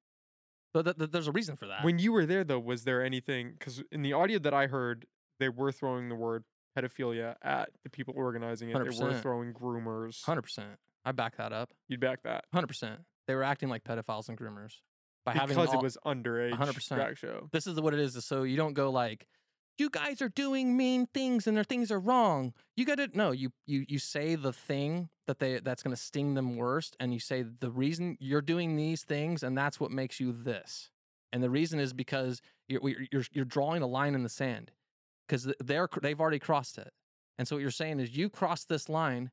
But 0.79 0.85
th- 0.85 0.97
th- 0.99 1.11
there's 1.11 1.27
a 1.27 1.33
reason 1.33 1.57
for 1.57 1.67
that. 1.67 1.83
When 1.83 1.99
you 1.99 2.13
were 2.13 2.25
there, 2.25 2.45
though, 2.45 2.61
was 2.61 2.85
there 2.85 3.05
anything? 3.05 3.51
Because 3.59 3.83
in 3.91 4.03
the 4.03 4.13
audio 4.13 4.39
that 4.39 4.55
I 4.55 4.69
heard, 4.69 5.07
they 5.41 5.49
were 5.49 5.73
throwing 5.73 6.09
the 6.09 6.15
word 6.15 6.45
pedophilia 6.79 7.35
at 7.43 7.71
the 7.83 7.91
people 7.91 8.15
organizing 8.17 8.71
it. 8.71 8.75
They 8.75 9.05
were 9.05 9.15
throwing 9.15 9.53
groomers. 9.53 10.23
Hundred 10.23 10.43
percent. 10.43 10.79
I 11.05 11.11
back 11.11 11.37
that 11.39 11.53
up. 11.53 11.71
You'd 11.89 11.99
back 11.99 12.23
that 12.23 12.45
Hundred 12.55 12.69
percent. 12.69 13.01
They 13.27 13.35
were 13.35 13.43
acting 13.43 13.69
like 13.69 13.83
pedophiles 13.83 14.29
and 14.29 14.39
groomers 14.39 14.75
by 15.25 15.33
having 15.33 15.57
them 15.57 15.67
because 15.67 15.75
it 15.75 15.83
was 15.83 15.99
underage 16.07 16.53
100%. 16.53 16.95
drag 16.95 17.19
show. 17.19 17.49
this 17.51 17.67
is 17.67 17.81
what 17.81 17.93
it 17.93 17.99
is 17.99 18.25
So 18.25 18.45
you 18.45 18.57
don't 18.57 18.75
go 18.75 18.91
like, 18.93 19.27
you 19.79 19.89
guys 19.91 20.21
are 20.21 20.29
doing 20.29 20.77
mean 20.77 21.07
things 21.15 21.47
and 21.47 21.57
their 21.57 21.65
things 21.65 21.91
are 21.91 22.01
wrong. 22.01 22.53
You 22.77 22.85
got 22.85 22.99
to 22.99 23.09
no. 23.15 23.31
You 23.31 23.53
you 23.67 23.85
you 23.89 23.99
say 23.99 24.35
the 24.35 24.53
thing 24.53 25.09
that 25.27 25.39
they 25.39 25.61
that's 25.61 25.83
going 25.83 25.95
to 25.95 26.01
sting 26.01 26.35
them 26.35 26.57
worst, 26.57 26.97
and 26.99 27.15
you 27.15 27.21
say 27.21 27.43
the 27.43 27.71
reason 27.71 28.17
you're 28.21 28.43
doing 28.43 28.77
these 28.77 29.03
things, 29.03 29.43
and 29.43 29.57
that's 29.57 29.79
what 29.79 29.91
makes 29.91 30.21
you 30.21 30.33
this. 30.33 30.91
And 31.33 31.43
the 31.43 31.51
reason 31.51 31.79
is 31.79 31.93
because 31.93 32.41
you're 32.67 32.81
you're 33.13 33.25
you're 33.33 33.45
drawing 33.45 33.83
a 33.83 33.87
line 33.87 34.15
in 34.15 34.23
the 34.23 34.29
sand 34.29 34.73
because 35.27 35.53
they're 35.61 35.89
they've 36.03 36.21
already 36.21 36.39
crossed 36.39 36.79
it. 36.79 36.93
And 37.39 37.47
so 37.47 37.57
what 37.57 37.63
you're 37.63 37.71
saying 37.71 38.01
is 38.01 38.17
you 38.17 38.29
cross 38.29 38.65
this 38.65 38.89
line. 38.89 39.31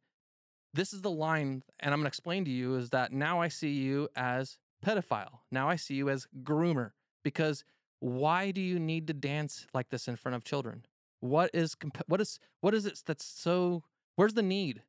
This 0.73 0.93
is 0.93 1.01
the 1.01 1.09
line, 1.09 1.63
and 1.79 1.93
I'm 1.93 1.99
going 1.99 2.03
to 2.03 2.09
explain 2.09 2.43
to 2.45 2.51
you 2.51 2.75
is 2.75 2.89
that 2.89 3.13
now 3.13 3.41
I 3.41 3.47
see 3.47 3.71
you 3.71 4.09
as 4.15 4.57
pedophile. 4.85 5.39
Now 5.49 5.69
I 5.69 5.77
see 5.77 5.95
you 5.95 6.09
as 6.09 6.27
groomer 6.43 6.91
because 7.23 7.63
why 7.99 8.51
do 8.51 8.61
you 8.61 8.79
need 8.79 9.07
to 9.07 9.13
dance 9.13 9.67
like 9.73 9.89
this 9.89 10.07
in 10.07 10.15
front 10.15 10.35
of 10.35 10.43
children? 10.43 10.85
What 11.19 11.49
is 11.53 11.75
what 12.07 12.21
is 12.21 12.39
what 12.61 12.73
is 12.73 12.85
it 12.85 13.01
that's 13.05 13.25
so? 13.25 13.83
Where's 14.15 14.33
the 14.33 14.43
need? 14.43 14.83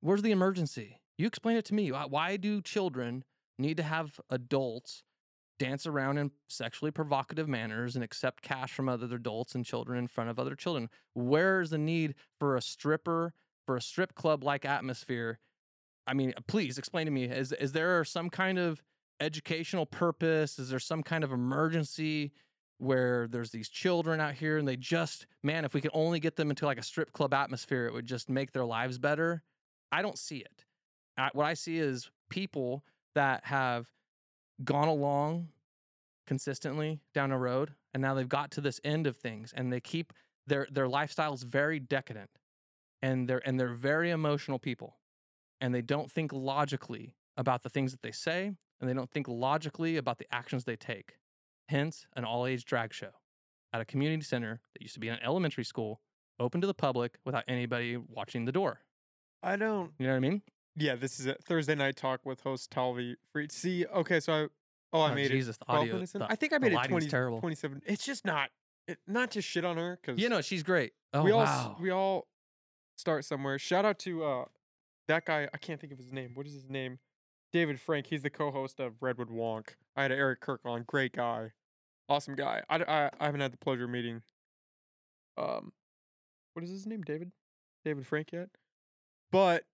Where's 0.00 0.22
the 0.22 0.32
emergency? 0.32 1.00
You 1.18 1.26
explain 1.26 1.56
it 1.56 1.64
to 1.66 1.74
me. 1.74 1.90
Why- 1.90 2.36
do 2.36 2.60
children 2.60 3.24
need 3.58 3.76
to 3.76 3.82
have 3.82 4.20
adults 4.30 5.02
dance 5.58 5.86
around 5.86 6.18
in 6.18 6.32
sexually 6.48 6.90
provocative 6.90 7.48
manners 7.48 7.94
and 7.94 8.02
accept 8.02 8.42
cash 8.42 8.72
from 8.72 8.88
other 8.88 9.14
adults 9.14 9.54
and 9.54 9.64
children 9.64 9.98
in 9.98 10.08
front 10.08 10.30
of 10.30 10.38
other 10.38 10.56
children? 10.56 10.90
Where's 11.14 11.70
the 11.70 11.78
need 11.78 12.14
for 12.38 12.56
a 12.56 12.62
stripper 12.62 13.32
for 13.64 13.76
a 13.76 13.80
strip 13.80 14.14
club 14.14 14.42
like 14.42 14.64
atmosphere? 14.64 15.38
I 16.06 16.14
mean, 16.14 16.34
please 16.48 16.78
explain 16.78 17.06
to 17.06 17.12
me. 17.12 17.24
Is 17.24 17.52
is 17.52 17.72
there 17.72 18.04
some 18.04 18.28
kind 18.28 18.58
of 18.58 18.82
educational 19.22 19.86
purpose? 19.86 20.58
Is 20.58 20.68
there 20.68 20.78
some 20.78 21.02
kind 21.02 21.24
of 21.24 21.32
emergency 21.32 22.32
where 22.78 23.28
there's 23.28 23.50
these 23.50 23.68
children 23.68 24.20
out 24.20 24.34
here 24.34 24.58
and 24.58 24.66
they 24.66 24.76
just, 24.76 25.26
man, 25.42 25.64
if 25.64 25.72
we 25.72 25.80
could 25.80 25.92
only 25.94 26.18
get 26.20 26.36
them 26.36 26.50
into 26.50 26.66
like 26.66 26.78
a 26.78 26.82
strip 26.82 27.12
club 27.12 27.32
atmosphere, 27.32 27.86
it 27.86 27.92
would 27.92 28.06
just 28.06 28.28
make 28.28 28.52
their 28.52 28.64
lives 28.64 28.98
better? 28.98 29.42
I 29.92 30.02
don't 30.02 30.18
see 30.18 30.38
it. 30.38 30.64
I, 31.16 31.30
what 31.32 31.46
I 31.46 31.54
see 31.54 31.78
is 31.78 32.10
people 32.28 32.84
that 33.14 33.44
have 33.44 33.88
gone 34.64 34.88
along 34.88 35.48
consistently 36.26 37.00
down 37.14 37.30
a 37.30 37.38
road 37.38 37.72
and 37.94 38.00
now 38.00 38.14
they've 38.14 38.28
got 38.28 38.50
to 38.52 38.60
this 38.60 38.80
end 38.84 39.06
of 39.06 39.16
things 39.16 39.52
and 39.56 39.72
they 39.72 39.80
keep 39.80 40.12
their 40.46 40.66
their 40.70 40.86
lifestyles 40.86 41.44
very 41.44 41.78
decadent 41.78 42.30
and 43.02 43.28
they're 43.28 43.46
and 43.46 43.58
they're 43.58 43.74
very 43.74 44.10
emotional 44.10 44.58
people 44.58 44.96
and 45.60 45.74
they 45.74 45.82
don't 45.82 46.10
think 46.10 46.32
logically 46.32 47.14
about 47.36 47.62
the 47.62 47.68
things 47.68 47.92
that 47.92 48.02
they 48.02 48.12
say 48.12 48.52
and 48.82 48.90
they 48.90 48.94
don't 48.94 49.10
think 49.10 49.28
logically 49.28 49.96
about 49.96 50.18
the 50.18 50.26
actions 50.34 50.64
they 50.64 50.76
take. 50.76 51.14
Hence, 51.68 52.06
an 52.16 52.24
all 52.24 52.44
age 52.46 52.64
drag 52.66 52.92
show 52.92 53.10
at 53.72 53.80
a 53.80 53.84
community 53.86 54.22
center 54.24 54.60
that 54.74 54.82
used 54.82 54.92
to 54.94 55.00
be 55.00 55.08
an 55.08 55.18
elementary 55.22 55.64
school, 55.64 56.00
open 56.38 56.60
to 56.60 56.66
the 56.66 56.74
public 56.74 57.16
without 57.24 57.44
anybody 57.48 57.96
watching 57.96 58.44
the 58.44 58.52
door. 58.52 58.80
I 59.42 59.56
don't. 59.56 59.92
You 59.98 60.06
know 60.06 60.12
what 60.12 60.16
I 60.16 60.20
mean? 60.20 60.42
Yeah, 60.76 60.96
this 60.96 61.20
is 61.20 61.26
a 61.26 61.34
Thursday 61.34 61.74
night 61.74 61.96
talk 61.96 62.26
with 62.26 62.40
host 62.40 62.70
Talvi. 62.70 63.14
Fried. 63.32 63.52
See, 63.52 63.86
okay, 63.86 64.20
so 64.20 64.32
I. 64.32 64.46
Oh, 64.94 65.00
I 65.00 65.12
Oh, 65.12 65.14
made 65.14 65.30
Jesus, 65.30 65.56
it. 65.56 65.60
the 65.66 65.72
audio- 65.72 65.98
the- 66.04 66.26
I 66.28 66.34
think 66.34 66.52
I 66.52 66.58
made 66.58 66.72
it 66.74 66.82
20, 66.84 67.08
terrible. 67.08 67.40
27. 67.40 67.80
It's 67.86 68.04
just 68.04 68.26
not. 68.26 68.50
It, 68.88 68.98
not 69.06 69.30
to 69.30 69.40
shit 69.40 69.64
on 69.64 69.76
her 69.78 69.98
because 70.02 70.20
You 70.20 70.28
know, 70.28 70.40
she's 70.42 70.62
great. 70.64 70.92
Oh, 71.14 71.22
we 71.22 71.30
all 71.30 71.44
wow. 71.44 71.76
we 71.80 71.90
all 71.90 72.26
start 72.98 73.24
somewhere. 73.24 73.58
Shout 73.58 73.84
out 73.84 73.98
to 74.00 74.24
uh 74.24 74.44
that 75.08 75.24
guy. 75.24 75.48
I 75.54 75.56
can't 75.58 75.80
think 75.80 75.92
of 75.92 75.98
his 75.98 76.12
name. 76.12 76.32
What 76.34 76.46
is 76.46 76.52
his 76.52 76.68
name? 76.68 76.98
David 77.52 77.80
Frank. 77.80 78.06
He's 78.06 78.22
the 78.22 78.30
co-host 78.30 78.80
of 78.80 78.94
Redwood 79.02 79.28
Wonk. 79.30 79.70
I 79.96 80.02
had 80.02 80.12
Eric 80.12 80.40
Kirk 80.40 80.60
on. 80.64 80.84
Great 80.86 81.12
guy, 81.12 81.52
awesome 82.08 82.34
guy. 82.34 82.62
I, 82.70 82.76
I, 82.82 83.10
I 83.20 83.24
haven't 83.26 83.40
had 83.40 83.52
the 83.52 83.58
pleasure 83.58 83.84
of 83.84 83.90
meeting. 83.90 84.22
Um, 85.36 85.72
what 86.54 86.64
is 86.64 86.70
his 86.70 86.86
name? 86.86 87.02
David. 87.02 87.32
David 87.84 88.06
Frank 88.06 88.32
yet? 88.32 88.48
But 89.32 89.64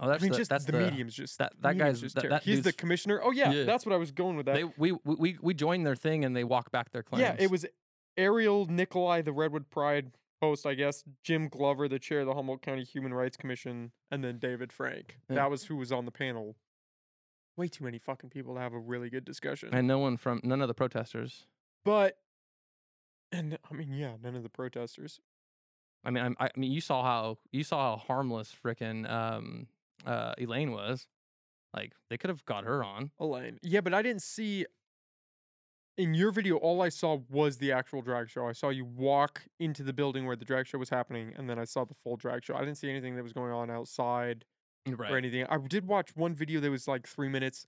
oh, 0.00 0.08
that's 0.08 0.22
I 0.22 0.24
mean, 0.24 0.32
the, 0.32 0.38
just 0.38 0.50
that's 0.50 0.64
the, 0.64 0.72
medium's 0.72 1.14
just 1.14 1.38
that- 1.38 1.52
that 1.60 1.76
guy's- 1.76 2.00
just 2.00 2.14
that- 2.14 2.28
that 2.28 2.42
He's 2.42 2.62
the 2.62 2.72
commissioner. 2.72 3.20
Oh 3.22 3.32
yeah, 3.32 3.50
Yeah. 3.50 3.64
that's 3.64 3.84
what 3.84 3.92
I 3.92 3.98
was 3.98 4.12
going 4.12 4.36
with 4.36 4.46
that. 4.46 4.54
They, 4.54 4.64
we, 4.64 4.92
we 4.92 5.14
we 5.18 5.38
we 5.42 5.54
joined 5.54 5.84
their 5.86 5.96
thing 5.96 6.24
and 6.24 6.36
they 6.36 6.44
walk 6.44 6.70
back 6.70 6.90
their 6.92 7.02
claims. 7.02 7.22
Yeah, 7.22 7.36
it 7.38 7.50
was 7.50 7.66
Ariel 8.16 8.66
Nikolai, 8.66 9.22
the 9.22 9.32
Redwood 9.32 9.68
Pride 9.70 10.12
host, 10.40 10.64
I 10.66 10.74
guess. 10.74 11.04
Jim 11.24 11.48
Glover, 11.48 11.88
the 11.88 11.98
chair 11.98 12.20
of 12.20 12.26
the 12.26 12.34
Humboldt 12.34 12.62
County 12.62 12.84
Human 12.84 13.12
Rights 13.12 13.36
Commission, 13.36 13.90
and 14.10 14.22
then 14.24 14.38
David 14.38 14.72
Frank. 14.72 15.18
Yeah. 15.28 15.36
That 15.36 15.50
was 15.50 15.64
who 15.64 15.76
was 15.76 15.90
on 15.92 16.04
the 16.04 16.12
panel. 16.12 16.56
Way 17.58 17.66
too 17.66 17.82
many 17.82 17.98
fucking 17.98 18.30
people 18.30 18.54
to 18.54 18.60
have 18.60 18.72
a 18.72 18.78
really 18.78 19.10
good 19.10 19.24
discussion. 19.24 19.70
and 19.72 19.88
no 19.88 19.98
one 19.98 20.16
from 20.16 20.40
none 20.44 20.62
of 20.62 20.68
the 20.68 20.74
protesters. 20.74 21.44
but, 21.84 22.16
and 23.32 23.58
I 23.68 23.74
mean, 23.74 23.92
yeah, 23.92 24.12
none 24.22 24.36
of 24.36 24.44
the 24.44 24.48
protesters. 24.48 25.20
I 26.04 26.10
mean, 26.10 26.22
I'm, 26.22 26.36
I 26.38 26.50
mean, 26.56 26.70
you 26.70 26.80
saw 26.80 27.02
how 27.02 27.38
you 27.50 27.64
saw 27.64 27.90
how 27.90 27.96
harmless 27.96 28.54
frickin' 28.64 29.10
um, 29.10 29.66
uh, 30.06 30.34
Elaine 30.38 30.70
was. 30.70 31.08
Like 31.74 31.94
they 32.08 32.16
could 32.16 32.30
have 32.30 32.44
got 32.44 32.62
her 32.62 32.84
on. 32.84 33.10
Elaine. 33.18 33.58
Yeah, 33.60 33.80
but 33.80 33.92
I 33.92 34.02
didn't 34.02 34.22
see. 34.22 34.64
In 35.96 36.14
your 36.14 36.30
video, 36.30 36.58
all 36.58 36.80
I 36.80 36.90
saw 36.90 37.18
was 37.28 37.58
the 37.58 37.72
actual 37.72 38.02
drag 38.02 38.30
show. 38.30 38.46
I 38.46 38.52
saw 38.52 38.68
you 38.68 38.84
walk 38.84 39.42
into 39.58 39.82
the 39.82 39.92
building 39.92 40.26
where 40.26 40.36
the 40.36 40.44
drag 40.44 40.68
show 40.68 40.78
was 40.78 40.90
happening, 40.90 41.34
and 41.36 41.50
then 41.50 41.58
I 41.58 41.64
saw 41.64 41.84
the 41.84 41.94
full 42.04 42.16
drag 42.16 42.44
show. 42.44 42.54
I 42.54 42.60
didn't 42.60 42.76
see 42.76 42.88
anything 42.88 43.16
that 43.16 43.24
was 43.24 43.32
going 43.32 43.50
on 43.50 43.68
outside. 43.68 44.44
Right. 44.96 45.10
or 45.10 45.16
anything. 45.16 45.44
I 45.48 45.58
did 45.58 45.86
watch 45.86 46.10
one 46.16 46.34
video 46.34 46.60
that 46.60 46.70
was 46.70 46.86
like 46.88 47.06
three 47.06 47.28
minutes 47.28 47.66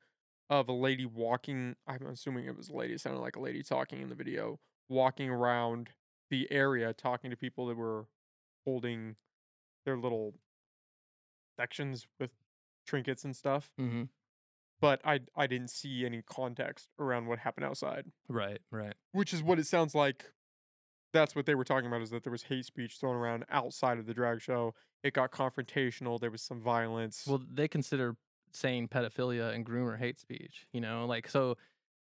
of 0.48 0.68
a 0.68 0.72
lady 0.72 1.06
walking. 1.06 1.76
I'm 1.86 2.06
assuming 2.06 2.46
it 2.46 2.56
was 2.56 2.68
a 2.68 2.74
lady. 2.74 2.94
It 2.94 3.00
sounded 3.00 3.20
like 3.20 3.36
a 3.36 3.40
lady 3.40 3.62
talking 3.62 4.00
in 4.02 4.08
the 4.08 4.14
video, 4.14 4.58
walking 4.88 5.30
around 5.30 5.90
the 6.30 6.50
area, 6.50 6.92
talking 6.92 7.30
to 7.30 7.36
people 7.36 7.66
that 7.66 7.76
were 7.76 8.06
holding 8.64 9.16
their 9.84 9.96
little 9.96 10.34
sections 11.58 12.06
with 12.18 12.30
trinkets 12.86 13.24
and 13.24 13.34
stuff. 13.36 13.70
Mm-hmm. 13.80 14.04
But 14.80 15.00
I 15.04 15.20
I 15.36 15.46
didn't 15.46 15.68
see 15.70 16.06
any 16.06 16.22
context 16.22 16.88
around 16.98 17.26
what 17.26 17.38
happened 17.40 17.66
outside, 17.66 18.06
Right. 18.28 18.60
Right. 18.70 18.94
which 19.12 19.32
is 19.34 19.42
what 19.42 19.58
it 19.58 19.66
sounds 19.66 19.94
like. 19.94 20.24
That's 21.12 21.34
what 21.34 21.46
they 21.46 21.54
were 21.54 21.64
talking 21.64 21.86
about 21.86 22.02
is 22.02 22.10
that 22.10 22.22
there 22.22 22.30
was 22.30 22.44
hate 22.44 22.64
speech 22.64 22.96
thrown 22.98 23.16
around 23.16 23.44
outside 23.50 23.98
of 23.98 24.06
the 24.06 24.14
drag 24.14 24.40
show. 24.40 24.74
It 25.02 25.14
got 25.14 25.30
confrontational. 25.32 26.20
There 26.20 26.30
was 26.30 26.42
some 26.42 26.60
violence. 26.60 27.24
Well, 27.26 27.42
they 27.52 27.68
consider 27.68 28.16
saying 28.52 28.88
pedophilia 28.88 29.54
and 29.54 29.64
groomer 29.64 29.98
hate 29.98 30.18
speech. 30.18 30.66
You 30.72 30.80
know, 30.80 31.06
like 31.06 31.28
so. 31.28 31.56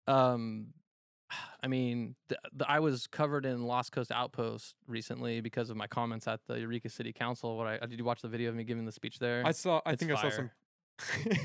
Um, 0.07 0.67
I 1.63 1.67
mean, 1.67 2.15
the, 2.27 2.37
the, 2.53 2.69
I 2.69 2.79
was 2.79 3.07
covered 3.07 3.45
in 3.45 3.63
Lost 3.63 3.91
Coast 3.91 4.11
Outpost 4.11 4.75
recently 4.87 5.41
because 5.41 5.69
of 5.69 5.77
my 5.77 5.87
comments 5.87 6.27
at 6.27 6.41
the 6.47 6.59
Eureka 6.59 6.89
City 6.89 7.13
Council. 7.13 7.57
What 7.57 7.67
I 7.67 7.77
did 7.85 7.97
you 7.97 8.05
watch 8.05 8.21
the 8.21 8.27
video 8.27 8.49
of 8.49 8.55
me 8.55 8.63
giving 8.63 8.85
the 8.85 8.91
speech 8.91 9.19
there? 9.19 9.43
I 9.45 9.51
saw. 9.51 9.81
I 9.85 9.91
It's 9.91 9.99
think 9.99 10.11
I 10.11 10.21
saw 10.21 10.29
some. 10.29 10.51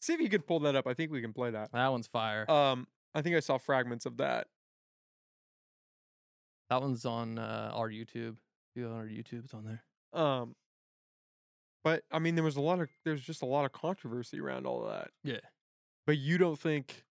See 0.00 0.12
if 0.12 0.20
you 0.20 0.28
could 0.28 0.46
pull 0.46 0.60
that 0.60 0.76
up. 0.76 0.86
I 0.86 0.92
think 0.92 1.10
we 1.10 1.22
can 1.22 1.32
play 1.32 1.50
that. 1.50 1.72
that 1.72 1.88
one's 1.88 2.06
fire. 2.06 2.50
Um, 2.50 2.86
I 3.14 3.22
think 3.22 3.36
I 3.36 3.40
saw 3.40 3.56
fragments 3.56 4.04
of 4.04 4.18
that. 4.18 4.48
That 6.70 6.80
one's 6.80 7.04
on 7.04 7.38
uh, 7.38 7.70
our 7.74 7.88
YouTube. 7.88 8.36
You 8.74 8.84
go 8.84 8.90
on 8.90 8.98
our 8.98 9.06
YouTube, 9.06 9.44
it's 9.44 9.54
on 9.54 9.64
there. 9.64 10.20
Um, 10.20 10.54
but 11.82 12.02
I 12.10 12.18
mean, 12.18 12.34
there 12.34 12.44
was 12.44 12.56
a 12.56 12.60
lot 12.60 12.80
of 12.80 12.88
there's 13.04 13.22
just 13.22 13.42
a 13.42 13.46
lot 13.46 13.64
of 13.64 13.72
controversy 13.72 14.40
around 14.40 14.66
all 14.66 14.84
of 14.84 14.90
that. 14.90 15.10
Yeah. 15.22 15.40
But 16.06 16.18
you 16.18 16.38
don't 16.38 16.58
think 16.58 17.04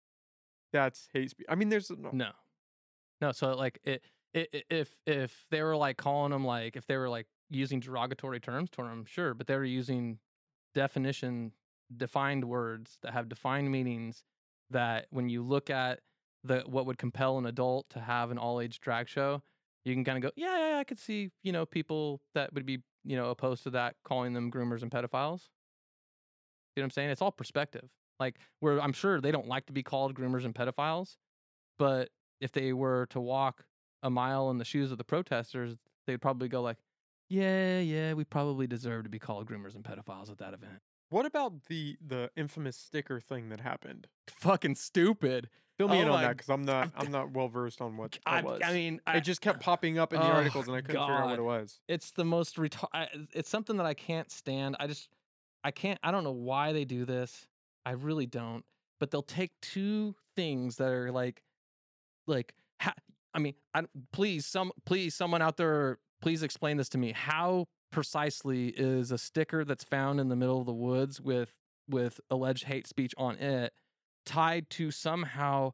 that's 0.72 1.08
hate 1.14 1.30
speech? 1.30 1.46
I 1.50 1.56
mean, 1.56 1.70
there's 1.70 1.90
no. 1.90 2.10
No, 2.12 2.30
no. 3.22 3.32
So 3.32 3.54
like 3.54 3.80
it, 3.84 4.04
it, 4.34 4.66
if 4.70 4.96
if 5.06 5.46
they 5.52 5.62
were 5.62 5.76
like 5.78 5.98
calling 5.98 6.32
them 6.32 6.44
like 6.44 6.76
if 6.76 6.88
they 6.88 6.98
were 6.98 7.10
like 7.10 7.28
using 7.50 7.80
derogatory 7.80 8.40
terms 8.40 8.70
toward 8.72 8.90
them, 8.90 9.06
sure, 9.06 9.34
but 9.34 9.48
they 9.48 9.56
were 9.56 9.64
using 9.64 10.20
definition 10.74 11.52
defined 11.96 12.46
words 12.46 12.98
that 13.04 13.14
have 13.14 13.30
defined 13.30 13.72
meanings 13.72 14.24
that 14.72 15.06
when 15.12 15.30
you 15.30 15.44
look 15.44 15.70
at 15.70 16.00
the 16.44 16.64
what 16.66 16.86
would 16.86 16.98
compel 16.98 17.38
an 17.38 17.46
adult 17.46 17.90
to 17.92 18.00
have 18.00 18.32
an 18.32 18.38
all 18.38 18.60
age 18.60 18.80
drag 18.80 19.08
show, 19.08 19.42
you 19.86 19.94
can 19.94 20.04
kind 20.04 20.18
of 20.18 20.24
go, 20.24 20.32
yeah, 20.36 20.72
yeah, 20.72 20.78
I 20.78 20.84
could 20.84 21.00
see 21.00 21.32
you 21.44 21.52
know 21.52 21.66
people 21.66 22.22
that 22.34 22.54
would 22.54 22.66
be 22.66 22.84
you 23.04 23.16
know, 23.16 23.30
opposed 23.30 23.64
to 23.64 23.70
that, 23.72 23.96
calling 24.04 24.34
them 24.34 24.52
groomers 24.52 24.82
and 24.82 24.92
pedophiles. 24.92 25.50
You 26.76 26.82
know 26.82 26.84
what 26.84 26.86
I'm 26.86 26.90
saying? 26.92 27.10
It's 27.10 27.22
all 27.22 27.32
perspective. 27.32 27.90
Like, 28.20 28.38
where 28.60 28.82
I'm 28.82 28.94
sure 28.94 29.20
they 29.20 29.32
don't 29.32 29.48
like 29.48 29.66
to 29.68 29.74
be 29.74 29.84
called 29.84 30.16
groomers 30.16 30.46
and 30.46 30.56
pedophiles, 30.56 31.18
but 31.78 32.10
if 32.40 32.52
they 32.52 32.74
were 32.74 33.08
to 33.08 33.20
walk 33.20 33.66
a 34.02 34.10
mile 34.10 34.50
in 34.50 34.58
the 34.58 34.66
shoes 34.66 34.92
of 34.92 34.98
the 34.98 35.04
protesters, 35.04 35.76
they'd 36.08 36.22
probably 36.22 36.48
go 36.48 36.62
like, 36.62 36.78
"Yeah, 37.30 37.80
yeah, 37.80 38.14
we 38.14 38.24
probably 38.24 38.68
deserve 38.68 39.04
to 39.04 39.10
be 39.10 39.20
called 39.20 39.48
groomers 39.48 39.76
and 39.76 39.84
pedophiles 39.84 40.30
at 40.30 40.38
that 40.40 40.54
event." 40.54 40.82
What 41.14 41.26
about 41.28 41.66
the 41.66 41.96
the 42.06 42.32
infamous 42.36 42.76
sticker 42.76 43.20
thing 43.20 43.50
that 43.50 43.60
happened? 43.60 44.08
Fucking 44.28 44.76
stupid. 44.76 45.48
Fill 45.78 45.88
me 45.88 45.98
Oh 45.98 46.02
in 46.02 46.08
on 46.08 46.14
my- 46.16 46.22
that 46.24 46.38
because 46.38 46.50
I'm 46.50 46.64
not 46.66 46.92
I'm 46.98 47.12
not 47.12 47.32
well 47.32 47.48
versed 47.50 47.82
on 47.82 47.98
what 47.98 48.18
I, 48.26 48.42
that 48.42 48.46
was. 48.46 48.62
I 48.66 48.74
mean, 48.74 49.00
it 49.08 49.22
just 49.22 49.40
kept 49.42 49.60
popping 49.60 50.00
up 50.00 50.12
in 50.14 50.20
the 50.20 50.26
Oh, 50.26 50.32
articles 50.32 50.68
and 50.68 50.76
I 50.76 50.82
couldn't 50.82 51.02
figure 51.02 51.14
out 51.14 51.26
what 51.26 51.30
God. 51.38 51.40
it 51.40 51.44
was. 51.44 51.80
it's 51.88 52.12
the 52.12 52.26
most 52.26 52.58
I, 52.94 53.08
it's 53.34 53.50
something 53.50 53.78
that 53.78 53.86
I 53.86 53.94
can't 53.94 54.32
stand. 54.32 54.76
I 54.80 54.88
just 54.88 55.08
I 55.64 55.70
can't 55.72 56.00
I 56.04 56.10
don't 56.12 56.24
know 56.24 56.32
why 56.32 56.74
they 56.74 56.84
do 56.86 57.06
this. 57.06 57.48
I 57.86 57.92
really 57.92 58.26
don't. 58.26 58.64
But 59.00 59.12
they'll 59.12 59.22
take 59.22 59.52
two 59.62 60.16
things 60.36 60.78
that 60.78 60.88
are 60.90 61.12
like 61.12 61.44
like 62.28 62.56
ha- 62.82 62.94
I 63.36 63.40
mean, 63.40 63.54
I 63.76 63.84
please 64.12 64.46
some 64.48 64.72
please 64.86 65.14
someone 65.14 65.42
out 65.44 65.58
there 65.58 66.00
please 66.22 66.42
explain 66.42 66.78
this 66.78 66.90
to 66.90 66.98
me. 66.98 67.12
How 67.12 67.68
precisely 67.94 68.70
is 68.70 69.12
a 69.12 69.18
sticker 69.18 69.64
that's 69.64 69.86
found 69.86 70.20
in 70.20 70.28
the 70.28 70.36
middle 70.36 70.60
of 70.60 70.66
the 70.66 70.74
woods 70.74 71.22
with 71.22 71.54
with 71.90 72.20
alleged 72.30 72.66
hate 72.66 72.88
speech 72.88 73.14
on 73.18 73.38
it 73.38 73.74
tied 74.26 74.70
to 74.70 74.92
somehow 74.92 75.74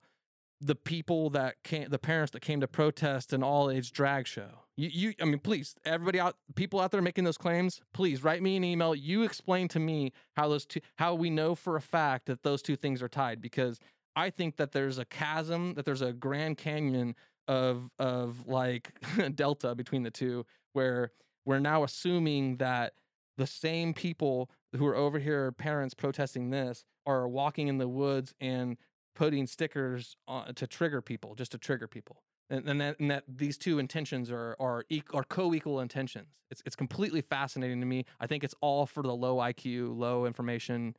the 0.61 0.75
people 0.75 1.29
that 1.29 1.55
came, 1.63 1.89
the 1.89 1.99
parents 1.99 2.31
that 2.31 2.41
came 2.41 2.59
to 2.59 2.67
protest 2.67 3.31
an 3.31 3.43
all 3.43 3.69
age 3.69 3.91
drag 3.91 4.27
show. 4.27 4.63
You, 4.75 4.89
you, 4.91 5.13
I 5.21 5.25
mean, 5.25 5.39
please, 5.39 5.75
everybody 5.85 6.19
out, 6.19 6.35
people 6.55 6.79
out 6.79 6.91
there 6.91 7.01
making 7.01 7.23
those 7.23 7.37
claims, 7.37 7.81
please 7.93 8.23
write 8.23 8.41
me 8.41 8.57
an 8.57 8.63
email. 8.63 8.93
You 8.95 9.23
explain 9.23 9.67
to 9.69 9.79
me 9.79 10.11
how 10.35 10.49
those 10.49 10.65
two, 10.65 10.81
how 10.97 11.15
we 11.15 11.29
know 11.29 11.55
for 11.55 11.75
a 11.75 11.81
fact 11.81 12.25
that 12.25 12.43
those 12.43 12.61
two 12.61 12.75
things 12.75 13.01
are 13.01 13.07
tied, 13.07 13.41
because 13.41 13.79
I 14.15 14.29
think 14.29 14.57
that 14.57 14.71
there's 14.71 14.97
a 14.97 15.05
chasm, 15.05 15.75
that 15.75 15.85
there's 15.85 16.01
a 16.01 16.11
Grand 16.11 16.57
Canyon 16.57 17.15
of 17.47 17.89
of 17.97 18.47
like 18.47 18.93
delta 19.35 19.75
between 19.75 20.03
the 20.03 20.11
two, 20.11 20.45
where 20.73 21.11
we're 21.49 21.59
now 21.59 21.83
assuming 21.83 22.57
that 22.57 22.93
the 23.39 23.47
same 23.47 23.91
people 23.91 24.51
who 24.75 24.85
are 24.85 24.95
over 24.95 25.17
here, 25.17 25.51
parents 25.51 25.95
protesting 25.95 26.51
this, 26.51 26.85
are 27.07 27.27
walking 27.27 27.67
in 27.67 27.79
the 27.79 27.87
woods 27.87 28.35
and 28.39 28.77
putting 29.15 29.47
stickers 29.47 30.15
on 30.27 30.53
to 30.53 30.67
trigger 30.67 31.01
people, 31.01 31.33
just 31.33 31.51
to 31.53 31.57
trigger 31.57 31.87
people. 31.87 32.21
And, 32.51 32.69
and, 32.69 32.79
that, 32.81 32.99
and 32.99 33.09
that 33.09 33.23
these 33.27 33.57
two 33.57 33.79
intentions 33.79 34.29
are 34.29 34.55
are, 34.59 34.83
eq- 34.91 35.11
are 35.11 35.23
co-equal 35.23 35.79
intentions. 35.79 36.27
It's 36.51 36.61
it's 36.67 36.75
completely 36.75 37.21
fascinating 37.21 37.79
to 37.79 37.85
me. 37.87 38.05
I 38.19 38.27
think 38.27 38.43
it's 38.43 38.55
all 38.61 38.85
for 38.85 39.01
the 39.01 39.15
low 39.15 39.37
IQ, 39.37 39.97
low 39.97 40.27
information 40.27 40.95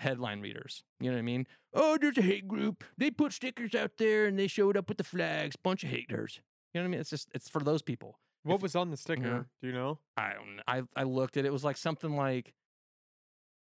headline 0.00 0.40
readers. 0.40 0.82
You 0.98 1.10
know 1.10 1.16
what 1.16 1.20
I 1.20 1.22
mean? 1.22 1.46
Oh, 1.74 1.96
there's 2.00 2.18
a 2.18 2.22
hate 2.22 2.48
group. 2.48 2.82
They 2.98 3.12
put 3.12 3.32
stickers 3.32 3.72
out 3.76 3.98
there 3.98 4.26
and 4.26 4.36
they 4.36 4.48
showed 4.48 4.76
up 4.76 4.88
with 4.88 4.98
the 4.98 5.04
flags. 5.04 5.54
Bunch 5.54 5.84
of 5.84 5.90
haters. 5.90 6.40
You 6.74 6.80
know 6.80 6.84
what 6.84 6.88
I 6.88 6.90
mean? 6.90 7.00
It's 7.00 7.10
just 7.10 7.28
it's 7.32 7.48
for 7.48 7.62
those 7.62 7.82
people. 7.82 8.18
What 8.44 8.56
If- 8.56 8.62
was 8.62 8.76
on 8.76 8.90
the 8.90 8.96
sticker? 8.96 9.46
Do 9.60 9.66
you 9.66 9.72
know? 9.72 9.98
I 10.16 10.32
don't. 10.34 10.60
I 10.66 10.82
I 11.00 11.04
looked 11.04 11.36
at 11.36 11.44
it. 11.44 11.48
It 11.48 11.52
was 11.52 11.64
like 11.64 11.76
something 11.76 12.16
like, 12.16 12.54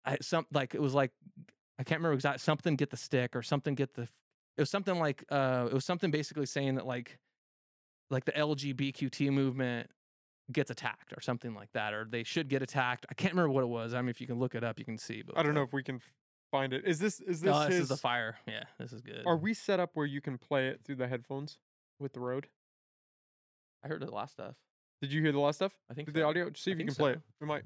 I 0.04 0.18
some 0.20 0.46
like 0.52 0.74
it 0.74 0.80
was 0.82 0.94
like, 0.94 1.12
I 1.78 1.84
can't 1.84 2.00
remember 2.00 2.14
exact 2.14 2.40
something. 2.40 2.76
Get 2.76 2.90
the 2.90 2.96
stick 2.96 3.34
or 3.36 3.42
something. 3.42 3.74
Get 3.74 3.94
the. 3.94 4.02
It 4.02 4.60
was 4.62 4.70
something 4.70 4.98
like 4.98 5.24
uh. 5.30 5.68
It 5.70 5.74
was 5.74 5.84
something 5.84 6.10
basically 6.10 6.46
saying 6.46 6.74
that 6.76 6.86
like, 6.86 7.18
like 8.10 8.24
the 8.24 8.32
LGBTQ 8.32 9.32
movement 9.32 9.90
gets 10.52 10.70
attacked 10.70 11.12
or 11.16 11.20
something 11.20 11.54
like 11.54 11.72
that, 11.72 11.94
or 11.94 12.04
they 12.08 12.22
should 12.22 12.48
get 12.48 12.60
attacked. 12.62 13.06
I 13.10 13.14
can't 13.14 13.32
remember 13.32 13.50
what 13.52 13.62
it 13.64 13.68
was. 13.68 13.94
I 13.94 14.00
mean, 14.02 14.10
if 14.10 14.20
you 14.20 14.26
can 14.26 14.38
look 14.38 14.54
it 14.54 14.62
up, 14.64 14.78
you 14.78 14.84
can 14.84 14.98
see. 14.98 15.22
But 15.22 15.38
I 15.38 15.42
don't 15.42 15.54
know 15.54 15.62
if 15.62 15.72
we 15.72 15.82
can 15.82 16.00
find 16.50 16.72
it. 16.72 16.84
Is 16.84 16.98
this 16.98 17.20
is 17.20 17.40
this 17.40 17.50
No, 17.50 17.60
this 17.66 17.74
his? 17.74 17.82
is 17.84 17.88
the 17.88 17.96
fire. 17.96 18.36
Yeah, 18.46 18.64
this 18.78 18.92
is 18.92 19.00
good. 19.00 19.22
Are 19.24 19.36
we 19.36 19.54
set 19.54 19.78
up 19.80 19.90
where 19.94 20.06
you 20.06 20.20
can 20.20 20.36
play 20.36 20.68
it 20.68 20.80
through 20.84 20.96
the 20.96 21.08
headphones 21.08 21.58
with 21.98 22.12
the 22.12 22.20
road? 22.20 22.48
I 23.84 23.88
heard 23.88 24.00
the 24.00 24.10
last 24.10 24.32
stuff. 24.32 24.54
Did 25.02 25.12
you 25.12 25.20
hear 25.20 25.32
the 25.32 25.40
last 25.40 25.56
stuff? 25.56 25.72
I 25.90 25.94
think 25.94 26.06
Did 26.06 26.14
the 26.14 26.20
so. 26.20 26.28
audio? 26.28 26.50
See 26.54 26.70
I 26.70 26.74
if 26.74 26.78
you 26.80 26.86
think 26.86 26.88
can 26.90 26.94
play 26.96 27.12
so. 27.12 27.18
it. 27.18 27.20
We 27.40 27.46
might. 27.46 27.62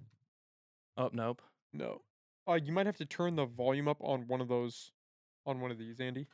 Oh 0.96 1.10
nope. 1.12 1.40
No. 1.72 2.00
Uh, 2.48 2.54
you 2.54 2.72
might 2.72 2.86
have 2.86 2.96
to 2.96 3.06
turn 3.06 3.36
the 3.36 3.44
volume 3.44 3.88
up 3.88 3.98
on 4.00 4.26
one 4.26 4.40
of 4.40 4.48
those, 4.48 4.90
on 5.46 5.60
one 5.60 5.70
of 5.70 5.78
these, 5.78 6.00
Andy. 6.00 6.26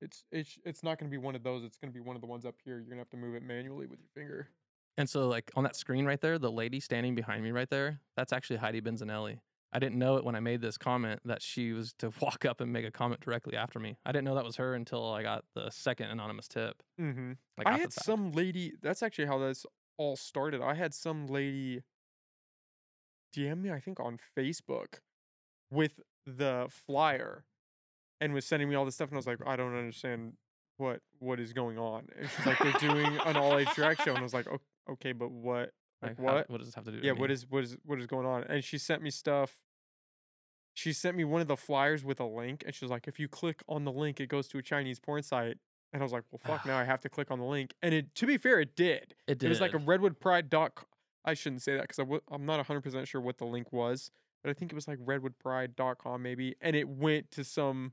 It's 0.00 0.24
it's 0.32 0.58
it's 0.64 0.82
not 0.82 0.98
going 0.98 1.10
to 1.10 1.14
be 1.16 1.22
one 1.22 1.34
of 1.34 1.42
those. 1.42 1.64
It's 1.64 1.76
going 1.76 1.92
to 1.92 1.94
be 1.94 2.00
one 2.00 2.16
of 2.16 2.22
the 2.22 2.28
ones 2.28 2.44
up 2.44 2.54
here. 2.64 2.74
You're 2.74 2.84
going 2.84 2.96
to 2.96 3.02
have 3.02 3.10
to 3.10 3.16
move 3.16 3.34
it 3.34 3.42
manually 3.42 3.86
with 3.86 3.98
your 3.98 4.08
finger. 4.14 4.48
And 4.96 5.08
so, 5.08 5.28
like 5.28 5.50
on 5.54 5.64
that 5.64 5.76
screen 5.76 6.06
right 6.06 6.20
there, 6.20 6.38
the 6.38 6.50
lady 6.50 6.80
standing 6.80 7.14
behind 7.14 7.44
me 7.44 7.50
right 7.50 7.68
there, 7.70 8.00
that's 8.16 8.32
actually 8.32 8.56
Heidi 8.56 8.80
Benzanelli. 8.80 9.38
I 9.72 9.78
didn't 9.78 9.98
know 9.98 10.16
it 10.16 10.24
when 10.24 10.34
I 10.34 10.40
made 10.40 10.62
this 10.62 10.78
comment 10.78 11.20
that 11.24 11.42
she 11.42 11.72
was 11.72 11.92
to 11.98 12.10
walk 12.20 12.44
up 12.44 12.60
and 12.60 12.72
make 12.72 12.86
a 12.86 12.90
comment 12.90 13.20
directly 13.20 13.56
after 13.56 13.78
me. 13.78 13.96
I 14.06 14.12
didn't 14.12 14.24
know 14.24 14.34
that 14.34 14.44
was 14.44 14.56
her 14.56 14.74
until 14.74 15.12
I 15.12 15.22
got 15.22 15.44
the 15.54 15.70
second 15.70 16.10
anonymous 16.10 16.48
tip. 16.48 16.82
Mm-hmm. 17.00 17.32
Like 17.58 17.66
I 17.66 17.78
had 17.78 17.92
some 17.92 18.32
lady. 18.32 18.72
That's 18.82 19.02
actually 19.02 19.26
how 19.26 19.38
this 19.38 19.66
all 19.98 20.16
started. 20.16 20.62
I 20.62 20.74
had 20.74 20.94
some 20.94 21.26
lady 21.26 21.82
DM 23.36 23.62
me, 23.62 23.70
I 23.70 23.80
think, 23.80 24.00
on 24.00 24.18
Facebook 24.36 25.00
with 25.70 26.00
the 26.26 26.66
flyer, 26.70 27.44
and 28.20 28.32
was 28.32 28.44
sending 28.44 28.68
me 28.68 28.74
all 28.74 28.84
this 28.84 28.94
stuff, 28.94 29.08
and 29.08 29.16
I 29.16 29.18
was 29.18 29.26
like, 29.26 29.38
I 29.46 29.56
don't 29.56 29.76
understand 29.76 30.34
what 30.78 31.00
what 31.18 31.40
is 31.40 31.52
going 31.52 31.78
on. 31.78 32.06
And 32.18 32.28
she's 32.30 32.46
like, 32.46 32.58
they're 32.58 32.72
doing 32.72 33.18
an 33.24 33.36
all 33.36 33.58
age 33.58 33.68
drag 33.74 34.00
show, 34.00 34.10
and 34.10 34.18
I 34.18 34.22
was 34.22 34.34
like, 34.34 34.48
"O- 34.48 34.92
okay, 34.92 35.12
but 35.12 35.30
what? 35.30 35.72
Like, 36.02 36.16
how- 36.16 36.22
what? 36.24 36.50
what 36.50 36.58
does 36.58 36.68
this 36.68 36.74
have 36.74 36.84
to 36.84 36.92
do? 36.92 37.00
Yeah, 37.02 37.12
what 37.12 37.30
is 37.30 37.46
what 37.48 37.64
is 37.64 37.76
what 37.84 37.98
is 37.98 38.06
going 38.06 38.26
on? 38.26 38.44
And 38.44 38.62
she 38.62 38.78
sent 38.78 39.02
me 39.02 39.10
stuff. 39.10 39.62
She 40.74 40.92
sent 40.92 41.16
me 41.16 41.24
one 41.24 41.40
of 41.40 41.48
the 41.48 41.56
flyers 41.56 42.04
with 42.04 42.20
a 42.20 42.24
link, 42.24 42.62
and 42.64 42.74
she 42.74 42.84
was 42.84 42.90
like, 42.90 43.08
"If 43.08 43.18
you 43.18 43.26
click 43.28 43.62
on 43.68 43.84
the 43.84 43.90
link, 43.92 44.20
it 44.20 44.28
goes 44.28 44.46
to 44.48 44.58
a 44.58 44.62
Chinese 44.62 45.00
porn 45.00 45.22
site." 45.24 45.58
And 45.92 46.00
I 46.00 46.04
was 46.04 46.12
like, 46.12 46.22
"Well, 46.30 46.40
fuck! 46.44 46.64
now 46.66 46.78
I 46.78 46.84
have 46.92 47.00
to 47.00 47.08
click 47.08 47.30
on 47.32 47.38
the 47.40 47.44
link." 47.44 47.74
And 47.82 47.92
it, 47.94 48.14
to 48.16 48.26
be 48.26 48.38
fair, 48.38 48.60
it 48.60 48.76
did. 48.76 49.14
It 49.26 49.38
did. 49.38 49.46
It 49.46 49.48
was 49.48 49.60
like 49.60 49.74
a. 49.74 49.78
Redwood 49.78 50.20
Pride 50.20 50.48
doc. 50.48 50.86
I 51.24 51.34
shouldn't 51.34 51.62
say 51.62 51.74
that 51.74 51.82
because 51.82 51.96
w- 51.96 52.20
I'm 52.30 52.46
not 52.46 52.58
100 52.58 52.80
percent 52.82 53.08
sure 53.08 53.20
what 53.20 53.38
the 53.38 53.44
link 53.44 53.72
was, 53.72 54.10
but 54.42 54.50
I 54.50 54.52
think 54.54 54.70
it 54.70 54.74
was 54.76 54.86
like 54.86 54.98
redwoodpride.com 55.00 56.22
maybe, 56.22 56.54
and 56.60 56.76
it 56.76 56.88
went 56.88 57.30
to 57.32 57.42
some. 57.44 57.92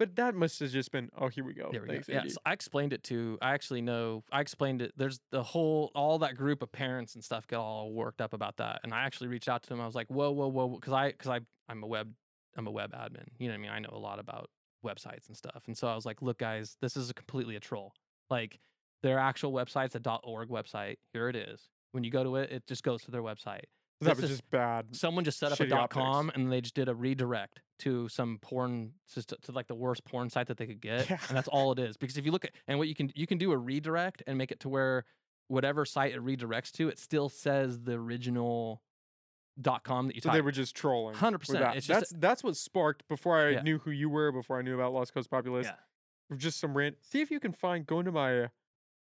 But 0.00 0.16
that 0.16 0.34
must 0.34 0.58
have 0.60 0.70
just 0.70 0.92
been, 0.92 1.10
oh, 1.18 1.28
here 1.28 1.44
we 1.44 1.52
go. 1.52 1.68
There 1.70 1.82
we 1.82 1.88
Thanks, 1.88 2.08
go. 2.08 2.26
So 2.26 2.38
I 2.46 2.54
explained 2.54 2.94
it 2.94 3.04
to. 3.04 3.36
I 3.42 3.52
actually 3.52 3.82
know. 3.82 4.24
I 4.32 4.40
explained 4.40 4.80
it. 4.80 4.94
There's 4.96 5.20
the 5.30 5.42
whole, 5.42 5.90
all 5.94 6.20
that 6.20 6.36
group 6.36 6.62
of 6.62 6.72
parents 6.72 7.14
and 7.16 7.22
stuff 7.22 7.46
get 7.46 7.56
all 7.56 7.92
worked 7.92 8.22
up 8.22 8.32
about 8.32 8.56
that. 8.56 8.80
And 8.82 8.94
I 8.94 9.00
actually 9.00 9.28
reached 9.28 9.46
out 9.46 9.62
to 9.64 9.68
them. 9.68 9.78
I 9.78 9.84
was 9.84 9.94
like, 9.94 10.06
whoa, 10.08 10.30
whoa, 10.30 10.48
whoa, 10.48 10.68
because 10.68 10.94
I, 10.94 11.08
because 11.08 11.28
I, 11.28 11.40
I'm 11.68 11.82
a 11.82 11.86
web, 11.86 12.10
I'm 12.56 12.66
a 12.66 12.70
web 12.70 12.94
admin. 12.94 13.26
You 13.38 13.48
know 13.48 13.52
what 13.52 13.58
I 13.58 13.60
mean? 13.60 13.70
I 13.72 13.78
know 13.78 13.90
a 13.92 13.98
lot 13.98 14.18
about 14.18 14.48
websites 14.82 15.28
and 15.28 15.36
stuff. 15.36 15.64
And 15.66 15.76
so 15.76 15.86
I 15.86 15.94
was 15.94 16.06
like, 16.06 16.22
look, 16.22 16.38
guys, 16.38 16.78
this 16.80 16.96
is 16.96 17.10
a 17.10 17.14
completely 17.14 17.56
a 17.56 17.60
troll. 17.60 17.92
Like 18.30 18.58
their 19.02 19.18
actual 19.18 19.52
website's 19.52 19.96
a 19.96 20.20
.org 20.24 20.48
website. 20.48 20.96
Here 21.12 21.28
it 21.28 21.36
is. 21.36 21.68
When 21.92 22.04
you 22.04 22.10
go 22.10 22.24
to 22.24 22.36
it, 22.36 22.50
it 22.50 22.66
just 22.66 22.84
goes 22.84 23.02
to 23.02 23.10
their 23.10 23.22
website. 23.22 23.64
That 24.00 24.16
was 24.16 24.28
just 24.30 24.48
bad. 24.50 24.96
Someone 24.96 25.24
just 25.24 25.38
set 25.38 25.52
up 25.52 25.60
a 25.60 25.66
dot 25.66 25.90
.com 25.90 26.30
and 26.34 26.50
they 26.50 26.60
just 26.60 26.74
did 26.74 26.88
a 26.88 26.94
redirect 26.94 27.60
to 27.80 28.08
some 28.08 28.38
porn 28.40 28.92
system 29.06 29.38
to 29.42 29.52
like 29.52 29.66
the 29.66 29.74
worst 29.74 30.04
porn 30.04 30.30
site 30.30 30.46
that 30.48 30.56
they 30.56 30.66
could 30.66 30.80
get, 30.80 31.08
Yeah. 31.10 31.18
and 31.28 31.36
that's 31.36 31.48
all 31.48 31.72
it 31.72 31.78
is. 31.78 31.96
Because 31.96 32.16
if 32.16 32.24
you 32.24 32.32
look 32.32 32.44
at 32.44 32.52
and 32.66 32.78
what 32.78 32.88
you 32.88 32.94
can 32.94 33.10
you 33.14 33.26
can 33.26 33.38
do 33.38 33.52
a 33.52 33.56
redirect 33.58 34.22
and 34.26 34.36
make 34.38 34.50
it 34.50 34.60
to 34.60 34.68
where 34.68 35.04
whatever 35.48 35.84
site 35.84 36.12
it 36.14 36.20
redirects 36.24 36.70
to, 36.72 36.88
it 36.88 36.98
still 36.98 37.28
says 37.28 37.80
the 37.80 37.92
original 37.92 38.82
dot 39.60 39.84
.com 39.84 40.06
that 40.06 40.14
you 40.16 40.22
So 40.22 40.28
type. 40.30 40.36
they 40.36 40.40
were 40.42 40.52
just 40.52 40.74
trolling. 40.74 41.14
100%, 41.16 41.46
that. 41.58 41.76
it's 41.76 41.86
just- 41.86 42.00
that's 42.00 42.12
that's 42.16 42.44
what 42.44 42.56
sparked 42.56 43.06
before 43.08 43.38
I 43.38 43.50
Yeah. 43.50 43.62
knew 43.62 43.78
who 43.78 43.90
you 43.90 44.08
were, 44.08 44.32
before 44.32 44.58
I 44.58 44.62
knew 44.62 44.74
about 44.74 44.92
Lost 44.94 45.12
Coast 45.12 45.30
Populist. 45.30 45.68
yeah. 45.68 46.36
Just 46.36 46.60
some 46.60 46.74
rant. 46.76 46.96
See 47.02 47.20
if 47.20 47.30
you 47.30 47.40
can 47.40 47.52
find. 47.52 47.84
Go 47.86 47.98
into 47.98 48.12
my. 48.12 48.42
Uh, 48.44 48.48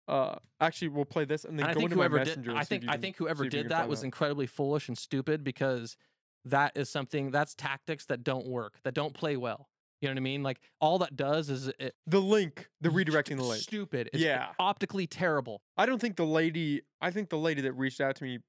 Uh, 0.08 0.36
actually, 0.62 0.90
we'll 0.90 1.06
play 1.06 1.26
this 1.26 1.46
and 1.46 1.58
then 1.58 1.66
And 1.66 1.72
I 1.72 1.74
go 1.74 1.80
think 1.80 1.92
into 1.92 1.96
whoever 1.96 2.20
did 2.20 2.28
messenger. 2.28 2.50
and 2.52 2.60
I 2.60 2.64
think 2.64 2.86
I 2.88 2.98
think 2.98 3.18
whoever 3.18 3.44
see 3.44 3.48
if 3.48 3.54
you 3.54 3.62
did 3.64 3.72
that 3.72 3.90
was 3.90 4.04
incredibly 4.04 4.46
foolish 4.48 4.88
and 4.88 4.98
stupid 4.98 5.44
because 5.44 5.98
that 6.46 6.74
is 6.76 6.90
something 6.90 7.32
that's 7.32 7.56
tactics 7.56 8.06
that 8.06 8.24
don't 8.24 8.46
work, 8.48 8.80
that 8.84 8.94
don't 8.94 9.14
play 9.16 9.36
well. 9.36 9.68
You 10.02 10.10
know 10.10 10.14
what 10.14 10.18
I 10.20 10.22
mean? 10.22 10.44
Like 10.44 10.60
all 10.80 11.00
that 11.00 11.16
does 11.16 11.50
is 11.50 11.68
it 11.80 11.96
the 12.06 12.22
link, 12.22 12.70
the 12.82 12.90
redirecting 12.90 13.38
the 13.38 13.44
link. 13.44 13.64
Stupid. 13.64 14.10
It's 14.14 14.22
Yeah. 14.22 14.52
optically 14.60 15.08
terrible. 15.08 15.62
I 15.78 15.88
don't 15.88 16.00
think 16.00 16.18
the 16.18 16.26
lady. 16.26 16.82
I 17.02 17.10
think 17.10 17.30
the 17.30 17.40
lady 17.40 17.62
that 17.62 17.74
reached 17.74 18.00
out 18.02 18.16
to 18.18 18.24
me. 18.24 18.40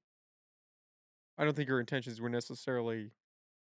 I 1.39 1.43
don't 1.45 1.55
think 1.55 1.69
her 1.69 1.79
intentions 1.79 2.19
were 2.21 2.29
necessarily. 2.29 3.11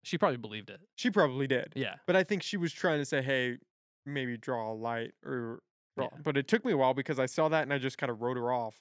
She 0.02 0.18
probably 0.18 0.36
believed 0.36 0.70
it. 0.70 0.80
She 0.96 1.10
probably 1.10 1.46
did, 1.46 1.72
Yeah. 1.74 1.96
but 2.06 2.14
I 2.16 2.22
think 2.24 2.42
she 2.42 2.56
was 2.56 2.72
trying 2.72 2.98
to 3.00 3.04
say, 3.04 3.22
"Hey, 3.22 3.58
maybe 4.04 4.36
draw 4.36 4.70
a 4.70 4.74
light 4.74 5.12
or." 5.24 5.60
Yeah. 5.98 6.08
But 6.22 6.36
it 6.36 6.46
took 6.48 6.64
me 6.64 6.72
a 6.72 6.76
while 6.76 6.94
because 6.94 7.18
I 7.18 7.26
saw 7.26 7.48
that 7.48 7.62
and 7.62 7.72
I 7.72 7.78
just 7.78 7.98
kind 7.98 8.10
of 8.10 8.20
wrote 8.20 8.36
her 8.36 8.52
off. 8.52 8.76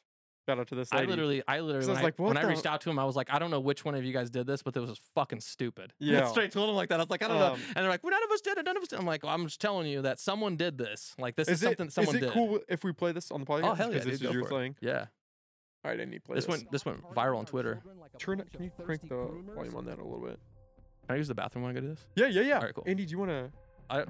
Shout 0.47 0.59
out 0.59 0.67
to 0.67 0.75
this 0.75 0.89
I 0.91 0.97
lady. 0.97 1.07
literally, 1.09 1.43
I 1.47 1.59
literally, 1.59 1.85
I 1.85 1.87
when, 1.87 1.89
was 1.89 1.99
I, 1.99 2.03
like, 2.03 2.19
when 2.19 2.27
what 2.27 2.37
I 2.37 2.47
reached 2.47 2.65
out 2.67 2.81
to 2.81 2.89
him, 2.91 2.99
I 2.99 3.05
was 3.05 3.15
like, 3.15 3.33
I 3.33 3.39
don't 3.39 3.49
know 3.49 3.59
which 3.59 3.83
one 3.83 3.95
of 3.95 4.03
you 4.05 4.13
guys 4.13 4.29
did 4.29 4.45
this, 4.45 4.61
but 4.61 4.75
it 4.77 4.79
was 4.79 4.99
fucking 5.15 5.39
stupid. 5.39 5.91
Yeah. 5.99 6.27
Straight 6.27 6.51
told 6.51 6.69
him 6.69 6.75
like 6.75 6.89
that. 6.89 6.99
I 6.99 7.03
was 7.03 7.09
like, 7.09 7.23
I 7.23 7.27
don't 7.27 7.39
know. 7.39 7.53
Um, 7.53 7.59
And 7.69 7.77
they're 7.77 7.89
like, 7.89 8.03
well, 8.03 8.11
none 8.11 8.23
of 8.23 8.29
us 8.29 8.41
did 8.41 8.57
it. 8.59 8.65
None 8.65 8.77
of 8.77 8.83
us 8.83 8.89
did. 8.89 8.99
I'm 8.99 9.07
like, 9.07 9.23
well, 9.23 9.33
I'm 9.33 9.45
just 9.47 9.59
telling 9.59 9.87
you 9.87 10.03
that 10.03 10.19
someone 10.19 10.55
did 10.55 10.77
this. 10.77 11.15
Like, 11.17 11.35
this 11.35 11.47
is, 11.47 11.55
is 11.55 11.63
it, 11.63 11.65
something 11.65 11.89
someone 11.89 12.15
is 12.17 12.21
it 12.21 12.25
did. 12.25 12.33
cool 12.33 12.59
if 12.69 12.83
we 12.83 12.91
play 12.91 13.11
this 13.11 13.31
on 13.31 13.39
the 13.39 13.45
podcast? 13.47 13.63
Oh 13.63 13.73
hell 13.73 13.87
yeah, 13.87 13.99
Because 13.99 14.19
this 14.19 14.21
is 14.21 14.33
your 14.33 14.47
thing. 14.47 14.75
Yeah. 14.81 15.05
All 15.83 15.91
right, 15.91 15.99
I 15.99 16.05
need 16.05 16.15
to 16.17 16.21
play 16.21 16.35
This 16.35 16.45
this. 16.45 16.49
went 16.57 16.71
this 16.71 16.85
went 16.85 17.01
viral 17.15 17.37
on 17.37 17.45
Twitter. 17.45 17.81
Turn 18.19 18.39
it. 18.39 18.51
Can 18.51 18.63
you 18.65 18.71
crank 18.83 19.01
the 19.01 19.29
volume 19.55 19.75
on 19.75 19.85
that 19.85 19.97
a 19.99 20.03
little 20.03 20.19
bit? 20.25 20.39
Can 21.07 21.15
I 21.15 21.17
use 21.17 21.27
the 21.27 21.35
bathroom 21.35 21.63
when 21.63 21.71
I 21.71 21.79
go 21.79 21.81
to 21.81 21.87
this? 21.93 22.05
Yeah, 22.15 22.27
yeah, 22.27 22.41
yeah. 22.41 22.55
Alright, 22.57 22.73
cool. 22.75 22.83
Andy, 22.87 23.05
do 23.05 23.11
you 23.11 23.17
want 23.19 23.31
to? 23.31 23.51
I 23.89 24.05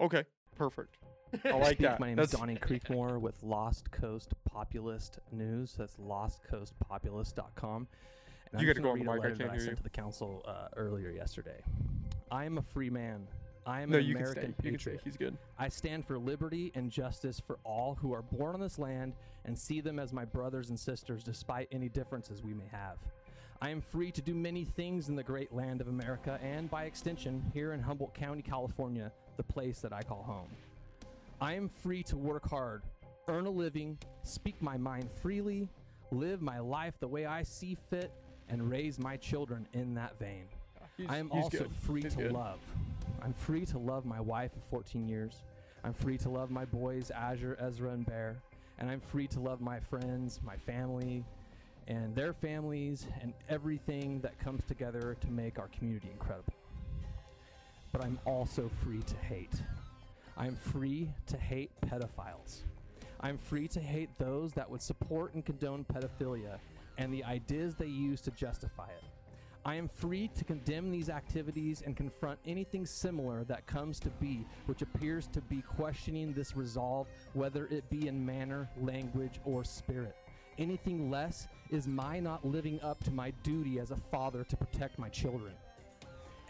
Okay, 0.00 0.24
perfect. 0.56 0.96
I 1.44 1.52
like 1.52 1.66
Speak, 1.66 1.78
that. 1.80 2.00
My 2.00 2.08
name 2.08 2.16
That's 2.16 2.32
is 2.32 2.38
Donnie 2.38 2.56
Creekmore 2.60 3.20
with 3.20 3.42
Lost 3.42 3.90
Coast 3.90 4.34
Populist 4.44 5.18
News. 5.32 5.74
That's 5.76 5.96
lostcoastpopulist.com. 5.96 7.88
And 8.52 8.60
You 8.62 8.68
I'm 8.68 8.74
gotta 8.74 8.80
go 8.80 8.90
on 8.90 8.98
the 8.98 9.04
mic, 9.04 9.24
I 9.24 9.36
can't 9.36 9.50
I 9.50 9.58
sent 9.58 9.76
to 9.78 9.82
the 9.82 9.90
council 9.90 10.44
uh, 10.46 10.68
earlier 10.76 11.10
yesterday. 11.10 11.60
I 12.30 12.44
am 12.44 12.58
a 12.58 12.62
free 12.62 12.90
man. 12.90 13.26
I 13.66 13.80
am 13.80 13.90
no, 13.90 13.98
an 13.98 14.04
you 14.04 14.14
can 14.14 14.22
American 14.22 14.54
stay. 14.54 14.64
You 14.64 14.70
can 14.72 14.78
stay. 14.78 14.90
patriot. 14.90 15.00
He's 15.04 15.16
good. 15.16 15.36
I 15.58 15.68
stand 15.68 16.06
for 16.06 16.18
liberty 16.18 16.70
and 16.74 16.90
justice 16.90 17.40
for 17.40 17.58
all 17.64 17.96
who 18.00 18.12
are 18.12 18.22
born 18.22 18.54
on 18.54 18.60
this 18.60 18.78
land 18.78 19.14
and 19.44 19.58
see 19.58 19.80
them 19.80 19.98
as 19.98 20.12
my 20.12 20.24
brothers 20.24 20.68
and 20.68 20.78
sisters 20.78 21.22
despite 21.24 21.68
any 21.72 21.88
differences 21.88 22.42
we 22.42 22.54
may 22.54 22.68
have. 22.70 22.98
I 23.62 23.70
am 23.70 23.80
free 23.80 24.10
to 24.12 24.20
do 24.20 24.34
many 24.34 24.64
things 24.64 25.08
in 25.08 25.16
the 25.16 25.22
great 25.22 25.54
land 25.54 25.80
of 25.80 25.88
America 25.88 26.38
and, 26.42 26.68
by 26.68 26.84
extension, 26.84 27.50
here 27.54 27.72
in 27.72 27.80
Humboldt 27.80 28.12
County, 28.14 28.42
California, 28.42 29.10
the 29.36 29.42
place 29.42 29.80
that 29.80 29.92
I 29.92 30.02
call 30.02 30.22
home. 30.22 30.48
I 31.40 31.54
am 31.54 31.68
free 31.68 32.02
to 32.04 32.16
work 32.16 32.48
hard, 32.48 32.82
earn 33.28 33.46
a 33.46 33.50
living, 33.50 33.98
speak 34.22 34.60
my 34.62 34.76
mind 34.76 35.08
freely, 35.22 35.68
live 36.10 36.40
my 36.40 36.58
life 36.58 36.94
the 37.00 37.08
way 37.08 37.26
I 37.26 37.42
see 37.42 37.76
fit, 37.90 38.12
and 38.48 38.70
raise 38.70 38.98
my 38.98 39.16
children 39.16 39.66
in 39.72 39.94
that 39.94 40.18
vein. 40.18 40.44
He's, 40.96 41.06
I 41.08 41.18
am 41.18 41.30
also 41.32 41.58
good. 41.58 41.72
free 41.72 42.02
He's 42.02 42.14
to 42.14 42.22
good. 42.22 42.32
love. 42.32 42.58
I'm 43.22 43.32
free 43.32 43.64
to 43.66 43.78
love 43.78 44.04
my 44.04 44.20
wife 44.20 44.54
of 44.56 44.62
14 44.64 45.08
years. 45.08 45.42
I'm 45.82 45.94
free 45.94 46.18
to 46.18 46.28
love 46.28 46.50
my 46.50 46.64
boys, 46.64 47.10
Azure, 47.10 47.56
Ezra, 47.60 47.90
and 47.90 48.06
Bear. 48.06 48.36
And 48.78 48.90
I'm 48.90 49.00
free 49.00 49.26
to 49.28 49.40
love 49.40 49.60
my 49.60 49.80
friends, 49.80 50.40
my 50.44 50.56
family, 50.56 51.24
and 51.88 52.14
their 52.14 52.32
families, 52.32 53.06
and 53.20 53.32
everything 53.48 54.20
that 54.20 54.38
comes 54.38 54.64
together 54.64 55.16
to 55.20 55.30
make 55.30 55.58
our 55.58 55.68
community 55.68 56.08
incredible. 56.12 56.54
But 57.92 58.04
I'm 58.04 58.18
also 58.24 58.70
free 58.82 59.02
to 59.02 59.16
hate. 59.16 59.62
I'm 60.36 60.56
free 60.56 61.12
to 61.26 61.36
hate 61.36 61.70
pedophiles. 61.86 62.62
I'm 63.20 63.38
free 63.38 63.68
to 63.68 63.80
hate 63.80 64.10
those 64.18 64.52
that 64.54 64.68
would 64.68 64.82
support 64.82 65.34
and 65.34 65.44
condone 65.44 65.84
pedophilia 65.84 66.58
and 66.98 67.12
the 67.12 67.24
ideas 67.24 67.74
they 67.74 67.86
use 67.86 68.20
to 68.22 68.30
justify 68.32 68.88
it. 68.88 69.04
I 69.66 69.76
am 69.76 69.88
free 69.88 70.28
to 70.36 70.44
condemn 70.44 70.90
these 70.90 71.08
activities 71.08 71.82
and 71.86 71.96
confront 71.96 72.38
anything 72.46 72.84
similar 72.84 73.44
that 73.44 73.66
comes 73.66 73.98
to 74.00 74.10
be, 74.10 74.44
which 74.66 74.82
appears 74.82 75.26
to 75.28 75.40
be 75.40 75.62
questioning 75.62 76.34
this 76.34 76.54
resolve, 76.54 77.06
whether 77.32 77.66
it 77.68 77.88
be 77.88 78.08
in 78.08 78.26
manner, 78.26 78.68
language, 78.78 79.40
or 79.46 79.64
spirit. 79.64 80.16
Anything 80.58 81.10
less 81.10 81.48
is 81.70 81.88
my 81.88 82.20
not 82.20 82.44
living 82.44 82.78
up 82.82 83.02
to 83.04 83.10
my 83.10 83.30
duty 83.42 83.78
as 83.78 83.90
a 83.90 83.96
father 83.96 84.44
to 84.44 84.56
protect 84.56 84.98
my 84.98 85.08
children. 85.08 85.54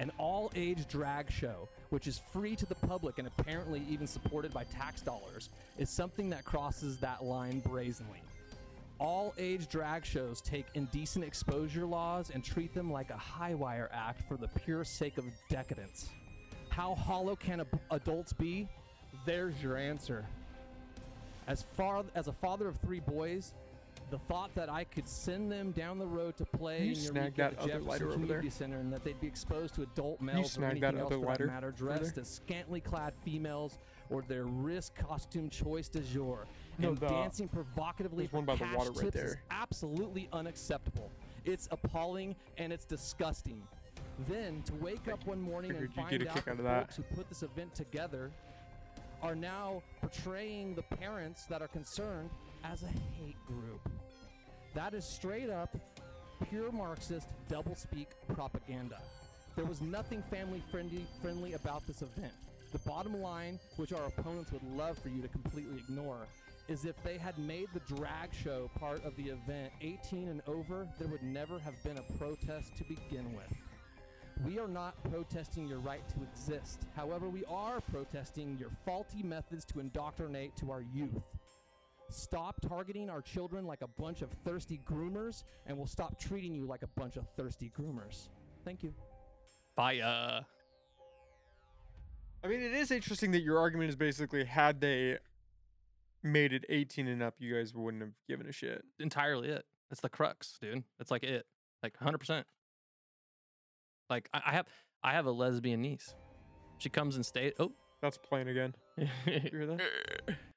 An 0.01 0.11
all 0.19 0.51
age 0.57 0.89
drag 0.89 1.31
show, 1.31 1.69
which 1.95 2.09
is 2.09 2.21
free 2.33 2.57
to 2.57 2.67
the 2.67 2.75
public 2.75 3.19
and 3.21 3.29
apparently 3.29 3.81
even 3.89 4.05
supported 4.05 4.53
by 4.53 4.65
tax 4.65 5.01
dollars, 5.01 5.49
is 5.79 5.89
something 5.89 6.29
that 6.29 6.45
crosses 6.45 6.97
that 6.99 7.23
line 7.23 7.61
brazenly. 7.61 8.21
All 8.99 9.33
age 9.39 9.69
drag 9.69 10.05
shows 10.05 10.41
take 10.41 10.67
indecent 10.75 11.25
exposure 11.25 11.87
laws 11.87 12.31
and 12.35 12.43
treat 12.43 12.75
them 12.75 12.91
like 12.91 13.11
a 13.11 13.17
high 13.17 13.55
wire 13.55 13.89
act 13.93 14.27
for 14.27 14.37
the 14.37 14.49
pure 14.49 14.85
sake 14.85 15.19
of 15.19 15.25
decadence. 15.49 16.09
How 16.69 16.97
hollow 16.97 17.37
can 17.37 17.61
ab- 17.61 17.81
adults 17.93 18.33
be? 18.33 18.69
There's 19.25 19.63
your 19.63 19.77
answer. 19.77 20.27
As 21.47 21.65
far 21.77 22.05
as 22.17 22.27
a 22.27 22.33
father 22.33 22.67
of 22.67 22.77
three 22.79 23.01
boys, 23.01 23.55
the 24.11 24.19
thought 24.19 24.55
that 24.55 24.69
I 24.69 24.85
could 24.85 25.09
send 25.09 25.51
them 25.51 25.73
down 25.73 25.99
the 25.99 26.07
road 26.07 26.37
to 26.37 26.45
play 26.45 26.85
you 26.85 26.91
in 26.91 26.95
snag 26.97 27.37
that 27.37 27.59
other 27.59 27.81
lighter 27.81 28.07
over 28.07 28.15
there? 28.15 28.19
Community 28.27 28.51
Center 28.51 28.79
and 28.79 28.93
that 28.93 29.05
they'd 29.05 29.21
be 29.21 29.27
exposed 29.27 29.75
to 29.77 29.83
adult 29.83 30.21
males 30.21 30.57
or 30.59 30.65
anything 30.65 30.99
else 30.99 31.13
for 31.13 31.37
that 31.37 31.47
matter, 31.47 31.71
dressed 31.71 32.19
as 32.19 32.29
scantily 32.29 32.81
clad 32.81 33.15
females 33.25 33.79
or 34.11 34.23
their 34.23 34.45
risk 34.45 34.95
costume 34.95 35.49
choice 35.49 35.89
du 35.89 36.01
jour. 36.01 36.47
No, 36.79 36.91
and 36.91 36.99
the- 36.99 37.09
dancing 37.09 37.49
provocatively 37.49 38.27
for 38.27 38.37
one 38.37 38.45
by 38.45 38.57
the 38.57 38.65
water 38.77 38.91
right 38.91 39.05
tips 39.05 39.17
is 39.17 39.33
there. 39.33 39.43
absolutely 39.51 40.29
unacceptable. 40.33 41.11
It's 41.45 41.69
appalling 41.71 42.37
and 42.59 42.73
it's 42.73 42.85
disgusting. 42.85 43.63
Then 44.29 44.63
to 44.63 44.75
wake 44.75 45.09
up 45.13 45.27
one 45.27 45.41
morning 45.41 45.73
and 45.73 45.93
find 45.93 46.27
out 46.29 46.45
the 46.45 46.51
out 46.53 46.59
that. 46.63 46.81
folks 46.83 46.97
who 46.97 47.03
put 47.17 47.29
this 47.29 47.43
event 47.43 47.75
together 47.75 48.31
are 49.23 49.35
now 49.35 49.83
portraying 50.01 50.75
the 50.75 50.83
parents 50.83 51.47
that 51.47 51.63
are 51.63 51.69
concerned 51.69 52.31
as 52.71 52.83
a 52.83 52.87
hate 52.87 53.37
group. 53.47 53.89
That 54.75 54.95
is 54.95 55.05
straight 55.05 55.51
up 55.51 55.77
pure 56.49 56.73
Marxist 56.73 57.29
doublespeak 57.49 58.07
propaganda. 58.35 59.01
There 59.57 59.65
was 59.65 59.81
nothing 59.81 60.23
family 60.31 60.63
friendly 60.71 61.07
friendly 61.23 61.53
about 61.53 61.87
this 61.87 62.03
event. 62.03 62.33
The 62.73 62.79
bottom 62.81 63.21
line, 63.21 63.61
which 63.77 63.93
our 63.93 64.07
opponents 64.07 64.51
would 64.51 64.65
love 64.77 64.99
for 64.99 65.09
you 65.09 65.23
to 65.23 65.29
completely 65.29 65.79
ignore, 65.79 66.27
is 66.67 66.85
if 66.85 67.01
they 67.05 67.19
had 67.19 67.39
made 67.39 67.69
the 67.73 67.95
drag 67.95 68.35
show 68.35 68.69
part 68.79 69.05
of 69.05 69.15
the 69.17 69.25
event 69.25 69.73
18 69.81 70.29
and 70.29 70.43
over, 70.49 70.89
there 70.99 71.09
would 71.09 71.23
never 71.23 71.59
have 71.59 71.81
been 71.85 71.99
a 71.99 72.19
protest 72.19 72.77
to 72.77 72.85
begin 72.85 73.33
with. 73.35 73.53
We 74.45 74.59
are 74.59 74.67
not 74.67 74.95
protesting 75.05 75.69
your 75.69 75.79
right 75.79 76.03
to 76.09 76.23
exist. 76.23 76.87
However, 76.97 77.29
we 77.29 77.45
are 77.45 77.81
protesting 77.81 78.57
your 78.59 78.71
faulty 78.85 79.23
methods 79.23 79.65
to 79.67 79.79
indoctrinate 79.79 80.57
to 80.57 80.73
our 80.73 80.83
youth. 80.93 81.23
Stop 82.15 82.61
targeting 82.61 83.11
our 83.11 83.21
children 83.21 83.67
like 83.67 83.83
a 83.83 83.89
bunch 83.89 84.23
of 84.23 84.31
thirsty 84.45 84.81
groomers, 84.89 85.43
and 85.67 85.77
we'll 85.77 85.87
stop 85.87 86.19
treating 86.19 86.55
you 86.55 86.65
like 86.65 86.83
a 86.83 86.87
bunch 86.87 87.17
of 87.17 87.29
thirsty 87.37 87.73
groomers. 87.77 88.29
Thank 88.65 88.83
you. 88.83 88.95
fire. 89.75 90.03
Uh. 90.03 90.41
I 92.45 92.49
mean, 92.49 92.61
it 92.61 92.73
is 92.73 92.91
interesting 92.91 93.31
that 93.33 93.43
your 93.43 93.59
argument 93.59 93.89
is 93.89 93.97
basically 93.97 94.45
had 94.45 94.81
they 94.81 95.19
made 96.23 96.53
it 96.53 96.65
18 96.69 97.09
and 97.09 97.23
up, 97.23 97.35
you 97.39 97.55
guys 97.55 97.75
wouldn't 97.75 98.03
have 98.03 98.13
given 98.29 98.47
a 98.47 98.53
shit. 98.53 98.85
Entirely 99.01 99.49
it. 99.49 99.65
It's 99.91 100.01
the 100.01 100.09
crux, 100.09 100.59
dude. 100.61 100.85
It's 101.01 101.11
like 101.11 101.25
it. 101.25 101.47
Like 101.83 101.99
100%. 101.99 102.45
Like 104.11 104.29
I, 104.33 104.43
I 104.47 104.53
have 104.53 104.67
I 105.03 105.13
have 105.13 105.27
a 105.27 105.31
lesbian 105.31 105.81
niece. 105.81 106.15
She 106.79 106.89
comes 106.91 107.17
and 107.17 107.25
stays. 107.25 107.53
Oh. 107.59 107.73
That's 108.03 108.19
playing 108.19 108.49
again. 108.49 108.75
You 109.27 109.41
hear 109.51 109.67
that? 109.67 109.81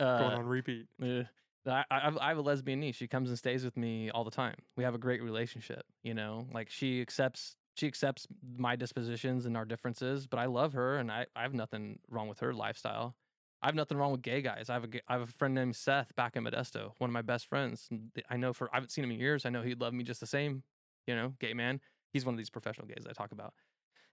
uh, 0.00 0.18
Going 0.18 0.32
on 0.32 0.46
repeat. 0.46 0.86
Uh, 1.02 1.22
I, 1.66 1.84
I 1.90 2.00
have- 2.00 2.18
I 2.18 2.28
have 2.28 2.38
a 2.38 2.42
lesbian 2.42 2.80
niece. 2.80 2.96
She 2.96 3.06
comes 3.06 3.28
and 3.28 3.38
stays 3.38 3.64
with 3.64 3.76
me 3.76 4.10
all 4.10 4.24
the 4.24 4.30
time. 4.30 4.56
We 4.76 4.84
have 4.84 4.94
a 4.94 4.98
great 4.98 5.22
relationship. 5.22 5.82
You 6.02 6.14
know, 6.14 6.46
like 6.52 6.70
she 6.70 7.00
accepts 7.00 7.56
she 7.76 7.86
accepts 7.86 8.26
my 8.58 8.76
dispositions 8.76 9.46
and 9.46 9.56
our 9.56 9.64
differences, 9.64 10.26
but 10.26 10.38
I 10.38 10.46
love 10.46 10.72
her, 10.74 10.96
and 10.98 11.10
I, 11.10 11.26
I 11.36 11.42
have 11.42 11.54
nothing 11.54 11.98
wrong 12.10 12.28
with 12.28 12.40
her 12.40 12.52
lifestyle. 12.52 13.14
I 13.62 13.66
have 13.66 13.74
nothing 13.74 13.96
wrong 13.98 14.10
with 14.12 14.22
gay 14.22 14.40
guys. 14.42 14.68
I 14.70 14.74
have 14.74 14.84
a 14.84 14.88
I 15.08 15.12
have 15.12 15.22
a 15.22 15.26
friend 15.26 15.54
named 15.54 15.76
Seth 15.76 16.14
back 16.16 16.34
in 16.36 16.44
Modesto, 16.44 16.92
one 16.98 17.10
of 17.10 17.14
my 17.14 17.22
best 17.22 17.46
friends. 17.46 17.88
I 18.30 18.36
know 18.38 18.52
for 18.52 18.68
I 18.72 18.76
haven't 18.76 18.90
seen 18.90 19.04
him 19.04 19.10
in 19.12 19.20
years. 19.20 19.44
I 19.46 19.50
know 19.50 19.62
he'd 19.62 19.80
love 19.80 19.92
me 19.94 20.02
just 20.02 20.20
the 20.20 20.26
same. 20.26 20.62
You 21.06 21.14
know, 21.14 21.34
gay 21.40 21.52
man. 21.54 21.80
He's 22.12 22.24
one 22.24 22.34
of 22.34 22.38
these 22.38 22.50
professional 22.50 22.86
gays 22.86 23.06
I 23.08 23.12
talk 23.12 23.32
about, 23.32 23.52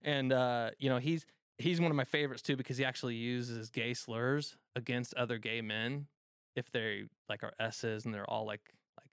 and 0.02 0.32
uh, 0.34 0.72
you 0.80 0.90
know 0.90 0.98
he's 0.98 1.26
he's 1.58 1.80
one 1.82 1.92
of 1.92 1.98
my 1.98 2.04
favorites 2.04 2.42
too 2.42 2.56
because 2.56 2.78
he 2.78 2.86
actually 2.86 3.16
uses 3.16 3.70
gay 3.70 3.94
slurs 3.94 4.56
against 4.76 5.14
other 5.16 5.38
gay 5.38 5.62
men 5.62 6.08
if 6.56 6.72
they 6.72 7.04
like 7.30 7.44
are 7.44 7.54
S's 7.60 8.06
and 8.06 8.14
they're 8.14 8.30
all 8.30 8.46
like 8.46 8.62
like 9.00 9.10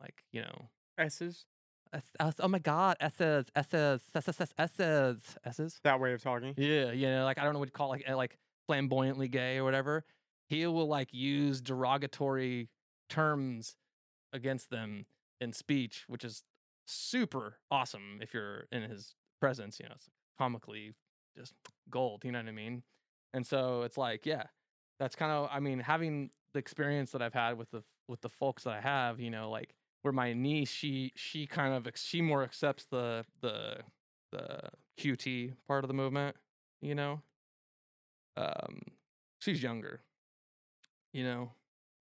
like 0.00 0.24
you 0.32 0.40
know 0.42 0.68
S's? 0.98 1.44
S- 1.94 2.02
S- 2.20 2.34
oh 2.40 2.48
my 2.48 2.58
god 2.58 2.96
S's 3.00 3.46
S's 3.54 4.00
S's 4.14 4.52
S's 4.58 5.36
S's 5.44 5.80
That 5.84 6.00
way 6.00 6.12
of 6.12 6.22
talking. 6.22 6.54
yeah 6.56 6.90
you 6.92 7.06
know 7.06 7.24
like 7.24 7.38
I 7.38 7.44
don't 7.44 7.52
know 7.52 7.58
what 7.60 7.68
you 7.68 7.72
call 7.72 7.88
like 7.90 8.04
uh, 8.08 8.16
like 8.16 8.36
flamboyantly 8.66 9.28
gay 9.28 9.58
or 9.58 9.64
whatever 9.64 10.04
he 10.48 10.66
will 10.66 10.86
like 10.88 11.12
use 11.12 11.60
derogatory 11.60 12.68
terms 13.08 13.76
against 14.32 14.70
them 14.70 15.06
in 15.40 15.52
speech 15.52 16.04
which 16.08 16.24
is 16.24 16.42
super 16.86 17.58
awesome 17.70 18.18
if 18.20 18.34
you're 18.34 18.64
in 18.72 18.82
his 18.82 19.14
presence 19.40 19.78
you 19.80 19.86
know 19.86 19.92
it's 19.94 20.08
comically 20.38 20.92
just 21.36 21.54
gold 21.90 22.24
you 22.24 22.32
know 22.32 22.38
what 22.38 22.48
I 22.48 22.52
mean? 22.52 22.82
And 23.32 23.46
so 23.46 23.82
it's 23.82 23.98
like 23.98 24.24
yeah 24.26 24.44
that's 24.98 25.14
kind 25.14 25.32
of 25.32 25.48
i 25.52 25.60
mean 25.60 25.78
having 25.78 26.30
the 26.52 26.58
experience 26.58 27.10
that 27.10 27.22
i've 27.22 27.34
had 27.34 27.58
with 27.58 27.70
the 27.70 27.82
with 28.08 28.20
the 28.20 28.28
folks 28.28 28.64
that 28.64 28.72
i 28.72 28.80
have 28.80 29.20
you 29.20 29.30
know 29.30 29.50
like 29.50 29.74
where 30.02 30.12
my 30.12 30.32
niece 30.32 30.70
she 30.70 31.12
she 31.16 31.46
kind 31.46 31.74
of 31.74 31.86
she 31.96 32.22
more 32.22 32.42
accepts 32.42 32.86
the 32.86 33.24
the 33.40 33.76
the 34.32 34.60
qt 34.98 35.52
part 35.66 35.84
of 35.84 35.88
the 35.88 35.94
movement 35.94 36.36
you 36.80 36.94
know? 36.94 37.20
Um 38.36 38.82
she's 39.38 39.62
younger 39.62 40.00
you 41.12 41.24
know? 41.24 41.50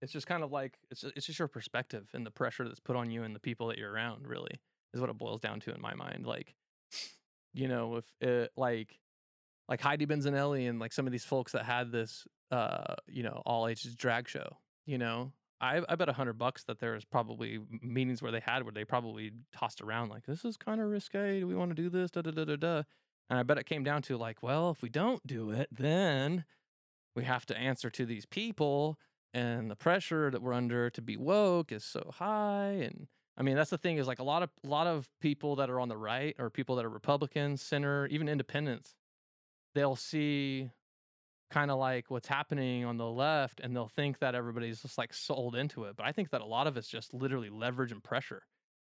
It's 0.01 0.11
just 0.11 0.27
kind 0.27 0.43
of 0.43 0.51
like 0.51 0.77
it's 0.91 1.03
it's 1.03 1.25
just 1.25 1.39
your 1.39 1.47
perspective 1.47 2.07
and 2.13 2.25
the 2.25 2.31
pressure 2.31 2.65
that's 2.65 2.79
put 2.79 2.95
on 2.95 3.09
you 3.09 3.23
and 3.23 3.33
the 3.33 3.39
people 3.39 3.67
that 3.67 3.77
you're 3.77 3.91
around 3.91 4.27
really 4.27 4.59
is 4.93 5.01
what 5.01 5.09
it 5.09 5.17
boils 5.17 5.41
down 5.41 5.59
to 5.61 5.73
in 5.73 5.81
my 5.81 5.95
mind 5.95 6.25
like 6.27 6.53
you 7.53 7.67
know 7.67 7.95
if 7.95 8.05
it 8.21 8.51
like 8.55 8.99
like 9.67 9.81
Heidi 9.81 10.05
Benzanelli 10.05 10.69
and 10.69 10.79
like 10.79 10.93
some 10.93 11.05
of 11.05 11.11
these 11.11 11.25
folks 11.25 11.51
that 11.53 11.65
had 11.65 11.91
this 11.91 12.27
uh 12.51 12.95
you 13.07 13.23
know 13.23 13.41
all 13.45 13.67
ages 13.67 13.95
drag 13.95 14.27
show 14.27 14.57
you 14.85 14.97
know 14.97 15.31
I, 15.61 15.81
I 15.87 15.95
bet 15.95 16.09
a 16.09 16.13
hundred 16.13 16.37
bucks 16.37 16.63
that 16.65 16.79
there 16.79 16.93
was 16.93 17.05
probably 17.05 17.59
meetings 17.81 18.21
where 18.21 18.31
they 18.31 18.41
had 18.41 18.63
where 18.63 18.71
they 18.71 18.85
probably 18.85 19.31
tossed 19.53 19.81
around 19.81 20.09
like 20.09 20.25
this 20.25 20.43
is 20.43 20.57
kind 20.57 20.81
of 20.81 20.89
risque. 20.89 21.39
Do 21.39 21.47
we 21.47 21.55
want 21.55 21.71
to 21.71 21.81
do 21.81 21.89
this? 21.89 22.11
Da 22.11 22.21
da 22.21 22.31
da 22.31 22.45
da 22.45 22.55
da. 22.55 22.83
And 23.29 23.39
I 23.39 23.43
bet 23.43 23.57
it 23.57 23.65
came 23.65 23.83
down 23.83 24.01
to 24.03 24.17
like, 24.17 24.43
well, 24.43 24.69
if 24.69 24.81
we 24.81 24.89
don't 24.89 25.25
do 25.25 25.51
it, 25.51 25.69
then 25.71 26.45
we 27.15 27.23
have 27.23 27.45
to 27.47 27.57
answer 27.57 27.89
to 27.89 28.05
these 28.05 28.25
people, 28.25 28.99
and 29.33 29.71
the 29.71 29.75
pressure 29.75 30.29
that 30.29 30.41
we're 30.41 30.53
under 30.53 30.89
to 30.89 31.01
be 31.01 31.17
woke 31.17 31.71
is 31.71 31.83
so 31.83 32.11
high. 32.13 32.77
And 32.81 33.07
I 33.37 33.41
mean, 33.41 33.55
that's 33.55 33.69
the 33.69 33.77
thing 33.77 33.97
is 33.97 34.07
like 34.07 34.19
a 34.19 34.23
lot 34.23 34.43
of 34.43 34.49
a 34.63 34.67
lot 34.67 34.87
of 34.87 35.09
people 35.21 35.55
that 35.55 35.69
are 35.69 35.79
on 35.79 35.89
the 35.89 35.97
right 35.97 36.35
or 36.37 36.49
people 36.49 36.75
that 36.75 36.85
are 36.85 36.89
Republicans, 36.89 37.61
center, 37.61 38.05
even 38.07 38.27
independents, 38.27 38.93
they'll 39.75 39.95
see 39.95 40.71
kind 41.51 41.69
of 41.69 41.77
like 41.77 42.09
what's 42.09 42.27
happening 42.27 42.83
on 42.85 42.97
the 42.97 43.09
left 43.09 43.59
and 43.59 43.75
they'll 43.75 43.87
think 43.87 44.19
that 44.19 44.33
everybody's 44.33 44.81
just 44.81 44.97
like 44.97 45.13
sold 45.13 45.55
into 45.55 45.83
it. 45.83 45.95
But 45.95 46.07
I 46.07 46.11
think 46.11 46.31
that 46.31 46.41
a 46.41 46.45
lot 46.45 46.65
of 46.65 46.75
it's 46.75 46.87
just 46.87 47.13
literally 47.13 47.49
leverage 47.49 47.91
and 47.91 48.03
pressure. 48.03 48.41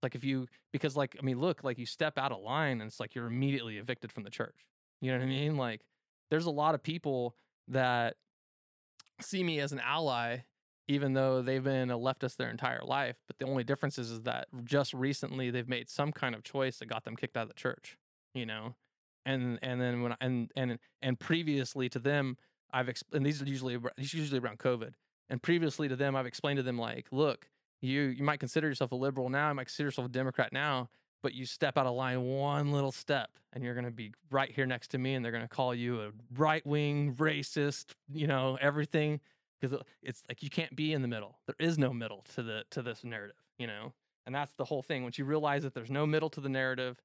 Like 0.02 0.14
if 0.14 0.24
you 0.24 0.46
because 0.72 0.96
like 0.96 1.16
I 1.20 1.22
mean, 1.22 1.38
look, 1.38 1.62
like 1.62 1.78
you 1.78 1.86
step 1.86 2.16
out 2.16 2.32
of 2.32 2.40
line 2.40 2.80
and 2.80 2.88
it's 2.88 3.00
like 3.00 3.14
you're 3.14 3.26
immediately 3.26 3.76
evicted 3.76 4.12
from 4.12 4.22
the 4.22 4.30
church. 4.30 4.54
You 5.00 5.12
know 5.12 5.18
what 5.18 5.24
I 5.24 5.28
mean? 5.28 5.56
Like 5.56 5.82
there's 6.30 6.46
a 6.46 6.50
lot 6.50 6.74
of 6.74 6.82
people 6.82 7.36
that 7.68 8.14
see 9.20 9.42
me 9.42 9.60
as 9.60 9.72
an 9.72 9.80
ally 9.80 10.38
even 10.88 11.12
though 11.12 11.42
they've 11.42 11.62
been 11.62 11.90
a 11.90 11.98
leftist 11.98 12.36
their 12.36 12.48
entire 12.48 12.82
life. 12.82 13.16
But 13.26 13.38
the 13.38 13.44
only 13.44 13.62
difference 13.62 13.98
is, 13.98 14.10
is 14.10 14.22
that 14.22 14.48
just 14.64 14.94
recently 14.94 15.50
they've 15.50 15.68
made 15.68 15.90
some 15.90 16.12
kind 16.12 16.34
of 16.34 16.42
choice 16.42 16.78
that 16.78 16.86
got 16.86 17.04
them 17.04 17.14
kicked 17.14 17.36
out 17.36 17.42
of 17.42 17.48
the 17.48 17.54
church, 17.54 17.98
you 18.34 18.46
know? 18.46 18.74
And 19.28 19.58
and 19.60 19.78
then 19.78 20.02
when 20.02 20.12
I, 20.12 20.16
and 20.22 20.50
and 20.56 20.78
and 21.02 21.20
previously 21.20 21.90
to 21.90 21.98
them, 21.98 22.38
I've 22.72 22.86
exp- 22.86 23.12
and 23.12 23.24
these 23.24 23.42
are 23.42 23.44
usually 23.44 23.76
these 23.96 24.14
are 24.14 24.16
usually 24.16 24.40
around 24.40 24.58
COVID. 24.58 24.94
And 25.28 25.42
previously 25.42 25.86
to 25.88 25.96
them, 25.96 26.16
I've 26.16 26.24
explained 26.24 26.56
to 26.56 26.62
them 26.62 26.78
like, 26.78 27.06
look, 27.12 27.50
you 27.82 28.00
you 28.00 28.24
might 28.24 28.40
consider 28.40 28.66
yourself 28.66 28.90
a 28.92 28.96
liberal 28.96 29.28
now, 29.28 29.50
you 29.50 29.54
might 29.54 29.66
consider 29.66 29.88
yourself 29.88 30.06
a 30.06 30.10
Democrat 30.10 30.50
now, 30.50 30.88
but 31.22 31.34
you 31.34 31.44
step 31.44 31.76
out 31.76 31.84
of 31.84 31.94
line 31.94 32.22
one 32.22 32.72
little 32.72 32.90
step, 32.90 33.28
and 33.52 33.62
you're 33.62 33.74
gonna 33.74 33.90
be 33.90 34.14
right 34.30 34.50
here 34.50 34.64
next 34.64 34.88
to 34.92 34.98
me, 34.98 35.12
and 35.12 35.22
they're 35.22 35.32
gonna 35.32 35.46
call 35.46 35.74
you 35.74 36.00
a 36.00 36.10
right 36.34 36.66
wing 36.66 37.14
racist, 37.16 37.92
you 38.10 38.26
know, 38.26 38.56
everything 38.62 39.20
because 39.60 39.78
uh, 39.78 39.82
it's 40.02 40.22
like 40.26 40.42
you 40.42 40.48
can't 40.48 40.74
be 40.74 40.94
in 40.94 41.02
the 41.02 41.08
middle. 41.08 41.38
There 41.46 41.56
is 41.58 41.78
no 41.78 41.92
middle 41.92 42.24
to 42.34 42.42
the 42.42 42.64
to 42.70 42.80
this 42.80 43.04
narrative, 43.04 43.36
you 43.58 43.66
know, 43.66 43.92
and 44.24 44.34
that's 44.34 44.52
the 44.54 44.64
whole 44.64 44.82
thing. 44.82 45.02
Once 45.02 45.18
you 45.18 45.26
realize 45.26 45.64
that 45.64 45.74
there's 45.74 45.90
no 45.90 46.06
middle 46.06 46.30
to 46.30 46.40
the 46.40 46.48
narrative, 46.48 46.98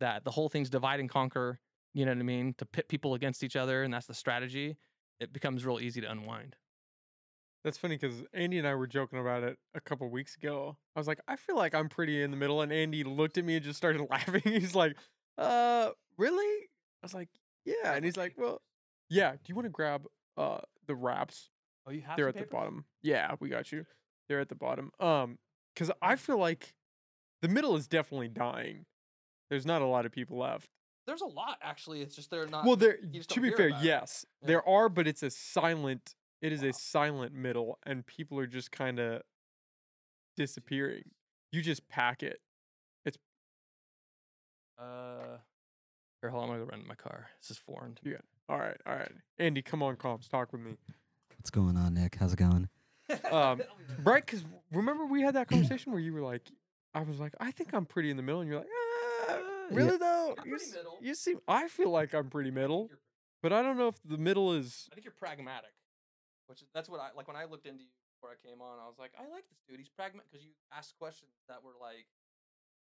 that 0.00 0.24
the 0.24 0.30
whole 0.30 0.48
thing's 0.48 0.70
divide 0.70 1.00
and 1.00 1.08
conquer, 1.08 1.60
you 1.94 2.04
know 2.04 2.12
what 2.12 2.18
I 2.18 2.22
mean, 2.22 2.54
to 2.58 2.66
pit 2.66 2.88
people 2.88 3.14
against 3.14 3.42
each 3.42 3.56
other, 3.56 3.82
and 3.82 3.92
that's 3.92 4.06
the 4.06 4.14
strategy. 4.14 4.76
It 5.20 5.32
becomes 5.32 5.64
real 5.64 5.80
easy 5.80 6.00
to 6.00 6.10
unwind. 6.10 6.56
That's 7.64 7.76
funny 7.76 7.96
because 7.96 8.22
Andy 8.32 8.58
and 8.58 8.66
I 8.66 8.74
were 8.74 8.86
joking 8.86 9.18
about 9.18 9.42
it 9.42 9.58
a 9.74 9.80
couple 9.80 10.08
weeks 10.08 10.36
ago. 10.36 10.76
I 10.94 11.00
was 11.00 11.08
like, 11.08 11.20
I 11.26 11.36
feel 11.36 11.56
like 11.56 11.74
I'm 11.74 11.88
pretty 11.88 12.22
in 12.22 12.30
the 12.30 12.36
middle, 12.36 12.62
and 12.62 12.72
Andy 12.72 13.02
looked 13.02 13.36
at 13.36 13.44
me 13.44 13.56
and 13.56 13.64
just 13.64 13.76
started 13.76 14.06
laughing. 14.10 14.42
He's 14.44 14.74
like, 14.74 14.96
"Uh, 15.36 15.90
really?" 16.16 16.68
I 17.02 17.04
was 17.04 17.14
like, 17.14 17.28
"Yeah," 17.64 17.94
and 17.94 18.04
he's 18.04 18.16
like, 18.16 18.34
"Well, 18.36 18.62
yeah. 19.10 19.32
Do 19.32 19.38
you 19.46 19.54
want 19.54 19.66
to 19.66 19.70
grab 19.70 20.06
uh 20.36 20.60
the 20.86 20.94
wraps? 20.94 21.50
Oh, 21.86 21.90
you 21.90 22.02
have 22.02 22.16
They're 22.16 22.28
at 22.28 22.36
the 22.36 22.44
bottom. 22.44 22.84
Yeah, 23.02 23.34
we 23.40 23.48
got 23.48 23.72
you. 23.72 23.86
They're 24.28 24.40
at 24.40 24.48
the 24.48 24.54
bottom. 24.54 24.90
Um, 25.00 25.38
because 25.74 25.90
I 26.02 26.16
feel 26.16 26.38
like 26.38 26.74
the 27.40 27.48
middle 27.48 27.76
is 27.76 27.86
definitely 27.86 28.28
dying. 28.28 28.84
There's 29.50 29.66
not 29.66 29.82
a 29.82 29.86
lot 29.86 30.06
of 30.06 30.12
people 30.12 30.38
left. 30.38 30.68
There's 31.06 31.22
a 31.22 31.26
lot 31.26 31.58
actually. 31.62 32.02
It's 32.02 32.14
just 32.14 32.30
they're 32.30 32.46
not. 32.46 32.64
well, 32.66 32.76
there. 32.76 32.98
just 33.10 33.30
To 33.30 33.40
be 33.40 33.50
fair, 33.50 33.68
about 33.68 33.82
it. 33.82 33.86
yes, 33.86 34.26
Yeah. 34.42 34.46
there 34.48 34.68
are, 34.68 34.88
but 34.88 35.06
it's 35.08 35.22
a 35.22 35.30
silent. 35.30 36.14
It 36.42 36.52
is 36.52 36.62
Wow. 36.62 36.68
a 36.68 36.72
silent 36.74 37.32
middle, 37.34 37.78
and 37.84 38.06
people 38.06 38.38
are 38.38 38.46
just 38.46 38.70
kind 38.70 38.98
of 39.00 39.22
disappearing. 40.36 41.10
You 41.50 41.62
just 41.62 41.88
pack 41.88 42.22
it. 42.22 42.40
It's. 43.04 43.16
Uh, 44.78 45.38
here, 46.20 46.30
hold 46.30 46.44
on. 46.44 46.50
I'm 46.50 46.54
gonna 46.56 46.64
go 46.66 46.70
run 46.70 46.82
to 46.82 46.86
my 46.88 46.94
car. 46.94 47.28
This 47.40 47.50
is 47.52 47.58
foreign. 47.58 47.94
to 47.96 48.06
me. 48.08 48.14
All 48.48 48.58
right, 48.58 48.76
all 48.86 48.94
right. 48.94 49.12
Andy, 49.38 49.62
come 49.62 49.82
on, 49.82 49.96
comps, 49.96 50.28
talk 50.28 50.52
with 50.52 50.60
me. 50.62 50.76
What's 51.36 51.50
going 51.50 51.76
on, 51.76 51.94
Nick? 51.94 52.16
How's 52.16 52.32
it 52.32 52.38
going? 52.38 52.68
Um, 53.30 53.62
Right? 54.02 54.24
Because 54.24 54.44
remember 54.72 55.06
we 55.06 55.22
had 55.22 55.34
that 55.34 55.48
conversation 55.48 55.92
where 55.92 56.00
you 56.00 56.12
were 56.12 56.20
like, 56.22 56.42
I 56.94 57.00
was 57.02 57.18
like, 57.20 57.34
I 57.40 57.50
think 57.50 57.72
I'm 57.74 57.84
pretty 57.86 58.10
in 58.10 58.16
the 58.16 58.22
middle, 58.22 58.40
and 58.40 58.48
you're 58.50 58.58
like, 58.58 58.68
ah, 58.70 58.87
really 59.76 59.96
though? 59.96 60.34
I'm 60.38 60.44
You, 60.46 60.50
pretty 60.52 60.64
s- 60.66 60.74
middle. 60.74 60.98
you 61.00 61.14
seem. 61.14 61.40
I 61.48 61.68
feel 61.68 61.90
like 61.90 62.14
I'm 62.14 62.28
pretty 62.30 62.50
middle, 62.50 62.86
You're- 62.88 63.00
but 63.42 63.52
I 63.52 63.62
don't 63.62 63.76
know 63.78 63.88
if 63.88 63.96
the 64.04 64.18
middle 64.18 64.52
is. 64.54 64.88
I 64.90 64.94
think 64.94 65.04
you're 65.04 65.12
pragmatic, 65.18 65.72
which 66.46 66.62
is, 66.62 66.68
that's 66.74 66.88
what 66.88 67.00
I 67.00 67.10
like 67.16 67.26
when 67.28 67.36
I 67.36 67.44
looked 67.44 67.66
into 67.66 67.82
you 67.84 67.90
before 68.20 68.30
I 68.34 68.48
came 68.48 68.60
on. 68.60 68.78
I 68.80 68.86
was 68.86 68.98
like, 68.98 69.12
I 69.18 69.22
like 69.30 69.44
this 69.48 69.58
dude. 69.68 69.78
He's 69.78 69.88
pragmatic 69.88 70.30
because 70.30 70.44
you 70.44 70.52
asked 70.72 70.94
questions 70.98 71.30
that 71.48 71.62
were 71.62 71.74
like, 71.80 72.06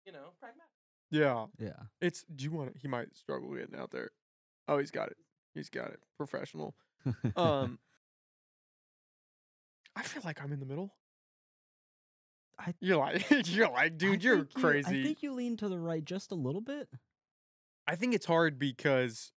you 0.05 0.11
know, 0.11 0.31
pragmatic. 0.39 0.69
Yeah, 1.11 1.47
Yeah. 1.57 1.83
it's. 2.01 2.23
Do 2.23 2.43
you 2.43 2.51
want 2.51 2.69
it? 2.69 2.75
He 2.81 2.87
might 2.87 3.15
struggle 3.15 3.53
getting 3.55 3.75
out 3.79 3.91
there. 3.91 4.11
Oh, 4.67 4.77
he's 4.77 4.91
got 4.91 5.09
it. 5.09 5.17
He's 5.55 5.69
got 5.69 5.89
it. 5.91 5.99
Professional. 6.17 6.75
Um, 7.35 7.79
I 9.95 10.03
feel 10.03 10.21
like 10.23 10.41
I'm 10.41 10.51
in 10.53 10.59
the 10.59 10.65
middle. 10.65 10.93
I- 12.59 12.73
You're 12.79 12.97
like, 12.97 13.25
you're 13.47 13.69
like, 13.69 13.97
dude, 13.97 14.23
you're 14.23 14.37
you- 14.39 14.47
crazy. 14.53 14.99
I 15.01 15.03
think 15.03 15.23
you 15.23 15.33
lean 15.33 15.57
to 15.57 15.69
the 15.69 15.79
right 15.79 16.03
just 16.03 16.31
a 16.31 16.35
little 16.35 16.61
bit. 16.61 16.89
I 17.87 17.95
think 17.95 18.13
it's 18.13 18.25
hard 18.25 18.59
because 18.59 19.31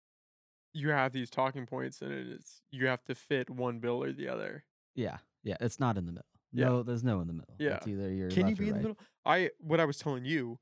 you 0.73 0.89
have 0.89 1.11
these 1.13 1.29
talking 1.29 1.65
points 1.65 2.01
and 2.01 2.11
it's 2.11 2.61
you 2.71 2.87
have 2.87 3.03
to 3.05 3.15
fit 3.15 3.49
one 3.49 3.79
bill 3.79 4.03
or 4.03 4.11
the 4.11 4.27
other. 4.27 4.63
Yeah. 4.95 5.17
Yeah. 5.43 5.57
It's 5.61 5.79
not 5.79 5.97
in 5.97 6.05
the 6.05 6.11
middle. 6.11 6.25
Yeah. 6.51 6.65
No, 6.65 6.83
there's 6.83 7.03
no 7.03 7.21
in 7.21 7.27
the 7.27 7.33
middle. 7.33 7.55
Yeah. 7.59 7.75
It's 7.75 7.87
either 7.87 8.11
you're 8.11 8.29
Can 8.29 8.47
you 8.47 8.55
be 8.55 8.67
in 8.69 8.73
the 8.73 8.79
middle? 8.79 8.97
I 9.25 9.51
what 9.59 9.79
I 9.79 9.85
was 9.85 9.97
telling 9.99 10.25
you 10.25 10.59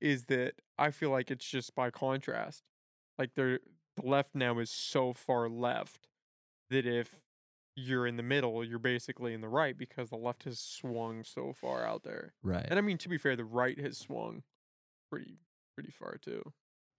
is 0.00 0.24
that 0.26 0.54
I 0.78 0.90
feel 0.90 1.10
like 1.10 1.30
it's 1.30 1.44
just 1.46 1.74
by 1.74 1.90
contrast. 1.90 2.62
Like 3.18 3.34
there 3.34 3.60
the 3.96 4.06
left 4.06 4.34
now 4.34 4.58
is 4.58 4.70
so 4.70 5.12
far 5.12 5.48
left 5.48 6.08
that 6.70 6.86
if 6.86 7.20
you're 7.76 8.06
in 8.06 8.16
the 8.16 8.22
middle, 8.22 8.64
you're 8.64 8.78
basically 8.78 9.34
in 9.34 9.42
the 9.42 9.48
right 9.48 9.76
because 9.76 10.08
the 10.10 10.16
left 10.16 10.44
has 10.44 10.58
swung 10.58 11.22
so 11.24 11.52
far 11.52 11.86
out 11.86 12.02
there. 12.02 12.32
Right. 12.42 12.66
And 12.68 12.78
I 12.78 12.82
mean 12.82 12.98
to 12.98 13.08
be 13.08 13.18
fair, 13.18 13.36
the 13.36 13.44
right 13.44 13.78
has 13.78 13.98
swung 13.98 14.42
pretty 15.10 15.38
pretty 15.74 15.90
far 15.90 16.16
too. 16.16 16.42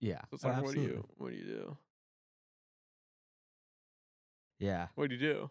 yeah. 0.00 0.20
So 0.30 0.34
it's 0.34 0.44
like 0.44 0.62
what 0.62 0.74
do 0.74 0.80
you 0.80 1.04
what 1.16 1.30
do 1.32 1.36
you 1.36 1.44
do? 1.44 1.76
Yeah. 4.58 4.88
What 4.94 5.08
do 5.08 5.14
you 5.16 5.20
do? 5.20 5.50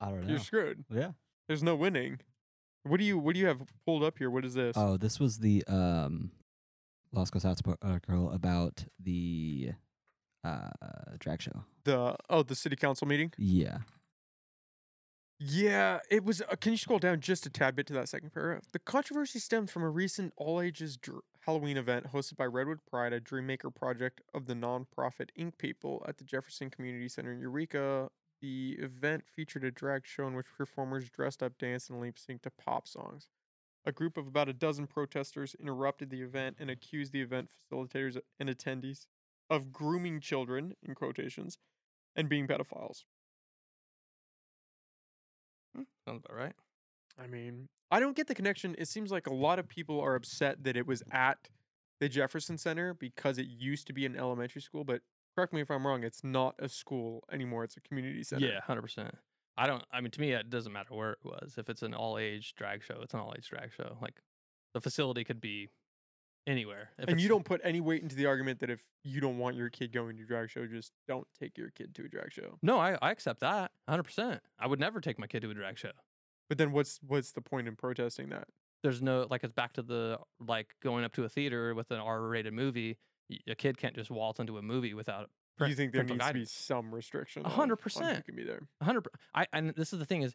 I 0.00 0.10
don't 0.10 0.22
know. 0.24 0.30
You're 0.30 0.38
screwed. 0.40 0.84
yeah. 0.90 1.12
There's 1.48 1.62
no 1.62 1.74
winning. 1.76 2.20
What 2.82 2.98
do 2.98 3.04
you 3.04 3.18
what 3.18 3.34
do 3.34 3.40
you 3.40 3.46
have 3.46 3.62
pulled 3.84 4.02
up 4.02 4.18
here? 4.18 4.30
What 4.30 4.44
is 4.44 4.54
this? 4.54 4.76
Oh, 4.76 4.96
this 4.96 5.18
was 5.18 5.38
the 5.38 5.64
um, 5.66 6.30
Los 7.12 7.30
Cosats 7.30 7.60
article 7.82 8.30
about 8.30 8.84
the 9.02 9.72
uh 10.44 10.68
drag 11.18 11.42
show. 11.42 11.64
the 11.84 12.16
oh 12.30 12.42
the 12.42 12.54
city 12.54 12.76
council 12.76 13.06
meeting. 13.08 13.32
Yeah. 13.38 13.78
Yeah, 15.38 15.98
it 16.10 16.24
was. 16.24 16.40
Uh, 16.40 16.56
can 16.58 16.72
you 16.72 16.78
scroll 16.78 16.98
down 16.98 17.20
just 17.20 17.44
a 17.44 17.50
tad 17.50 17.76
bit 17.76 17.86
to 17.88 17.92
that 17.92 18.08
second 18.08 18.32
paragraph? 18.32 18.64
The 18.72 18.78
controversy 18.78 19.38
stemmed 19.38 19.70
from 19.70 19.82
a 19.82 19.90
recent 19.90 20.32
all 20.38 20.62
ages 20.62 20.96
dr- 20.96 21.20
Halloween 21.44 21.76
event 21.76 22.12
hosted 22.12 22.36
by 22.36 22.46
Redwood 22.46 22.78
Pride, 22.90 23.12
a 23.12 23.20
Dreammaker 23.20 23.74
project 23.74 24.22
of 24.32 24.46
the 24.46 24.54
nonprofit 24.54 25.28
Ink 25.36 25.58
People 25.58 26.02
at 26.08 26.16
the 26.16 26.24
Jefferson 26.24 26.70
Community 26.70 27.08
Center 27.08 27.32
in 27.32 27.40
Eureka. 27.40 28.08
The 28.40 28.76
event 28.78 29.24
featured 29.26 29.64
a 29.64 29.70
drag 29.70 30.06
show 30.06 30.26
in 30.26 30.34
which 30.34 30.46
performers 30.56 31.10
dressed 31.10 31.42
up, 31.42 31.58
danced, 31.58 31.90
and 31.90 32.00
lip 32.00 32.16
synced 32.16 32.42
to 32.42 32.50
pop 32.50 32.88
songs. 32.88 33.28
A 33.84 33.92
group 33.92 34.16
of 34.16 34.26
about 34.26 34.48
a 34.48 34.54
dozen 34.54 34.86
protesters 34.86 35.54
interrupted 35.60 36.08
the 36.08 36.22
event 36.22 36.56
and 36.58 36.70
accused 36.70 37.12
the 37.12 37.20
event 37.20 37.50
facilitators 37.50 38.18
and 38.40 38.48
attendees 38.48 39.06
of 39.50 39.70
grooming 39.70 40.20
children, 40.20 40.74
in 40.82 40.94
quotations, 40.94 41.58
and 42.16 42.28
being 42.28 42.48
pedophiles. 42.48 43.04
Hmm, 45.76 45.82
Sounds 46.06 46.22
about 46.24 46.36
right. 46.36 46.52
I 47.18 47.26
mean, 47.26 47.68
I 47.90 48.00
don't 48.00 48.16
get 48.16 48.26
the 48.26 48.34
connection. 48.34 48.74
It 48.78 48.88
seems 48.88 49.10
like 49.10 49.26
a 49.26 49.34
lot 49.34 49.58
of 49.58 49.68
people 49.68 50.00
are 50.00 50.14
upset 50.14 50.64
that 50.64 50.76
it 50.76 50.86
was 50.86 51.02
at 51.12 51.38
the 52.00 52.08
Jefferson 52.08 52.58
Center 52.58 52.94
because 52.94 53.38
it 53.38 53.46
used 53.46 53.86
to 53.86 53.92
be 53.92 54.04
an 54.06 54.16
elementary 54.16 54.60
school, 54.60 54.84
but 54.84 55.00
correct 55.36 55.52
me 55.52 55.60
if 55.60 55.70
I'm 55.70 55.86
wrong, 55.86 56.02
it's 56.02 56.22
not 56.24 56.54
a 56.58 56.68
school 56.68 57.24
anymore. 57.32 57.64
It's 57.64 57.76
a 57.76 57.80
community 57.80 58.22
center. 58.22 58.46
Yeah, 58.46 58.60
hundred 58.60 58.82
percent. 58.82 59.14
I 59.56 59.66
don't. 59.66 59.82
I 59.90 60.00
mean, 60.02 60.10
to 60.10 60.20
me, 60.20 60.32
it 60.32 60.50
doesn't 60.50 60.72
matter 60.72 60.94
where 60.94 61.12
it 61.12 61.18
was. 61.24 61.54
If 61.56 61.70
it's 61.70 61.82
an 61.82 61.94
all 61.94 62.18
age 62.18 62.54
drag 62.56 62.82
show, 62.82 62.98
it's 63.02 63.14
an 63.14 63.20
all 63.20 63.32
age 63.36 63.48
drag 63.48 63.72
show. 63.72 63.96
Like 64.02 64.20
the 64.74 64.80
facility 64.80 65.24
could 65.24 65.40
be 65.40 65.70
anywhere. 66.46 66.90
And 66.98 67.20
you 67.20 67.28
don't 67.28 67.44
put 67.44 67.60
any 67.64 67.80
weight 67.80 68.02
into 68.02 68.16
the 68.16 68.26
argument 68.26 68.60
that 68.60 68.70
if 68.70 68.80
you 69.04 69.20
don't 69.20 69.38
want 69.38 69.56
your 69.56 69.68
kid 69.68 69.92
going 69.92 70.16
to 70.16 70.22
a 70.22 70.26
drag 70.26 70.50
show, 70.50 70.66
just 70.66 70.92
don't 71.08 71.26
take 71.38 71.56
your 71.56 71.70
kid 71.70 71.94
to 71.96 72.04
a 72.04 72.08
drag 72.08 72.32
show. 72.32 72.58
No, 72.62 72.78
I, 72.78 72.96
I 73.02 73.10
accept 73.10 73.40
that. 73.40 73.72
hundred 73.88 74.04
percent. 74.04 74.40
I 74.58 74.66
would 74.66 74.80
never 74.80 75.00
take 75.00 75.18
my 75.18 75.26
kid 75.26 75.42
to 75.42 75.50
a 75.50 75.54
drag 75.54 75.78
show. 75.78 75.92
But 76.48 76.58
then 76.58 76.72
what's 76.72 77.00
what's 77.06 77.32
the 77.32 77.40
point 77.40 77.68
in 77.68 77.76
protesting 77.76 78.28
that? 78.30 78.48
There's 78.82 79.02
no 79.02 79.26
like 79.30 79.42
it's 79.42 79.52
back 79.52 79.72
to 79.74 79.82
the 79.82 80.18
like 80.40 80.74
going 80.82 81.04
up 81.04 81.12
to 81.14 81.24
a 81.24 81.28
theater 81.28 81.74
with 81.74 81.90
an 81.90 81.98
R 81.98 82.22
rated 82.22 82.52
movie. 82.52 82.98
A 83.48 83.56
kid 83.56 83.76
can't 83.76 83.94
just 83.94 84.10
waltz 84.10 84.38
into 84.38 84.56
a 84.56 84.62
movie 84.62 84.94
without 84.94 85.30
you 85.64 85.74
think 85.74 85.92
there 85.92 86.04
needs 86.04 86.24
to 86.24 86.34
be 86.34 86.44
some 86.44 86.94
restriction? 86.94 87.44
Hundred 87.44 87.76
percent. 87.76 88.24
can 88.24 88.36
be 88.36 88.44
there. 88.44 88.60
A 88.80 88.84
hundred. 88.84 89.06
I 89.34 89.46
and 89.52 89.70
this 89.70 89.92
is 89.92 89.98
the 89.98 90.04
thing 90.04 90.22
is, 90.22 90.34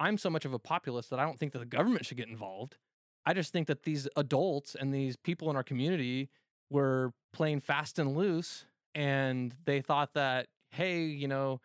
I'm 0.00 0.16
so 0.16 0.30
much 0.30 0.44
of 0.44 0.54
a 0.54 0.58
populist 0.58 1.10
that 1.10 1.18
I 1.18 1.24
don't 1.24 1.38
think 1.38 1.52
that 1.52 1.58
the 1.58 1.66
government 1.66 2.06
should 2.06 2.16
get 2.16 2.28
involved. 2.28 2.76
I 3.24 3.34
just 3.34 3.52
think 3.52 3.68
that 3.68 3.84
these 3.84 4.08
adults 4.16 4.74
and 4.74 4.92
these 4.92 5.16
people 5.16 5.50
in 5.50 5.56
our 5.56 5.62
community 5.62 6.28
were 6.70 7.12
playing 7.32 7.60
fast 7.60 7.98
and 7.98 8.16
loose 8.16 8.66
and 8.94 9.54
they 9.64 9.80
thought 9.80 10.14
that 10.14 10.48
hey, 10.70 11.02
you 11.02 11.28
know, 11.28 11.60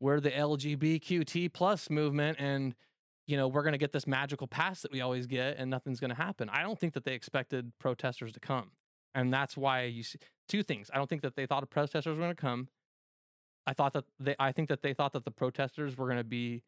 we're 0.00 0.20
the 0.20 0.30
LGBTQT 0.30 1.52
plus 1.52 1.90
movement 1.90 2.38
and 2.40 2.74
you 3.26 3.36
know, 3.36 3.48
we're 3.48 3.62
going 3.62 3.72
to 3.72 3.78
get 3.78 3.92
this 3.92 4.06
magical 4.06 4.46
pass 4.46 4.82
that 4.82 4.92
we 4.92 5.00
always 5.00 5.26
get 5.26 5.56
and 5.56 5.70
nothing's 5.70 6.00
going 6.00 6.10
to 6.10 6.16
happen. 6.16 6.48
I 6.48 6.62
don't 6.62 6.78
think 6.78 6.94
that 6.94 7.04
they 7.04 7.14
expected 7.14 7.72
protesters 7.78 8.32
to 8.32 8.40
come. 8.40 8.72
And 9.14 9.32
that's 9.32 9.56
why 9.56 9.84
you 9.84 10.02
see 10.02 10.18
two 10.48 10.62
things. 10.62 10.90
I 10.92 10.96
don't 10.96 11.08
think 11.08 11.22
that 11.22 11.36
they 11.36 11.46
thought 11.46 11.60
the 11.60 11.66
protesters 11.66 12.16
were 12.16 12.22
going 12.22 12.34
to 12.34 12.40
come. 12.40 12.68
I 13.66 13.74
thought 13.74 13.92
that 13.92 14.04
they 14.18 14.34
I 14.38 14.52
think 14.52 14.68
that 14.68 14.82
they 14.82 14.92
thought 14.92 15.12
that 15.12 15.24
the 15.24 15.30
protesters 15.30 15.96
were 15.96 16.06
going 16.06 16.18
to 16.18 16.24
be 16.24 16.62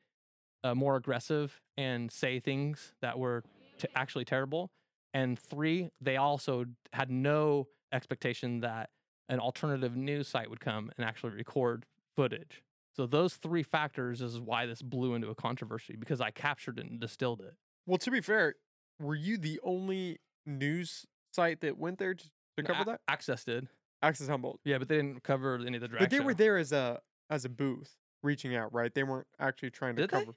uh, 0.62 0.74
more 0.74 0.96
aggressive 0.96 1.60
and 1.76 2.10
say 2.10 2.38
things 2.38 2.94
that 3.02 3.18
were 3.18 3.42
t- 3.78 3.88
actually 3.94 4.24
terrible. 4.24 4.70
And 5.12 5.38
three, 5.38 5.90
they 6.00 6.16
also 6.16 6.64
had 6.92 7.10
no 7.10 7.68
expectation 7.92 8.60
that 8.60 8.90
an 9.28 9.38
alternative 9.40 9.96
news 9.96 10.28
site 10.28 10.50
would 10.50 10.60
come 10.60 10.90
and 10.96 11.06
actually 11.06 11.32
record 11.32 11.86
footage. 12.16 12.62
So 12.96 13.06
those 13.06 13.34
three 13.34 13.62
factors 13.62 14.20
is 14.20 14.40
why 14.40 14.66
this 14.66 14.82
blew 14.82 15.14
into 15.14 15.28
a 15.28 15.34
controversy 15.34 15.96
because 15.96 16.20
I 16.20 16.30
captured 16.30 16.78
it 16.78 16.86
and 16.86 17.00
distilled 17.00 17.40
it. 17.40 17.54
Well, 17.86 17.98
to 17.98 18.10
be 18.10 18.20
fair, 18.20 18.54
were 19.00 19.14
you 19.16 19.36
the 19.38 19.60
only 19.64 20.18
news 20.46 21.04
site 21.32 21.60
that 21.62 21.76
went 21.78 21.98
there 21.98 22.14
to, 22.14 22.24
to 22.56 22.62
cover 22.62 22.82
A- 22.82 22.84
that? 22.84 23.00
Access 23.08 23.44
did, 23.44 23.68
Access 24.02 24.28
Humboldt. 24.28 24.60
yeah, 24.64 24.78
but 24.78 24.88
they 24.88 24.96
didn't 24.96 25.22
cover 25.22 25.58
any 25.66 25.76
of 25.76 25.80
the 25.80 25.88
drag. 25.88 26.00
But 26.00 26.10
they 26.10 26.20
were 26.20 26.34
there 26.34 26.56
as 26.56 26.72
a 26.72 27.00
as 27.30 27.44
a 27.44 27.48
booth, 27.48 27.96
reaching 28.22 28.54
out, 28.54 28.72
right? 28.74 28.92
They 28.94 29.02
weren't 29.02 29.26
actually 29.40 29.70
trying 29.70 29.96
to 29.96 30.02
Did 30.02 30.10
they? 30.10 30.18
cover. 30.20 30.34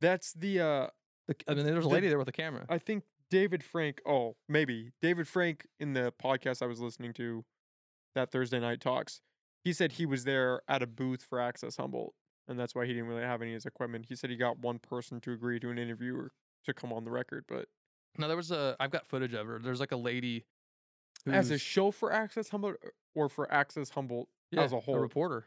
That's 0.00 0.32
the 0.32 0.60
uh 0.60 0.86
The- 1.28 1.36
I 1.48 1.54
mean, 1.54 1.64
there's 1.66 1.84
a 1.84 1.88
lady 1.88 2.08
there 2.08 2.18
with 2.18 2.28
a 2.28 2.32
camera. 2.32 2.66
I 2.68 2.78
think 2.78 3.04
David 3.30 3.62
Frank. 3.62 4.00
Oh, 4.06 4.36
maybe 4.48 4.90
David 5.00 5.26
Frank 5.28 5.66
in 5.80 5.92
the 5.94 6.12
podcast 6.22 6.62
I 6.62 6.66
was 6.66 6.80
listening 6.80 7.12
to 7.14 7.44
that 8.14 8.30
Thursday 8.30 8.60
night 8.60 8.80
talks. 8.80 9.20
He 9.64 9.72
said 9.72 9.92
he 9.92 10.06
was 10.06 10.24
there 10.24 10.62
at 10.68 10.82
a 10.82 10.86
booth 10.86 11.22
for 11.22 11.40
Access 11.40 11.76
Humboldt, 11.76 12.14
and 12.48 12.58
that's 12.58 12.74
why 12.74 12.84
he 12.86 12.92
didn't 12.92 13.08
really 13.08 13.22
have 13.22 13.40
any 13.40 13.52
of 13.52 13.54
his 13.54 13.66
equipment. 13.66 14.06
He 14.08 14.16
said 14.16 14.28
he 14.30 14.36
got 14.36 14.58
one 14.58 14.78
person 14.80 15.20
to 15.20 15.32
agree 15.32 15.60
to 15.60 15.70
an 15.70 15.78
interview 15.78 16.16
or 16.16 16.32
to 16.66 16.74
come 16.74 16.92
on 16.92 17.04
the 17.04 17.10
record, 17.10 17.44
but 17.48 17.66
No, 18.18 18.26
there 18.28 18.36
was 18.36 18.50
a. 18.50 18.76
I've 18.80 18.90
got 18.90 19.06
footage 19.06 19.32
of 19.34 19.46
her. 19.46 19.58
There's 19.58 19.80
like 19.80 19.92
a 19.92 19.96
lady. 19.96 20.44
as 21.26 21.50
a 21.52 21.58
show 21.58 21.92
for 21.92 22.12
Access 22.12 22.48
Humboldt 22.48 22.76
or- 22.82 22.92
or 23.14 23.28
for 23.28 23.50
Access 23.52 23.90
Humboldt 23.90 24.28
yeah, 24.50 24.62
as 24.62 24.72
a 24.72 24.80
whole, 24.80 24.98
reporter. 24.98 25.46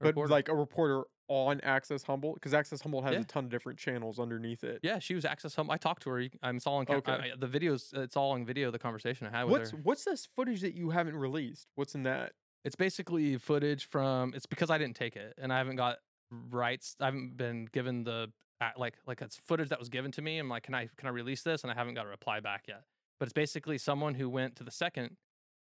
A 0.00 0.04
but 0.04 0.06
reporter. 0.08 0.30
like 0.30 0.48
a 0.50 0.54
reporter 0.54 1.04
on 1.28 1.60
Access 1.62 2.02
Humboldt 2.04 2.34
because 2.36 2.54
Access 2.54 2.80
Humboldt 2.82 3.04
has 3.04 3.14
Yeah. 3.14 3.20
a 3.20 3.24
ton 3.24 3.44
of 3.44 3.50
different 3.50 3.78
channels 3.78 4.18
underneath 4.20 4.62
it. 4.64 4.80
yeah, 4.82 4.98
she 5.00 5.14
was 5.14 5.24
access 5.24 5.54
home. 5.54 5.70
I 5.70 5.76
talked 5.76 6.02
to 6.04 6.10
her. 6.10 6.24
I'm 6.42 6.60
all 6.66 6.76
on 6.76 6.86
cam- 6.86 6.94
I- 6.94 6.98
Okay. 6.98 7.32
I- 7.32 7.36
the 7.36 7.48
videos. 7.48 7.92
It's 7.96 8.16
all 8.16 8.32
on 8.32 8.44
video. 8.44 8.70
The 8.70 8.78
conversation 8.78 9.26
I 9.26 9.30
had 9.30 9.44
with 9.44 9.52
What's 9.52 9.70
her. 9.72 9.76
what's 9.78 10.04
this 10.04 10.26
footage 10.26 10.60
that 10.60 10.74
you 10.74 10.90
haven't 10.90 11.16
released? 11.16 11.68
What's 11.74 11.94
in 11.94 12.04
that? 12.04 12.32
It's 12.64 12.76
basically 12.76 13.36
footage 13.38 13.84
from. 13.86 14.34
It's 14.34 14.46
because 14.46 14.70
I 14.70 14.78
didn't 14.78 14.96
take 14.96 15.16
it 15.16 15.34
and 15.38 15.52
I 15.52 15.58
haven't 15.58 15.76
got 15.76 15.98
rights. 16.30 16.96
I 17.00 17.06
haven't 17.06 17.36
been 17.36 17.66
given 17.66 18.04
the 18.04 18.32
like 18.76 18.96
like 19.06 19.20
it's 19.20 19.36
footage 19.36 19.68
that 19.68 19.78
was 19.78 19.88
given 19.88 20.10
to 20.12 20.22
me. 20.22 20.38
I'm 20.38 20.48
like, 20.48 20.62
can 20.62 20.74
I 20.74 20.88
can 20.96 21.06
I 21.08 21.10
release 21.10 21.42
this? 21.42 21.62
And 21.62 21.70
I 21.70 21.74
haven't 21.74 21.94
got 21.94 22.06
a 22.06 22.08
reply 22.08 22.40
back 22.40 22.64
yet. 22.68 22.84
But 23.18 23.26
it's 23.26 23.32
basically 23.32 23.78
someone 23.78 24.14
who 24.14 24.28
went 24.28 24.56
to 24.56 24.64
the 24.64 24.70
second 24.70 25.16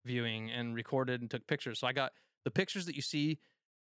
viewing 0.05 0.51
and 0.51 0.75
recorded 0.75 1.21
and 1.21 1.31
took 1.31 1.47
pictures. 1.47 1.79
So 1.79 1.87
I 1.87 1.93
got 1.93 2.13
the 2.45 2.51
pictures 2.51 2.87
that 2.87 2.97
you 2.97 3.03
see 3.03 3.39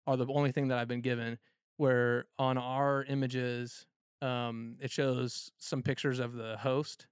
are 0.07 0.17
the 0.17 0.25
only 0.27 0.51
thing 0.51 0.67
that 0.69 0.77
I've 0.77 0.87
been 0.87 1.01
given. 1.01 1.37
Where 1.77 2.25
on 2.39 2.57
our 2.57 3.03
images, 3.03 3.85
um, 4.21 4.77
it 4.81 4.91
shows 4.91 5.51
some 5.59 5.81
pictures 5.83 6.19
of 6.19 6.33
the 6.33 6.57
host, 6.57 7.07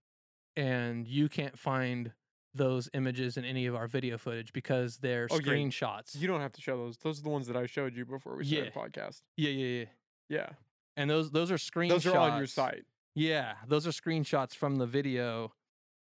and 0.55 1.07
you 1.07 1.29
can't 1.29 1.57
find 1.57 2.11
those 2.53 2.89
images 2.93 3.35
in 3.37 3.43
any 3.45 3.65
of 3.65 3.75
our 3.75 3.87
video 3.87 4.17
footage 4.17 4.53
because 4.53 4.97
they're 4.97 5.27
Oh, 5.29 5.35
yeah, 5.35 5.41
screenshots. 5.51 6.15
You 6.19 6.27
don't 6.27 6.39
have 6.41 6.53
to 6.53 6.61
show 6.61 6.77
those. 6.77 6.97
Those 6.97 7.19
are 7.19 7.23
the 7.23 7.29
ones 7.29 7.47
that 7.47 7.55
I 7.57 7.65
showed 7.65 7.95
you 7.95 8.05
before 8.05 8.37
we 8.37 8.45
started 8.45 8.65
Yeah. 8.65 8.71
the 8.83 8.99
podcast. 8.99 9.21
Yeah, 9.37 9.49
yeah, 9.51 9.79
yeah. 9.79 9.85
Yeah, 10.27 10.49
And 10.97 11.09
those 11.09 11.29
those 11.31 11.51
are 11.51 11.57
screenshots. 11.57 11.89
those 11.89 12.05
are 12.07 12.17
on 12.17 12.37
your 12.37 12.47
site. 12.47 12.85
Yeah, 13.13 13.55
those 13.67 13.85
are 13.85 13.91
screenshots 13.91 14.55
from 14.55 14.77
the 14.77 14.87
video 14.87 15.53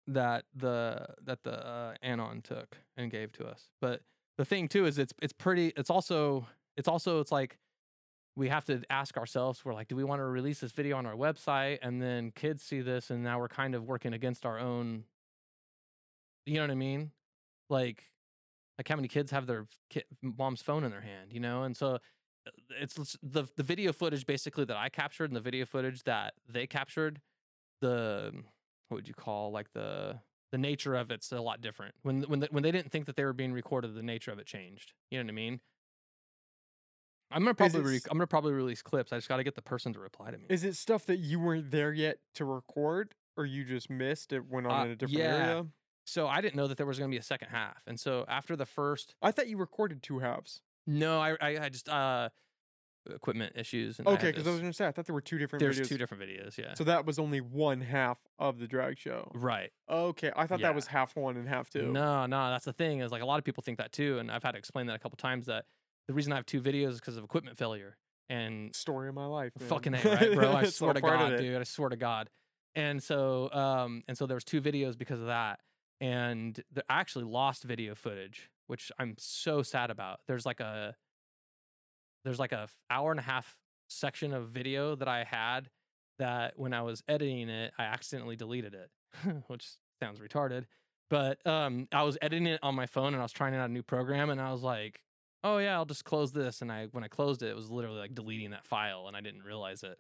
that 0.08 0.46
the 0.56 1.06
that 1.22 1.44
the 1.44 1.64
uh, 1.68 1.94
Anon 2.02 2.42
took 2.42 2.78
and 2.98 3.12
gave 3.12 3.32
to 3.34 3.46
us. 3.46 3.70
But 3.80 4.02
the 4.40 4.46
thing 4.46 4.68
too 4.68 4.86
is 4.88 4.98
it's 4.98 5.14
it's 5.22 5.34
pretty. 5.34 5.74
It's 5.78 5.90
also 5.92 6.48
it's 6.78 6.88
also 6.88 7.20
it's 7.20 7.32
like 7.32 7.60
we 8.36 8.50
have 8.50 8.66
to 8.66 8.82
ask 8.90 9.18
ourselves. 9.18 9.64
We're 9.64 9.74
like, 9.74 9.88
do 9.88 9.96
we 9.96 10.04
want 10.04 10.20
to 10.20 10.26
release 10.26 10.60
this 10.60 10.72
video 10.72 10.98
on 10.98 11.06
our 11.06 11.16
website? 11.16 11.80
And 11.82 12.02
then 12.02 12.32
kids 12.32 12.64
see 12.64 12.82
this, 12.82 13.10
and 13.10 13.24
now 13.24 13.40
we're 13.40 13.50
kind 13.50 13.76
of 13.76 13.84
working 13.84 14.14
against 14.14 14.46
our 14.46 14.60
own. 14.60 15.04
You 16.46 16.56
know 16.56 16.62
what 16.62 16.72
I 16.72 16.76
mean? 16.76 17.12
Like, 17.70 18.04
like 18.78 18.88
how 18.88 18.96
many 18.96 19.08
kids 19.08 19.32
have 19.32 19.46
their 19.46 19.68
mom's 20.22 20.62
phone 20.62 20.84
in 20.84 20.92
their 20.92 21.02
hand? 21.02 21.32
You 21.32 21.40
know, 21.40 21.64
and 21.64 21.76
so 21.76 21.96
uh, 21.96 22.52
it's 22.80 22.98
it's 22.98 23.18
the 23.22 23.46
the 23.56 23.64
video 23.64 23.92
footage 23.92 24.26
basically 24.26 24.66
that 24.66 24.78
I 24.78 24.90
captured 24.90 25.30
and 25.30 25.36
the 25.36 25.42
video 25.42 25.66
footage 25.66 26.04
that 26.04 26.34
they 26.48 26.66
captured. 26.66 27.22
The 27.82 28.32
what 28.88 28.96
would 28.96 29.08
you 29.08 29.14
call 29.14 29.52
like 29.52 29.72
the 29.74 30.20
the 30.52 30.58
nature 30.58 30.96
of 30.96 31.12
it's 31.12 31.32
a 31.32 31.42
lot 31.42 31.62
different. 31.62 31.94
When 32.04 32.22
when 32.24 32.40
the, 32.40 32.48
when 32.52 32.64
they 32.64 32.72
didn't 32.72 32.92
think 32.92 33.06
that 33.06 33.16
they 33.16 33.26
were 33.26 33.34
being 33.34 33.54
recorded, 33.54 33.94
the 33.96 34.04
nature 34.04 34.32
of 34.32 34.40
it 34.40 34.46
changed. 34.46 34.94
You 35.12 35.20
know 35.20 35.26
what 35.26 35.32
I 35.32 35.36
mean? 35.36 35.60
I'm 37.32 37.42
gonna 37.44 37.54
probably 37.54 37.82
re- 37.82 38.02
I'm 38.10 38.18
gonna 38.18 38.28
probably 38.28 38.54
release 38.54 38.82
clips. 38.82 39.14
I 39.14 39.18
just 39.18 39.28
got 39.30 39.38
to 39.38 39.44
get 39.44 39.56
the 39.56 39.62
person 39.62 39.94
to 39.94 40.00
reply 40.00 40.32
to 40.32 40.38
me. 40.38 40.46
Is 40.50 40.64
it 40.64 40.76
stuff 40.76 41.06
that 41.08 41.18
you 41.20 41.40
weren't 41.40 41.70
there 41.72 41.94
yet 41.94 42.20
to 42.36 42.46
record, 42.46 43.14
or 43.38 43.46
you 43.46 43.64
just 43.66 43.90
missed 43.90 44.34
it 44.34 44.46
went 44.50 44.68
on 44.68 44.82
Uh, 44.82 44.86
in 44.86 44.92
a 44.92 44.96
different 44.96 45.20
yeah. 45.20 45.36
area? 45.48 45.68
so 46.06 46.28
I 46.28 46.42
didn't 46.42 46.56
know 46.56 46.66
that 46.68 46.78
there 46.78 46.88
was 46.88 46.98
gonna 46.98 47.12
be 47.12 47.18
a 47.18 47.22
second 47.24 47.50
half, 47.50 47.84
and 47.86 48.00
so 48.00 48.26
after 48.28 48.56
the 48.56 48.66
first, 48.66 49.16
I 49.22 49.32
thought 49.32 49.48
you 49.48 49.58
recorded 49.58 50.02
two 50.02 50.20
halves. 50.20 50.62
no, 50.88 51.20
I 51.20 51.38
I, 51.40 51.66
I 51.66 51.70
just 51.70 51.88
uh 51.90 52.30
equipment 53.10 53.54
issues. 53.56 53.98
And 53.98 54.08
Okay, 54.08 54.28
because 54.28 54.46
I 54.46 54.52
was 54.52 54.60
gonna 54.60 54.74
say 54.74 54.86
I 54.88 54.92
thought 54.92 55.06
there 55.06 55.14
were 55.16 55.22
two 55.22 55.38
different 55.40 55.62
there's 55.62 55.80
videos. 55.80 55.88
two 55.88 55.98
different 55.98 56.22
videos. 56.24 56.58
Yeah, 56.58 56.74
So 56.76 56.84
that 56.84 57.06
was 57.06 57.18
only 57.18 57.42
one 57.42 57.82
half 57.82 58.20
of 58.38 58.60
the 58.60 58.68
drag 58.68 59.00
show. 59.00 59.32
right. 59.34 59.72
Okay, 59.90 60.32
I 60.36 60.46
thought 60.48 60.60
Yeah. 60.60 60.68
that 60.68 60.76
was 60.76 60.88
half 60.88 61.16
one 61.16 61.38
and 61.38 61.48
half 61.48 61.70
two. 61.70 61.92
No, 61.92 62.26
no, 62.28 62.50
that's 62.52 62.66
the 62.66 62.74
thing 62.74 63.00
is 63.00 63.12
like 63.12 63.22
a 63.22 63.26
lot 63.26 63.40
of 63.40 63.46
people 63.46 63.64
think 63.64 63.78
that 63.80 63.92
too, 63.94 64.20
and 64.20 64.32
I've 64.32 64.44
had 64.44 64.52
to 64.52 64.58
explain 64.58 64.88
that 64.88 64.96
a 64.96 65.00
couple 65.00 65.18
times 65.18 65.46
that 65.48 65.66
the 66.10 66.16
reason 66.16 66.34
I 66.34 66.38
have 66.38 66.46
two 66.48 66.60
videos 66.60 66.90
is 66.90 67.00
because 67.00 67.18
of 67.18 67.24
equipment 67.24 67.56
failure. 67.56 67.96
And 68.32 68.76
Story 68.76 69.10
of 69.10 69.14
my 69.14 69.28
life. 69.28 69.52
man. 69.60 69.70
fucking 69.70 69.94
a, 69.94 69.98
right, 70.04 70.34
bro? 70.34 70.54
I 70.54 70.64
swear 70.66 70.94
to 70.94 71.02
God, 71.02 71.38
dude. 71.38 71.62
I 71.62 71.64
swear 71.64 71.90
to 71.90 71.96
God. 71.96 72.32
And 72.74 73.02
so, 73.02 73.52
um, 73.54 74.02
and 74.08 74.18
so 74.18 74.26
there 74.26 74.34
was 74.34 74.44
two 74.44 74.60
videos 74.60 74.98
because 74.98 75.20
of 75.20 75.28
that, 75.28 75.60
and 76.02 76.60
the, 76.74 76.84
I 76.90 77.00
actually 77.00 77.26
lost 77.26 77.64
video 77.64 77.94
footage, 77.94 78.50
which 78.66 78.92
I'm 78.98 79.16
so 79.20 79.62
sad 79.62 79.92
about. 79.92 80.22
There's 80.28 80.48
like 80.48 80.60
a, 80.60 80.96
there's 82.26 82.40
like 82.40 82.54
a 82.54 82.68
hour 82.90 83.12
and 83.12 83.20
a 83.20 83.24
half 83.24 83.56
section 83.88 84.34
of 84.34 84.50
video 84.50 84.96
that 84.96 85.08
I 85.08 85.26
had 85.26 85.70
that 86.18 86.54
when 86.58 86.74
I 86.74 86.82
was 86.82 87.04
editing 87.08 87.50
it, 87.50 87.72
I 87.78 87.84
accidentally 87.84 88.36
deleted 88.36 88.74
it, 88.74 88.90
which 89.48 89.68
sounds 90.02 90.20
retarded. 90.20 90.66
But 91.12 91.46
um, 91.46 91.88
I 91.92 92.02
was 92.02 92.18
editing 92.20 92.48
it 92.48 92.60
on 92.64 92.74
my 92.74 92.88
phone 92.88 93.14
and 93.14 93.18
I 93.18 93.24
was 93.24 93.32
trying 93.32 93.54
out 93.54 93.70
a 93.70 93.72
new 93.72 93.84
program, 93.84 94.32
and 94.32 94.42
I 94.42 94.52
was 94.52 94.64
like, 94.64 95.02
"Oh 95.44 95.58
yeah, 95.58 95.76
I'll 95.76 95.86
just 95.86 96.06
close 96.06 96.32
this." 96.32 96.62
And 96.62 96.72
I, 96.72 96.88
when 96.88 97.04
I 97.04 97.08
closed 97.08 97.42
it, 97.44 97.50
it 97.50 97.56
was 97.56 97.70
literally 97.70 98.00
like 98.00 98.16
deleting 98.16 98.52
that 98.52 98.66
file, 98.66 99.08
and 99.08 99.16
I 99.16 99.22
didn't 99.22 99.44
realize 99.44 99.84
it. 99.84 99.98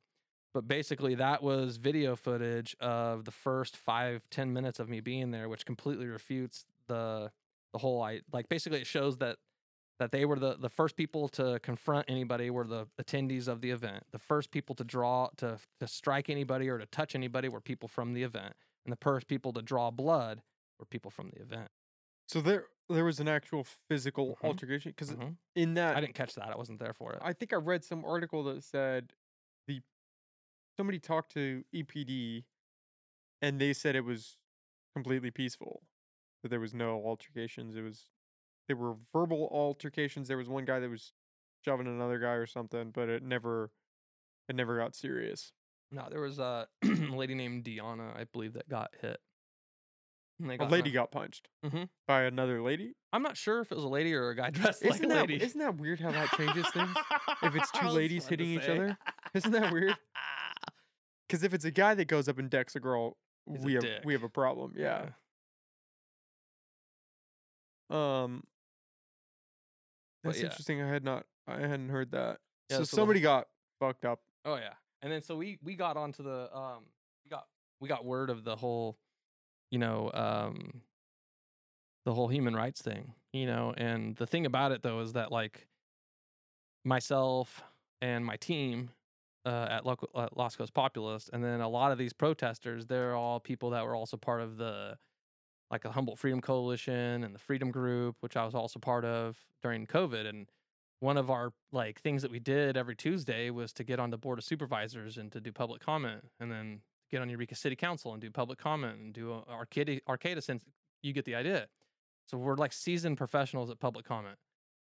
But 0.54 0.68
basically, 0.68 1.16
that 1.16 1.44
was 1.44 1.78
video 1.78 2.16
footage 2.16 2.76
of 2.80 3.26
the 3.26 3.32
first 3.32 3.78
five, 3.78 4.24
ten 4.32 4.52
minutes 4.52 4.80
of 4.80 4.90
me 4.90 5.00
being 5.00 5.32
there, 5.32 5.48
which 5.48 5.66
completely 5.66 6.08
refutes 6.08 6.66
the 6.88 7.32
the 7.74 7.80
whole. 7.80 8.02
I 8.02 8.22
like 8.34 8.50
basically 8.50 8.80
it 8.82 8.88
shows 8.88 9.18
that 9.18 9.38
that 10.00 10.12
they 10.12 10.26
were 10.26 10.40
the 10.40 10.56
the 10.56 10.70
first 10.70 10.96
people 10.96 11.28
to 11.30 11.60
confront 11.62 12.10
anybody 12.10 12.50
were 12.50 12.66
the 12.66 12.88
attendees 13.00 13.48
of 13.48 13.62
the 13.62 13.70
event. 13.70 14.06
The 14.12 14.20
first 14.20 14.50
people 14.50 14.74
to 14.76 14.84
draw 14.84 15.30
to 15.38 15.60
to 15.80 15.88
strike 15.88 16.30
anybody 16.30 16.68
or 16.70 16.78
to 16.80 16.86
touch 16.88 17.14
anybody 17.16 17.50
were 17.50 17.62
people 17.62 17.88
from 17.88 18.14
the 18.14 18.24
event, 18.24 18.54
and 18.86 18.92
the 18.92 19.00
first 19.02 19.28
people 19.28 19.54
to 19.54 19.62
draw 19.62 19.92
blood 19.92 20.42
were 20.80 20.86
people 20.86 21.12
from 21.12 21.30
the 21.30 21.42
event. 21.42 21.70
So 22.28 22.42
there, 22.42 22.66
there 22.90 23.06
was 23.06 23.20
an 23.20 23.28
actual 23.28 23.64
physical 23.64 24.36
Mhm. 24.38 24.44
altercation 24.44 24.92
because 24.92 25.12
Mhm. 25.12 25.38
in 25.56 25.76
that 25.76 25.96
I 25.96 26.02
didn't 26.02 26.16
catch 26.16 26.36
that. 26.36 26.50
I 26.50 26.56
wasn't 26.56 26.80
there 26.80 26.94
for 26.94 27.14
it. 27.14 27.20
I 27.22 27.34
think 27.34 27.54
I 27.54 27.58
read 27.58 27.84
some 27.84 28.04
article 28.04 28.44
that 28.46 28.64
said 28.64 29.14
the 29.68 29.82
somebody 30.78 31.00
talked 31.00 31.32
to 31.34 31.64
EPD 31.74 32.46
and 33.42 33.60
they 33.62 33.74
said 33.74 33.96
it 33.96 34.02
was 34.06 34.38
completely 34.96 35.32
peaceful. 35.32 35.84
That 36.44 36.50
there 36.50 36.60
was 36.60 36.74
no 36.74 37.04
altercations. 37.06 37.76
It 37.76 37.82
was 37.82 38.12
there 38.68 38.78
were 38.78 38.96
verbal 39.14 39.50
altercations. 39.52 40.28
There 40.28 40.38
was 40.38 40.50
one 40.50 40.66
guy 40.66 40.80
that 40.80 40.90
was 40.90 41.14
shoving 41.66 41.88
another 41.88 42.20
guy 42.20 42.34
or 42.34 42.46
something, 42.46 42.92
but 42.92 43.10
it 43.10 43.24
never 43.24 43.72
it 44.48 44.56
never 44.56 44.78
got 44.78 44.96
serious. 44.96 45.54
No, 45.92 46.08
there 46.10 46.22
was 46.22 46.40
a 46.40 46.70
lady 46.84 47.36
named 47.36 47.64
Diana, 47.66 48.14
I 48.16 48.24
believe, 48.26 48.54
that 48.54 48.70
got 48.70 48.96
hit. 48.96 49.22
A 50.42 50.66
lady 50.66 50.92
got 50.92 51.12
punched 51.12 51.50
Mhm. 51.66 51.90
by 52.08 52.24
another 52.24 52.62
lady. 52.62 52.96
I'm 53.12 53.22
not 53.24 53.36
sure 53.36 53.60
if 53.60 53.72
it 53.72 53.76
was 53.76 53.84
a 53.84 53.90
lady 53.90 54.14
or 54.14 54.30
a 54.30 54.36
guy 54.36 54.50
dressed 54.52 54.84
like 54.84 54.94
Isn't 54.96 55.06
a 55.06 55.16
that 55.16 55.22
lady. 55.30 55.44
isn't 55.44 55.60
that 55.60 55.76
weird 55.78 56.00
how 56.00 56.12
that 56.12 56.30
changes 56.38 56.66
things? 56.72 56.96
If 57.44 57.56
it's 57.56 57.72
two 57.72 57.88
ladies 57.90 58.26
hitting 58.28 58.50
each 58.50 58.68
other? 58.70 58.98
Isn't 59.34 59.52
that 59.52 59.72
weird? 59.72 59.98
Because 61.28 61.44
if 61.44 61.54
it's 61.54 61.64
a 61.66 61.70
guy 61.70 61.94
that 61.94 62.06
goes 62.06 62.28
up 62.28 62.40
and 62.40 62.50
decks 62.50 62.76
a 62.76 62.80
girl, 62.80 63.16
He's 63.48 63.62
a 63.62 63.66
we 63.66 63.74
have 63.74 63.84
dick. 63.84 64.02
we 64.04 64.14
have 64.14 64.24
a 64.24 64.30
problem. 64.30 64.74
Yeah. 64.76 65.10
Um. 67.90 68.44
That's 70.24 70.40
yeah. 70.40 70.46
interesting. 70.46 70.82
I 70.82 70.88
had 70.88 71.04
not. 71.04 71.26
I 71.48 71.60
hadn't 71.60 71.90
heard 71.90 72.12
that. 72.12 72.40
Yeah, 72.70 72.78
so 72.78 72.84
somebody 72.84 73.22
got 73.22 73.48
fucked 73.80 74.06
up. 74.06 74.22
Oh 74.46 74.56
yeah. 74.56 74.74
And 75.02 75.12
then 75.12 75.22
so 75.22 75.36
we 75.38 75.60
we 75.64 75.76
got 75.76 75.98
onto 75.98 76.24
the 76.24 76.50
um 76.56 76.86
we 77.24 77.30
got 77.30 77.46
we 77.80 77.88
got 77.88 78.06
word 78.06 78.30
of 78.30 78.44
the 78.44 78.56
whole 78.56 78.98
you 79.72 79.80
know 79.80 80.12
um 80.14 80.82
the 82.06 82.14
whole 82.14 82.28
human 82.28 82.56
rights 82.56 82.82
thing, 82.82 83.14
you 83.34 83.46
know, 83.46 83.74
and 83.78 84.16
the 84.16 84.26
thing 84.26 84.46
about 84.46 84.72
it 84.72 84.82
though 84.82 85.00
is 85.02 85.14
that 85.14 85.32
like 85.32 85.68
myself 86.84 87.62
and 88.02 88.26
my 88.26 88.38
team 88.38 88.90
uh, 89.46 89.68
at 89.70 89.86
local 89.86 90.10
uh, 90.16 90.28
Lost 90.36 90.58
Coast 90.58 90.74
Populist, 90.74 91.30
and 91.34 91.44
then 91.44 91.62
a 91.62 91.70
lot 91.70 91.92
of 91.92 91.98
these 91.98 92.14
protesters, 92.14 92.86
they're 92.86 93.16
all 93.16 93.40
people 93.40 93.70
that 93.72 93.86
were 93.86 93.96
also 93.96 94.18
part 94.18 94.42
of 94.42 94.58
the 94.58 94.98
like 95.72 95.84
the 95.84 95.92
Humboldt 95.92 96.18
Freedom 96.18 96.42
Coalition 96.42 97.24
and 97.24 97.34
the 97.36 97.40
Freedom 97.40 97.70
Group, 97.70 98.16
which 98.22 98.36
I 98.36 98.44
was 98.44 98.56
also 98.56 98.80
part 98.80 99.06
of 99.06 99.38
during 99.62 99.86
COVID. 99.86 100.28
And 100.28 100.48
one 101.00 101.16
of 101.16 101.30
our 101.30 101.52
like 101.72 102.02
things 102.02 102.24
that 102.24 102.32
we 102.32 102.40
did 102.40 102.76
every 102.76 102.96
Tuesday 102.96 103.50
was 103.50 103.72
to 103.74 103.84
get 103.84 104.00
on 104.00 104.10
the 104.10 104.18
board 104.18 104.40
of 104.40 104.44
supervisors 104.44 105.18
and 105.18 105.32
to 105.32 105.40
do 105.40 105.52
public 105.52 105.82
comment, 105.82 106.26
and 106.40 106.52
then 106.52 106.82
get 107.10 107.22
on 107.22 107.30
Eureka 107.30 107.56
City 107.56 107.76
Council 107.76 108.14
and 108.14 108.22
do 108.22 108.30
public 108.32 108.60
comment 108.60 109.00
and 109.00 109.14
do 109.14 109.32
a- 109.34 109.44
Arcata 110.08 110.42
since 110.42 110.64
you 111.02 111.14
get 111.14 111.26
the 111.26 111.36
idea. 111.36 111.68
So 112.28 112.38
we're 112.38 112.56
like 112.56 112.74
seasoned 112.74 113.18
professionals 113.18 113.70
at 113.70 113.80
public 113.80 114.06
comment, 114.06 114.38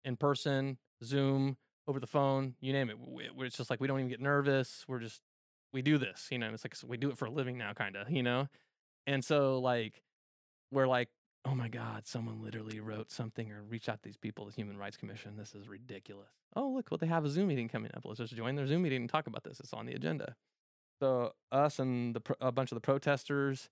in 0.04 0.16
person, 0.16 0.78
Zoom, 1.04 1.56
over 1.88 2.00
the 2.00 2.06
phone, 2.06 2.54
you 2.60 2.72
name 2.72 2.90
it. 2.90 2.96
It's 3.38 3.56
just 3.56 3.70
like 3.70 3.80
we 3.80 3.86
don't 3.86 3.98
even 4.00 4.08
get 4.08 4.20
nervous. 4.20 4.84
We're 4.88 4.98
just 4.98 5.20
we 5.72 5.82
do 5.82 5.98
this, 5.98 6.28
you 6.30 6.38
know. 6.38 6.50
It's 6.52 6.64
like 6.64 6.74
we 6.84 6.96
do 6.96 7.10
it 7.10 7.18
for 7.18 7.26
a 7.26 7.30
living 7.30 7.58
now, 7.58 7.72
kind 7.72 7.96
of, 7.96 8.10
you 8.10 8.22
know. 8.22 8.48
And 9.06 9.24
so 9.24 9.60
like 9.60 10.02
we're 10.72 10.88
like, 10.88 11.08
oh 11.44 11.54
my 11.54 11.68
god, 11.68 12.06
someone 12.06 12.42
literally 12.42 12.80
wrote 12.80 13.12
something 13.12 13.52
or 13.52 13.62
reached 13.62 13.88
out 13.88 14.02
to 14.02 14.08
these 14.08 14.16
people, 14.16 14.46
the 14.46 14.52
Human 14.52 14.76
Rights 14.76 14.96
Commission. 14.96 15.36
This 15.36 15.54
is 15.54 15.68
ridiculous. 15.68 16.30
Oh 16.56 16.68
look, 16.70 16.90
well 16.90 16.98
they 16.98 17.06
have 17.06 17.24
a 17.24 17.28
Zoom 17.28 17.48
meeting 17.48 17.68
coming 17.68 17.90
up. 17.94 18.02
Let's 18.04 18.18
just 18.18 18.34
join 18.34 18.56
their 18.56 18.66
Zoom 18.66 18.82
meeting 18.82 19.02
and 19.02 19.10
talk 19.10 19.28
about 19.28 19.44
this. 19.44 19.60
It's 19.60 19.72
on 19.72 19.86
the 19.86 19.94
agenda. 19.94 20.34
So 21.00 21.32
us 21.52 21.78
and 21.78 22.14
the 22.14 22.22
a 22.40 22.50
bunch 22.50 22.72
of 22.72 22.76
the 22.76 22.80
protesters, 22.80 23.68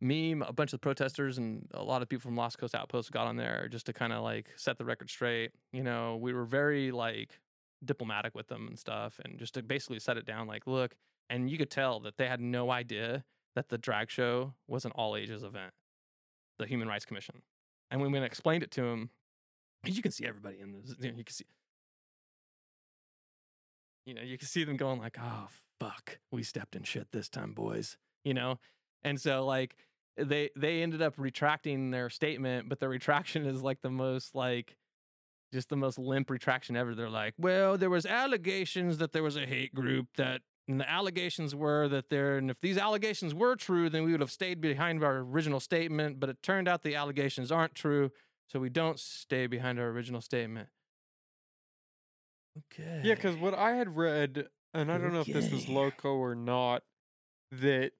me, 0.00 0.32
a 0.32 0.52
bunch 0.52 0.72
of 0.72 0.80
the 0.80 0.84
protesters, 0.84 1.38
and 1.38 1.66
a 1.74 1.82
lot 1.82 2.02
of 2.02 2.08
people 2.08 2.22
from 2.22 2.36
Lost 2.36 2.58
Coast 2.58 2.74
Outpost 2.74 3.10
got 3.10 3.26
on 3.26 3.36
there 3.36 3.68
just 3.70 3.86
to 3.86 3.92
kind 3.92 4.12
of 4.12 4.22
like 4.22 4.50
set 4.56 4.78
the 4.78 4.84
record 4.84 5.10
straight. 5.10 5.52
You 5.72 5.82
know, 5.82 6.16
we 6.16 6.32
were 6.32 6.44
very 6.44 6.90
like 6.90 7.40
diplomatic 7.84 8.34
with 8.34 8.48
them 8.48 8.68
and 8.68 8.78
stuff, 8.78 9.20
and 9.24 9.38
just 9.38 9.54
to 9.54 9.62
basically 9.62 9.98
set 9.98 10.16
it 10.16 10.24
down. 10.24 10.46
Like, 10.46 10.66
look, 10.66 10.94
and 11.28 11.50
you 11.50 11.58
could 11.58 11.70
tell 11.70 12.00
that 12.00 12.16
they 12.16 12.28
had 12.28 12.40
no 12.40 12.70
idea 12.70 13.24
that 13.56 13.68
the 13.68 13.78
drag 13.78 14.10
show 14.10 14.54
was 14.68 14.84
an 14.84 14.92
all 14.92 15.16
ages 15.16 15.42
event, 15.42 15.72
the 16.58 16.66
Human 16.66 16.88
Rights 16.88 17.04
Commission. 17.04 17.42
And 17.90 18.00
when 18.00 18.12
we 18.12 18.20
explained 18.20 18.62
it 18.62 18.70
to 18.72 18.82
them, 18.82 19.10
you 19.84 20.00
can 20.00 20.12
see 20.12 20.24
everybody 20.26 20.60
in 20.60 20.72
this. 20.72 20.94
You, 21.00 21.10
know, 21.10 21.18
you 21.18 21.24
can 21.24 21.34
see, 21.34 21.44
you 24.06 24.14
know, 24.14 24.22
you 24.22 24.38
can 24.38 24.46
see 24.46 24.64
them 24.64 24.76
going 24.76 25.00
like, 25.00 25.16
"Oh 25.20 25.48
fuck, 25.82 26.18
we 26.30 26.42
stepped 26.42 26.76
in 26.76 26.82
shit 26.82 27.08
this 27.12 27.28
time, 27.28 27.52
boys." 27.52 27.96
You 28.24 28.34
know, 28.34 28.58
and 29.02 29.20
so 29.20 29.44
like 29.44 29.76
they 30.16 30.50
they 30.56 30.82
ended 30.82 31.02
up 31.02 31.14
retracting 31.16 31.90
their 31.90 32.10
statement, 32.10 32.68
but 32.68 32.80
the 32.80 32.88
retraction 32.88 33.46
is 33.46 33.62
like 33.62 33.80
the 33.82 33.90
most 33.90 34.34
like 34.34 34.76
just 35.52 35.68
the 35.68 35.76
most 35.76 35.98
limp 35.98 36.30
retraction 36.30 36.76
ever. 36.76 36.94
They're 36.94 37.10
like, 37.10 37.34
"Well, 37.38 37.76
there 37.76 37.90
was 37.90 38.06
allegations 38.06 38.98
that 38.98 39.12
there 39.12 39.22
was 39.22 39.36
a 39.36 39.46
hate 39.46 39.74
group 39.74 40.08
that." 40.16 40.42
And 40.68 40.80
the 40.80 40.88
allegations 40.88 41.56
were 41.56 41.88
that 41.88 42.08
there, 42.08 42.38
and 42.38 42.48
if 42.48 42.60
these 42.60 42.78
allegations 42.78 43.34
were 43.34 43.56
true, 43.56 43.90
then 43.90 44.04
we 44.04 44.12
would 44.12 44.20
have 44.20 44.30
stayed 44.30 44.60
behind 44.60 45.02
our 45.02 45.18
original 45.18 45.58
statement. 45.58 46.20
But 46.20 46.30
it 46.30 46.40
turned 46.40 46.68
out 46.68 46.82
the 46.82 46.94
allegations 46.94 47.50
aren't 47.50 47.74
true, 47.74 48.12
so 48.46 48.60
we 48.60 48.68
don't 48.68 49.00
stay 49.00 49.48
behind 49.48 49.80
our 49.80 49.88
original 49.88 50.20
statement. 50.20 50.68
Okay. 52.58 53.00
Yeah, 53.02 53.14
because 53.14 53.36
what 53.36 53.54
I 53.54 53.72
had 53.72 53.96
read, 53.96 54.46
and 54.74 54.90
I 54.90 54.98
don't 54.98 55.12
know 55.12 55.20
if 55.20 55.26
this 55.26 55.50
was 55.50 55.68
loco 55.68 56.14
or 56.14 56.34
not, 56.34 56.82
that 57.52 57.92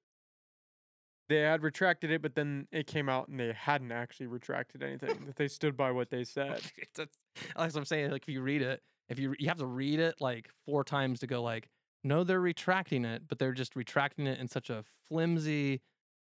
they 1.29 1.41
had 1.41 1.63
retracted 1.63 2.11
it, 2.11 2.23
but 2.23 2.35
then 2.35 2.67
it 2.73 2.87
came 2.87 3.09
out 3.09 3.29
and 3.29 3.39
they 3.39 3.53
hadn't 3.53 3.93
actually 3.93 4.27
retracted 4.27 4.83
anything. 4.83 5.25
that 5.27 5.37
they 5.37 5.49
stood 5.49 5.77
by 5.77 5.91
what 5.91 6.11
they 6.11 6.25
said. 6.25 6.61
That's 6.97 7.17
that's 7.57 7.75
what 7.75 7.77
I'm 7.77 7.85
saying. 7.85 8.11
Like 8.11 8.23
if 8.23 8.29
you 8.29 8.43
read 8.43 8.63
it, 8.63 8.83
if 9.09 9.19
you 9.19 9.35
you 9.39 9.49
have 9.49 9.59
to 9.59 9.67
read 9.67 10.01
it 10.01 10.17
like 10.21 10.51
four 10.67 10.85
times 10.85 11.21
to 11.21 11.27
go 11.27 11.43
like, 11.43 11.69
no, 12.05 12.25
they're 12.25 12.41
retracting 12.41 13.05
it, 13.05 13.23
but 13.29 13.39
they're 13.39 13.53
just 13.53 13.77
retracting 13.77 14.27
it 14.27 14.39
in 14.39 14.49
such 14.49 14.71
a 14.71 14.85
flimsy, 15.09 15.81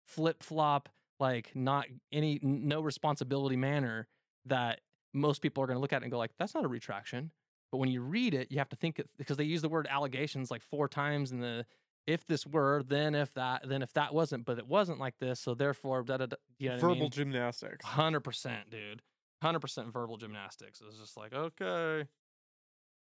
flip 0.07 0.43
flop, 0.43 0.89
like 1.19 1.51
not 1.55 1.85
any 2.11 2.39
no 2.41 2.81
responsibility 2.81 3.55
manner 3.55 4.07
that 4.45 4.81
most 5.13 5.41
people 5.41 5.63
are 5.63 5.67
going 5.67 5.77
to 5.77 5.81
look 5.81 5.93
at 5.93 6.01
it 6.01 6.05
and 6.05 6.11
go 6.11 6.17
like, 6.17 6.31
that's 6.39 6.55
not 6.55 6.65
a 6.65 6.67
retraction. 6.67 7.31
But 7.71 7.77
when 7.77 7.89
you 7.89 8.01
read 8.01 8.33
it, 8.33 8.51
you 8.51 8.57
have 8.57 8.69
to 8.69 8.75
think 8.75 8.99
it 8.99 9.09
because 9.17 9.37
they 9.37 9.43
use 9.43 9.61
the 9.61 9.69
word 9.69 9.87
allegations 9.89 10.49
like 10.49 10.61
four 10.61 10.87
times 10.87 11.31
in 11.31 11.39
the 11.39 11.65
if 12.07 12.25
this 12.25 12.45
were, 12.45 12.81
then 12.81 13.13
if 13.13 13.33
that, 13.35 13.67
then 13.69 13.83
if 13.83 13.93
that 13.93 14.13
wasn't, 14.13 14.45
but 14.45 14.57
it 14.57 14.67
wasn't 14.67 14.99
like 14.99 15.19
this, 15.19 15.39
so 15.39 15.53
therefore, 15.53 16.01
da 16.01 16.17
da 16.17 16.25
da. 16.25 16.37
You 16.57 16.69
know 16.69 16.75
what 16.75 16.83
I 16.83 16.87
Verbal 16.87 17.01
mean? 17.01 17.09
gymnastics. 17.11 17.85
Hundred 17.85 18.21
percent, 18.21 18.71
dude. 18.71 19.01
Hundred 19.43 19.59
percent 19.59 19.93
verbal 19.93 20.17
gymnastics. 20.17 20.81
It's 20.85 20.97
just 20.97 21.15
like, 21.15 21.33
okay, 21.33 22.07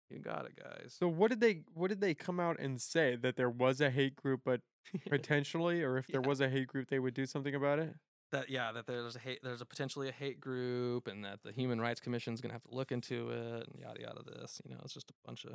you 0.10 0.20
got 0.20 0.46
it, 0.46 0.56
guys. 0.56 0.96
So 0.98 1.08
what 1.08 1.30
did 1.32 1.42
they 1.42 1.64
what 1.74 1.90
did 1.90 2.00
they 2.02 2.14
come 2.14 2.40
out 2.40 2.60
and 2.60 2.82
say 2.82 3.16
that 3.18 3.36
there 3.36 3.50
was 3.50 3.82
a 3.82 3.90
hate 3.90 4.16
group, 4.16 4.42
but 4.46 4.62
potentially, 5.10 5.84
or 5.84 5.98
if 5.98 6.08
there 6.08 6.22
Yeah. 6.22 6.28
was 6.28 6.40
a 6.42 6.50
hate 6.50 6.68
group, 6.68 6.88
they 6.90 7.00
would 7.00 7.14
do 7.14 7.26
something 7.26 7.56
about 7.56 7.80
it? 7.80 7.96
That 8.34 8.50
yeah, 8.50 8.72
that 8.74 8.86
there's 8.86 9.16
a 9.16 9.20
hate, 9.20 9.40
there's 9.42 9.62
a 9.62 9.66
potentially 9.66 10.10
a 10.10 10.12
hate 10.12 10.42
group, 10.42 11.08
and 11.08 11.24
that 11.24 11.40
the 11.44 11.52
Human 11.52 11.80
Rights 11.80 12.02
commission 12.02 12.34
is 12.34 12.42
gonna 12.42 12.54
have 12.54 12.64
to 12.64 12.76
look 12.76 12.92
into 12.92 13.30
it, 13.30 13.68
and 13.68 13.80
yada 13.80 14.02
yada. 14.02 14.22
This, 14.26 14.62
you 14.66 14.76
know, 14.76 14.82
it's 14.84 14.94
just 14.94 15.10
a 15.10 15.14
bunch 15.26 15.46
of 15.46 15.54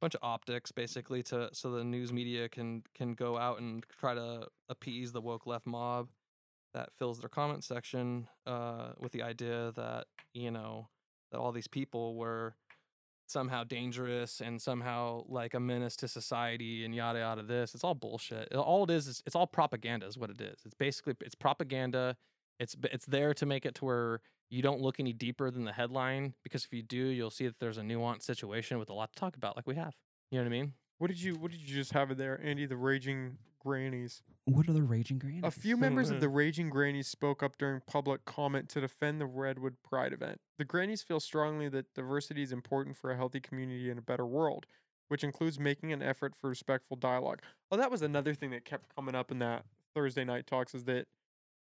bunch 0.00 0.14
of 0.14 0.20
optics 0.22 0.72
basically 0.72 1.22
to 1.22 1.48
so 1.52 1.70
the 1.70 1.84
news 1.84 2.12
media 2.12 2.48
can 2.48 2.82
can 2.94 3.14
go 3.14 3.38
out 3.38 3.58
and 3.60 3.84
try 3.98 4.12
to 4.14 4.46
appease 4.68 5.12
the 5.12 5.20
woke 5.20 5.46
left 5.46 5.66
mob 5.66 6.08
that 6.74 6.90
fills 6.98 7.20
their 7.20 7.28
comment 7.28 7.64
section 7.64 8.28
uh, 8.46 8.90
with 8.98 9.12
the 9.12 9.22
idea 9.22 9.72
that 9.76 10.06
you 10.34 10.50
know 10.50 10.88
that 11.30 11.38
all 11.38 11.52
these 11.52 11.68
people 11.68 12.16
were 12.16 12.54
somehow 13.26 13.64
dangerous 13.64 14.40
and 14.40 14.60
somehow 14.60 15.24
like 15.28 15.54
a 15.54 15.60
menace 15.60 15.96
to 15.96 16.08
society 16.08 16.84
and 16.84 16.94
yada 16.94 17.20
yada 17.20 17.42
this 17.42 17.74
it's 17.74 17.84
all 17.84 17.94
bullshit. 17.94 18.52
All 18.54 18.84
it 18.84 18.90
is 18.90 19.06
is 19.06 19.22
it's 19.26 19.34
all 19.34 19.46
propaganda 19.46 20.06
is 20.06 20.18
what 20.18 20.30
it 20.30 20.40
is. 20.40 20.60
It's 20.64 20.74
basically 20.74 21.14
it's 21.20 21.34
propaganda. 21.34 22.16
It's 22.60 22.76
it's 22.84 23.06
there 23.06 23.34
to 23.34 23.46
make 23.46 23.64
it 23.66 23.74
to 23.76 23.84
where 23.84 24.20
you 24.50 24.62
don't 24.62 24.80
look 24.80 25.00
any 25.00 25.12
deeper 25.12 25.50
than 25.50 25.64
the 25.64 25.72
headline 25.72 26.34
because 26.42 26.64
if 26.64 26.72
you 26.72 26.82
do 26.82 26.96
you'll 26.96 27.30
see 27.30 27.46
that 27.46 27.58
there's 27.58 27.78
a 27.78 27.82
nuanced 27.82 28.22
situation 28.22 28.78
with 28.78 28.90
a 28.90 28.94
lot 28.94 29.12
to 29.12 29.18
talk 29.18 29.36
about 29.36 29.56
like 29.56 29.66
we 29.66 29.74
have. 29.76 29.94
You 30.30 30.38
know 30.38 30.44
what 30.44 30.54
i 30.54 30.58
mean? 30.58 30.72
What 30.98 31.08
did 31.08 31.20
you 31.20 31.34
what 31.34 31.50
did 31.50 31.60
you 31.60 31.74
just 31.74 31.92
have 31.92 32.10
it 32.10 32.18
there, 32.18 32.40
Andy? 32.42 32.66
The 32.66 32.76
raging 32.76 33.38
grannies. 33.64 34.22
What 34.44 34.68
are 34.68 34.72
the 34.72 34.82
raging 34.82 35.18
grannies? 35.18 35.42
A 35.42 35.50
few 35.50 35.76
members 35.76 36.10
of 36.10 36.20
the 36.20 36.28
hmm. 36.28 36.34
Raging 36.34 36.70
Grannies 36.70 37.08
spoke 37.08 37.42
up 37.42 37.56
during 37.56 37.80
public 37.86 38.24
comment 38.24 38.68
to 38.70 38.80
defend 38.80 39.20
the 39.20 39.26
Redwood 39.26 39.76
Pride 39.82 40.12
event. 40.12 40.40
The 40.58 40.64
Grannies 40.64 41.02
feel 41.02 41.20
strongly 41.20 41.68
that 41.70 41.94
diversity 41.94 42.42
is 42.42 42.52
important 42.52 42.96
for 42.96 43.10
a 43.10 43.16
healthy 43.16 43.40
community 43.40 43.88
and 43.88 43.98
a 43.98 44.02
better 44.02 44.26
world, 44.26 44.66
which 45.08 45.24
includes 45.24 45.58
making 45.58 45.92
an 45.92 46.02
effort 46.02 46.34
for 46.36 46.50
respectful 46.50 46.96
dialogue. 46.96 47.40
Oh, 47.70 47.76
that 47.76 47.90
was 47.90 48.02
another 48.02 48.34
thing 48.34 48.50
that 48.50 48.64
kept 48.64 48.94
coming 48.94 49.14
up 49.14 49.30
in 49.30 49.38
that 49.38 49.64
Thursday 49.94 50.24
night 50.24 50.46
talks 50.46 50.74
is 50.74 50.84
that 50.84 51.06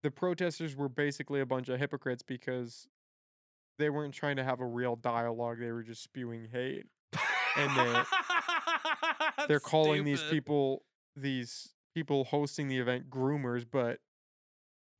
the 0.01 0.11
protesters 0.11 0.75
were 0.75 0.89
basically 0.89 1.41
a 1.41 1.45
bunch 1.45 1.67
of 1.67 1.77
hypocrites 1.77 2.23
because 2.23 2.87
they 3.77 3.89
weren't 3.89 4.13
trying 4.13 4.37
to 4.37 4.43
have 4.43 4.61
a 4.61 4.65
real 4.65 4.95
dialogue, 4.95 5.59
they 5.59 5.71
were 5.71 5.83
just 5.83 6.03
spewing 6.03 6.47
hate. 6.51 6.85
and 7.57 7.77
they- 7.77 8.03
They're 9.47 9.59
calling 9.59 10.03
these 10.03 10.23
people 10.23 10.83
these 11.15 11.73
people 11.93 12.25
hosting 12.25 12.67
the 12.67 12.77
event 12.77 13.09
groomers, 13.09 13.65
but 13.69 13.99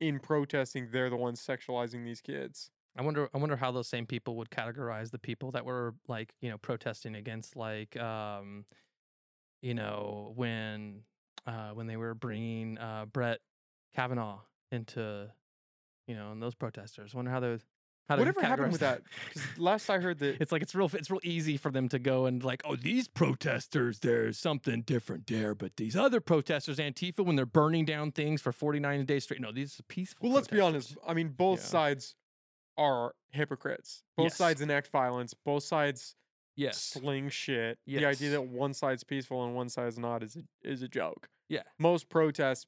in 0.00 0.18
protesting, 0.18 0.88
they're 0.92 1.10
the 1.10 1.16
ones 1.16 1.40
sexualizing 1.40 2.04
these 2.04 2.20
kids. 2.20 2.70
I 2.96 3.02
wonder. 3.02 3.28
I 3.34 3.38
wonder 3.38 3.56
how 3.56 3.70
those 3.72 3.88
same 3.88 4.06
people 4.06 4.36
would 4.36 4.50
categorize 4.50 5.10
the 5.10 5.18
people 5.18 5.50
that 5.52 5.64
were 5.64 5.94
like, 6.08 6.34
you 6.40 6.50
know, 6.50 6.58
protesting 6.58 7.14
against, 7.14 7.56
like, 7.56 7.96
um, 7.96 8.66
you 9.62 9.74
know, 9.74 10.32
when, 10.36 11.04
uh, 11.46 11.70
when 11.70 11.86
they 11.86 11.96
were 11.96 12.14
bringing 12.14 12.78
uh, 12.78 13.06
Brett 13.06 13.38
Kavanaugh 13.94 14.40
into, 14.70 15.32
you 16.06 16.14
know, 16.14 16.32
and 16.32 16.42
those 16.42 16.54
protesters. 16.54 17.14
Wonder 17.14 17.30
how 17.30 17.40
would 17.40 17.64
Whatever 18.08 18.42
happened 18.42 18.72
with 18.72 18.80
that? 18.82 19.02
Last 19.56 19.88
I 19.88 19.98
heard 19.98 20.18
that 20.18 20.36
It's 20.40 20.52
like 20.52 20.62
it's 20.62 20.74
real. 20.74 20.90
It's 20.92 21.10
real 21.10 21.20
easy 21.22 21.56
for 21.56 21.70
them 21.70 21.88
to 21.90 21.98
go 21.98 22.26
and 22.26 22.42
like, 22.44 22.62
oh, 22.64 22.76
these 22.76 23.08
protesters, 23.08 24.00
there's 24.00 24.38
something 24.38 24.82
different 24.82 25.26
there, 25.26 25.54
but 25.54 25.76
these 25.76 25.96
other 25.96 26.20
protesters, 26.20 26.78
Antifa, 26.78 27.24
when 27.24 27.36
they're 27.36 27.46
burning 27.46 27.84
down 27.84 28.12
things 28.12 28.40
for 28.42 28.52
49 28.52 29.04
days 29.06 29.24
straight, 29.24 29.40
no, 29.40 29.52
these 29.52 29.78
are 29.80 29.84
peaceful. 29.84 30.28
Well, 30.28 30.34
let's 30.34 30.48
be 30.48 30.60
honest. 30.60 30.96
I 31.06 31.14
mean, 31.14 31.28
both 31.28 31.60
Yeah. 31.60 31.66
sides 31.66 32.14
are 32.76 33.14
hypocrites. 33.30 34.02
Both 34.16 34.24
Yes. 34.26 34.36
sides 34.36 34.60
enact 34.60 34.88
violence. 34.88 35.34
Both 35.34 35.64
sides 35.64 36.14
Yes. 36.56 36.82
sling 36.82 37.30
shit. 37.30 37.78
The 37.86 38.04
idea 38.04 38.30
that 38.30 38.42
one 38.42 38.74
side's 38.74 39.04
peaceful 39.04 39.44
and 39.44 39.54
one 39.54 39.68
side's 39.70 39.98
not 39.98 40.22
is 40.22 40.36
a, 40.36 40.42
is 40.62 40.82
a 40.82 40.88
joke. 40.88 41.28
Yeah. 41.48 41.62
Most 41.78 42.08
protests 42.08 42.66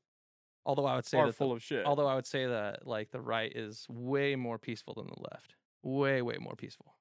Although 0.66 0.86
I 0.86 0.96
would 0.96 1.04
say 1.06 1.18
are 1.18 1.26
that 1.26 1.36
the- 1.38 1.44
of 1.46 1.62
shit. 1.62 1.84
although 1.84 2.06
I 2.06 2.14
would 2.14 2.26
say 2.26 2.46
that 2.46 2.86
like 2.86 3.10
the 3.10 3.20
right 3.20 3.52
is 3.54 3.86
way 3.88 4.34
more 4.36 4.58
peaceful 4.58 4.94
than 4.94 5.06
the 5.06 5.20
left. 5.30 5.54
Way 5.82 6.22
way 6.22 6.36
more 6.40 6.54
peaceful. 6.56 6.94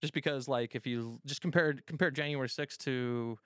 Just 0.00 0.14
because 0.14 0.48
like 0.48 0.74
if 0.74 0.86
you 0.86 1.20
just 1.26 1.40
compared 1.40 1.86
compare 1.86 2.10
January 2.10 2.48
6th 2.48 2.78
to 2.78 3.38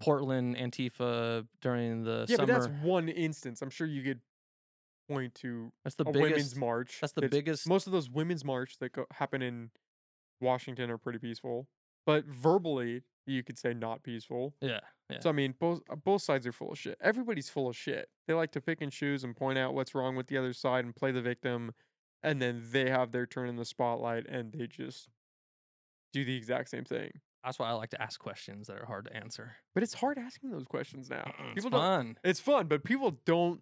Portland 0.00 0.56
Antifa 0.56 1.46
during 1.60 2.04
the 2.04 2.26
yeah, 2.28 2.36
summer 2.36 2.46
but 2.54 2.60
that's 2.60 2.82
one 2.82 3.08
instance. 3.08 3.62
I'm 3.62 3.70
sure 3.70 3.86
you 3.86 4.02
could 4.02 4.20
point 5.08 5.34
to 5.36 5.72
that's 5.82 5.96
the 5.96 6.04
a 6.04 6.12
biggest 6.12 6.30
women's 6.30 6.56
march. 6.56 6.98
that's 7.00 7.12
the 7.12 7.28
biggest 7.28 7.68
Most 7.68 7.86
of 7.86 7.92
those 7.92 8.08
women's 8.08 8.44
march 8.44 8.78
that 8.78 8.92
go, 8.92 9.06
happen 9.12 9.42
in 9.42 9.70
Washington 10.40 10.90
are 10.90 10.98
pretty 10.98 11.18
peaceful, 11.18 11.66
but 12.10 12.24
verbally 12.26 13.02
you 13.26 13.42
could 13.42 13.58
say 13.58 13.72
not 13.74 14.02
peaceful. 14.02 14.54
yeah 14.60 14.80
yeah 15.10 15.18
So 15.20 15.28
I 15.28 15.32
mean, 15.32 15.54
both 15.58 15.80
uh, 15.90 15.96
both 15.96 16.22
sides 16.22 16.46
are 16.46 16.52
full 16.52 16.72
of 16.72 16.78
shit. 16.78 16.96
Everybody's 17.00 17.48
full 17.48 17.68
of 17.68 17.76
shit. 17.76 18.08
They 18.26 18.34
like 18.34 18.52
to 18.52 18.60
pick 18.60 18.80
and 18.80 18.90
choose 18.92 19.24
and 19.24 19.36
point 19.36 19.58
out 19.58 19.74
what's 19.74 19.94
wrong 19.94 20.16
with 20.16 20.26
the 20.28 20.36
other 20.38 20.52
side 20.52 20.84
and 20.84 20.94
play 20.94 21.12
the 21.12 21.22
victim, 21.22 21.72
and 22.22 22.40
then 22.42 22.62
they 22.72 22.90
have 22.90 23.12
their 23.12 23.26
turn 23.26 23.48
in 23.48 23.56
the 23.56 23.64
spotlight 23.64 24.26
and 24.28 24.52
they 24.52 24.66
just 24.66 25.08
do 26.12 26.24
the 26.24 26.36
exact 26.36 26.68
same 26.70 26.84
thing. 26.84 27.10
that's 27.44 27.58
why 27.58 27.68
I 27.68 27.72
like 27.72 27.90
to 27.90 28.02
ask 28.02 28.18
questions 28.20 28.66
that 28.66 28.78
are 28.80 28.86
hard 28.86 29.04
to 29.06 29.16
answer. 29.16 29.56
But 29.74 29.82
it's 29.84 29.94
hard 29.94 30.18
asking 30.18 30.50
those 30.50 30.64
questions 30.64 31.08
now. 31.08 31.32
It's 31.46 31.54
People 31.64 31.78
fun. 31.78 32.16
It's 32.24 32.40
fun, 32.40 32.66
but 32.66 32.84
people 32.84 33.12
don't. 33.24 33.60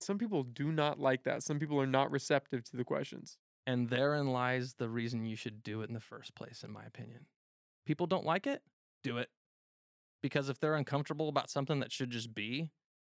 Some 0.00 0.16
people 0.18 0.44
do 0.44 0.70
not 0.70 1.00
like 1.00 1.24
that. 1.24 1.42
Some 1.42 1.58
people 1.58 1.80
are 1.80 1.86
not 1.98 2.10
receptive 2.12 2.62
to 2.70 2.76
the 2.76 2.84
questions. 2.84 3.36
And 3.66 3.90
therein 3.90 4.28
lies 4.28 4.74
the 4.74 4.88
reason 4.88 5.26
you 5.26 5.36
should 5.36 5.62
do 5.62 5.82
it 5.82 5.88
in 5.88 5.94
the 5.94 6.00
first 6.00 6.34
place, 6.36 6.62
in 6.62 6.70
my 6.72 6.84
opinion. 6.84 7.26
People 7.88 8.06
don't 8.06 8.26
like 8.26 8.46
it, 8.46 8.60
do 9.02 9.16
it. 9.16 9.30
Because 10.22 10.50
if 10.50 10.60
they're 10.60 10.74
uncomfortable 10.74 11.30
about 11.30 11.48
something 11.48 11.80
that 11.80 11.90
should 11.90 12.10
just 12.10 12.34
be, 12.34 12.68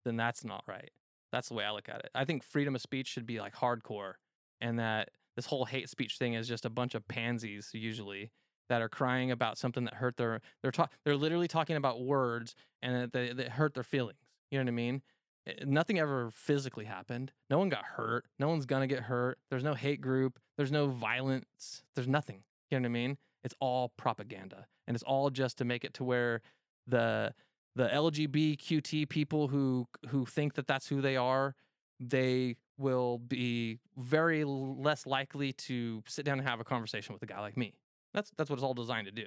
then 0.04 0.18
that's 0.18 0.44
not 0.44 0.62
right. 0.66 0.90
That's 1.32 1.48
the 1.48 1.54
way 1.54 1.64
I 1.64 1.70
look 1.70 1.88
at 1.88 2.00
it. 2.00 2.10
I 2.14 2.26
think 2.26 2.44
freedom 2.44 2.74
of 2.74 2.82
speech 2.82 3.06
should 3.06 3.24
be 3.24 3.40
like 3.40 3.54
hardcore, 3.54 4.14
and 4.60 4.78
that 4.78 5.08
this 5.36 5.46
whole 5.46 5.64
hate 5.64 5.88
speech 5.88 6.18
thing 6.18 6.34
is 6.34 6.46
just 6.46 6.66
a 6.66 6.70
bunch 6.70 6.94
of 6.94 7.08
pansies 7.08 7.70
usually 7.72 8.30
that 8.68 8.82
are 8.82 8.90
crying 8.90 9.30
about 9.30 9.56
something 9.56 9.84
that 9.84 9.94
hurt 9.94 10.18
their 10.18 10.42
they're 10.60 10.70
ta- 10.70 10.88
they're 11.02 11.16
literally 11.16 11.48
talking 11.48 11.76
about 11.76 12.02
words 12.02 12.54
and 12.82 13.10
that 13.10 13.36
that 13.38 13.48
hurt 13.52 13.72
their 13.72 13.82
feelings. 13.82 14.18
You 14.50 14.58
know 14.58 14.64
what 14.64 14.68
I 14.68 14.72
mean? 14.72 15.02
Eh, 15.46 15.64
Nothing 15.64 15.98
ever 15.98 16.30
physically 16.30 16.84
happened. 16.84 17.32
No 17.48 17.58
one 17.58 17.70
got 17.70 17.86
hurt. 17.96 18.26
No 18.38 18.48
one's 18.48 18.66
gonna 18.66 18.86
get 18.86 19.04
hurt. 19.04 19.38
There's 19.48 19.64
no 19.64 19.72
hate 19.72 20.02
group. 20.02 20.38
There's 20.58 20.70
no 20.72 20.88
violence. 20.88 21.84
There's 21.94 22.06
nothing. 22.08 22.42
You 22.70 22.78
know 22.78 22.82
what 22.82 22.88
I 22.88 22.92
mean? 22.92 23.18
It's 23.44 23.54
all 23.60 23.90
propaganda, 23.96 24.66
and 24.86 24.94
it's 24.94 25.04
all 25.04 25.30
just 25.30 25.58
to 25.58 25.64
make 25.64 25.84
it 25.84 25.94
to 25.94 26.04
where 26.04 26.42
the 26.86 27.34
the 27.76 27.88
LGBTQT 27.88 29.08
people 29.08 29.48
who 29.48 29.86
who 30.08 30.26
think 30.26 30.54
that 30.54 30.66
that's 30.66 30.88
who 30.88 31.00
they 31.00 31.16
are, 31.16 31.54
they 32.00 32.56
will 32.76 33.18
be 33.18 33.78
very 33.96 34.44
less 34.44 35.06
likely 35.06 35.52
to 35.52 36.02
sit 36.06 36.24
down 36.24 36.38
and 36.38 36.48
have 36.48 36.60
a 36.60 36.64
conversation 36.64 37.12
with 37.12 37.22
a 37.22 37.26
guy 37.26 37.40
like 37.40 37.56
me. 37.56 37.74
That's 38.12 38.32
that's 38.36 38.50
what 38.50 38.56
it's 38.56 38.64
all 38.64 38.74
designed 38.74 39.06
to 39.06 39.12
do, 39.12 39.26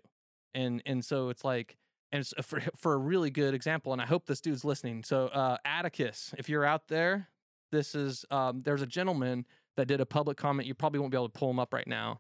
and 0.54 0.82
and 0.86 1.04
so 1.04 1.30
it's 1.30 1.44
like. 1.44 1.78
And 2.14 2.20
it's 2.20 2.34
for, 2.46 2.60
for 2.76 2.94
a 2.94 2.98
really 2.98 3.30
good 3.30 3.54
example, 3.54 3.94
and 3.94 4.02
I 4.02 4.06
hope 4.06 4.26
this 4.26 4.42
dude's 4.42 4.66
listening. 4.66 5.02
So, 5.02 5.28
uh, 5.28 5.56
Atticus, 5.64 6.34
if 6.38 6.50
you're 6.50 6.66
out 6.66 6.90
there, 6.90 7.30
this 7.72 7.96
is 7.96 8.26
um, 8.30 8.64
there's 8.64 8.82
a 8.82 8.86
gentleman 8.86 9.46
that 9.78 9.88
did 9.88 10.02
a 10.02 10.06
public 10.06 10.36
comment. 10.36 10.68
You 10.68 10.74
probably 10.74 11.00
won't 11.00 11.12
be 11.12 11.18
able 11.18 11.30
to 11.30 11.40
pull 11.40 11.50
him 11.50 11.58
up 11.58 11.74
right 11.74 11.88
now. 11.88 12.20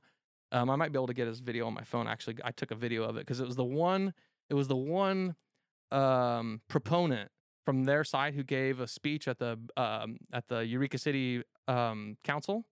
Um, 0.52 0.70
I 0.70 0.76
might 0.76 0.92
be 0.92 0.98
able 0.98 1.08
to 1.08 1.14
get 1.14 1.28
his 1.28 1.40
video 1.40 1.68
on 1.68 1.74
my 1.74 1.84
phone. 1.84 2.08
Actually, 2.08 2.38
I 2.44 2.52
took 2.52 2.72
a 2.72 2.76
video 2.76 3.04
of 3.04 3.16
it 3.16 3.22
because 3.22 3.40
it 3.40 3.48
was 3.48 3.56
the 3.56 3.64
one. 3.64 4.14
It 4.50 4.54
was 4.54 4.68
the 4.68 4.76
one 4.76 5.36
um, 5.92 6.62
proponent 6.68 7.32
from 7.66 7.86
their 7.86 8.04
side 8.04 8.34
who 8.34 8.44
gave 8.44 8.80
a 8.80 8.88
speech 8.88 9.28
at 9.28 9.40
the 9.40 9.60
um, 9.78 10.18
at 10.34 10.48
the 10.48 10.66
Eureka 10.66 10.98
City 10.98 11.44
um, 11.68 12.18
Council 12.24 12.66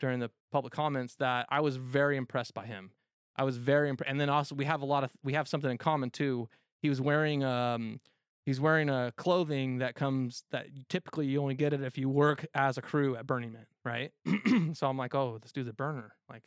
during 0.00 0.20
the 0.20 0.30
public 0.52 0.72
comments 0.72 1.16
that 1.16 1.46
I 1.50 1.60
was 1.60 1.76
very 1.76 2.16
impressed 2.16 2.54
by 2.54 2.66
him. 2.66 2.90
I 3.36 3.44
was 3.44 3.58
very 3.58 3.88
impressed, 3.88 4.10
and 4.10 4.20
then 4.20 4.30
also 4.30 4.54
we 4.54 4.64
have 4.64 4.82
a 4.82 4.86
lot 4.86 5.04
of 5.04 5.12
we 5.22 5.34
have 5.34 5.48
something 5.48 5.70
in 5.70 5.78
common 5.78 6.10
too. 6.10 6.48
He 6.80 6.88
was 6.88 7.00
wearing 7.00 7.44
um 7.44 8.00
he's 8.46 8.60
wearing 8.60 8.88
a 8.88 9.12
clothing 9.16 9.78
that 9.78 9.94
comes 9.94 10.44
that 10.52 10.66
typically 10.88 11.26
you 11.26 11.42
only 11.42 11.54
get 11.54 11.72
it 11.72 11.82
if 11.82 11.98
you 11.98 12.08
work 12.08 12.46
as 12.54 12.78
a 12.78 12.82
crew 12.82 13.16
at 13.16 13.26
Burning 13.26 13.52
Man, 13.52 13.66
right? 13.84 14.12
so 14.76 14.86
I'm 14.86 14.96
like, 14.96 15.14
oh, 15.14 15.38
this 15.42 15.52
dude's 15.52 15.68
a 15.68 15.72
burner. 15.72 16.14
Like 16.30 16.44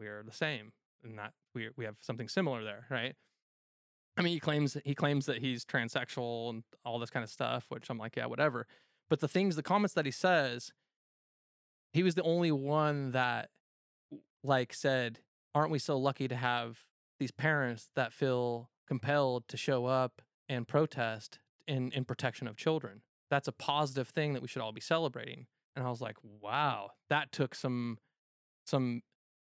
we 0.00 0.08
are 0.08 0.22
the 0.24 0.32
same, 0.32 0.72
and 1.04 1.18
that 1.18 1.32
we 1.54 1.68
we 1.76 1.84
have 1.84 1.96
something 2.00 2.28
similar 2.28 2.64
there, 2.64 2.86
right? 2.90 3.14
I 4.16 4.22
mean, 4.22 4.32
he 4.32 4.40
claims 4.40 4.76
he 4.84 4.94
claims 4.94 5.26
that 5.26 5.38
he's 5.38 5.64
transsexual 5.64 6.50
and 6.50 6.64
all 6.84 6.98
this 6.98 7.10
kind 7.10 7.22
of 7.22 7.30
stuff, 7.30 7.66
which 7.68 7.88
I'm 7.90 7.98
like, 7.98 8.16
yeah, 8.16 8.26
whatever. 8.26 8.66
But 9.08 9.20
the 9.20 9.28
things, 9.28 9.56
the 9.56 9.62
comments 9.62 9.94
that 9.94 10.06
he 10.06 10.10
says, 10.10 10.72
he 11.92 12.02
was 12.02 12.14
the 12.14 12.22
only 12.22 12.52
one 12.52 13.12
that 13.12 13.50
like 14.42 14.72
said, 14.72 15.20
"Aren't 15.54 15.70
we 15.70 15.78
so 15.78 15.98
lucky 15.98 16.28
to 16.28 16.36
have 16.36 16.80
these 17.18 17.30
parents 17.30 17.90
that 17.94 18.12
feel 18.12 18.70
compelled 18.86 19.46
to 19.48 19.56
show 19.56 19.86
up 19.86 20.22
and 20.48 20.66
protest 20.66 21.38
in 21.66 21.92
in 21.92 22.04
protection 22.04 22.46
of 22.48 22.56
children?" 22.56 23.02
That's 23.30 23.48
a 23.48 23.52
positive 23.52 24.08
thing 24.08 24.32
that 24.32 24.42
we 24.42 24.48
should 24.48 24.62
all 24.62 24.72
be 24.72 24.80
celebrating. 24.80 25.46
And 25.76 25.86
I 25.86 25.90
was 25.90 26.00
like, 26.00 26.16
"Wow, 26.22 26.92
that 27.08 27.32
took 27.32 27.54
some 27.54 27.98
some 28.66 29.02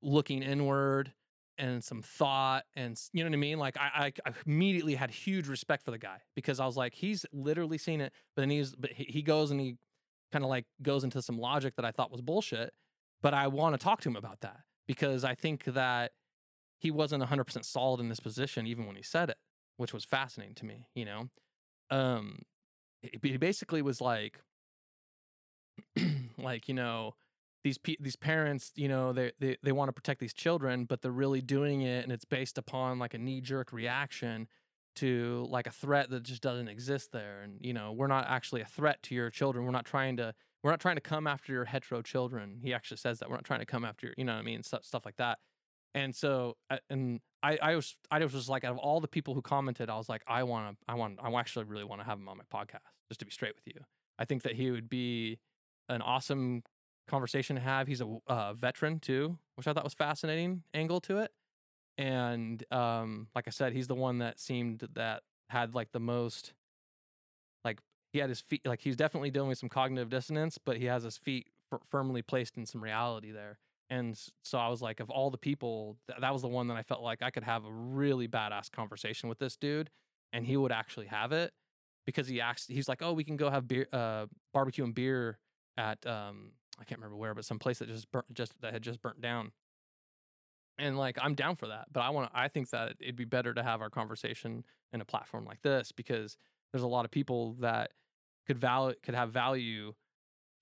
looking 0.03 0.43
inward 0.43 1.13
and 1.59 1.83
some 1.85 2.03
thought 2.03 2.65
and 2.75 3.01
you 3.13 3.23
know 3.23 3.31
what 3.31 3.35
I 3.35 3.39
mean? 3.39 3.59
Like 3.59 3.77
I, 3.77 4.13
I, 4.25 4.33
immediately 4.47 4.95
had 4.95 5.11
huge 5.11 5.49
respect 5.49 5.85
for 5.85 5.91
the 5.91 5.99
guy 5.99 6.19
because 6.35 6.61
I 6.61 6.67
was 6.67 6.77
like, 6.77 6.95
he's 6.95 7.27
literally 7.33 7.79
seen 7.79 8.01
it, 8.01 8.13
but 8.35 8.43
then 8.43 8.51
he's 8.51 8.75
but 8.75 8.91
he, 8.93 9.23
goes 9.23 9.51
and 9.51 9.61
he 9.61 9.77
kind 10.33 10.45
of 10.45 10.51
like 10.51 10.65
goes 10.83 11.05
into 11.05 11.23
some 11.23 11.39
logic 11.39 11.77
that 11.77 11.85
I 11.85 11.91
thought 11.91 12.11
was 12.11 12.21
bullshit. 12.21 12.73
But 13.23 13.35
I 13.35 13.47
want 13.47 13.79
to 13.79 13.83
talk 13.83 14.01
to 14.01 14.09
him 14.09 14.17
about 14.17 14.41
that 14.41 14.61
because 14.87 15.25
I 15.25 15.35
think 15.35 15.65
that 15.65 16.13
he 16.79 16.91
wasn't 16.91 17.23
100% 17.23 17.65
solid 17.65 18.01
in 18.01 18.09
this 18.09 18.19
position 18.19 18.67
even 18.67 18.87
when 18.87 18.97
he 18.97 19.03
said 19.03 19.31
it, 19.31 19.37
which 19.77 19.93
was 19.93 20.05
fascinating 20.05 20.57
to 20.57 20.65
me, 20.65 20.89
you 20.95 21.05
know? 21.05 21.29
Um, 21.91 22.41
he 23.01 23.37
basically 23.37 23.83
was 23.83 24.01
like, 24.01 24.41
like, 26.39 26.67
you 26.67 26.75
know, 26.75 27.15
these 27.65 27.79
pe- 27.79 27.97
these 28.01 28.17
parents, 28.17 28.73
you 28.75 28.89
know, 28.89 29.13
they 29.13 29.33
they 29.41 29.57
they 29.63 29.73
want 29.73 29.89
to 29.89 29.93
protect 29.93 30.21
these 30.21 30.35
children, 30.35 30.85
but 30.85 31.03
they're 31.03 31.13
really 31.13 31.41
doing 31.41 31.83
it, 31.83 32.03
and 32.05 32.13
it's 32.13 32.25
based 32.25 32.59
upon 32.59 32.99
like 32.99 33.15
a 33.15 33.19
knee 33.19 33.41
jerk 33.41 33.73
reaction 33.73 34.49
to 34.97 35.47
like 35.49 35.67
a 35.67 35.71
threat 35.71 36.11
that 36.11 36.23
just 36.23 36.43
doesn't 36.43 36.69
exist 36.69 37.13
there. 37.13 37.41
And 37.43 37.59
you 37.61 37.73
know, 37.73 37.93
we're 37.93 38.09
not 38.09 38.27
actually 38.29 38.61
a 38.61 38.67
threat 38.67 39.03
to 39.05 39.15
your 39.15 39.31
children. 39.31 39.65
We're 39.65 39.71
not 39.71 39.87
trying 39.87 40.17
to 40.19 40.35
we're 40.63 40.71
not 40.71 40.81
trying 40.81 40.97
to 40.97 41.01
come 41.01 41.27
after 41.27 41.53
your 41.53 41.65
hetero 41.65 42.03
children. 42.03 42.59
He 42.63 42.75
actually 42.75 42.99
says 42.99 43.19
that 43.21 43.29
we're 43.29 43.37
not 43.37 43.45
trying 43.45 43.61
to 43.61 43.67
come 43.67 43.85
after 43.85 44.07
your, 44.07 44.15
you 44.17 44.25
know 44.25 44.35
what 44.35 44.41
I 44.41 44.43
mean, 44.43 44.63
stuff 44.63 44.85
stuff 44.85 45.05
like 45.05 45.17
that. 45.17 45.39
And 45.95 46.15
so, 46.15 46.57
uh, 46.71 46.79
and 46.91 47.21
I 47.43 47.59
I 47.63 47.77
was 47.77 47.97
I 48.11 48.19
was 48.19 48.33
just 48.33 48.49
like 48.49 48.65
out 48.65 48.73
of 48.73 48.79
all 48.79 49.01
the 49.01 49.09
people 49.09 49.35
who 49.35 49.43
commented, 49.43 49.89
I 49.89 49.97
was 49.97 50.09
like, 50.09 50.23
I 50.27 50.43
want 50.43 50.77
to 50.77 50.85
I 50.89 50.95
want 50.95 51.19
I 51.23 51.33
actually 51.39 51.65
really 51.67 51.85
want 51.85 52.01
to 52.01 52.07
have 52.07 52.19
him 52.19 52.29
on 52.29 52.39
my 52.39 52.45
podcast. 52.53 52.81
Just 53.09 53.21
to 53.21 53.27
be 53.27 53.33
straight 53.33 53.55
with 53.55 53.67
you, 53.67 53.81
I 54.19 54.25
think 54.25 54.43
that 54.43 54.55
he 54.55 54.71
would 54.71 54.89
be 54.89 55.39
an 55.89 56.01
awesome 56.01 56.63
conversation 57.09 57.57
to 57.57 57.63
have. 57.63 57.87
He's 57.87 58.01
a 58.01 58.19
uh, 58.27 58.55
veteran 58.55 59.01
too, 59.01 59.39
which 59.57 59.67
I 59.67 59.73
thought 59.73 59.85
was 59.85 59.95
fascinating 59.95 60.63
angle 60.75 61.01
to 61.03 61.19
it. 61.19 61.33
And 61.99 62.65
um, 62.73 63.29
like 63.35 63.47
I 63.47 63.51
said, 63.51 63.73
he's 63.73 63.87
the 63.87 63.95
one 63.95 64.19
that 64.19 64.41
seemed 64.41 64.87
that 64.95 65.23
had 65.51 65.75
like 65.75 65.93
the 65.93 66.01
most, 66.01 66.55
like 67.65 67.81
he 68.13 68.19
had 68.19 68.29
his 68.29 68.41
feet, 68.41 68.67
like 68.67 68.81
he's 68.81 68.97
definitely 68.97 69.31
dealing 69.31 69.49
with 69.49 69.59
some 69.59 69.69
cognitive 69.69 70.09
dissonance, 70.09 70.59
but 70.59 70.77
he 70.77 70.87
has 70.87 71.03
his 71.03 71.17
feet 71.17 71.49
f- 71.73 71.81
firmly 71.91 72.23
placed 72.23 72.57
in 72.57 72.65
some 72.67 72.83
reality 72.83 73.31
there. 73.31 73.59
And 73.91 74.19
so 74.43 74.59
I 74.59 74.69
was 74.69 74.81
like, 74.81 75.01
of 75.01 75.11
all 75.11 75.31
the 75.31 75.37
people, 75.37 75.99
th- 76.09 76.21
that 76.21 76.33
was 76.33 76.41
the 76.41 76.49
one 76.49 76.69
that 76.69 76.79
I 76.79 76.83
felt 76.83 77.03
like 77.03 77.23
I 77.23 77.31
could 77.31 77.45
have 77.45 77.67
a 77.67 77.71
really 77.71 78.27
badass 78.27 78.71
conversation 78.73 79.29
with 79.29 79.39
this 79.39 79.57
dude, 79.57 79.91
and 80.33 80.47
he 80.47 80.57
would 80.57 80.73
actually 80.73 81.07
have 81.07 81.33
it 81.33 81.53
because 82.07 82.27
he 82.27 82.41
asked, 82.41 82.71
he's 82.71 82.89
like, 82.89 83.03
oh, 83.03 83.13
we 83.13 83.23
can 83.23 83.37
go 83.37 83.51
have 83.51 83.69
beer, 83.69 83.87
uh, 83.93 84.27
barbecue 84.55 84.85
and 84.85 84.95
beer 84.95 85.39
at 85.79 86.05
um 86.07 86.53
I 86.83 86.85
can't 86.85 86.99
remember 87.01 87.17
where, 87.17 87.33
but 87.35 87.45
some 87.45 87.59
place 87.61 87.79
that 87.79 87.89
just 87.89 88.11
burnt 88.11 88.27
just 88.35 88.61
that 88.61 88.73
had 88.73 88.83
just 88.83 89.01
burnt 89.01 89.21
down. 89.21 89.53
And 90.79 90.99
like 90.99 91.17
I'm 91.23 91.35
down 91.35 91.57
for 91.57 91.69
that, 91.69 91.87
but 91.93 92.01
I 92.01 92.11
want 92.11 92.33
to 92.33 92.39
I 92.39 92.49
think 92.49 92.71
that 92.71 92.97
it'd 93.01 93.15
be 93.17 93.25
better 93.25 93.55
to 93.55 93.63
have 93.63 93.81
our 93.81 93.91
conversation 93.91 94.65
in 94.93 95.01
a 95.01 95.05
platform 95.05 95.45
like 95.45 95.63
this 95.63 95.93
because 95.93 96.37
there's 96.73 96.83
a 96.83 96.89
lot 96.89 97.05
of 97.05 97.11
people 97.11 97.55
that 97.61 97.93
could 98.47 98.59
value 98.59 98.97
could 99.03 99.15
have 99.15 99.31
value 99.31 99.93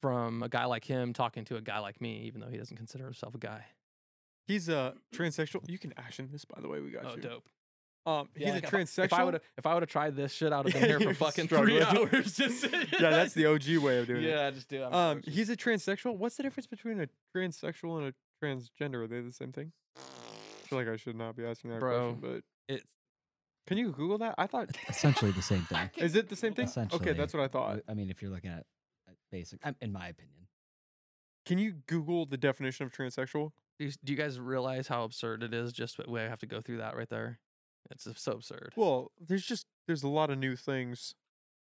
from 0.02 0.42
a 0.42 0.48
guy 0.48 0.64
like 0.64 0.84
him 0.84 1.12
talking 1.12 1.44
to 1.46 1.56
a 1.56 1.60
guy 1.60 1.78
like 1.78 2.00
me, 2.00 2.22
even 2.24 2.40
though 2.40 2.48
he 2.48 2.56
doesn't 2.56 2.76
consider 2.76 3.04
himself 3.04 3.34
a 3.34 3.38
guy. 3.38 3.64
He's 4.46 4.68
a 4.68 4.94
transsexual. 5.14 5.68
You 5.68 5.78
can 5.78 5.92
action 5.96 6.28
this, 6.32 6.44
by 6.44 6.60
the 6.60 6.68
way. 6.68 6.80
We 6.80 6.90
got 6.90 7.04
Oh, 7.04 7.14
you. 7.16 7.22
dope. 7.22 7.48
Um, 8.06 8.28
he's 8.34 8.46
Yeah, 8.46 8.52
a 8.52 8.54
like, 8.54 8.64
if 8.64 8.74
I- 8.74 8.78
transsexual. 8.78 9.04
If 9.04 9.12
I 9.12 9.24
would 9.24 9.34
have 9.34 9.42
if 9.58 9.66
I 9.66 9.74
would 9.74 9.82
have 9.82 9.90
tried 9.90 10.16
this 10.16 10.32
shit, 10.32 10.52
I 10.52 10.58
would 10.60 10.72
have 10.72 10.82
Yeah, 10.82 10.88
been 10.88 11.00
here 11.00 11.14
for 11.14 11.14
fucking 11.26 11.48
three 11.48 11.82
hours. 11.82 12.34
Just 12.36 12.64
yeah, 13.00 13.10
that's 13.10 13.34
the 13.34 13.46
OG 13.46 13.76
way 13.78 13.98
of 13.98 14.06
doing 14.06 14.24
it. 14.24 14.28
yeah, 14.30 14.50
just 14.50 14.68
do. 14.68 14.82
it. 14.82 14.86
I'm 14.86 14.94
Um, 14.94 15.22
sorry. 15.22 15.34
he's 15.34 15.50
a 15.50 15.56
transsexual. 15.56 16.16
What's 16.16 16.36
the 16.36 16.42
difference 16.42 16.66
between 16.66 17.00
a 17.00 17.08
transsexual 17.36 17.98
and 17.98 18.06
a 18.08 18.14
transgender? 18.44 19.04
Are 19.04 19.06
they 19.06 19.20
the 19.20 19.32
same 19.32 19.52
thing? 19.52 19.72
I 19.96 20.66
feel 20.66 20.78
like 20.78 20.88
I 20.88 20.96
should 20.96 21.16
not 21.16 21.36
be 21.36 21.44
asking 21.44 21.70
that 21.72 21.80
Bro. 21.80 22.14
question, 22.14 22.20
but 22.68 22.74
it's 22.74 22.90
Can 23.66 23.76
you 23.76 23.90
Google 23.92 24.18
that? 24.18 24.34
I 24.38 24.46
thought. 24.46 24.68
Essentially 24.88 25.32
the 25.32 25.42
same 25.42 25.62
thing. 25.62 25.90
Is 25.96 26.14
it 26.16 26.28
the 26.28 26.36
same 26.36 26.54
thing? 26.54 26.66
Essentially, 26.66 27.00
Okay, 27.02 27.12
that's 27.18 27.34
what 27.34 27.42
I 27.42 27.48
thought. 27.48 27.80
I 27.88 27.94
mean, 27.94 28.08
if 28.10 28.22
you're 28.22 28.30
looking 28.30 28.50
at 28.50 28.64
at 29.08 29.16
basic, 29.30 29.60
in 29.80 29.92
my 29.92 30.08
opinion, 30.08 30.46
Can 31.44 31.58
you 31.58 31.72
Google 31.86 32.24
the 32.26 32.36
definition 32.38 32.86
of 32.86 32.92
transsexual? 32.92 33.50
Do 33.78 33.86
you, 33.86 33.92
do 34.04 34.12
you 34.12 34.16
guys 34.16 34.38
realize 34.38 34.88
how 34.88 35.04
absurd 35.04 35.42
it 35.42 35.52
is? 35.52 35.72
Just 35.72 35.98
we 36.08 36.20
have 36.20 36.38
to 36.40 36.46
go 36.46 36.60
through 36.60 36.78
that 36.78 36.96
right 36.96 37.08
there. 37.08 37.40
It's 37.90 38.06
so 38.20 38.32
absurd. 38.32 38.72
Well, 38.76 39.10
there's 39.20 39.44
just 39.44 39.66
there's 39.86 40.02
a 40.02 40.08
lot 40.08 40.30
of 40.30 40.38
new 40.38 40.56
things 40.56 41.14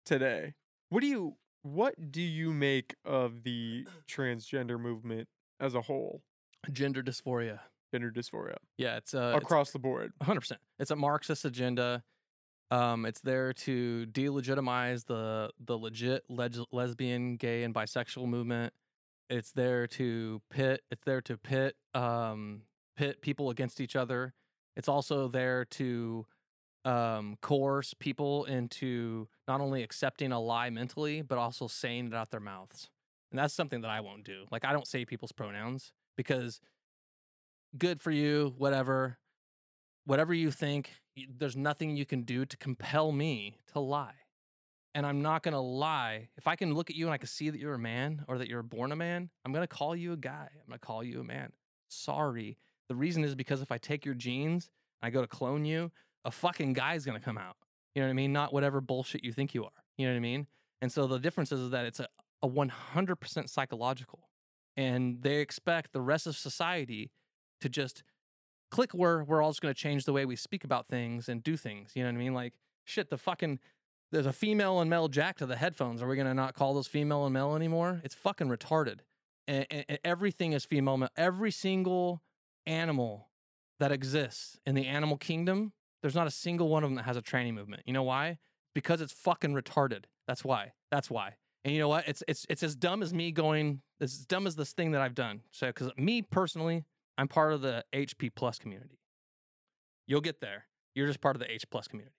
today. 0.05 0.55
What 0.91 1.00
do 1.00 1.07
you 1.07 1.36
what 1.62 2.10
do 2.12 2.20
you 2.23 2.52
make 2.52 2.94
of 3.05 3.42
the 3.42 3.86
transgender 4.08 4.78
movement 4.78 5.28
as 5.60 5.74
a 5.74 5.81
whole? 5.83 6.23
Gender 6.70 7.02
dysphoria. 7.02 7.60
Gender 7.92 8.10
dysphoria 8.10 8.57
Yeah, 8.76 8.97
it's 8.97 9.15
uh, 9.15 9.34
it's 9.36 9.44
across 9.44 9.70
the 9.70 9.78
board. 9.78 10.12
hundred 10.23 10.41
percent. 10.41 10.60
It's 10.78 10.91
a 10.91 10.97
Marxist 10.97 11.44
agenda. 11.44 12.02
Um, 12.70 13.07
it's 13.07 13.20
there 13.20 13.52
to 13.52 14.07
delegitimize 14.10 15.07
the 15.07 15.50
the 15.65 15.76
legit 15.78 16.24
leg- 16.28 16.57
lesbian, 16.73 17.36
gay, 17.36 17.62
and 17.62 17.74
bisexual 17.74 18.26
movement. 18.26 18.73
It's 19.31 19.52
there 19.52 19.86
to 19.89 20.42
pit. 20.50 20.83
It's 20.91 21.02
there 21.05 21.20
to 21.23 21.36
pit 21.36 21.76
um, 21.94 22.62
pit 22.97 23.20
people 23.20 23.50
against 23.50 23.81
each 23.81 23.94
other. 23.97 24.34
It's 24.77 24.89
also 24.89 25.28
there 25.28 25.65
to 25.67 26.27
um, 26.85 27.36
coerce 27.41 27.94
people 27.94 28.44
into 28.44 29.28
not 29.49 29.61
only 29.61 29.83
accepting 29.83 30.33
a 30.33 30.41
lie 30.41 30.70
mentally, 30.70 31.23
but 31.23 31.39
also 31.39 31.67
saying 31.67 32.09
it 32.09 32.15
out 32.15 32.31
their 32.31 32.41
mouths. 32.41 32.91
And 33.31 33.39
that's 33.39 33.55
something 33.55 33.81
that 33.81 33.91
I 33.91 34.01
won't 34.01 34.25
do. 34.25 34.44
Like 34.51 34.65
I 34.65 34.73
don't 34.73 34.86
say 34.86 35.05
people's 35.05 35.33
pronouns 35.33 35.93
because 36.17 36.61
good 37.77 38.01
for 38.01 38.11
you, 38.11 38.55
whatever 38.59 39.19
whatever 40.07 40.35
you 40.35 40.51
think, 40.51 40.91
there's 41.39 41.57
nothing 41.57 41.97
you 41.97 42.05
can 42.05 42.23
do 42.23 42.44
to 42.44 42.57
compel 42.57 43.12
me 43.12 43.59
to 43.73 43.81
lie. 43.81 44.15
And 44.94 45.05
I'm 45.05 45.23
not 45.23 45.43
going 45.43 45.55
to 45.55 45.61
lie. 45.61 46.28
If 46.36 46.47
I 46.47 46.55
can 46.55 46.75
look 46.75 46.91
at 46.91 46.97
you 46.97 47.07
and 47.07 47.15
I 47.15 47.19
can 47.19 47.27
see 47.27 47.51
that 47.51 47.59
you're 47.59 47.75
a 47.75 47.78
man 47.78 48.25
or 48.28 48.39
that 48.39 48.49
you're 48.49 48.62
born 48.62 48.93
a 48.93 48.97
man, 48.97 49.31
I'm 49.44 49.53
going 49.53 49.67
to 49.67 49.75
call 49.75 49.97
you 49.97 50.12
a 50.12 50.17
guy. 50.17 50.49
I'm 50.53 50.69
going 50.69 50.78
to 50.78 50.86
call 50.86 51.03
you 51.03 51.20
a 51.20 51.25
man. 51.25 51.53
Sorry. 51.89 52.59
The 52.89 52.95
reason 52.95 53.25
is 53.25 53.35
because 53.35 53.63
if 53.63 53.73
I 53.73 53.79
take 53.79 54.05
your 54.05 54.15
genes 54.15 54.71
and 55.03 55.09
I 55.09 55.11
go 55.11 55.21
to 55.21 55.27
clone 55.27 55.65
you, 55.65 55.91
a 56.25 56.31
fucking 56.31 56.73
guy's 56.73 57.05
to 57.05 57.21
come 57.21 57.39
out. 57.39 57.57
You 57.95 58.03
know 58.03 58.09
what 58.09 58.13
I 58.13 58.15
mean? 58.15 58.33
Not 58.33 58.53
whatever 58.53 58.81
bullshit 58.81 59.25
you 59.25 59.33
think 59.33 59.55
you 59.55 59.65
are. 59.65 59.71
You 59.97 60.07
know 60.07 60.13
what 60.13 60.19
I 60.19 60.21
mean? 60.21 60.47
And 60.83 60.91
so 60.91 61.07
the 61.07 61.19
difference 61.19 61.53
is, 61.53 61.61
is 61.61 61.71
that 61.71 61.87
it's 61.87 62.01
a, 62.01 62.09
a 62.43 62.49
100% 62.49 63.49
psychological. 63.49 64.29
And 64.77 65.23
they 65.23 65.37
expect 65.37 65.93
the 65.93 66.01
rest 66.01 66.27
of 66.27 66.37
society 66.37 67.13
to 67.61 67.69
just 67.69 68.03
click 68.71 68.93
where 68.93 69.23
we're 69.23 69.41
all 69.41 69.51
just 69.51 69.63
going 69.63 69.73
to 69.73 69.81
change 69.81 70.05
the 70.05 70.13
way 70.13 70.25
we 70.25 70.35
speak 70.35 70.65
about 70.65 70.87
things 70.87 71.29
and 71.29 71.43
do 71.43 71.57
things. 71.57 71.93
You 71.95 72.03
know 72.03 72.09
what 72.09 72.17
I 72.17 72.19
mean? 72.19 72.35
Like, 72.35 72.55
shit, 72.85 73.09
the 73.09 73.17
fucking, 73.17 73.61
there's 74.11 74.27
a 74.27 74.33
female 74.33 74.81
and 74.81 74.91
male 74.91 75.07
jack 75.07 75.39
to 75.39 75.47
the 75.47 75.57
headphones. 75.57 76.03
Are 76.03 76.09
we 76.09 76.17
going 76.17 76.27
to 76.27 76.35
not 76.35 76.55
call 76.55 76.75
those 76.75 76.89
female 76.89 77.25
and 77.25 77.33
male 77.33 77.55
anymore? 77.55 78.01
It's 78.03 78.17
fucking 78.17 78.49
retarded. 78.49 79.01
And, 79.47 79.67
and, 79.71 79.85
and 79.89 79.99
everything 80.05 80.53
is 80.53 80.65
female, 80.65 80.97
male. 80.97 81.11
Every 81.17 81.53
single 81.53 82.21
animal 82.67 83.28
that 83.81 83.93
exists 83.93 84.59
in 84.67 84.75
the 84.75 84.86
animal 84.86 85.17
kingdom, 85.17 85.73
there's 86.02 86.15
not 86.15 86.26
a 86.26 86.31
single 86.31 86.68
one 86.68 86.84
of 86.84 86.91
them 86.91 86.97
that 86.97 87.05
has 87.05 87.17
a 87.17 87.23
tranny 87.23 87.52
movement. 87.52 87.83
You 87.86 87.93
know 87.93 88.02
why? 88.02 88.39
Because 88.75 89.01
it's 89.01 89.12
fucking 89.12 89.55
retarded. 89.55 90.05
That's 90.26 90.44
why. 90.44 90.73
That's 90.91 91.10
why. 91.10 91.36
And 91.65 91.73
you 91.73 91.81
know 91.81 91.89
what? 91.89 92.07
It's 92.07 92.23
it's 92.28 92.44
it's 92.49 92.62
as 92.62 92.76
dumb 92.76 93.02
as 93.02 93.15
me 93.15 93.33
going. 93.33 93.81
It's 94.01 94.15
as 94.15 94.26
dumb 94.26 94.47
as 94.47 94.55
this 94.57 94.73
thing 94.73 94.91
that 94.93 95.01
I've 95.01 95.15
done. 95.15 95.41
So, 95.51 95.68
because 95.68 95.91
me 95.97 96.20
personally, 96.20 96.84
I'm 97.17 97.28
part 97.28 97.52
of 97.52 97.62
the 97.62 97.84
HP 97.94 98.31
plus 98.34 98.59
community. 98.59 98.99
You'll 100.07 100.20
get 100.20 100.41
there. 100.41 100.67
You're 100.94 101.07
just 101.07 101.20
part 101.20 101.36
of 101.36 101.41
the 101.41 101.51
H 101.51 101.65
plus 101.70 101.89
community. 101.89 102.17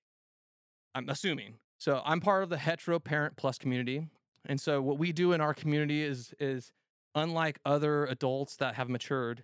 I'm 0.96 1.10
assuming. 1.10 1.56
So 1.78 2.02
I'm 2.06 2.22
part 2.22 2.44
of 2.44 2.50
the 2.50 2.58
hetero 2.58 3.00
parent 3.00 3.38
plus 3.38 3.58
community. 3.58 4.08
And 4.46 4.60
so 4.60 4.82
what 4.82 4.98
we 4.98 5.12
do 5.12 5.34
in 5.34 5.42
our 5.42 5.54
community 5.54 6.02
is 6.04 6.34
is 6.40 6.72
unlike 7.14 7.60
other 7.66 8.06
adults 8.06 8.56
that 8.58 8.76
have 8.76 8.90
matured, 8.90 9.44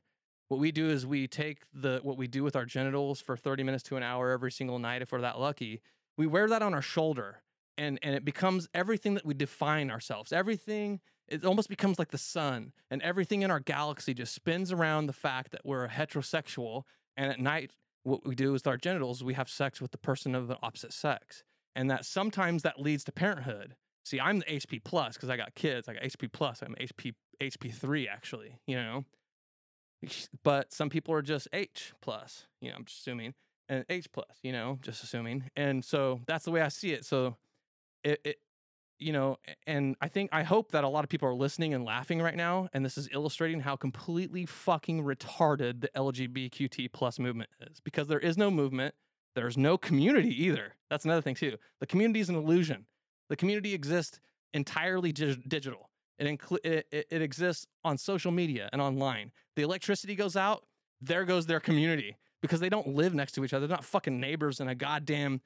what 0.51 0.59
we 0.59 0.73
do 0.73 0.89
is 0.89 1.07
we 1.07 1.27
take 1.27 1.59
the 1.73 2.01
what 2.03 2.17
we 2.17 2.27
do 2.27 2.43
with 2.43 2.57
our 2.57 2.65
genitals 2.65 3.21
for 3.21 3.37
30 3.37 3.63
minutes 3.63 3.83
to 3.83 3.95
an 3.95 4.03
hour 4.03 4.31
every 4.31 4.51
single 4.51 4.79
night 4.79 5.01
if 5.01 5.13
we're 5.13 5.21
that 5.21 5.39
lucky. 5.39 5.81
We 6.17 6.27
wear 6.27 6.49
that 6.49 6.61
on 6.61 6.73
our 6.73 6.81
shoulder 6.81 7.41
and 7.77 7.97
and 8.03 8.13
it 8.13 8.25
becomes 8.25 8.67
everything 8.73 9.13
that 9.13 9.25
we 9.25 9.33
define 9.33 9.89
ourselves. 9.89 10.33
Everything 10.33 10.99
it 11.29 11.45
almost 11.45 11.69
becomes 11.69 11.97
like 11.97 12.11
the 12.11 12.17
sun 12.17 12.73
and 12.89 13.01
everything 13.01 13.43
in 13.43 13.49
our 13.49 13.61
galaxy 13.61 14.13
just 14.13 14.35
spins 14.35 14.73
around 14.73 15.05
the 15.05 15.13
fact 15.13 15.51
that 15.51 15.61
we're 15.63 15.85
a 15.85 15.89
heterosexual 15.89 16.83
and 17.15 17.31
at 17.31 17.39
night 17.39 17.71
what 18.03 18.27
we 18.27 18.35
do 18.35 18.51
with 18.51 18.67
our 18.67 18.75
genitals 18.75 19.23
we 19.23 19.35
have 19.35 19.47
sex 19.47 19.79
with 19.79 19.91
the 19.91 19.97
person 19.97 20.35
of 20.35 20.49
the 20.49 20.57
opposite 20.61 20.91
sex 20.91 21.45
and 21.77 21.89
that 21.89 22.03
sometimes 22.03 22.63
that 22.63 22.77
leads 22.77 23.05
to 23.05 23.11
parenthood 23.13 23.75
see 24.03 24.19
i'm 24.19 24.39
the 24.39 24.45
hp 24.45 24.83
plus 24.83 25.13
because 25.13 25.29
i 25.29 25.37
got 25.37 25.55
kids 25.55 25.87
i 25.87 25.93
got 25.93 26.03
hp 26.03 26.31
plus 26.33 26.61
i'm 26.61 26.75
hp 26.75 27.13
hp3 27.41 28.09
actually 28.09 28.57
you 28.67 28.75
know 28.75 29.05
but 30.43 30.73
some 30.73 30.89
people 30.89 31.13
are 31.13 31.21
just 31.21 31.47
h 31.53 31.93
plus 32.01 32.47
you 32.59 32.69
know 32.69 32.75
i'm 32.75 32.85
just 32.85 32.99
assuming 32.99 33.33
and 33.69 33.85
h 33.89 34.11
plus 34.11 34.39
you 34.43 34.51
know 34.51 34.79
just 34.81 35.03
assuming 35.03 35.49
and 35.55 35.85
so 35.85 36.21
that's 36.25 36.45
the 36.45 36.51
way 36.51 36.61
i 36.61 36.67
see 36.67 36.91
it 36.91 37.05
so 37.05 37.35
it, 38.03 38.19
it 38.23 38.37
you 39.01 39.11
know, 39.11 39.37
and 39.65 39.95
I 39.99 40.07
think 40.07 40.29
I 40.31 40.43
hope 40.43 40.71
that 40.71 40.83
a 40.83 40.87
lot 40.87 41.03
of 41.03 41.09
people 41.09 41.27
are 41.27 41.33
listening 41.33 41.73
and 41.73 41.83
laughing 41.83 42.21
right 42.21 42.35
now, 42.35 42.69
and 42.71 42.85
this 42.85 42.97
is 42.97 43.09
illustrating 43.11 43.61
how 43.61 43.75
completely 43.75 44.45
fucking 44.45 45.03
retarded 45.03 45.81
the 45.81 45.89
LGBTQT 45.95 46.93
plus 46.93 47.17
movement 47.17 47.49
is 47.59 47.79
because 47.81 48.07
there 48.07 48.19
is 48.19 48.37
no 48.37 48.51
movement, 48.51 48.93
there's 49.35 49.57
no 49.57 49.77
community 49.77 50.43
either. 50.45 50.75
That's 50.89 51.03
another 51.03 51.21
thing 51.21 51.35
too. 51.35 51.57
The 51.79 51.87
community 51.87 52.19
is 52.19 52.29
an 52.29 52.35
illusion. 52.35 52.85
The 53.29 53.35
community 53.35 53.73
exists 53.73 54.19
entirely 54.53 55.11
dig- 55.11 55.49
digital. 55.49 55.89
It, 56.19 56.27
inclu- 56.27 56.63
it, 56.63 56.87
it 56.91 57.07
it 57.09 57.21
exists 57.21 57.65
on 57.83 57.97
social 57.97 58.31
media 58.31 58.69
and 58.71 58.81
online. 58.81 59.31
The 59.55 59.63
electricity 59.63 60.15
goes 60.15 60.35
out, 60.35 60.65
there 61.01 61.25
goes 61.25 61.45
their 61.47 61.59
community 61.59 62.17
because 62.41 62.59
they 62.59 62.69
don't 62.69 62.89
live 62.89 63.13
next 63.13 63.33
to 63.33 63.43
each 63.43 63.53
other. 63.53 63.67
They're 63.67 63.77
not 63.77 63.85
fucking 63.85 64.19
neighbors 64.19 64.59
in 64.59 64.67
a 64.67 64.75
goddamn 64.75 65.41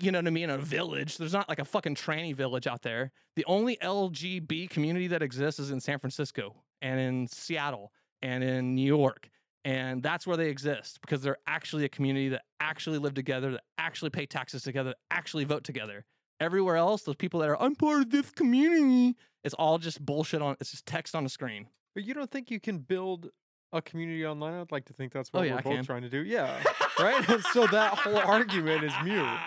you 0.00 0.12
know 0.12 0.18
what 0.18 0.26
I 0.26 0.30
mean, 0.30 0.50
a 0.50 0.58
village. 0.58 1.16
There's 1.16 1.32
not 1.32 1.48
like 1.48 1.58
a 1.58 1.64
fucking 1.64 1.94
tranny 1.94 2.34
village 2.34 2.66
out 2.66 2.82
there. 2.82 3.10
The 3.36 3.44
only 3.46 3.76
LGB 3.76 4.70
community 4.70 5.06
that 5.08 5.22
exists 5.22 5.58
is 5.58 5.70
in 5.70 5.80
San 5.80 5.98
Francisco 5.98 6.56
and 6.82 7.00
in 7.00 7.26
Seattle 7.26 7.92
and 8.20 8.44
in 8.44 8.74
New 8.74 8.86
York. 8.86 9.30
And 9.64 10.02
that's 10.02 10.26
where 10.26 10.36
they 10.36 10.48
exist 10.48 11.00
because 11.00 11.22
they're 11.22 11.38
actually 11.46 11.84
a 11.84 11.88
community 11.88 12.28
that 12.30 12.42
actually 12.60 12.98
live 12.98 13.14
together, 13.14 13.52
that 13.52 13.62
actually 13.76 14.10
pay 14.10 14.26
taxes 14.26 14.62
together, 14.62 14.90
that 14.90 14.98
actually 15.10 15.44
vote 15.44 15.64
together. 15.64 16.04
Everywhere 16.40 16.76
else, 16.76 17.02
those 17.02 17.16
people 17.16 17.40
that 17.40 17.48
are, 17.48 17.60
I'm 17.60 17.74
part 17.74 18.02
of 18.02 18.10
this 18.10 18.30
community, 18.30 19.16
it's 19.44 19.54
all 19.54 19.78
just 19.78 20.04
bullshit 20.04 20.42
on, 20.42 20.56
it's 20.60 20.70
just 20.70 20.86
text 20.86 21.14
on 21.14 21.24
a 21.24 21.28
screen. 21.28 21.68
But 21.94 22.04
you 22.04 22.14
don't 22.14 22.30
think 22.30 22.50
you 22.50 22.60
can 22.60 22.78
build 22.78 23.30
a 23.72 23.82
community 23.82 24.24
online? 24.26 24.54
I'd 24.54 24.72
like 24.72 24.84
to 24.86 24.92
think 24.92 25.12
that's 25.12 25.30
Oh, 25.34 25.38
what 25.38 25.46
yeah, 25.48 25.54
we're 25.54 25.58
I 25.58 25.62
both 25.62 25.74
can. 25.74 25.84
trying 25.84 26.02
to 26.02 26.08
do. 26.08 26.24
Yeah. 26.24 26.62
right? 26.98 27.24
so 27.52 27.66
that 27.72 27.94
whole 27.98 28.18
argument 28.18 28.84
is 28.84 28.92
mute. 29.04 29.24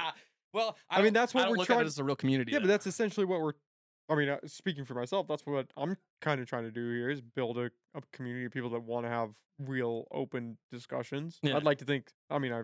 Well, 0.53 0.75
I 0.89 1.01
mean, 1.01 1.13
that's 1.13 1.33
what 1.33 1.45
I 1.47 1.49
we're 1.49 1.63
trying- 1.63 1.79
at 1.79 1.85
it 1.85 1.87
as 1.87 1.97
a 1.97 2.03
real 2.03 2.17
community. 2.17 2.51
Yeah, 2.51 2.59
but 2.59 2.67
that's 2.67 2.85
essentially 2.85 3.25
what 3.25 3.39
we're. 3.39 3.53
I 4.09 4.15
mean, 4.15 4.27
uh, 4.27 4.39
speaking 4.47 4.83
for 4.83 4.95
myself, 4.95 5.25
that's 5.29 5.45
what 5.45 5.67
I'm 5.77 5.95
kind 6.19 6.41
of 6.41 6.45
trying 6.47 6.63
to 6.63 6.71
do 6.71 6.91
here 6.91 7.09
is 7.09 7.21
build 7.21 7.57
a, 7.57 7.71
a 7.95 8.01
community 8.11 8.43
of 8.43 8.51
people 8.51 8.69
that 8.71 8.83
want 8.83 9.05
to 9.05 9.09
have 9.09 9.29
real 9.59 10.07
open 10.11 10.57
discussions. 10.69 11.39
Yeah. 11.41 11.55
I'd 11.55 11.63
like 11.63 11.77
to 11.77 11.85
think. 11.85 12.09
I 12.29 12.37
mean, 12.37 12.51
I 12.51 12.63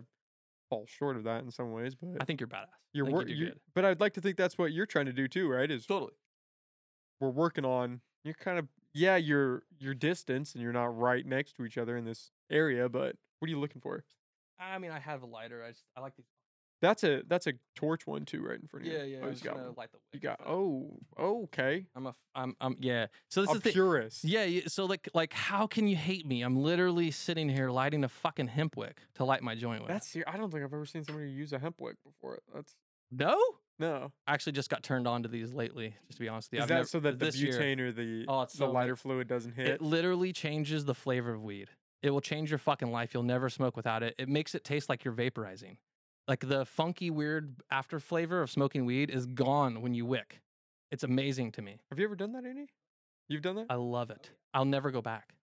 fall 0.70 0.86
short 0.90 1.16
of 1.16 1.24
that 1.24 1.46
in 1.46 1.50
some 1.52 1.72
ways, 1.72 1.96
but 1.96 2.10
I 2.22 2.26
think 2.26 2.42
you're 2.42 2.50
badass. 2.50 2.66
You're, 2.92 3.06
wor- 3.06 3.22
you 3.22 3.28
do 3.30 3.34
you 3.36 3.46
good. 3.52 3.60
But 3.74 3.86
I'd 3.86 4.02
like 4.02 4.12
to 4.16 4.22
think 4.22 4.36
that's 4.36 4.58
what 4.58 4.74
you're 4.74 4.86
trying 4.86 5.06
to 5.06 5.14
do 5.14 5.30
too, 5.30 5.48
right? 5.48 5.72
Is 5.72 5.86
Totally. 5.86 6.12
We're 7.20 7.30
working 7.30 7.66
on. 7.66 8.02
You're 8.24 8.34
kind 8.34 8.60
of 8.60 8.68
yeah, 8.94 9.16
you're 9.16 9.64
you're 9.80 9.94
distance 9.94 10.54
and 10.54 10.62
you're 10.62 10.74
not 10.74 10.98
right 10.98 11.26
next 11.26 11.56
to 11.58 11.66
each 11.66 11.78
other 11.78 11.98
in 11.98 12.06
this 12.06 12.32
area, 12.50 12.90
but 12.90 13.16
what 13.40 13.48
are 13.48 13.50
you 13.50 13.60
looking 13.60 13.82
for? 13.82 14.04
I 14.60 14.80
mean, 14.80 14.92
I 14.92 15.00
have 15.00 15.22
a 15.22 15.28
lighter. 15.28 15.64
I 15.64 15.70
just 15.70 15.84
I 15.96 16.02
like 16.02 16.16
these. 16.16 16.26
That's 16.80 17.04
a 17.04 17.24
that's 17.28 17.48
a 17.48 17.54
torch 17.76 18.06
one 18.06 18.26
too, 18.26 18.44
right 18.44 18.60
in 18.60 18.68
front 18.68 18.86
of 18.86 18.92
you. 18.92 18.98
Yeah, 18.98 19.04
yeah. 19.04 19.18
Oh, 19.24 19.32
just 19.32 19.44
got 19.44 19.58
one. 19.58 19.74
light 19.76 19.92
the. 19.92 19.98
You 20.14 20.20
got 20.20 20.40
oh 20.46 20.92
okay. 21.20 21.86
I'm 21.96 22.08
a. 22.08 22.16
I'm. 22.36 22.56
I'm. 22.62 22.76
Yeah. 22.80 23.08
So 23.30 23.42
this 23.42 23.52
a 23.52 23.54
is 23.54 23.62
the. 23.62 23.72
purist. 23.72 24.24
Yeah, 24.24 24.44
yeah. 24.44 24.62
So 24.68 24.86
like, 24.86 25.10
like, 25.14 25.34
how 25.34 25.66
can 25.66 25.88
you 25.88 25.96
hate 25.96 26.28
me? 26.28 26.44
I'm 26.44 26.56
literally 26.56 27.10
sitting 27.10 27.50
here 27.50 27.72
lighting 27.72 28.04
a 28.04 28.10
fucking 28.10 28.48
hemp 28.48 28.78
wick 28.78 29.02
to 29.16 29.26
light 29.26 29.42
my 29.42 29.56
joint 29.56 29.82
with. 29.82 29.90
That's 29.90 30.16
I 30.28 30.38
don't 30.38 30.52
think 30.52 30.64
I've 30.64 30.74
ever 30.74 30.86
seen 30.86 31.04
somebody 31.04 31.30
use 31.30 31.52
a 31.52 31.60
hemp 31.60 31.78
wick 31.80 31.96
before. 32.06 32.40
That's 32.54 32.76
no. 33.12 33.40
No. 33.80 34.12
I 34.26 34.34
actually 34.34 34.54
just 34.54 34.70
got 34.70 34.84
turned 34.84 35.08
on 35.08 35.24
to 35.24 35.30
these 35.30 35.52
lately. 35.54 35.96
Just 36.08 36.18
to 36.18 36.24
be 36.24 36.30
honest 36.30 36.52
with 36.52 36.58
you, 36.58 36.60
Is 36.60 36.64
I've 36.64 36.68
that 36.70 36.76
never- 36.76 36.88
so 36.88 37.00
that 37.02 37.20
the 37.20 37.26
this 37.26 37.36
year, 37.38 37.54
butane 37.54 37.80
or 37.80 37.92
the 37.92 38.26
Oh, 38.28 38.42
the 38.46 38.50
so 38.50 38.72
lighter 38.72 38.96
fluid 38.96 39.28
doesn't 39.28 39.54
hit? 39.54 39.68
It 39.68 39.82
literally 39.82 40.34
changes 40.34 40.86
the 40.86 40.96
flavor 40.96 41.34
of 41.34 41.44
weed. 41.44 41.70
It 42.04 42.12
will 42.12 42.22
change 42.22 42.52
your 42.52 42.60
fucking 42.60 42.92
life. 42.92 43.14
You'll 43.14 43.24
never 43.24 43.50
smoke 43.50 43.76
without 43.76 44.04
it. 44.04 44.16
It 44.18 44.30
makes 44.30 44.54
it 44.56 44.64
taste 44.64 44.88
like 44.90 45.04
you're 45.04 45.14
vaporizing. 45.14 45.78
Like 46.28 46.48
the 46.48 46.66
funky, 46.66 47.10
weird 47.10 47.56
after 47.72 48.00
flavor 48.00 48.42
of 48.42 48.52
smoking 48.52 48.86
weed 48.86 49.10
is 49.10 49.26
gone 49.26 49.82
when 49.82 49.94
you 49.94 50.06
wick. 50.06 50.42
It's 50.92 51.04
amazing 51.04 51.52
to 51.54 51.62
me. 51.62 51.80
Have 51.90 52.00
you 52.00 52.06
ever 52.06 52.16
done 52.16 52.34
that, 52.34 52.46
Andy? 52.46 52.68
You've 53.30 53.42
done 53.42 53.56
that? 53.56 53.66
I 53.70 53.76
love 53.76 54.10
it. 54.10 54.32
I'll 54.54 54.66
never 54.66 54.92
go 54.92 55.02
back. 55.02 55.34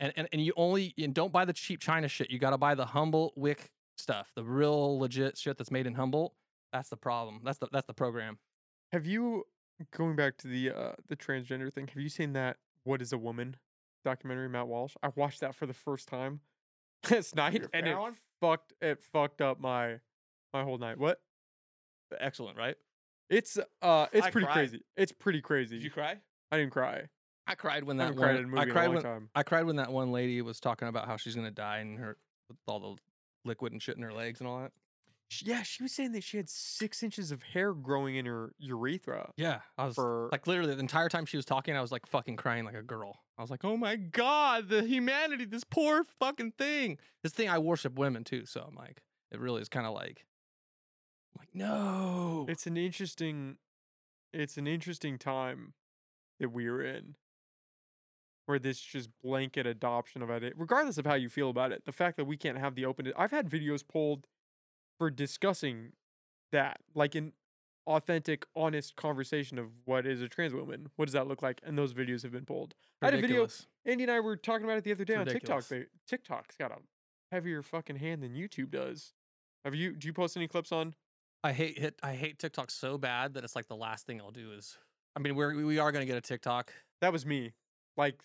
And 0.00 0.12
and, 0.16 0.28
and 0.32 0.42
you 0.44 0.52
only 0.56 0.94
and 0.98 1.12
don't 1.14 1.32
buy 1.32 1.44
the 1.44 1.52
cheap 1.52 1.80
China 1.80 2.08
shit. 2.08 2.30
You 2.30 2.38
got 2.38 2.50
to 2.50 2.58
buy 2.58 2.74
the 2.74 2.86
humble 2.86 3.32
wick 3.36 3.70
stuff, 3.96 4.30
the 4.36 4.44
real 4.44 4.98
legit 4.98 5.36
shit 5.36 5.58
that's 5.58 5.70
made 5.72 5.86
in 5.86 5.94
Humboldt. 5.94 6.32
That's 6.72 6.88
the 6.88 6.96
problem. 6.96 7.40
That's 7.44 7.58
the 7.58 7.68
that's 7.72 7.86
the 7.86 7.94
program. 7.94 8.38
Have 8.92 9.06
you 9.06 9.44
going 9.96 10.16
back 10.16 10.36
to 10.38 10.48
the 10.48 10.70
uh 10.70 10.92
the 11.08 11.16
transgender 11.16 11.72
thing? 11.72 11.88
Have 11.88 12.02
you 12.02 12.08
seen 12.08 12.32
that 12.34 12.56
What 12.84 13.00
is 13.02 13.12
a 13.12 13.18
Woman 13.18 13.56
documentary, 14.04 14.48
Matt 14.48 14.68
Walsh? 14.68 14.94
I 15.02 15.10
watched 15.14 15.40
that 15.40 15.54
for 15.54 15.66
the 15.66 15.74
first 15.74 16.08
time 16.08 16.40
last 17.10 17.34
night, 17.36 17.64
and 17.72 17.86
it 17.86 17.96
one? 17.96 18.14
fucked 18.40 18.72
it 18.80 19.02
fucked 19.02 19.40
up 19.40 19.60
my 19.60 20.00
my 20.52 20.62
whole 20.62 20.78
night. 20.78 20.98
What? 20.98 21.20
Excellent, 22.18 22.56
right? 22.56 22.76
It's 23.30 23.58
uh 23.82 24.06
it's 24.12 24.26
I 24.26 24.30
pretty 24.30 24.46
cried. 24.46 24.54
crazy. 24.54 24.84
It's 24.96 25.12
pretty 25.12 25.40
crazy. 25.40 25.76
Did 25.76 25.84
you 25.84 25.90
cry? 25.90 26.16
I 26.50 26.56
didn't 26.56 26.72
cry. 26.72 27.04
I 27.46 27.54
cried 27.54 27.84
when 27.84 27.98
I 28.00 28.04
that 28.04 28.14
haven't 28.14 28.18
one. 28.20 28.26
cried 28.28 28.36
in 28.38 28.44
a 28.44 28.48
movie 28.48 28.60
I 28.70 28.72
cried 28.72 28.88
when 28.88 29.02
time. 29.02 29.28
I 29.34 29.42
cried 29.42 29.64
when 29.64 29.76
that 29.76 29.90
one 29.92 30.12
lady 30.12 30.40
was 30.42 30.60
talking 30.60 30.88
about 30.88 31.06
how 31.06 31.16
she's 31.16 31.34
gonna 31.34 31.50
die 31.50 31.78
and 31.78 31.98
her 31.98 32.16
with 32.48 32.58
all 32.66 32.80
the 32.80 32.96
liquid 33.44 33.72
and 33.72 33.82
shit 33.82 33.96
in 33.96 34.02
her 34.02 34.12
legs 34.12 34.40
and 34.40 34.48
all 34.48 34.60
that. 34.60 34.72
Yeah, 35.42 35.62
she 35.62 35.82
was 35.82 35.92
saying 35.92 36.12
that 36.12 36.24
she 36.24 36.38
had 36.38 36.48
six 36.48 37.02
inches 37.02 37.30
of 37.30 37.42
hair 37.42 37.74
growing 37.74 38.16
in 38.16 38.26
her 38.26 38.52
urethra. 38.58 39.30
Yeah, 39.36 39.60
I 39.76 39.86
was 39.86 39.94
For- 39.94 40.28
like 40.32 40.46
literally 40.46 40.74
the 40.74 40.80
entire 40.80 41.08
time 41.08 41.26
she 41.26 41.36
was 41.36 41.44
talking, 41.44 41.76
I 41.76 41.80
was 41.80 41.92
like 41.92 42.06
fucking 42.06 42.36
crying 42.36 42.64
like 42.64 42.74
a 42.74 42.82
girl. 42.82 43.20
I 43.36 43.42
was 43.42 43.50
like, 43.50 43.64
oh 43.64 43.76
my 43.76 43.96
god, 43.96 44.68
the 44.68 44.82
humanity, 44.82 45.44
this 45.44 45.64
poor 45.64 46.04
fucking 46.18 46.52
thing. 46.52 46.98
This 47.22 47.32
thing, 47.32 47.48
I 47.48 47.58
worship 47.58 47.98
women 47.98 48.24
too, 48.24 48.46
so 48.46 48.64
I'm 48.66 48.74
like, 48.74 49.02
it 49.30 49.38
really 49.38 49.60
is 49.60 49.68
kind 49.68 49.86
of 49.86 49.94
like, 49.94 50.24
I'm 51.34 51.40
like 51.42 51.54
no. 51.54 52.46
It's 52.48 52.66
an 52.66 52.76
interesting 52.76 53.58
it's 54.32 54.56
an 54.56 54.66
interesting 54.66 55.18
time 55.18 55.74
that 56.40 56.50
we're 56.50 56.82
in. 56.82 57.16
Where 58.46 58.58
this 58.58 58.80
just 58.80 59.10
blanket 59.22 59.66
adoption 59.66 60.22
of 60.22 60.30
it, 60.30 60.54
regardless 60.56 60.96
of 60.96 61.04
how 61.04 61.14
you 61.14 61.28
feel 61.28 61.50
about 61.50 61.70
it, 61.70 61.84
the 61.84 61.92
fact 61.92 62.16
that 62.16 62.24
we 62.24 62.38
can't 62.38 62.56
have 62.56 62.74
the 62.74 62.86
open 62.86 63.12
I've 63.14 63.30
had 63.30 63.50
videos 63.50 63.86
pulled 63.86 64.26
for 64.98 65.10
discussing 65.10 65.92
that, 66.52 66.80
like 66.94 67.14
an 67.14 67.32
authentic, 67.86 68.44
honest 68.54 68.96
conversation 68.96 69.58
of 69.58 69.68
what 69.84 70.06
is 70.06 70.20
a 70.20 70.28
trans 70.28 70.52
woman, 70.52 70.88
what 70.96 71.06
does 71.06 71.14
that 71.14 71.26
look 71.26 71.42
like, 71.42 71.60
and 71.64 71.78
those 71.78 71.94
videos 71.94 72.22
have 72.22 72.32
been 72.32 72.44
pulled. 72.44 72.74
I 73.00 73.06
had 73.06 73.14
a 73.14 73.20
video 73.20 73.46
Andy 73.86 74.04
and 74.04 74.12
I 74.12 74.20
were 74.20 74.36
talking 74.36 74.64
about 74.64 74.76
it 74.76 74.84
the 74.84 74.92
other 74.92 75.04
day 75.04 75.14
on. 75.14 75.26
TikTok. 75.26 75.68
Ba- 75.68 75.86
TikTok's 76.06 76.56
got 76.56 76.72
a 76.72 76.76
heavier 77.32 77.62
fucking 77.62 77.96
hand 77.96 78.22
than 78.22 78.34
YouTube 78.34 78.70
does. 78.70 79.14
Have 79.64 79.74
you? 79.74 79.94
Do 79.94 80.06
you 80.06 80.12
post 80.12 80.36
any 80.36 80.48
clips 80.48 80.72
on? 80.72 80.94
I 81.42 81.52
hate 81.52 81.78
hit. 81.78 81.94
I 82.02 82.14
hate 82.14 82.38
TikTok 82.38 82.70
so 82.70 82.98
bad 82.98 83.34
that 83.34 83.44
it's 83.44 83.56
like 83.56 83.68
the 83.68 83.76
last 83.76 84.06
thing 84.06 84.20
I'll 84.20 84.30
do 84.30 84.52
is. 84.52 84.76
I 85.16 85.20
mean, 85.20 85.34
we're 85.34 85.54
we 85.64 85.78
are 85.78 85.92
gonna 85.92 86.06
get 86.06 86.16
a 86.16 86.20
TikTok. 86.20 86.72
That 87.00 87.12
was 87.12 87.24
me, 87.24 87.52
like 87.96 88.20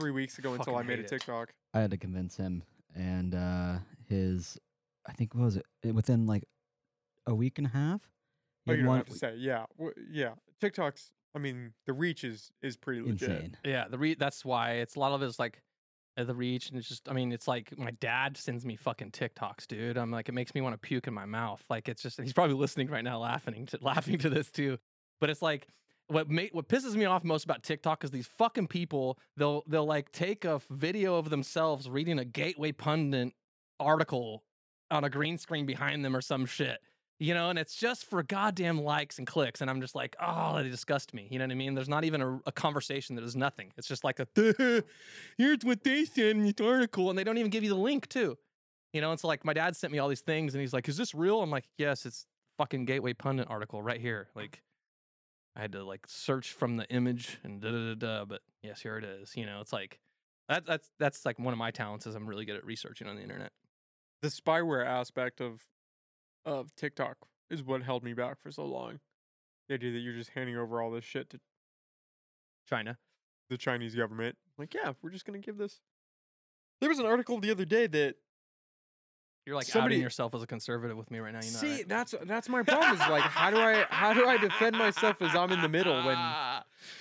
three 0.00 0.10
weeks 0.10 0.38
ago 0.38 0.54
until 0.54 0.76
I 0.76 0.82
made 0.82 0.94
a 0.94 0.96
hate 0.96 1.04
it. 1.04 1.08
TikTok. 1.08 1.54
I 1.74 1.80
had 1.80 1.90
to 1.90 1.96
convince 1.96 2.36
him, 2.36 2.62
and 2.94 3.34
uh, 3.34 3.78
his, 4.08 4.58
I 5.06 5.12
think 5.12 5.34
what 5.34 5.44
was 5.44 5.56
it 5.56 5.66
within 5.94 6.26
like 6.26 6.44
a 7.26 7.34
week 7.34 7.58
and 7.58 7.66
a 7.66 7.70
half. 7.70 8.00
he 8.64 8.70
Oh, 8.70 8.72
had 8.72 8.76
you 8.78 8.82
don't 8.84 8.88
one- 8.88 8.96
have 8.98 9.06
to 9.08 9.14
say. 9.16 9.34
Yeah, 9.36 9.66
w- 9.78 9.94
yeah. 10.10 10.34
TikTok's. 10.60 11.10
I 11.34 11.40
mean, 11.40 11.72
the 11.86 11.92
reach 11.92 12.22
is 12.24 12.52
is 12.62 12.76
pretty 12.76 13.00
legit. 13.02 13.28
insane. 13.30 13.56
Yeah, 13.64 13.88
the 13.88 13.98
re- 13.98 14.14
that's 14.14 14.44
why 14.44 14.74
it's 14.74 14.94
a 14.96 15.00
lot 15.00 15.12
of 15.12 15.22
it 15.22 15.26
is 15.26 15.38
like 15.38 15.60
uh, 16.16 16.22
the 16.24 16.34
reach, 16.34 16.68
and 16.68 16.78
it's 16.78 16.88
just. 16.88 17.08
I 17.08 17.12
mean, 17.12 17.32
it's 17.32 17.48
like 17.48 17.76
my 17.76 17.90
dad 17.92 18.36
sends 18.36 18.64
me 18.64 18.76
fucking 18.76 19.10
TikToks, 19.10 19.66
dude. 19.66 19.96
I'm 19.98 20.10
like, 20.12 20.28
it 20.28 20.32
makes 20.32 20.54
me 20.54 20.60
want 20.60 20.74
to 20.74 20.78
puke 20.78 21.06
in 21.08 21.14
my 21.14 21.24
mouth. 21.26 21.62
Like 21.68 21.88
it's 21.88 22.02
just. 22.02 22.20
He's 22.20 22.32
probably 22.32 22.54
listening 22.64 22.88
right 22.88 23.02
now, 23.04 23.18
laughing 23.18 23.66
to 23.66 23.78
laughing 23.82 24.18
to 24.18 24.30
this 24.30 24.50
too. 24.50 24.78
But 25.20 25.28
it's 25.30 25.42
like 25.42 25.66
what 26.06 26.30
ma- 26.30 26.42
what 26.52 26.68
pisses 26.68 26.94
me 26.94 27.04
off 27.06 27.24
most 27.24 27.44
about 27.44 27.62
TikTok 27.64 28.04
is 28.04 28.10
these 28.12 28.26
fucking 28.28 28.68
people. 28.68 29.18
They'll 29.36 29.64
they'll 29.66 29.86
like 29.86 30.12
take 30.12 30.44
a 30.44 30.60
video 30.70 31.16
of 31.16 31.30
themselves 31.30 31.88
reading 31.90 32.18
a 32.20 32.24
Gateway 32.24 32.70
Pundit 32.72 33.32
article 33.80 34.44
on 34.90 35.04
a 35.04 35.10
green 35.10 35.38
screen 35.38 35.66
behind 35.66 36.04
them 36.04 36.16
or 36.16 36.20
some 36.20 36.46
shit. 36.46 36.78
You 37.20 37.32
know, 37.32 37.48
and 37.48 37.58
it's 37.58 37.76
just 37.76 38.10
for 38.10 38.24
goddamn 38.24 38.82
likes 38.82 39.18
and 39.18 39.26
clicks. 39.26 39.60
And 39.60 39.70
I'm 39.70 39.80
just 39.80 39.94
like, 39.94 40.16
oh, 40.20 40.60
they 40.60 40.68
disgust 40.68 41.14
me. 41.14 41.28
You 41.30 41.38
know 41.38 41.44
what 41.44 41.52
I 41.52 41.54
mean? 41.54 41.74
There's 41.74 41.88
not 41.88 42.04
even 42.04 42.20
a, 42.20 42.40
a 42.46 42.52
conversation. 42.52 43.14
There's 43.14 43.36
nothing. 43.36 43.72
It's 43.76 43.86
just 43.86 44.02
like 44.02 44.18
a, 44.18 44.26
here's 45.38 45.64
what 45.64 45.84
they 45.84 46.04
said 46.04 46.36
in 46.36 46.44
this 46.44 46.54
article. 46.60 47.10
And 47.10 47.18
they 47.18 47.22
don't 47.22 47.38
even 47.38 47.50
give 47.50 47.62
you 47.62 47.70
the 47.70 47.76
link, 47.76 48.08
too. 48.08 48.36
You 48.92 49.00
know, 49.00 49.12
it's 49.12 49.24
like 49.24 49.44
my 49.44 49.52
dad 49.52 49.76
sent 49.76 49.92
me 49.92 50.00
all 50.00 50.08
these 50.08 50.22
things 50.22 50.54
and 50.54 50.60
he's 50.60 50.72
like, 50.72 50.88
is 50.88 50.96
this 50.96 51.14
real? 51.14 51.40
I'm 51.40 51.50
like, 51.50 51.68
yes, 51.78 52.04
it's 52.04 52.26
fucking 52.58 52.84
Gateway 52.84 53.12
Pundit 53.12 53.46
article 53.48 53.80
right 53.80 54.00
here. 54.00 54.28
Like, 54.34 54.62
I 55.56 55.60
had 55.60 55.72
to 55.72 55.84
like 55.84 56.06
search 56.08 56.52
from 56.52 56.76
the 56.78 56.88
image 56.90 57.38
and 57.44 57.60
da 57.60 57.70
da 57.70 57.94
da 57.94 57.94
da. 57.94 58.24
But 58.24 58.42
yes, 58.62 58.80
here 58.82 58.98
it 58.98 59.04
is. 59.04 59.36
You 59.36 59.46
know, 59.46 59.60
it's 59.60 59.72
like, 59.72 60.00
that, 60.48 60.66
that's 60.66 60.90
that's 60.98 61.24
like 61.24 61.38
one 61.38 61.52
of 61.52 61.58
my 61.58 61.70
talents 61.70 62.06
is 62.06 62.16
I'm 62.16 62.26
really 62.26 62.44
good 62.44 62.56
at 62.56 62.64
researching 62.66 63.06
on 63.06 63.16
the 63.16 63.22
internet. 63.22 63.52
The 64.24 64.30
spyware 64.30 64.86
aspect 64.86 65.42
of 65.42 65.60
of 66.46 66.74
TikTok 66.76 67.18
is 67.50 67.62
what 67.62 67.82
held 67.82 68.02
me 68.02 68.14
back 68.14 68.40
for 68.42 68.50
so 68.50 68.64
long. 68.64 69.00
The 69.68 69.74
idea 69.74 69.92
that 69.92 69.98
you're 69.98 70.14
just 70.14 70.30
handing 70.30 70.56
over 70.56 70.80
all 70.80 70.90
this 70.90 71.04
shit 71.04 71.28
to 71.30 71.40
China. 72.66 72.96
the 73.50 73.58
Chinese 73.58 73.94
government. 73.94 74.36
Like, 74.56 74.72
yeah, 74.72 74.94
we're 75.02 75.10
just 75.10 75.26
gonna 75.26 75.40
give 75.40 75.58
this. 75.58 75.82
There 76.80 76.88
was 76.88 76.98
an 76.98 77.04
article 77.04 77.38
the 77.38 77.50
other 77.50 77.66
day 77.66 77.86
that 77.86 78.14
You're 79.44 79.56
like 79.56 79.66
Somebody- 79.66 79.96
outing 79.96 80.02
yourself 80.02 80.34
as 80.34 80.42
a 80.42 80.46
conservative 80.46 80.96
with 80.96 81.10
me 81.10 81.18
right 81.18 81.34
now. 81.34 81.40
You 81.42 81.52
know 81.52 81.58
see 81.58 81.82
that's 81.82 82.14
that's 82.22 82.48
my 82.48 82.62
problem. 82.70 82.94
Is 82.94 83.00
like, 83.00 83.24
how 83.24 83.50
do 83.50 83.58
I 83.58 83.84
how 83.90 84.14
do 84.14 84.26
I 84.26 84.38
defend 84.38 84.78
myself 84.78 85.20
as 85.20 85.36
I'm 85.36 85.52
in 85.52 85.60
the 85.60 85.68
middle 85.68 86.02
when? 86.02 86.16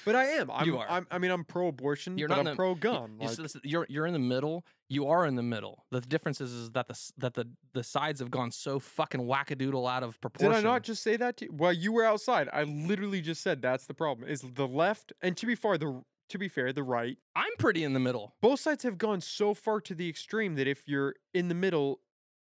But 0.06 0.16
I 0.16 0.26
am. 0.26 0.52
I'm, 0.52 0.66
You 0.66 0.78
are. 0.78 0.88
I'm, 0.90 1.08
I 1.12 1.18
mean, 1.18 1.32
I'm 1.32 1.44
pro-abortion, 1.44 2.18
You're 2.18 2.28
but 2.28 2.44
not 2.44 2.48
I'm 2.48 2.56
pro-gun. 2.56 3.18
You, 3.20 3.28
like, 3.28 3.52
you're, 3.64 3.86
you're 3.90 4.06
in 4.06 4.14
the 4.14 4.20
middle. 4.20 4.66
You 4.90 5.08
are 5.08 5.26
in 5.26 5.36
the 5.36 5.44
middle. 5.44 5.86
The 5.92 6.02
difference 6.02 6.42
is, 6.42 6.52
is 6.52 6.72
that 6.72 6.88
the 6.88 7.12
that 7.18 7.34
the 7.34 7.50
the 7.74 7.84
sides 7.84 8.20
have 8.20 8.30
gone 8.30 8.52
so 8.52 8.80
fucking 8.80 9.22
wackadoodle 9.22 9.90
out 9.90 10.04
of 10.04 10.20
proportion. 10.22 10.52
Did 10.52 10.58
I 10.58 10.62
not 10.62 10.84
just 10.84 11.02
say 11.02 11.18
that 11.18 11.38
to 11.38 11.46
you? 11.46 11.52
Well, 11.54 11.74
you 11.74 11.92
were 11.92 12.04
outside. 12.04 12.50
I 12.54 12.64
literally 12.64 13.22
just 13.22 13.42
said 13.42 13.62
that's 13.62 13.86
the 13.86 13.94
problem. 13.94 14.30
Is 14.30 14.42
the 14.42 14.68
left 14.68 15.14
and 15.22 15.36
to 15.38 15.46
be 15.46 15.56
fair, 15.56 15.78
the 15.78 16.04
to 16.30 16.38
be 16.38 16.48
fair, 16.48 16.74
the 16.74 16.84
right. 16.84 17.18
I'm 17.36 17.52
pretty 17.58 17.84
in 17.84 17.94
the 17.94 18.00
middle. 18.00 18.36
Both 18.42 18.60
sides 18.60 18.84
have 18.84 18.98
gone 18.98 19.22
so 19.22 19.54
far 19.54 19.80
to 19.82 19.96
the 19.96 20.10
extreme 20.10 20.56
that 20.56 20.68
if 20.68 20.84
you're 20.88 21.16
in 21.34 21.48
the 21.48 21.56
middle, 21.56 22.00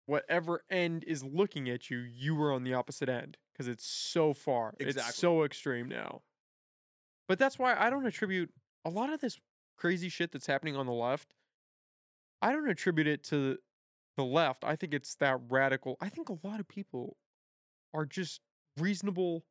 whatever 0.06 0.64
end 0.69 1.03
is 1.06 1.24
looking 1.24 1.69
at 1.69 1.90
you, 1.90 1.98
you 2.00 2.40
are 2.42 2.51
on 2.51 2.64
the 2.64 2.74
opposite 2.74 3.10
end 3.10 3.38
because 3.51 3.68
it's 3.68 3.85
so 3.85 4.34
far. 4.34 4.74
Exactly. 4.80 5.10
It's 5.10 5.18
so 5.18 5.43
extreme 5.43 5.88
now. 5.88 6.22
But 7.32 7.40
that's 7.40 7.58
why 7.58 7.77
I 7.77 7.90
don't 7.90 8.06
attribute 8.06 8.50
a 8.84 8.90
lot 8.90 9.10
of 9.10 9.22
this 9.22 9.40
crazy 9.77 10.10
shit 10.10 10.34
that's 10.34 10.48
happening 10.48 10.76
on 10.76 10.85
the 10.85 10.92
left. 10.92 11.34
I 12.42 12.51
don't 12.51 12.69
attribute 12.69 13.08
it 13.08 13.24
to 13.30 13.58
the 14.18 14.26
left. 14.26 14.66
I 14.66 14.76
think 14.76 14.93
it's 14.93 15.16
that 15.16 15.40
radical. 15.48 15.95
I 16.01 16.10
think 16.10 16.27
a 16.27 16.35
lot 16.45 16.60
of 16.60 16.68
people 16.68 17.16
are 17.93 18.06
just 18.06 18.42
reasonable 18.77 19.45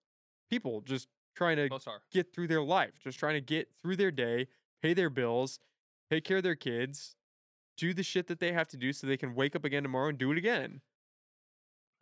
people 0.51 0.83
just 0.83 1.09
trying 1.35 1.57
to 1.57 1.71
oh, 1.73 1.79
get 2.13 2.35
through 2.35 2.49
their 2.49 2.61
life, 2.61 3.01
just 3.03 3.19
trying 3.19 3.37
to 3.37 3.41
get 3.41 3.71
through 3.81 3.97
their 3.97 4.11
day, 4.11 4.49
pay 4.83 4.93
their 4.93 5.09
bills, 5.09 5.59
take 6.11 6.23
care 6.23 6.37
of 6.37 6.43
their 6.43 6.57
kids, 6.57 7.17
do 7.79 7.95
the 7.95 8.03
shit 8.03 8.27
that 8.27 8.41
they 8.41 8.53
have 8.53 8.69
to 8.69 8.77
do 8.77 8.93
so 8.93 9.07
they 9.07 9.17
can 9.17 9.35
wake 9.35 9.57
up 9.57 9.65
again 9.65 9.85
tomorrow 9.85 10.11
and 10.11 10.19
do 10.19 10.31
it 10.33 10.37
again. 10.37 10.83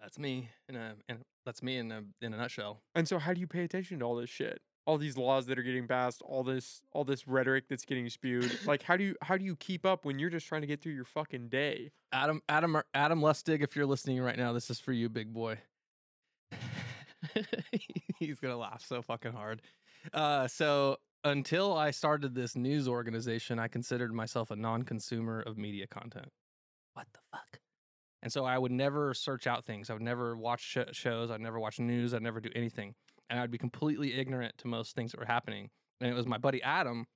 That's 0.00 0.18
me 0.18 0.50
in 0.68 0.74
a 0.74 0.96
in, 1.08 1.18
that's 1.46 1.62
me 1.62 1.76
in 1.76 1.92
a 1.92 2.02
in 2.20 2.34
a 2.34 2.36
nutshell. 2.36 2.82
And 2.96 3.06
so 3.06 3.20
how 3.20 3.32
do 3.32 3.38
you 3.38 3.46
pay 3.46 3.62
attention 3.62 4.00
to 4.00 4.04
all 4.04 4.16
this 4.16 4.28
shit? 4.28 4.60
All 4.88 4.96
these 4.96 5.18
laws 5.18 5.44
that 5.46 5.58
are 5.58 5.62
getting 5.62 5.86
passed, 5.86 6.22
all 6.22 6.42
this 6.42 6.80
all 6.92 7.04
this 7.04 7.28
rhetoric 7.28 7.64
that's 7.68 7.84
getting 7.84 8.08
spewed. 8.08 8.50
like 8.66 8.82
how 8.82 8.96
do 8.96 9.04
you 9.04 9.14
how 9.22 9.36
do 9.36 9.44
you 9.44 9.54
keep 9.54 9.84
up 9.84 10.06
when 10.06 10.18
you're 10.18 10.30
just 10.30 10.46
trying 10.46 10.62
to 10.62 10.66
get 10.66 10.80
through 10.80 10.94
your 10.94 11.04
fucking 11.04 11.48
day? 11.48 11.90
Adam 12.10 12.40
Adam 12.48 12.80
Adam 12.94 13.20
Lustig, 13.20 13.62
if 13.62 13.76
you're 13.76 13.86
listening 13.86 14.20
right 14.20 14.38
now, 14.38 14.54
this 14.54 14.70
is 14.70 14.80
for 14.80 14.92
you, 14.92 15.10
big 15.10 15.32
boy. 15.32 15.58
He's 18.18 18.40
gonna 18.40 18.56
laugh 18.56 18.82
so 18.84 19.02
fucking 19.02 19.32
hard. 19.32 19.60
Uh, 20.14 20.48
so 20.48 20.96
until 21.22 21.76
I 21.76 21.90
started 21.90 22.34
this 22.34 22.56
news 22.56 22.88
organization, 22.88 23.58
I 23.58 23.68
considered 23.68 24.14
myself 24.14 24.50
a 24.50 24.56
non-consumer 24.56 25.40
of 25.40 25.58
media 25.58 25.86
content. 25.86 26.28
What 26.94 27.06
the 27.12 27.20
fuck? 27.30 27.60
And 28.22 28.32
so 28.32 28.44
I 28.44 28.58
would 28.58 28.72
never 28.72 29.14
search 29.14 29.46
out 29.46 29.64
things. 29.64 29.90
I 29.90 29.92
would 29.92 30.02
never 30.02 30.36
watch 30.36 30.60
sh- 30.60 30.92
shows. 30.92 31.30
I'd 31.30 31.40
never 31.40 31.60
watch 31.60 31.78
news. 31.78 32.14
I'd 32.14 32.22
never 32.22 32.40
do 32.40 32.50
anything. 32.54 32.94
And 33.30 33.38
I'd 33.38 33.50
be 33.50 33.58
completely 33.58 34.18
ignorant 34.18 34.56
to 34.58 34.68
most 34.68 34.94
things 34.94 35.12
that 35.12 35.20
were 35.20 35.26
happening. 35.26 35.70
And 36.00 36.10
it 36.10 36.14
was 36.14 36.26
my 36.26 36.38
buddy 36.38 36.62
Adam. 36.62 37.06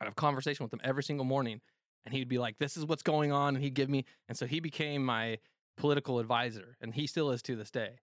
I'd 0.00 0.06
have 0.06 0.16
conversation 0.16 0.64
with 0.64 0.72
him 0.72 0.80
every 0.82 1.02
single 1.02 1.24
morning. 1.24 1.60
And 2.04 2.14
he'd 2.14 2.28
be 2.28 2.38
like, 2.38 2.58
this 2.58 2.76
is 2.76 2.86
what's 2.86 3.02
going 3.02 3.32
on. 3.32 3.54
And 3.54 3.62
he'd 3.62 3.74
give 3.74 3.88
me, 3.88 4.04
and 4.28 4.36
so 4.36 4.46
he 4.46 4.60
became 4.60 5.04
my 5.04 5.38
political 5.76 6.18
advisor. 6.18 6.76
And 6.80 6.94
he 6.94 7.06
still 7.06 7.30
is 7.30 7.42
to 7.42 7.56
this 7.56 7.70
day. 7.70 8.00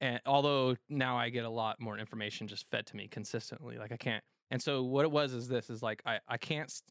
And 0.00 0.20
although 0.26 0.76
now 0.88 1.16
I 1.18 1.28
get 1.30 1.44
a 1.44 1.50
lot 1.50 1.80
more 1.80 1.98
information 1.98 2.46
just 2.46 2.68
fed 2.70 2.86
to 2.86 2.96
me 2.96 3.08
consistently, 3.08 3.78
like 3.78 3.92
I 3.92 3.96
can't. 3.96 4.22
And 4.50 4.62
so 4.62 4.82
what 4.84 5.04
it 5.04 5.10
was 5.10 5.32
is 5.32 5.48
this 5.48 5.68
is 5.70 5.82
like, 5.82 6.02
I, 6.06 6.20
I 6.28 6.36
can't, 6.36 6.70
st- 6.70 6.90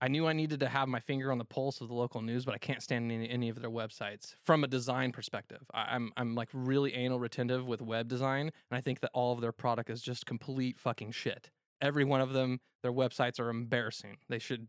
I 0.00 0.08
knew 0.08 0.26
I 0.26 0.32
needed 0.34 0.60
to 0.60 0.68
have 0.68 0.88
my 0.88 1.00
finger 1.00 1.32
on 1.32 1.38
the 1.38 1.44
pulse 1.44 1.80
of 1.80 1.88
the 1.88 1.94
local 1.94 2.20
news, 2.20 2.44
but 2.44 2.54
I 2.54 2.58
can't 2.58 2.82
stand 2.82 3.10
any, 3.10 3.28
any 3.28 3.48
of 3.48 3.60
their 3.60 3.70
websites 3.70 4.34
from 4.42 4.62
a 4.64 4.66
design 4.66 5.12
perspective. 5.12 5.62
I, 5.72 5.94
I'm 5.94 6.12
I'm 6.16 6.34
like 6.34 6.50
really 6.52 6.94
anal 6.94 7.18
retentive 7.20 7.66
with 7.66 7.80
web 7.80 8.08
design, 8.08 8.42
and 8.70 8.78
I 8.78 8.80
think 8.80 9.00
that 9.00 9.10
all 9.14 9.32
of 9.32 9.40
their 9.40 9.52
product 9.52 9.90
is 9.90 10.02
just 10.02 10.26
complete 10.26 10.78
fucking 10.78 11.12
shit. 11.12 11.50
Every 11.80 12.04
one 12.04 12.20
of 12.20 12.32
them, 12.32 12.60
their 12.82 12.92
websites 12.92 13.40
are 13.40 13.48
embarrassing. 13.50 14.18
They 14.28 14.38
should 14.38 14.68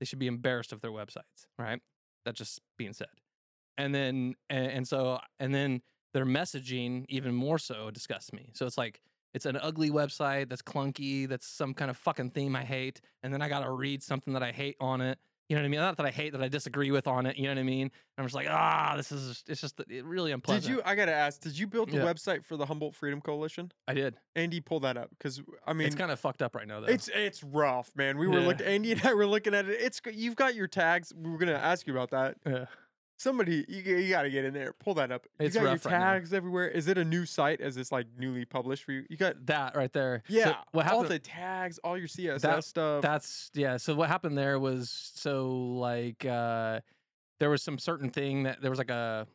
they 0.00 0.06
should 0.06 0.18
be 0.18 0.26
embarrassed 0.26 0.72
of 0.72 0.80
their 0.82 0.90
websites, 0.92 1.46
right? 1.58 1.80
That 2.24 2.34
just 2.34 2.60
being 2.76 2.92
said. 2.92 3.08
and 3.78 3.94
then 3.94 4.34
and, 4.50 4.66
and 4.66 4.88
so 4.88 5.18
and 5.40 5.54
then 5.54 5.82
their 6.12 6.26
messaging 6.26 7.04
even 7.08 7.34
more 7.34 7.58
so 7.58 7.90
disgusts 7.90 8.32
me. 8.32 8.50
So 8.54 8.66
it's 8.66 8.78
like 8.78 9.00
it's 9.34 9.46
an 9.46 9.56
ugly 9.56 9.90
website 9.90 10.48
that's 10.48 10.62
clunky, 10.62 11.28
that's 11.28 11.46
some 11.46 11.74
kind 11.74 11.90
of 11.90 11.96
fucking 11.96 12.30
theme 12.30 12.54
I 12.56 12.62
hate, 12.64 13.00
and 13.22 13.32
then 13.34 13.42
I 13.42 13.48
gotta 13.48 13.70
read 13.70 14.02
something 14.02 14.32
that 14.34 14.42
I 14.42 14.52
hate 14.52 14.76
on 14.80 15.00
it. 15.00 15.18
You 15.50 15.56
know 15.56 15.60
what 15.62 15.66
I 15.66 15.68
mean? 15.68 15.80
Not 15.80 15.98
that 15.98 16.06
I 16.06 16.10
hate 16.10 16.32
that 16.32 16.42
I 16.42 16.48
disagree 16.48 16.90
with 16.90 17.06
on 17.06 17.26
it. 17.26 17.36
You 17.36 17.42
know 17.42 17.50
what 17.50 17.58
I 17.58 17.64
mean? 17.64 17.90
I'm 18.16 18.24
just 18.24 18.34
like, 18.34 18.46
ah, 18.48 18.94
this 18.96 19.12
is 19.12 19.44
it's 19.46 19.60
just 19.60 19.78
it 19.90 20.02
really 20.06 20.32
unpleasant. 20.32 20.64
Did 20.64 20.70
you? 20.78 20.82
I 20.86 20.94
gotta 20.94 21.12
ask. 21.12 21.42
Did 21.42 21.58
you 21.58 21.66
build 21.66 21.90
the 21.90 21.98
Yeah. 21.98 22.04
website 22.04 22.42
for 22.46 22.56
the 22.56 22.64
Humboldt 22.64 22.94
Freedom 22.94 23.20
Coalition? 23.20 23.70
I 23.86 23.92
did. 23.92 24.16
Andy, 24.36 24.60
pull 24.62 24.80
that 24.80 24.96
up 24.96 25.10
because 25.10 25.42
I 25.66 25.74
mean, 25.74 25.86
it's 25.86 25.96
kind 25.96 26.10
of 26.10 26.18
fucked 26.18 26.40
up 26.40 26.54
right 26.56 26.66
now, 26.66 26.80
though. 26.80 26.86
It's 26.86 27.08
it's 27.12 27.44
rough, 27.44 27.92
man. 27.94 28.16
We 28.16 28.26
were 28.26 28.40
Yeah. 28.40 28.46
looking. 28.46 28.66
Andy 28.66 28.92
and 28.92 29.02
I 29.04 29.12
were 29.12 29.26
looking 29.26 29.52
at 29.54 29.68
it. 29.68 29.78
It's 29.82 30.00
you've 30.14 30.36
got 30.36 30.54
your 30.54 30.66
tags. 30.66 31.12
We 31.14 31.30
were 31.30 31.36
gonna 31.38 31.52
ask 31.52 31.86
you 31.86 31.92
about 31.92 32.10
that. 32.12 32.36
yeah. 32.46 32.64
Somebody, 33.16 33.64
you, 33.68 33.96
you 33.96 34.08
got 34.10 34.22
to 34.22 34.30
get 34.30 34.44
in 34.44 34.52
there. 34.52 34.72
Pull 34.72 34.94
that 34.94 35.12
up. 35.12 35.26
It's 35.38 35.54
you 35.54 35.60
got 35.60 35.64
your 35.64 35.72
rough 35.74 35.86
right 35.86 35.92
now. 35.92 35.98
tags 35.98 36.32
everywhere. 36.32 36.68
Is 36.68 36.88
it 36.88 36.98
a 36.98 37.04
new 37.04 37.24
site? 37.26 37.60
Is 37.60 37.74
this 37.74 37.92
like 37.92 38.06
newly 38.18 38.44
published 38.44 38.84
for 38.84 38.92
you? 38.92 39.04
You 39.08 39.16
got 39.16 39.46
that 39.46 39.76
right 39.76 39.92
there. 39.92 40.22
So 40.28 40.34
yeah. 40.34 40.56
what 40.72 40.86
all 40.86 41.02
happened? 41.02 41.14
the 41.14 41.18
tags, 41.20 41.78
all 41.78 41.96
your 41.96 42.08
CSS 42.08 42.40
That- 42.40 42.64
stuff. 42.64 43.02
That's 43.02 43.50
yeah. 43.54 43.76
So 43.76 43.94
what 43.94 44.08
happened 44.08 44.36
there 44.36 44.58
was 44.58 44.90
so 45.14 45.48
like 45.48 46.24
uh 46.24 46.80
there 47.40 47.50
was 47.50 47.62
some 47.62 47.78
certain 47.78 48.10
thing 48.10 48.44
that 48.44 48.60
there 48.60 48.70
was 48.70 48.78
like 48.78 48.90
a 48.90 49.26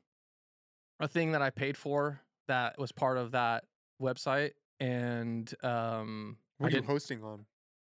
a 0.99 1.07
thing 1.07 1.31
that 1.31 1.41
I 1.41 1.49
paid 1.49 1.77
for 1.77 2.19
that 2.47 2.77
was 2.77 2.91
part 2.91 3.17
of 3.17 3.31
that 3.31 3.63
website 4.01 4.51
and 4.79 5.51
um 5.63 6.37
I 6.59 6.63
what 6.63 6.73
are 6.73 6.77
you 6.77 6.83
hosting 6.83 7.23
on? 7.23 7.45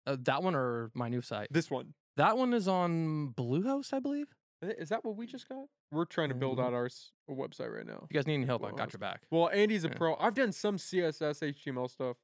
uh, 0.06 0.18
that 0.22 0.42
one 0.44 0.56
or 0.56 0.90
my 0.94 1.10
new 1.10 1.22
site. 1.22 1.48
This 1.52 1.70
one. 1.70 1.94
That 2.16 2.38
one 2.38 2.54
is 2.54 2.68
on 2.68 3.34
Bluehost, 3.38 3.94
I 3.94 4.00
believe. 4.00 4.28
Is 4.62 4.90
that 4.90 5.06
what 5.06 5.16
we 5.16 5.26
just 5.28 5.48
got? 5.48 5.66
We're 5.92 6.06
trying 6.06 6.30
to 6.30 6.36
build 6.36 6.58
Mhm. 6.58 6.66
out 6.66 6.74
our 6.74 6.86
s- 6.88 7.12
website 7.30 7.74
right 7.76 7.86
now. 7.86 8.02
If 8.04 8.12
you 8.12 8.16
guys 8.20 8.26
need 8.28 8.36
any 8.36 8.46
help, 8.46 8.64
I 8.64 8.72
got 8.72 8.92
your 8.92 9.00
back. 9.00 9.22
Well, 9.30 9.50
Andy's 9.50 9.86
a 9.86 9.90
Yeah. 9.90 9.94
pro. 9.96 10.16
I've 10.16 10.34
done 10.34 10.52
some 10.52 10.78
CSS, 10.78 11.44
HTML 11.44 11.88
stuff. 11.88 12.18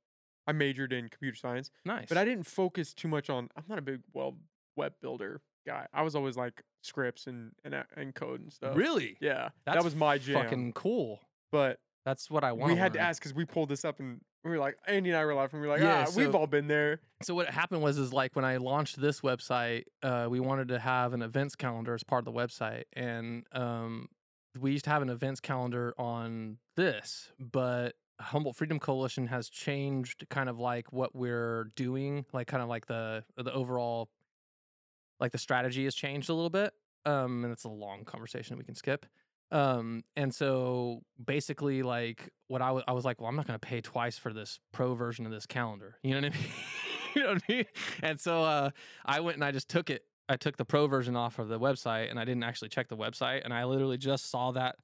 I 0.47 0.51
majored 0.51 0.91
in 0.91 1.09
computer 1.09 1.35
science, 1.37 1.69
Nice. 1.85 2.09
but 2.09 2.17
I 2.17 2.25
didn't 2.25 2.45
focus 2.45 2.93
too 2.93 3.07
much 3.07 3.29
on. 3.29 3.49
I'm 3.55 3.63
not 3.67 3.77
a 3.77 3.81
big 3.81 4.01
well 4.13 4.37
web 4.75 4.99
builder 4.99 5.41
guy. 5.65 5.87
I 5.93 6.01
was 6.01 6.15
always 6.15 6.35
like 6.35 6.63
scripts 6.81 7.27
and 7.27 7.53
and, 7.63 7.85
and 7.95 8.13
code 8.15 8.41
and 8.41 8.51
stuff. 8.51 8.75
really 8.75 9.17
Yeah, 9.21 9.49
That's 9.65 9.77
that 9.77 9.83
was 9.83 9.95
my 9.95 10.17
jam. 10.17 10.43
fucking 10.43 10.73
cool. 10.73 11.21
but 11.51 11.79
That's 12.05 12.29
what 12.29 12.43
I 12.43 12.51
want. 12.51 12.71
we 12.71 12.77
had 12.77 12.93
to 12.93 12.99
ask 12.99 13.21
because 13.21 13.33
we 13.33 13.45
pulled 13.45 13.69
this 13.69 13.85
up 13.85 13.99
and 13.99 14.19
we 14.43 14.51
were 14.51 14.57
like, 14.57 14.75
Andy 14.87 15.09
and 15.09 15.17
I 15.17 15.23
were 15.23 15.35
laughing. 15.35 15.61
We 15.61 15.67
were 15.67 15.73
like, 15.73 15.81
Yeah, 15.81 16.05
ah, 16.07 16.11
we've 16.15 16.35
all 16.35 16.47
been 16.47 16.67
there. 16.67 16.99
So 17.21 17.33
what 17.33 17.49
happened 17.49 17.81
was 17.81 17.97
is 17.97 18.11
like 18.11 18.35
when 18.35 18.43
I 18.43 18.57
launched 18.57 18.99
this 18.99 19.21
website, 19.21 19.83
uh, 20.01 20.27
we 20.29 20.39
wanted 20.39 20.67
to 20.69 20.79
have 20.79 21.13
an 21.13 21.21
events 21.21 21.55
calendar 21.55 21.93
as 21.93 22.03
part 22.03 22.27
of 22.27 22.33
the 22.33 22.37
website, 22.37 22.83
and 22.93 23.45
um, 23.53 24.09
we 24.59 24.71
used 24.73 24.85
to 24.85 24.91
have 24.91 25.01
an 25.01 25.09
events 25.09 25.39
calendar 25.39 25.93
on 25.97 26.57
this, 26.75 27.31
but 27.39 27.93
Humboldt 28.19 28.55
Freedom 28.55 28.79
Coalition 28.79 29.27
has 29.27 29.49
changed 29.49 30.25
kind 30.29 30.49
of 30.49 30.59
like 30.59 30.91
what 30.91 31.15
we're 31.15 31.71
doing, 31.75 32.25
like 32.33 32.47
kind 32.47 32.61
of 32.61 32.69
like 32.69 32.85
the 32.87 33.23
the 33.37 33.53
overall, 33.53 34.09
like 35.19 35.31
the 35.31 35.37
strategy 35.37 35.85
has 35.85 35.95
changed 35.95 36.29
a 36.29 36.33
little 36.33 36.49
bit. 36.49 36.73
Um, 37.05 37.43
and 37.43 37.51
it's 37.51 37.65
a 37.65 37.69
long 37.69 38.05
conversation 38.05 38.57
we 38.57 38.63
can 38.63 38.75
skip. 38.75 39.05
Um, 39.53 40.03
and 40.15 40.33
so 40.33 41.01
basically, 41.23 41.83
like 41.83 42.29
what 42.47 42.61
I 42.61 42.71
was 42.91 43.05
like, 43.05 43.21
well, 43.21 43.29
I'm 43.29 43.35
not 43.35 43.47
going 43.47 43.59
to 43.59 43.65
pay 43.65 43.81
twice 43.81 44.17
for 44.17 44.33
this 44.33 44.59
pro 44.71 44.95
version 44.95 45.25
of 45.25 45.31
this 45.31 45.45
calendar. 45.45 45.95
You 46.03 46.11
know 46.19 46.27
what 46.27 46.33
I 46.33 46.37
mean? 46.37 46.47
you 47.15 47.23
know 47.23 47.33
what 47.33 47.43
I 47.47 47.53
mean? 47.53 47.65
And 48.01 48.19
so 48.19 48.43
uh, 48.43 48.69
I 49.05 49.19
went 49.19 49.35
and 49.37 49.45
I 49.45 49.51
just 49.51 49.69
took 49.69 49.89
it. 49.89 50.03
I 50.29 50.37
took 50.37 50.57
the 50.57 50.65
pro 50.65 50.87
version 50.87 51.15
off 51.15 51.37
of 51.37 51.49
the 51.49 51.59
website, 51.59 52.09
and 52.09 52.19
I 52.19 52.25
didn't 52.25 52.43
actually 52.43 52.69
check 52.69 52.87
the 52.87 52.97
website. 52.97 53.41
And 53.43 53.53
I 53.53 53.65
literally 53.65 53.97
just 53.97 54.29
saw 54.31 54.51
that 54.51 54.77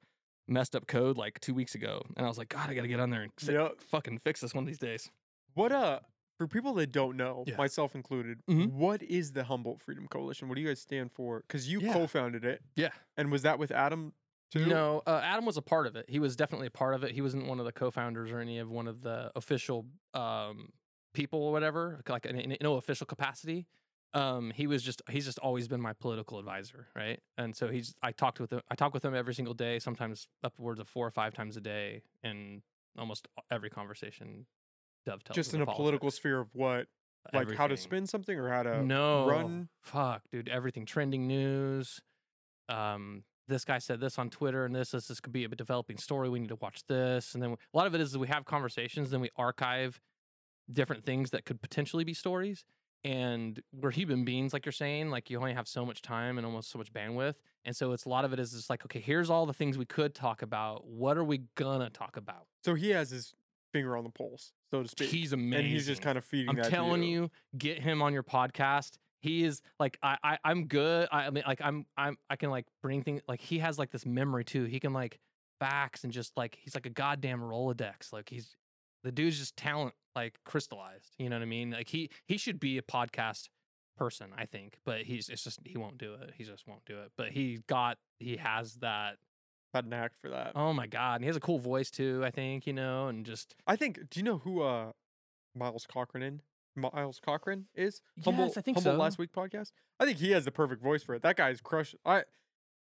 messed 0.48 0.76
up 0.76 0.86
code 0.86 1.18
like 1.18 1.40
two 1.40 1.54
weeks 1.54 1.76
ago, 1.76 2.02
and 2.18 2.26
I 2.26 2.30
was 2.30 2.38
like, 2.38 2.50
God, 2.50 2.70
I 2.70 2.74
got 2.74 2.82
to 2.82 2.88
get 2.88 3.00
on 3.00 3.10
there 3.10 3.22
and 3.22 3.32
si- 3.40 3.54
Yep. 3.54 3.82
fucking 3.90 4.18
fix 4.20 4.42
this 4.42 4.54
one 4.54 4.64
of 4.64 4.68
these 4.68 4.78
days. 4.80 5.10
What 5.54 5.72
uh 5.72 6.00
for 6.38 6.48
people 6.48 6.74
that 6.76 6.92
don't 6.92 7.18
know, 7.18 7.44
Yeah. 7.48 7.56
myself 7.58 7.96
included, 7.96 8.40
Mhm. 8.50 8.72
what 8.72 9.02
is 9.04 9.34
the 9.34 9.44
Humboldt 9.46 9.82
Freedom 9.82 10.08
Coalition? 10.08 10.48
What 10.48 10.56
do 10.56 10.62
you 10.62 10.68
guys 10.68 10.80
stand 10.80 11.12
for? 11.12 11.44
Because 11.48 11.70
you 11.70 11.82
Yeah. 11.82 11.92
co-founded 11.94 12.46
it, 12.46 12.62
Yeah. 12.76 12.90
and 13.18 13.30
was 13.32 13.42
that 13.42 13.60
with 13.60 13.72
Adam 13.72 14.14
too? 14.52 14.66
No, 14.66 15.02
uh, 15.06 15.22
Adam 15.24 15.46
was 15.46 15.58
a 15.58 15.62
part 15.62 15.88
of 15.88 15.96
it. 15.96 16.06
He 16.10 16.20
was 16.20 16.36
definitely 16.36 16.68
a 16.68 16.72
part 16.72 16.94
of 16.94 17.04
it. 17.04 17.12
He 17.12 17.22
wasn't 17.22 17.48
one 17.48 17.60
of 17.60 17.66
the 17.66 17.72
co-founders 17.72 18.32
or 18.32 18.40
any 18.40 18.60
of 18.60 18.70
one 18.70 18.88
of 18.88 19.02
the 19.02 19.32
official 19.36 19.86
um, 20.14 20.70
people 21.14 21.42
or 21.42 21.52
whatever, 21.52 22.02
like 22.08 22.26
in, 22.26 22.36
in 22.38 22.58
no 22.62 22.76
official 22.76 23.06
capacity. 23.06 23.68
Um, 24.14 24.52
he 24.56 24.66
was 24.66 24.82
just 24.82 25.04
he's 25.10 25.26
just 25.26 25.38
always 25.40 25.68
been 25.68 25.82
my 25.82 25.94
political 25.94 26.40
advisor, 26.40 26.88
right? 26.96 27.20
And 27.38 27.56
so 27.56 27.68
he's 27.68 27.94
I 28.02 28.12
talked 28.12 28.40
with 28.40 28.52
him. 28.52 28.62
I 28.70 28.76
talk 28.76 28.94
with 28.94 29.06
him 29.06 29.14
every 29.14 29.36
single 29.36 29.54
day, 29.54 29.78
sometimes 29.78 30.28
upwards 30.44 30.80
of 30.80 30.88
four 30.88 31.06
or 31.06 31.12
five 31.12 31.36
times 31.36 31.58
a 31.58 31.62
day, 31.62 32.02
and 32.24 32.64
almost 32.98 33.28
every 33.52 33.70
conversation 33.70 34.48
dovetails. 35.06 35.36
Just 35.36 35.54
in 35.54 35.62
a 35.62 35.66
political 35.68 36.10
sphere 36.10 36.40
of 36.40 36.48
what, 36.54 36.88
like 37.34 37.52
how 37.54 37.68
to 37.68 37.78
spin 37.78 38.08
something 38.08 38.38
or 38.38 38.50
how 38.50 38.64
to 38.64 38.84
no 38.84 39.28
run. 39.28 39.70
fuck 39.82 40.24
dude 40.32 40.50
everything 40.50 40.86
trending 40.86 41.28
news 41.28 42.02
um 42.70 43.24
this 43.50 43.66
guy 43.66 43.80
said 43.80 44.00
this 44.00 44.18
on 44.18 44.30
twitter 44.30 44.66
and 44.66 44.76
this 44.76 44.92
this, 44.92 45.08
this 45.08 45.20
could 45.20 45.34
be 45.34 45.44
a 45.44 45.48
developing 45.50 45.98
story 45.98 46.30
we 46.30 46.40
need 46.40 46.50
to 46.50 46.56
watch 46.56 46.86
this. 46.88 47.34
And 47.34 47.44
then 47.44 47.52
a 47.52 47.78
lot 47.78 47.88
of 47.88 47.96
it 47.96 48.02
is 48.02 48.18
we 48.18 48.28
have 48.28 48.46
conversations 48.46 49.10
then 49.12 49.20
we 49.20 49.30
archive 49.36 50.00
different 50.72 51.04
things 51.04 51.32
that 51.32 51.46
could 51.46 51.62
potentially 51.62 52.04
be 52.04 52.14
stories. 52.14 52.64
And 53.04 53.62
we're 53.74 53.92
human 53.92 54.26
beings 54.26 54.52
like 54.54 54.66
you're 54.66 54.74
saying 54.74 55.10
like 55.10 55.30
you 55.30 55.38
only 55.40 55.54
have 55.54 55.68
so 55.68 55.86
much 55.86 56.02
time 56.02 56.38
and 56.38 56.46
almost 56.46 56.70
so 56.70 56.78
much 56.78 56.94
bandwidth. 56.94 57.36
And 57.66 57.76
so 57.76 57.92
it's 57.92 58.06
a 58.06 58.10
lot 58.10 58.26
of 58.26 58.34
it 58.34 58.40
is 58.40 58.52
just 58.52 58.70
like 58.70 58.86
okay 58.86 59.00
here's 59.00 59.30
all 59.30 59.46
the 59.46 59.54
things 59.54 59.78
we 59.78 59.86
could 59.86 60.14
talk 60.14 60.42
about. 60.42 60.86
What 60.86 61.18
are 61.18 61.24
we 61.24 61.42
gonna 61.56 61.90
talk 61.90 62.18
about? 62.18 62.48
So 62.64 62.76
he 62.76 62.92
has 62.92 63.10
his 63.10 63.34
finger 63.72 63.96
on 63.96 64.04
the 64.04 64.10
pulse, 64.10 64.52
so 64.72 64.84
to 64.84 64.90
speak. 64.90 65.10
he's 65.10 65.34
amazing 65.34 65.66
and 65.66 65.68
he's 65.68 65.86
just 65.86 66.02
kind 66.02 66.18
of 66.18 66.26
feeding 66.26 66.50
I'm 66.50 66.70
telling 66.70 67.04
you, 67.04 67.30
get 67.58 67.80
him 67.80 68.02
on 68.02 68.14
your 68.14 68.24
podcast. 68.24 68.98
He 69.22 69.44
is 69.44 69.62
like 69.80 69.98
I, 70.02 70.18
I 70.24 70.38
I'm 70.44 70.66
good. 70.66 71.08
I, 71.12 71.26
I 71.26 71.30
mean 71.30 71.44
like 71.46 71.62
I'm 71.64 71.86
I'm 71.98 72.18
I 72.30 72.36
can 72.36 72.50
like 72.50 72.66
bring 72.82 73.04
things 73.04 73.22
like 73.28 73.42
he 73.42 73.60
has 73.60 73.78
like 73.78 73.92
this 73.92 74.06
memory 74.06 74.46
too. 74.46 74.66
He 74.66 74.80
can 74.80 74.94
like 74.94 75.20
facts 75.60 76.04
and 76.04 76.14
just 76.14 76.36
like 76.38 76.58
he's 76.62 76.76
like 76.76 76.86
a 76.86 76.90
goddamn 76.90 77.42
Rolodex. 77.42 78.14
Like 78.14 78.30
he's 78.30 78.56
the 79.04 79.12
dude's 79.12 79.40
just 79.40 79.58
talent 79.58 79.94
like 80.16 80.40
crystallized. 80.46 81.16
You 81.18 81.30
know 81.30 81.38
what 81.38 81.44
I 81.44 81.48
mean? 81.48 81.72
Like 81.72 81.90
he 81.90 82.10
he 82.26 82.38
should 82.38 82.60
be 82.60 82.78
a 82.78 82.82
podcast 82.82 83.50
person, 83.98 84.28
I 84.38 84.46
think. 84.46 84.78
But 84.86 85.02
he's 85.02 85.30
it's 85.30 85.44
just 85.44 85.60
he 85.66 85.78
won't 85.78 85.98
do 85.98 86.14
it. 86.14 86.34
He 86.38 86.44
just 86.44 86.68
won't 86.68 86.86
do 86.86 87.00
it. 87.00 87.12
But 87.18 87.30
he 87.30 87.60
got 87.68 87.98
he 88.20 88.38
has 88.38 88.76
that 88.76 89.18
Got 89.74 89.86
an 89.86 89.94
act 89.94 90.16
for 90.20 90.30
that. 90.30 90.54
oh 90.56 90.74
my 90.74 90.88
god. 90.88 91.16
And 91.16 91.24
he 91.24 91.28
has 91.28 91.36
a 91.36 91.40
cool 91.40 91.60
voice 91.60 91.92
too, 91.92 92.24
I 92.26 92.32
think, 92.32 92.66
you 92.66 92.74
know, 92.74 93.08
and 93.08 93.24
just 93.26 93.54
I 93.68 93.76
think. 93.76 94.00
Do 94.10 94.20
you 94.20 94.24
know 94.24 94.40
who 94.40 94.64
uh 94.64 94.92
Miles 95.56 95.86
Cochran 95.86 96.24
in? 96.24 96.42
Miles 96.80 97.20
Cochran 97.20 97.66
is 97.76 98.02
Yes, 98.16 98.58
I 98.58 98.62
think 98.62 98.78
Humboldt 98.78 98.96
so. 98.96 99.00
Last 99.00 99.18
Week 99.18 99.32
podcast. 99.32 99.72
I 100.00 100.06
think 100.06 100.18
he 100.18 100.32
has 100.32 100.46
the 100.46 100.52
perfect 100.52 100.82
voice 100.82 101.04
for 101.04 101.16
it. 101.16 101.22
That 101.22 101.36
guy's 101.38 101.62
crushed. 101.62 101.96
I. 102.06 102.24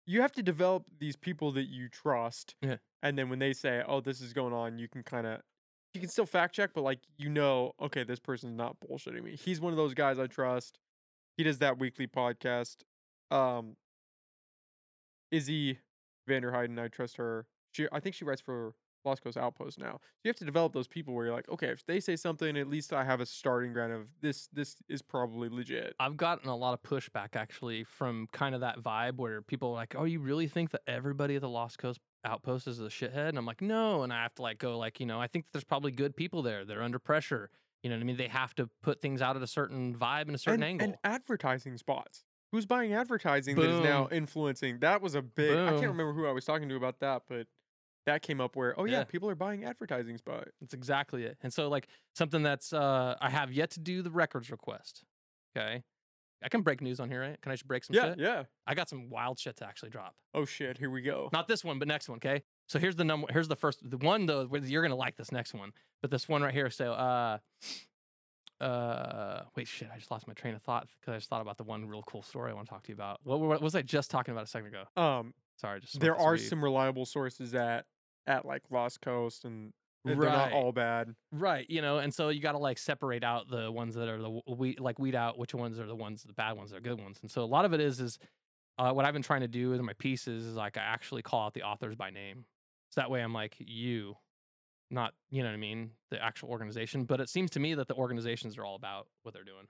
You 0.08 0.20
have 0.20 0.32
to 0.32 0.42
develop 0.42 0.84
these 1.00 1.16
people 1.16 1.50
that 1.52 1.64
you 1.64 1.88
trust. 1.88 2.54
Yeah. 2.62 2.76
And 3.02 3.18
then 3.18 3.28
when 3.28 3.38
they 3.38 3.52
say, 3.52 3.82
"Oh, 3.86 4.00
this 4.00 4.20
is 4.20 4.32
going 4.32 4.52
on," 4.52 4.78
you 4.78 4.88
can 4.88 5.02
kind 5.02 5.26
of. 5.26 5.40
You 5.94 6.00
can 6.00 6.10
still 6.10 6.26
fact 6.26 6.54
check, 6.54 6.70
but 6.74 6.84
like 6.84 7.00
you 7.18 7.28
know, 7.28 7.72
okay, 7.80 8.04
this 8.04 8.20
person's 8.20 8.56
not 8.56 8.76
bullshitting 8.80 9.22
me. 9.22 9.36
He's 9.36 9.60
one 9.60 9.72
of 9.72 9.76
those 9.76 9.94
guys 9.94 10.18
I 10.18 10.26
trust. 10.26 10.78
He 11.36 11.42
does 11.42 11.58
that 11.58 11.78
weekly 11.78 12.06
podcast. 12.06 12.76
Um. 13.30 13.76
Izzy 15.32 15.80
Vanderheiden, 16.28 16.78
I 16.78 16.88
trust 16.88 17.16
her. 17.16 17.46
She, 17.72 17.86
I 17.92 18.00
think 18.00 18.14
she 18.14 18.24
writes 18.24 18.40
for 18.40 18.74
Lost 19.06 19.22
Coast 19.22 19.36
Outpost 19.36 19.78
now. 19.78 19.92
So 19.92 20.20
you 20.24 20.28
have 20.28 20.36
to 20.36 20.44
develop 20.44 20.72
those 20.72 20.88
people 20.88 21.14
where 21.14 21.26
you're 21.26 21.34
like, 21.34 21.48
okay, 21.48 21.68
if 21.68 21.86
they 21.86 22.00
say 22.00 22.16
something, 22.16 22.56
at 22.56 22.68
least 22.68 22.92
I 22.92 23.04
have 23.04 23.20
a 23.20 23.26
starting 23.26 23.72
ground 23.72 23.92
of 23.92 24.08
this. 24.20 24.48
This 24.52 24.76
is 24.88 25.00
probably 25.00 25.48
legit. 25.48 25.94
I've 25.98 26.16
gotten 26.16 26.48
a 26.50 26.56
lot 26.56 26.74
of 26.74 26.82
pushback 26.82 27.36
actually 27.36 27.84
from 27.84 28.28
kind 28.32 28.54
of 28.54 28.60
that 28.60 28.80
vibe 28.80 29.16
where 29.16 29.40
people 29.40 29.70
are 29.70 29.74
like, 29.74 29.94
"Oh, 29.96 30.04
you 30.04 30.20
really 30.20 30.48
think 30.48 30.70
that 30.70 30.82
everybody 30.86 31.36
at 31.36 31.42
the 31.42 31.48
Lost 31.48 31.78
Coast 31.78 32.00
Outpost 32.24 32.66
is 32.66 32.80
a 32.80 32.84
shithead?" 32.84 33.30
And 33.30 33.38
I'm 33.38 33.46
like, 33.46 33.62
"No," 33.62 34.02
and 34.02 34.12
I 34.12 34.22
have 34.22 34.34
to 34.34 34.42
like 34.42 34.58
go 34.58 34.76
like, 34.76 35.00
you 35.00 35.06
know, 35.06 35.20
I 35.20 35.28
think 35.28 35.46
there's 35.52 35.64
probably 35.64 35.92
good 35.92 36.16
people 36.16 36.42
there. 36.42 36.64
They're 36.64 36.82
under 36.82 36.98
pressure. 36.98 37.50
You 37.82 37.90
know 37.90 37.96
what 37.96 38.02
I 38.02 38.04
mean? 38.04 38.16
They 38.16 38.28
have 38.28 38.54
to 38.56 38.68
put 38.82 39.00
things 39.00 39.22
out 39.22 39.36
at 39.36 39.42
a 39.42 39.46
certain 39.46 39.94
vibe 39.94 40.22
and 40.22 40.34
a 40.34 40.38
certain 40.38 40.62
and, 40.62 40.82
angle. 40.82 40.86
and 40.88 40.96
advertising 41.04 41.76
spots. 41.78 42.24
Who's 42.52 42.66
buying 42.66 42.94
advertising 42.94 43.56
that 43.56 43.68
is 43.68 43.80
now 43.80 44.08
influencing? 44.10 44.78
That 44.78 45.02
was 45.02 45.14
a 45.14 45.22
big. 45.22 45.56
I 45.56 45.70
can't 45.70 45.88
remember 45.88 46.12
who 46.12 46.26
I 46.26 46.32
was 46.32 46.44
talking 46.44 46.68
to 46.68 46.76
about 46.76 47.00
that, 47.00 47.22
but 47.28 47.46
that 48.06 48.22
came 48.22 48.40
up 48.40 48.56
where, 48.56 48.78
oh 48.80 48.84
yeah, 48.84 48.98
Yeah. 48.98 49.04
people 49.04 49.28
are 49.28 49.34
buying 49.34 49.64
advertising 49.64 50.16
spot. 50.16 50.48
That's 50.60 50.72
exactly 50.74 51.24
it. 51.24 51.36
And 51.42 51.52
so 51.52 51.68
like 51.68 51.88
something 52.14 52.42
that's 52.42 52.72
uh 52.72 53.16
I 53.20 53.30
have 53.30 53.52
yet 53.52 53.70
to 53.72 53.80
do 53.80 54.02
the 54.02 54.10
records 54.10 54.50
request. 54.50 55.04
Okay. 55.56 55.82
I 56.42 56.48
can 56.48 56.60
break 56.62 56.80
news 56.82 57.00
on 57.00 57.08
here, 57.08 57.20
right? 57.22 57.40
Can 57.40 57.50
I 57.50 57.54
just 57.54 57.66
break 57.66 57.82
some 57.84 57.96
Yeah, 57.96 58.10
shit? 58.10 58.18
yeah. 58.18 58.42
I 58.66 58.74
got 58.74 58.88
some 58.88 59.08
wild 59.08 59.38
shit 59.38 59.56
to 59.56 59.66
actually 59.66 59.90
drop. 59.90 60.14
Oh 60.34 60.44
shit, 60.44 60.76
here 60.78 60.90
we 60.90 61.00
go. 61.02 61.28
Not 61.32 61.48
this 61.48 61.64
one, 61.64 61.78
but 61.78 61.88
next 61.88 62.08
one. 62.08 62.16
Okay. 62.16 62.42
So 62.68 62.78
here's 62.78 62.96
the 62.96 63.04
number. 63.04 63.26
Here's 63.32 63.48
the 63.48 63.56
first. 63.56 63.80
The 63.88 63.96
one 63.98 64.26
though, 64.26 64.44
where 64.46 64.62
you're 64.62 64.82
gonna 64.82 64.94
like 64.96 65.16
this 65.16 65.32
next 65.32 65.54
one, 65.54 65.72
but 66.02 66.10
this 66.10 66.28
one 66.28 66.42
right 66.42 66.52
here. 66.54 66.68
So, 66.70 66.92
uh, 66.92 67.38
uh, 68.60 69.42
wait, 69.54 69.68
shit. 69.68 69.88
I 69.92 69.98
just 69.98 70.10
lost 70.10 70.26
my 70.26 70.34
train 70.34 70.54
of 70.54 70.62
thought 70.62 70.88
because 71.00 71.14
I 71.14 71.16
just 71.18 71.28
thought 71.28 71.42
about 71.42 71.58
the 71.58 71.64
one 71.64 71.86
real 71.86 72.02
cool 72.02 72.22
story 72.22 72.50
I 72.50 72.54
want 72.54 72.66
to 72.68 72.70
talk 72.72 72.82
to 72.84 72.88
you 72.88 72.94
about. 72.94 73.20
What, 73.24 73.40
what 73.40 73.60
was 73.62 73.74
I 73.74 73.82
just 73.82 74.10
talking 74.10 74.32
about 74.32 74.44
a 74.44 74.48
second 74.48 74.68
ago? 74.68 74.84
Um, 75.00 75.34
Sorry, 75.58 75.80
just 75.80 75.98
there 76.00 76.16
are 76.16 76.36
some 76.36 76.62
reliable 76.62 77.06
sources 77.06 77.54
at 77.54 77.86
at 78.26 78.44
like 78.44 78.62
Lost 78.70 79.00
Coast, 79.00 79.44
and 79.44 79.72
they're 80.04 80.16
Right. 80.16 80.32
not 80.32 80.52
all 80.52 80.72
bad. 80.72 81.14
Right, 81.32 81.68
you 81.68 81.82
know, 81.82 81.98
and 81.98 82.14
so 82.14 82.28
you 82.28 82.40
got 82.40 82.52
to 82.52 82.58
like 82.58 82.78
separate 82.78 83.24
out 83.24 83.48
the 83.48 83.70
ones 83.70 83.94
that 83.96 84.08
are 84.08 84.20
the 84.20 84.40
we 84.54 84.76
like 84.76 84.98
weed 84.98 85.14
out 85.14 85.38
which 85.38 85.54
ones 85.54 85.78
are 85.78 85.86
the 85.86 85.96
ones, 85.96 86.22
the 86.22 86.32
bad 86.32 86.56
ones, 86.56 86.72
are 86.72 86.80
good 86.80 87.00
ones. 87.00 87.18
And 87.22 87.30
so 87.30 87.42
a 87.42 87.46
lot 87.46 87.64
of 87.64 87.72
it 87.72 87.80
is, 87.80 88.00
is 88.00 88.18
uh, 88.78 88.92
what 88.92 89.04
I've 89.04 89.12
been 89.14 89.22
trying 89.22 89.40
to 89.40 89.48
do 89.48 89.72
in 89.72 89.84
my 89.84 89.94
pieces 89.94 90.44
is 90.44 90.54
like 90.54 90.76
I 90.76 90.82
actually 90.82 91.22
call 91.22 91.46
out 91.46 91.54
the 91.54 91.62
authors 91.62 91.94
by 91.96 92.10
name. 92.10 92.44
So 92.90 93.00
that 93.00 93.10
way 93.10 93.20
I'm 93.20 93.32
like 93.32 93.56
you, 93.58 94.16
not 94.90 95.14
you 95.30 95.42
know 95.42 95.48
what 95.48 95.54
I 95.54 95.58
mean, 95.58 95.90
the 96.10 96.22
actual 96.22 96.50
organization. 96.50 97.04
But 97.04 97.20
it 97.20 97.28
seems 97.28 97.50
to 97.52 97.60
me 97.60 97.74
that 97.74 97.88
the 97.88 97.94
organizations 97.94 98.56
are 98.58 98.64
all 98.64 98.76
about 98.76 99.08
what 99.22 99.34
they're 99.34 99.44
doing. 99.44 99.66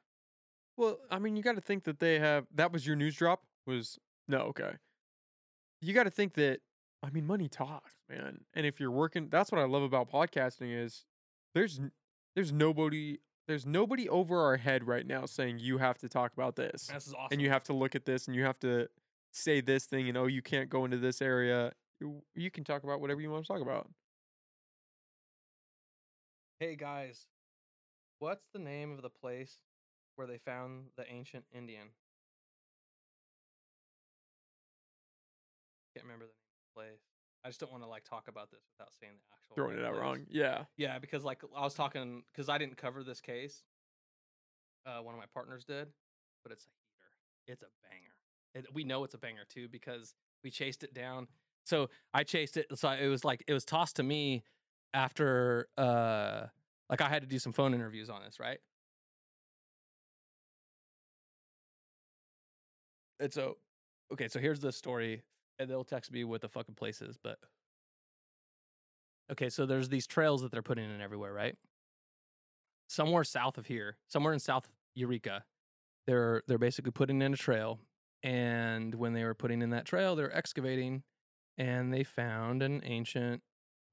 Well, 0.77 0.99
I 1.11 1.19
mean, 1.19 1.37
you 1.37 1.43
got 1.43 1.55
to 1.55 1.63
think 1.63 1.85
that 1.85 1.99
they 2.01 2.19
have. 2.19 2.47
That 2.55 2.73
was 2.73 2.87
your 2.87 2.97
news 2.97 3.17
drop. 3.17 3.43
Was 3.67 3.99
no 4.29 4.39
okay. 4.41 4.73
You 5.81 5.95
got 5.95 6.05
to 6.05 6.11
think 6.11 6.35
that. 6.35 6.61
I 7.07 7.11
mean, 7.11 7.27
money 7.27 7.49
talks, 7.49 7.95
man. 8.09 8.41
And 8.55 8.67
if 8.67 8.81
you're 8.81 8.91
working, 8.91 9.29
that's 9.31 9.53
what 9.53 9.61
I 9.61 9.65
love 9.65 9.83
about 9.83 10.11
podcasting 10.11 10.77
is 10.77 11.05
there's 11.55 11.81
there's 12.35 12.51
nobody 12.53 13.19
there's 13.47 13.65
nobody 13.65 14.09
over 14.09 14.43
our 14.43 14.57
head 14.57 14.85
right 14.89 15.07
now 15.07 15.25
saying 15.25 15.61
you 15.61 15.79
have 15.79 15.99
to 15.99 16.09
talk 16.09 16.33
about 16.33 16.57
this 16.57 16.89
This 16.89 17.07
is 17.07 17.15
awesome. 17.15 17.29
and 17.31 17.41
you 17.41 17.49
have 17.51 17.63
to 17.65 17.73
look 17.73 17.95
at 17.95 18.05
this 18.05 18.27
and 18.27 18.35
you 18.35 18.43
have 18.43 18.59
to 18.61 18.89
say 19.33 19.61
this 19.61 19.85
thing 19.85 20.09
and 20.09 20.19
oh 20.19 20.27
you 20.27 20.43
can't 20.43 20.69
go 20.69 20.85
into 20.85 20.97
this 20.99 21.23
area. 21.23 21.73
You, 22.01 22.23
you 22.35 22.51
can 22.51 22.65
talk 22.65 22.83
about 22.83 23.01
whatever 23.01 23.21
you 23.21 23.31
want 23.31 23.45
to 23.45 23.53
talk 23.53 23.63
about. 23.63 23.89
hey 26.59 26.75
guys, 26.75 27.27
what's 28.19 28.47
the 28.53 28.59
name 28.59 28.91
of 28.93 29.03
the 29.03 29.11
place 29.11 29.59
where 30.17 30.27
they 30.27 30.39
found 30.39 30.87
the 30.97 31.09
ancient 31.09 31.45
Indian? 31.55 31.89
Can't 35.95 36.05
remember 36.05 36.27
the 36.27 36.33
the 36.33 36.36
place. 36.77 37.01
I 37.45 37.49
just 37.49 37.61
don't 37.61 37.71
want 37.71 37.83
to 37.85 37.89
like 37.89 38.05
talk 38.05 38.29
about 38.29 38.51
this 38.51 38.61
without 38.77 38.91
saying 39.01 39.13
the 39.17 39.35
actual 39.35 39.55
Throwing 39.55 39.79
it 39.79 39.85
out 39.85 39.93
place. 39.93 40.03
wrong. 40.03 40.27
Yeah. 40.29 40.65
Yeah, 40.77 40.99
because 40.99 41.25
like 41.25 41.41
I 41.57 41.63
was 41.63 41.75
talking 41.75 42.23
because 42.33 42.49
I 42.49 42.59
didn't 42.59 42.77
cover 42.77 43.03
this 43.05 43.21
case. 43.21 43.63
Uh, 44.85 45.03
one 45.03 45.15
of 45.15 45.19
my 45.19 45.27
partners 45.33 45.65
did, 45.65 45.89
but 46.43 46.53
it's 46.53 46.65
a 46.65 46.69
heater. 47.47 47.53
It's 47.53 47.63
a 47.63 47.67
banger. 47.89 48.15
It, 48.55 48.75
we 48.75 48.85
know 48.85 49.05
it's 49.05 49.15
a 49.15 49.19
banger 49.19 49.45
too 49.49 49.69
because 49.69 50.15
we 50.45 50.51
chased 50.51 50.83
it 50.85 50.93
down. 50.95 51.29
So 51.65 51.89
I 52.15 52.23
chased 52.25 52.57
it. 52.57 52.67
So 52.75 52.89
it 52.91 53.09
was 53.09 53.25
like 53.25 53.43
it 53.47 53.53
was 53.53 53.65
tossed 53.65 53.97
to 53.97 54.03
me 54.03 54.45
after 54.95 55.69
uh 55.77 56.47
like 56.89 57.01
I 57.01 57.09
had 57.09 57.23
to 57.23 57.29
do 57.29 57.39
some 57.39 57.53
phone 57.53 57.75
interviews 57.75 58.09
on 58.11 58.23
this, 58.25 58.39
right? 58.41 58.59
And 63.21 63.33
so 63.33 63.57
okay, 64.13 64.29
so 64.29 64.39
here's 64.39 64.61
the 64.61 64.73
story. 64.73 65.23
And 65.59 65.71
they'll 65.71 65.85
text 65.85 66.13
me 66.13 66.25
what 66.25 66.41
the 66.43 66.49
fucking 66.49 66.75
place 66.75 67.01
is, 67.01 67.17
but 67.23 67.39
Okay, 69.31 69.51
so 69.51 69.67
there's 69.67 69.89
these 69.89 70.07
trails 70.07 70.43
that 70.43 70.53
they're 70.53 70.63
putting 70.63 70.89
in 70.89 71.01
everywhere, 71.01 71.33
right? 71.33 71.57
Somewhere 72.89 73.25
south 73.25 73.59
of 73.59 73.67
here, 73.67 73.97
somewhere 74.07 74.33
in 74.33 74.39
South 74.39 74.69
Eureka, 74.95 75.45
they're 76.07 76.43
they're 76.47 76.59
basically 76.59 76.93
putting 76.93 77.21
in 77.21 77.35
a 77.35 77.37
trail. 77.37 77.81
And 78.23 78.95
when 78.95 79.13
they 79.13 79.25
were 79.25 79.35
putting 79.35 79.63
in 79.63 79.71
that 79.71 79.85
trail, 79.85 80.15
they're 80.15 80.35
excavating 80.35 81.03
and 81.59 81.93
they 81.93 82.05
found 82.05 82.63
an 82.63 82.83
ancient 82.85 83.43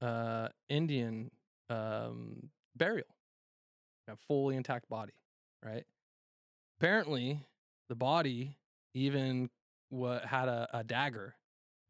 uh 0.01 0.50
Indian 0.69 1.32
um 1.69 2.50
burial. 2.75 3.08
A 4.08 4.16
fully 4.16 4.56
intact 4.56 4.90
body, 4.90 5.14
right? 5.66 5.85
Apparently, 6.80 7.40
the 7.90 7.95
body 7.95 8.58
even 8.93 9.50
what 9.90 10.25
had 10.25 10.48
a, 10.48 10.67
a 10.74 10.83
dagger 10.83 11.35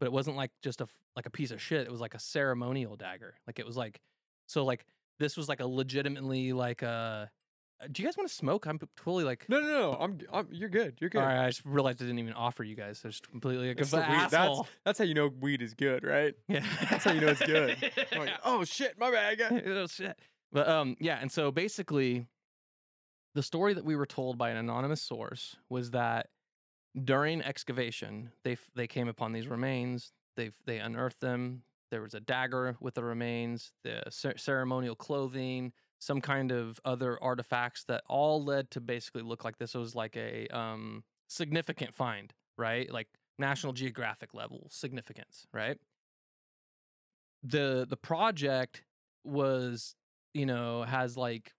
but 0.03 0.07
it 0.07 0.11
wasn't 0.11 0.35
like 0.35 0.51
just 0.61 0.81
a 0.81 0.87
like 1.15 1.25
a 1.25 1.29
piece 1.29 1.51
of 1.51 1.61
shit. 1.61 1.87
It 1.87 1.89
was 1.91 2.01
like 2.01 2.13
a 2.13 2.19
ceremonial 2.19 2.97
dagger. 2.97 3.35
Like 3.47 3.57
it 3.57 3.65
was 3.65 3.77
like 3.77 4.01
so 4.47 4.65
like 4.65 4.85
this 5.17 5.37
was 5.37 5.47
like 5.47 5.61
a 5.61 5.65
legitimately 5.65 6.51
like 6.51 6.81
a. 6.81 7.29
uh, 7.81 7.87
Do 7.89 8.01
you 8.01 8.07
guys 8.09 8.17
want 8.17 8.27
to 8.27 8.35
smoke? 8.35 8.65
I'm 8.65 8.77
totally 8.97 9.23
like. 9.23 9.45
No, 9.47 9.61
no, 9.61 9.67
no. 9.67 9.93
I'm, 9.97 10.17
I'm 10.33 10.47
you're 10.51 10.67
good. 10.67 10.97
You're 10.99 11.09
good. 11.09 11.21
All 11.21 11.25
right, 11.27 11.45
I 11.45 11.47
just 11.47 11.63
realized 11.63 12.01
I 12.01 12.05
didn't 12.05 12.19
even 12.19 12.33
offer 12.33 12.65
you 12.65 12.75
guys. 12.75 13.01
I 13.05 13.07
just 13.07 13.29
completely 13.31 13.69
like 13.69 13.77
the 13.77 13.95
weed. 13.97 14.27
That's 14.29 14.61
that's 14.83 14.99
how 14.99 15.05
you 15.05 15.13
know 15.13 15.29
weed 15.39 15.61
is 15.61 15.73
good, 15.73 16.03
right? 16.03 16.33
yeah, 16.49 16.65
That's 16.89 17.05
how 17.05 17.13
you 17.13 17.21
know 17.21 17.27
it's 17.29 17.45
good. 17.45 17.77
Like, 18.11 18.31
oh 18.43 18.65
shit, 18.65 18.99
my 18.99 19.09
bag. 19.09 19.41
Oh 19.65 19.87
shit. 19.87 20.19
But 20.51 20.67
um, 20.67 20.97
yeah, 20.99 21.17
and 21.21 21.31
so 21.31 21.49
basically, 21.49 22.27
the 23.35 23.43
story 23.43 23.73
that 23.73 23.85
we 23.85 23.95
were 23.95 24.05
told 24.05 24.37
by 24.37 24.49
an 24.49 24.57
anonymous 24.57 25.01
source 25.01 25.55
was 25.69 25.91
that 25.91 26.27
during 27.01 27.41
excavation, 27.41 28.31
they 28.43 28.57
they 28.75 28.87
came 28.87 29.07
upon 29.07 29.31
these 29.31 29.47
remains. 29.47 30.11
They 30.35 30.51
they 30.65 30.79
unearthed 30.79 31.21
them. 31.21 31.63
There 31.91 32.01
was 32.01 32.13
a 32.13 32.19
dagger 32.19 32.75
with 32.79 32.95
the 32.95 33.03
remains, 33.03 33.71
the 33.83 34.03
cer- 34.09 34.37
ceremonial 34.37 34.95
clothing, 34.95 35.73
some 35.99 36.21
kind 36.21 36.51
of 36.51 36.79
other 36.83 37.21
artifacts 37.21 37.83
that 37.85 38.03
all 38.07 38.43
led 38.43 38.71
to 38.71 38.81
basically 38.81 39.21
look 39.21 39.43
like 39.43 39.57
this 39.57 39.73
was 39.73 39.95
like 39.95 40.15
a 40.17 40.47
um 40.49 41.03
significant 41.27 41.93
find, 41.95 42.33
right? 42.57 42.91
Like 42.91 43.07
National 43.39 43.73
Geographic 43.73 44.33
level 44.33 44.67
significance, 44.71 45.47
right? 45.53 45.77
The 47.43 47.85
the 47.89 47.97
project 47.97 48.83
was, 49.23 49.95
you 50.33 50.45
know, 50.45 50.83
has 50.83 51.17
like 51.17 51.53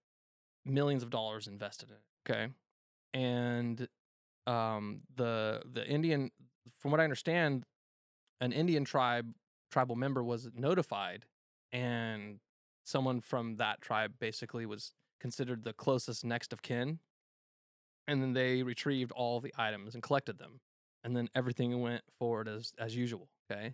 millions 0.65 1.03
of 1.03 1.09
dollars 1.09 1.47
invested 1.47 1.89
in 1.89 1.95
it. 1.95 2.01
Okay. 2.31 2.53
And 3.13 3.87
um 4.47 5.01
the 5.15 5.61
the 5.71 5.85
Indian 5.87 6.31
from 6.79 6.91
what 6.91 6.99
I 6.99 7.03
understand, 7.03 7.65
an 8.41 8.51
Indian 8.51 8.85
tribe 8.85 9.33
tribal 9.71 9.95
member 9.95 10.23
was 10.23 10.49
notified 10.55 11.25
and 11.71 12.39
someone 12.85 13.19
from 13.21 13.57
that 13.57 13.81
tribe 13.81 14.13
basically 14.19 14.65
was 14.65 14.93
considered 15.19 15.63
the 15.63 15.73
closest 15.73 16.23
next 16.23 16.53
of 16.53 16.61
kin. 16.61 16.99
And 18.07 18.21
then 18.21 18.33
they 18.33 18.61
retrieved 18.63 19.11
all 19.11 19.39
the 19.39 19.53
items 19.57 19.95
and 19.95 20.03
collected 20.03 20.37
them. 20.37 20.59
And 21.03 21.15
then 21.15 21.29
everything 21.35 21.79
went 21.81 22.03
forward 22.19 22.47
as 22.47 22.71
as 22.77 22.95
usual. 22.95 23.29
Okay. 23.51 23.73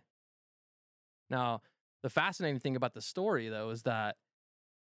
Now, 1.29 1.61
the 2.03 2.09
fascinating 2.09 2.59
thing 2.59 2.75
about 2.75 2.93
the 2.93 3.01
story 3.01 3.49
though 3.49 3.69
is 3.69 3.83
that 3.83 4.15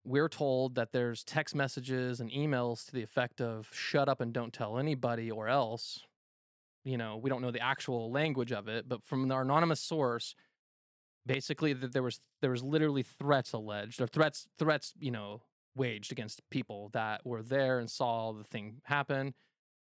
we're 0.03 0.29
told 0.29 0.75
that 0.75 0.91
there's 0.91 1.23
text 1.23 1.53
messages 1.53 2.19
and 2.19 2.31
emails 2.31 2.85
to 2.85 2.91
the 2.91 3.03
effect 3.03 3.39
of 3.39 3.69
shut 3.71 4.09
up 4.09 4.19
and 4.21 4.33
don't 4.33 4.53
tell 4.53 4.77
anybody 4.77 5.29
or 5.29 5.47
else 5.47 5.99
you 6.83 6.97
know 6.97 7.17
we 7.17 7.29
don't 7.29 7.41
know 7.41 7.51
the 7.51 7.59
actual 7.59 8.11
language 8.11 8.51
of 8.51 8.67
it 8.67 8.89
but 8.89 9.03
from 9.03 9.31
our 9.31 9.41
anonymous 9.41 9.79
source 9.79 10.35
basically 11.25 11.73
that 11.73 11.93
there 11.93 12.03
was 12.03 12.19
there 12.41 12.51
was 12.51 12.63
literally 12.63 13.03
threats 13.03 13.53
alleged 13.53 14.01
or 14.01 14.07
threats 14.07 14.47
threats 14.57 14.93
you 14.99 15.11
know 15.11 15.41
waged 15.75 16.11
against 16.11 16.41
people 16.49 16.89
that 16.93 17.25
were 17.25 17.41
there 17.41 17.79
and 17.79 17.89
saw 17.89 18.33
the 18.33 18.43
thing 18.43 18.81
happen. 18.85 19.33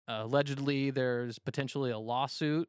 Uh, 0.08 0.20
allegedly 0.22 0.90
there's 0.90 1.38
potentially 1.38 1.90
a 1.90 1.98
lawsuit 1.98 2.68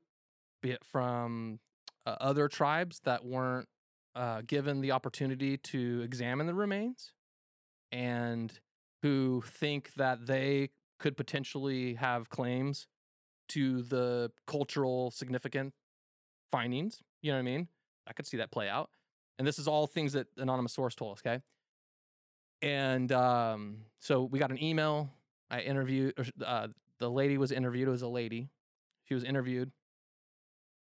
be 0.62 0.72
it 0.72 0.84
from 0.84 1.60
uh, 2.06 2.16
other 2.20 2.48
tribes 2.48 3.00
that 3.06 3.24
weren't 3.24 3.68
uh, 4.16 4.42
given 4.48 4.82
the 4.82 4.92
opportunity 4.92 5.56
to 5.58 6.02
examine 6.04 6.48
the 6.48 6.54
remains 6.56 7.14
and 7.92 8.60
who 9.02 9.44
think 9.46 9.94
that 9.96 10.26
they 10.28 10.70
could 11.00 11.16
potentially 11.16 11.94
have 11.96 12.30
claims 12.30 12.88
to 13.50 13.82
the 13.84 14.32
cultural 14.46 15.12
significant 15.12 15.74
findings. 16.52 17.02
You 17.22 17.32
know 17.32 17.38
what 17.38 17.42
I 17.42 17.44
mean? 17.44 17.68
I 18.08 18.14
could 18.14 18.28
see 18.28 18.38
that 18.38 18.52
play 18.52 18.70
out. 18.70 18.90
And 19.38 19.48
this 19.48 19.60
is 19.60 19.68
all 19.68 19.88
things 19.88 20.14
that 20.14 20.28
anonymous 20.38 20.74
source 20.74 20.96
told 20.96 21.18
us. 21.18 21.22
Okay. 21.26 21.42
And 22.62 23.12
um, 23.12 23.78
so 24.00 24.24
we 24.24 24.40
got 24.40 24.52
an 24.52 24.62
email. 24.62 25.10
I 25.50 25.62
interviewed. 25.62 26.14
Uh, 26.44 26.70
the 27.00 27.10
lady 27.10 27.38
was 27.38 27.52
interviewed. 27.52 27.88
It 27.88 27.92
was 27.92 28.02
a 28.02 28.08
lady. 28.08 28.50
She 29.04 29.14
was 29.14 29.24
interviewed. 29.24 29.72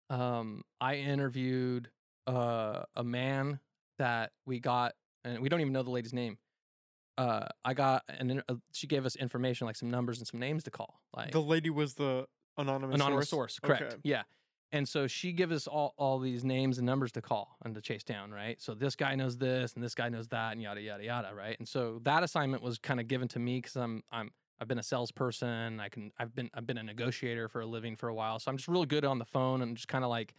Um, 0.09 0.63
I 0.79 0.95
interviewed 0.95 1.89
uh, 2.27 2.83
a 2.95 3.03
man 3.03 3.59
that 3.97 4.31
we 4.45 4.59
got, 4.59 4.93
and 5.23 5.39
we 5.39 5.49
don't 5.49 5.61
even 5.61 5.73
know 5.73 5.81
the 5.83 5.89
lady's 5.89 6.13
name. 6.13 6.37
Uh, 7.17 7.47
I 7.63 7.73
got, 7.73 8.03
and 8.09 8.43
uh, 8.49 8.55
she 8.73 8.87
gave 8.87 9.05
us 9.05 9.15
information 9.15 9.67
like 9.67 9.75
some 9.77 9.89
numbers 9.89 10.17
and 10.19 10.27
some 10.27 10.39
names 10.39 10.63
to 10.65 10.71
call. 10.71 11.01
Like 11.15 11.31
The 11.31 11.41
lady 11.41 11.69
was 11.69 11.93
the 11.93 12.25
anonymous 12.57 12.95
anonymous 12.95 13.29
source. 13.29 13.55
source, 13.55 13.59
correct? 13.59 13.93
Okay. 13.93 14.01
Yeah. 14.03 14.23
And 14.71 14.89
so 14.89 15.07
she 15.07 15.31
gives 15.31 15.53
us 15.53 15.67
all, 15.67 15.93
all 15.97 16.19
these 16.19 16.43
names 16.43 16.77
and 16.77 16.85
numbers 16.85 17.13
to 17.13 17.21
call 17.21 17.55
and 17.63 17.73
to 17.75 17.81
chase 17.81 18.03
down, 18.03 18.31
right? 18.31 18.61
So 18.61 18.73
this 18.73 18.95
guy 18.97 19.15
knows 19.15 19.37
this 19.37 19.73
and 19.73 19.83
this 19.83 19.95
guy 19.95 20.09
knows 20.09 20.27
that 20.29 20.51
and 20.51 20.61
yada 20.61 20.81
yada 20.81 21.03
yada, 21.03 21.33
right? 21.33 21.55
And 21.57 21.67
so 21.67 22.01
that 22.03 22.23
assignment 22.23 22.61
was 22.61 22.77
kind 22.77 22.99
of 22.99 23.07
given 23.07 23.27
to 23.29 23.39
me 23.39 23.59
because 23.59 23.77
I'm 23.77 24.03
I'm 24.11 24.31
I've 24.59 24.67
been 24.67 24.79
a 24.79 24.83
salesperson. 24.83 25.79
I 25.79 25.87
can 25.87 26.11
I've 26.19 26.35
been 26.35 26.49
I've 26.53 26.67
been 26.67 26.77
a 26.77 26.83
negotiator 26.83 27.47
for 27.47 27.61
a 27.61 27.65
living 27.65 27.95
for 27.95 28.09
a 28.09 28.13
while, 28.13 28.39
so 28.39 28.51
I'm 28.51 28.57
just 28.57 28.67
really 28.67 28.87
good 28.87 29.05
on 29.05 29.19
the 29.19 29.25
phone 29.25 29.61
and 29.61 29.77
just 29.77 29.87
kind 29.87 30.03
of 30.03 30.09
like, 30.09 30.33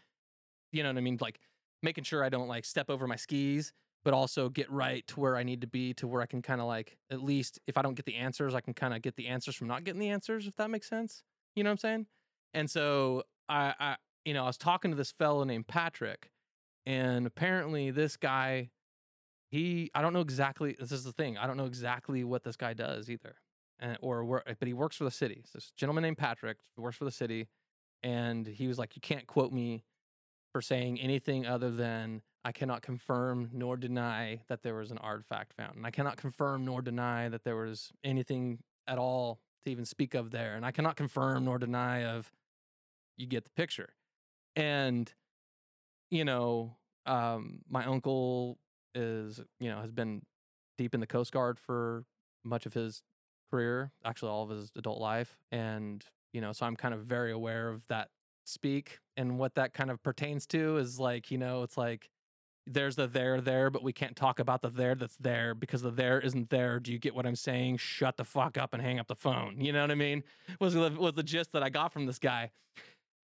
you 0.72 0.82
know 0.82 0.90
what 0.90 0.98
I 0.98 1.02
mean, 1.02 1.16
like 1.20 1.40
making 1.82 2.05
sure 2.05 2.22
I 2.22 2.28
don't 2.28 2.48
like 2.48 2.64
step 2.66 2.90
over 2.90 3.06
my 3.06 3.16
skis, 3.16 3.72
but 4.06 4.14
also 4.14 4.48
get 4.48 4.70
right 4.70 5.04
to 5.08 5.18
where 5.18 5.36
I 5.36 5.42
need 5.42 5.62
to 5.62 5.66
be 5.66 5.92
to 5.94 6.06
where 6.06 6.22
I 6.22 6.26
can 6.26 6.40
kind 6.40 6.60
of 6.60 6.68
like 6.68 6.96
at 7.10 7.20
least 7.20 7.58
if 7.66 7.76
I 7.76 7.82
don't 7.82 7.94
get 7.94 8.06
the 8.06 8.14
answers, 8.14 8.54
I 8.54 8.60
can 8.60 8.72
kind 8.72 8.94
of 8.94 9.02
get 9.02 9.16
the 9.16 9.26
answers 9.26 9.56
from 9.56 9.66
not 9.66 9.82
getting 9.82 9.98
the 9.98 10.10
answers, 10.10 10.46
if 10.46 10.54
that 10.58 10.70
makes 10.70 10.88
sense. 10.88 11.24
You 11.56 11.64
know 11.64 11.70
what 11.70 11.72
I'm 11.72 11.78
saying? 11.78 12.06
And 12.54 12.70
so 12.70 13.24
I, 13.48 13.74
I 13.80 13.96
you 14.24 14.32
know, 14.32 14.44
I 14.44 14.46
was 14.46 14.58
talking 14.58 14.92
to 14.92 14.96
this 14.96 15.10
fellow 15.10 15.42
named 15.42 15.66
Patrick, 15.66 16.30
and 16.86 17.26
apparently 17.26 17.90
this 17.90 18.16
guy, 18.16 18.70
he, 19.50 19.90
I 19.92 20.02
don't 20.02 20.12
know 20.12 20.20
exactly. 20.20 20.76
This 20.78 20.92
is 20.92 21.02
the 21.02 21.10
thing. 21.10 21.36
I 21.36 21.48
don't 21.48 21.56
know 21.56 21.66
exactly 21.66 22.22
what 22.22 22.44
this 22.44 22.54
guy 22.54 22.74
does 22.74 23.10
either, 23.10 23.34
and 23.80 23.98
or 24.00 24.24
where, 24.24 24.48
eh, 24.48 24.54
but 24.56 24.68
he 24.68 24.74
works 24.74 24.94
for 24.94 25.02
the 25.02 25.10
city. 25.10 25.42
So 25.46 25.50
this 25.54 25.72
gentleman 25.76 26.02
named 26.02 26.18
Patrick 26.18 26.58
works 26.76 26.96
for 26.96 27.06
the 27.06 27.10
city, 27.10 27.48
and 28.04 28.46
he 28.46 28.68
was 28.68 28.78
like, 28.78 28.94
"You 28.94 29.00
can't 29.00 29.26
quote 29.26 29.52
me 29.52 29.82
for 30.52 30.62
saying 30.62 31.00
anything 31.00 31.44
other 31.44 31.72
than 31.72 32.22
I 32.47 32.52
cannot 32.52 32.81
confirm 32.81 33.50
nor 33.52 33.76
deny 33.76 34.41
that 34.47 34.62
there 34.62 34.76
was 34.76 34.92
an 34.92 34.99
artifact 34.99 35.52
found, 35.55 35.75
and 35.75 35.84
I 35.84 35.91
cannot 35.91 36.16
confirm 36.16 36.65
nor 36.65 36.81
deny 36.81 37.28
that 37.28 37.42
there 37.42 37.57
was 37.57 37.91
anything 38.05 38.60
at 38.86 38.99
all 38.99 39.41
to 39.65 39.73
even 39.73 39.84
speak 39.84 40.15
of 40.15 40.31
there, 40.31 40.55
and 40.55 40.65
I 40.65 40.70
cannot 40.70 40.94
confirm 40.94 41.44
nor 41.44 41.58
deny 41.58 42.05
of." 42.05 42.31
You 43.16 43.26
get 43.26 43.44
the 43.44 43.50
picture, 43.50 43.89
and 44.55 45.12
you 46.12 46.25
know, 46.25 46.76
um, 47.05 47.62
my 47.68 47.84
uncle 47.84 48.58
is 48.94 49.41
you 49.58 49.68
know 49.68 49.81
has 49.81 49.91
been 49.91 50.23
deep 50.78 50.94
in 50.94 51.00
the 51.00 51.07
Coast 51.08 51.33
Guard 51.33 51.58
for 51.58 52.05
much 52.44 52.65
of 52.65 52.75
his 52.75 53.02
career, 53.50 53.91
actually 54.05 54.31
all 54.31 54.44
of 54.44 54.50
his 54.50 54.70
adult 54.76 55.00
life, 55.00 55.36
and 55.50 56.05
you 56.33 56.41
know, 56.41 56.52
so 56.52 56.65
I'm 56.65 56.76
kind 56.76 56.94
of 56.94 57.07
very 57.07 57.33
aware 57.33 57.70
of 57.70 57.83
that 57.89 58.10
speak 58.44 59.00
and 59.16 59.36
what 59.36 59.57
that 59.57 59.75
kind 59.75 59.91
of 59.91 60.00
pertains 60.05 60.47
to 60.47 60.76
is 60.76 61.00
like 61.00 61.33
you 61.33 61.39
know 61.39 61.65
it's 61.65 61.76
like 61.76 62.08
there's 62.66 62.96
the 62.96 63.06
there 63.06 63.40
there 63.40 63.70
but 63.70 63.82
we 63.82 63.92
can't 63.92 64.16
talk 64.16 64.38
about 64.40 64.60
the 64.62 64.68
there 64.70 64.94
that's 64.94 65.16
there 65.16 65.54
because 65.54 65.82
the 65.82 65.90
there 65.90 66.20
isn't 66.20 66.50
there. 66.50 66.80
Do 66.80 66.92
you 66.92 66.98
get 66.98 67.14
what 67.14 67.26
i'm 67.26 67.36
saying? 67.36 67.76
Shut 67.78 68.16
the 68.16 68.24
fuck 68.24 68.58
up 68.58 68.74
and 68.74 68.82
hang 68.82 68.98
up 68.98 69.06
the 69.06 69.14
phone. 69.14 69.60
You 69.60 69.72
know 69.72 69.82
what 69.82 69.90
i 69.90 69.94
mean? 69.94 70.22
Was 70.60 70.74
the, 70.74 70.90
was 70.90 71.14
the 71.14 71.22
gist 71.22 71.52
that 71.52 71.62
i 71.62 71.68
got 71.70 71.92
from 71.92 72.06
this 72.06 72.18
guy. 72.18 72.50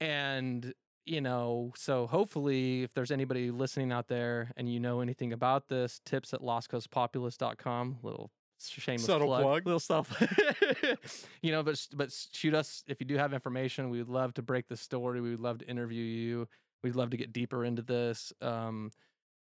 And 0.01 0.73
you 1.05 1.21
know 1.21 1.73
so 1.77 2.07
hopefully 2.07 2.85
if 2.85 2.95
there's 2.95 3.11
anybody 3.11 3.51
listening 3.51 3.91
out 3.91 4.07
there 4.07 4.53
and 4.57 4.73
you 4.73 4.79
know 4.79 5.01
anything 5.01 5.33
about 5.33 5.67
this 5.69 6.01
tips 6.05 6.33
at 6.33 6.41
lostcoastpopulist.com 6.41 7.99
little 8.03 8.31
shameless 8.61 9.07
Subtle 9.07 9.27
plug. 9.27 9.67
little 9.67 9.81
stuff. 9.81 10.09
You 11.43 11.51
know 11.51 11.65
but 11.65 11.85
but 11.95 12.13
shoot 12.33 12.55
us 12.55 12.85
if 12.87 13.01
you 13.01 13.07
do 13.07 13.17
have 13.17 13.33
information 13.35 13.91
we 13.91 13.99
would 13.99 14.09
love 14.09 14.35
to 14.35 14.43
break 14.43 14.69
the 14.69 14.77
story. 14.77 15.21
We 15.21 15.31
would 15.31 15.41
love 15.41 15.59
to 15.59 15.69
interview 15.69 16.05
you. 16.05 16.47
We'd 16.85 16.95
love 16.95 17.11
to 17.11 17.17
get 17.17 17.33
deeper 17.33 17.65
into 17.65 17.83
this. 17.83 18.33
Um 18.41 18.93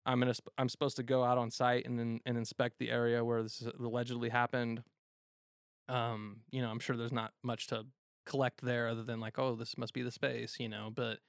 i'm 0.05 0.19
gonna 0.19 0.33
sp- 0.33 0.53
i'm 0.57 0.69
supposed 0.69 0.95
to 0.97 1.03
go 1.03 1.23
out 1.23 1.37
on 1.37 1.51
site 1.51 1.85
and 1.85 1.97
then 1.99 2.19
and 2.25 2.37
inspect 2.37 2.79
the 2.79 2.89
area 2.89 3.23
where 3.23 3.43
this 3.43 3.63
allegedly 3.79 4.29
happened. 4.29 4.83
Um 5.89 6.41
you 6.51 6.61
know 6.61 6.69
i'm 6.69 6.79
sure 6.79 6.95
there's 6.95 7.11
not 7.11 7.33
much 7.43 7.67
to 7.67 7.85
collect 8.25 8.61
there 8.61 8.87
other 8.87 9.03
than 9.03 9.19
like 9.19 9.39
oh 9.39 9.55
this 9.55 9.77
must 9.77 9.93
be 9.93 10.03
the 10.03 10.11
space 10.11 10.57
you 10.59 10.69
know 10.69 10.91
but 10.93 11.19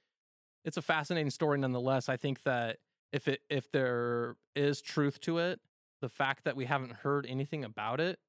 it's 0.63 0.77
a 0.77 0.81
fascinating 0.81 1.29
story 1.29 1.59
nonetheless. 1.59 2.07
I 2.07 2.15
think 2.17 2.43
that 2.43 2.77
if 3.11 3.27
it 3.27 3.41
if 3.49 3.71
there 3.71 4.35
is 4.55 4.81
truth 4.81 5.19
to 5.21 5.37
it 5.37 5.59
the 6.01 6.09
fact 6.09 6.43
that 6.43 6.55
we 6.57 6.65
haven't 6.65 6.91
heard 6.91 7.25
anything 7.27 7.63
about 7.63 8.01
it 8.01 8.19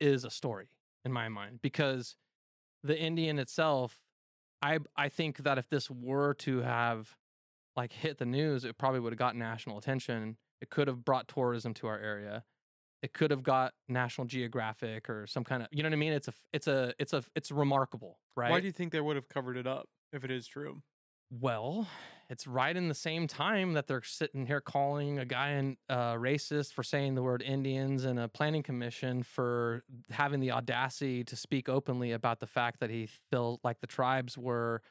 is 0.00 0.24
a 0.24 0.30
story 0.30 0.68
in 1.04 1.12
my 1.12 1.28
mind 1.28 1.60
because 1.62 2.16
the 2.82 2.98
indian 2.98 3.38
itself 3.38 4.00
i 4.62 4.78
i 4.96 5.08
think 5.08 5.38
that 5.38 5.58
if 5.58 5.68
this 5.68 5.90
were 5.90 6.34
to 6.34 6.62
have 6.62 7.16
like 7.76 7.92
hit 7.92 8.18
the 8.18 8.26
news 8.26 8.64
it 8.64 8.78
probably 8.78 9.00
would 9.00 9.12
have 9.12 9.18
got 9.18 9.36
national 9.36 9.78
attention 9.78 10.36
it 10.60 10.70
could 10.70 10.88
have 10.88 11.04
brought 11.04 11.28
tourism 11.28 11.72
to 11.74 11.86
our 11.86 11.98
area 11.98 12.44
it 13.02 13.12
could 13.14 13.30
have 13.30 13.42
got 13.42 13.72
national 13.88 14.26
geographic 14.26 15.08
or 15.08 15.26
some 15.26 15.44
kind 15.44 15.62
of 15.62 15.68
you 15.70 15.82
know 15.82 15.88
what 15.88 15.94
i 15.94 15.96
mean 15.98 16.12
it's 16.12 16.28
a 16.28 16.32
it's 16.52 16.66
a 16.66 16.92
it's 16.98 17.12
a 17.12 17.22
it's 17.34 17.50
remarkable 17.50 18.18
right 18.36 18.50
Why 18.50 18.60
do 18.60 18.66
you 18.66 18.72
think 18.72 18.92
they 18.92 19.00
would 19.00 19.16
have 19.16 19.28
covered 19.28 19.56
it 19.56 19.66
up 19.66 19.86
if 20.12 20.24
it 20.24 20.30
is 20.30 20.46
true? 20.46 20.82
well, 21.30 21.86
it's 22.28 22.46
right 22.46 22.76
in 22.76 22.88
the 22.88 22.94
same 22.94 23.26
time 23.26 23.74
that 23.74 23.86
they're 23.86 24.02
sitting 24.02 24.46
here 24.46 24.60
calling 24.60 25.18
a 25.18 25.24
guy 25.24 25.50
in 25.50 25.76
uh, 25.88 26.14
racist 26.14 26.72
for 26.72 26.82
saying 26.82 27.14
the 27.14 27.22
word 27.22 27.42
Indians 27.42 28.04
and 28.04 28.18
a 28.18 28.28
planning 28.28 28.62
commission 28.62 29.22
for 29.22 29.84
having 30.10 30.40
the 30.40 30.50
audacity 30.50 31.22
to 31.24 31.36
speak 31.36 31.68
openly 31.68 32.12
about 32.12 32.40
the 32.40 32.46
fact 32.46 32.80
that 32.80 32.90
he 32.90 33.08
felt 33.30 33.60
like 33.62 33.80
the 33.80 33.86
tribes 33.86 34.36
were 34.36 34.82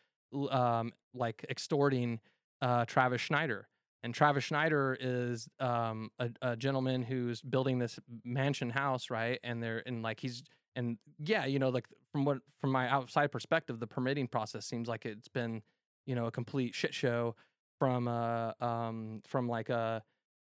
um, 0.50 0.94
like 1.14 1.46
extorting 1.50 2.20
uh, 2.62 2.86
Travis 2.86 3.22
Schneider. 3.22 3.68
And 4.02 4.14
Travis 4.14 4.46
Schneider 4.46 4.98
is 5.00 5.50
um, 5.60 6.10
a, 6.20 6.30
a 6.42 6.56
gentleman 6.56 7.02
who's 7.02 7.42
building 7.42 7.80
this 7.80 8.00
mansion 8.24 8.70
house, 8.70 9.10
right? 9.10 9.40
And 9.44 9.62
they're 9.62 9.84
and 9.86 10.02
like 10.02 10.22
he's 10.22 10.44
and 10.76 10.98
yeah, 11.20 11.46
you 11.46 11.60
know, 11.60 11.70
like 11.70 11.88
from 12.12 12.24
what 12.24 12.38
from 12.62 12.72
my 12.72 12.90
outside 12.90 13.32
perspective, 13.32 13.80
the 13.80 13.88
permitting 13.88 14.28
process 14.28 14.66
seems 14.66 14.88
like 14.88 15.06
it's 15.06 15.28
been 15.28 15.62
you 16.06 16.16
know 16.16 16.28
a 16.28 16.32
complete 16.32 16.74
shit 16.74 16.94
show 16.94 17.36
from 17.78 18.08
uh 18.08 18.52
um 18.62 19.22
from 19.28 19.48
like 19.48 19.70
a 19.70 20.02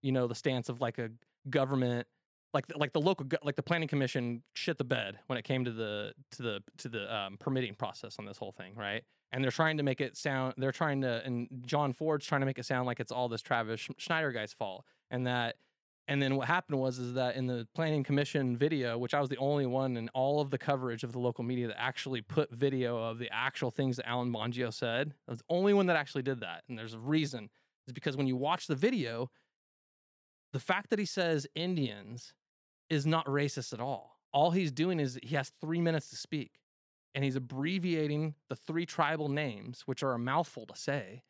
you 0.03 0.13
know 0.13 0.27
the 0.27 0.35
stance 0.35 0.69
of 0.69 0.81
like 0.81 0.99
a 0.99 1.11
government 1.49 2.07
like 2.53 2.67
the, 2.67 2.79
like 2.79 2.93
the 2.93 3.01
local 3.01 3.27
like 3.43 3.57
the 3.57 3.63
planning 3.63 3.89
commission 3.89 4.43
shit 4.55 4.79
the 4.79 4.85
bed 4.85 5.19
when 5.27 5.39
it 5.39 5.45
came 5.45 5.65
to 5.65 5.73
the 5.73 6.13
to 6.31 6.43
the 6.43 6.63
to 6.79 6.89
the 6.89 7.15
um, 7.15 7.37
permitting 7.39 7.75
process 7.75 8.17
on 8.19 8.27
this 8.27 8.39
whole 8.39 8.53
thing 8.53 8.75
right 8.75 9.03
and 9.33 9.43
they're 9.45 9.51
trying 9.51 9.77
to 9.77 9.83
make 9.83 10.01
it 10.01 10.17
sound 10.17 10.55
they're 10.57 10.73
trying 10.73 11.01
to 11.03 11.23
and 11.25 11.49
John 11.67 11.93
Ford's 11.93 12.27
trying 12.27 12.41
to 12.41 12.47
make 12.47 12.59
it 12.59 12.65
sound 12.65 12.87
like 12.87 13.01
it's 13.01 13.13
all 13.13 13.29
this 13.29 13.43
Travis 13.43 13.81
Sch- 13.81 13.91
Schneider 13.99 14.33
guy's 14.33 14.53
fault 14.53 14.85
and 15.11 15.27
that 15.27 15.57
and 16.11 16.21
then 16.21 16.35
what 16.35 16.49
happened 16.49 16.81
was 16.81 16.99
is 16.99 17.15
that 17.15 17.37
in 17.37 17.47
the 17.47 17.69
planning 17.73 18.03
commission 18.03 18.57
video, 18.57 18.99
which 18.99 19.15
I 19.15 19.21
was 19.21 19.29
the 19.29 19.37
only 19.37 19.65
one 19.65 19.97
in 19.97 20.09
all 20.09 20.41
of 20.41 20.51
the 20.51 20.59
coverage 20.59 21.05
of 21.05 21.13
the 21.13 21.21
local 21.21 21.45
media 21.45 21.69
that 21.69 21.81
actually 21.81 22.21
put 22.21 22.51
video 22.51 22.99
of 22.99 23.21
the 23.21 23.29
actual 23.33 23.71
things 23.71 23.97
that 23.97 24.09
Alan 24.09 24.33
Bongio 24.33 24.75
said, 24.75 25.15
I 25.29 25.31
was 25.31 25.39
the 25.39 25.45
only 25.49 25.73
one 25.73 25.87
that 25.87 25.95
actually 25.95 26.23
did 26.23 26.41
that. 26.41 26.65
And 26.69 26.77
there's 26.77 26.95
a 26.95 26.99
reason. 26.99 27.49
Is 27.87 27.93
because 27.93 28.17
when 28.17 28.27
you 28.27 28.35
watch 28.35 28.67
the 28.67 28.75
video, 28.75 29.31
the 30.53 30.59
fact 30.59 30.91
that 30.91 30.99
he 30.99 31.05
says 31.05 31.47
Indians 31.55 32.35
is 32.89 33.07
not 33.07 33.25
racist 33.27 33.73
at 33.73 33.79
all. 33.79 34.17
All 34.33 34.51
he's 34.51 34.73
doing 34.73 34.99
is 34.99 35.17
he 35.23 35.37
has 35.37 35.53
three 35.61 35.81
minutes 35.81 36.11
to 36.11 36.17
speak, 36.17 36.59
and 37.15 37.25
he's 37.25 37.37
abbreviating 37.37 38.35
the 38.49 38.57
three 38.57 38.87
tribal 38.87 39.29
names, 39.29 39.83
which 39.87 40.03
are 40.03 40.13
a 40.13 40.19
mouthful 40.19 40.67
to 40.67 40.77
say, 40.77 41.23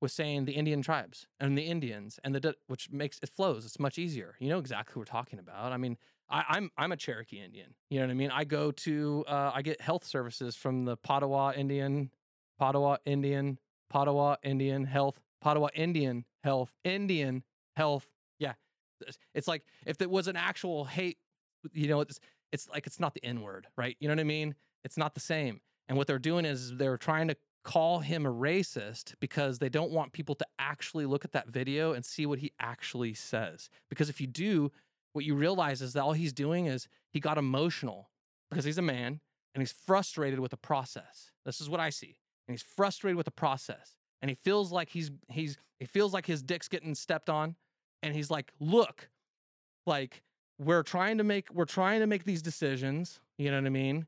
with 0.00 0.12
saying 0.12 0.44
the 0.44 0.52
Indian 0.52 0.82
tribes 0.82 1.26
and 1.40 1.56
the 1.56 1.62
Indians 1.62 2.18
and 2.24 2.34
the 2.34 2.54
which 2.66 2.90
makes 2.90 3.18
it 3.22 3.28
flows. 3.28 3.64
It's 3.64 3.78
much 3.78 3.98
easier. 3.98 4.34
You 4.38 4.48
know 4.48 4.58
exactly 4.58 4.94
who 4.94 5.00
we're 5.00 5.04
talking 5.06 5.38
about. 5.38 5.72
I 5.72 5.76
mean, 5.76 5.96
I, 6.28 6.44
I'm 6.48 6.70
I'm 6.76 6.92
a 6.92 6.96
Cherokee 6.96 7.40
Indian. 7.40 7.74
You 7.90 8.00
know 8.00 8.06
what 8.06 8.10
I 8.12 8.14
mean? 8.14 8.30
I 8.30 8.44
go 8.44 8.70
to 8.70 9.24
uh, 9.26 9.50
I 9.54 9.62
get 9.62 9.80
health 9.80 10.04
services 10.04 10.56
from 10.56 10.84
the 10.84 10.96
Padawa 10.96 11.56
Indian, 11.56 12.10
Padawa 12.60 12.98
Indian, 13.04 13.58
Padawa 13.92 14.36
Indian 14.42 14.84
Health, 14.84 15.20
Padawa 15.44 15.68
Indian 15.74 16.24
Health, 16.42 16.70
Indian 16.84 17.42
Health. 17.76 18.08
Yeah, 18.38 18.54
it's- 19.00 19.18
it's 19.34 19.48
like 19.48 19.64
if 19.86 20.00
it 20.02 20.10
was 20.10 20.28
an 20.28 20.36
actual 20.36 20.84
hate, 20.84 21.18
you 21.72 21.88
know, 21.88 22.00
it's 22.00 22.20
it's 22.52 22.68
like 22.68 22.86
it's 22.86 23.00
not 23.00 23.14
the 23.14 23.24
N 23.24 23.40
word, 23.40 23.66
right? 23.76 23.96
You 24.00 24.08
know 24.08 24.12
what 24.14 24.20
I 24.20 24.24
mean? 24.24 24.54
It's 24.84 24.96
not 24.96 25.14
the 25.14 25.20
same. 25.20 25.60
And 25.88 25.98
what 25.98 26.06
they're 26.06 26.18
doing 26.18 26.44
is 26.44 26.76
they're 26.76 26.96
trying 26.96 27.28
to 27.28 27.36
call 27.64 28.00
him 28.00 28.26
a 28.26 28.32
racist 28.32 29.14
because 29.20 29.58
they 29.58 29.70
don't 29.70 29.90
want 29.90 30.12
people 30.12 30.34
to 30.34 30.46
actually 30.58 31.06
look 31.06 31.24
at 31.24 31.32
that 31.32 31.48
video 31.48 31.92
and 31.92 32.04
see 32.04 32.26
what 32.26 32.38
he 32.38 32.52
actually 32.60 33.14
says. 33.14 33.70
Because 33.88 34.08
if 34.08 34.20
you 34.20 34.26
do, 34.26 34.70
what 35.14 35.24
you 35.24 35.34
realize 35.34 35.80
is 35.80 35.94
that 35.94 36.02
all 36.02 36.12
he's 36.12 36.32
doing 36.32 36.66
is 36.66 36.88
he 37.10 37.20
got 37.20 37.38
emotional 37.38 38.10
because 38.50 38.64
he's 38.64 38.78
a 38.78 38.82
man 38.82 39.20
and 39.54 39.62
he's 39.62 39.72
frustrated 39.72 40.40
with 40.40 40.50
the 40.50 40.56
process. 40.56 41.30
This 41.46 41.60
is 41.60 41.70
what 41.70 41.80
I 41.80 41.90
see. 41.90 42.18
And 42.46 42.52
he's 42.52 42.62
frustrated 42.62 43.16
with 43.16 43.24
the 43.24 43.32
process. 43.32 43.96
And 44.20 44.28
he 44.28 44.34
feels 44.34 44.72
like 44.72 44.90
he's 44.90 45.10
he's 45.28 45.56
he 45.78 45.86
feels 45.86 46.12
like 46.12 46.26
his 46.26 46.42
dick's 46.42 46.68
getting 46.68 46.94
stepped 46.94 47.30
on. 47.30 47.56
And 48.02 48.14
he's 48.14 48.30
like, 48.30 48.52
look, 48.60 49.08
like 49.86 50.22
we're 50.58 50.82
trying 50.82 51.18
to 51.18 51.24
make 51.24 51.52
we're 51.52 51.64
trying 51.64 52.00
to 52.00 52.06
make 52.06 52.24
these 52.24 52.42
decisions. 52.42 53.20
You 53.38 53.50
know 53.50 53.58
what 53.58 53.66
I 53.66 53.70
mean? 53.70 54.06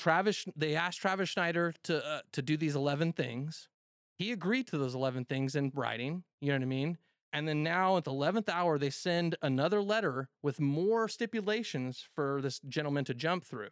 Travis, 0.00 0.44
they 0.56 0.74
asked 0.74 1.00
Travis 1.00 1.28
Schneider 1.28 1.74
to 1.84 2.04
uh, 2.04 2.20
to 2.32 2.42
do 2.42 2.56
these 2.56 2.74
eleven 2.74 3.12
things. 3.12 3.68
He 4.16 4.32
agreed 4.32 4.66
to 4.68 4.78
those 4.78 4.94
eleven 4.94 5.24
things 5.24 5.54
in 5.54 5.70
writing. 5.74 6.24
You 6.40 6.48
know 6.48 6.56
what 6.56 6.62
I 6.62 6.66
mean? 6.66 6.98
And 7.32 7.46
then 7.46 7.62
now 7.62 7.96
at 7.96 8.04
the 8.04 8.10
eleventh 8.10 8.48
hour, 8.48 8.78
they 8.78 8.90
send 8.90 9.36
another 9.40 9.80
letter 9.80 10.28
with 10.42 10.58
more 10.58 11.06
stipulations 11.08 12.08
for 12.14 12.40
this 12.42 12.60
gentleman 12.60 13.04
to 13.04 13.14
jump 13.14 13.44
through. 13.44 13.68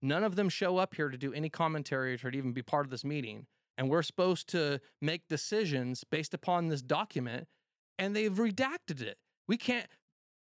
None 0.00 0.24
of 0.24 0.36
them 0.36 0.48
show 0.48 0.78
up 0.78 0.94
here 0.94 1.10
to 1.10 1.18
do 1.18 1.32
any 1.32 1.50
commentary 1.50 2.14
or 2.14 2.30
to 2.30 2.38
even 2.38 2.52
be 2.52 2.62
part 2.62 2.86
of 2.86 2.90
this 2.90 3.04
meeting. 3.04 3.46
And 3.76 3.90
we're 3.90 4.02
supposed 4.02 4.48
to 4.50 4.80
make 5.02 5.28
decisions 5.28 6.04
based 6.04 6.34
upon 6.34 6.68
this 6.68 6.82
document, 6.82 7.48
and 7.98 8.14
they've 8.14 8.32
redacted 8.32 9.02
it. 9.02 9.18
We 9.48 9.56
can't. 9.56 9.88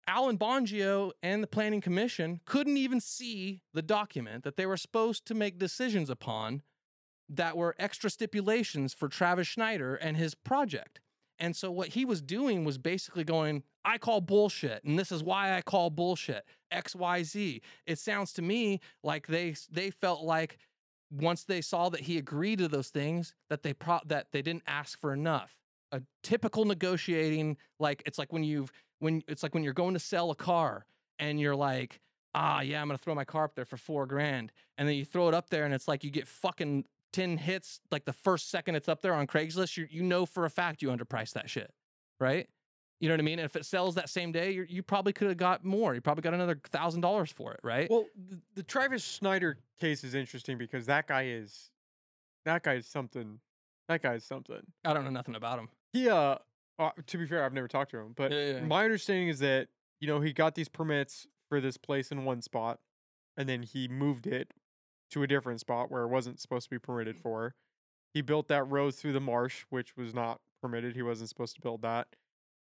Alan 0.07 0.37
Bongio 0.37 1.11
and 1.23 1.41
the 1.41 1.47
Planning 1.47 1.81
Commission 1.81 2.41
couldn't 2.45 2.77
even 2.77 2.99
see 3.01 3.61
the 3.73 3.81
document 3.81 4.43
that 4.43 4.55
they 4.55 4.65
were 4.65 4.77
supposed 4.77 5.25
to 5.25 5.33
make 5.33 5.57
decisions 5.57 6.09
upon 6.09 6.61
that 7.27 7.57
were 7.57 7.75
extra 7.79 8.09
stipulations 8.09 8.93
for 8.93 9.07
Travis 9.07 9.47
Schneider 9.47 9.95
and 9.95 10.15
his 10.15 10.35
project. 10.35 11.01
And 11.39 11.55
so 11.55 11.71
what 11.71 11.89
he 11.89 12.05
was 12.05 12.21
doing 12.21 12.63
was 12.63 12.77
basically 12.77 13.23
going, 13.23 13.63
I 13.83 13.97
call 13.97 14.21
bullshit, 14.21 14.83
and 14.83 14.97
this 14.97 15.11
is 15.11 15.23
why 15.23 15.55
I 15.55 15.61
call 15.61 15.89
bullshit. 15.89 16.45
XYZ. 16.71 17.61
It 17.85 17.99
sounds 17.99 18.31
to 18.33 18.41
me 18.41 18.79
like 19.03 19.27
they 19.27 19.55
they 19.69 19.89
felt 19.89 20.23
like 20.23 20.57
once 21.11 21.43
they 21.43 21.61
saw 21.61 21.89
that 21.89 22.01
he 22.01 22.17
agreed 22.17 22.59
to 22.59 22.67
those 22.67 22.89
things, 22.89 23.33
that 23.49 23.63
they 23.63 23.73
pro- 23.73 23.99
that 24.05 24.27
they 24.31 24.41
didn't 24.41 24.63
ask 24.65 24.99
for 24.99 25.13
enough. 25.13 25.55
A 25.91 26.01
typical 26.23 26.65
negotiating, 26.65 27.57
like 27.79 28.01
it's 28.05 28.17
like 28.17 28.33
when 28.33 28.43
you've 28.43 28.71
when 29.05 29.21
it's 29.27 29.43
like 29.43 29.53
when 29.53 29.63
you're 29.63 29.71
going 29.73 29.93
to 29.93 29.99
sell 29.99 30.31
a 30.31 30.35
car 30.35 30.87
and 31.19 31.39
you're 31.39 31.55
like, 31.55 32.01
ah, 32.33 32.61
yeah, 32.61 32.81
I'm 32.81 32.87
gonna 32.87 32.97
throw 32.97 33.13
my 33.13 33.23
car 33.23 33.45
up 33.45 33.55
there 33.55 33.63
for 33.63 33.77
four 33.77 34.07
grand, 34.07 34.51
and 34.79 34.89
then 34.89 34.95
you 34.95 35.05
throw 35.05 35.27
it 35.27 35.35
up 35.35 35.51
there 35.51 35.63
and 35.63 35.73
it's 35.73 35.87
like 35.87 36.03
you 36.03 36.09
get 36.09 36.27
fucking 36.27 36.85
ten 37.13 37.37
hits 37.37 37.79
like 37.91 38.05
the 38.05 38.13
first 38.13 38.49
second 38.49 38.73
it's 38.75 38.89
up 38.89 39.03
there 39.03 39.13
on 39.13 39.27
Craigslist. 39.27 39.77
You 39.77 39.87
you 39.89 40.01
know 40.01 40.25
for 40.25 40.43
a 40.43 40.49
fact 40.49 40.81
you 40.81 40.89
underpriced 40.89 41.33
that 41.33 41.49
shit, 41.49 41.71
right? 42.19 42.49
You 42.99 43.07
know 43.07 43.13
what 43.13 43.19
I 43.19 43.23
mean? 43.23 43.37
And 43.37 43.45
if 43.45 43.55
it 43.55 43.65
sells 43.65 43.93
that 43.95 44.09
same 44.09 44.31
day, 44.31 44.51
you 44.51 44.65
you 44.67 44.81
probably 44.81 45.13
could 45.13 45.27
have 45.27 45.37
got 45.37 45.63
more. 45.63 45.93
You 45.93 46.01
probably 46.01 46.23
got 46.23 46.33
another 46.33 46.59
thousand 46.71 47.01
dollars 47.01 47.31
for 47.31 47.51
it, 47.53 47.59
right? 47.61 47.87
Well, 47.91 48.07
the, 48.15 48.41
the 48.55 48.63
Travis 48.63 49.03
Schneider 49.03 49.59
case 49.79 50.03
is 50.03 50.15
interesting 50.15 50.57
because 50.57 50.87
that 50.87 51.07
guy 51.07 51.27
is 51.27 51.69
that 52.43 52.63
guy 52.63 52.73
is 52.73 52.87
something. 52.87 53.39
That 53.87 54.01
guy 54.01 54.15
is 54.15 54.23
something. 54.23 54.61
I 54.83 54.93
don't 54.93 55.03
know 55.03 55.11
nothing 55.11 55.35
about 55.35 55.59
him. 55.59 55.69
He 55.93 56.09
uh, 56.09 56.37
uh 56.79 56.91
to 57.07 57.17
be 57.17 57.25
fair, 57.25 57.43
I've 57.43 57.53
never 57.53 57.67
talked 57.67 57.91
to 57.91 57.97
him, 57.99 58.13
but 58.15 58.31
Yeah, 58.31 58.53
yeah, 58.53 58.61
my 58.61 58.83
understanding 58.83 59.29
is 59.29 59.39
that 59.39 59.69
you 59.99 60.07
know 60.07 60.21
he 60.21 60.33
got 60.33 60.55
these 60.55 60.69
permits 60.69 61.27
for 61.49 61.61
this 61.61 61.77
place 61.77 62.11
in 62.11 62.25
one 62.25 62.41
spot, 62.41 62.79
and 63.37 63.47
then 63.47 63.63
he 63.63 63.87
moved 63.87 64.27
it 64.27 64.53
to 65.11 65.23
a 65.23 65.27
different 65.27 65.59
spot 65.59 65.91
where 65.91 66.03
it 66.03 66.07
wasn't 66.07 66.39
supposed 66.39 66.65
to 66.65 66.69
be 66.69 66.79
permitted 66.79 67.17
for. 67.17 67.55
He 68.13 68.21
built 68.21 68.47
that 68.47 68.63
road 68.63 68.95
through 68.95 69.13
the 69.13 69.19
marsh, 69.19 69.65
which 69.69 69.95
was 69.95 70.13
not 70.13 70.41
permitted. 70.61 70.95
He 70.95 71.01
wasn't 71.01 71.29
supposed 71.29 71.55
to 71.55 71.61
build 71.61 71.81
that. 71.83 72.07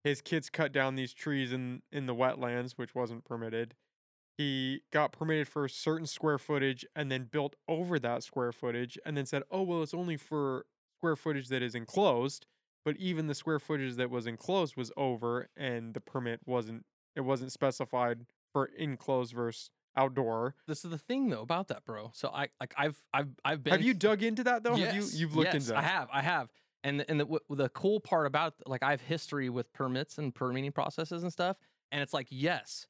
His 0.03 0.21
kids 0.21 0.49
cut 0.49 0.71
down 0.71 0.95
these 0.95 1.13
trees 1.13 1.51
in 1.51 1.81
in 1.91 2.05
the 2.05 2.15
wetlands, 2.15 2.73
which 2.73 2.93
wasn't 2.93 3.23
permitted. 3.25 3.75
He 4.37 4.81
got 4.91 5.13
permitted 5.13 5.47
for 5.47 5.65
a 5.65 5.69
certain 5.69 6.05
square 6.07 6.37
footage 6.37 6.85
and 6.95 7.09
then 7.09 7.23
built 7.31 7.55
over 7.67 7.97
that 7.99 8.21
square 8.23 8.51
footage 8.51 8.99
and 9.05 9.15
then 9.15 9.25
said, 9.25 9.43
"Oh, 9.49 9.61
well, 9.63 9.81
it's 9.81 9.93
only 9.93 10.17
for 10.17 10.65
square 10.99 11.15
footage 11.15 11.47
that 11.47 11.63
is 11.63 11.73
enclosed." 11.73 12.45
But 12.85 12.97
even 12.97 13.25
the 13.27 13.35
square 13.35 13.59
footage 13.59 13.95
that 13.95 14.09
was 14.11 14.27
enclosed 14.27 14.77
was 14.77 14.91
over 14.95 15.49
and 15.57 15.93
the 15.93 15.99
permit 15.99 16.39
wasn't 16.45 16.85
it 17.15 17.21
wasn't 17.21 17.51
specified 17.51 18.25
for 18.53 18.65
enclosed 18.77 19.33
versus 19.33 19.71
outdoor. 19.97 20.55
This 20.67 20.85
is 20.85 20.91
the 20.91 20.97
thing 20.97 21.29
though 21.29 21.41
about 21.41 21.69
that, 21.69 21.83
bro. 21.83 22.11
So 22.13 22.29
I 22.29 22.49
like 22.59 22.73
I've 22.77 22.97
I've 23.13 23.29
I've 23.43 23.63
been 23.63 23.71
Have 23.71 23.81
you 23.81 23.93
dug 23.95 24.21
into 24.23 24.43
that 24.43 24.63
though? 24.63 24.75
Yes, 24.75 24.93
Have 24.93 24.95
you 25.13 25.19
you've 25.19 25.35
looked 25.35 25.47
yes, 25.47 25.55
into 25.55 25.67
that? 25.69 25.77
I 25.79 25.81
have, 25.87 26.09
I 26.13 26.21
have. 26.21 26.49
And 26.83 26.99
the- 26.99 27.09
and 27.09 27.19
the, 27.19 27.23
w- 27.25 27.39
the 27.49 27.69
cool 27.69 27.99
part 27.99 28.27
about 28.27 28.53
like 28.67 28.83
I 28.83 28.91
have 28.91 29.01
history 29.01 29.49
with 29.49 29.73
permits 29.73 30.19
and 30.19 30.33
permitting 30.35 30.71
processes 30.71 31.23
and 31.23 31.31
stuff, 31.33 31.57
and 31.91 32.01
it's 32.03 32.13
like 32.13 32.27
yes, 32.29 32.85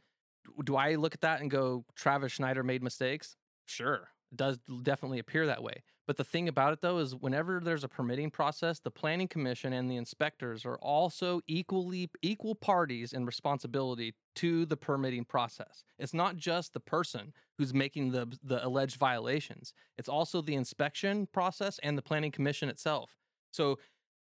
do 0.65 0.75
I 0.75 0.95
look 0.95 1.13
at 1.13 1.21
that 1.21 1.39
and 1.39 1.49
go 1.49 1.85
Travis 1.95 2.33
Schneider 2.33 2.63
made 2.63 2.83
mistakes? 2.83 3.37
Sure, 3.65 4.09
it 4.31 4.35
does 4.37 4.57
definitely 4.83 5.19
appear 5.19 5.45
that 5.45 5.63
way. 5.63 5.83
But 6.07 6.17
the 6.17 6.23
thing 6.23 6.47
about 6.47 6.73
it 6.73 6.81
though 6.81 6.99
is 6.99 7.15
whenever 7.15 7.59
there's 7.59 7.83
a 7.83 7.87
permitting 7.87 8.29
process, 8.29 8.79
the 8.79 8.91
planning 8.91 9.27
commission 9.27 9.73
and 9.73 9.89
the 9.89 9.95
inspectors 9.95 10.65
are 10.65 10.77
also 10.77 11.41
equally 11.47 12.09
equal 12.21 12.55
parties 12.55 13.13
in 13.13 13.25
responsibility 13.25 14.13
to 14.35 14.65
the 14.65 14.77
permitting 14.77 15.25
process. 15.25 15.83
It's 15.97 16.13
not 16.13 16.37
just 16.37 16.73
the 16.73 16.79
person 16.79 17.33
who's 17.57 17.73
making 17.73 18.11
the 18.11 18.37
the 18.43 18.65
alleged 18.65 18.97
violations. 18.97 19.73
It's 19.97 20.09
also 20.09 20.41
the 20.41 20.55
inspection 20.55 21.27
process 21.27 21.79
and 21.81 21.97
the 21.97 22.03
planning 22.03 22.31
commission 22.31 22.69
itself. 22.69 23.15
So 23.51 23.79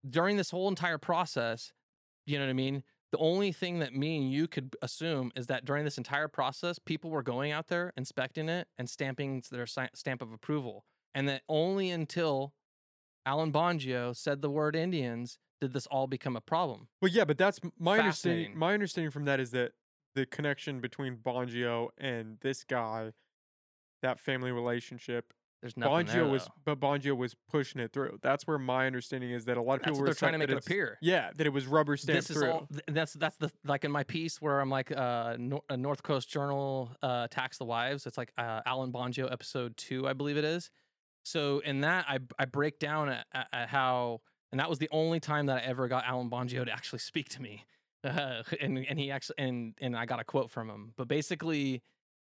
during 0.08 0.36
this 0.36 0.50
whole 0.50 0.68
entire 0.68 0.98
process, 0.98 1.72
you 2.26 2.38
know 2.38 2.44
what 2.44 2.50
I 2.50 2.54
mean? 2.54 2.82
The 3.12 3.18
only 3.18 3.52
thing 3.52 3.78
that 3.80 3.94
me 3.94 4.16
and 4.16 4.32
you 4.32 4.48
could 4.48 4.76
assume 4.82 5.30
is 5.36 5.46
that 5.46 5.64
during 5.64 5.84
this 5.84 5.96
entire 5.96 6.28
process, 6.28 6.78
people 6.78 7.10
were 7.10 7.22
going 7.22 7.52
out 7.52 7.68
there, 7.68 7.92
inspecting 7.96 8.48
it, 8.48 8.68
and 8.78 8.90
stamping 8.90 9.42
their 9.50 9.66
stamp 9.66 10.22
of 10.22 10.32
approval. 10.32 10.84
And 11.16 11.28
that 11.28 11.42
only 11.48 11.90
until 11.90 12.52
Alan 13.24 13.50
Bongio 13.50 14.14
said 14.14 14.42
the 14.42 14.50
word 14.50 14.76
Indians 14.76 15.38
did 15.60 15.72
this 15.72 15.86
all 15.86 16.06
become 16.06 16.36
a 16.36 16.40
problem. 16.42 16.88
Well, 17.00 17.10
yeah, 17.10 17.24
but 17.24 17.38
that's 17.38 17.58
my 17.78 17.98
understanding. 17.98 18.56
My 18.56 18.74
understanding 18.74 19.10
from 19.10 19.24
that 19.24 19.40
is 19.40 19.50
that 19.52 19.72
the 20.14 20.26
connection 20.26 20.80
between 20.80 21.16
Bongio 21.16 21.88
and 21.96 22.36
this 22.42 22.64
guy, 22.64 23.12
that 24.02 24.20
family 24.20 24.52
relationship, 24.52 25.32
There's 25.62 25.76
nothing 25.76 26.06
there, 26.06 26.24
Bongio 26.24 26.30
was, 26.30 26.44
though. 26.44 26.74
but 26.76 26.80
Bongio 26.80 27.16
was 27.16 27.34
pushing 27.50 27.80
it 27.80 27.92
through. 27.94 28.18
That's 28.22 28.46
where 28.46 28.58
my 28.58 28.86
understanding 28.86 29.30
is 29.30 29.46
that 29.46 29.56
a 29.56 29.62
lot 29.62 29.76
of 29.76 29.80
That's 29.80 29.92
people 29.92 30.06
were 30.06 30.14
trying 30.14 30.32
to 30.32 30.38
make 30.38 30.50
it 30.50 30.58
appear. 30.58 30.98
Yeah, 31.00 31.30
that 31.36 31.46
it 31.46 31.50
was 31.50 31.66
rubber 31.66 31.96
stamped 31.96 32.28
this 32.28 32.30
is 32.30 32.36
through. 32.36 32.50
all 32.50 32.68
that's 32.88 33.14
that's 33.14 33.36
the 33.38 33.50
like 33.64 33.84
in 33.84 33.90
my 33.90 34.04
piece 34.04 34.40
where 34.42 34.60
I'm 34.60 34.70
like 34.70 34.92
uh, 34.92 35.36
Nor- 35.38 35.62
uh 35.70 35.76
North 35.76 36.02
Coast 36.02 36.28
Journal 36.28 36.92
uh 37.02 37.26
tax 37.28 37.56
the 37.58 37.64
wives. 37.64 38.06
It's 38.06 38.18
like 38.18 38.32
uh, 38.36 38.60
Alan 38.66 38.92
Bongio 38.92 39.32
episode 39.32 39.76
two, 39.78 40.06
I 40.06 40.12
believe 40.12 40.36
it 40.36 40.44
is. 40.44 40.70
So 41.26 41.58
in 41.58 41.80
that, 41.80 42.06
I 42.08 42.20
I 42.38 42.44
break 42.44 42.78
down 42.78 43.08
at, 43.08 43.26
at, 43.52 43.68
how, 43.68 44.20
and 44.52 44.60
that 44.60 44.70
was 44.70 44.78
the 44.78 44.88
only 44.92 45.18
time 45.18 45.46
that 45.46 45.56
I 45.56 45.66
ever 45.66 45.88
got 45.88 46.04
Alan 46.06 46.30
Bongio 46.30 46.64
to 46.64 46.70
actually 46.70 46.98
speak 47.10 47.28
to 47.30 47.42
me, 47.42 47.64
uh, 48.04 48.44
and 48.60 48.78
and 48.78 48.96
he 48.96 49.10
actually 49.10 49.34
and 49.38 49.74
and 49.80 49.96
I 49.96 50.06
got 50.06 50.20
a 50.20 50.24
quote 50.24 50.52
from 50.52 50.70
him. 50.70 50.92
But 50.96 51.08
basically, 51.08 51.82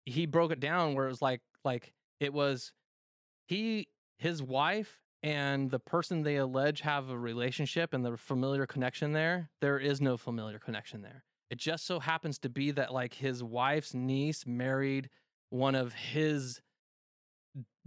he 0.06 0.26
broke 0.26 0.52
it 0.52 0.60
down 0.60 0.94
where 0.94 1.06
it 1.06 1.08
was 1.08 1.20
like 1.20 1.40
like 1.64 1.92
it 2.20 2.32
was 2.32 2.72
he 3.48 3.88
his 4.18 4.40
wife 4.40 5.00
and 5.24 5.72
the 5.72 5.80
person 5.80 6.22
they 6.22 6.36
allege 6.36 6.82
have 6.82 7.10
a 7.10 7.18
relationship 7.18 7.92
and 7.92 8.04
the 8.04 8.16
familiar 8.16 8.64
connection 8.64 9.12
there 9.12 9.50
there 9.60 9.78
is 9.78 10.00
no 10.00 10.16
familiar 10.16 10.58
connection 10.58 11.02
there 11.02 11.24
it 11.50 11.58
just 11.58 11.84
so 11.84 11.98
happens 11.98 12.38
to 12.38 12.48
be 12.48 12.70
that 12.70 12.92
like 12.92 13.14
his 13.14 13.42
wife's 13.42 13.92
niece 13.92 14.46
married 14.46 15.10
one 15.50 15.74
of 15.74 15.92
his 15.94 16.60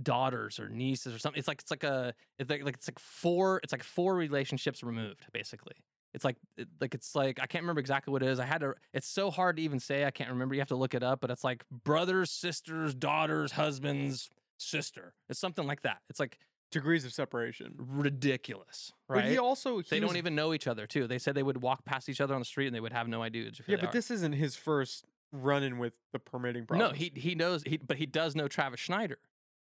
daughters 0.02 0.60
or 0.60 0.70
nieces 0.70 1.14
or 1.14 1.20
something 1.20 1.40
it's 1.40 1.48
like 1.48 1.60
it's 1.62 1.72
like 1.72 1.84
a 1.84 2.14
it's 2.40 2.50
like, 2.50 2.64
like 2.64 2.76
it's 2.76 2.88
like 2.88 3.00
four 3.00 3.60
it's 3.64 3.72
like 3.74 3.84
four 3.84 4.16
relationships 4.16 4.84
removed 4.84 5.26
basically 5.34 5.74
it's 6.14 6.24
like 6.24 6.38
it- 6.56 6.68
like 6.80 6.94
it's 6.94 7.16
like 7.16 7.40
i 7.42 7.46
can't 7.48 7.64
remember 7.64 7.80
exactly 7.80 8.12
what 8.12 8.22
it 8.24 8.30
is 8.30 8.40
i 8.40 8.46
had 8.46 8.62
to 8.62 8.74
it's 8.94 9.08
so 9.08 9.30
hard 9.32 9.58
to 9.58 9.64
even 9.64 9.80
say 9.80 10.06
i 10.06 10.12
can't 10.12 10.30
remember 10.30 10.54
you 10.56 10.62
have 10.62 10.68
to 10.68 10.76
look 10.76 10.94
it 10.94 11.04
up 11.04 11.20
but 11.20 11.32
it's 11.32 11.44
like 11.44 11.64
brothers 11.84 12.30
sisters 12.32 12.94
daughters 12.94 13.52
husbands 13.54 14.30
sister 14.58 15.14
it's 15.30 15.40
something 15.40 15.66
like 15.68 15.82
that 15.82 15.98
it's 16.10 16.20
like 16.20 16.38
Degrees 16.70 17.06
of 17.06 17.14
separation. 17.14 17.76
ridiculous 17.78 18.92
But 19.08 19.18
right 19.18 19.26
he 19.26 19.38
also 19.38 19.78
he 19.80 19.86
they 19.90 20.00
was- 20.02 20.10
don't 20.10 20.18
even 20.18 20.36
know 20.36 20.54
each 20.54 20.68
other 20.68 20.86
too 20.86 21.08
they 21.08 21.18
said 21.18 21.34
they 21.34 21.44
would 21.44 21.62
walk 21.62 21.86
past 21.86 22.10
each 22.10 22.20
other 22.22 22.34
on 22.34 22.42
the 22.42 22.46
street 22.46 22.68
and 22.68 22.76
they 22.76 22.80
would 22.82 22.92
have 22.94 23.08
no 23.08 23.22
idea 23.22 23.44
who 23.46 23.72
Yeah, 23.72 23.78
but 23.80 23.90
are. 23.90 23.92
this 23.94 24.12
isn't 24.12 24.34
his 24.34 24.56
first 24.56 25.06
run-in 25.32 25.78
with 25.78 25.98
the 26.14 26.20
permitting 26.20 26.66
problem. 26.66 26.90
no 26.90 26.94
he 26.96 27.12
he 27.16 27.36
knows 27.36 27.64
he 27.64 27.78
but 27.78 27.98
he 27.98 28.06
does 28.06 28.36
know 28.36 28.48
travis 28.50 28.80
schneider 28.82 29.18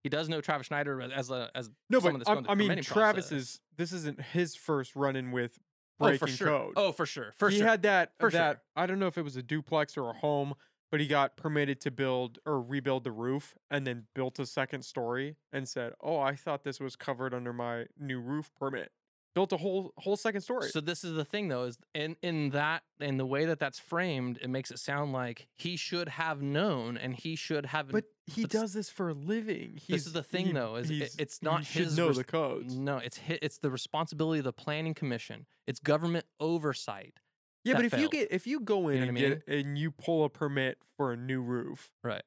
he 0.06 0.08
does 0.08 0.28
know 0.28 0.40
travis 0.40 0.68
schneider 0.68 1.00
as 1.02 1.30
a 1.30 1.50
as 1.54 1.68
no, 1.90 1.98
someone 1.98 2.12
but 2.14 2.18
that's 2.20 2.28
I'm- 2.28 2.44
going 2.44 2.58
through 2.58 2.66
I 2.66 2.74
mean, 2.76 2.84
Travis 2.84 3.26
process. 3.28 3.32
is. 3.32 3.60
This 3.76 3.92
isn't 3.92 4.20
his 4.22 4.54
first 4.54 4.94
run-in 4.94 5.32
with 5.32 5.58
oh 6.00 6.06
breaking 6.06 6.18
for 6.18 6.26
sure 6.28 6.46
code. 6.48 6.72
oh 6.76 6.92
for 6.92 7.06
sure 7.06 7.32
for 7.36 7.50
he 7.50 7.58
sure 7.58 7.66
had 7.66 7.82
that 7.82 8.12
For 8.20 8.30
that 8.30 8.52
sure. 8.56 8.62
I 8.76 8.86
don't 8.86 8.98
know 9.00 9.08
if 9.08 9.18
it 9.18 9.22
was 9.22 9.36
a 9.36 9.42
duplex 9.42 9.96
or 9.96 10.08
a 10.10 10.12
home, 10.12 10.54
but 10.92 11.00
he 11.00 11.06
got 11.08 11.36
permitted 11.36 11.80
to 11.82 11.90
build 11.90 12.38
or 12.46 12.60
rebuild 12.62 13.02
the 13.04 13.10
roof 13.12 13.54
and 13.70 13.86
then 13.86 14.04
built 14.14 14.38
a 14.38 14.46
second 14.46 14.82
story 14.84 15.36
and 15.52 15.68
said, 15.68 15.92
"Oh, 16.00 16.18
I 16.18 16.36
thought 16.36 16.62
this 16.62 16.78
was 16.78 16.94
covered 16.94 17.34
under 17.34 17.52
my 17.52 17.86
new 17.98 18.20
roof 18.20 18.50
permit." 18.58 18.92
Built 19.34 19.52
a 19.52 19.58
whole 19.58 19.92
whole 19.98 20.16
second 20.16 20.40
story. 20.40 20.70
So 20.70 20.80
this 20.80 21.04
is 21.04 21.12
the 21.14 21.24
thing 21.24 21.48
though 21.48 21.64
is 21.64 21.76
in 21.94 22.16
in 22.22 22.50
that 22.50 22.82
in 23.00 23.18
the 23.18 23.26
way 23.26 23.44
that 23.44 23.58
that's 23.58 23.78
framed 23.78 24.38
it 24.40 24.48
makes 24.48 24.70
it 24.70 24.78
sound 24.78 25.12
like 25.12 25.48
he 25.58 25.76
should 25.76 26.08
have 26.08 26.40
known 26.40 26.96
and 26.96 27.14
he 27.14 27.36
should 27.36 27.66
have 27.66 27.88
but 27.88 28.04
he 28.26 28.42
but 28.42 28.50
does 28.50 28.72
this 28.72 28.90
for 28.90 29.08
a 29.08 29.14
living. 29.14 29.80
this 29.88 30.06
is 30.06 30.12
the 30.12 30.22
thing 30.22 30.46
he- 30.46 30.52
though 30.52 30.76
is 30.76 30.90
it, 30.90 31.14
it's 31.18 31.42
not 31.42 31.64
his 31.64 31.96
know 31.96 32.08
res- 32.08 32.16
the 32.18 32.24
codes. 32.24 32.74
no 32.74 32.98
it's 32.98 33.18
hi- 33.18 33.38
it's 33.40 33.58
the 33.58 33.70
responsibility 33.70 34.38
of 34.40 34.44
the 34.44 34.52
planning 34.52 34.94
commission 34.94 35.46
it's 35.66 35.78
government 35.80 36.26
oversight 36.40 37.20
Yeah, 37.64 37.74
but 37.74 37.84
if 37.84 37.96
you 37.98 38.08
get 38.08 38.32
if 38.32 38.46
you 38.46 38.60
go 38.60 38.88
in 38.88 39.00
know 39.00 39.08
and 39.08 39.18
I 39.18 39.20
get 39.20 39.42
and 39.48 39.78
you 39.78 39.90
pull 39.92 40.24
a 40.24 40.28
permit 40.30 40.78
for 40.96 41.12
a 41.12 41.16
new 41.16 41.40
roof 41.40 41.90
right 42.02 42.22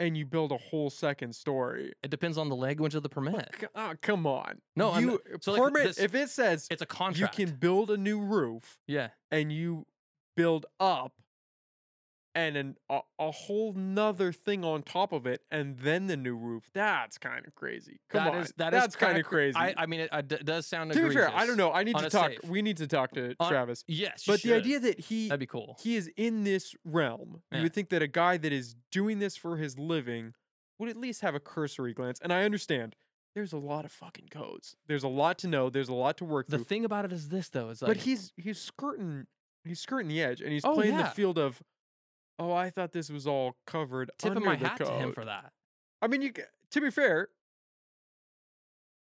and 0.00 0.16
you 0.16 0.24
build 0.24 0.52
a 0.52 0.56
whole 0.58 0.90
second 0.90 1.34
story, 1.34 1.92
it 2.04 2.08
depends 2.10 2.38
on 2.38 2.48
the 2.48 2.54
language 2.54 2.94
of 2.94 3.02
the 3.02 3.08
permit 3.08 3.48
c- 3.60 3.66
ah, 3.74 3.94
come 4.00 4.28
on. 4.28 4.60
No, 4.76 4.92
I'm 4.92 5.02
you 5.02 5.20
so, 5.40 5.52
like, 5.54 5.60
permit 5.62 5.84
this- 5.88 5.98
if 5.98 6.14
it 6.14 6.30
says 6.30 6.68
it's 6.70 6.82
a 6.82 6.86
contract. 6.86 7.36
you 7.36 7.46
can 7.46 7.56
build 7.56 7.90
a 7.90 7.96
new 7.96 8.20
roof 8.20 8.78
yeah 8.86 9.08
and 9.32 9.52
you 9.52 9.86
build 10.36 10.66
up 10.78 11.14
and 12.38 12.56
an, 12.56 12.76
a, 12.88 13.00
a 13.18 13.30
whole 13.30 13.72
nother 13.72 14.32
thing 14.32 14.64
on 14.64 14.82
top 14.82 15.12
of 15.12 15.26
it 15.26 15.42
and 15.50 15.76
then 15.78 16.06
the 16.06 16.16
new 16.16 16.36
roof. 16.36 16.70
That's 16.72 17.18
kind 17.18 17.44
of 17.46 17.54
crazy. 17.54 18.00
Come 18.10 18.24
That 18.24 18.34
on. 18.34 18.40
is- 18.42 18.52
that 18.58 18.72
is 18.74 18.80
that's 18.80 18.96
kind 18.96 19.18
of 19.18 19.24
crazy. 19.24 19.56
I, 19.56 19.74
I 19.76 19.86
mean 19.86 20.00
it, 20.00 20.08
uh, 20.12 20.18
it 20.30 20.44
does 20.44 20.66
sound 20.66 20.92
to 20.92 21.08
be 21.08 21.14
fair 21.14 21.30
i 21.34 21.44
don't 21.46 21.56
know. 21.56 21.72
I 21.72 21.82
need 21.84 21.96
to 21.98 22.08
talk 22.10 22.30
safe. 22.30 22.38
we 22.44 22.62
need 22.62 22.76
to 22.78 22.86
talk 22.86 23.12
to 23.12 23.34
On- 23.40 23.48
travis. 23.50 23.84
yes 23.88 24.24
but 24.26 24.42
the 24.42 24.54
idea 24.54 24.78
that 24.80 25.00
he 25.00 25.28
that'd 25.28 25.40
be 25.40 25.46
cool. 25.46 25.76
he 25.82 25.96
is 25.96 26.10
in 26.16 26.44
this 26.44 26.74
realm 26.84 27.42
you 27.52 27.62
would 27.62 27.74
think 27.74 27.88
that 27.90 28.02
a 28.02 28.06
guy 28.08 28.36
that 28.36 28.52
is 28.52 28.74
doing 28.92 29.18
this 29.18 29.36
for 29.36 29.56
his 29.56 29.78
living 29.78 30.32
would 30.78 30.88
at 30.88 30.96
least 30.96 31.20
have 31.22 31.34
a 31.34 31.40
cursory 31.40 31.92
glance 31.92 32.18
and 32.22 32.32
i 32.32 32.44
understand. 32.44 32.94
There's 33.34 33.52
a 33.52 33.58
lot 33.58 33.84
of 33.84 33.92
fucking 33.92 34.28
codes. 34.32 34.74
There's 34.88 35.04
a 35.04 35.08
lot 35.08 35.38
to 35.40 35.46
know. 35.48 35.70
There's 35.70 35.88
a 35.90 35.94
lot 35.94 36.16
to 36.18 36.24
work 36.24 36.48
the 36.48 36.56
through. 36.56 36.64
thing 36.64 36.84
about 36.84 37.04
it 37.04 37.12
is 37.12 37.28
this 37.28 37.48
though 37.50 37.68
is 37.68 37.80
like 37.82 37.88
but 37.90 37.96
he's 37.98 38.32
he's 38.36 38.58
skirting 38.60 39.26
he's 39.64 39.78
skirting 39.80 40.08
the 40.08 40.20
edge 40.22 40.40
and 40.40 40.50
he's 40.50 40.64
Oh, 40.64 40.74
playing 40.74 40.96
the 40.96 41.04
field 41.04 41.38
of 41.38 41.62
oh 42.38 42.52
i 42.52 42.70
thought 42.70 42.92
this 42.92 43.10
was 43.10 43.26
all 43.26 43.56
covered 43.66 44.10
tipping 44.18 44.36
under 44.38 44.46
my 44.46 44.56
hat 44.56 44.78
code. 44.78 44.88
to 44.88 44.94
him 44.94 45.12
for 45.12 45.24
that 45.24 45.52
i 46.02 46.06
mean 46.06 46.22
you 46.22 46.32
to 46.70 46.80
be 46.82 46.90
fair, 46.90 47.28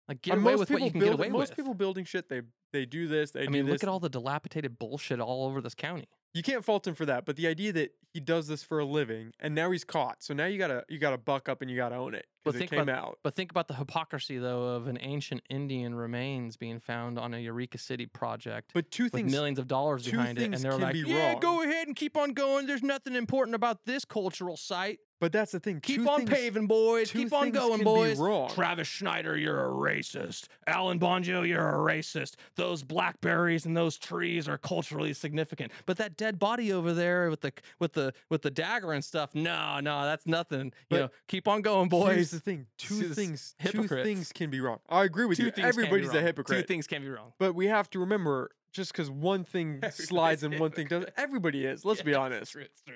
Like 0.08 0.22
get 0.22 0.36
away 0.38 0.44
most 0.56 0.60
with 0.60 0.70
what 0.72 0.78
people 0.78 0.86
you 0.88 0.92
can 0.92 1.02
get 1.02 1.14
away 1.14 1.30
most 1.30 1.50
with. 1.50 1.58
people 1.58 1.74
building 1.74 2.06
shit, 2.06 2.30
they 2.30 2.42
they 2.72 2.86
do 2.86 3.08
this. 3.08 3.32
They 3.32 3.44
I 3.44 3.48
mean, 3.48 3.66
this. 3.66 3.74
look 3.74 3.84
at 3.84 3.90
all 3.90 4.00
the 4.00 4.10
dilapidated 4.10 4.80
bullshit 4.80 5.20
all 5.20 5.46
over 5.46 5.60
this 5.60 5.76
county. 5.76 6.08
You 6.34 6.44
can't 6.44 6.64
fault 6.64 6.86
him 6.88 6.96
for 6.96 7.06
that. 7.06 7.26
But 7.26 7.36
the 7.36 7.48
idea 7.48 7.72
that 7.74 7.92
he 8.14 8.20
does 8.20 8.48
this 8.48 8.64
for 8.64 8.80
a 8.80 8.86
living 8.86 9.34
and 9.40 9.54
now 9.54 9.70
he's 9.72 9.84
caught, 9.84 10.24
so 10.24 10.34
now 10.34 10.46
you 10.46 10.58
gotta 10.58 10.84
you 10.90 10.98
gotta 11.00 11.18
buck 11.18 11.48
up 11.50 11.62
and 11.62 11.70
you 11.70 11.78
gotta 11.78 11.96
own 11.96 12.14
it 12.16 12.26
because 12.44 12.60
it 12.60 12.70
came 12.70 12.80
about- 12.82 12.98
out. 13.04 13.20
But 13.24 13.36
think 13.36 13.52
about 13.52 13.68
the 13.68 13.76
hypocrisy, 13.76 14.38
though, 14.38 14.76
of 14.76 14.88
an 14.88 14.98
ancient 15.02 15.42
Indian 15.50 15.94
remains 15.96 16.58
being 16.58 16.80
found 16.80 17.20
on 17.20 17.34
a 17.34 17.40
Eureka 17.40 17.78
City 17.78 18.06
project 18.06 18.72
But 18.74 18.90
two 18.92 19.06
with 19.06 19.14
things. 19.14 19.32
millions 19.32 19.60
of 19.60 19.68
dollars 19.68 20.06
behind 20.06 20.40
it, 20.40 20.46
and 20.46 20.56
they're 20.56 20.78
like, 20.78 20.96
"Yeah, 20.96 21.32
wrong." 21.34 21.40
go 21.40 21.62
ahead 21.64 21.88
and 21.88 21.96
keep 21.96 22.16
on 22.18 22.34
going. 22.34 22.66
There's 22.68 22.84
nothing 22.84 23.16
important 23.16 23.56
about 23.56 23.86
this 23.86 24.06
cultural 24.06 24.58
site. 24.58 25.00
But 25.20 25.32
that's 25.34 25.52
the 25.52 25.60
thing. 25.60 25.82
Keep 25.82 26.04
two 26.04 26.10
on 26.10 26.20
things, 26.20 26.30
paving, 26.30 26.68
boys. 26.68 27.12
Keep 27.12 27.34
on 27.34 27.52
going, 27.52 27.84
boys." 27.84 28.20
Travis 28.54 28.88
Schneider, 28.88 29.38
you're 29.38 29.66
a 29.66 29.70
racist. 29.70 30.48
Alan 30.66 31.00
Bongio, 31.00 31.46
you're 31.48 31.68
a 31.68 31.74
racist. 31.74 32.36
Those 32.56 32.84
blackberries 32.84 33.66
and 33.66 33.76
those 33.76 33.98
trees 33.98 34.48
are 34.48 34.58
culturally 34.58 35.14
significant. 35.14 35.72
But 35.86 35.98
that 35.98 36.16
dead 36.16 36.40
body 36.40 36.72
over 36.72 36.94
there 36.94 37.30
with 37.30 37.42
the 37.42 37.52
with 37.80 37.94
the 37.94 38.14
with 38.30 38.42
the 38.44 38.52
dagger 38.52 38.94
and 38.94 39.04
stuff, 39.04 39.36
no, 39.36 39.80
no, 39.80 40.04
that's 40.04 40.26
nothing. 40.26 40.68
You 40.68 40.72
But 40.90 41.00
know, 41.00 41.10
keep 41.28 41.48
on 41.48 41.62
going, 41.62 41.90
boys. 41.90 42.16
Here's 42.16 42.32
the 42.32 42.40
thing. 42.40 42.68
Two 42.78 43.10
things. 43.10 43.56
Two 43.66 43.88
things 43.88 44.32
can 44.32 44.50
be 44.50 44.62
wrong. 44.62 44.80
I 44.90 45.04
agree 45.04 45.26
with 45.26 45.38
Two 45.38 45.46
you. 45.46 45.52
things 45.52 45.76
can 45.76 45.82
be 45.82 45.88
Everybody's 45.88 46.14
a 46.14 46.22
hypocrite. 46.22 46.60
Two 46.62 46.66
things 46.66 46.88
can 46.88 47.02
be 47.02 47.10
wrong. 47.10 47.34
But 47.40 47.56
we 47.56 47.68
have 47.68 47.90
to 47.92 48.00
remember, 48.00 48.52
just 48.72 48.92
because 48.94 49.10
one 49.12 49.44
thing 49.44 49.82
slides 49.92 50.44
and 50.44 50.58
one 50.60 50.72
thing 50.72 50.88
doesn't, 50.88 51.12
everybody 51.18 51.66
is. 51.66 51.84
Let's 51.84 52.02
be 52.02 52.14
honest. 52.16 52.42
It's 52.44 52.52
true. 52.52 52.62
It's 52.64 52.82
true. 52.84 52.96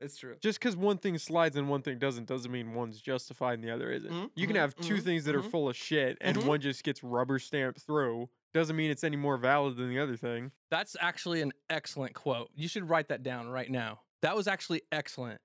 It's 0.00 0.16
true. 0.16 0.36
Just 0.40 0.60
because 0.60 0.76
one 0.76 0.98
thing 0.98 1.18
slides 1.18 1.56
and 1.56 1.68
one 1.68 1.82
thing 1.82 1.98
doesn't, 1.98 2.26
doesn't 2.26 2.50
mean 2.52 2.74
one's 2.74 3.00
justified 3.00 3.54
and 3.54 3.64
the 3.64 3.70
other 3.70 3.90
isn't. 3.90 4.10
Mhm, 4.10 4.30
You 4.36 4.46
can 4.46 4.56
mhm, 4.56 4.60
have 4.60 4.76
2 4.76 4.94
mhm, 4.96 5.02
things 5.02 5.24
that 5.24 5.34
are 5.34 5.42
mhm. 5.42 5.50
full 5.50 5.68
of 5.68 5.76
shit, 5.76 6.16
and 6.20 6.36
Mhm. 6.36 6.46
one 6.46 6.60
just 6.60 6.84
gets 6.84 7.02
rubber 7.02 7.38
stamped 7.38 7.80
through. 7.80 8.28
Doesn't 8.54 8.76
mean 8.76 8.90
it's 8.90 9.04
any 9.04 9.16
more 9.16 9.36
valid 9.36 9.76
than 9.76 9.88
the 9.88 9.98
other 9.98 10.16
thing. 10.16 10.52
That's 10.70 10.96
actually 11.00 11.42
an 11.42 11.52
excellent 11.68 12.14
quote. 12.14 12.50
You 12.54 12.68
should 12.68 12.88
write 12.88 13.08
that 13.08 13.22
down 13.22 13.48
right 13.48 13.70
now. 13.70 14.02
That 14.22 14.36
was 14.36 14.46
actually 14.48 14.82
excellent. 14.92 15.40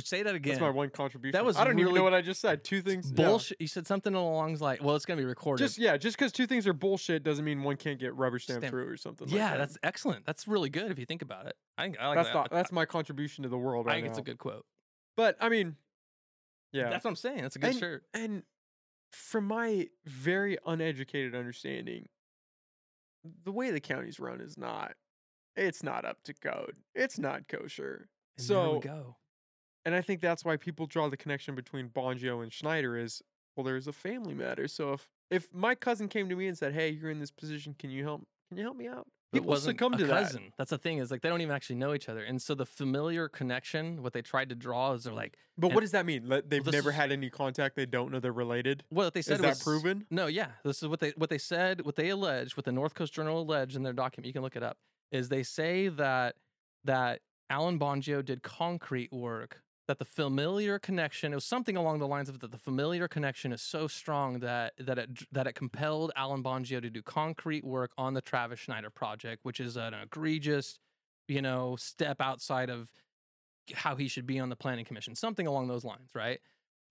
Say 0.00 0.22
that 0.22 0.34
again? 0.34 0.52
That's 0.52 0.60
my 0.60 0.70
one 0.70 0.90
contribution. 0.90 1.32
That 1.32 1.44
was 1.44 1.56
I 1.56 1.64
don't 1.64 1.78
even 1.78 1.94
know 1.94 2.02
what 2.02 2.14
I 2.14 2.22
just 2.22 2.40
said. 2.40 2.64
Two 2.64 2.80
things. 2.82 3.12
yeah. 3.14 3.26
bullshit. 3.26 3.60
You 3.60 3.66
said 3.66 3.86
something 3.86 4.14
along 4.14 4.54
the 4.54 4.64
like, 4.64 4.82
well, 4.82 4.96
it's 4.96 5.04
gonna 5.04 5.20
be 5.20 5.24
recorded. 5.24 5.62
Just 5.64 5.78
yeah, 5.78 5.96
just 5.96 6.16
because 6.16 6.32
two 6.32 6.46
things 6.46 6.66
are 6.66 6.72
bullshit 6.72 7.22
doesn't 7.22 7.44
mean 7.44 7.62
one 7.62 7.76
can't 7.76 7.98
get 8.00 8.14
rubber 8.14 8.38
stamped 8.38 8.62
Stamp- 8.62 8.72
through 8.72 8.88
or 8.88 8.96
something. 8.96 9.28
like 9.28 9.36
yeah, 9.36 9.50
that. 9.52 9.58
that's 9.58 9.78
excellent. 9.82 10.24
That's 10.26 10.48
really 10.48 10.70
good 10.70 10.90
if 10.90 10.98
you 10.98 11.06
think 11.06 11.22
about 11.22 11.46
it. 11.46 11.56
I 11.78 11.82
think 11.82 11.96
I 12.00 12.08
like 12.08 12.16
that's 12.16 12.28
that. 12.28 12.34
not, 12.34 12.50
that's 12.50 12.72
my 12.72 12.84
contribution 12.84 13.42
to 13.42 13.48
the 13.48 13.58
world 13.58 13.86
I 13.86 13.90
right 13.90 13.96
think 13.96 14.08
it's 14.08 14.18
a 14.18 14.22
good 14.22 14.38
quote. 14.38 14.64
But 15.16 15.36
I 15.40 15.48
mean, 15.48 15.76
yeah, 16.72 16.88
That's 16.90 17.04
what 17.04 17.10
I'm 17.10 17.16
saying. 17.16 17.42
That's 17.42 17.56
a 17.56 17.58
good 17.58 17.70
And- 17.70 17.78
shirt. 17.78 18.04
and 18.14 18.42
from 19.10 19.44
my 19.46 19.88
very 20.06 20.56
uneducated 20.66 21.34
understanding, 21.34 22.08
the 23.44 23.52
way 23.52 23.70
the 23.70 23.80
county's 23.80 24.18
run 24.18 24.40
is 24.40 24.56
not. 24.56 24.94
It's 25.54 25.82
not 25.82 26.06
up 26.06 26.22
to 26.24 26.32
code. 26.32 26.78
It's 26.94 27.18
not 27.18 27.46
kosher. 27.46 28.08
And 28.38 28.46
there 28.48 28.58
we 28.60 28.72
so- 28.74 28.80
go. 28.80 29.16
And 29.84 29.94
I 29.94 30.00
think 30.00 30.20
that's 30.20 30.44
why 30.44 30.56
people 30.56 30.86
draw 30.86 31.08
the 31.08 31.16
connection 31.16 31.54
between 31.54 31.88
Bongio 31.88 32.42
and 32.42 32.52
Schneider 32.52 32.96
is 32.96 33.22
well, 33.56 33.64
there's 33.64 33.86
a 33.86 33.92
family 33.92 34.34
matter. 34.34 34.66
So 34.68 34.92
if 34.94 35.08
if 35.30 35.52
my 35.52 35.74
cousin 35.74 36.08
came 36.08 36.28
to 36.28 36.36
me 36.36 36.46
and 36.46 36.56
said, 36.56 36.72
"Hey, 36.72 36.90
you're 36.90 37.10
in 37.10 37.18
this 37.20 37.30
position. 37.30 37.74
Can 37.78 37.90
you 37.90 38.02
help? 38.04 38.22
Can 38.48 38.58
you 38.58 38.64
help 38.64 38.76
me 38.76 38.86
out?" 38.88 39.06
It 39.32 39.36
People 39.36 39.48
wasn't 39.48 39.78
succumb 39.78 39.94
a 39.94 39.96
to 39.98 40.04
that. 40.06 40.24
cousin. 40.24 40.52
That's 40.58 40.68
the 40.70 40.76
thing 40.78 40.98
is 40.98 41.10
like 41.10 41.22
they 41.22 41.30
don't 41.30 41.40
even 41.40 41.54
actually 41.56 41.76
know 41.76 41.94
each 41.94 42.08
other, 42.08 42.22
and 42.22 42.40
so 42.40 42.54
the 42.54 42.66
familiar 42.66 43.28
connection, 43.28 44.02
what 44.02 44.12
they 44.12 44.20
tried 44.22 44.50
to 44.50 44.54
draw 44.54 44.92
is 44.92 45.04
they're 45.04 45.12
like, 45.14 45.36
But 45.56 45.72
what 45.72 45.80
does 45.80 45.92
that 45.92 46.04
mean? 46.04 46.28
They've 46.28 46.62
this 46.64 46.72
never 46.72 46.90
is- 46.90 46.96
had 46.96 47.12
any 47.12 47.30
contact. 47.30 47.74
They 47.76 47.86
don't 47.86 48.12
know 48.12 48.20
they're 48.20 48.30
related. 48.32 48.84
what 48.90 49.14
they 49.14 49.22
said 49.22 49.36
Is 49.36 49.40
that 49.40 49.60
proven? 49.60 50.06
No, 50.10 50.26
yeah. 50.26 50.48
This 50.64 50.82
is 50.82 50.88
what 50.88 51.00
they 51.00 51.10
what 51.16 51.30
they 51.30 51.38
said, 51.38 51.84
what 51.84 51.96
they 51.96 52.10
alleged, 52.10 52.56
what 52.58 52.64
the 52.66 52.72
North 52.72 52.94
Coast 52.94 53.12
Journal 53.14 53.40
alleged 53.40 53.74
in 53.74 53.82
their 53.82 53.94
document. 53.94 54.26
You 54.26 54.32
can 54.34 54.42
look 54.42 54.56
it 54.56 54.62
up. 54.62 54.76
Is 55.10 55.28
they 55.30 55.42
say 55.42 55.88
that 55.88 56.36
that 56.84 57.20
Alan 57.50 57.78
Bongio 57.78 58.24
did 58.24 58.42
concrete 58.42 59.12
work. 59.12 59.62
That 59.88 59.98
the 59.98 60.04
familiar 60.04 60.78
connection 60.78 61.32
it 61.32 61.34
was 61.34 61.44
something 61.44 61.76
along 61.76 61.98
the 61.98 62.06
lines 62.06 62.28
of 62.28 62.38
that 62.40 62.52
the 62.52 62.58
familiar 62.58 63.08
connection 63.08 63.52
is 63.52 63.60
so 63.60 63.88
strong 63.88 64.38
that 64.38 64.74
that 64.78 64.98
it 64.98 65.10
that 65.32 65.46
it 65.46 65.54
compelled 65.54 66.12
Alan 66.16 66.42
Bongio 66.42 66.80
to 66.80 66.88
do 66.88 67.02
concrete 67.02 67.64
work 67.64 67.90
on 67.98 68.14
the 68.14 68.20
Travis 68.20 68.60
Schneider 68.60 68.90
project, 68.90 69.44
which 69.44 69.60
is 69.60 69.76
an 69.76 69.92
egregious, 69.92 70.78
you 71.28 71.42
know, 71.42 71.76
step 71.76 72.20
outside 72.20 72.70
of 72.70 72.90
how 73.74 73.96
he 73.96 74.08
should 74.08 74.26
be 74.26 74.38
on 74.38 74.48
the 74.48 74.56
planning 74.56 74.84
commission, 74.84 75.14
something 75.14 75.46
along 75.46 75.68
those 75.68 75.84
lines, 75.84 76.10
right? 76.14 76.40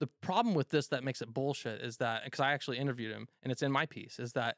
the 0.02 0.10
problem 0.20 0.56
with 0.56 0.70
this 0.70 0.88
that 0.88 1.04
makes 1.04 1.22
it 1.22 1.32
bullshit 1.32 1.80
is 1.80 1.98
that 1.98 2.26
because 2.26 2.40
I 2.40 2.54
actually 2.54 2.80
interviewed 2.80 3.14
him 3.14 3.28
and 3.44 3.52
it's 3.52 3.62
in 3.62 3.72
my 3.72 3.86
piece 3.86 4.18
is 4.18 4.34
that 4.34 4.58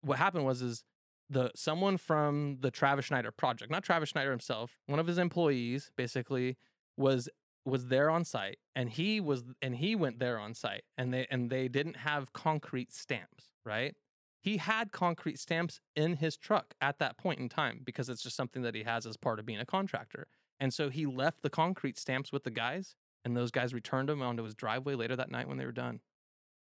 what 0.00 0.16
happened 0.16 0.46
was 0.46 0.62
is 0.62 0.84
the 1.28 1.50
someone 1.54 1.98
from 1.98 2.56
the 2.60 2.70
Travis 2.70 3.04
Schneider 3.04 3.30
project, 3.30 3.70
not 3.70 3.82
Travis 3.82 4.08
Schneider 4.08 4.30
himself, 4.30 4.78
one 4.86 4.98
of 4.98 5.06
his 5.06 5.18
employees 5.18 5.92
basically 5.96 6.56
was 6.96 7.28
was 7.64 7.86
there 7.86 8.10
on 8.10 8.24
site 8.24 8.58
and 8.74 8.90
he 8.90 9.20
was 9.20 9.42
and 9.62 9.76
he 9.76 9.94
went 9.94 10.18
there 10.18 10.38
on 10.38 10.54
site 10.54 10.84
and 10.98 11.12
they 11.12 11.26
and 11.30 11.50
they 11.50 11.68
didn't 11.68 11.96
have 11.98 12.32
concrete 12.32 12.92
stamps, 12.92 13.52
right? 13.64 13.94
He 14.40 14.58
had 14.58 14.92
concrete 14.92 15.38
stamps 15.38 15.80
in 15.96 16.16
his 16.16 16.36
truck 16.36 16.74
at 16.80 16.98
that 16.98 17.16
point 17.16 17.40
in 17.40 17.48
time 17.48 17.80
because 17.82 18.10
it's 18.10 18.22
just 18.22 18.36
something 18.36 18.62
that 18.62 18.74
he 18.74 18.82
has 18.82 19.06
as 19.06 19.16
part 19.16 19.38
of 19.38 19.46
being 19.46 19.60
a 19.60 19.64
contractor. 19.64 20.26
And 20.60 20.72
so 20.72 20.90
he 20.90 21.06
left 21.06 21.42
the 21.42 21.50
concrete 21.50 21.98
stamps 21.98 22.30
with 22.30 22.44
the 22.44 22.50
guys 22.50 22.94
and 23.24 23.34
those 23.34 23.50
guys 23.50 23.72
returned 23.72 24.10
them 24.10 24.20
onto 24.20 24.42
his 24.42 24.54
driveway 24.54 24.94
later 24.94 25.16
that 25.16 25.30
night 25.30 25.48
when 25.48 25.56
they 25.56 25.64
were 25.64 25.72
done. 25.72 26.00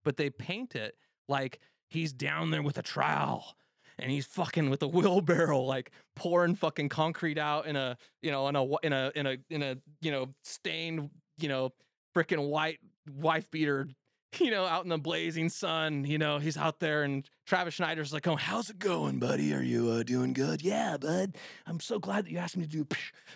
But 0.03 0.17
they 0.17 0.29
paint 0.29 0.75
it 0.75 0.95
like 1.27 1.59
he's 1.87 2.13
down 2.13 2.51
there 2.51 2.61
with 2.61 2.77
a 2.77 2.83
trowel 2.83 3.55
and 4.01 4.11
he's 4.11 4.25
fucking 4.25 4.69
with 4.69 4.81
a 4.81 4.87
wheelbarrow, 4.95 5.61
like 5.61 5.91
pouring 6.15 6.55
fucking 6.55 6.89
concrete 6.89 7.37
out 7.37 7.65
in 7.65 7.75
a 7.75 7.97
you 8.21 8.31
know 8.31 8.47
in 8.47 8.55
a 8.55 8.65
in 8.83 8.93
a 8.93 9.11
in 9.15 9.27
a 9.27 9.37
in 9.49 9.63
a 9.63 9.77
you 10.01 10.11
know 10.11 10.29
stained 10.43 11.09
you 11.37 11.47
know 11.47 11.71
freaking 12.15 12.49
white 12.49 12.79
wife 13.13 13.49
beater. 13.51 13.87
You 14.39 14.49
know, 14.49 14.65
out 14.65 14.85
in 14.85 14.89
the 14.89 14.97
blazing 14.97 15.49
sun, 15.49 16.05
you 16.05 16.17
know, 16.17 16.39
he's 16.39 16.55
out 16.55 16.79
there 16.79 17.03
and 17.03 17.29
Travis 17.45 17.73
Schneider's 17.73 18.13
like, 18.13 18.25
Oh, 18.29 18.37
how's 18.37 18.69
it 18.69 18.79
going, 18.79 19.19
buddy? 19.19 19.53
Are 19.53 19.61
you 19.61 19.89
uh, 19.89 20.03
doing 20.03 20.31
good? 20.31 20.61
Yeah, 20.61 20.95
bud. 20.95 21.35
I'm 21.67 21.81
so 21.81 21.99
glad 21.99 22.23
that 22.23 22.31
you 22.31 22.37
asked 22.37 22.55
me 22.55 22.63
to 22.63 22.69
do 22.69 22.87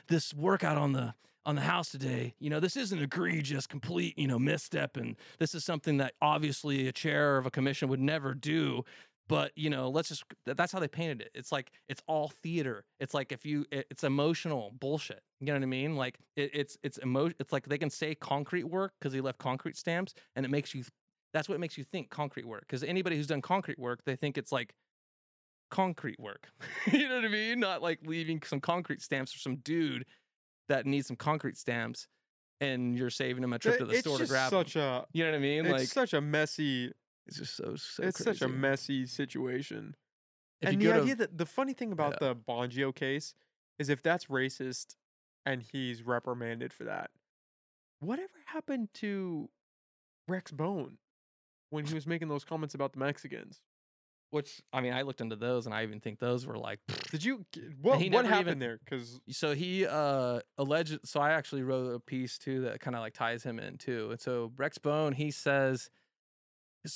this 0.08 0.34
workout 0.34 0.78
on 0.78 0.94
the 0.94 1.14
on 1.46 1.56
the 1.56 1.62
house 1.62 1.90
today. 1.90 2.34
You 2.40 2.50
know, 2.50 2.60
this 2.60 2.76
is 2.76 2.92
an 2.92 3.00
egregious, 3.00 3.68
complete, 3.68 4.18
you 4.18 4.28
know, 4.28 4.40
misstep, 4.40 4.98
and 4.98 5.16
this 5.38 5.54
is 5.54 5.64
something 5.64 5.98
that 5.98 6.14
obviously 6.22 6.88
a 6.88 6.92
chair 6.92 7.38
of 7.38 7.46
a 7.46 7.52
commission 7.52 7.88
would 7.90 8.00
never 8.00 8.34
do. 8.34 8.84
But 9.28 9.52
you 9.56 9.70
know, 9.70 9.90
let's 9.90 10.10
just 10.10 10.24
that's 10.46 10.72
how 10.72 10.80
they 10.80 10.88
painted 10.88 11.22
it. 11.22 11.32
It's 11.34 11.52
like 11.52 11.72
it's 11.88 12.04
all 12.08 12.30
theater. 12.44 12.86
It's 13.00 13.14
like 13.14 13.32
if 13.32 13.46
you, 13.46 13.66
it- 13.72 13.88
it's 13.90 14.04
emotional 14.04 14.72
bullshit. 14.80 15.22
You 15.40 15.48
know 15.48 15.54
what 15.54 15.64
I 15.64 15.68
mean? 15.68 15.96
Like 15.96 16.20
it, 16.36 16.52
it's 16.54 16.78
it's 16.84 17.00
emo. 17.04 17.32
It's 17.40 17.52
like 17.52 17.68
they 17.68 17.78
can 17.78 17.90
say 17.90 18.14
concrete 18.16 18.66
work 18.66 18.94
because 19.00 19.14
he 19.14 19.22
left 19.22 19.40
concrete 19.40 19.78
stamps, 19.78 20.14
and 20.36 20.46
it 20.46 20.50
makes 20.50 20.76
you. 20.76 20.84
That's 21.34 21.50
what 21.50 21.60
makes 21.60 21.78
you 21.78 21.84
think 21.84 22.10
concrete 22.10 22.46
work. 22.48 22.62
Because 22.62 22.84
anybody 22.84 23.18
who's 23.18 23.28
done 23.28 23.42
concrete 23.42 23.78
work, 23.80 24.02
they 24.06 24.16
think 24.16 24.38
it's 24.38 24.52
like 24.52 24.74
concrete 25.72 26.20
work. 26.20 26.48
you 26.92 27.10
know 27.10 27.16
what 27.16 27.26
I 27.26 27.30
mean? 27.30 27.60
Not 27.60 27.82
like 27.82 28.00
leaving 28.06 28.42
some 28.46 28.60
concrete 28.62 29.02
stamps 29.02 29.34
for 29.34 29.40
some 29.40 29.58
dude 29.58 30.06
that 30.70 30.86
needs 30.86 31.08
some 31.08 31.18
concrete 31.18 31.58
stamps 31.58 32.08
and 32.62 32.98
you're 32.98 33.10
saving 33.10 33.44
him 33.44 33.54
a 33.54 33.60
trip 33.60 33.78
to 33.80 33.86
the 33.86 33.92
it's 33.94 34.02
store 34.02 34.18
to 34.18 34.26
grab 34.28 34.50
such 34.50 34.76
a. 34.76 35.06
You 35.14 35.26
know 35.26 35.32
what 35.32 35.38
I 35.38 35.40
mean? 35.40 35.66
It's 35.66 35.72
like 35.74 35.88
such 35.88 36.14
a 36.14 36.22
messy. 36.22 36.92
It's 37.28 37.38
just 37.38 37.56
so 37.56 37.76
so 37.76 38.04
it's 38.04 38.24
such 38.24 38.42
a 38.42 38.48
messy 38.48 39.06
situation. 39.06 39.96
If 40.62 40.70
and 40.70 40.82
the 40.82 40.86
to- 40.86 40.94
idea 41.02 41.16
that 41.16 41.38
the 41.38 41.46
funny 41.46 41.74
thing 41.74 41.92
about 41.92 42.20
the 42.20 42.36
Bongio 42.36 42.94
case 42.94 43.34
is 43.80 43.90
if 43.90 44.02
that's 44.02 44.26
racist 44.26 44.96
and 45.46 45.62
he's 45.62 46.04
reprimanded 46.04 46.72
for 46.74 46.86
that, 46.86 47.12
whatever 48.00 48.32
happened 48.46 48.90
to 48.96 49.50
Rex 50.28 50.52
Bohn 50.52 50.98
when 51.72 51.86
he 51.86 51.94
was 51.94 52.08
making 52.08 52.28
those 52.30 52.44
comments 52.46 52.74
about 52.76 52.94
the 52.94 53.00
Mexicans? 53.00 53.62
which 54.32 54.60
I 54.74 54.82
mean, 54.82 54.92
I 54.92 55.04
looked 55.04 55.22
into 55.22 55.38
those 55.38 55.66
and 55.66 55.74
I 55.74 55.84
even 55.84 56.02
think 56.02 56.20
those 56.20 56.46
were 56.46 56.58
like 56.58 56.80
Did 57.10 57.24
you 57.24 57.46
what 57.82 58.02
what 58.12 58.26
happened 58.26 58.48
even- 58.48 58.60
there? 58.60 58.80
Because 58.84 59.22
so 59.30 59.54
he 59.54 59.86
uh 59.86 60.40
alleged 60.58 61.00
so 61.06 61.22
I 61.22 61.32
actually 61.32 61.62
wrote 61.64 61.94
a 61.94 62.00
piece 62.00 62.38
too 62.38 62.62
that 62.62 62.82
kind 62.82 62.96
of 62.98 63.02
like 63.02 63.14
ties 63.14 63.44
him 63.44 63.60
in 63.60 63.78
too. 63.78 64.10
And 64.12 64.20
so 64.20 64.52
Rex 64.58 64.78
Bohn, 64.78 65.14
he 65.14 65.32
says 65.32 65.82
s- 65.84 65.90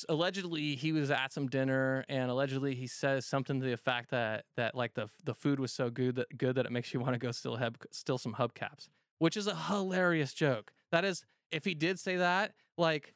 allegedly 0.07 0.75
he 0.75 0.91
was 0.91 1.11
at 1.11 1.31
some 1.33 1.47
dinner 1.47 2.05
and 2.09 2.29
allegedly 2.29 2.75
he 2.75 2.87
says 2.87 3.25
something 3.25 3.59
to 3.59 3.65
the 3.65 3.73
effect 3.73 4.11
that 4.11 4.45
that 4.57 4.75
like 4.75 4.93
the 4.93 5.07
the 5.23 5.33
food 5.33 5.59
was 5.59 5.71
so 5.71 5.89
good 5.89 6.15
that 6.15 6.37
good 6.37 6.55
that 6.55 6.65
it 6.65 6.71
makes 6.71 6.93
you 6.93 6.99
want 6.99 7.13
to 7.13 7.19
go 7.19 7.31
steal 7.31 7.57
hub 7.57 7.77
steal 7.91 8.17
some 8.17 8.35
hubcaps, 8.35 8.89
which 9.19 9.35
is 9.35 9.47
a 9.47 9.55
hilarious 9.55 10.33
joke. 10.33 10.71
That 10.91 11.05
is 11.05 11.25
if 11.51 11.65
he 11.65 11.73
did 11.73 11.99
say 11.99 12.17
that, 12.17 12.53
like 12.77 13.13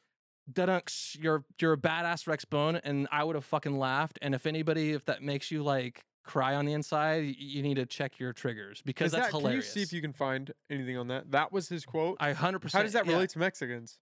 da-dunks, 0.52 1.16
you're 1.22 1.44
you're 1.60 1.74
a 1.74 1.78
badass 1.78 2.26
Rex 2.26 2.44
Bohn, 2.44 2.76
and 2.76 3.08
I 3.10 3.24
would 3.24 3.34
have 3.34 3.44
fucking 3.44 3.78
laughed. 3.78 4.18
And 4.20 4.34
if 4.34 4.46
anybody, 4.46 4.92
if 4.92 5.04
that 5.06 5.22
makes 5.22 5.50
you 5.50 5.62
like 5.62 6.04
cry 6.24 6.54
on 6.54 6.64
the 6.64 6.72
inside, 6.72 7.34
you 7.38 7.62
need 7.62 7.74
to 7.74 7.86
check 7.86 8.18
your 8.18 8.32
triggers 8.32 8.82
because 8.82 9.06
is 9.06 9.12
that's 9.12 9.26
that, 9.26 9.30
can 9.30 9.40
you 9.40 9.46
hilarious. 9.46 9.72
see 9.72 9.82
if 9.82 9.92
you 9.92 10.00
can 10.00 10.12
find 10.12 10.52
anything 10.70 10.96
on 10.96 11.08
that? 11.08 11.30
That 11.30 11.52
was 11.52 11.68
his 11.68 11.84
quote. 11.84 12.16
I 12.20 12.32
hundred 12.32 12.60
percent. 12.60 12.80
How 12.80 12.82
does 12.82 12.94
that 12.94 13.06
relate 13.06 13.30
to 13.30 13.38
Mexicans? 13.38 13.98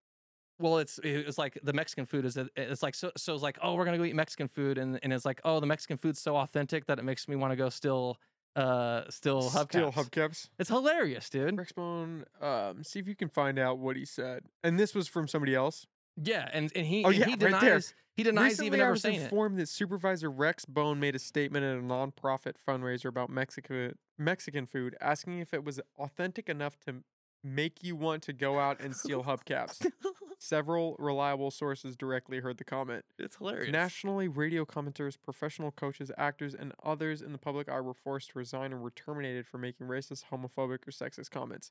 Well, 0.62 0.78
it's 0.78 0.98
it's 1.02 1.36
like 1.38 1.58
the 1.62 1.72
Mexican 1.72 2.06
food 2.06 2.24
is 2.24 2.38
it's 2.56 2.82
like 2.82 2.94
so 2.94 3.10
so 3.16 3.34
it's 3.34 3.42
like 3.42 3.58
oh 3.62 3.74
we're 3.74 3.84
gonna 3.84 3.98
go 3.98 4.04
eat 4.04 4.14
Mexican 4.14 4.48
food 4.48 4.78
and 4.78 4.98
and 5.02 5.12
it's 5.12 5.24
like 5.24 5.40
oh 5.44 5.60
the 5.60 5.66
Mexican 5.66 5.96
food's 5.98 6.20
so 6.20 6.36
authentic 6.36 6.86
that 6.86 6.98
it 6.98 7.04
makes 7.04 7.28
me 7.28 7.36
want 7.36 7.52
to 7.52 7.56
go 7.56 7.68
still 7.68 8.18
uh 8.56 9.02
still 9.10 9.42
hubcaps. 9.42 9.68
Still 9.68 9.92
hubcaps. 9.92 10.48
It's 10.58 10.68
hilarious, 10.68 11.28
dude. 11.30 11.56
Rex 11.56 11.72
Bohn, 11.72 12.24
um, 12.40 12.84
see 12.84 12.98
if 12.98 13.08
you 13.08 13.16
can 13.16 13.28
find 13.28 13.58
out 13.58 13.78
what 13.78 13.96
he 13.96 14.04
said. 14.04 14.44
And 14.62 14.78
this 14.78 14.94
was 14.94 15.08
from 15.08 15.26
somebody 15.26 15.54
else. 15.54 15.86
Yeah, 16.22 16.48
and 16.52 16.70
and 16.76 16.86
he 16.86 17.04
Oh, 17.04 17.08
and 17.08 17.16
yeah, 17.18 17.24
he 17.26 17.34
right 17.36 17.60
there. 17.60 17.80
he 18.14 18.22
denies 18.22 18.50
Recently, 18.50 18.66
even 18.66 18.80
I 18.80 18.82
ever 18.82 18.92
was 18.92 19.00
saying 19.00 19.20
it. 19.20 19.22
informed 19.24 19.58
that 19.58 19.68
Supervisor 19.68 20.30
Rex 20.30 20.66
Bohn 20.66 21.00
made 21.00 21.14
a 21.14 21.18
statement 21.18 21.64
at 21.64 21.78
a 21.78 21.80
nonprofit 21.80 22.56
fundraiser 22.68 23.06
about 23.06 23.30
Mexico 23.30 23.92
Mexican 24.18 24.66
food, 24.66 24.94
asking 25.00 25.38
if 25.38 25.54
it 25.54 25.64
was 25.64 25.80
authentic 25.98 26.50
enough 26.50 26.78
to 26.80 26.96
make 27.42 27.82
you 27.82 27.96
want 27.96 28.22
to 28.24 28.34
go 28.34 28.58
out 28.58 28.80
and 28.80 28.94
steal 28.94 29.24
hubcaps. 29.24 29.84
Several 30.42 30.96
reliable 30.98 31.52
sources 31.52 31.96
directly 31.96 32.40
heard 32.40 32.58
the 32.58 32.64
comment. 32.64 33.04
it's 33.16 33.36
hilarious. 33.36 33.70
Nationally, 33.70 34.26
radio 34.26 34.64
commenters, 34.64 35.16
professional 35.22 35.70
coaches, 35.70 36.10
actors, 36.18 36.52
and 36.52 36.72
others 36.82 37.22
in 37.22 37.30
the 37.30 37.38
public 37.38 37.68
eye 37.68 37.80
were 37.80 37.94
forced 37.94 38.30
to 38.30 38.38
resign 38.40 38.72
and 38.72 38.82
were 38.82 38.90
terminated 38.90 39.46
for 39.46 39.58
making 39.58 39.86
racist, 39.86 40.24
homophobic, 40.32 40.78
or 40.84 40.90
sexist 40.90 41.30
comments. 41.30 41.70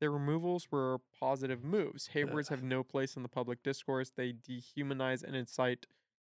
Their 0.00 0.10
removals 0.10 0.68
were 0.72 0.96
positive 1.20 1.62
moves. 1.62 2.06
Hate 2.06 2.32
words 2.32 2.48
have 2.48 2.62
no 2.62 2.82
place 2.82 3.16
in 3.16 3.22
the 3.22 3.28
public 3.28 3.62
discourse. 3.62 4.12
They 4.16 4.32
dehumanize 4.32 5.22
and 5.22 5.36
incite 5.36 5.84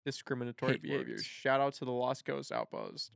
discriminatory 0.04 0.72
Hate 0.72 0.82
behaviors. 0.82 1.20
words. 1.20 1.24
Shout 1.24 1.62
out 1.62 1.72
to 1.74 1.86
the 1.86 1.92
Lost 1.92 2.26
Coast 2.26 2.52
Outpost. 2.52 3.10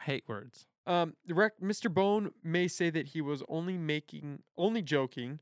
Hate 0.00 0.24
words. 0.26 0.66
Um, 0.86 1.16
the 1.26 1.34
rec- 1.34 1.60
Mr. 1.60 1.92
Bohn 1.92 2.30
may 2.42 2.66
say 2.66 2.88
that 2.88 3.08
he 3.08 3.20
was 3.20 3.42
only 3.46 3.76
making, 3.76 4.42
only 4.56 4.80
joking. 4.80 5.40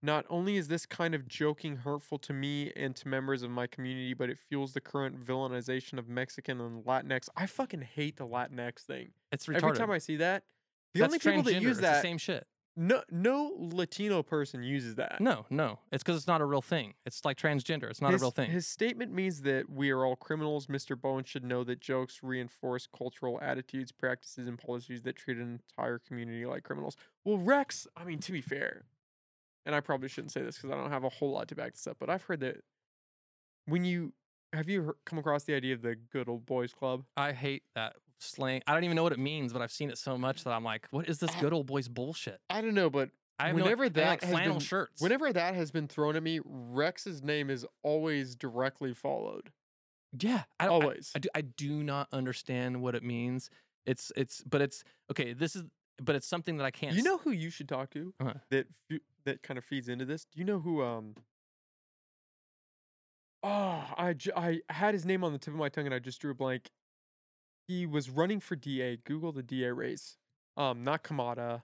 Not 0.00 0.24
only 0.30 0.56
is 0.56 0.68
this 0.68 0.86
kind 0.86 1.14
of 1.14 1.26
joking 1.26 1.76
hurtful 1.76 2.18
to 2.20 2.32
me 2.32 2.72
and 2.76 2.94
to 2.96 3.08
members 3.08 3.42
of 3.42 3.50
my 3.50 3.66
community, 3.66 4.14
but 4.14 4.30
it 4.30 4.38
fuels 4.38 4.72
the 4.72 4.80
current 4.80 5.24
villainization 5.24 5.98
of 5.98 6.08
Mexican 6.08 6.60
and 6.60 6.84
Latinx. 6.84 7.28
I 7.36 7.46
fucking 7.46 7.82
hate 7.82 8.16
the 8.16 8.26
Latinx 8.26 8.80
thing. 8.80 9.08
It's 9.32 9.46
retarded. 9.46 9.64
Every 9.64 9.76
time 9.76 9.90
I 9.90 9.98
see 9.98 10.16
that, 10.16 10.44
the 10.94 11.00
That's 11.00 11.08
only 11.10 11.18
people 11.18 11.42
that 11.52 11.60
use 11.60 11.78
it's 11.78 11.80
that, 11.80 11.96
the 11.96 12.02
same 12.02 12.16
shit. 12.18 12.46
no, 12.76 13.02
no 13.10 13.54
Latino 13.58 14.22
person 14.22 14.62
uses 14.62 14.94
that. 14.94 15.20
No, 15.20 15.46
no, 15.50 15.80
it's 15.90 16.04
because 16.04 16.16
it's 16.16 16.28
not 16.28 16.40
a 16.40 16.44
real 16.44 16.62
thing. 16.62 16.94
It's 17.04 17.24
like 17.24 17.36
transgender. 17.36 17.90
It's 17.90 18.00
not 18.00 18.12
his, 18.12 18.22
a 18.22 18.24
real 18.24 18.30
thing. 18.30 18.50
His 18.52 18.68
statement 18.68 19.12
means 19.12 19.42
that 19.42 19.68
we 19.68 19.90
are 19.90 20.04
all 20.06 20.14
criminals. 20.14 20.68
Mr. 20.68 20.98
Bohn 20.98 21.24
should 21.24 21.44
know 21.44 21.64
that 21.64 21.80
jokes 21.80 22.20
reinforce 22.22 22.86
cultural 22.86 23.40
attitudes, 23.42 23.90
practices, 23.90 24.46
and 24.46 24.56
policies 24.58 25.02
that 25.02 25.16
treat 25.16 25.38
an 25.38 25.60
entire 25.60 25.98
community 25.98 26.46
like 26.46 26.62
criminals. 26.62 26.96
Well, 27.24 27.38
Rex, 27.38 27.88
I 27.96 28.04
mean, 28.04 28.20
to 28.20 28.30
be 28.32 28.40
fair, 28.40 28.84
and 29.68 29.76
I 29.76 29.80
probably 29.80 30.08
shouldn't 30.08 30.32
say 30.32 30.40
this 30.42 30.56
because 30.56 30.70
I 30.70 30.74
don't 30.80 30.90
have 30.90 31.04
a 31.04 31.08
whole 31.10 31.30
lot 31.30 31.46
to 31.48 31.54
back 31.54 31.74
this 31.74 31.86
up, 31.86 31.98
but 32.00 32.08
I've 32.10 32.22
heard 32.22 32.40
that 32.40 32.56
when 33.66 33.84
you 33.84 34.14
have 34.54 34.68
you 34.68 34.82
heard, 34.82 34.94
come 35.04 35.18
across 35.18 35.44
the 35.44 35.54
idea 35.54 35.74
of 35.74 35.82
the 35.82 35.94
good 35.94 36.26
old 36.28 36.46
boys 36.46 36.72
club? 36.72 37.04
I 37.18 37.32
hate 37.32 37.64
that 37.74 37.96
slang. 38.18 38.62
I 38.66 38.72
don't 38.72 38.84
even 38.84 38.96
know 38.96 39.02
what 39.02 39.12
it 39.12 39.18
means, 39.18 39.52
but 39.52 39.60
I've 39.60 39.70
seen 39.70 39.90
it 39.90 39.98
so 39.98 40.16
much 40.16 40.44
that 40.44 40.52
I'm 40.52 40.64
like, 40.64 40.88
what 40.90 41.06
is 41.08 41.18
this 41.18 41.30
good 41.36 41.52
old 41.52 41.66
boys 41.66 41.86
bullshit? 41.86 42.40
I 42.48 42.62
don't 42.62 42.72
know, 42.74 42.88
but 42.88 43.10
I 43.38 43.52
whenever 43.52 43.82
no, 43.82 43.86
I 43.86 43.88
that 43.90 44.08
like 44.08 44.22
flannel 44.22 44.54
been- 44.54 44.60
shirts. 44.60 45.02
whenever 45.02 45.30
that 45.32 45.54
has 45.54 45.70
been 45.70 45.86
thrown 45.86 46.16
at 46.16 46.22
me, 46.22 46.40
Rex's 46.44 47.22
name 47.22 47.50
is 47.50 47.66
always 47.82 48.34
directly 48.34 48.94
followed. 48.94 49.50
yeah, 50.18 50.44
I 50.58 50.64
don't, 50.64 50.82
I- 50.82 50.84
Always. 50.86 51.12
I 51.14 51.18
do, 51.18 51.28
I 51.34 51.40
do 51.42 51.82
not 51.82 52.08
understand 52.10 52.80
what 52.80 52.94
it 52.94 53.02
means. 53.02 53.50
It's 53.84 54.10
it's 54.16 54.42
but 54.42 54.62
it's 54.62 54.82
okay. 55.10 55.34
This 55.34 55.54
is 55.56 55.64
but 56.02 56.14
it's 56.16 56.26
something 56.26 56.56
that 56.58 56.64
I 56.64 56.70
can't. 56.70 56.94
You 56.96 57.02
know 57.02 57.18
who 57.18 57.30
you 57.30 57.50
should 57.50 57.68
talk 57.68 57.90
to 57.90 58.12
Uh-huh. 58.20 58.34
that 58.50 58.66
that 59.24 59.42
kind 59.42 59.58
of 59.58 59.64
feeds 59.64 59.88
into 59.88 60.04
this? 60.04 60.24
Do 60.24 60.38
you 60.38 60.44
know 60.44 60.58
who 60.60 60.82
um 60.82 61.14
Oh, 63.42 63.94
I 63.96 64.14
j- 64.14 64.32
I 64.36 64.60
had 64.68 64.94
his 64.94 65.04
name 65.06 65.22
on 65.22 65.32
the 65.32 65.38
tip 65.38 65.54
of 65.54 65.58
my 65.60 65.68
tongue 65.68 65.86
and 65.86 65.94
I 65.94 66.00
just 66.00 66.20
drew 66.20 66.32
a 66.32 66.34
blank. 66.34 66.70
He 67.68 67.86
was 67.86 68.10
running 68.10 68.40
for 68.40 68.56
DA. 68.56 68.96
Google 68.96 69.30
the 69.32 69.42
DA 69.42 69.70
race. 69.72 70.16
Um 70.56 70.82
not 70.84 71.04
Kamada. 71.04 71.62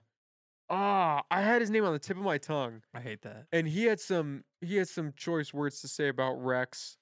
Ah, 0.69 1.23
I 1.29 1.41
had 1.41 1.61
his 1.61 1.69
name 1.69 1.83
on 1.85 1.93
the 1.93 1.99
tip 1.99 2.17
of 2.17 2.23
my 2.23 2.37
tongue 2.37 2.81
I 2.93 2.99
hate 3.01 3.21
that. 3.23 3.45
and 3.51 3.67
he 3.67 3.83
had 3.85 3.99
some 3.99 4.43
he 4.61 4.75
had 4.77 4.87
some 4.87 5.13
choice 5.15 5.53
words 5.53 5.81
to 5.81 5.87
say 5.87 6.07
about 6.07 6.33
Rex. 6.43 6.97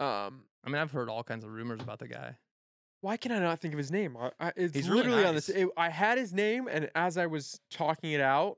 Um 0.00 0.44
I 0.64 0.68
mean, 0.68 0.76
I've 0.76 0.90
heard 0.92 1.08
all 1.08 1.22
kinds 1.22 1.44
of 1.44 1.50
rumors 1.52 1.80
about 1.80 1.98
the 2.00 2.08
guy. 2.08 2.36
Why 3.06 3.16
can 3.16 3.30
I 3.30 3.38
not 3.38 3.60
think 3.60 3.72
of 3.72 3.78
his 3.78 3.92
name? 3.92 4.16
I, 4.16 4.30
I, 4.40 4.52
it's 4.56 4.74
He's 4.74 4.88
really 4.88 5.02
literally 5.04 5.24
on 5.24 5.34
this. 5.36 5.48
It, 5.48 5.68
I 5.76 5.90
had 5.90 6.18
his 6.18 6.32
name, 6.34 6.66
and 6.68 6.90
as 6.96 7.16
I 7.16 7.26
was 7.26 7.60
talking 7.70 8.10
it 8.10 8.20
out, 8.20 8.56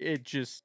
it 0.00 0.24
just 0.24 0.64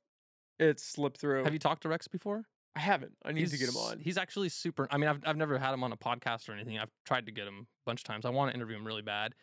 it 0.58 0.80
slipped 0.80 1.20
through. 1.20 1.44
Have 1.44 1.54
you 1.54 1.60
talked 1.60 1.84
to 1.84 1.90
Rex 1.90 2.08
before? 2.08 2.46
I 2.76 2.80
haven't. 2.80 3.14
I 3.24 3.32
need 3.32 3.48
to 3.50 3.58
get 3.58 3.70
him 3.70 3.78
on. 3.78 4.00
He's 4.00 4.18
actually 4.18 4.50
super. 4.50 4.88
I 4.90 4.98
mean, 4.98 5.10
I've 5.10 5.22
I've 5.26 5.38
never 5.38 5.60
had 5.60 5.74
him 5.74 5.84
on 5.84 5.92
a 5.92 5.98
podcast 5.98 6.50
or 6.50 6.54
anything. 6.54 6.80
I've 6.80 6.90
tried 7.06 7.28
to 7.28 7.32
get 7.32 7.46
him 7.48 7.68
a 7.70 7.86
bunch 7.86 8.00
of 8.02 8.06
times. 8.06 8.26
I 8.26 8.30
want 8.32 8.50
to 8.52 8.56
interview 8.56 8.76
him 8.78 8.86
really 8.88 9.02
bad. 9.04 9.36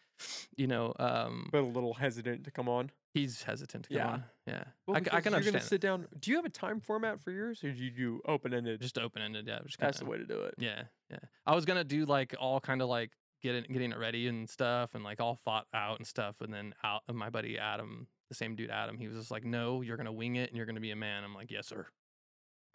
You 0.57 0.67
know, 0.67 0.93
um, 0.99 1.49
but 1.53 1.61
a 1.61 1.67
little 1.67 1.93
hesitant 1.95 2.45
to 2.45 2.51
come 2.51 2.69
on. 2.69 2.91
he's 3.13 3.43
hesitant 3.43 3.85
to 3.85 3.89
come 3.91 3.99
Yeah. 3.99 4.09
on. 4.09 4.25
Yeah, 4.47 4.65
Well, 4.87 4.97
I, 4.97 4.99
I 4.99 5.03
can 5.03 5.13
you're 5.13 5.17
understand. 5.37 5.45
gonna 5.57 5.61
sit 5.65 5.81
down. 5.83 6.07
Do 6.19 6.31
you 6.31 6.37
have 6.39 6.47
a 6.47 6.51
time 6.51 6.81
format 6.81 7.21
for 7.21 7.31
yours, 7.31 7.63
or 7.63 7.71
do 7.71 7.85
you 7.85 7.91
do 7.91 8.21
open 8.27 8.55
ended? 8.55 8.81
Just 8.81 8.97
open 8.99 9.21
ended. 9.21 9.47
Yeah, 9.47 9.59
just 9.67 9.79
That's 9.79 9.99
kinda, 9.99 10.05
the 10.07 10.11
way 10.11 10.17
to 10.19 10.25
do 10.27 10.41
it. 10.45 10.55
Yeah, 10.59 10.85
yeah. 11.11 11.19
I 11.47 11.55
was 11.55 11.67
gonna 11.67 11.85
do 11.85 12.07
like 12.07 12.35
all 12.41 12.61
kind 12.61 12.81
of 12.81 12.89
like 12.89 13.11
getting 13.47 13.73
getting 13.73 13.93
it 13.93 13.99
ready 13.99 14.27
and 14.29 14.49
stuff, 14.49 14.95
and 14.95 15.05
like 15.05 15.21
all 15.21 15.39
thought 15.45 15.67
out 15.73 15.99
and 15.99 16.07
stuff, 16.07 16.37
and 16.41 16.53
then 16.53 16.75
out 16.85 17.03
of 17.09 17.15
my 17.15 17.31
buddy 17.31 17.59
Adam, 17.59 18.09
the 18.29 18.35
same 18.35 18.57
dude 18.57 18.71
Adam, 18.71 18.99
he 18.99 19.07
was 19.07 19.17
just 19.17 19.31
like, 19.31 19.45
"No, 19.45 19.83
you're 19.83 19.97
gonna 19.97 20.13
wing 20.13 20.37
it, 20.37 20.49
and 20.49 20.57
you're 20.57 20.67
gonna 20.67 20.81
be 20.81 20.91
a 20.91 20.97
man." 20.97 21.25
I'm 21.25 21.35
like, 21.35 21.51
"Yes, 21.51 21.67
sir." 21.67 21.87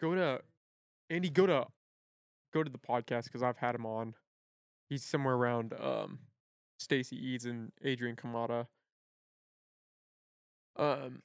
Go 0.00 0.14
to 0.14 0.40
Andy. 1.10 1.30
Go 1.30 1.46
to 1.46 1.66
go 2.52 2.62
to 2.62 2.70
the 2.70 2.78
podcast 2.78 3.24
because 3.24 3.42
I've 3.42 3.58
had 3.58 3.74
him 3.74 3.86
on. 3.86 4.14
He's 4.88 5.04
somewhere 5.04 5.34
around 5.34 5.74
um 5.74 6.20
Stacey 6.78 7.16
Eads 7.16 7.44
and 7.44 7.72
Adrian 7.82 8.16
Kamada. 8.16 8.66
Um, 10.76 11.22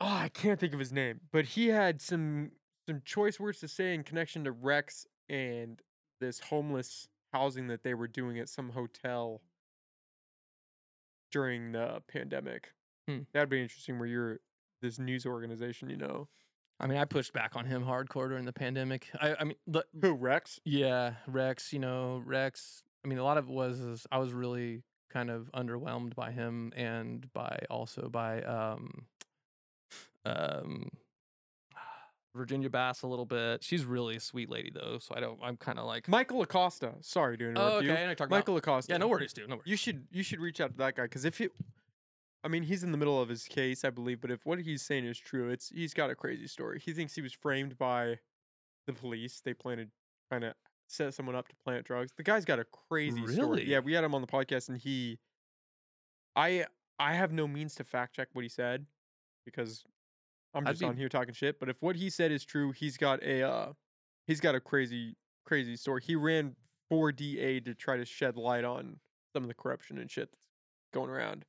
oh, 0.00 0.06
I 0.06 0.28
can't 0.28 0.58
think 0.58 0.72
of 0.72 0.80
his 0.80 0.92
name, 0.92 1.20
but 1.32 1.44
he 1.44 1.68
had 1.68 2.02
some 2.02 2.50
some 2.88 3.02
choice 3.04 3.40
words 3.40 3.60
to 3.60 3.68
say 3.68 3.94
in 3.94 4.02
connection 4.02 4.44
to 4.44 4.52
Rex 4.52 5.06
and 5.28 5.80
this 6.20 6.40
homeless 6.40 7.08
housing 7.36 7.66
that 7.68 7.82
they 7.82 7.94
were 7.94 8.08
doing 8.08 8.38
at 8.38 8.48
some 8.48 8.70
hotel 8.70 9.42
during 11.30 11.72
the 11.72 12.02
pandemic. 12.08 12.72
Hmm. 13.06 13.20
That'd 13.32 13.50
be 13.50 13.60
interesting. 13.60 13.98
Where 13.98 14.08
you're 14.08 14.40
this 14.80 14.98
news 14.98 15.26
organization, 15.26 15.90
you 15.90 15.96
know, 15.96 16.28
I 16.80 16.86
mean, 16.86 16.98
I 16.98 17.04
pushed 17.04 17.32
back 17.32 17.56
on 17.56 17.66
him 17.66 17.84
hardcore 17.84 18.28
during 18.28 18.44
the 18.44 18.52
pandemic. 18.52 19.08
I, 19.20 19.36
I 19.40 19.44
mean, 19.44 19.56
the, 19.66 19.84
who 20.00 20.14
Rex? 20.14 20.60
Yeah, 20.64 21.14
Rex, 21.26 21.72
you 21.72 21.78
know, 21.78 22.22
Rex. 22.24 22.82
I 23.04 23.08
mean, 23.08 23.18
a 23.18 23.24
lot 23.24 23.38
of 23.38 23.48
it 23.48 23.52
was 23.52 24.06
I 24.10 24.18
was 24.18 24.32
really 24.32 24.82
kind 25.10 25.30
of 25.30 25.50
underwhelmed 25.52 26.14
by 26.14 26.32
him 26.32 26.72
and 26.76 27.32
by 27.32 27.58
also 27.70 28.08
by 28.08 28.42
um 28.42 29.06
um 30.24 30.90
Virginia 32.36 32.70
Bass 32.70 33.02
a 33.02 33.06
little 33.06 33.24
bit. 33.26 33.64
She's 33.64 33.84
really 33.84 34.16
a 34.16 34.20
sweet 34.20 34.48
lady 34.50 34.70
though, 34.72 34.98
so 35.00 35.14
I 35.16 35.20
don't 35.20 35.38
I'm 35.42 35.56
kind 35.56 35.78
of 35.78 35.86
like 35.86 36.08
Michael 36.08 36.42
Acosta. 36.42 36.94
Sorry 37.00 37.36
to 37.38 37.50
interrupt 37.50 37.72
Oh, 37.72 37.76
okay. 37.78 37.86
you. 37.86 37.92
I 37.92 37.94
know 38.06 38.14
you're 38.18 38.28
Michael 38.28 38.56
about. 38.56 38.68
Acosta. 38.72 38.92
Yeah, 38.92 38.98
no 38.98 39.08
worries, 39.08 39.32
dude. 39.32 39.48
No 39.48 39.56
worries. 39.56 39.66
You 39.66 39.76
should 39.76 40.06
you 40.12 40.22
should 40.22 40.40
reach 40.40 40.60
out 40.60 40.70
to 40.72 40.76
that 40.78 40.94
guy 40.96 41.04
because 41.04 41.24
if 41.24 41.40
it, 41.40 41.52
I 42.44 42.48
mean, 42.48 42.62
he's 42.62 42.84
in 42.84 42.92
the 42.92 42.98
middle 42.98 43.20
of 43.20 43.28
his 43.28 43.44
case, 43.44 43.84
I 43.84 43.90
believe. 43.90 44.20
But 44.20 44.30
if 44.30 44.46
what 44.46 44.60
he's 44.60 44.82
saying 44.82 45.04
is 45.06 45.18
true, 45.18 45.48
it's 45.50 45.70
he's 45.70 45.94
got 45.94 46.10
a 46.10 46.14
crazy 46.14 46.46
story. 46.46 46.80
He 46.84 46.92
thinks 46.92 47.14
he 47.14 47.22
was 47.22 47.32
framed 47.32 47.76
by 47.78 48.18
the 48.86 48.92
police. 48.92 49.40
They 49.44 49.54
planted 49.54 49.90
trying 50.28 50.42
to 50.42 50.54
set 50.88 51.12
someone 51.14 51.34
up 51.34 51.48
to 51.48 51.56
plant 51.64 51.84
drugs. 51.84 52.12
The 52.16 52.22
guy's 52.22 52.44
got 52.44 52.58
a 52.60 52.64
crazy 52.88 53.26
story. 53.26 53.64
Yeah, 53.68 53.80
we 53.80 53.94
had 53.94 54.04
him 54.04 54.14
on 54.14 54.20
the 54.20 54.26
podcast, 54.28 54.68
and 54.68 54.78
he, 54.78 55.18
I 56.36 56.66
I 56.98 57.14
have 57.14 57.32
no 57.32 57.48
means 57.48 57.74
to 57.76 57.84
fact 57.84 58.14
check 58.16 58.28
what 58.32 58.42
he 58.42 58.48
said 58.48 58.86
because 59.44 59.84
I'm 60.56 60.66
just 60.66 60.80
be- 60.80 60.86
on 60.86 60.96
here 60.96 61.08
talking 61.08 61.34
shit. 61.34 61.60
But 61.60 61.68
if 61.68 61.76
what 61.80 61.96
he 61.96 62.10
said 62.10 62.32
is 62.32 62.44
true, 62.44 62.72
he's 62.72 62.96
got 62.96 63.22
a 63.22 63.42
uh, 63.42 63.72
he's 64.26 64.40
got 64.40 64.54
a 64.54 64.60
crazy 64.60 65.16
crazy 65.44 65.76
story. 65.76 66.02
He 66.04 66.16
ran 66.16 66.56
for 66.88 67.12
DA 67.12 67.60
to 67.60 67.74
try 67.74 67.96
to 67.96 68.04
shed 68.04 68.36
light 68.36 68.64
on 68.64 68.98
some 69.32 69.42
of 69.42 69.48
the 69.48 69.54
corruption 69.54 69.98
and 69.98 70.10
shit 70.10 70.30
that's 70.32 70.46
going 70.92 71.10
around. 71.10 71.44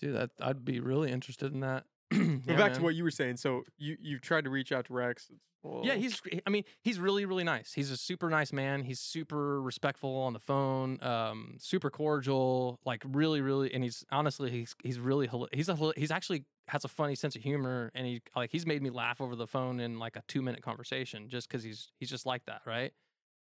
Dude, 0.00 0.14
that 0.14 0.30
I'd 0.40 0.64
be 0.64 0.80
really 0.80 1.10
interested 1.10 1.52
in 1.52 1.60
that. 1.60 1.84
But 2.10 2.52
Yeah, 2.52 2.56
back 2.56 2.74
to 2.74 2.82
what 2.82 2.94
you 2.94 3.04
were 3.04 3.10
saying. 3.10 3.38
So 3.38 3.64
you 3.78 3.96
you've 4.00 4.20
tried 4.20 4.44
to 4.44 4.50
reach 4.50 4.70
out 4.72 4.86
to 4.86 4.92
Rex. 4.92 5.28
It's, 5.32 5.42
Yeah, 5.82 5.94
he's. 5.94 6.20
I 6.46 6.50
mean, 6.50 6.64
he's 6.82 6.98
really, 6.98 7.24
really 7.24 7.44
nice. 7.44 7.72
He's 7.72 7.90
a 7.90 7.96
super 7.96 8.28
nice 8.28 8.52
man. 8.52 8.82
He's 8.82 9.00
super 9.00 9.62
respectful 9.62 10.14
on 10.18 10.34
the 10.34 10.38
phone. 10.38 11.02
Um, 11.02 11.56
super 11.58 11.90
cordial. 11.90 12.78
Like 12.84 13.02
really, 13.06 13.40
really, 13.40 13.72
and 13.72 13.82
he's 13.82 14.04
honestly, 14.12 14.50
he's 14.50 14.76
he's 14.82 14.98
really 14.98 15.28
he's 15.52 15.68
a 15.70 15.92
he's 15.96 16.10
actually 16.10 16.44
has 16.68 16.84
a 16.84 16.88
funny 16.88 17.14
sense 17.14 17.36
of 17.36 17.42
humor, 17.42 17.90
and 17.94 18.06
he 18.06 18.22
like 18.34 18.50
he's 18.50 18.66
made 18.66 18.82
me 18.82 18.90
laugh 18.90 19.20
over 19.20 19.36
the 19.36 19.46
phone 19.46 19.80
in 19.80 19.98
like 19.98 20.16
a 20.16 20.22
two 20.28 20.42
minute 20.42 20.62
conversation 20.62 21.28
just 21.28 21.48
because 21.48 21.62
he's 21.62 21.92
he's 21.98 22.10
just 22.10 22.26
like 22.26 22.44
that, 22.46 22.62
right? 22.66 22.92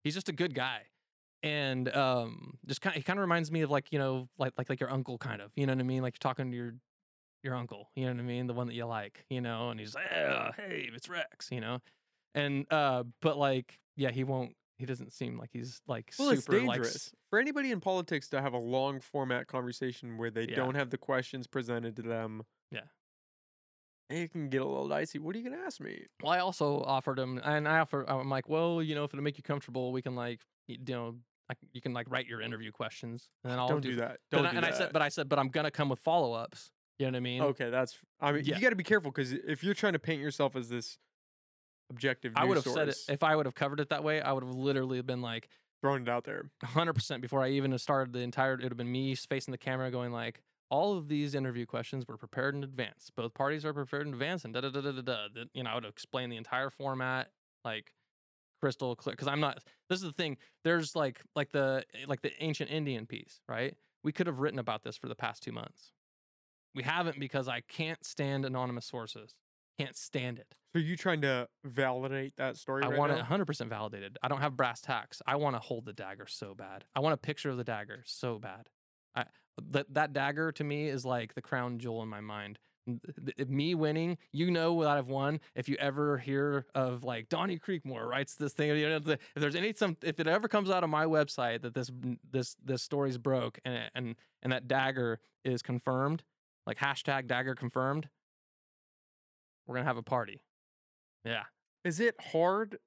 He's 0.03 0.13
just 0.13 0.29
a 0.29 0.33
good 0.33 0.53
guy, 0.53 0.83
and 1.43 1.93
um, 1.95 2.57
just 2.65 2.81
kind 2.81 2.93
of, 2.95 2.97
he 2.97 3.03
kind 3.03 3.17
of 3.19 3.21
reminds 3.21 3.51
me 3.51 3.61
of 3.61 3.71
like 3.71 3.91
you 3.91 3.99
know 3.99 4.29
like 4.37 4.53
like 4.57 4.69
like 4.69 4.79
your 4.79 4.91
uncle 4.91 5.17
kind 5.17 5.41
of, 5.41 5.51
you 5.55 5.65
know 5.65 5.73
what 5.73 5.79
I 5.79 5.83
mean? 5.83 6.01
Like 6.03 6.15
you're 6.15 6.29
talking 6.29 6.51
to 6.51 6.57
your 6.57 6.73
your 7.43 7.55
uncle. 7.55 7.89
You 7.95 8.05
know 8.05 8.13
what 8.13 8.19
I 8.19 8.23
mean? 8.23 8.47
The 8.47 8.53
one 8.53 8.67
that 8.67 8.73
you 8.73 8.85
like, 8.85 9.25
you 9.29 9.39
know, 9.41 9.69
and 9.69 9.79
he's 9.79 9.95
like, 9.95 10.07
hey, 10.09 10.89
it's 10.93 11.07
Rex, 11.09 11.49
you 11.51 11.61
know? 11.61 11.79
And 12.33 12.65
uh, 12.71 13.03
but 13.21 13.37
like, 13.37 13.79
yeah, 13.95 14.11
he 14.11 14.23
won't 14.23 14.55
he 14.77 14.85
doesn't 14.85 15.13
seem 15.13 15.37
like 15.37 15.51
he's 15.53 15.81
like 15.87 16.13
Well, 16.19 16.35
super 16.35 16.51
like 16.53 16.81
dangerous 16.81 16.95
s- 16.95 17.11
for 17.29 17.39
anybody 17.39 17.71
in 17.71 17.79
politics 17.79 18.27
to 18.29 18.41
have 18.41 18.53
a 18.53 18.57
long 18.57 18.99
format 18.99 19.47
conversation 19.47 20.17
where 20.17 20.29
they 20.31 20.47
Yeah. 20.47 20.55
don't 20.55 20.75
have 20.75 20.89
the 20.89 20.97
questions 20.97 21.47
presented 21.47 21.95
to 21.97 22.01
them. 22.01 22.43
Yeah. 22.71 22.81
It 24.09 24.31
can 24.31 24.49
get 24.49 24.61
a 24.61 24.65
little 24.65 24.87
dicey. 24.87 25.17
What 25.19 25.35
are 25.35 25.39
you 25.39 25.49
gonna 25.49 25.63
ask 25.63 25.79
me? 25.79 26.05
Well, 26.21 26.31
I 26.31 26.39
also 26.39 26.81
offered 26.81 27.17
him, 27.17 27.39
and 27.43 27.67
I 27.67 27.79
offer. 27.79 28.03
I'm 28.07 28.29
like, 28.29 28.47
well, 28.47 28.81
you 28.83 28.93
know, 28.95 29.03
if 29.03 29.13
it'll 29.13 29.23
make 29.23 29.37
you 29.37 29.43
comfortable, 29.43 29.91
we 29.91 30.01
can 30.01 30.15
like, 30.15 30.41
you 30.67 30.77
know, 30.87 31.15
I, 31.49 31.53
you 31.73 31.81
can 31.81 31.93
like 31.93 32.07
write 32.09 32.27
your 32.27 32.41
interview 32.41 32.71
questions, 32.71 33.29
and 33.43 33.51
then 33.51 33.59
I'll 33.59 33.67
don't 33.67 33.81
do, 33.81 33.95
that. 33.95 34.19
Don't 34.31 34.45
I- 34.45 34.51
do 34.51 34.57
and 34.57 34.65
that. 34.65 34.73
I 34.73 34.77
said, 34.77 34.93
but 34.93 35.01
I 35.01 35.09
said, 35.09 35.27
but 35.27 35.39
I'm 35.39 35.49
gonna 35.49 35.71
come 35.71 35.89
with 35.89 35.99
follow 35.99 36.33
ups. 36.33 36.71
You 36.99 37.07
know 37.07 37.11
what 37.11 37.17
I 37.17 37.19
mean? 37.21 37.41
okay, 37.41 37.69
that's. 37.69 37.97
I 38.21 38.31
mean, 38.31 38.45
Yeah. 38.45 38.55
you 38.55 38.61
got 38.61 38.69
to 38.69 38.75
be 38.77 38.83
careful 38.83 39.11
because 39.11 39.33
if 39.33 39.63
you're 39.63 39.73
trying 39.73 39.93
to 39.93 39.99
paint 39.99 40.21
yourself 40.21 40.55
as 40.55 40.69
this 40.69 40.97
objective, 41.89 42.33
I 42.35 42.45
would 42.45 42.55
have 42.57 42.65
said 42.65 42.89
it 42.89 42.97
if 43.09 43.21
I 43.23 43.35
would 43.35 43.45
have 43.47 43.55
covered 43.55 43.79
it 43.79 43.89
that 43.89 44.03
way. 44.03 44.21
I 44.21 44.31
would 44.31 44.43
have 44.43 44.53
literally 44.55 45.01
been 45.01 45.21
like 45.21 45.49
throwing 45.81 46.03
it 46.03 46.09
out 46.09 46.23
there. 46.23 46.49
100 46.61 46.93
percent 46.93 47.21
before 47.21 47.41
I 47.43 47.49
even 47.49 47.77
started 47.79 48.13
the 48.13 48.19
entire. 48.19 48.53
It 48.53 48.61
would 48.63 48.71
have 48.71 48.77
been 48.77 48.91
me 48.91 49.13
facing 49.15 49.51
the 49.51 49.57
camera, 49.57 49.91
going 49.91 50.11
like, 50.13 50.41
all 50.69 50.97
of 50.97 51.07
these 51.07 51.35
interview 51.35 51.65
questions 51.65 52.05
were 52.07 52.17
prepared 52.17 52.55
in 52.55 52.63
advance. 52.63 53.11
Both 53.15 53.33
parties 53.33 53.65
are 53.65 53.73
prepared 53.73 54.07
in 54.07 54.13
advance, 54.13 54.45
and 54.45 54.53
da 54.53 54.61
da 54.61 54.69
da 54.69 54.81
da 54.81 54.91
da 54.91 55.01
da. 55.01 55.27
You 55.53 55.63
know, 55.63 55.69
I 55.69 55.75
would 55.75 55.83
have 55.83 55.91
explained 55.91 56.31
the 56.31 56.37
entire 56.37 56.69
format, 56.69 57.29
like 57.63 57.91
crystal 58.61 58.95
clear. 58.95 59.13
Because 59.13 59.27
I'm 59.27 59.39
not. 59.39 59.59
This 59.89 59.99
is 59.99 60.05
the 60.05 60.13
thing. 60.13 60.37
There's 60.63 60.95
like 60.95 61.21
like 61.35 61.51
the 61.51 61.83
eh, 61.93 62.05
like 62.07 62.21
the 62.21 62.31
ancient 62.43 62.71
Indian 62.71 63.05
piece, 63.05 63.41
right? 63.47 63.75
We 64.03 64.11
could 64.11 64.27
have 64.27 64.39
written 64.39 64.59
about 64.59 64.83
this 64.83 64.97
for 64.97 65.07
the 65.07 65.15
past 65.15 65.43
two 65.43 65.51
months. 65.51 65.91
We 66.73 66.83
haven't 66.83 67.19
because 67.19 67.47
I 67.47 67.61
can't 67.61 68.03
stand 68.03 68.45
anonymous 68.45 68.85
sources. 68.85 69.33
Can't 69.79 69.95
stand 69.95 70.39
it. 70.39 70.55
So 70.73 70.79
you 70.79 70.97
trying 70.97 71.21
to 71.21 71.47
validate 71.63 72.35
that 72.37 72.57
story? 72.57 72.83
I 72.83 72.89
right 72.89 72.97
want 72.97 73.13
now? 73.13 73.19
it 73.19 73.25
100% 73.25 73.69
validated. 73.69 74.17
I 74.21 74.27
don't 74.27 74.41
have 74.41 74.57
brass 74.57 74.81
tacks. 74.81 75.21
I 75.25 75.37
want 75.37 75.55
to 75.55 75.59
hold 75.59 75.85
the 75.85 75.93
dagger 75.93 76.27
so 76.27 76.53
bad. 76.53 76.83
I 76.95 76.99
want 76.99 77.13
a 77.13 77.17
picture 77.17 77.49
of 77.49 77.57
the 77.57 77.63
dagger 77.63 78.03
so 78.05 78.39
bad. 78.39 78.67
I 79.15 79.25
that 79.71 79.93
that 79.93 80.13
dagger 80.13 80.51
to 80.53 80.63
me 80.63 80.87
is 80.87 81.05
like 81.05 81.33
the 81.33 81.41
crown 81.41 81.79
jewel 81.79 82.01
in 82.03 82.09
my 82.09 82.21
mind. 82.21 82.59
Me 83.47 83.73
winning, 83.73 84.17
you 84.31 84.51
know 84.51 84.79
that 84.83 84.97
I've 84.97 85.07
won. 85.07 85.39
If 85.55 85.67
you 85.67 85.75
ever 85.79 86.19
hear 86.19 86.67
of 86.75 87.03
like 87.03 87.29
Donnie 87.29 87.57
Creekmore 87.57 88.07
writes 88.07 88.35
this 88.35 88.53
thing, 88.53 88.69
you 88.77 88.87
know, 88.87 88.97
if 88.97 89.19
there's 89.35 89.55
any 89.55 89.73
some, 89.73 89.97
if 90.03 90.19
it 90.19 90.27
ever 90.27 90.47
comes 90.47 90.69
out 90.69 90.83
on 90.83 90.91
my 90.91 91.05
website 91.05 91.61
that 91.63 91.73
this 91.73 91.91
this 92.31 92.55
this 92.63 92.83
story's 92.83 93.17
broke 93.17 93.59
and 93.65 93.89
and 93.95 94.15
and 94.43 94.53
that 94.53 94.67
dagger 94.67 95.19
is 95.43 95.63
confirmed, 95.63 96.23
like 96.67 96.77
hashtag 96.77 97.25
dagger 97.25 97.55
confirmed, 97.55 98.07
we're 99.65 99.75
gonna 99.75 99.87
have 99.87 99.97
a 99.97 100.03
party. 100.03 100.41
Yeah. 101.23 101.43
Is 101.83 101.99
it 101.99 102.15
hard 102.31 102.77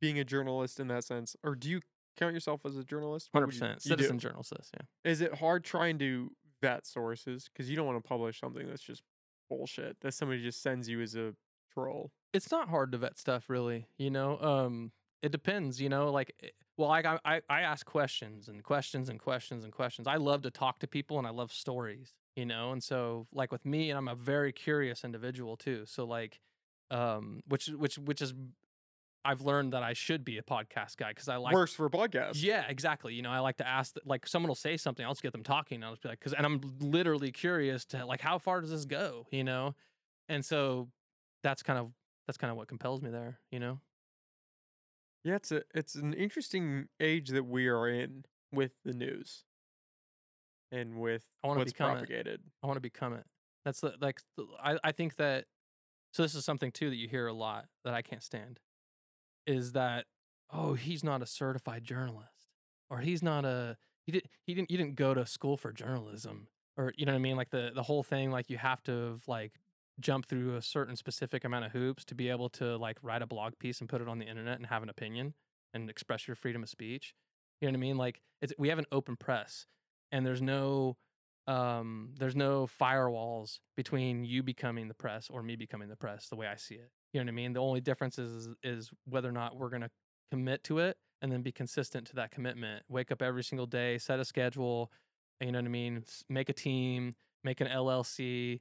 being 0.00 0.18
a 0.18 0.24
journalist 0.24 0.80
in 0.80 0.88
that 0.88 1.04
sense, 1.04 1.34
or 1.42 1.54
do 1.54 1.70
you 1.70 1.80
count 2.18 2.34
yourself 2.34 2.60
as 2.66 2.76
a 2.76 2.84
journalist? 2.84 3.30
Hundred 3.32 3.48
percent 3.48 3.84
you 3.84 3.90
citizen 3.90 4.18
journalist. 4.18 4.52
Yeah, 4.74 5.10
Is 5.10 5.20
it 5.20 5.34
hard 5.34 5.64
trying 5.64 5.98
to 6.00 6.30
vet 6.60 6.86
sources 6.86 7.48
because 7.52 7.70
you 7.70 7.76
don't 7.76 7.86
want 7.86 8.02
to 8.02 8.08
publish 8.08 8.40
something 8.40 8.66
that's 8.66 8.82
just 8.82 9.02
bullshit 9.48 9.96
that 10.00 10.12
somebody 10.12 10.42
just 10.42 10.62
sends 10.62 10.88
you 10.88 11.00
as 11.00 11.14
a 11.14 11.34
troll? 11.72 12.10
it's 12.32 12.50
not 12.50 12.68
hard 12.68 12.92
to 12.92 12.98
vet 12.98 13.18
stuff, 13.18 13.48
really. 13.48 13.86
You 13.96 14.10
know, 14.10 14.38
um, 14.40 14.92
it 15.22 15.32
depends. 15.32 15.80
You 15.80 15.88
know, 15.88 16.10
like, 16.10 16.34
eh, 16.42 16.48
well, 16.76 16.90
I, 16.90 17.18
I, 17.24 17.40
I 17.48 17.60
ask 17.62 17.86
questions 17.86 18.48
and 18.48 18.62
questions 18.62 19.08
and 19.08 19.18
questions 19.18 19.64
and 19.64 19.72
questions. 19.72 20.06
I 20.06 20.16
love 20.16 20.42
to 20.42 20.50
talk 20.50 20.78
to 20.80 20.86
people 20.86 21.18
and 21.18 21.26
I 21.26 21.30
love 21.30 21.52
stories. 21.52 22.14
You 22.36 22.46
know, 22.46 22.70
and 22.70 22.82
so 22.82 23.26
like 23.32 23.50
with 23.50 23.64
me, 23.66 23.90
and 23.90 23.98
I'm 23.98 24.06
a 24.06 24.14
very 24.14 24.52
curious 24.52 25.04
individual 25.04 25.56
too. 25.56 25.84
So 25.86 26.04
like, 26.04 26.38
um, 26.90 27.40
which 27.48 27.66
which 27.66 27.98
which 27.98 28.22
is, 28.22 28.32
I've 29.28 29.42
learned 29.42 29.72
that 29.74 29.82
I 29.82 29.92
should 29.92 30.24
be 30.24 30.38
a 30.38 30.42
podcast 30.42 30.96
guy 30.96 31.10
because 31.10 31.28
I 31.28 31.36
like 31.36 31.54
Works 31.54 31.74
for 31.74 31.86
a 31.86 31.90
podcast. 31.90 32.42
Yeah, 32.42 32.64
exactly. 32.68 33.14
You 33.14 33.22
know, 33.22 33.30
I 33.30 33.40
like 33.40 33.56
to 33.58 33.66
ask, 33.66 33.94
th- 33.94 34.06
like, 34.06 34.26
someone 34.26 34.48
will 34.48 34.54
say 34.54 34.76
something, 34.76 35.04
I'll 35.04 35.12
just 35.12 35.22
get 35.22 35.32
them 35.32 35.42
talking. 35.42 35.76
and 35.76 35.84
I'll 35.84 35.92
just 35.92 36.02
be 36.02 36.08
like, 36.08 36.18
because, 36.18 36.32
and 36.32 36.46
I'm 36.46 36.60
literally 36.80 37.30
curious 37.32 37.84
to, 37.86 38.06
like, 38.06 38.20
how 38.20 38.38
far 38.38 38.60
does 38.60 38.70
this 38.70 38.84
go? 38.86 39.26
You 39.30 39.44
know, 39.44 39.74
and 40.28 40.44
so 40.44 40.88
that's 41.42 41.62
kind 41.62 41.78
of 41.78 41.92
that's 42.26 42.36
kind 42.38 42.50
of 42.50 42.56
what 42.56 42.68
compels 42.68 43.00
me 43.02 43.10
there. 43.10 43.38
You 43.50 43.60
know, 43.60 43.80
Yeah, 45.24 45.36
it's 45.36 45.52
a 45.52 45.62
it's 45.74 45.94
an 45.94 46.12
interesting 46.14 46.88
age 47.00 47.28
that 47.30 47.44
we 47.44 47.68
are 47.68 47.88
in 47.88 48.24
with 48.52 48.72
the 48.84 48.92
news 48.92 49.44
and 50.72 50.98
with 50.98 51.24
I 51.44 51.48
what's 51.48 51.72
become 51.72 51.90
it. 51.90 51.94
propagated. 51.94 52.40
I 52.62 52.66
want 52.66 52.76
to 52.76 52.80
become 52.82 53.12
it. 53.14 53.24
That's 53.64 53.80
the 53.80 53.94
like 54.00 54.20
the- 54.36 54.46
I 54.62 54.78
I 54.84 54.92
think 54.92 55.16
that. 55.16 55.46
So 56.14 56.22
this 56.22 56.34
is 56.34 56.44
something 56.44 56.72
too 56.72 56.88
that 56.88 56.96
you 56.96 57.06
hear 57.06 57.26
a 57.26 57.34
lot 57.34 57.66
that 57.84 57.92
I 57.92 58.00
can't 58.00 58.22
stand, 58.22 58.60
is 59.48 59.72
that 59.72 60.04
oh 60.52 60.74
he's 60.74 61.02
not 61.02 61.22
a 61.22 61.26
certified 61.26 61.82
journalist 61.82 62.52
or 62.90 62.98
he's 62.98 63.22
not 63.22 63.44
a 63.44 63.76
he 64.04 64.12
did 64.12 64.28
he 64.44 64.54
didn't 64.54 64.70
you 64.70 64.76
didn't 64.76 64.94
go 64.94 65.14
to 65.14 65.26
school 65.26 65.56
for 65.56 65.72
journalism 65.72 66.48
or 66.76 66.92
you 66.96 67.06
know 67.06 67.12
what 67.12 67.18
I 67.18 67.22
mean 67.22 67.36
like 67.36 67.50
the 67.50 67.70
the 67.74 67.82
whole 67.82 68.02
thing 68.02 68.30
like 68.30 68.48
you 68.50 68.58
have 68.58 68.82
to 68.84 69.12
have, 69.12 69.22
like 69.26 69.54
jump 70.00 70.26
through 70.26 70.56
a 70.56 70.62
certain 70.62 70.94
specific 70.96 71.44
amount 71.44 71.64
of 71.64 71.72
hoops 71.72 72.04
to 72.04 72.14
be 72.14 72.28
able 72.28 72.48
to 72.48 72.76
like 72.76 72.98
write 73.02 73.22
a 73.22 73.26
blog 73.26 73.54
piece 73.58 73.80
and 73.80 73.88
put 73.88 74.00
it 74.00 74.08
on 74.08 74.18
the 74.18 74.26
internet 74.26 74.56
and 74.56 74.66
have 74.66 74.82
an 74.82 74.88
opinion 74.88 75.34
and 75.74 75.90
express 75.90 76.28
your 76.28 76.36
freedom 76.36 76.62
of 76.62 76.68
speech. 76.68 77.14
You 77.60 77.66
know 77.66 77.72
what 77.72 77.78
I 77.78 77.80
mean? 77.80 77.96
Like 77.96 78.20
it's 78.40 78.52
we 78.58 78.68
have 78.68 78.78
an 78.78 78.86
open 78.92 79.16
press 79.16 79.66
and 80.12 80.24
there's 80.24 80.42
no 80.42 80.96
um 81.46 82.10
there's 82.18 82.36
no 82.36 82.68
firewalls 82.80 83.58
between 83.76 84.24
you 84.24 84.42
becoming 84.42 84.88
the 84.88 84.94
press 84.94 85.28
or 85.30 85.42
me 85.42 85.56
becoming 85.56 85.88
the 85.88 85.96
press 85.96 86.28
the 86.28 86.36
way 86.36 86.46
I 86.46 86.56
see 86.56 86.76
it. 86.76 86.90
You 87.12 87.20
know 87.20 87.24
what 87.24 87.32
I 87.32 87.34
mean? 87.34 87.52
The 87.52 87.60
only 87.60 87.80
difference 87.80 88.18
is 88.18 88.48
is 88.62 88.90
whether 89.04 89.28
or 89.28 89.32
not 89.32 89.56
we're 89.56 89.70
going 89.70 89.82
to 89.82 89.90
commit 90.30 90.64
to 90.64 90.78
it 90.78 90.96
and 91.22 91.32
then 91.32 91.42
be 91.42 91.52
consistent 91.52 92.06
to 92.08 92.16
that 92.16 92.30
commitment. 92.30 92.84
Wake 92.88 93.10
up 93.10 93.22
every 93.22 93.42
single 93.42 93.66
day, 93.66 93.98
set 93.98 94.20
a 94.20 94.24
schedule, 94.24 94.92
you 95.40 95.52
know 95.52 95.58
what 95.58 95.64
I 95.64 95.68
mean? 95.68 96.04
Make 96.28 96.48
a 96.48 96.52
team, 96.52 97.14
make 97.44 97.60
an 97.60 97.68
LLC, 97.68 98.60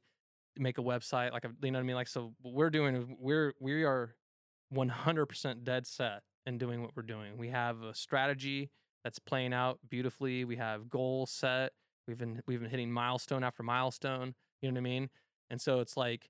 make 0.57 0.77
a 0.77 0.81
website 0.81 1.31
like 1.31 1.45
a, 1.45 1.49
you 1.61 1.71
know 1.71 1.79
what 1.79 1.83
I 1.83 1.87
mean? 1.87 1.95
Like 1.95 2.07
so 2.07 2.33
what 2.41 2.53
we're 2.53 2.69
doing 2.69 3.17
we're 3.19 3.53
we 3.59 3.83
are 3.83 4.15
100% 4.73 5.63
dead 5.63 5.87
set 5.87 6.23
in 6.45 6.57
doing 6.57 6.81
what 6.81 6.91
we're 6.95 7.03
doing. 7.03 7.37
We 7.37 7.49
have 7.49 7.81
a 7.83 7.93
strategy 7.93 8.69
that's 9.03 9.19
playing 9.19 9.53
out 9.53 9.79
beautifully. 9.87 10.43
We 10.45 10.57
have 10.57 10.89
goals 10.89 11.31
set. 11.31 11.71
We've 12.07 12.17
been 12.17 12.41
we've 12.47 12.59
been 12.59 12.69
hitting 12.69 12.91
milestone 12.91 13.43
after 13.43 13.63
milestone. 13.63 14.33
You 14.61 14.69
know 14.69 14.73
what 14.73 14.79
I 14.79 14.83
mean? 14.83 15.09
And 15.49 15.61
so 15.61 15.79
it's 15.79 15.95
like 15.95 16.29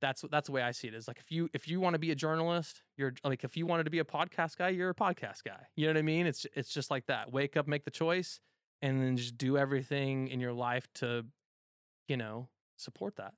that's 0.00 0.24
that's 0.30 0.46
the 0.46 0.52
way 0.52 0.62
I 0.62 0.72
see 0.72 0.88
it. 0.88 0.94
Is 0.94 1.08
like 1.08 1.18
if 1.18 1.30
you 1.30 1.48
if 1.52 1.68
you 1.68 1.80
want 1.80 1.94
to 1.94 1.98
be 1.98 2.10
a 2.10 2.14
journalist, 2.14 2.82
you're 2.96 3.14
like 3.24 3.44
if 3.44 3.56
you 3.56 3.66
wanted 3.66 3.84
to 3.84 3.90
be 3.90 3.98
a 3.98 4.04
podcast 4.04 4.56
guy, 4.56 4.68
you're 4.68 4.90
a 4.90 4.94
podcast 4.94 5.44
guy. 5.44 5.66
You 5.74 5.86
know 5.86 5.94
what 5.94 5.98
I 5.98 6.02
mean? 6.02 6.26
It's 6.26 6.46
it's 6.54 6.70
just 6.70 6.90
like 6.90 7.06
that. 7.06 7.32
Wake 7.32 7.56
up, 7.56 7.66
make 7.66 7.84
the 7.84 7.90
choice, 7.90 8.40
and 8.82 9.00
then 9.00 9.16
just 9.16 9.38
do 9.38 9.56
everything 9.56 10.28
in 10.28 10.40
your 10.40 10.52
life 10.52 10.86
to, 10.94 11.24
you 12.08 12.16
know, 12.16 12.48
support 12.76 13.16
that. 13.16 13.34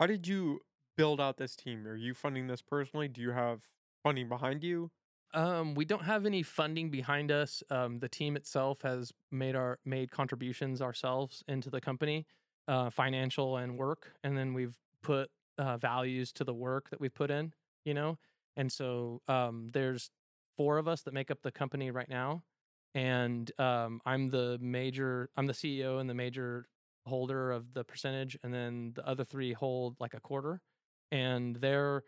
How 0.00 0.06
did 0.06 0.26
you 0.26 0.60
build 0.96 1.20
out 1.20 1.36
this 1.36 1.56
team? 1.56 1.86
Are 1.86 1.96
you 1.96 2.14
funding 2.14 2.46
this 2.46 2.62
personally? 2.62 3.08
Do 3.08 3.20
you 3.20 3.30
have 3.30 3.62
funding 4.02 4.28
behind 4.28 4.62
you? 4.62 4.90
Um, 5.32 5.74
we 5.74 5.84
don't 5.84 6.04
have 6.04 6.26
any 6.26 6.42
funding 6.42 6.90
behind 6.90 7.32
us. 7.32 7.62
Um, 7.68 7.98
the 7.98 8.08
team 8.08 8.36
itself 8.36 8.82
has 8.82 9.12
made 9.32 9.56
our 9.56 9.78
made 9.84 10.10
contributions 10.10 10.80
ourselves 10.80 11.42
into 11.48 11.70
the 11.70 11.80
company, 11.80 12.26
uh, 12.68 12.90
financial 12.90 13.56
and 13.56 13.76
work, 13.76 14.14
and 14.22 14.38
then 14.38 14.54
we've 14.54 14.78
put 15.04 15.30
uh, 15.58 15.76
values 15.76 16.32
to 16.32 16.44
the 16.44 16.54
work 16.54 16.90
that 16.90 17.00
we've 17.00 17.14
put 17.14 17.30
in. 17.30 17.52
You 17.84 17.94
know, 17.94 18.18
and 18.56 18.72
so 18.72 19.20
um, 19.28 19.70
there's 19.72 20.10
four 20.56 20.78
of 20.78 20.88
us 20.88 21.02
that 21.02 21.14
make 21.14 21.30
up 21.30 21.38
the 21.42 21.52
company 21.52 21.90
right 21.90 22.08
now, 22.08 22.42
and 22.94 23.50
um, 23.60 24.00
I'm 24.06 24.30
the 24.30 24.58
major. 24.60 25.30
I'm 25.36 25.46
the 25.46 25.52
CEO 25.52 26.00
and 26.00 26.08
the 26.08 26.14
major 26.14 26.66
holder 27.06 27.52
of 27.52 27.74
the 27.74 27.84
percentage, 27.84 28.36
and 28.42 28.52
then 28.52 28.92
the 28.94 29.06
other 29.06 29.24
three 29.24 29.52
hold 29.52 29.96
like 30.00 30.14
a 30.14 30.20
quarter, 30.20 30.60
and 31.12 31.56
they're 31.56 32.02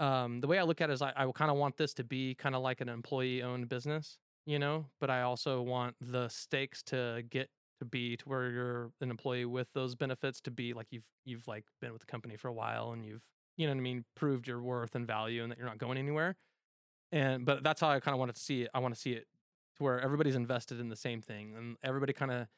um, 0.00 0.40
the 0.40 0.46
way 0.46 0.58
I 0.58 0.62
look 0.62 0.80
at 0.80 0.90
it 0.90 0.92
is 0.92 1.02
I, 1.02 1.12
I 1.16 1.30
kind 1.32 1.50
of 1.50 1.56
want 1.56 1.76
this 1.76 1.94
to 1.94 2.04
be 2.04 2.34
kind 2.34 2.54
of 2.54 2.62
like 2.62 2.80
an 2.80 2.88
employee 2.88 3.42
owned 3.42 3.68
business, 3.68 4.18
you 4.46 4.58
know, 4.58 4.86
but 5.00 5.10
I 5.10 5.22
also 5.22 5.62
want 5.62 5.94
the 6.00 6.28
stakes 6.28 6.82
to 6.84 7.22
get 7.30 7.48
to 7.78 7.84
be 7.84 8.16
to 8.16 8.28
where 8.28 8.50
you're 8.50 8.90
an 9.00 9.10
employee 9.10 9.44
with 9.44 9.72
those 9.72 9.94
benefits 9.94 10.40
to 10.42 10.50
be 10.50 10.72
like 10.72 10.86
you've 10.90 11.04
you've 11.24 11.46
like 11.48 11.64
been 11.80 11.92
with 11.92 12.00
the 12.00 12.06
company 12.06 12.36
for 12.36 12.48
a 12.48 12.52
while 12.52 12.92
and 12.92 13.04
you've 13.04 13.22
you 13.56 13.66
know 13.66 13.72
what 13.72 13.78
I 13.78 13.82
mean 13.82 14.04
proved 14.16 14.46
your 14.48 14.60
worth 14.62 14.94
and 14.94 15.06
value 15.06 15.42
and 15.42 15.50
that 15.52 15.58
you're 15.58 15.68
not 15.68 15.78
going 15.78 15.98
anywhere. 15.98 16.36
And 17.12 17.44
but 17.44 17.62
that's 17.62 17.80
how 17.80 17.88
I 17.90 18.00
kind 18.00 18.14
of 18.14 18.18
wanted 18.18 18.34
to 18.34 18.40
see 18.40 18.62
it. 18.62 18.70
I 18.74 18.80
want 18.80 18.94
to 18.94 19.00
see 19.00 19.12
it 19.12 19.26
to 19.76 19.82
where 19.82 20.00
everybody's 20.00 20.34
invested 20.34 20.80
in 20.80 20.88
the 20.88 20.96
same 20.96 21.20
thing 21.20 21.54
and 21.56 21.76
everybody 21.82 22.12
kind 22.12 22.32
of 22.32 22.48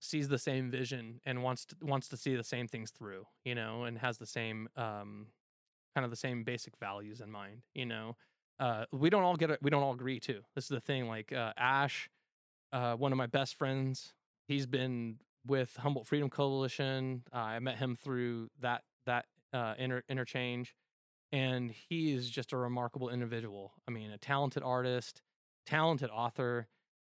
sees 0.00 0.28
the 0.28 0.38
same 0.38 0.70
vision 0.70 1.20
and 1.24 1.42
wants 1.42 1.64
to 1.66 1.76
wants 1.82 2.08
to 2.08 2.16
see 2.16 2.36
the 2.36 2.44
same 2.44 2.68
things 2.68 2.90
through, 2.90 3.26
you 3.44 3.54
know, 3.54 3.84
and 3.84 3.98
has 3.98 4.18
the 4.18 4.26
same 4.26 4.68
um 4.76 5.28
kind 5.94 6.04
of 6.04 6.10
the 6.10 6.16
same 6.16 6.44
basic 6.44 6.76
values 6.76 7.20
in 7.20 7.28
mind 7.28 7.62
you 7.74 7.84
know 7.84 8.16
uh 8.60 8.84
we 8.92 9.10
don't 9.10 9.24
all 9.24 9.34
get 9.34 9.50
it 9.50 9.58
we 9.62 9.70
don't 9.70 9.82
all 9.82 9.92
agree 9.92 10.20
too 10.20 10.40
this 10.54 10.64
is 10.64 10.68
the 10.68 10.80
thing 10.80 11.08
like 11.08 11.32
uh 11.32 11.52
ash 11.56 12.08
uh 12.72 12.94
one 12.94 13.10
of 13.10 13.18
my 13.18 13.26
best 13.26 13.56
friends 13.56 14.12
he's 14.48 14.66
been 14.66 15.18
with 15.46 15.76
Humboldt 15.76 16.06
Freedom 16.06 16.28
Coalition. 16.28 17.22
Uh, 17.32 17.38
I 17.38 17.58
met 17.60 17.76
him 17.76 17.94
through 17.94 18.50
that 18.60 18.82
that 19.06 19.26
uh, 19.52 19.74
inter- 19.78 20.02
interchange, 20.08 20.74
and 21.30 21.70
he 21.70 22.12
is 22.12 22.28
just 22.28 22.52
a 22.52 22.56
remarkable 22.56 23.10
individual. 23.10 23.72
I 23.86 23.92
mean, 23.92 24.10
a 24.10 24.18
talented 24.18 24.62
artist, 24.62 25.22
talented 25.66 26.10
author. 26.10 26.66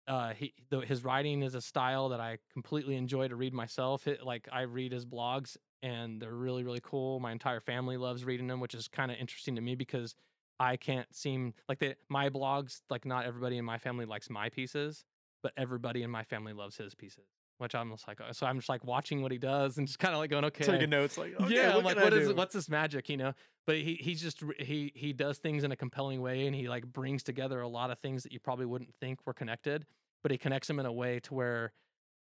Uh, 0.06 0.32
he 0.34 0.54
the, 0.70 0.80
his 0.80 1.04
writing 1.04 1.42
is 1.42 1.54
a 1.54 1.60
style 1.60 2.10
that 2.10 2.20
I 2.20 2.38
completely 2.52 2.96
enjoy 2.96 3.28
to 3.28 3.36
read 3.36 3.54
myself. 3.54 4.06
It, 4.06 4.24
like 4.24 4.48
I 4.52 4.62
read 4.62 4.92
his 4.92 5.06
blogs, 5.06 5.56
and 5.82 6.20
they're 6.20 6.34
really 6.34 6.64
really 6.64 6.80
cool. 6.82 7.20
My 7.20 7.32
entire 7.32 7.60
family 7.60 7.96
loves 7.96 8.24
reading 8.24 8.46
them, 8.46 8.60
which 8.60 8.74
is 8.74 8.88
kind 8.88 9.10
of 9.10 9.18
interesting 9.18 9.54
to 9.56 9.60
me 9.60 9.74
because 9.74 10.14
I 10.60 10.76
can't 10.76 11.14
seem 11.14 11.54
like 11.68 11.78
the 11.78 11.94
my 12.08 12.30
blogs. 12.30 12.80
Like 12.90 13.04
not 13.04 13.26
everybody 13.26 13.58
in 13.58 13.64
my 13.64 13.78
family 13.78 14.06
likes 14.06 14.30
my 14.30 14.48
pieces, 14.48 15.04
but 15.42 15.52
everybody 15.56 16.02
in 16.02 16.10
my 16.10 16.24
family 16.24 16.52
loves 16.52 16.76
his 16.76 16.94
pieces. 16.94 17.24
Which 17.58 17.74
I'm 17.74 17.90
just 17.90 18.06
like, 18.06 18.20
uh, 18.20 18.32
so 18.32 18.46
I'm 18.46 18.58
just 18.58 18.68
like 18.68 18.84
watching 18.84 19.20
what 19.20 19.32
he 19.32 19.38
does 19.38 19.78
and 19.78 19.86
just 19.86 19.98
kind 19.98 20.14
of 20.14 20.20
like 20.20 20.30
going, 20.30 20.44
okay, 20.44 20.62
Taking 20.62 20.90
notes 20.90 21.18
like, 21.18 21.34
okay, 21.40 21.52
yeah, 21.52 21.70
what 21.70 21.78
I'm 21.78 21.84
like, 21.84 21.96
what 21.96 22.12
is 22.12 22.32
what's 22.32 22.54
this 22.54 22.68
magic, 22.68 23.08
you 23.08 23.16
know? 23.16 23.32
But 23.66 23.78
he 23.78 23.94
he's 23.94 24.22
just 24.22 24.44
he 24.60 24.92
he 24.94 25.12
does 25.12 25.38
things 25.38 25.64
in 25.64 25.72
a 25.72 25.76
compelling 25.76 26.20
way, 26.20 26.46
and 26.46 26.54
he 26.54 26.68
like 26.68 26.86
brings 26.86 27.24
together 27.24 27.60
a 27.60 27.68
lot 27.68 27.90
of 27.90 27.98
things 27.98 28.22
that 28.22 28.32
you 28.32 28.38
probably 28.38 28.66
wouldn't 28.66 28.94
think 29.00 29.18
were 29.26 29.34
connected, 29.34 29.86
but 30.22 30.30
he 30.30 30.38
connects 30.38 30.68
them 30.68 30.78
in 30.78 30.86
a 30.86 30.92
way 30.92 31.18
to 31.20 31.34
where 31.34 31.72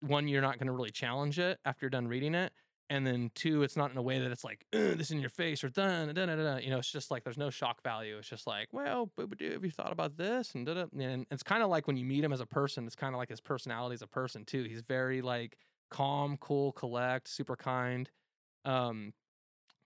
one, 0.02 0.28
you're 0.28 0.42
not 0.42 0.58
going 0.58 0.68
to 0.68 0.74
really 0.74 0.90
challenge 0.90 1.38
it 1.38 1.60
after 1.66 1.86
you're 1.86 1.92
done 1.92 2.08
reading 2.08 2.34
it, 2.34 2.52
and 2.92 3.08
then 3.08 3.32
two, 3.34 3.64
it's 3.64 3.78
not 3.78 3.90
in 3.90 3.96
a 3.96 4.02
way 4.02 4.20
that 4.20 4.32
it's 4.32 4.44
like 4.44 4.66
this 4.72 5.12
in 5.12 5.22
your 5.22 5.30
face 5.30 5.64
or 5.64 5.70
dun 5.70 6.14
dun 6.14 6.28
dun 6.28 6.38
dun. 6.38 6.62
You 6.62 6.72
know, 6.72 6.78
it's 6.78 6.92
just 6.92 7.10
like 7.10 7.24
there's 7.24 7.38
no 7.38 7.50
shock 7.50 7.82
value. 7.82 8.18
It's 8.18 8.28
just 8.28 8.46
like, 8.46 8.68
well, 8.74 9.10
but 9.16 9.30
have 9.40 9.64
you 9.64 9.72
thought 9.72 9.94
about 9.94 10.18
this? 10.18 10.54
And 10.54 10.66
da 10.66 10.84
and 11.00 11.26
it's 11.32 11.42
kind 11.42 11.64
of 11.64 11.70
like 11.70 11.88
when 11.88 11.96
you 11.96 12.04
meet 12.04 12.22
him 12.22 12.34
as 12.34 12.42
a 12.42 12.46
person, 12.46 12.86
it's 12.86 12.96
kind 12.98 13.16
of 13.16 13.18
like 13.18 13.30
his 13.30 13.40
personality 13.40 13.94
as 13.94 14.02
a 14.02 14.08
person 14.08 14.44
too. 14.44 14.64
He's 14.64 14.82
very 14.82 15.22
like 15.22 15.58
calm, 15.90 16.36
cool, 16.42 16.74
collect, 16.74 17.30
super 17.30 17.56
kind. 17.56 18.10
Um, 18.66 19.14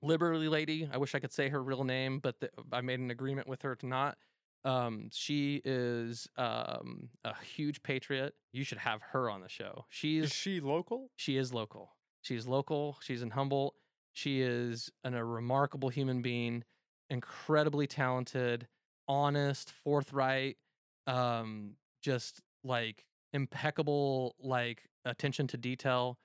Liberty 0.01 0.49
Lady. 0.49 0.89
I 0.91 0.97
wish 0.97 1.13
I 1.13 1.19
could 1.19 1.31
say 1.31 1.49
her 1.49 1.61
real 1.61 1.83
name, 1.83 2.17
but 2.17 2.39
the, 2.39 2.49
I 2.73 2.81
made 2.81 2.99
an 2.99 3.11
agreement 3.11 3.47
with 3.47 3.61
her 3.61 3.75
to 3.75 3.85
not. 3.85 4.17
Um, 4.63 5.09
she 5.13 5.61
is 5.63 6.27
um, 6.37 7.09
a 7.23 7.35
huge 7.35 7.83
patriot. 7.83 8.33
You 8.51 8.63
should 8.63 8.79
have 8.79 9.03
her 9.11 9.29
on 9.29 9.41
the 9.41 9.47
show. 9.49 9.85
She's 9.89 10.25
Is 10.25 10.33
she 10.33 10.59
local? 10.59 11.11
she 11.15 11.37
is 11.37 11.53
local. 11.53 11.91
She's 12.25 12.47
local. 12.47 12.97
She's 13.01 13.21
in 13.21 13.29
Humboldt. 13.29 13.75
She 14.13 14.41
is 14.41 14.89
an, 15.03 15.13
a 15.13 15.23
remarkable 15.23 15.89
human 15.89 16.23
being, 16.23 16.63
incredibly 17.09 17.85
talented, 17.85 18.67
honest, 19.07 19.71
forthright, 19.71 20.57
um, 21.05 21.73
just 22.01 22.41
like 22.63 23.05
impeccable, 23.31 24.35
like 24.39 24.89
attention 25.05 25.45
to 25.47 25.57
detail. 25.57 26.17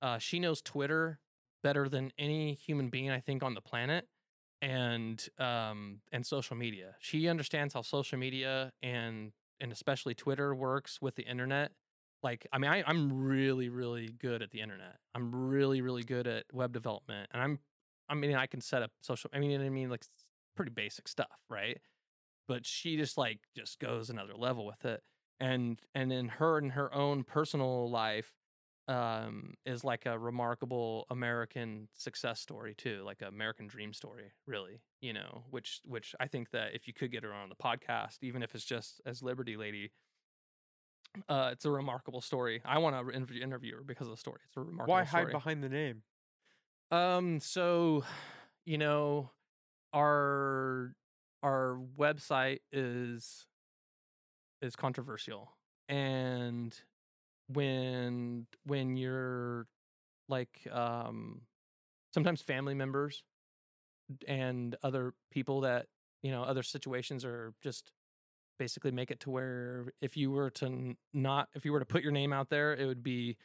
Uh, 0.00 0.18
she 0.18 0.38
knows 0.38 0.62
Twitter 0.62 1.18
better 1.64 1.88
than 1.88 2.12
any 2.16 2.54
human 2.54 2.88
being 2.88 3.10
I 3.10 3.18
think 3.18 3.42
on 3.42 3.54
the 3.54 3.60
planet, 3.60 4.06
and 4.62 5.26
um, 5.38 6.00
and 6.12 6.24
social 6.24 6.56
media. 6.56 6.94
She 7.00 7.28
understands 7.28 7.74
how 7.74 7.82
social 7.82 8.18
media 8.18 8.72
and 8.82 9.32
and 9.60 9.72
especially 9.72 10.14
Twitter 10.14 10.54
works 10.54 11.02
with 11.02 11.16
the 11.16 11.24
internet 11.24 11.72
like 12.22 12.46
i 12.52 12.58
mean 12.58 12.70
I, 12.70 12.82
i'm 12.86 13.12
really 13.12 13.68
really 13.68 14.08
good 14.18 14.42
at 14.42 14.50
the 14.50 14.60
internet. 14.60 14.96
I'm 15.14 15.34
really 15.34 15.80
really 15.80 16.02
good 16.02 16.26
at 16.26 16.44
web 16.52 16.72
development 16.72 17.30
and 17.32 17.42
i'm 17.42 17.58
i 18.08 18.14
mean 18.14 18.34
i 18.34 18.46
can 18.46 18.60
set 18.60 18.82
up 18.82 18.90
social 19.00 19.30
i 19.32 19.38
mean 19.38 19.60
i 19.60 19.68
mean 19.68 19.90
like 19.90 20.04
pretty 20.56 20.70
basic 20.70 21.08
stuff 21.08 21.38
right? 21.48 21.78
But 22.48 22.66
she 22.66 22.96
just 22.96 23.16
like 23.16 23.38
just 23.56 23.78
goes 23.78 24.10
another 24.10 24.34
level 24.36 24.66
with 24.66 24.84
it 24.84 25.02
and 25.40 25.80
and 25.94 26.12
in 26.12 26.28
her 26.28 26.58
and 26.58 26.72
her 26.72 26.92
own 26.94 27.24
personal 27.24 27.90
life 27.90 28.32
um 28.88 29.54
is 29.64 29.84
like 29.84 30.06
a 30.06 30.18
remarkable 30.18 31.06
american 31.10 31.88
success 31.94 32.40
story 32.40 32.74
too 32.74 33.02
like 33.04 33.22
an 33.22 33.28
american 33.28 33.66
dream 33.66 33.92
story 33.92 34.32
really 34.46 34.80
you 35.00 35.12
know 35.12 35.44
which 35.50 35.80
which 35.84 36.14
i 36.18 36.26
think 36.26 36.50
that 36.50 36.74
if 36.74 36.86
you 36.86 36.92
could 36.92 37.10
get 37.12 37.22
her 37.22 37.32
on 37.32 37.48
the 37.48 37.54
podcast 37.54 38.18
even 38.22 38.42
if 38.42 38.54
it's 38.54 38.64
just 38.64 39.00
as 39.06 39.22
liberty 39.22 39.56
lady 39.56 39.90
uh, 41.28 41.50
it's 41.52 41.64
a 41.64 41.70
remarkable 41.70 42.20
story. 42.20 42.62
I 42.64 42.78
want 42.78 42.96
to 42.96 43.14
interview, 43.14 43.42
interview 43.42 43.76
her 43.76 43.82
because 43.82 44.06
of 44.06 44.12
the 44.14 44.20
story. 44.20 44.38
It's 44.46 44.56
a 44.56 44.60
remarkable 44.60 44.92
Why 44.92 45.04
hide 45.04 45.20
story. 45.20 45.32
behind 45.32 45.62
the 45.62 45.68
name? 45.68 46.02
Um, 46.90 47.40
so, 47.40 48.04
you 48.64 48.78
know, 48.78 49.30
our 49.92 50.94
our 51.42 51.78
website 51.98 52.60
is 52.72 53.46
is 54.62 54.76
controversial, 54.76 55.56
and 55.88 56.76
when 57.48 58.46
when 58.64 58.96
you're 58.96 59.66
like 60.28 60.60
um 60.70 61.40
sometimes 62.14 62.40
family 62.40 62.74
members 62.74 63.24
and 64.28 64.76
other 64.82 65.14
people 65.30 65.62
that 65.62 65.86
you 66.22 66.30
know 66.30 66.42
other 66.42 66.62
situations 66.62 67.24
are 67.24 67.52
just 67.62 67.90
basically 68.60 68.90
make 68.90 69.10
it 69.10 69.20
to 69.20 69.30
where 69.30 69.86
if 70.02 70.18
you 70.18 70.30
were 70.30 70.50
to 70.50 70.94
not 71.14 71.48
if 71.54 71.64
you 71.64 71.72
were 71.72 71.78
to 71.78 71.86
put 71.86 72.02
your 72.02 72.12
name 72.12 72.30
out 72.30 72.50
there 72.50 72.74
it 72.74 72.84
would 72.84 73.02
be 73.02 73.38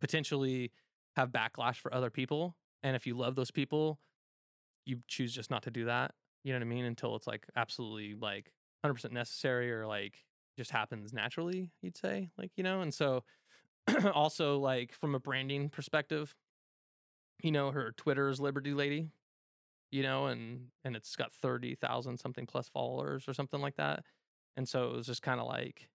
potentially 0.00 0.70
have 1.16 1.30
backlash 1.30 1.74
for 1.74 1.92
other 1.92 2.08
people 2.08 2.54
and 2.84 2.94
if 2.94 3.04
you 3.04 3.16
love 3.16 3.34
those 3.34 3.50
people 3.50 3.98
you 4.86 4.98
choose 5.08 5.34
just 5.34 5.50
not 5.50 5.64
to 5.64 5.72
do 5.72 5.86
that 5.86 6.12
you 6.44 6.52
know 6.52 6.58
what 6.60 6.64
i 6.64 6.68
mean 6.68 6.84
until 6.84 7.16
it's 7.16 7.26
like 7.26 7.48
absolutely 7.56 8.14
like 8.14 8.52
100% 8.86 9.10
necessary 9.10 9.72
or 9.72 9.88
like 9.88 10.14
just 10.56 10.70
happens 10.70 11.12
naturally 11.12 11.72
you'd 11.82 11.96
say 11.96 12.30
like 12.38 12.52
you 12.56 12.62
know 12.62 12.80
and 12.80 12.94
so 12.94 13.24
also 14.14 14.60
like 14.60 14.92
from 14.92 15.16
a 15.16 15.20
branding 15.20 15.68
perspective 15.68 16.32
you 17.42 17.50
know 17.50 17.72
her 17.72 17.90
twitter 17.96 18.28
is 18.28 18.38
liberty 18.38 18.72
lady 18.72 19.08
you 19.90 20.04
know 20.04 20.26
and 20.26 20.68
and 20.84 20.94
it's 20.94 21.16
got 21.16 21.32
30,000 21.32 22.18
something 22.18 22.46
plus 22.46 22.68
followers 22.68 23.24
or 23.26 23.34
something 23.34 23.60
like 23.60 23.74
that 23.74 24.04
and 24.60 24.68
so 24.68 24.90
it 24.90 24.96
was 24.96 25.06
just 25.06 25.22
kind 25.22 25.40
of 25.40 25.46
like 25.46 25.88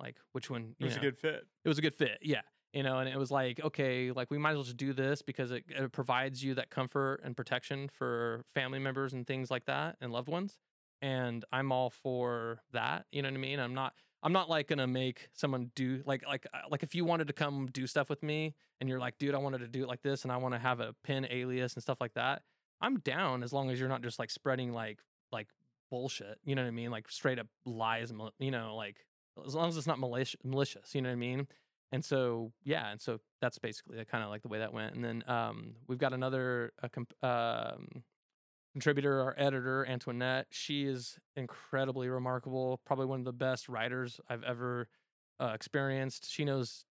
like 0.00 0.16
which 0.32 0.50
one 0.50 0.74
It 0.80 0.84
was 0.84 0.96
a 0.96 1.00
good 1.00 1.16
fit. 1.16 1.46
it 1.64 1.68
was 1.68 1.78
a 1.78 1.80
good 1.82 1.94
fit 1.94 2.18
yeah 2.22 2.40
you 2.72 2.82
know 2.82 2.98
and 2.98 3.08
it 3.08 3.16
was 3.16 3.30
like 3.30 3.60
okay 3.64 4.10
like 4.10 4.30
we 4.32 4.36
might 4.38 4.50
as 4.50 4.56
well 4.56 4.64
just 4.64 4.76
do 4.76 4.92
this 4.92 5.22
because 5.22 5.52
it, 5.52 5.62
it 5.68 5.92
provides 5.92 6.42
you 6.42 6.54
that 6.54 6.70
comfort 6.70 7.20
and 7.22 7.36
protection 7.36 7.88
for 7.88 8.42
family 8.52 8.80
members 8.80 9.12
and 9.12 9.26
things 9.28 9.48
like 9.50 9.64
that 9.66 9.96
and 10.00 10.10
loved 10.12 10.28
ones 10.28 10.58
and 11.02 11.44
i'm 11.52 11.70
all 11.70 11.88
for 11.90 12.60
that 12.72 13.06
you 13.12 13.22
know 13.22 13.28
what 13.28 13.34
i 13.34 13.38
mean 13.40 13.60
i'm 13.60 13.74
not 13.74 13.92
i'm 14.24 14.32
not 14.32 14.50
like 14.50 14.66
gonna 14.66 14.86
make 14.88 15.28
someone 15.32 15.70
do 15.76 16.02
like 16.04 16.26
like 16.26 16.46
uh, 16.52 16.58
like 16.70 16.82
if 16.82 16.94
you 16.96 17.04
wanted 17.04 17.28
to 17.28 17.32
come 17.32 17.68
do 17.72 17.86
stuff 17.86 18.10
with 18.10 18.22
me 18.24 18.54
and 18.80 18.88
you're 18.90 18.98
like 18.98 19.16
dude 19.18 19.34
i 19.34 19.38
wanted 19.38 19.58
to 19.58 19.68
do 19.68 19.82
it 19.84 19.88
like 19.88 20.02
this 20.02 20.24
and 20.24 20.32
i 20.32 20.36
want 20.36 20.52
to 20.54 20.58
have 20.58 20.80
a 20.80 20.92
pin 21.04 21.26
alias 21.30 21.74
and 21.74 21.82
stuff 21.82 21.98
like 22.00 22.14
that 22.14 22.42
i'm 22.80 22.98
down 23.00 23.42
as 23.44 23.52
long 23.52 23.70
as 23.70 23.78
you're 23.80 23.88
not 23.88 24.02
just 24.02 24.18
like 24.18 24.30
spreading 24.30 24.72
like 24.72 24.98
like 25.32 25.48
bullshit 25.90 26.38
you 26.44 26.54
know 26.54 26.62
what 26.62 26.68
i 26.68 26.72
mean? 26.72 26.90
Like 26.90 27.10
straight 27.10 27.38
up 27.38 27.46
lies 27.64 28.12
you 28.38 28.50
know 28.50 28.74
like 28.76 28.96
as 29.46 29.54
long 29.54 29.68
as 29.68 29.76
it's 29.76 29.86
not 29.86 29.98
malicious 29.98 30.40
malicious 30.44 30.94
you 30.94 31.02
know 31.02 31.08
what 31.08 31.14
i 31.14 31.16
mean? 31.16 31.46
And 31.90 32.04
so 32.04 32.52
yeah 32.64 32.90
and 32.90 33.00
so 33.00 33.18
that's 33.40 33.58
basically 33.58 34.04
kind 34.04 34.22
of 34.22 34.30
like 34.30 34.42
the 34.42 34.48
way 34.48 34.58
that 34.58 34.72
went 34.72 34.94
and 34.94 35.04
then 35.04 35.24
um 35.26 35.74
we've 35.86 35.98
got 35.98 36.12
another 36.12 36.72
uh, 36.82 36.88
comp- 36.88 37.24
um 37.24 38.02
contributor 38.74 39.22
our 39.22 39.34
editor 39.38 39.86
antoinette 39.88 40.46
she 40.50 40.84
is 40.84 41.18
incredibly 41.36 42.08
remarkable 42.08 42.80
probably 42.84 43.06
one 43.06 43.20
of 43.20 43.24
the 43.24 43.32
best 43.32 43.68
writers 43.68 44.20
i've 44.28 44.44
ever 44.44 44.88
uh, 45.40 45.52
experienced 45.54 46.30
she 46.30 46.44
knows 46.44 46.84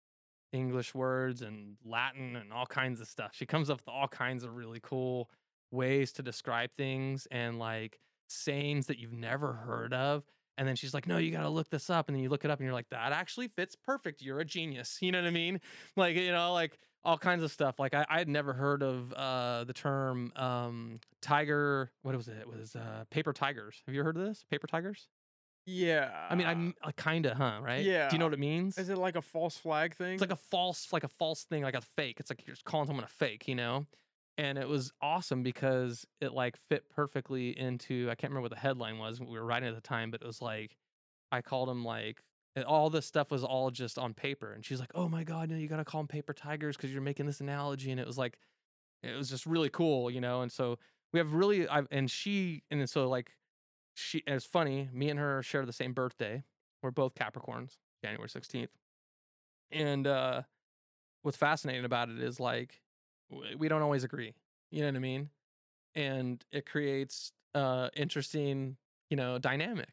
english 0.53 0.95
words 0.95 1.43
and 1.43 1.77
latin 1.85 2.35
and 2.35 2.53
all 2.53 2.67
kinds 2.67 3.01
of 3.01 3.07
stuff 3.07 3.33
she 3.35 3.45
comes 3.45 3.69
up 3.69 3.77
with 3.77 3.89
all 3.89 4.09
kinds 4.09 4.43
of 4.43 4.57
really 4.57 4.81
cool 4.83 5.31
ways 5.71 6.13
to 6.13 6.23
describe 6.23 6.71
things 6.77 7.29
and 7.31 7.59
like 7.59 8.01
sayings 8.29 8.87
that 8.87 8.99
you've 8.99 9.13
never 9.13 9.53
heard 9.53 9.93
of 9.93 10.25
and 10.59 10.67
then 10.67 10.77
she's 10.77 10.95
like, 10.95 11.07
no, 11.07 11.19
you 11.19 11.31
got 11.31 11.43
to 11.43 11.49
look 11.49 11.69
this 11.69 11.91
up. 11.91 12.09
And 12.09 12.17
then 12.17 12.23
you 12.23 12.29
look 12.29 12.45
it 12.45 12.51
up 12.51 12.59
and 12.59 12.65
you're 12.65 12.75
like, 12.75 12.89
that 12.91 13.13
actually 13.13 13.49
fits 13.49 13.77
perfect. 13.77 14.23
You're 14.23 14.41
a 14.41 14.45
genius. 14.45 14.99
You 15.07 15.13
know 15.13 15.21
what 15.21 15.29
I 15.29 15.31
mean? 15.31 15.61
Like, 15.95 16.17
you 16.17 16.33
know, 16.33 16.53
like 16.53 16.79
all 17.05 17.17
kinds 17.17 17.45
of 17.45 17.53
stuff. 17.53 17.79
Like 17.79 17.95
I, 17.95 18.05
I 18.09 18.19
had 18.19 18.29
never 18.29 18.53
heard 18.53 18.83
of 18.83 19.13
uh, 19.13 19.63
the 19.63 19.73
term 19.73 20.33
um, 20.35 20.99
tiger. 21.23 21.93
What 22.03 22.17
was 22.17 22.27
it? 22.27 22.39
It 22.41 22.49
was 22.49 22.75
uh, 22.75 23.05
paper 23.11 23.33
tigers. 23.33 23.83
Have 23.87 23.95
you 23.95 24.03
heard 24.03 24.17
of 24.17 24.25
this? 24.25 24.45
Paper 24.51 24.67
tigers? 24.67 25.09
Yeah. 25.65 26.11
I 26.29 26.35
mean, 26.35 26.47
I'm 26.47 26.75
uh, 26.83 26.91
kind 26.97 27.27
of, 27.27 27.37
huh? 27.37 27.61
Right? 27.63 27.85
Yeah. 27.85 28.09
Do 28.09 28.17
you 28.17 28.19
know 28.19 28.27
what 28.27 28.35
it 28.35 28.41
means? 28.41 28.79
Is 28.79 28.89
it 28.89 28.99
like 28.99 29.15
a 29.15 29.23
false 29.23 29.57
flag 29.57 29.95
thing? 29.95 30.15
It's 30.15 30.21
like 30.21 30.33
a 30.33 30.37
false, 30.37 30.93
like 30.93 31.05
a 31.05 31.09
false 31.09 31.45
thing, 31.45 31.63
like 31.63 31.77
a 31.77 31.81
fake. 31.83 32.17
It's 32.19 32.31
like 32.31 32.45
you're 32.47 32.55
just 32.55 32.65
calling 32.65 32.89
someone 32.89 33.05
a 33.05 33.09
fake, 33.09 33.47
you 33.47 33.55
know? 33.55 33.87
And 34.39 34.59
it 34.59 34.69
was 34.69 34.93
awesome 35.01 35.43
because 35.43 36.07
it 36.21 36.33
like 36.33 36.57
fit 36.57 36.91
perfectly 36.91 37.59
into 37.59 38.09
I 38.11 38.15
can't 38.15 38.31
remember 38.31 38.43
what 38.43 38.51
the 38.51 38.59
headline 38.59 38.99
was 38.99 39.21
we 39.21 39.39
were 39.39 39.45
writing 39.45 39.69
at 39.69 39.75
the 39.75 39.81
time, 39.81 40.11
but 40.11 40.21
it 40.21 40.27
was 40.27 40.43
like 40.43 40.77
I 41.33 41.41
called 41.41 41.69
him 41.69 41.85
like 41.85 42.23
all 42.67 42.89
this 42.89 43.05
stuff 43.05 43.31
was 43.31 43.45
all 43.45 43.71
just 43.71 43.99
on 43.99 44.15
paper. 44.15 44.53
And 44.53 44.65
she's 44.65 44.81
like, 44.81 44.93
Oh 44.95 45.09
my 45.09 45.25
god, 45.25 45.51
no, 45.51 45.57
you 45.57 45.69
gotta 45.69 45.85
call 45.85 46.01
them 46.01 46.09
paper 46.09 46.33
tigers 46.33 46.77
because 46.77 46.93
you're 46.93 47.03
making 47.03 47.27
this 47.27 47.41
analogy. 47.41 47.91
And 47.91 48.01
it 48.01 48.07
was 48.07 48.19
like 48.19 48.39
it 49.03 49.17
was 49.17 49.29
just 49.31 49.47
really 49.47 49.71
cool, 49.71 50.11
you 50.11 50.21
know. 50.21 50.43
And 50.43 50.53
so 50.53 50.79
we 51.13 51.19
have 51.19 51.33
really 51.35 51.69
I 51.69 51.83
and 51.91 52.11
she 52.11 52.63
and 52.71 52.89
so 52.89 53.09
like 53.09 53.33
she 53.95 54.23
it's 54.27 54.45
funny, 54.45 54.91
me 54.93 55.09
and 55.09 55.19
her 55.19 55.43
share 55.43 55.65
the 55.65 55.73
same 55.73 55.93
birthday. 55.93 56.45
We're 56.83 56.91
both 56.91 57.15
Capricorns, 57.15 57.79
January 58.05 58.29
16th. 58.29 58.69
And 59.71 60.07
uh 60.07 60.43
what's 61.23 61.37
fascinating 61.39 61.85
about 61.85 62.09
it 62.09 62.21
is 62.21 62.39
like 62.39 62.83
we 63.31 63.69
don't 63.69 63.83
always 63.83 64.05
agree. 64.05 64.35
You 64.71 64.81
know 64.83 64.89
what 64.89 64.97
I 64.97 65.01
mean? 65.01 65.31
And 65.95 66.45
it 66.53 66.67
creates 66.67 67.33
uh 67.55 67.89
interesting, 67.95 68.77
you 69.11 69.17
know, 69.17 69.39
dynamic. 69.39 69.89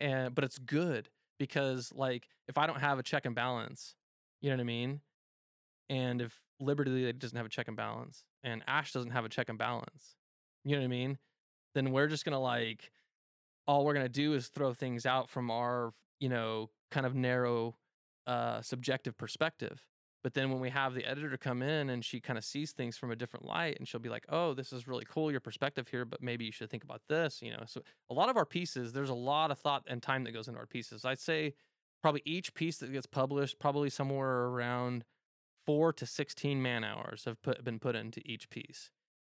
And 0.00 0.34
but 0.34 0.44
it's 0.44 0.58
good 0.58 1.08
because 1.38 1.92
like 1.94 2.28
if 2.48 2.58
I 2.58 2.66
don't 2.66 2.80
have 2.80 2.98
a 2.98 3.02
check 3.02 3.26
and 3.26 3.34
balance, 3.34 3.94
you 4.40 4.50
know 4.50 4.56
what 4.56 4.62
I 4.62 4.64
mean? 4.64 5.00
And 5.88 6.20
if 6.20 6.42
Liberty 6.60 7.12
doesn't 7.12 7.36
have 7.36 7.46
a 7.46 7.50
check 7.50 7.68
and 7.68 7.76
balance 7.76 8.24
and 8.42 8.62
Ash 8.66 8.92
doesn't 8.92 9.10
have 9.12 9.24
a 9.24 9.28
check 9.28 9.48
and 9.48 9.58
balance, 9.58 10.16
you 10.64 10.72
know 10.72 10.80
what 10.80 10.86
I 10.86 10.88
mean? 10.88 11.18
Then 11.74 11.92
we're 11.92 12.08
just 12.08 12.24
gonna 12.24 12.40
like 12.40 12.92
all 13.66 13.84
we're 13.84 13.94
gonna 13.94 14.08
do 14.08 14.34
is 14.34 14.48
throw 14.48 14.74
things 14.74 15.06
out 15.06 15.28
from 15.30 15.50
our, 15.50 15.92
you 16.20 16.28
know, 16.28 16.70
kind 16.90 17.06
of 17.06 17.14
narrow 17.14 17.76
uh 18.26 18.60
subjective 18.62 19.16
perspective. 19.16 19.82
But 20.26 20.34
then 20.34 20.50
when 20.50 20.58
we 20.58 20.70
have 20.70 20.92
the 20.92 21.04
editor 21.04 21.36
come 21.36 21.62
in 21.62 21.88
and 21.88 22.04
she 22.04 22.18
kind 22.18 22.36
of 22.36 22.44
sees 22.44 22.72
things 22.72 22.98
from 22.98 23.12
a 23.12 23.14
different 23.16 23.46
light 23.46 23.76
and 23.78 23.86
she'll 23.86 24.00
be 24.00 24.08
like, 24.08 24.26
"Oh, 24.28 24.54
this 24.54 24.72
is 24.72 24.88
really 24.88 25.04
cool 25.04 25.30
your 25.30 25.38
perspective 25.38 25.86
here, 25.86 26.04
but 26.04 26.20
maybe 26.20 26.44
you 26.44 26.50
should 26.50 26.68
think 26.68 26.82
about 26.82 27.02
this," 27.08 27.40
you 27.40 27.52
know. 27.52 27.62
So 27.68 27.82
a 28.10 28.14
lot 28.14 28.28
of 28.28 28.36
our 28.36 28.44
pieces, 28.44 28.92
there's 28.92 29.08
a 29.08 29.14
lot 29.14 29.52
of 29.52 29.60
thought 29.60 29.84
and 29.86 30.02
time 30.02 30.24
that 30.24 30.32
goes 30.32 30.48
into 30.48 30.58
our 30.58 30.66
pieces. 30.66 31.04
I'd 31.04 31.20
say 31.20 31.54
probably 32.02 32.22
each 32.24 32.54
piece 32.54 32.78
that 32.78 32.90
gets 32.90 33.06
published, 33.06 33.60
probably 33.60 33.88
somewhere 33.88 34.46
around 34.46 35.04
4 35.64 35.92
to 35.92 36.06
16 36.06 36.60
man 36.60 36.82
hours 36.82 37.24
have 37.24 37.40
put, 37.40 37.62
been 37.62 37.78
put 37.78 37.94
into 37.94 38.20
each 38.24 38.50
piece 38.50 38.90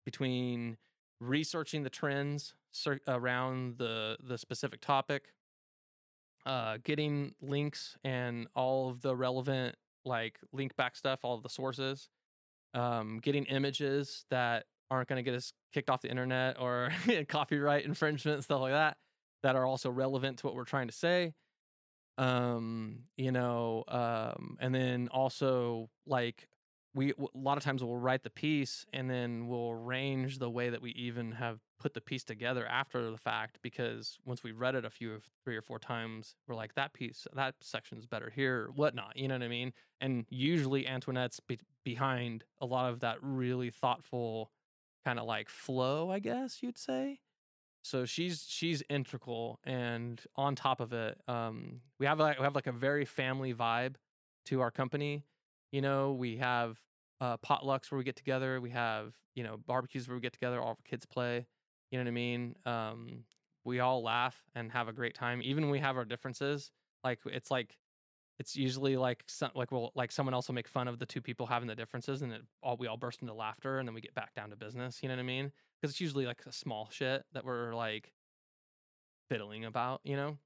between 0.05 0.79
researching 1.19 1.83
the 1.83 1.91
trends 1.91 2.55
around 3.07 3.77
the 3.77 4.17
the 4.23 4.39
specific 4.39 4.81
topic 4.81 5.33
uh 6.47 6.79
getting 6.83 7.35
links 7.41 7.95
and 8.03 8.47
all 8.55 8.89
of 8.89 9.01
the 9.01 9.15
relevant 9.15 9.75
like 10.05 10.39
link 10.53 10.75
back 10.75 10.95
stuff 10.95 11.19
all 11.23 11.37
the 11.39 11.49
sources 11.49 12.09
um 12.73 13.19
getting 13.21 13.45
images 13.45 14.25
that 14.29 14.65
aren't 14.91 15.07
going 15.07 15.23
to 15.23 15.23
get 15.23 15.35
us 15.35 15.53
kicked 15.73 15.89
off 15.89 16.01
the 16.01 16.09
internet 16.09 16.59
or 16.59 16.89
copyright 17.27 17.85
infringement 17.85 18.43
stuff 18.43 18.61
like 18.61 18.71
that 18.71 18.97
that 19.43 19.55
are 19.55 19.65
also 19.65 19.89
relevant 19.89 20.39
to 20.39 20.45
what 20.45 20.55
we're 20.55 20.65
trying 20.65 20.87
to 20.87 20.93
say. 20.93 21.33
Um 22.17 23.03
you 23.15 23.31
know 23.31 23.85
um 23.87 24.57
and 24.59 24.75
then 24.75 25.07
also 25.09 25.89
like 26.05 26.49
we 26.93 27.11
a 27.11 27.15
lot 27.33 27.57
of 27.57 27.63
times 27.63 27.83
we'll 27.83 27.95
write 27.95 28.23
the 28.23 28.29
piece 28.29 28.85
and 28.91 29.09
then 29.09 29.47
we'll 29.47 29.71
arrange 29.71 30.39
the 30.39 30.49
way 30.49 30.69
that 30.69 30.81
we 30.81 30.91
even 30.91 31.31
have 31.33 31.59
put 31.79 31.93
the 31.93 32.01
piece 32.01 32.23
together 32.23 32.65
after 32.67 33.09
the 33.09 33.17
fact 33.17 33.59
because 33.61 34.17
once 34.25 34.43
we've 34.43 34.59
read 34.59 34.75
it 34.75 34.85
a 34.85 34.89
few 34.89 35.13
of 35.13 35.23
three 35.43 35.55
or 35.55 35.61
four 35.61 35.79
times 35.79 36.35
we're 36.47 36.55
like 36.55 36.75
that 36.75 36.93
piece 36.93 37.25
that 37.33 37.55
section's 37.61 38.05
better 38.05 38.29
here 38.29 38.69
whatnot 38.75 39.15
you 39.15 39.27
know 39.27 39.35
what 39.35 39.43
i 39.43 39.47
mean? 39.47 39.73
And 40.01 40.25
usually 40.29 40.87
antoinette's 40.87 41.39
be- 41.39 41.59
behind 41.83 42.43
a 42.61 42.65
lot 42.65 42.89
of 42.91 42.99
that 43.01 43.17
really 43.21 43.69
thoughtful 43.69 44.51
kind 45.05 45.19
of 45.19 45.25
like 45.25 45.49
flow 45.49 46.11
i 46.11 46.19
guess 46.19 46.61
you'd 46.61 46.77
say. 46.77 47.19
So 47.81 48.05
she's 48.05 48.45
she's 48.47 48.83
integral 48.89 49.59
and 49.63 50.21
on 50.35 50.55
top 50.55 50.81
of 50.81 50.91
it 50.93 51.17
um 51.27 51.81
we 51.97 52.05
have 52.05 52.19
like 52.19 52.37
we 52.37 52.43
have 52.43 52.55
like 52.55 52.67
a 52.67 52.73
very 52.73 53.05
family 53.05 53.53
vibe 53.53 53.95
to 54.47 54.61
our 54.61 54.71
company. 54.71 55.23
You 55.71 55.81
know 55.81 56.11
we 56.11 56.37
have 56.37 56.77
uh 57.21 57.37
potlucks 57.37 57.89
where 57.89 57.97
we 57.97 58.03
get 58.03 58.15
together 58.15 58.59
we 58.59 58.71
have 58.71 59.15
you 59.35 59.43
know 59.43 59.57
barbecues 59.57 60.07
where 60.07 60.15
we 60.15 60.21
get 60.21 60.33
together 60.33 60.59
all 60.59 60.71
of 60.71 60.77
our 60.77 60.89
kids 60.89 61.05
play 61.05 61.47
you 61.91 61.97
know 61.97 62.03
what 62.03 62.09
i 62.09 62.11
mean? 62.11 62.55
Um 62.65 63.23
we 63.65 63.79
all 63.79 64.01
laugh 64.01 64.41
and 64.55 64.71
have 64.71 64.87
a 64.87 64.93
great 64.93 65.13
time 65.13 65.41
even 65.43 65.63
when 65.63 65.71
we 65.71 65.79
have 65.79 65.97
our 65.97 66.05
differences 66.05 66.71
like 67.03 67.19
it's 67.25 67.51
like 67.51 67.77
it's 68.39 68.55
usually 68.55 68.95
like 68.95 69.23
some, 69.27 69.51
like 69.53 69.71
well 69.71 69.91
like 69.95 70.11
someone 70.11 70.33
else 70.33 70.47
will 70.47 70.55
make 70.55 70.67
fun 70.67 70.87
of 70.87 70.97
the 70.97 71.05
two 71.05 71.21
people 71.21 71.45
having 71.45 71.67
the 71.67 71.75
differences 71.75 72.21
and 72.21 72.31
it 72.31 72.41
all 72.63 72.77
we 72.77 72.87
all 72.87 72.97
burst 72.97 73.21
into 73.21 73.33
laughter 73.33 73.77
and 73.79 73.87
then 73.87 73.93
we 73.93 74.01
get 74.01 74.15
back 74.15 74.33
down 74.33 74.49
to 74.49 74.55
business 74.55 74.99
you 75.03 75.09
know 75.09 75.15
what 75.15 75.19
i 75.19 75.23
mean? 75.23 75.51
Because 75.79 75.91
it's 75.91 76.01
usually 76.01 76.25
like 76.25 76.41
a 76.47 76.51
small 76.51 76.89
shit 76.91 77.23
that 77.33 77.45
we're 77.45 77.75
like 77.75 78.11
fiddling 79.29 79.65
about 79.65 80.01
you 80.03 80.15
know? 80.15 80.37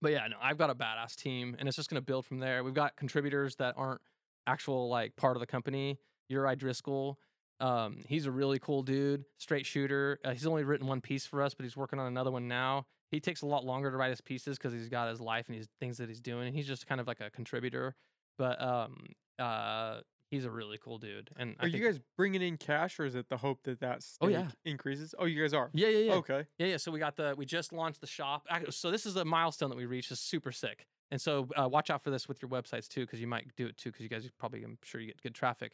But 0.00 0.12
yeah 0.12 0.26
no 0.28 0.36
i've 0.40 0.58
got 0.58 0.70
a 0.70 0.74
badass 0.74 1.16
team 1.16 1.56
and 1.58 1.68
it's 1.68 1.76
just 1.76 1.90
going 1.90 2.00
to 2.00 2.04
build 2.06 2.24
from 2.24 2.38
there. 2.38 2.62
We've 2.64 2.72
got 2.72 2.96
contributors 2.96 3.56
that 3.56 3.74
aren't 3.76 4.00
actual 4.46 4.88
like 4.88 5.16
part 5.16 5.36
of 5.36 5.40
the 5.40 5.46
company. 5.46 5.98
Uri 6.28 6.56
driscoll 6.56 7.18
um, 7.62 7.98
he's 8.08 8.26
a 8.26 8.30
really 8.30 8.58
cool 8.58 8.82
dude 8.82 9.24
straight 9.38 9.64
shooter 9.64 10.18
uh, 10.24 10.32
he's 10.32 10.46
only 10.46 10.64
written 10.64 10.86
one 10.86 11.00
piece 11.00 11.24
for 11.24 11.40
us 11.42 11.54
but 11.54 11.64
he's 11.64 11.76
working 11.76 11.98
on 11.98 12.06
another 12.06 12.30
one 12.30 12.48
now 12.48 12.84
he 13.10 13.20
takes 13.20 13.42
a 13.42 13.46
lot 13.46 13.64
longer 13.64 13.90
to 13.90 13.96
write 13.96 14.10
his 14.10 14.20
pieces 14.20 14.58
because 14.58 14.72
he's 14.72 14.88
got 14.88 15.08
his 15.08 15.20
life 15.20 15.46
and 15.48 15.56
his 15.56 15.68
things 15.80 15.96
that 15.98 16.08
he's 16.08 16.20
doing 16.20 16.46
and 16.46 16.54
he's 16.56 16.66
just 16.66 16.86
kind 16.86 17.00
of 17.00 17.06
like 17.06 17.20
a 17.20 17.30
contributor 17.30 17.94
but 18.38 18.60
um 18.60 19.06
uh 19.38 20.00
he's 20.30 20.44
a 20.46 20.50
really 20.50 20.78
cool 20.82 20.98
dude 20.98 21.30
and 21.36 21.54
I 21.60 21.64
Are 21.64 21.68
you 21.68 21.84
guys 21.84 22.00
bringing 22.16 22.40
in 22.40 22.56
cash, 22.56 22.98
or 22.98 23.04
is 23.04 23.14
it 23.14 23.28
the 23.28 23.36
hope 23.36 23.64
that 23.64 23.80
that 23.80 24.00
Oh, 24.22 24.28
yeah. 24.28 24.48
increases? 24.64 25.14
Oh, 25.18 25.26
you 25.26 25.40
guys 25.42 25.52
are. 25.52 25.68
yeah 25.74 25.88
yeah 25.88 25.98
yeah 25.98 26.12
Okay. 26.14 26.46
Yeah, 26.58 26.68
yeah. 26.68 26.76
So 26.78 26.90
we 26.90 26.98
got 26.98 27.16
the 27.16 27.34
we 27.36 27.44
just 27.44 27.70
launched 27.72 28.00
the 28.00 28.06
shop. 28.06 28.46
So 28.70 28.90
this 28.90 29.04
is 29.04 29.16
a 29.16 29.26
milestone 29.26 29.68
that 29.68 29.76
we 29.76 29.84
reached. 29.84 30.10
Is 30.10 30.20
super 30.20 30.50
sick. 30.50 30.86
And 31.10 31.20
so 31.20 31.48
uh, 31.54 31.68
watch 31.68 31.90
out 31.90 32.02
for 32.02 32.08
this 32.08 32.28
with 32.28 32.40
your 32.40 32.48
websites 32.50 32.88
too, 32.88 33.02
because 33.02 33.20
you 33.20 33.26
might 33.26 33.44
do 33.56 33.66
it 33.66 33.76
too, 33.76 33.90
because 33.90 34.02
you 34.04 34.08
guys 34.08 34.26
probably 34.38 34.62
I'm 34.64 34.78
sure 34.82 35.02
you 35.02 35.08
get 35.08 35.20
good 35.20 35.34
traffic. 35.34 35.72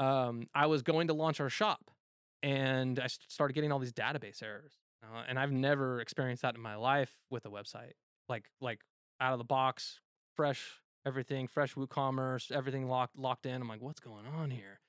Um, 0.00 0.48
I 0.54 0.66
was 0.66 0.82
going 0.82 1.08
to 1.08 1.14
launch 1.14 1.40
our 1.40 1.50
shop, 1.50 1.90
and 2.42 2.98
I 2.98 3.06
started 3.06 3.52
getting 3.52 3.70
all 3.70 3.78
these 3.78 3.92
database 3.92 4.42
errors, 4.42 4.72
uh, 5.02 5.22
and 5.28 5.38
I've 5.38 5.52
never 5.52 6.00
experienced 6.00 6.42
that 6.42 6.54
in 6.54 6.60
my 6.60 6.76
life 6.76 7.14
with 7.30 7.44
a 7.44 7.50
website. 7.50 7.92
Like 8.28 8.46
like 8.60 8.80
out 9.20 9.32
of 9.32 9.38
the 9.38 9.44
box, 9.44 10.00
fresh 10.36 10.80
everything, 11.06 11.46
fresh 11.46 11.74
WooCommerce, 11.74 12.50
everything 12.50 12.88
locked 12.88 13.18
locked 13.18 13.44
in. 13.44 13.60
I'm 13.60 13.68
like, 13.68 13.82
what's 13.82 14.00
going 14.00 14.26
on 14.26 14.50
here? 14.50 14.80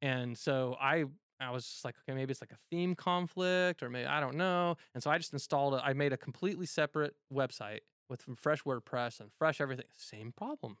And 0.00 0.38
so 0.38 0.76
I 0.80 1.04
I 1.40 1.50
was 1.50 1.66
just 1.66 1.84
like, 1.84 1.96
okay, 2.02 2.14
maybe 2.14 2.30
it's 2.30 2.40
like 2.40 2.52
a 2.52 2.58
theme 2.70 2.94
conflict, 2.94 3.82
or 3.82 3.90
maybe 3.90 4.06
I 4.06 4.20
don't 4.20 4.36
know. 4.36 4.76
And 4.94 5.02
so 5.02 5.10
I 5.10 5.18
just 5.18 5.32
installed 5.32 5.74
it. 5.74 5.80
I 5.82 5.94
made 5.94 6.12
a 6.12 6.16
completely 6.16 6.66
separate 6.66 7.14
website 7.32 7.80
with 8.08 8.22
fresh 8.36 8.62
WordPress 8.62 9.20
and 9.20 9.30
fresh 9.38 9.60
everything. 9.60 9.86
Same 9.96 10.32
problems. 10.36 10.78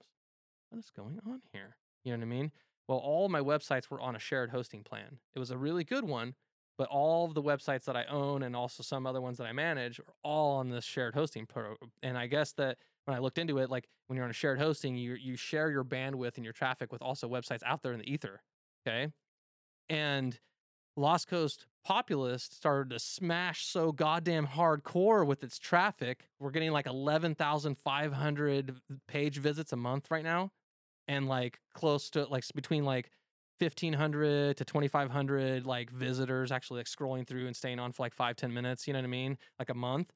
What 0.68 0.78
is 0.78 0.90
going 0.94 1.18
on 1.26 1.40
here? 1.52 1.76
You 2.04 2.12
know 2.12 2.18
what 2.18 2.24
I 2.24 2.28
mean? 2.28 2.52
Well, 2.90 2.98
all 2.98 3.28
my 3.28 3.40
websites 3.40 3.88
were 3.88 4.00
on 4.00 4.16
a 4.16 4.18
shared 4.18 4.50
hosting 4.50 4.82
plan. 4.82 5.20
It 5.36 5.38
was 5.38 5.52
a 5.52 5.56
really 5.56 5.84
good 5.84 6.02
one, 6.04 6.34
but 6.76 6.88
all 6.88 7.24
of 7.24 7.34
the 7.34 7.42
websites 7.42 7.84
that 7.84 7.96
I 7.96 8.04
own 8.06 8.42
and 8.42 8.56
also 8.56 8.82
some 8.82 9.06
other 9.06 9.20
ones 9.20 9.38
that 9.38 9.46
I 9.46 9.52
manage 9.52 10.00
are 10.00 10.12
all 10.24 10.56
on 10.56 10.70
this 10.70 10.84
shared 10.84 11.14
hosting 11.14 11.46
pro. 11.46 11.76
And 12.02 12.18
I 12.18 12.26
guess 12.26 12.50
that 12.54 12.78
when 13.04 13.16
I 13.16 13.20
looked 13.20 13.38
into 13.38 13.58
it, 13.58 13.70
like 13.70 13.86
when 14.08 14.16
you're 14.16 14.24
on 14.24 14.30
a 14.30 14.32
shared 14.32 14.58
hosting, 14.58 14.96
you 14.96 15.14
you 15.14 15.36
share 15.36 15.70
your 15.70 15.84
bandwidth 15.84 16.34
and 16.34 16.42
your 16.42 16.52
traffic 16.52 16.90
with 16.90 17.00
also 17.00 17.28
websites 17.28 17.62
out 17.64 17.84
there 17.84 17.92
in 17.92 18.00
the 18.00 18.12
ether. 18.12 18.42
Okay. 18.84 19.12
And 19.88 20.36
Lost 20.96 21.28
Coast 21.28 21.66
Populist 21.84 22.56
started 22.56 22.90
to 22.90 22.98
smash 22.98 23.66
so 23.66 23.92
goddamn 23.92 24.48
hardcore 24.48 25.24
with 25.24 25.44
its 25.44 25.60
traffic. 25.60 26.28
We're 26.40 26.50
getting 26.50 26.72
like 26.72 26.88
11,500 26.88 28.80
page 29.06 29.38
visits 29.38 29.72
a 29.72 29.76
month 29.76 30.10
right 30.10 30.24
now. 30.24 30.50
And 31.10 31.28
like 31.28 31.58
close 31.74 32.08
to 32.10 32.24
like 32.24 32.44
between 32.54 32.84
like 32.84 33.10
1500 33.58 34.56
to 34.56 34.64
2500 34.64 35.66
like 35.66 35.90
visitors 35.90 36.52
actually 36.52 36.78
like 36.78 36.86
scrolling 36.86 37.26
through 37.26 37.46
and 37.46 37.56
staying 37.56 37.78
on 37.78 37.92
for 37.92 38.04
like 38.04 38.14
five 38.14 38.36
ten 38.36 38.54
minutes 38.54 38.86
you 38.86 38.92
know 38.92 39.00
what 39.00 39.04
i 39.04 39.08
mean? 39.08 39.36
Like 39.58 39.70
a 39.70 39.74
month 39.74 40.12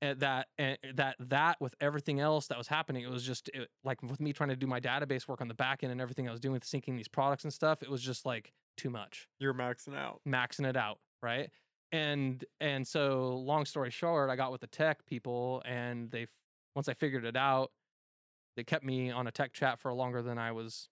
and 0.00 0.18
that 0.20 0.46
and 0.56 0.78
that 0.94 1.16
that 1.18 1.56
with 1.60 1.74
everything 1.80 2.18
else 2.20 2.46
that 2.46 2.58
was 2.58 2.68
happening 2.68 3.04
it 3.04 3.10
was 3.10 3.24
just 3.24 3.50
it, 3.52 3.68
like 3.84 4.02
with 4.02 4.20
me 4.20 4.32
trying 4.32 4.48
to 4.48 4.56
do 4.56 4.66
my 4.66 4.80
database 4.80 5.28
work 5.28 5.40
on 5.40 5.48
the 5.48 5.54
back 5.54 5.82
end 5.82 5.92
and 5.92 6.00
everything 6.00 6.28
i 6.28 6.32
was 6.32 6.40
doing 6.40 6.52
with 6.52 6.64
syncing 6.64 6.96
these 6.96 7.08
products 7.08 7.44
and 7.44 7.52
stuff 7.52 7.82
it 7.82 7.90
was 7.90 8.02
just 8.02 8.24
like 8.24 8.52
too 8.76 8.90
much. 8.90 9.26
You're 9.40 9.54
maxing 9.54 9.96
out. 9.96 10.20
maxing 10.26 10.66
it 10.66 10.76
out 10.76 10.98
right? 11.22 11.50
And 11.90 12.44
and 12.60 12.86
so 12.86 13.36
long 13.44 13.64
story 13.64 13.90
short 13.90 14.30
i 14.30 14.36
got 14.36 14.52
with 14.52 14.60
the 14.60 14.66
tech 14.66 15.04
people 15.06 15.62
and 15.64 16.10
they 16.10 16.26
once 16.76 16.88
i 16.88 16.94
figured 16.94 17.24
it 17.24 17.36
out 17.36 17.70
they 18.58 18.64
kept 18.64 18.84
me 18.84 19.10
on 19.10 19.26
a 19.28 19.30
tech 19.30 19.52
chat 19.52 19.78
for 19.78 19.92
longer 19.94 20.20
than 20.20 20.36
i 20.36 20.50
was 20.52 20.88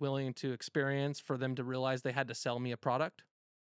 willing 0.00 0.32
to 0.34 0.52
experience 0.52 1.20
for 1.20 1.36
them 1.36 1.54
to 1.54 1.64
realize 1.64 2.02
they 2.02 2.12
had 2.12 2.28
to 2.28 2.34
sell 2.34 2.58
me 2.58 2.72
a 2.72 2.76
product. 2.76 3.22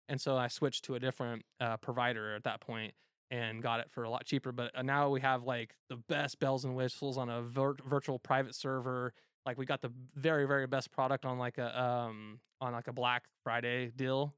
And 0.08 0.20
so 0.20 0.36
i 0.36 0.48
switched 0.48 0.84
to 0.84 0.94
a 0.94 1.00
different 1.00 1.44
uh, 1.60 1.76
provider 1.78 2.34
at 2.34 2.44
that 2.44 2.60
point 2.60 2.94
and 3.30 3.62
got 3.62 3.80
it 3.80 3.90
for 3.90 4.04
a 4.04 4.10
lot 4.10 4.26
cheaper 4.26 4.52
but 4.52 4.70
uh, 4.76 4.82
now 4.82 5.08
we 5.08 5.20
have 5.22 5.44
like 5.44 5.74
the 5.88 5.96
best 5.96 6.38
bells 6.38 6.66
and 6.66 6.76
whistles 6.76 7.16
on 7.16 7.30
a 7.30 7.40
vir- 7.40 7.76
virtual 7.86 8.18
private 8.18 8.54
server. 8.54 9.14
Like 9.46 9.56
we 9.56 9.64
got 9.64 9.80
the 9.80 9.92
very 10.14 10.46
very 10.46 10.66
best 10.66 10.90
product 10.90 11.24
on 11.24 11.38
like 11.38 11.58
a 11.58 11.80
um 11.80 12.40
on 12.60 12.72
like 12.72 12.88
a 12.88 12.92
black 12.92 13.24
friday 13.42 13.90
deal. 13.94 14.34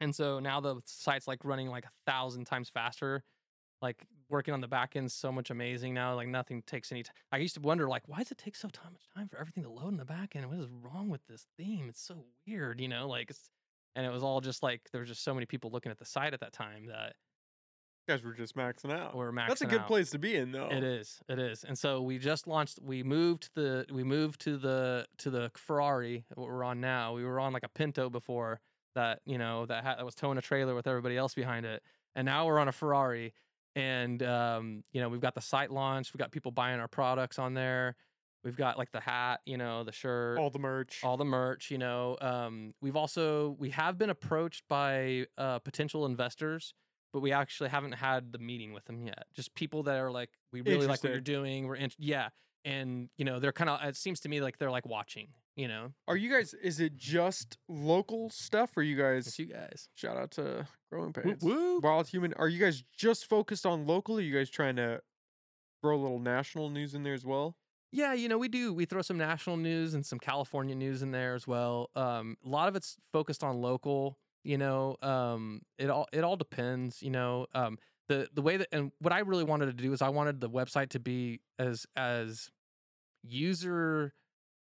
And 0.00 0.14
so 0.14 0.40
now 0.40 0.60
the 0.60 0.80
site's 0.86 1.28
like 1.28 1.44
running 1.44 1.68
like 1.68 1.84
a 1.84 2.10
thousand 2.10 2.46
times 2.46 2.68
faster. 2.68 3.22
Like 3.80 4.02
working 4.34 4.52
on 4.52 4.60
the 4.60 4.68
back 4.68 4.96
end 4.96 5.10
so 5.10 5.32
much 5.32 5.48
amazing 5.50 5.94
now. 5.94 6.14
Like 6.14 6.28
nothing 6.28 6.62
takes 6.66 6.92
any 6.92 7.02
time. 7.02 7.14
I 7.32 7.38
used 7.38 7.54
to 7.54 7.60
wonder 7.60 7.88
like 7.88 8.02
why 8.06 8.18
does 8.18 8.32
it 8.32 8.38
take 8.38 8.56
so 8.56 8.68
much 8.68 8.76
time 9.16 9.28
for 9.28 9.38
everything 9.38 9.62
to 9.62 9.70
load 9.70 9.88
in 9.88 9.96
the 9.96 10.04
back 10.04 10.36
end? 10.36 10.50
What 10.50 10.58
is 10.58 10.68
wrong 10.82 11.08
with 11.08 11.22
this 11.28 11.46
theme? 11.56 11.86
It's 11.88 12.02
so 12.02 12.26
weird, 12.46 12.80
you 12.80 12.88
know. 12.88 13.08
Like 13.08 13.30
it's 13.30 13.50
and 13.96 14.04
it 14.04 14.10
was 14.10 14.22
all 14.22 14.40
just 14.42 14.62
like 14.62 14.82
there 14.92 15.00
was 15.00 15.08
just 15.08 15.24
so 15.24 15.32
many 15.32 15.46
people 15.46 15.70
looking 15.70 15.90
at 15.92 15.98
the 15.98 16.04
site 16.04 16.34
at 16.34 16.40
that 16.40 16.52
time 16.52 16.86
that 16.86 17.14
You 18.06 18.12
guys 18.14 18.24
were 18.24 18.34
just 18.34 18.54
maxing 18.56 18.92
out. 18.92 19.16
We're 19.16 19.32
maxing 19.32 19.48
That's 19.48 19.60
a 19.62 19.66
good 19.66 19.82
out. 19.82 19.86
place 19.86 20.10
to 20.10 20.18
be 20.18 20.36
in, 20.36 20.52
though. 20.52 20.68
It 20.70 20.84
is. 20.84 21.20
It 21.28 21.38
is. 21.38 21.64
And 21.64 21.78
so 21.78 22.02
we 22.02 22.18
just 22.18 22.46
launched. 22.46 22.78
We 22.82 23.02
moved 23.02 23.50
the. 23.54 23.86
We 23.90 24.04
moved 24.04 24.40
to 24.42 24.58
the 24.58 25.06
to 25.18 25.30
the 25.30 25.50
Ferrari. 25.56 26.24
What 26.34 26.48
we're 26.48 26.64
on 26.64 26.80
now. 26.80 27.14
We 27.14 27.24
were 27.24 27.40
on 27.40 27.52
like 27.52 27.62
a 27.62 27.68
Pinto 27.68 28.10
before 28.10 28.60
that. 28.94 29.20
You 29.24 29.38
know 29.38 29.64
that 29.66 29.84
had, 29.84 29.98
that 29.98 30.04
was 30.04 30.14
towing 30.14 30.36
a 30.38 30.42
trailer 30.42 30.74
with 30.74 30.86
everybody 30.86 31.16
else 31.16 31.34
behind 31.34 31.64
it. 31.64 31.82
And 32.16 32.26
now 32.26 32.46
we're 32.46 32.58
on 32.58 32.68
a 32.68 32.72
Ferrari. 32.72 33.32
And 33.76 34.22
um, 34.22 34.84
you 34.92 35.00
know 35.00 35.08
we've 35.08 35.20
got 35.20 35.34
the 35.34 35.40
site 35.40 35.70
launch. 35.70 36.12
We've 36.14 36.18
got 36.20 36.30
people 36.32 36.52
buying 36.52 36.80
our 36.80 36.88
products 36.88 37.38
on 37.38 37.54
there. 37.54 37.96
We've 38.44 38.56
got 38.56 38.76
like 38.78 38.92
the 38.92 39.00
hat. 39.00 39.40
You 39.46 39.56
know 39.56 39.84
the 39.84 39.92
shirt. 39.92 40.38
All 40.38 40.50
the 40.50 40.58
merch. 40.58 41.00
all 41.02 41.16
the 41.16 41.24
merch 41.24 41.70
you 41.70 41.78
know 41.78 42.16
um, 42.20 42.74
we've 42.80 42.96
also 42.96 43.56
we 43.58 43.70
have 43.70 43.98
been 43.98 44.10
approached 44.10 44.64
by 44.68 45.26
uh, 45.38 45.58
potential 45.60 46.06
investors 46.06 46.74
but 47.12 47.20
we 47.20 47.30
actually 47.32 47.68
haven't 47.70 47.92
had 47.92 48.32
the 48.32 48.38
meeting 48.38 48.72
with 48.72 48.84
them 48.86 49.00
yet 49.02 49.24
just 49.34 49.54
people 49.54 49.84
that 49.84 49.96
are 49.96 50.10
like 50.10 50.30
we 50.52 50.60
really 50.60 50.86
like 50.86 51.02
what 51.02 51.10
you're 51.12 51.20
doing 51.20 51.66
we're 51.66 51.76
in- 51.76 51.90
yeah 51.98 52.28
and 52.64 53.08
you 53.16 53.24
know 53.24 53.38
they're 53.38 53.52
kind 53.52 53.70
of 53.70 53.80
it 53.84 53.96
seems 53.96 54.20
to 54.20 54.28
me 54.28 54.40
like 54.40 54.58
they're 54.58 54.70
like 54.70 54.86
watching 54.86 55.28
you 55.56 55.68
know 55.68 55.92
Are 56.08 56.16
you 56.16 56.30
guys? 56.30 56.54
Is 56.54 56.80
it 56.80 56.96
just 56.96 57.58
local 57.68 58.30
stuff, 58.30 58.76
or 58.76 58.82
you 58.82 58.96
guys? 58.96 59.26
it's 59.26 59.38
you 59.38 59.46
guys 59.46 59.88
Shout 59.94 60.16
out 60.16 60.30
to 60.32 60.66
Growing 60.90 61.12
Whoop, 61.12 61.24
Pains. 61.24 61.42
whoop. 61.42 61.84
Wild 61.84 62.08
Human. 62.08 62.34
Are 62.34 62.48
you 62.48 62.58
guys 62.58 62.82
just 62.96 63.28
focused 63.28 63.64
on 63.66 63.86
local? 63.86 64.18
Are 64.18 64.20
you 64.20 64.34
guys 64.36 64.50
trying 64.50 64.76
to 64.76 65.00
throw 65.82 65.96
a 65.96 66.00
little 66.00 66.18
national 66.18 66.70
news 66.70 66.94
in 66.94 67.02
there 67.02 67.14
as 67.14 67.24
well? 67.24 67.56
Yeah, 67.92 68.12
you 68.12 68.28
know, 68.28 68.38
we 68.38 68.48
do. 68.48 68.72
We 68.74 68.86
throw 68.86 69.02
some 69.02 69.18
national 69.18 69.56
news 69.56 69.94
and 69.94 70.04
some 70.04 70.18
California 70.18 70.74
news 70.74 71.02
in 71.02 71.12
there 71.12 71.34
as 71.36 71.46
well. 71.46 71.90
Um, 71.94 72.36
a 72.44 72.48
lot 72.48 72.66
of 72.68 72.74
it's 72.74 72.96
focused 73.12 73.44
on 73.44 73.60
local. 73.60 74.18
You 74.42 74.58
know, 74.58 74.96
um, 75.00 75.62
it 75.78 75.88
all 75.90 76.08
it 76.12 76.24
all 76.24 76.36
depends. 76.36 77.02
You 77.02 77.10
know, 77.10 77.46
um, 77.54 77.78
the 78.08 78.28
the 78.34 78.42
way 78.42 78.56
that 78.56 78.68
and 78.72 78.90
what 78.98 79.12
I 79.12 79.20
really 79.20 79.44
wanted 79.44 79.66
to 79.66 79.72
do 79.82 79.92
is 79.92 80.02
I 80.02 80.08
wanted 80.08 80.40
the 80.40 80.50
website 80.50 80.88
to 80.90 80.98
be 80.98 81.40
as 81.58 81.86
as 81.96 82.50
user 83.22 84.12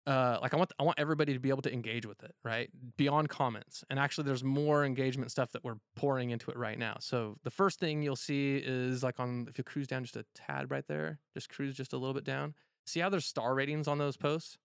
uh 0.07 0.39
like 0.41 0.53
I 0.53 0.57
want 0.57 0.71
I 0.79 0.83
want 0.83 0.97
everybody 0.99 1.33
to 1.33 1.39
be 1.39 1.49
able 1.49 1.61
to 1.63 1.73
engage 1.73 2.05
with 2.05 2.23
it, 2.23 2.33
right? 2.43 2.69
Beyond 2.95 3.29
comments. 3.29 3.83
And 3.89 3.99
actually 3.99 4.23
there's 4.23 4.43
more 4.43 4.85
engagement 4.85 5.29
stuff 5.31 5.51
that 5.51 5.63
we're 5.63 5.75
pouring 5.95 6.31
into 6.31 6.49
it 6.49 6.57
right 6.57 6.79
now. 6.79 6.97
So 6.99 7.37
the 7.43 7.51
first 7.51 7.79
thing 7.79 8.01
you'll 8.01 8.15
see 8.15 8.57
is 8.57 9.03
like 9.03 9.19
on 9.19 9.47
if 9.49 9.57
you 9.57 9.63
cruise 9.63 9.87
down 9.87 10.03
just 10.03 10.15
a 10.15 10.25
tad 10.33 10.71
right 10.71 10.87
there, 10.87 11.19
just 11.33 11.49
cruise 11.49 11.75
just 11.75 11.93
a 11.93 11.97
little 11.97 12.13
bit 12.13 12.23
down. 12.23 12.55
See 12.85 13.01
how 13.01 13.09
there's 13.09 13.25
star 13.25 13.53
ratings 13.53 13.87
on 13.87 13.97
those 13.97 14.17
posts? 14.17 14.57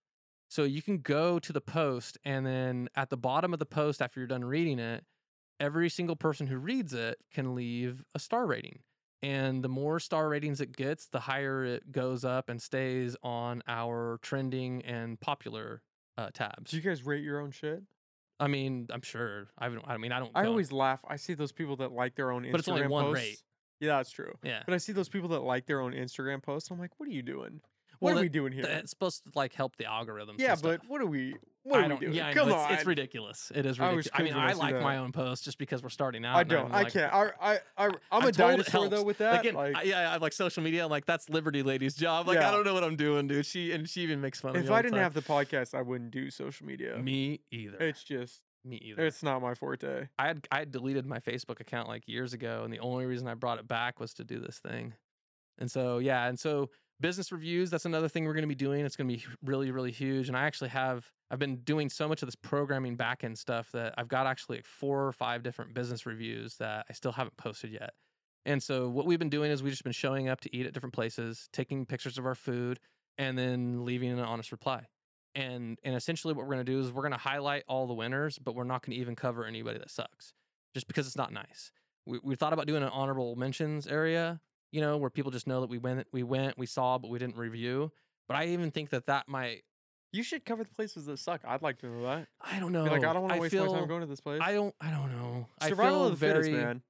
So 0.49 0.63
you 0.63 0.81
can 0.81 0.99
go 0.99 1.39
to 1.39 1.51
the 1.51 1.61
post 1.61 2.17
and 2.23 2.45
then 2.45 2.87
at 2.95 3.09
the 3.09 3.17
bottom 3.17 3.53
of 3.53 3.59
the 3.59 3.65
post 3.65 4.01
after 4.01 4.19
you're 4.19 4.27
done 4.27 4.45
reading 4.45 4.79
it, 4.79 5.03
every 5.59 5.89
single 5.89 6.15
person 6.15 6.47
who 6.47 6.57
reads 6.57 6.93
it 6.93 7.17
can 7.33 7.55
leave 7.55 8.03
a 8.15 8.19
star 8.19 8.45
rating. 8.45 8.79
And 9.23 9.63
the 9.63 9.69
more 9.69 9.99
star 10.01 10.27
ratings 10.27 10.59
it 10.61 10.75
gets, 10.75 11.07
the 11.07 11.21
higher 11.21 11.63
it 11.63 11.91
goes 11.91 12.25
up 12.25 12.49
and 12.49 12.61
stays 12.61 13.15
on 13.23 13.63
our 13.67 14.19
trending 14.21 14.81
and 14.83 15.19
popular 15.19 15.81
uh, 16.17 16.29
tabs. 16.33 16.71
Do 16.71 16.77
you 16.77 16.83
guys 16.83 17.03
rate 17.05 17.23
your 17.23 17.39
own 17.39 17.51
shit? 17.51 17.81
I 18.39 18.47
mean, 18.47 18.87
I'm 18.91 19.01
sure. 19.01 19.47
I 19.57 19.63
haven't. 19.65 19.83
I 19.87 19.95
mean, 19.97 20.11
I 20.11 20.19
don't. 20.19 20.31
I 20.35 20.43
go- 20.43 20.49
always 20.49 20.71
laugh. 20.73 20.99
I 21.07 21.15
see 21.15 21.35
those 21.35 21.53
people 21.53 21.77
that 21.77 21.93
like 21.93 22.15
their 22.15 22.31
own 22.31 22.43
Instagram 22.43 22.51
posts. 22.51 22.51
But 22.51 22.59
it's 22.59 22.67
only 22.67 22.87
one 22.87 23.05
posts. 23.05 23.23
rate. 23.23 23.41
Yeah, 23.79 23.97
that's 23.97 24.11
true. 24.11 24.33
Yeah. 24.43 24.63
But 24.65 24.73
I 24.73 24.77
see 24.77 24.91
those 24.91 25.07
people 25.09 25.29
that 25.29 25.39
like 25.41 25.65
their 25.67 25.79
own 25.79 25.93
Instagram 25.93 26.43
posts. 26.43 26.69
I'm 26.69 26.79
like, 26.79 26.91
what 26.99 27.07
are 27.07 27.11
you 27.13 27.21
doing? 27.23 27.61
Well, 27.99 27.99
What 27.99 28.11
are 28.11 28.15
that- 28.15 28.21
we 28.23 28.29
doing 28.29 28.51
here? 28.51 28.65
It's 28.67 28.89
supposed 28.89 29.23
to 29.23 29.31
like 29.35 29.53
help 29.53 29.77
the 29.77 29.85
algorithms. 29.85 30.35
yeah, 30.39 30.55
but 30.61 30.81
what 30.87 30.99
are 31.01 31.05
we? 31.05 31.35
What 31.65 31.79
are 31.79 31.79
I 31.79 31.83
we 31.83 31.89
don't. 31.89 32.01
doing? 32.01 32.13
Yeah, 32.13 32.33
Come 32.33 32.51
on. 32.51 32.71
it's, 32.71 32.79
it's 32.81 32.85
ridiculous. 32.87 33.51
It 33.55 33.65
is 33.65 33.79
ridiculous. 33.79 34.09
I, 34.13 34.21
mean, 34.23 34.33
I 34.33 34.47
I 34.49 34.53
see 34.53 34.59
like 34.59 34.81
my 34.81 34.97
own 34.97 35.11
posts 35.13 35.45
just 35.45 35.57
because 35.57 35.81
we're 35.81 35.89
starting 35.89 36.25
out. 36.25 36.35
I 36.35 36.43
don't. 36.43 36.71
I 36.73 36.83
like- 36.83 36.93
can't. 36.93 37.13
I, 37.13 37.31
I, 37.41 37.53
I, 37.53 37.59
I'm 37.87 37.91
I'm 38.11 38.27
a 38.27 38.31
dinosaur 38.33 38.89
though 38.89 39.03
with 39.03 39.19
that. 39.19 39.39
Again, 39.39 39.55
like, 39.55 39.75
I, 39.77 39.83
yeah, 39.83 40.09
I 40.09 40.13
have 40.13 40.21
like 40.21 40.33
social 40.33 40.61
media. 40.61 40.83
I'm 40.83 40.89
like, 40.91 41.05
that's 41.05 41.29
Liberty 41.29 41.63
Lady's 41.63 41.95
job. 41.95 42.27
Like, 42.27 42.35
Yeah. 42.39 42.49
I 42.49 42.51
don't 42.51 42.65
know 42.65 42.73
what 42.73 42.83
I'm 42.83 42.97
doing, 42.97 43.27
dude. 43.27 43.45
She 43.45 43.71
and 43.71 43.87
she 43.87 44.01
even 44.01 44.19
makes 44.19 44.41
fun 44.41 44.51
of 44.51 44.57
if 44.57 44.63
me. 44.63 44.69
all 44.69 44.75
I 44.75 44.81
didn't 44.81 44.95
time. 44.95 45.03
have 45.03 45.13
the 45.13 45.21
podcast, 45.21 45.73
I 45.73 45.81
wouldn't 45.81 46.11
do 46.11 46.29
social 46.29 46.65
media. 46.65 46.97
me 46.97 47.39
either. 47.51 47.77
It's 47.79 48.03
just, 48.03 48.41
me 48.65 48.75
either. 48.83 49.05
it's 49.05 49.23
not 49.23 49.41
my 49.41 49.53
forte. 49.53 50.07
I 50.19 50.27
had 50.27 50.45
I 50.51 50.59
had 50.59 50.71
deleted 50.71 51.05
my 51.05 51.19
Facebook 51.19 51.61
account 51.61 51.87
like 51.87 52.07
years 52.09 52.33
ago, 52.33 52.63
and 52.65 52.73
the 52.73 52.79
only 52.79 53.05
reason 53.05 53.27
I 53.29 53.35
brought 53.35 53.59
it 53.59 53.67
back 53.69 54.01
was 54.01 54.13
to 54.15 54.25
do 54.25 54.39
this 54.39 54.59
thing. 54.59 54.95
And 55.59 55.71
so 55.71 55.99
yeah, 55.99 56.27
and 56.27 56.37
so 56.37 56.69
business 57.03 57.33
reviews 57.33 57.69
that's 57.69 57.83
another 57.85 58.07
thing 58.07 58.23
we're 58.23 58.33
going 58.33 58.43
to 58.43 58.47
be 58.47 58.55
doing. 58.55 58.85
It's 58.85 58.95
going 58.95 59.09
to 59.09 59.15
be 59.15 59.23
really 59.43 59.69
really 59.71 59.91
huge. 59.91 60.29
And 60.29 60.37
I 60.37 60.45
actually 60.45 60.69
have 60.69 61.11
I've 61.29 61.37
been 61.37 61.57
doing 61.57 61.89
so 61.89 62.07
much 62.07 62.21
of 62.21 62.27
this 62.27 62.35
programming 62.35 62.95
backend 62.97 63.37
stuff 63.37 63.71
that 63.73 63.93
I've 63.97 64.07
got 64.07 64.25
actually 64.25 64.57
like 64.57 64.65
four 64.65 65.05
or 65.05 65.11
five 65.11 65.43
different 65.43 65.73
business 65.73 66.05
reviews 66.05 66.55
that 66.57 66.85
I 66.89 66.93
still 66.93 67.11
haven't 67.11 67.37
posted 67.37 67.71
yet. 67.71 67.91
And 68.45 68.63
so 68.63 68.89
what 68.89 69.05
we've 69.05 69.19
been 69.19 69.29
doing 69.29 69.51
is 69.51 69.61
we've 69.61 69.73
just 69.73 69.83
been 69.83 69.93
showing 69.93 70.29
up 70.29 70.41
to 70.41 70.55
eat 70.55 70.65
at 70.65 70.73
different 70.73 70.93
places, 70.93 71.49
taking 71.51 71.85
pictures 71.85 72.17
of 72.17 72.25
our 72.25 72.35
food, 72.35 72.79
and 73.17 73.37
then 73.37 73.85
leaving 73.85 74.11
an 74.11 74.19
honest 74.19 74.51
reply. 74.51 74.87
And 75.35 75.79
and 75.83 75.95
essentially 75.95 76.33
what 76.33 76.45
we're 76.45 76.53
going 76.53 76.65
to 76.65 76.71
do 76.71 76.79
is 76.79 76.91
we're 76.91 77.01
going 77.01 77.11
to 77.11 77.17
highlight 77.17 77.63
all 77.67 77.85
the 77.85 77.93
winners, 77.93 78.39
but 78.39 78.55
we're 78.55 78.63
not 78.63 78.85
going 78.85 78.95
to 78.95 79.01
even 79.01 79.15
cover 79.15 79.45
anybody 79.45 79.79
that 79.79 79.91
sucks, 79.91 80.33
just 80.73 80.87
because 80.87 81.05
it's 81.07 81.17
not 81.17 81.33
nice. 81.33 81.71
We 82.05 82.19
we 82.23 82.35
thought 82.35 82.53
about 82.53 82.67
doing 82.67 82.83
an 82.83 82.89
honorable 82.89 83.35
mentions 83.35 83.87
area, 83.87 84.39
you 84.73 84.81
know, 84.81 84.97
where 84.97 85.09
people 85.09 85.31
just 85.31 85.47
know 85.47 85.61
that 85.61 85.69
we 85.69 85.77
went 85.77 86.05
we 86.11 86.23
went 86.23 86.57
we 86.57 86.65
saw, 86.65 86.97
but 86.97 87.09
we 87.09 87.19
didn't 87.19 87.37
review. 87.37 87.91
But 88.27 88.35
I 88.35 88.47
even 88.47 88.71
think 88.71 88.89
that 88.89 89.05
that 89.05 89.29
might 89.29 89.61
You 90.11 90.23
should 90.23 90.43
cover 90.45 90.63
the 90.63 90.73
places 90.73 91.05
that 91.05 91.17
suck. 91.19 91.41
I'd 91.47 91.61
like 91.61 91.77
to 91.79 91.85
know 91.87 92.03
that. 92.03 92.27
I 92.41 92.59
don't 92.59 92.71
know. 92.71 92.83
Be 92.83 92.89
like, 92.89 93.05
I 93.05 93.13
don't 93.13 93.21
want 93.23 93.33
to 93.35 93.39
waste 93.39 93.53
feel, 93.53 93.71
my 93.71 93.79
time 93.79 93.87
going 93.87 94.01
to 94.01 94.07
this 94.07 94.19
place. 94.21 94.41
I 94.43 94.53
don't 94.53 94.73
I 94.81 94.89
don't 94.91 95.11
know. 95.11 95.47
Survival 95.61 95.85
I 95.85 95.89
feel 95.89 96.05
of 96.07 96.11
the 96.19 96.25
very 96.27 96.43
fittest, 96.43 96.51
man. 96.51 96.81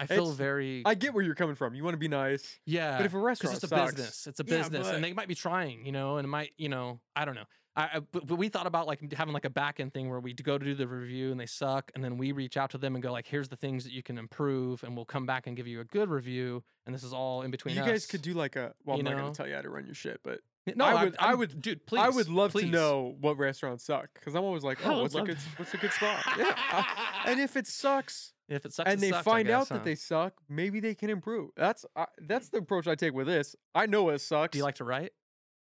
I 0.00 0.06
feel 0.06 0.22
It's- 0.24 0.36
very 0.36 0.82
I 0.86 0.94
get 0.94 1.12
where 1.12 1.24
you're 1.24 1.34
coming 1.34 1.56
from. 1.56 1.74
You 1.74 1.82
want 1.82 1.94
to 1.94 1.98
be 1.98 2.06
nice, 2.08 2.60
yeah. 2.64 2.98
but 2.98 3.06
if 3.06 3.14
a 3.14 3.18
restaurant 3.18 3.56
it's 3.56 3.64
a 3.64 3.68
sucks, 3.68 3.92
business. 3.94 4.26
It's 4.28 4.38
a 4.38 4.44
Yeah, 4.46 4.58
business, 4.58 4.86
but- 4.86 4.94
and 4.94 5.02
they 5.02 5.12
might 5.12 5.26
be 5.26 5.34
trying, 5.34 5.84
you 5.84 5.90
know, 5.90 6.18
and 6.18 6.24
it 6.24 6.28
might, 6.28 6.52
you 6.56 6.68
know, 6.68 7.00
I 7.16 7.24
don't 7.24 7.34
know. 7.34 7.46
I, 7.78 7.82
I 7.94 8.00
but, 8.00 8.26
we 8.36 8.48
thought 8.48 8.66
about 8.66 8.86
like 8.88 9.12
having 9.12 9.32
like 9.32 9.44
a 9.44 9.50
back 9.50 9.78
end 9.78 9.94
thing 9.94 10.10
where 10.10 10.18
we 10.18 10.34
go 10.34 10.58
to 10.58 10.64
do 10.64 10.74
the 10.74 10.88
review 10.88 11.30
and 11.30 11.38
they 11.40 11.46
suck, 11.46 11.92
and 11.94 12.02
then 12.02 12.18
we 12.18 12.32
reach 12.32 12.56
out 12.56 12.70
to 12.70 12.78
them 12.78 12.96
and 12.96 13.02
go 13.02 13.12
like, 13.12 13.26
here's 13.26 13.48
the 13.48 13.56
things 13.56 13.84
that 13.84 13.92
you 13.92 14.02
can 14.02 14.18
improve, 14.18 14.82
and 14.82 14.96
we'll 14.96 15.04
come 15.04 15.26
back 15.26 15.46
and 15.46 15.56
give 15.56 15.66
you 15.68 15.80
a 15.80 15.84
good 15.84 16.08
review, 16.10 16.64
and 16.86 16.94
this 16.94 17.04
is 17.04 17.12
all 17.12 17.42
in 17.42 17.50
between 17.52 17.76
you 17.76 17.82
us. 17.82 17.88
guys 17.88 18.06
could 18.06 18.22
do 18.22 18.34
like 18.34 18.56
a. 18.56 18.74
Well, 18.84 18.98
I'm 18.98 19.04
not 19.04 19.16
know? 19.16 19.28
to 19.28 19.34
tell 19.34 19.46
you 19.46 19.54
how 19.54 19.62
to 19.62 19.70
run 19.70 19.86
your 19.86 19.94
shit, 19.94 20.20
but 20.24 20.40
No, 20.74 20.84
I 20.84 21.04
would- 21.04 21.16
I 21.20 21.34
would- 21.34 21.62
dude. 21.62 21.86
Please, 21.86 22.00
I 22.00 22.08
would 22.08 22.28
love 22.28 22.52
to 22.54 22.66
know 22.66 23.14
what 23.20 23.38
restaurants 23.38 23.84
suck 23.84 24.08
because 24.14 24.34
I'm 24.34 24.42
always 24.44 24.64
like, 24.64 24.84
oh, 24.84 25.02
what's 25.02 25.14
a 25.14 25.22
good, 25.22 25.38
what's 25.56 25.72
a 25.72 25.78
good 25.78 25.92
spot? 25.92 26.24
Yeah. 26.36 26.54
I- 26.56 27.22
and 27.26 27.38
if 27.40 27.56
it 27.56 27.66
sucks, 27.68 28.32
if 28.48 28.66
it 28.66 28.72
sucks. 28.72 28.90
and 28.90 28.98
it 28.98 29.00
they 29.00 29.10
sucks, 29.10 29.24
find 29.24 29.48
out 29.48 29.60
guess, 29.60 29.68
that 29.68 29.84
they 29.84 29.94
suck, 29.94 30.34
maybe 30.48 30.80
they 30.80 30.94
can 30.96 31.10
improve. 31.10 31.50
That's 31.56 31.86
I 31.94 32.06
that's 32.20 32.48
the 32.48 32.58
approach 32.58 32.88
I 32.88 32.96
take 32.96 33.14
with 33.14 33.28
this. 33.28 33.54
I 33.74 33.86
know 33.86 34.08
it 34.08 34.18
sucks. 34.20 34.52
Do 34.52 34.58
you 34.58 34.64
like 34.64 34.76
to 34.76 34.84
write? 34.84 35.12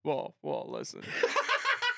well, 0.04 0.36
well, 0.42 0.66
listen. 0.70 1.02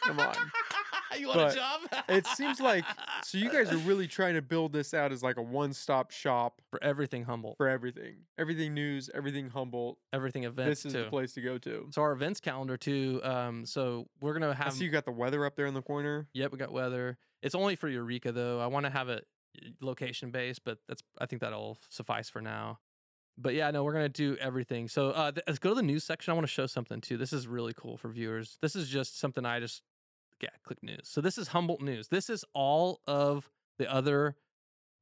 Come 0.08 0.20
on. 0.20 0.34
you 1.18 1.26
want 1.28 1.38
But 1.38 1.52
a 1.52 1.56
job? 1.56 1.80
It 2.08 2.26
seems 2.28 2.60
like 2.60 2.84
so 3.22 3.38
you 3.38 3.50
guys 3.50 3.70
are 3.72 3.76
really 3.78 4.06
trying 4.06 4.34
to 4.34 4.42
build 4.42 4.72
this 4.72 4.94
out 4.94 5.12
as 5.12 5.22
like 5.22 5.36
a 5.36 5.42
one-stop 5.42 6.10
shop 6.10 6.62
for 6.70 6.82
everything 6.82 7.24
humble, 7.24 7.54
for 7.56 7.68
everything. 7.68 8.16
Everything 8.38 8.72
news, 8.74 9.10
everything 9.14 9.50
humble, 9.50 9.98
everything 10.12 10.44
events 10.44 10.82
This 10.82 10.86
is 10.86 10.92
too. 10.94 11.04
the 11.04 11.10
place 11.10 11.32
to 11.34 11.40
go 11.40 11.58
to. 11.58 11.88
So 11.90 12.02
our 12.02 12.12
events 12.12 12.40
calendar 12.40 12.76
too. 12.76 13.20
Um, 13.24 13.66
so 13.66 14.08
we're 14.20 14.32
gonna 14.32 14.50
I 14.50 14.54
have. 14.64 14.72
see 14.72 14.84
you 14.84 14.90
got 14.90 15.04
the 15.04 15.12
weather 15.12 15.44
up 15.44 15.56
there 15.56 15.66
in 15.66 15.74
the 15.74 15.82
corner. 15.82 16.28
Yep, 16.34 16.52
we 16.52 16.58
got 16.58 16.72
weather. 16.72 17.18
It's 17.42 17.54
only 17.54 17.76
for 17.76 17.88
Eureka 17.88 18.32
though. 18.32 18.60
I 18.60 18.66
want 18.66 18.86
to 18.86 18.90
have 18.90 19.08
it 19.08 19.26
location 19.80 20.30
based, 20.30 20.64
but 20.64 20.78
that's 20.88 21.02
I 21.18 21.26
think 21.26 21.42
that'll 21.42 21.78
suffice 21.90 22.30
for 22.30 22.40
now. 22.40 22.78
But 23.40 23.54
yeah, 23.54 23.70
no, 23.70 23.84
we're 23.84 23.92
gonna 23.92 24.08
do 24.08 24.36
everything. 24.40 24.88
So 24.88 25.10
uh, 25.10 25.30
th- 25.32 25.44
let's 25.46 25.58
go 25.60 25.70
to 25.70 25.74
the 25.76 25.82
news 25.82 26.04
section. 26.04 26.32
I 26.32 26.34
want 26.34 26.46
to 26.46 26.52
show 26.52 26.66
something 26.66 27.00
too. 27.00 27.16
This 27.16 27.32
is 27.32 27.46
really 27.46 27.72
cool 27.76 27.96
for 27.96 28.08
viewers. 28.08 28.58
This 28.62 28.74
is 28.74 28.88
just 28.88 29.18
something 29.20 29.44
I 29.44 29.60
just 29.60 29.82
yeah 30.40 30.48
click 30.64 30.82
news. 30.82 31.00
So 31.04 31.20
this 31.20 31.38
is 31.38 31.48
Humboldt 31.48 31.80
news. 31.80 32.08
This 32.08 32.28
is 32.30 32.44
all 32.54 33.00
of 33.06 33.50
the 33.78 33.92
other 33.92 34.36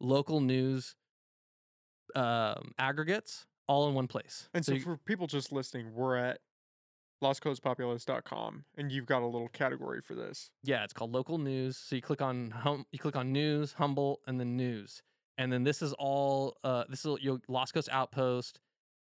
local 0.01 0.41
news 0.41 0.95
um, 2.15 2.73
aggregates 2.79 3.47
all 3.69 3.89
in 3.89 3.95
one 3.95 4.07
place. 4.07 4.49
And 4.55 4.65
so, 4.65 4.73
you- 4.75 4.81
for 4.81 4.97
people 4.97 5.27
just 5.27 5.51
listening, 5.53 5.93
we're 5.95 6.17
at 6.17 6.41
lostcoastpopulist.com 7.23 8.65
and 8.77 8.93
you've 8.93 9.07
got 9.07 9.23
a 9.23 9.27
little 9.27 9.49
category 9.49 10.01
for 10.03 10.15
this. 10.15 10.51
Yeah, 10.63 10.85
it's 10.85 10.93
called 10.93 11.13
local 11.13 11.39
news. 11.39 11.77
So 11.77 11.97
you 11.97 12.03
click 12.03 12.23
on 12.23 12.51
hum, 12.51 12.85
you 12.93 12.99
click 12.99 13.17
on 13.17 13.33
news, 13.33 13.73
Humboldt, 13.75 14.21
and 14.27 14.39
then 14.39 14.57
news, 14.57 15.03
and 15.39 15.53
then 15.53 15.65
this 15.65 15.83
is 15.83 15.93
all. 15.95 16.57
Uh, 16.63 16.85
this 16.89 17.05
is 17.05 17.17
your 17.21 17.39
Lost 17.49 17.75
Coast 17.75 17.89
Outpost, 17.91 18.61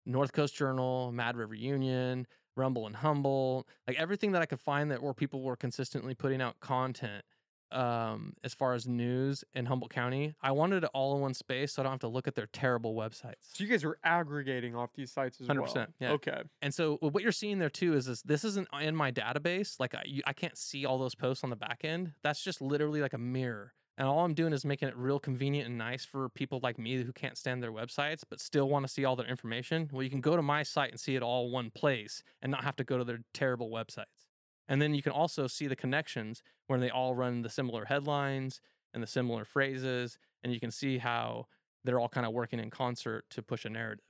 North 0.05 0.33
Coast 0.33 0.55
Journal, 0.55 1.11
Mad 1.11 1.37
River 1.37 1.55
Union, 1.55 2.27
Rumble 2.55 2.85
and 2.87 2.97
Humble, 2.97 3.67
like 3.87 3.97
everything 3.99 4.31
that 4.33 4.41
I 4.41 4.45
could 4.45 4.59
find 4.59 4.91
that 4.91 5.01
where 5.01 5.13
people 5.13 5.41
were 5.41 5.55
consistently 5.55 6.15
putting 6.15 6.41
out 6.41 6.59
content. 6.59 7.23
Um, 7.71 8.33
as 8.43 8.53
far 8.53 8.75
as 8.75 8.87
news 8.87 9.43
in 9.55 9.65
Humboldt 9.65 9.91
County, 9.91 10.35
I 10.43 10.51
wanted 10.51 10.83
it 10.83 10.91
all 10.93 11.15
in 11.15 11.21
one 11.21 11.33
space, 11.33 11.73
so 11.73 11.81
I 11.81 11.83
don't 11.83 11.93
have 11.93 12.01
to 12.01 12.07
look 12.07 12.27
at 12.27 12.35
their 12.35 12.45
terrible 12.45 12.93
websites. 12.93 13.37
So 13.53 13.63
you 13.63 13.67
guys 13.67 13.83
are 13.83 13.97
aggregating 14.03 14.75
off 14.75 14.91
these 14.93 15.11
sites 15.11 15.41
as 15.41 15.47
well. 15.47 15.57
100%, 15.57 15.87
yeah. 15.99 16.11
Okay. 16.11 16.43
And 16.61 16.71
so 16.71 16.97
what 17.01 17.23
you're 17.23 17.31
seeing 17.31 17.57
there 17.57 17.71
too 17.71 17.95
is 17.95 18.05
this, 18.05 18.21
this 18.21 18.43
isn't 18.43 18.67
in 18.79 18.95
my 18.95 19.11
database. 19.11 19.79
Like 19.79 19.95
I, 19.95 20.03
you, 20.05 20.21
I 20.27 20.33
can't 20.33 20.55
see 20.55 20.85
all 20.85 20.99
those 20.99 21.15
posts 21.15 21.43
on 21.43 21.49
the 21.49 21.55
back 21.55 21.79
end. 21.83 22.11
That's 22.21 22.43
just 22.43 22.61
literally 22.61 23.01
like 23.01 23.13
a 23.13 23.17
mirror 23.17 23.73
And 23.97 24.07
all 24.07 24.25
I'm 24.25 24.33
doing 24.33 24.53
is 24.53 24.65
making 24.65 24.87
it 24.87 24.97
real 24.97 25.19
convenient 25.19 25.67
and 25.67 25.77
nice 25.77 26.03
for 26.03 26.27
people 26.29 26.59
like 26.63 26.79
me 26.79 27.03
who 27.03 27.11
can't 27.13 27.37
stand 27.37 27.61
their 27.61 27.71
websites 27.71 28.23
but 28.27 28.39
still 28.39 28.67
want 28.67 28.85
to 28.87 28.91
see 28.91 29.05
all 29.05 29.15
their 29.15 29.27
information. 29.27 29.89
Well, 29.91 30.01
you 30.01 30.09
can 30.09 30.21
go 30.21 30.35
to 30.35 30.41
my 30.41 30.63
site 30.63 30.89
and 30.89 30.99
see 30.99 31.15
it 31.15 31.21
all 31.21 31.51
one 31.51 31.69
place 31.69 32.23
and 32.41 32.51
not 32.51 32.63
have 32.63 32.75
to 32.77 32.83
go 32.83 32.97
to 32.97 33.03
their 33.03 33.19
terrible 33.33 33.69
websites. 33.69 34.27
And 34.67 34.81
then 34.81 34.95
you 34.95 35.03
can 35.03 35.11
also 35.11 35.45
see 35.45 35.67
the 35.67 35.75
connections 35.75 36.41
where 36.67 36.79
they 36.79 36.89
all 36.89 37.13
run 37.13 37.43
the 37.43 37.49
similar 37.49 37.85
headlines 37.85 38.61
and 38.93 39.03
the 39.03 39.07
similar 39.07 39.45
phrases. 39.45 40.17
And 40.43 40.51
you 40.51 40.59
can 40.59 40.71
see 40.71 40.97
how 40.97 41.45
they're 41.83 41.99
all 41.99 42.09
kind 42.09 42.25
of 42.25 42.33
working 42.33 42.59
in 42.59 42.71
concert 42.71 43.25
to 43.31 43.43
push 43.43 43.65
a 43.65 43.69
narrative. 43.69 44.05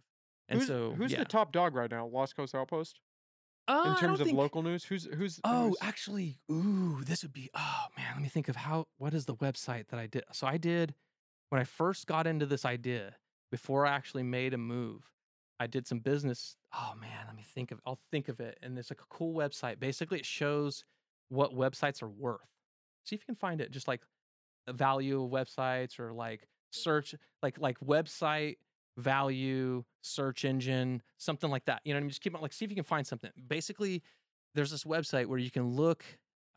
And 0.47 0.59
who's, 0.59 0.67
so, 0.67 0.93
who's 0.95 1.11
yeah. 1.11 1.19
the 1.19 1.25
top 1.25 1.51
dog 1.51 1.75
right 1.75 1.91
now? 1.91 2.05
Lost 2.05 2.37
Coast 2.37 2.55
Outpost 2.55 2.99
Uh, 3.67 3.85
in 3.95 3.95
terms 3.97 4.19
of 4.19 4.27
think- 4.27 4.37
local 4.37 4.61
news. 4.61 4.83
Who's 4.83 5.05
who's? 5.05 5.39
Oh, 5.43 5.67
who's- 5.69 5.77
actually, 5.81 6.39
ooh, 6.51 7.01
this 7.05 7.23
would 7.23 7.33
be. 7.33 7.49
Oh 7.53 7.85
man, 7.97 8.07
let 8.13 8.21
me 8.21 8.27
think 8.29 8.49
of 8.49 8.55
how. 8.55 8.87
What 8.97 9.13
is 9.13 9.25
the 9.25 9.35
website 9.35 9.87
that 9.87 9.99
I 9.99 10.07
did? 10.07 10.23
So 10.33 10.47
I 10.47 10.57
did 10.57 10.95
when 11.49 11.61
I 11.61 11.63
first 11.63 12.05
got 12.07 12.27
into 12.27 12.45
this 12.45 12.65
idea 12.65 13.15
before 13.51 13.85
I 13.85 13.91
actually 13.93 14.23
made 14.23 14.53
a 14.53 14.57
move. 14.57 15.09
I 15.59 15.67
did 15.67 15.87
some 15.87 15.99
business. 15.99 16.57
Oh 16.73 16.93
man, 16.99 17.25
let 17.27 17.35
me 17.35 17.43
think 17.43 17.71
of. 17.71 17.79
I'll 17.85 17.99
think 18.11 18.27
of 18.27 18.39
it. 18.41 18.57
And 18.61 18.77
it's 18.77 18.91
a 18.91 18.95
cool 18.95 19.33
website. 19.33 19.79
Basically, 19.79 20.19
it 20.19 20.25
shows 20.25 20.83
what 21.29 21.53
websites 21.55 22.01
are 22.03 22.09
worth. 22.09 22.41
See 23.05 23.15
if 23.15 23.21
you 23.21 23.25
can 23.25 23.35
find 23.35 23.61
it. 23.61 23.71
Just 23.71 23.87
like 23.87 24.01
the 24.67 24.73
value 24.73 25.23
of 25.23 25.29
websites 25.31 25.99
or 25.99 26.11
like 26.11 26.47
search, 26.71 27.15
like 27.41 27.57
like 27.59 27.79
website 27.79 28.57
value, 28.97 29.83
search 30.01 30.45
engine, 30.45 31.01
something 31.17 31.49
like 31.49 31.65
that. 31.65 31.81
You 31.83 31.93
know 31.93 31.97
what 31.97 32.01
I 32.01 32.03
mean? 32.03 32.09
Just 32.09 32.21
keep 32.21 32.35
on 32.35 32.41
like 32.41 32.53
see 32.53 32.65
if 32.65 32.71
you 32.71 32.75
can 32.75 32.83
find 32.83 33.05
something. 33.05 33.31
Basically, 33.47 34.01
there's 34.55 34.71
this 34.71 34.83
website 34.83 35.27
where 35.27 35.39
you 35.39 35.51
can 35.51 35.67
look 35.71 36.03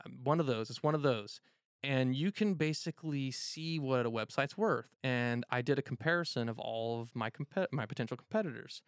um, 0.04 0.18
one 0.24 0.40
of 0.40 0.46
those 0.46 0.70
it's 0.70 0.82
one 0.82 0.94
of 0.94 1.02
those 1.02 1.40
and 1.82 2.14
you 2.14 2.32
can 2.32 2.54
basically 2.54 3.30
see 3.30 3.78
what 3.78 4.06
a 4.06 4.10
website's 4.10 4.56
worth 4.56 4.94
and 5.02 5.44
i 5.50 5.62
did 5.62 5.78
a 5.78 5.82
comparison 5.82 6.48
of 6.48 6.58
all 6.58 7.00
of 7.00 7.14
my 7.14 7.30
compet- 7.30 7.68
my 7.72 7.86
potential 7.86 8.16
competitors 8.16 8.82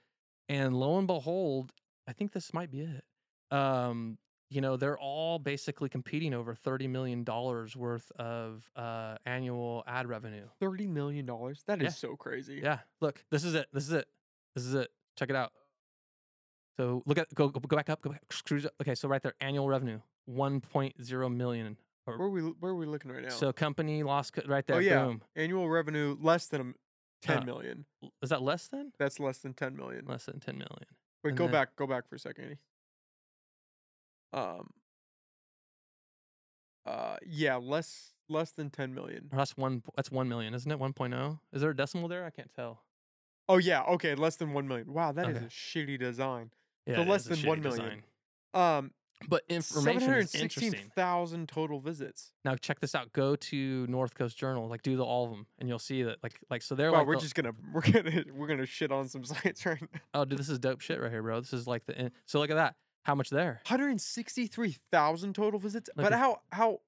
and 0.48 0.76
lo 0.76 0.98
and 0.98 1.06
behold 1.06 1.72
i 2.06 2.12
think 2.12 2.32
this 2.32 2.52
might 2.52 2.70
be 2.70 2.80
it 2.80 3.04
um 3.56 4.18
you 4.50 4.60
know 4.60 4.76
they're 4.76 4.98
all 4.98 5.38
basically 5.38 5.88
competing 5.88 6.32
over 6.34 6.54
30 6.54 6.88
million 6.88 7.24
dollars 7.24 7.76
worth 7.76 8.10
of 8.18 8.70
uh 8.76 9.16
annual 9.26 9.84
ad 9.86 10.06
revenue 10.08 10.46
thirty 10.58 10.86
million 10.86 11.24
dollars. 11.26 11.62
That 11.66 11.80
is 11.82 11.84
Yeah. 11.84 11.90
so 12.10 12.16
crazy. 12.16 12.60
yeah 12.62 12.78
look 13.00 13.24
this 13.30 13.44
is 13.44 13.54
it 13.54 13.66
this 13.72 13.84
is 13.84 13.92
it 13.92 14.06
this 14.54 14.64
is 14.64 14.74
it 14.74 14.88
check 15.18 15.30
it 15.30 15.36
out 15.36 15.52
so 16.76 17.02
look 17.06 17.18
at 17.18 17.32
go 17.34 17.48
go 17.48 17.60
back 17.76 17.90
up 17.90 18.00
go 18.02 18.10
back 18.10 18.22
screws 18.32 18.64
up 18.66 18.72
okay 18.80 18.94
so 18.94 19.08
right 19.08 19.22
there 19.22 19.34
annual 19.40 19.68
revenue 19.68 20.00
1.0 20.30 21.34
million 21.34 21.76
Where 22.04 22.16
are 22.18 22.30
we 22.30 22.40
where 22.42 22.72
are 22.72 22.76
we 22.76 22.86
looking 22.86 23.10
right 23.10 23.22
now? 23.22 23.28
so 23.30 23.52
company 23.52 24.02
lost 24.02 24.38
right 24.46 24.66
there 24.66 24.76
oh 24.76 24.80
yeah, 24.80 25.04
boom 25.04 25.22
annual 25.36 25.68
revenue 25.68 26.16
less 26.20 26.46
than 26.46 26.74
ten 27.20 27.38
Uh, 27.42 27.44
million. 27.44 27.84
Is 28.22 28.30
that 28.30 28.42
less 28.42 28.68
than 28.68 28.92
That's 28.98 29.18
less 29.18 29.38
than 29.38 29.52
ten 29.54 29.76
million. 29.76 30.04
less 30.06 30.24
than 30.26 30.38
10 30.40 30.56
million 30.56 30.86
Wait, 31.24 31.30
and 31.30 31.36
go 31.38 31.44
then- 31.44 31.52
back, 31.52 31.74
go 31.76 31.86
back 31.86 32.08
for 32.08 32.14
a 32.14 32.18
second. 32.18 32.44
Andy. 32.44 32.58
Um. 34.32 34.70
Uh, 36.86 37.16
yeah, 37.26 37.56
less 37.56 38.12
less 38.30 38.50
than 38.52 38.70
ten 38.70 38.94
million. 38.94 39.28
or 39.32 39.38
that's 39.38 39.56
one 39.56 39.82
that's 39.96 40.10
1 40.10 40.28
million 40.28 40.52
isn't 40.54 40.70
it 40.70 40.78
1.0 40.78 41.38
is 41.52 41.62
there 41.62 41.70
a 41.70 41.76
decimal 41.76 42.08
there 42.08 42.26
i 42.26 42.30
can't 42.30 42.52
tell 42.54 42.82
Oh 43.50 43.56
yeah, 43.56 43.80
okay, 43.84 44.14
less 44.14 44.36
than 44.36 44.52
one 44.52 44.68
million. 44.68 44.92
Wow, 44.92 45.12
that 45.12 45.26
is 45.30 45.36
Okay. 45.38 45.46
a 45.46 45.48
shitty 45.48 45.98
design. 45.98 46.50
yeah 46.86 46.96
So 46.96 47.02
less 47.04 47.24
than 47.24 47.40
million. 47.42 47.62
design. 47.62 48.02
Um, 48.52 48.90
but 49.26 49.42
information 49.48 50.02
hundred 50.02 50.24
is 50.24 50.30
sixteen 50.32 50.64
interesting 50.66 50.90
thousand 50.94 51.48
total 51.48 51.80
visits. 51.80 52.32
now 52.44 52.54
check 52.56 52.78
this 52.80 52.94
out 52.94 53.10
go 53.14 53.34
to 53.36 53.86
north 53.88 54.14
coast 54.14 54.36
journal 54.36 54.68
like 54.68 54.82
do 54.82 54.96
the, 54.98 55.02
all 55.04 55.24
of 55.24 55.30
them 55.30 55.46
and 55.58 55.66
you'll 55.68 55.78
see 55.78 56.02
that 56.02 56.18
like 56.22 56.38
like 56.50 56.60
so 56.62 56.74
they're 56.74 56.92
Wow, 56.92 56.98
like 56.98 57.06
we're 57.06 57.14
the- 57.16 57.20
just 57.22 57.34
gonna 57.34 57.52
we're 57.72 57.80
gonna 57.90 58.24
we're 58.34 58.46
gonna 58.46 58.66
shit 58.66 58.92
on 58.92 59.08
some 59.08 59.24
sites 59.32 59.64
right 59.66 59.80
now. 59.80 60.00
oh 60.14 60.24
dude 60.26 60.38
this 60.38 60.48
is 60.50 60.58
dope 60.58 60.80
shit 60.82 61.00
right 61.00 61.10
here 61.10 61.22
bro 61.22 61.40
this 61.40 61.52
is 61.54 61.66
like 61.66 61.84
the 61.86 61.98
in- 61.98 62.12
so 62.26 62.38
look 62.38 62.50
at 62.50 62.54
that 62.56 62.76
how 63.04 63.14
much 63.14 63.30
there 63.30 63.60
Hundred 63.66 64.00
sixty-three 64.00 64.76
thousand 64.92 65.34
total 65.34 65.58
visits. 65.58 65.88
Look 65.96 66.04
but 66.04 66.12
at- 66.12 66.18
how 66.18 66.40
how 66.52 66.80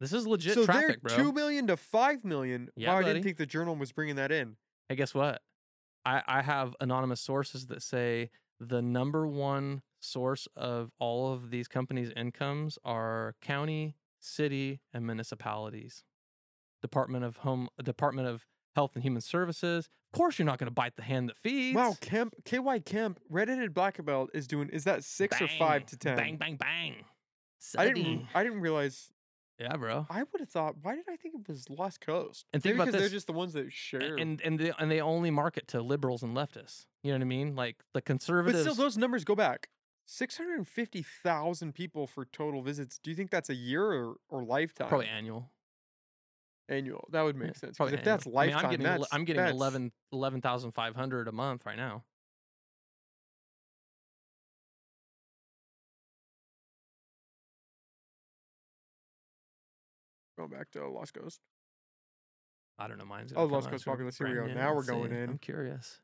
this 0.00 0.12
is 0.12 0.26
legit 0.26 0.54
so 0.54 0.64
traffic 0.64 1.00
they're 1.02 1.16
bro 1.16 1.16
two 1.16 1.32
million 1.32 1.66
to 1.68 1.76
five 1.76 2.24
million. 2.24 2.68
Yeah, 2.76 2.92
wow, 2.92 2.98
I 2.98 3.02
didn't 3.04 3.22
think 3.22 3.36
the 3.36 3.46
journal 3.46 3.76
was 3.76 3.92
bringing 3.92 4.16
that 4.16 4.30
in. 4.32 4.56
Hey, 4.88 4.96
guess 4.96 5.14
what? 5.14 5.42
I, 6.04 6.22
I 6.26 6.42
have 6.42 6.76
anonymous 6.80 7.20
sources 7.20 7.66
that 7.66 7.82
say 7.82 8.30
the 8.60 8.82
number 8.82 9.26
one 9.26 9.82
source 10.00 10.46
of 10.56 10.90
all 10.98 11.32
of 11.32 11.50
these 11.50 11.68
companies' 11.68 12.12
incomes 12.14 12.78
are 12.84 13.34
county, 13.40 13.96
city, 14.20 14.80
and 14.92 15.06
municipalities. 15.06 16.04
Department 16.82 17.24
of 17.24 17.38
Home, 17.38 17.68
Department 17.82 18.28
of 18.28 18.44
Health 18.74 18.92
and 18.94 19.02
Human 19.02 19.20
Services. 19.22 19.88
Of 20.12 20.18
course, 20.18 20.38
you're 20.38 20.46
not 20.46 20.58
going 20.58 20.66
to 20.68 20.74
bite 20.74 20.96
the 20.96 21.02
hand 21.02 21.28
that 21.28 21.36
feeds. 21.36 21.76
Wow, 21.76 21.96
Kemp 22.00 22.34
KY 22.44 22.80
Kemp 22.84 23.18
Reddited 23.28 23.74
Black 23.74 24.04
Belt 24.04 24.30
is 24.34 24.46
doing 24.46 24.68
is 24.68 24.84
that 24.84 25.04
six 25.04 25.40
or 25.40 25.48
five 25.48 25.86
to 25.86 25.96
ten? 25.96 26.16
Bang, 26.16 26.36
bang, 26.36 26.56
bang. 26.56 26.94
I 27.76 27.86
didn't 27.86 28.26
I 28.34 28.42
didn't 28.44 28.60
realize 28.60 29.10
Yeah, 29.58 29.76
bro. 29.76 30.06
I 30.10 30.18
would 30.18 30.40
have 30.40 30.50
thought 30.50 30.76
why 30.82 30.94
did 30.94 31.04
I 31.08 31.16
think 31.16 31.34
it 31.34 31.48
was 31.48 31.68
Lost 31.70 32.00
Coast? 32.00 32.46
And 32.52 32.62
think 32.62 32.74
Maybe 32.74 32.82
about 32.82 32.86
because 32.86 33.00
this. 33.00 33.10
they're 33.10 33.16
just 33.16 33.26
the 33.26 33.32
ones 33.32 33.54
that 33.54 33.72
share. 33.72 34.16
And 34.16 34.40
and 34.42 34.58
they 34.58 34.72
and 34.78 34.90
they 34.90 35.00
only 35.00 35.30
market 35.30 35.66
to 35.68 35.80
liberals 35.82 36.22
and 36.22 36.36
leftists. 36.36 36.86
You 37.02 37.12
know 37.12 37.18
what 37.18 37.22
I 37.22 37.26
mean? 37.26 37.56
Like 37.56 37.76
the 37.92 38.02
conservatives. 38.02 38.64
but 38.64 38.72
still 38.72 38.84
those 38.84 38.96
numbers 38.96 39.24
go 39.24 39.34
back. 39.34 39.68
650,000 40.06 41.74
people 41.74 42.06
for 42.06 42.24
total 42.26 42.62
visits. 42.62 42.98
Do 42.98 43.10
you 43.10 43.16
think 43.16 43.30
that's 43.30 43.48
a 43.50 43.54
year 43.54 43.84
or, 43.84 44.16
or 44.28 44.44
lifetime? 44.44 44.88
probably 44.88 45.06
annual. 45.06 45.50
Annual. 46.68 47.08
That 47.12 47.22
would 47.22 47.36
make 47.36 47.56
sense. 47.56 47.76
probably 47.76 47.94
if 47.94 48.04
that's 48.04 48.26
annual. 48.26 48.38
I 48.40 48.46
mean, 48.46 48.52
lifetime, 48.54 48.64
I'm 48.64 48.70
getting 48.70 48.86
ele- 48.86 48.98
that's, 49.00 49.14
I'm 49.14 49.24
getting 49.24 49.42
that's, 49.42 49.52
11 49.54 49.92
11,500 50.12 51.28
a 51.28 51.32
month 51.32 51.66
right 51.66 51.76
now. 51.76 52.04
Going 60.38 60.50
back 60.50 60.70
to 60.72 60.86
Lost 60.88 61.14
Coast. 61.14 61.40
I 62.78 62.88
don't 62.88 62.98
know. 62.98 63.04
Mine's 63.04 63.32
Oh, 63.36 63.44
Lost 63.44 63.70
Coast 63.70 63.84
to 63.84 63.90
Populist, 63.90 64.18
here 64.18 64.28
we 64.28 64.34
go. 64.34 64.54
Now 64.54 64.74
we're 64.74 64.84
going 64.84 65.10
see. 65.12 65.16
in. 65.18 65.30
I'm 65.30 65.38
curious. 65.38 66.00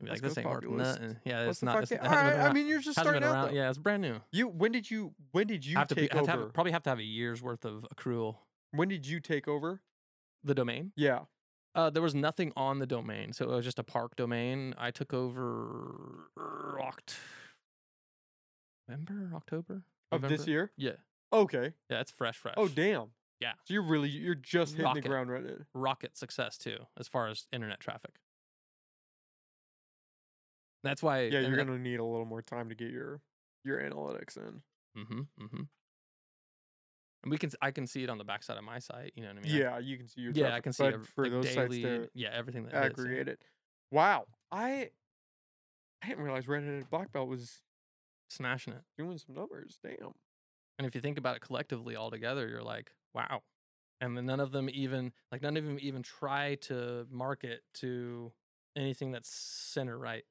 Be 0.00 0.08
Let's 0.08 0.22
like 0.22 0.28
this 0.34 0.38
ain't 0.38 0.48
worth 0.48 0.64
nothing. 0.68 1.16
Yeah, 1.24 1.46
What's 1.46 1.58
it's 1.58 1.62
not. 1.62 1.82
It's, 1.82 1.92
it- 1.92 1.96
it 1.96 2.02
hasn't 2.02 2.30
been 2.32 2.40
I, 2.40 2.48
I 2.48 2.52
mean, 2.52 2.66
you're 2.66 2.80
just 2.80 2.98
starting 2.98 3.22
out. 3.22 3.48
though. 3.50 3.54
Yeah, 3.54 3.68
it's 3.68 3.78
brand 3.78 4.02
new. 4.02 4.16
You 4.32 4.48
when 4.48 4.72
did 4.72 4.90
you 4.90 5.14
when 5.32 5.46
did 5.46 5.64
you 5.64 5.76
I 5.76 5.80
have 5.80 5.88
to, 5.88 5.94
be, 5.94 6.02
take 6.02 6.12
have 6.14 6.24
to 6.24 6.32
over? 6.32 6.42
have, 6.44 6.52
probably 6.54 6.72
have 6.72 6.82
to 6.84 6.90
have 6.90 6.98
a 6.98 7.04
year's 7.04 7.42
worth 7.42 7.64
of 7.64 7.86
accrual. 7.94 8.36
when 8.72 8.88
did 8.88 9.06
you 9.06 9.20
take 9.20 9.46
over? 9.46 9.80
The 10.44 10.54
domain. 10.54 10.92
Yeah. 10.96 11.20
Uh, 11.74 11.90
there 11.90 12.02
was 12.02 12.14
nothing 12.14 12.52
on 12.56 12.78
the 12.78 12.86
domain, 12.86 13.32
so 13.32 13.46
it 13.46 13.54
was 13.56 13.64
just 13.64 13.78
a 13.80 13.82
park 13.82 14.14
domain. 14.14 14.74
I 14.78 14.90
took 14.92 15.12
over 15.12 16.28
Oct- 16.38 17.16
November, 18.86 19.32
October 19.34 19.82
Of 20.12 20.22
this 20.22 20.46
year? 20.46 20.70
Yeah, 20.76 20.92
Okay. 21.32 21.72
yeah, 21.90 22.00
it's 22.00 22.12
fresh, 22.12 22.36
fresh. 22.36 22.54
Oh 22.56 22.68
damn. 22.68 23.08
Yeah. 23.40 23.54
So 23.64 23.74
you're 23.74 23.82
really 23.82 24.08
you're 24.08 24.36
just 24.36 24.72
hitting 24.74 24.84
Rocket. 24.84 25.02
the 25.02 25.08
ground 25.08 25.30
running. 25.30 25.66
rocket 25.74 26.16
success 26.16 26.56
too, 26.58 26.76
as 26.96 27.08
far 27.08 27.26
as 27.28 27.46
internet 27.52 27.80
traffic. 27.80 28.20
That's 30.84 31.02
why. 31.02 31.22
Yeah, 31.22 31.40
you're 31.40 31.56
gonna 31.56 31.78
need 31.78 31.98
a 31.98 32.04
little 32.04 32.26
more 32.26 32.42
time 32.42 32.68
to 32.68 32.74
get 32.74 32.90
your 32.90 33.20
your 33.64 33.80
analytics 33.80 34.36
in. 34.36 34.62
Mm-hmm. 34.96 35.20
Mm-hmm. 35.42 35.62
And 37.24 37.30
we 37.30 37.38
can. 37.38 37.50
I 37.60 37.70
can 37.70 37.86
see 37.86 38.04
it 38.04 38.10
on 38.10 38.18
the 38.18 38.24
backside 38.24 38.56
of 38.58 38.64
my 38.64 38.78
site. 38.78 39.12
You 39.16 39.22
know 39.22 39.30
what 39.30 39.38
I 39.38 39.40
mean? 39.40 39.52
I- 39.54 39.58
Yeah, 39.58 39.78
you 39.78 39.96
can 39.96 40.06
see 40.06 40.20
your 40.20 40.32
yeah, 40.32 40.54
I 40.54 40.60
can 40.60 40.72
see 40.72 40.84
ev- 40.84 41.06
for 41.14 41.24
like 41.24 41.32
those 41.32 41.46
daily, 41.54 41.82
sites 41.82 42.04
to 42.04 42.10
Yeah, 42.14 42.28
everything 42.32 42.64
that 42.66 42.72
hits, 42.74 42.82
yeah. 42.98 43.02
aggregate 43.04 43.28
it. 43.28 43.42
Wow. 43.90 44.26
I 44.52 44.90
I 46.02 46.08
didn't 46.08 46.22
realize 46.22 46.46
Redheaded 46.46 46.90
Blackbelt 46.90 47.26
was 47.28 47.62
smashing 48.28 48.74
it. 48.74 48.82
doing 48.98 49.16
some 49.18 49.34
numbers. 49.34 49.78
Damn. 49.82 50.12
And 50.78 50.86
if 50.86 50.94
you 50.94 51.00
think 51.00 51.16
about 51.18 51.36
it 51.36 51.40
collectively 51.40 51.96
all 51.96 52.10
together, 52.10 52.46
you're 52.48 52.62
like, 52.62 52.92
wow. 53.14 53.42
And 54.00 54.16
then 54.16 54.26
none 54.26 54.40
of 54.40 54.52
them 54.52 54.68
even 54.70 55.12
like 55.32 55.40
none 55.40 55.56
of 55.56 55.64
them 55.64 55.78
even 55.80 56.02
try 56.02 56.56
to 56.62 57.06
market 57.10 57.62
to 57.74 58.32
anything 58.76 59.12
that's 59.12 59.30
center 59.30 59.96
right. 59.96 60.24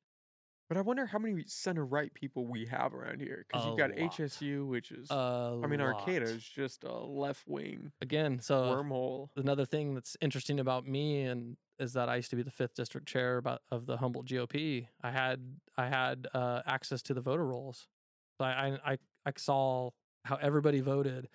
But 0.73 0.79
I 0.79 0.81
wonder 0.81 1.05
how 1.05 1.19
many 1.19 1.43
center 1.45 1.85
right 1.85 2.11
people 2.15 2.47
we 2.47 2.65
have 2.65 2.95
around 2.95 3.21
here. 3.21 3.45
Because 3.47 3.67
you've 3.67 3.77
got 3.77 3.91
lot. 3.91 4.11
HSU, 4.11 4.65
which 4.65 4.91
is 4.91 5.11
Uh, 5.11 5.59
I 5.63 5.67
mean 5.67 5.79
Arcata 5.79 6.23
is 6.23 6.43
just 6.43 6.83
a 6.83 6.97
left 6.97 7.47
wing 7.47 7.91
again. 8.01 8.39
So 8.39 8.55
wormhole. 8.55 9.29
another 9.35 9.65
thing 9.65 9.93
that's 9.93 10.17
interesting 10.19 10.59
about 10.59 10.87
me 10.87 11.25
and 11.25 11.57
is 11.77 11.93
that 11.93 12.09
I 12.09 12.15
used 12.15 12.31
to 12.31 12.35
be 12.35 12.41
the 12.41 12.49
fifth 12.49 12.73
district 12.73 13.07
chair 13.07 13.37
about, 13.37 13.61
of 13.69 13.85
the 13.85 13.97
Humboldt 13.97 14.25
GOP. 14.25 14.87
I 15.03 15.11
had 15.11 15.59
I 15.77 15.89
had 15.89 16.25
uh, 16.33 16.63
access 16.65 17.03
to 17.03 17.13
the 17.13 17.21
voter 17.21 17.45
rolls. 17.45 17.87
So 18.39 18.45
I 18.45 18.49
I 18.49 18.93
I, 18.93 18.97
I 19.27 19.31
saw 19.37 19.91
how 20.25 20.37
everybody 20.37 20.79
voted 20.79 21.29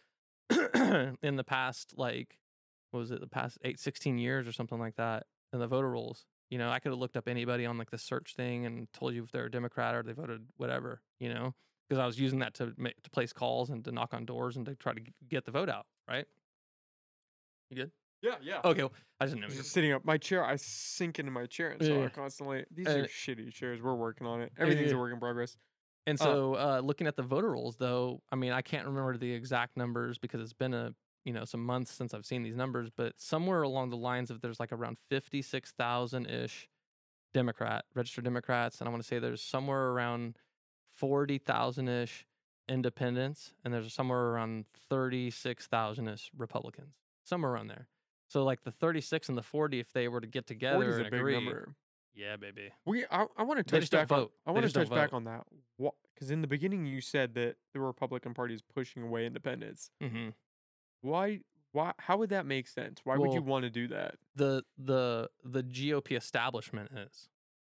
in 0.50 1.36
the 1.36 1.44
past 1.46 1.94
like 1.96 2.40
what 2.90 2.98
was 2.98 3.12
it 3.12 3.20
the 3.20 3.28
past 3.28 3.58
eight, 3.62 3.78
16 3.78 4.18
years 4.18 4.48
or 4.48 4.52
something 4.52 4.80
like 4.80 4.96
that 4.96 5.26
in 5.52 5.60
the 5.60 5.68
voter 5.68 5.90
rolls. 5.90 6.26
You 6.50 6.58
know, 6.58 6.70
I 6.70 6.78
could 6.78 6.92
have 6.92 6.98
looked 6.98 7.16
up 7.16 7.28
anybody 7.28 7.66
on 7.66 7.76
like 7.78 7.90
the 7.90 7.98
search 7.98 8.34
thing 8.34 8.64
and 8.66 8.90
told 8.92 9.14
you 9.14 9.22
if 9.24 9.30
they're 9.32 9.46
a 9.46 9.50
Democrat 9.50 9.94
or 9.94 10.02
they 10.02 10.12
voted 10.12 10.46
whatever. 10.56 11.02
You 11.20 11.32
know, 11.34 11.54
because 11.88 12.00
I 12.00 12.06
was 12.06 12.18
using 12.18 12.38
that 12.40 12.54
to 12.54 12.72
make 12.76 13.00
to 13.02 13.10
place 13.10 13.32
calls 13.32 13.70
and 13.70 13.84
to 13.84 13.92
knock 13.92 14.14
on 14.14 14.24
doors 14.24 14.56
and 14.56 14.64
to 14.66 14.74
try 14.74 14.92
to 14.94 15.00
get 15.28 15.44
the 15.44 15.50
vote 15.50 15.68
out. 15.68 15.86
Right? 16.08 16.26
You 17.70 17.76
good? 17.76 17.90
Yeah, 18.22 18.34
yeah. 18.42 18.60
Okay, 18.64 18.82
well, 18.82 18.92
I 19.20 19.26
just 19.26 19.34
didn't 19.34 19.42
know. 19.42 19.46
Was 19.46 19.54
you- 19.56 19.62
just 19.62 19.72
sitting 19.72 19.92
up. 19.92 20.04
My 20.04 20.16
chair, 20.18 20.44
I 20.44 20.56
sink 20.56 21.18
into 21.18 21.30
my 21.30 21.46
chair 21.46 21.70
and 21.70 21.82
so 21.84 22.00
yeah. 22.02 22.08
constantly. 22.08 22.64
These 22.70 22.88
Uh, 22.88 22.90
are 23.00 23.04
shitty 23.06 23.52
chairs. 23.52 23.80
We're 23.80 23.94
working 23.94 24.26
on 24.26 24.40
it. 24.40 24.52
Everything's 24.58 24.90
yeah. 24.90 24.96
a 24.96 24.98
work 24.98 25.12
in 25.12 25.20
progress. 25.20 25.56
And 26.06 26.20
Uh, 26.20 26.24
so, 26.24 26.54
uh, 26.54 26.80
looking 26.82 27.06
at 27.06 27.14
the 27.16 27.22
voter 27.22 27.50
rolls, 27.50 27.76
though, 27.76 28.22
I 28.32 28.36
mean, 28.36 28.50
I 28.52 28.62
can't 28.62 28.86
remember 28.86 29.16
the 29.18 29.30
exact 29.30 29.76
numbers 29.76 30.18
because 30.18 30.40
it's 30.40 30.54
been 30.54 30.72
a 30.74 30.94
you 31.28 31.34
know 31.34 31.44
some 31.44 31.62
months 31.62 31.92
since 31.92 32.14
I've 32.14 32.24
seen 32.24 32.42
these 32.42 32.56
numbers, 32.56 32.88
but 32.88 33.20
somewhere 33.20 33.60
along 33.60 33.90
the 33.90 33.98
lines 33.98 34.30
of 34.30 34.40
there's 34.40 34.58
like 34.58 34.72
around 34.72 34.96
fifty 35.10 35.42
six 35.42 35.72
thousand 35.72 36.24
ish 36.24 36.70
Democrat 37.34 37.84
registered 37.94 38.24
Democrats, 38.24 38.80
and 38.80 38.88
I 38.88 38.90
want 38.90 39.02
to 39.02 39.06
say 39.06 39.18
there's 39.18 39.42
somewhere 39.42 39.90
around 39.90 40.38
forty 40.90 41.36
thousand 41.36 41.88
ish 41.88 42.24
independents, 42.66 43.52
and 43.62 43.74
there's 43.74 43.92
somewhere 43.92 44.30
around 44.30 44.64
thirty 44.88 45.30
six 45.30 45.66
thousand 45.66 46.08
ish 46.08 46.30
Republicans, 46.34 46.94
somewhere 47.24 47.52
around 47.52 47.68
there. 47.68 47.88
So 48.28 48.42
like 48.42 48.62
the 48.62 48.72
thirty 48.72 49.02
six 49.02 49.28
and 49.28 49.36
the 49.36 49.42
forty, 49.42 49.80
if 49.80 49.92
they 49.92 50.08
were 50.08 50.22
to 50.22 50.26
get 50.26 50.46
together 50.46 50.88
is 50.88 50.96
a 50.96 51.02
and 51.02 51.10
big 51.10 51.20
agree, 51.20 51.34
number. 51.34 51.74
yeah, 52.14 52.36
baby. 52.36 52.70
We, 52.86 53.04
I, 53.10 53.26
I 53.36 53.42
want 53.42 53.58
to 53.58 53.64
They 53.64 53.76
touch 53.76 53.80
just 53.82 53.92
don't 53.92 54.08
back 54.08 54.16
on. 54.16 54.28
I 54.46 54.52
want 54.52 54.66
to 54.66 54.72
touch 54.72 54.88
back 54.88 55.12
on 55.12 55.24
that. 55.24 55.44
What? 55.76 55.92
Because 56.14 56.30
in 56.30 56.40
the 56.40 56.48
beginning 56.48 56.86
you 56.86 57.02
said 57.02 57.34
that 57.34 57.56
the 57.74 57.80
Republican 57.80 58.32
Party 58.32 58.54
is 58.54 58.62
pushing 58.62 59.02
away 59.02 59.26
independence. 59.26 59.90
hmm 60.00 60.30
Why? 61.02 61.40
Why? 61.72 61.92
How 61.98 62.16
would 62.16 62.30
that 62.30 62.46
make 62.46 62.66
sense? 62.66 63.00
Why 63.04 63.16
would 63.16 63.32
you 63.32 63.42
want 63.42 63.64
to 63.64 63.70
do 63.70 63.88
that? 63.88 64.16
the 64.34 64.62
the 64.78 65.28
the 65.44 65.62
GOP 65.62 66.16
establishment 66.16 66.90
is, 66.96 67.28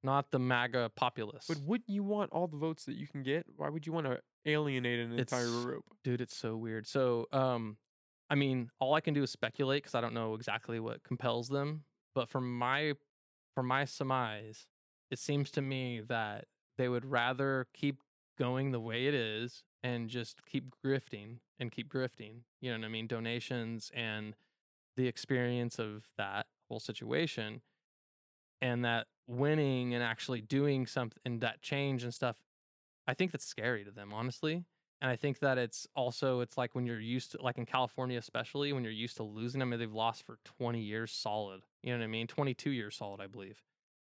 not 0.03 0.31
the 0.31 0.39
MAGA 0.39 0.91
populace. 0.95 1.45
But 1.47 1.59
wouldn't 1.59 1.89
you 1.89 2.03
want 2.03 2.31
all 2.31 2.47
the 2.47 2.57
votes 2.57 2.85
that 2.85 2.95
you 2.95 3.07
can 3.07 3.23
get? 3.23 3.45
Why 3.55 3.69
would 3.69 3.85
you 3.85 3.93
want 3.93 4.07
to 4.07 4.19
alienate 4.45 4.99
an 4.99 5.17
entire 5.17 5.45
group? 5.45 5.83
Dude, 6.03 6.21
it's 6.21 6.35
so 6.35 6.55
weird. 6.55 6.87
So, 6.87 7.27
um, 7.31 7.77
I 8.29 8.35
mean, 8.35 8.69
all 8.79 8.93
I 8.93 9.01
can 9.01 9.13
do 9.13 9.23
is 9.23 9.31
speculate 9.31 9.83
because 9.83 9.95
I 9.95 10.01
don't 10.01 10.13
know 10.13 10.33
exactly 10.33 10.79
what 10.79 11.03
compels 11.03 11.49
them. 11.49 11.83
But 12.15 12.29
from 12.29 12.57
my 12.57 12.93
from 13.55 13.67
my 13.67 13.85
surmise, 13.85 14.67
it 15.11 15.19
seems 15.19 15.51
to 15.51 15.61
me 15.61 16.01
that 16.07 16.45
they 16.77 16.89
would 16.89 17.05
rather 17.05 17.67
keep 17.73 17.97
going 18.37 18.71
the 18.71 18.79
way 18.79 19.05
it 19.05 19.13
is 19.13 19.63
and 19.83 20.09
just 20.09 20.45
keep 20.45 20.73
grifting 20.83 21.39
and 21.59 21.71
keep 21.71 21.91
grifting. 21.91 22.41
You 22.61 22.71
know 22.71 22.79
what 22.79 22.85
I 22.85 22.89
mean? 22.89 23.07
Donations 23.07 23.91
and 23.93 24.35
the 24.95 25.07
experience 25.07 25.79
of 25.79 26.05
that 26.17 26.47
whole 26.69 26.79
situation, 26.79 27.61
and 28.61 28.85
that 28.85 29.07
winning 29.27 29.93
and 29.93 30.03
actually 30.03 30.41
doing 30.41 30.87
something 30.87 31.19
and 31.25 31.41
that 31.41 31.61
change 31.61 32.03
and 32.03 32.13
stuff. 32.13 32.37
I 33.07 33.13
think 33.13 33.31
that's 33.31 33.45
scary 33.45 33.83
to 33.83 33.91
them, 33.91 34.13
honestly 34.13 34.65
and 35.03 35.11
I 35.11 35.17
think 35.17 35.39
that 35.39 35.57
it's 35.57 35.85
also 35.97 36.39
it's 36.39 36.57
like 36.57 36.73
when 36.75 36.85
you're 36.85 36.97
used 36.97 37.31
to 37.31 37.41
like 37.41 37.57
in 37.57 37.65
California 37.65 38.17
especially 38.17 38.71
when 38.71 38.85
you're 38.85 38.93
used 38.93 39.17
to 39.17 39.23
losing 39.23 39.59
them, 39.59 39.69
they've 39.71 39.93
lost 39.93 40.25
for 40.25 40.37
20 40.45 40.79
years 40.79 41.11
solid. 41.11 41.63
You 41.83 41.91
know 41.91 41.99
what 41.99 42.05
I 42.05 42.07
mean? 42.07 42.25
22 42.25 42.71
years 42.71 42.95
solid, 42.95 43.19
I 43.19 43.27
believe. 43.27 43.61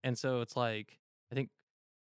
And 0.06 0.18
so 0.18 0.40
it's 0.40 0.56
like 0.56 1.00
I 1.30 1.36
think 1.36 1.50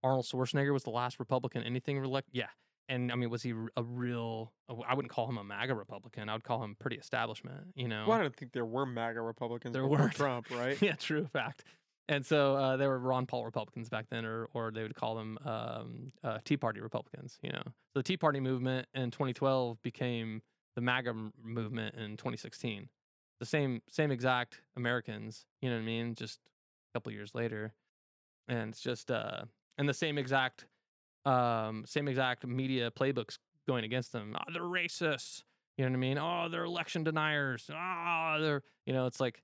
Arnold 0.05 0.26
Schwarzenegger 0.26 0.75
was 0.75 0.83
the 0.83 0.91
last 0.91 1.18
Republican 1.18 1.62
anything 1.62 1.97
elect. 1.97 2.28
Yeah, 2.33 2.49
and 2.88 3.12
I 3.12 3.14
mean 3.16 3.30
was 3.30 3.42
he 3.42 3.54
a 3.76 3.82
real? 3.82 4.52
I 4.88 4.94
wouldn't 4.94 5.12
call 5.12 5.28
him 5.28 5.38
a 5.38 5.44
MAGA 5.44 5.74
Republican. 5.74 6.28
I 6.28 6.32
would 6.34 6.44
call 6.44 6.62
him 6.62 6.76
pretty 6.78 6.96
establishment. 6.96 7.68
You 7.74 7.88
know? 7.88 8.04
Well, 8.08 8.18
I 8.18 8.22
don't 8.22 8.34
think 8.34 8.52
there 8.52 8.64
were 8.64 8.86
MAGA 8.86 9.20
Republicans 9.20 9.72
There 9.72 9.86
weren't. 9.86 10.14
Trump, 10.14 10.46
right? 10.56 10.80
yeah, 10.80 10.94
true 10.94 11.26
fact. 11.32 11.64
And 12.08 12.26
so 12.26 12.56
uh, 12.56 12.76
they 12.76 12.86
were 12.86 12.98
Ron 12.98 13.26
Paul 13.26 13.44
Republicans 13.44 13.88
back 13.88 14.06
then, 14.10 14.24
or 14.24 14.48
or 14.54 14.70
they 14.70 14.82
would 14.82 14.94
call 14.94 15.14
them 15.14 15.38
um, 15.44 16.12
uh, 16.24 16.38
Tea 16.44 16.56
Party 16.56 16.80
Republicans. 16.80 17.38
You 17.42 17.52
know, 17.52 17.62
so 17.64 17.72
the 17.96 18.02
Tea 18.02 18.16
Party 18.16 18.40
movement 18.40 18.86
in 18.94 19.10
2012 19.10 19.80
became 19.82 20.42
the 20.74 20.80
MAGA 20.82 21.10
m- 21.10 21.32
movement 21.42 21.94
in 21.94 22.16
2016. 22.16 22.88
The 23.40 23.46
same 23.46 23.82
same 23.88 24.10
exact 24.10 24.62
Americans. 24.76 25.46
You 25.60 25.70
know 25.70 25.76
what 25.76 25.82
I 25.82 25.86
mean? 25.86 26.14
Just 26.14 26.40
a 26.92 26.98
couple 26.98 27.12
years 27.12 27.34
later, 27.34 27.72
and 28.48 28.70
it's 28.70 28.80
just 28.80 29.10
uh, 29.10 29.42
and 29.78 29.88
the 29.88 29.94
same 29.94 30.18
exact 30.18 30.66
um, 31.25 31.84
same 31.86 32.09
exact 32.09 32.47
media 32.47 32.91
playbooks 32.91 33.39
going 33.67 33.84
against 33.84 34.12
them. 34.12 34.36
Oh, 34.36 34.52
they're 34.52 34.62
racists. 34.62 35.42
You 35.76 35.84
know 35.84 35.91
what 35.91 35.97
I 35.97 36.01
mean? 36.01 36.18
Oh, 36.18 36.49
they're 36.51 36.65
election 36.65 37.05
deniers. 37.05 37.70
Oh, 37.73 38.36
they're 38.41 38.62
you 38.86 38.92
know, 38.92 39.07
it's 39.07 39.20
like 39.20 39.42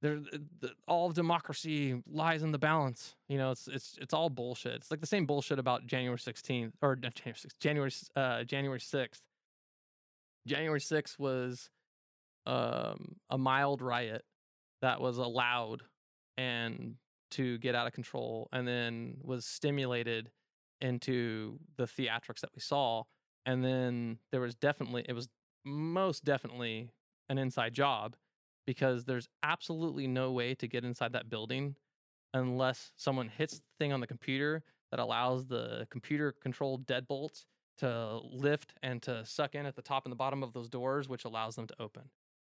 they're 0.00 0.20
the, 0.60 0.72
all 0.86 1.06
of 1.06 1.14
democracy 1.14 2.02
lies 2.10 2.42
in 2.42 2.52
the 2.52 2.58
balance. 2.58 3.14
You 3.28 3.38
know, 3.38 3.50
it's 3.50 3.68
it's 3.68 3.96
it's 4.00 4.14
all 4.14 4.30
bullshit. 4.30 4.74
It's 4.74 4.90
like 4.90 5.00
the 5.00 5.06
same 5.06 5.26
bullshit 5.26 5.58
about 5.58 5.86
January 5.86 6.18
16th 6.18 6.72
or 6.82 6.96
not 6.96 7.14
January 7.14 7.38
6th, 7.38 7.58
January 7.60 7.92
uh 8.16 8.44
January 8.44 8.80
6th. 8.80 9.20
January 10.46 10.80
6th 10.80 11.18
was 11.18 11.70
um 12.46 13.16
a 13.30 13.38
mild 13.38 13.82
riot 13.82 14.24
that 14.82 15.00
was 15.00 15.18
allowed 15.18 15.82
and 16.36 16.94
to 17.32 17.58
get 17.58 17.74
out 17.74 17.86
of 17.86 17.92
control 17.92 18.48
and 18.52 18.66
then 18.66 19.16
was 19.22 19.44
stimulated 19.44 20.30
into 20.80 21.58
the 21.76 21.84
theatrics 21.84 22.40
that 22.40 22.50
we 22.54 22.60
saw 22.60 23.02
and 23.46 23.64
then 23.64 24.18
there 24.30 24.40
was 24.40 24.54
definitely 24.54 25.04
it 25.08 25.12
was 25.12 25.28
most 25.64 26.24
definitely 26.24 26.90
an 27.28 27.38
inside 27.38 27.74
job 27.74 28.14
because 28.66 29.04
there's 29.04 29.28
absolutely 29.42 30.06
no 30.06 30.30
way 30.32 30.54
to 30.54 30.66
get 30.68 30.84
inside 30.84 31.12
that 31.12 31.28
building 31.28 31.74
unless 32.34 32.92
someone 32.96 33.28
hits 33.28 33.54
the 33.58 33.64
thing 33.78 33.92
on 33.92 34.00
the 34.00 34.06
computer 34.06 34.62
that 34.90 35.00
allows 35.00 35.46
the 35.46 35.86
computer 35.90 36.32
controlled 36.32 36.86
deadbolts 36.86 37.44
to 37.78 38.20
lift 38.30 38.74
and 38.82 39.02
to 39.02 39.24
suck 39.24 39.54
in 39.54 39.64
at 39.66 39.76
the 39.76 39.82
top 39.82 40.04
and 40.04 40.12
the 40.12 40.16
bottom 40.16 40.42
of 40.42 40.52
those 40.52 40.68
doors 40.68 41.08
which 41.08 41.24
allows 41.24 41.56
them 41.56 41.66
to 41.66 41.74
open 41.80 42.02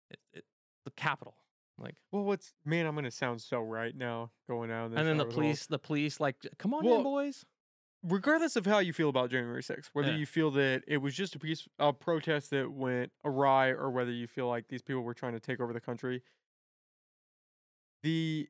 it, 0.10 0.20
it, 0.34 0.44
the 0.86 0.92
capital 0.92 1.36
like 1.78 1.96
Well, 2.12 2.24
what's 2.24 2.54
man? 2.66 2.86
I'm 2.86 2.96
gonna 2.96 3.12
sound 3.12 3.42
so 3.42 3.60
right 3.62 3.96
now 3.96 4.32
going 4.50 4.72
out. 4.72 4.86
and 4.92 4.98
then 5.08 5.18
the 5.18 5.24
hole. 5.24 5.32
police 5.34 5.66
the 5.68 5.80
police 5.80 6.20
like 6.20 6.36
come 6.58 6.74
on 6.74 6.84
Well, 6.84 6.98
in 6.98 7.04
boys 7.04 7.46
regardless 8.04 8.56
of 8.56 8.66
how 8.66 8.80
you 8.80 8.94
feel 8.94 9.10
about 9.10 9.30
January 9.30 9.62
6th, 9.62 9.90
whether 9.94 10.12
Yeah. 10.12 10.18
you 10.18 10.26
feel 10.26 10.52
that 10.52 10.84
it 10.88 10.98
was 10.98 11.16
just 11.16 11.36
a 11.36 11.40
piece 11.40 11.68
a 11.80 11.92
protest 11.94 12.50
that 12.52 12.72
went 12.72 13.12
awry 13.26 13.70
or 13.70 13.90
whether 13.92 14.12
you 14.12 14.28
feel 14.28 14.48
like 14.48 14.68
these 14.70 14.82
people 14.82 15.02
were 15.02 15.14
trying 15.14 15.34
to 15.34 15.40
take 15.40 15.60
over 15.60 15.74
the 15.74 15.82
country, 15.82 16.24
the 18.04 18.50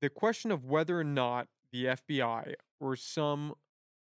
the 0.00 0.08
question 0.10 0.50
of 0.50 0.64
whether 0.64 0.98
or 0.98 1.04
not 1.04 1.48
the 1.72 1.84
FBI 1.86 2.54
or 2.80 2.96
some 2.96 3.54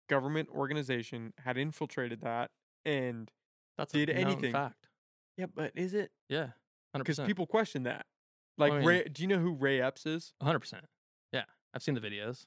government 0.09 0.49
organization 0.51 1.33
had 1.39 1.57
infiltrated 1.57 2.21
that 2.21 2.51
and 2.85 3.33
that's 3.77 3.93
Did 3.93 4.11
a 4.11 4.15
anything. 4.15 4.53
fact 4.53 4.89
yeah, 5.37 5.47
but 5.53 5.73
is 5.75 5.95
it 5.95 6.13
yeah 6.29 6.51
because 6.95 7.19
people 7.21 7.47
question 7.47 7.83
that? 7.83 8.07
Like 8.59 8.73
mean- 8.73 8.85
Ray, 8.85 9.05
do 9.05 9.23
you 9.23 9.29
know 9.29 9.39
who 9.39 9.53
Ray 9.53 9.81
Epps 9.83 10.07
is? 10.07 10.33
100% 10.43 10.81
yeah 11.33 11.45
i've 11.75 11.83
seen 11.83 11.95
the 11.95 12.01
videos 12.01 12.47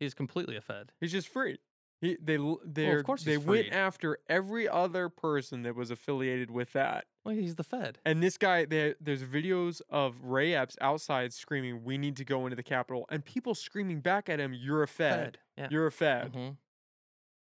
he's 0.00 0.14
completely 0.14 0.56
a 0.56 0.60
fed 0.60 0.90
He's 1.00 1.12
just 1.12 1.28
free. 1.28 1.58
He 2.00 2.16
they 2.20 2.38
they 2.64 3.02
course 3.02 3.24
they 3.24 3.36
went 3.36 3.72
after 3.72 4.18
every 4.28 4.66
other 4.66 5.08
person 5.10 5.62
that 5.64 5.76
was 5.76 5.90
affiliated 5.90 6.50
with 6.50 6.72
that. 6.72 7.04
well 7.26 7.34
he's 7.34 7.56
the 7.56 7.62
fed 7.62 7.98
And 8.06 8.22
this 8.22 8.38
guy, 8.38 8.64
there, 8.64 8.94
there's 9.00 9.22
videos 9.22 9.82
of 9.90 10.16
Ray 10.22 10.54
Epps 10.54 10.76
outside 10.80 11.34
screaming, 11.34 11.84
"We 11.84 11.98
need 11.98 12.16
to 12.16 12.24
go 12.24 12.46
into 12.46 12.56
the 12.56 12.62
Capitol," 12.62 13.04
and 13.10 13.22
people 13.22 13.54
screaming 13.54 14.00
back 14.00 14.30
at 14.30 14.40
him, 14.40 14.54
"You're 14.54 14.82
a 14.82 14.88
Fed. 14.88 15.38
yeah 15.58 15.68
You're 15.70 15.86
a 15.86 15.92
Fed." 15.92 16.32
Mhm. 16.32 16.56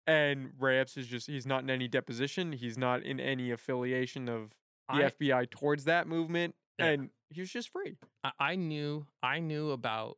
And 0.08 0.52
Ray 0.60 0.80
Epps 0.80 0.98
is 0.98 1.08
just—he's 1.08 1.46
not 1.46 1.64
in 1.64 1.70
any 1.70 1.88
deposition. 1.88 2.52
He's 2.52 2.78
not 2.78 3.04
in 3.04 3.20
any 3.20 3.52
affiliation 3.52 4.28
of 4.28 4.50
the 4.90 5.06
I- 5.06 5.10
FBI 5.12 5.50
towards 5.52 5.84
that 5.86 6.08
movement, 6.08 6.56
Yeah. 6.80 6.86
and 6.88 7.10
he's 7.30 7.52
just 7.52 7.70
free. 7.70 7.96
I, 8.24 8.32
I 8.40 8.56
knew 8.56 9.06
I 9.22 9.40
knew 9.40 9.70
about 9.72 10.18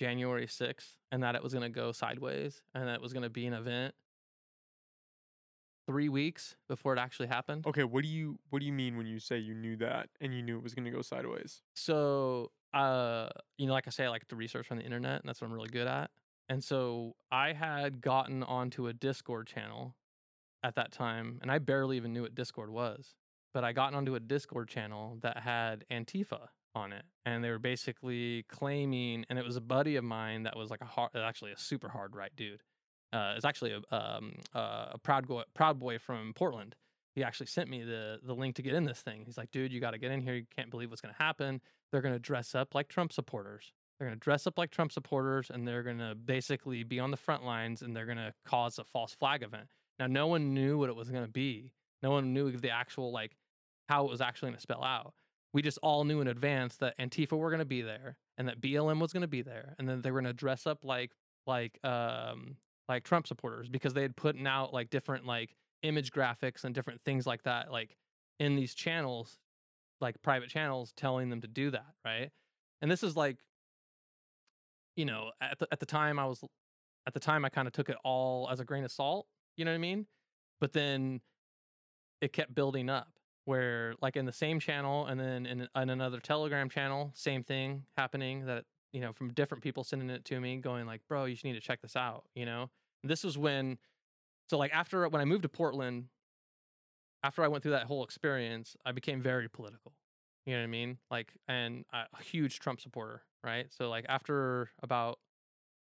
January 0.00 0.46
6th 0.46 0.96
and 1.12 1.22
that 1.22 1.34
it 1.34 1.42
was 1.42 1.52
going 1.52 1.62
to 1.62 1.68
go 1.68 1.92
sideways 1.92 2.62
and 2.74 2.88
that 2.88 2.94
it 2.94 3.02
was 3.02 3.12
going 3.12 3.22
to 3.22 3.28
be 3.30 3.46
an 3.46 3.52
event 3.52 3.94
3 5.86 6.08
weeks 6.08 6.56
before 6.68 6.96
it 6.96 6.98
actually 6.98 7.28
happened. 7.28 7.66
Okay, 7.66 7.84
what 7.84 8.02
do 8.02 8.08
you 8.08 8.38
what 8.48 8.60
do 8.60 8.66
you 8.66 8.72
mean 8.72 8.96
when 8.96 9.06
you 9.06 9.18
say 9.18 9.36
you 9.36 9.54
knew 9.54 9.76
that 9.76 10.08
and 10.22 10.32
you 10.34 10.40
knew 10.40 10.56
it 10.56 10.62
was 10.62 10.72
going 10.72 10.86
to 10.86 10.90
go 10.90 11.02
sideways? 11.02 11.60
So, 11.74 12.50
uh, 12.72 13.28
you 13.58 13.66
know, 13.66 13.74
like 13.74 13.86
I 13.86 13.90
say, 13.90 14.06
I 14.06 14.08
like 14.08 14.26
to 14.28 14.36
research 14.36 14.70
on 14.70 14.78
the 14.78 14.84
internet, 14.84 15.20
and 15.20 15.28
that's 15.28 15.42
what 15.42 15.48
I'm 15.48 15.52
really 15.52 15.68
good 15.68 15.86
at. 15.86 16.10
And 16.48 16.64
so 16.64 17.14
I 17.30 17.52
had 17.52 18.00
gotten 18.00 18.42
onto 18.42 18.86
a 18.86 18.94
Discord 18.94 19.48
channel 19.48 19.94
at 20.62 20.76
that 20.76 20.92
time, 20.92 21.40
and 21.42 21.50
I 21.50 21.58
barely 21.58 21.98
even 21.98 22.14
knew 22.14 22.22
what 22.22 22.34
Discord 22.34 22.70
was. 22.70 23.16
But 23.52 23.64
I 23.64 23.72
gotten 23.72 23.94
onto 23.94 24.14
a 24.14 24.20
Discord 24.20 24.68
channel 24.68 25.18
that 25.20 25.38
had 25.38 25.84
Antifa 25.90 26.48
on 26.74 26.92
it, 26.92 27.04
and 27.26 27.42
they 27.42 27.50
were 27.50 27.58
basically 27.58 28.44
claiming, 28.48 29.24
and 29.28 29.38
it 29.38 29.44
was 29.44 29.56
a 29.56 29.60
buddy 29.60 29.96
of 29.96 30.04
mine 30.04 30.44
that 30.44 30.56
was 30.56 30.70
like 30.70 30.80
a 30.80 30.86
hard, 30.86 31.10
actually 31.16 31.52
a 31.52 31.58
super 31.58 31.88
hard 31.88 32.14
right 32.14 32.34
dude. 32.36 32.62
Uh, 33.12 33.34
it's 33.36 33.44
actually 33.44 33.72
a 33.72 33.94
um, 33.94 34.34
uh, 34.54 34.86
a 34.92 34.98
proud 34.98 35.26
boy, 35.26 35.42
proud 35.54 35.78
boy 35.78 35.98
from 35.98 36.32
Portland. 36.34 36.76
He 37.14 37.24
actually 37.24 37.46
sent 37.46 37.68
me 37.68 37.82
the 37.82 38.20
the 38.22 38.34
link 38.34 38.56
to 38.56 38.62
get 38.62 38.74
in 38.74 38.84
this 38.84 39.00
thing. 39.00 39.22
He's 39.26 39.36
like, 39.36 39.50
dude, 39.50 39.72
you 39.72 39.80
got 39.80 39.92
to 39.92 39.98
get 39.98 40.12
in 40.12 40.22
here. 40.22 40.34
You 40.34 40.46
can't 40.54 40.70
believe 40.70 40.90
what's 40.90 41.00
going 41.00 41.14
to 41.14 41.22
happen. 41.22 41.60
They're 41.90 42.02
going 42.02 42.14
to 42.14 42.20
dress 42.20 42.54
up 42.54 42.74
like 42.74 42.88
Trump 42.88 43.12
supporters. 43.12 43.72
They're 43.98 44.08
going 44.08 44.18
to 44.18 44.24
dress 44.24 44.46
up 44.46 44.56
like 44.56 44.70
Trump 44.70 44.92
supporters, 44.92 45.50
and 45.50 45.66
they're 45.66 45.82
going 45.82 45.98
to 45.98 46.14
basically 46.14 46.84
be 46.84 47.00
on 47.00 47.10
the 47.10 47.16
front 47.16 47.44
lines, 47.44 47.82
and 47.82 47.94
they're 47.94 48.06
going 48.06 48.16
to 48.18 48.32
cause 48.46 48.78
a 48.78 48.84
false 48.84 49.12
flag 49.12 49.42
event. 49.42 49.66
Now, 49.98 50.06
no 50.06 50.26
one 50.26 50.54
knew 50.54 50.78
what 50.78 50.88
it 50.88 50.96
was 50.96 51.10
going 51.10 51.24
to 51.24 51.30
be. 51.30 51.72
No 52.02 52.10
one 52.10 52.32
knew 52.32 52.50
the 52.52 52.70
actual 52.70 53.12
like 53.12 53.36
how 53.90 54.06
it 54.06 54.10
was 54.10 54.20
actually 54.20 54.50
going 54.50 54.56
to 54.56 54.62
spell 54.62 54.82
out. 54.82 55.12
We 55.52 55.62
just 55.62 55.78
all 55.82 56.04
knew 56.04 56.20
in 56.20 56.28
advance 56.28 56.76
that 56.76 56.98
Antifa 56.98 57.36
were 57.36 57.50
going 57.50 57.60
to 57.60 57.64
be 57.64 57.82
there 57.82 58.16
and 58.38 58.48
that 58.48 58.60
BLM 58.60 59.00
was 59.00 59.12
going 59.12 59.22
to 59.22 59.28
be 59.28 59.42
there 59.42 59.74
and 59.78 59.88
then 59.88 60.02
they 60.02 60.10
were 60.10 60.20
going 60.20 60.32
to 60.32 60.36
dress 60.36 60.66
up 60.66 60.84
like 60.84 61.12
like 61.46 61.78
um 61.84 62.56
like 62.88 63.04
Trump 63.04 63.26
supporters 63.26 63.68
because 63.68 63.94
they 63.94 64.02
had 64.02 64.16
putting 64.16 64.46
out 64.46 64.72
like 64.72 64.90
different 64.90 65.26
like 65.26 65.54
image 65.82 66.10
graphics 66.10 66.64
and 66.64 66.74
different 66.74 67.00
things 67.02 67.26
like 67.26 67.42
that 67.44 67.70
like 67.70 67.96
in 68.38 68.56
these 68.56 68.74
channels 68.74 69.38
like 70.00 70.20
private 70.22 70.48
channels 70.48 70.92
telling 70.96 71.28
them 71.30 71.40
to 71.42 71.48
do 71.48 71.70
that, 71.70 71.92
right? 72.04 72.30
And 72.80 72.90
this 72.90 73.02
is 73.02 73.16
like 73.16 73.38
you 74.96 75.04
know, 75.04 75.30
at 75.40 75.58
the 75.58 75.68
at 75.72 75.80
the 75.80 75.86
time 75.86 76.18
I 76.18 76.26
was 76.26 76.42
at 77.06 77.14
the 77.14 77.20
time 77.20 77.44
I 77.44 77.48
kind 77.48 77.66
of 77.66 77.72
took 77.72 77.88
it 77.88 77.96
all 78.04 78.48
as 78.50 78.60
a 78.60 78.64
grain 78.64 78.84
of 78.84 78.92
salt, 78.92 79.26
you 79.56 79.64
know 79.64 79.70
what 79.70 79.76
I 79.76 79.78
mean? 79.78 80.06
But 80.60 80.72
then 80.72 81.20
it 82.20 82.32
kept 82.32 82.54
building 82.54 82.90
up 82.90 83.08
where 83.44 83.94
like 84.00 84.16
in 84.16 84.26
the 84.26 84.32
same 84.32 84.60
channel 84.60 85.06
and 85.06 85.18
then 85.18 85.46
in, 85.46 85.68
in 85.74 85.90
another 85.90 86.20
telegram 86.20 86.68
channel 86.68 87.10
same 87.14 87.42
thing 87.42 87.84
happening 87.96 88.46
that 88.46 88.64
you 88.92 89.00
know 89.00 89.12
from 89.12 89.32
different 89.32 89.62
people 89.62 89.84
sending 89.84 90.10
it 90.10 90.24
to 90.24 90.40
me 90.40 90.56
going 90.56 90.86
like 90.86 91.00
bro 91.08 91.24
you 91.24 91.34
just 91.34 91.44
need 91.44 91.54
to 91.54 91.60
check 91.60 91.80
this 91.80 91.96
out 91.96 92.24
you 92.34 92.44
know? 92.44 92.70
And 93.02 93.10
this 93.10 93.24
was 93.24 93.38
when 93.38 93.78
so 94.48 94.58
like 94.58 94.72
after 94.74 95.08
when 95.08 95.20
i 95.20 95.24
moved 95.24 95.42
to 95.42 95.48
portland 95.48 96.06
after 97.22 97.42
i 97.42 97.48
went 97.48 97.62
through 97.62 97.72
that 97.72 97.84
whole 97.84 98.04
experience 98.04 98.76
i 98.84 98.92
became 98.92 99.20
very 99.20 99.48
political 99.48 99.92
you 100.46 100.54
know 100.54 100.60
what 100.60 100.64
i 100.64 100.68
mean? 100.68 100.96
Like 101.10 101.32
and 101.48 101.84
a 101.92 102.22
huge 102.22 102.58
trump 102.58 102.80
supporter 102.80 103.22
right? 103.44 103.66
So 103.70 103.88
like 103.88 104.04
after 104.08 104.70
about 104.82 105.18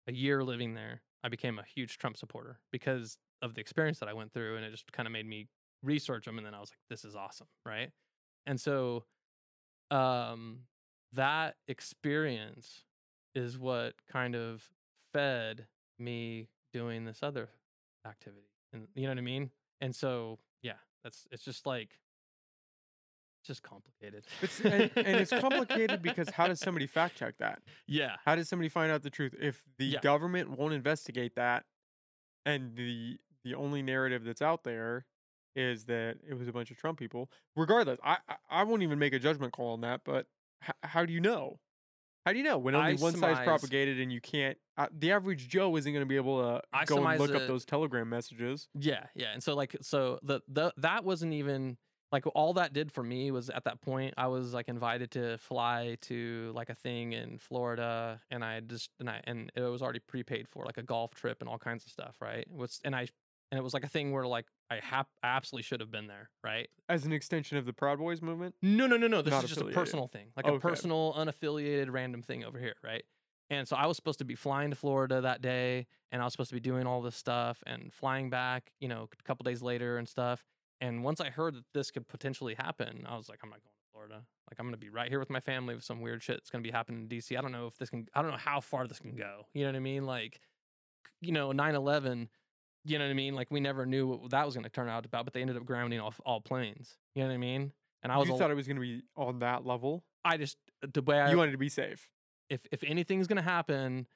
a 0.06 0.12
year 0.12 0.44
living 0.44 0.74
there 0.74 1.02
i 1.24 1.28
became 1.28 1.58
a 1.58 1.64
huge 1.64 1.98
trump 1.98 2.16
supporter 2.16 2.60
because 2.72 3.18
of 3.42 3.54
the 3.54 3.60
experience 3.60 3.98
that 3.98 4.08
i 4.08 4.12
went 4.12 4.32
through 4.32 4.56
and 4.56 4.64
it 4.64 4.70
just 4.70 4.90
kind 4.92 5.06
of 5.06 5.12
made 5.12 5.26
me 5.26 5.48
research 5.82 6.24
them 6.24 6.38
and 6.38 6.46
then 6.46 6.54
I 6.54 6.60
was 6.60 6.70
like 6.70 6.78
this 6.90 7.04
is 7.04 7.14
awesome, 7.16 7.48
right? 7.64 7.90
And 8.46 8.60
so 8.60 9.04
um 9.90 10.60
that 11.12 11.56
experience 11.68 12.84
is 13.34 13.58
what 13.58 13.94
kind 14.10 14.34
of 14.34 14.62
fed 15.12 15.66
me 15.98 16.48
doing 16.72 17.04
this 17.04 17.22
other 17.22 17.48
activity. 18.06 18.48
And 18.72 18.86
you 18.94 19.04
know 19.04 19.10
what 19.10 19.18
I 19.18 19.22
mean? 19.22 19.50
And 19.80 19.94
so 19.94 20.38
yeah, 20.62 20.74
that's 21.02 21.26
it's 21.30 21.44
just 21.44 21.64
like 21.66 21.98
it's 23.40 23.46
just 23.46 23.62
complicated. 23.62 24.24
It's, 24.42 24.60
and, 24.60 24.90
and 24.96 25.20
it's 25.20 25.32
complicated 25.32 26.02
because 26.02 26.28
how 26.30 26.48
does 26.48 26.60
somebody 26.60 26.86
fact 26.86 27.16
check 27.16 27.38
that? 27.38 27.62
yeah. 27.86 28.16
How 28.24 28.34
does 28.34 28.48
somebody 28.48 28.68
find 28.68 28.90
out 28.90 29.02
the 29.02 29.10
truth 29.10 29.34
if 29.40 29.62
the 29.78 29.86
Yeah. 29.86 30.00
government 30.00 30.50
won't 30.58 30.74
investigate 30.74 31.36
that, 31.36 31.64
and 32.44 32.76
the 32.76 33.18
the 33.44 33.54
only 33.54 33.80
narrative 33.82 34.24
that's 34.24 34.42
out 34.42 34.64
there 34.64 35.06
is 35.58 35.84
that 35.86 36.16
it 36.28 36.34
was 36.38 36.48
a 36.48 36.52
bunch 36.52 36.70
of 36.70 36.76
Trump 36.76 36.98
people? 36.98 37.30
Regardless, 37.56 37.98
I 38.04 38.18
I, 38.28 38.34
I 38.50 38.62
won't 38.64 38.82
even 38.82 38.98
make 38.98 39.12
a 39.12 39.18
judgment 39.18 39.52
call 39.52 39.72
on 39.72 39.80
that. 39.82 40.02
But 40.04 40.26
h- 40.64 40.74
how 40.82 41.04
do 41.04 41.12
you 41.12 41.20
know? 41.20 41.58
How 42.26 42.32
do 42.32 42.38
you 42.38 42.44
know 42.44 42.58
when 42.58 42.74
only 42.74 42.92
I 42.92 42.94
one 42.96 43.12
side's 43.14 43.38
surmise- 43.38 43.44
propagated 43.44 44.00
and 44.00 44.12
you 44.12 44.20
can't? 44.20 44.58
Uh, 44.76 44.86
the 44.96 45.12
average 45.12 45.48
Joe 45.48 45.76
isn't 45.76 45.90
going 45.92 46.02
to 46.04 46.08
be 46.08 46.16
able 46.16 46.42
to 46.42 46.62
I 46.72 46.84
go 46.84 46.96
and 46.96 47.02
surmise 47.02 47.20
look 47.20 47.30
up 47.34 47.40
that- 47.42 47.48
those 47.48 47.64
Telegram 47.64 48.08
messages. 48.08 48.68
Yeah, 48.78 49.04
yeah. 49.14 49.28
And 49.32 49.42
so 49.42 49.54
like 49.54 49.76
so 49.80 50.18
the 50.22 50.40
the 50.48 50.72
that 50.78 51.04
wasn't 51.04 51.32
even 51.34 51.78
like 52.10 52.24
all 52.34 52.54
that 52.54 52.72
did 52.72 52.90
for 52.90 53.02
me 53.02 53.30
was 53.30 53.50
at 53.50 53.64
that 53.64 53.80
point 53.82 54.14
I 54.16 54.28
was 54.28 54.54
like 54.54 54.68
invited 54.68 55.10
to 55.12 55.36
fly 55.38 55.98
to 56.02 56.52
like 56.54 56.70
a 56.70 56.74
thing 56.74 57.12
in 57.12 57.38
Florida 57.38 58.20
and 58.30 58.42
I 58.44 58.60
just 58.60 58.90
and 59.00 59.10
I 59.10 59.20
and 59.24 59.50
it 59.54 59.60
was 59.60 59.82
already 59.82 59.98
prepaid 60.00 60.48
for 60.48 60.64
like 60.64 60.78
a 60.78 60.82
golf 60.82 61.14
trip 61.14 61.38
and 61.40 61.48
all 61.48 61.58
kinds 61.58 61.84
of 61.84 61.92
stuff, 61.92 62.16
right? 62.20 62.46
Was 62.50 62.80
and 62.84 62.94
I 62.96 63.08
and 63.50 63.58
it 63.58 63.62
was 63.62 63.74
like 63.74 63.84
a 63.84 63.88
thing 63.88 64.12
where 64.12 64.26
like 64.26 64.46
I 64.70 64.80
hap- 64.82 65.08
absolutely 65.22 65.62
should 65.64 65.80
have 65.80 65.90
been 65.90 66.06
there, 66.06 66.30
right? 66.44 66.68
As 66.88 67.04
an 67.04 67.12
extension 67.12 67.56
of 67.58 67.66
the 67.66 67.72
Proud 67.72 67.98
Boys 67.98 68.20
movement, 68.22 68.54
No, 68.62 68.86
no, 68.86 68.96
no, 68.96 69.06
no. 69.06 69.22
This 69.22 69.30
Not 69.30 69.44
is 69.44 69.50
just 69.50 69.62
a 69.62 69.66
personal 69.66 70.08
thing, 70.08 70.28
like 70.36 70.46
a 70.46 70.58
personal, 70.58 71.14
unaffiliated, 71.16 71.90
random 71.90 72.22
thing 72.22 72.44
over 72.44 72.58
here, 72.58 72.74
right? 72.82 73.02
And 73.50 73.66
so 73.66 73.76
I 73.76 73.86
was 73.86 73.96
supposed 73.96 74.18
to 74.18 74.26
be 74.26 74.34
flying 74.34 74.70
to 74.70 74.76
Florida 74.76 75.22
that 75.22 75.40
day, 75.40 75.86
and 76.12 76.20
I 76.20 76.24
was 76.24 76.34
supposed 76.34 76.50
to 76.50 76.54
be 76.56 76.60
doing 76.60 76.86
all 76.86 77.00
this 77.00 77.16
stuff 77.16 77.62
and 77.66 77.92
flying 77.92 78.28
back, 78.28 78.72
you 78.78 78.88
know, 78.88 79.08
a 79.18 79.22
couple 79.22 79.44
days 79.44 79.62
later 79.62 79.96
and 79.96 80.06
stuff. 80.06 80.44
And 80.80 81.02
once 81.02 81.20
I 81.20 81.30
heard 81.30 81.54
that 81.54 81.64
this 81.72 81.90
could 81.90 82.06
potentially 82.08 82.54
happen, 82.54 83.06
I 83.08 83.16
was 83.16 83.28
like, 83.28 83.40
I'm 83.42 83.48
not 83.48 83.60
going 83.60 83.72
to 83.72 83.90
Florida. 83.92 84.26
Like, 84.50 84.58
I'm 84.58 84.66
going 84.66 84.74
to 84.74 84.78
be 84.78 84.90
right 84.90 85.08
here 85.08 85.18
with 85.18 85.30
my 85.30 85.40
family 85.40 85.74
with 85.74 85.82
some 85.82 86.00
weird 86.00 86.22
shit 86.22 86.36
that's 86.36 86.50
going 86.50 86.62
to 86.62 86.68
be 86.68 86.72
happening 86.72 87.00
in 87.00 87.08
DC. 87.08 87.36
I 87.36 87.40
don't 87.40 87.52
know 87.52 87.66
if 87.66 87.76
this 87.78 87.88
can, 87.88 88.06
I 88.14 88.20
don't 88.22 88.30
know 88.30 88.36
how 88.36 88.60
far 88.60 88.86
this 88.86 88.98
can 88.98 89.16
go. 89.16 89.46
You 89.54 89.64
know 89.64 89.70
what 89.70 89.76
I 89.76 89.80
mean? 89.80 90.04
Like, 90.04 90.40
you 91.20 91.32
know, 91.32 91.50
9 91.50 91.74
11, 91.74 92.28
you 92.88 92.98
know 92.98 93.04
what 93.04 93.10
I 93.10 93.14
mean? 93.14 93.34
Like, 93.34 93.48
we 93.50 93.60
never 93.60 93.84
knew 93.86 94.06
what 94.06 94.30
that 94.30 94.44
was 94.46 94.54
going 94.54 94.64
to 94.64 94.70
turn 94.70 94.88
out 94.88 95.04
about, 95.06 95.24
but 95.24 95.34
they 95.34 95.40
ended 95.40 95.56
up 95.56 95.64
grounding 95.64 96.00
off 96.00 96.20
all 96.24 96.40
planes. 96.40 96.96
You 97.14 97.22
know 97.22 97.28
what 97.28 97.34
I 97.34 97.38
mean? 97.38 97.72
And 98.02 98.12
I 98.12 98.18
was, 98.18 98.28
you 98.28 98.34
a- 98.34 98.38
thought 98.38 98.50
it 98.50 98.54
was 98.54 98.66
going 98.66 98.76
to 98.76 98.80
be 98.82 99.02
on 99.16 99.40
that 99.40 99.66
level. 99.66 100.04
I 100.24 100.36
just, 100.36 100.56
the 100.82 101.02
way 101.02 101.20
I, 101.20 101.30
you 101.30 101.36
wanted 101.36 101.52
to 101.52 101.58
be 101.58 101.68
safe. 101.68 102.08
if 102.50 102.66
if 102.70 102.84
anything's 102.84 103.26
gonna 103.26 103.42
happen, 103.42 104.06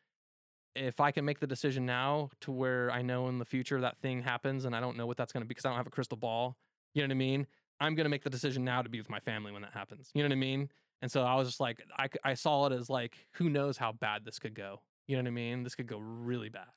if 0.74 1.00
I 1.00 1.10
can 1.10 1.24
make 1.24 1.40
the 1.40 1.46
decision 1.46 1.86
now 1.86 2.30
to 2.42 2.52
where 2.52 2.90
I 2.90 3.02
know 3.02 3.28
in 3.28 3.38
the 3.38 3.44
future 3.44 3.80
that 3.80 3.98
thing 3.98 4.22
happens 4.22 4.64
and 4.64 4.74
I 4.74 4.80
don't 4.80 4.96
know 4.96 5.06
what 5.06 5.16
that's 5.16 5.32
gonna 5.32 5.44
be 5.44 5.48
because 5.48 5.64
I 5.64 5.68
don't 5.70 5.76
have 5.76 5.86
a 5.86 5.90
crystal 5.90 6.16
ball, 6.18 6.56
you 6.94 7.02
know 7.02 7.06
what 7.06 7.12
I 7.12 7.16
mean? 7.16 7.46
I'm 7.80 7.94
gonna 7.94 8.08
make 8.08 8.22
the 8.24 8.30
decision 8.30 8.64
now 8.64 8.82
to 8.82 8.88
be 8.88 8.98
with 8.98 9.10
my 9.10 9.20
family 9.20 9.52
when 9.52 9.62
that 9.62 9.72
happens. 9.72 10.10
You 10.14 10.22
know 10.22 10.28
what 10.28 10.32
I 10.34 10.36
mean? 10.36 10.68
And 11.00 11.10
so 11.10 11.22
I 11.24 11.34
was 11.34 11.48
just 11.48 11.60
like, 11.60 11.82
I, 11.98 12.08
I 12.24 12.34
saw 12.34 12.66
it 12.66 12.72
as 12.72 12.88
like, 12.88 13.16
who 13.32 13.48
knows 13.50 13.76
how 13.76 13.92
bad 13.92 14.24
this 14.24 14.38
could 14.38 14.54
go? 14.54 14.80
You 15.08 15.16
know 15.16 15.22
what 15.22 15.28
I 15.28 15.32
mean? 15.32 15.62
This 15.64 15.74
could 15.74 15.86
go 15.88 15.98
really 15.98 16.48
bad. 16.48 16.68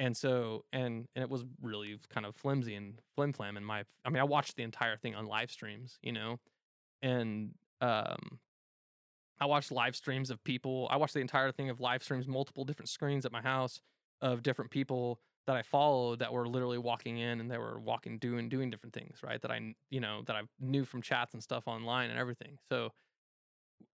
And 0.00 0.16
so, 0.16 0.64
and 0.72 1.06
and 1.14 1.22
it 1.22 1.28
was 1.28 1.44
really 1.60 1.98
kind 2.08 2.24
of 2.24 2.34
flimsy 2.34 2.74
and 2.74 2.94
flim 3.14 3.34
flam 3.34 3.56
in 3.58 3.64
my. 3.64 3.84
I 4.04 4.08
mean, 4.08 4.20
I 4.20 4.24
watched 4.24 4.56
the 4.56 4.62
entire 4.62 4.96
thing 4.96 5.14
on 5.14 5.26
live 5.26 5.50
streams, 5.50 5.98
you 6.02 6.10
know, 6.10 6.40
and 7.02 7.52
um, 7.82 8.40
I 9.38 9.46
watched 9.46 9.70
live 9.70 9.94
streams 9.94 10.30
of 10.30 10.42
people. 10.42 10.88
I 10.90 10.96
watched 10.96 11.14
the 11.14 11.20
entire 11.20 11.52
thing 11.52 11.68
of 11.68 11.80
live 11.80 12.02
streams, 12.02 12.26
multiple 12.26 12.64
different 12.64 12.88
screens 12.88 13.26
at 13.26 13.32
my 13.32 13.42
house 13.42 13.80
of 14.22 14.42
different 14.42 14.70
people 14.70 15.20
that 15.46 15.56
I 15.56 15.62
followed 15.62 16.20
that 16.20 16.32
were 16.32 16.46
literally 16.46 16.78
walking 16.78 17.18
in 17.18 17.40
and 17.40 17.50
they 17.50 17.58
were 17.58 17.78
walking, 17.78 18.18
doing, 18.18 18.48
doing 18.48 18.70
different 18.70 18.94
things, 18.94 19.18
right? 19.22 19.40
That 19.40 19.50
I, 19.50 19.74
you 19.90 20.00
know, 20.00 20.22
that 20.26 20.36
I 20.36 20.42
knew 20.60 20.84
from 20.84 21.02
chats 21.02 21.34
and 21.34 21.42
stuff 21.42 21.66
online 21.66 22.10
and 22.10 22.18
everything. 22.18 22.58
So 22.70 22.90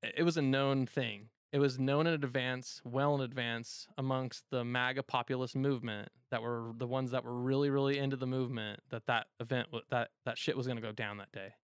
it 0.03 0.23
was 0.23 0.37
a 0.37 0.43
known 0.43 0.87
thing. 0.87 1.29
It 1.53 1.59
was 1.59 1.79
known 1.79 2.07
in 2.07 2.15
advance, 2.15 2.81
well 2.85 3.15
in 3.17 3.23
advance, 3.23 3.89
amongst 3.99 4.45
the 4.51 4.65
MAGA 4.65 5.03
populist 5.03 5.57
movement 5.57 6.09
that 6.31 6.43
were 6.43 6.73
the 6.77 6.87
ones 6.87 7.11
that 7.11 7.25
were 7.25 7.35
really, 7.35 7.71
really 7.71 7.99
into 7.99 8.17
the 8.17 8.27
movement. 8.27 8.81
That 8.91 9.07
that 9.07 9.27
event, 9.41 9.69
that 9.91 10.11
that 10.25 10.39
shit 10.39 10.57
was 10.57 10.67
going 10.67 10.77
to 10.77 10.83
go 10.83 10.93
down 10.93 11.19
that 11.19 11.33
day, 11.33 11.55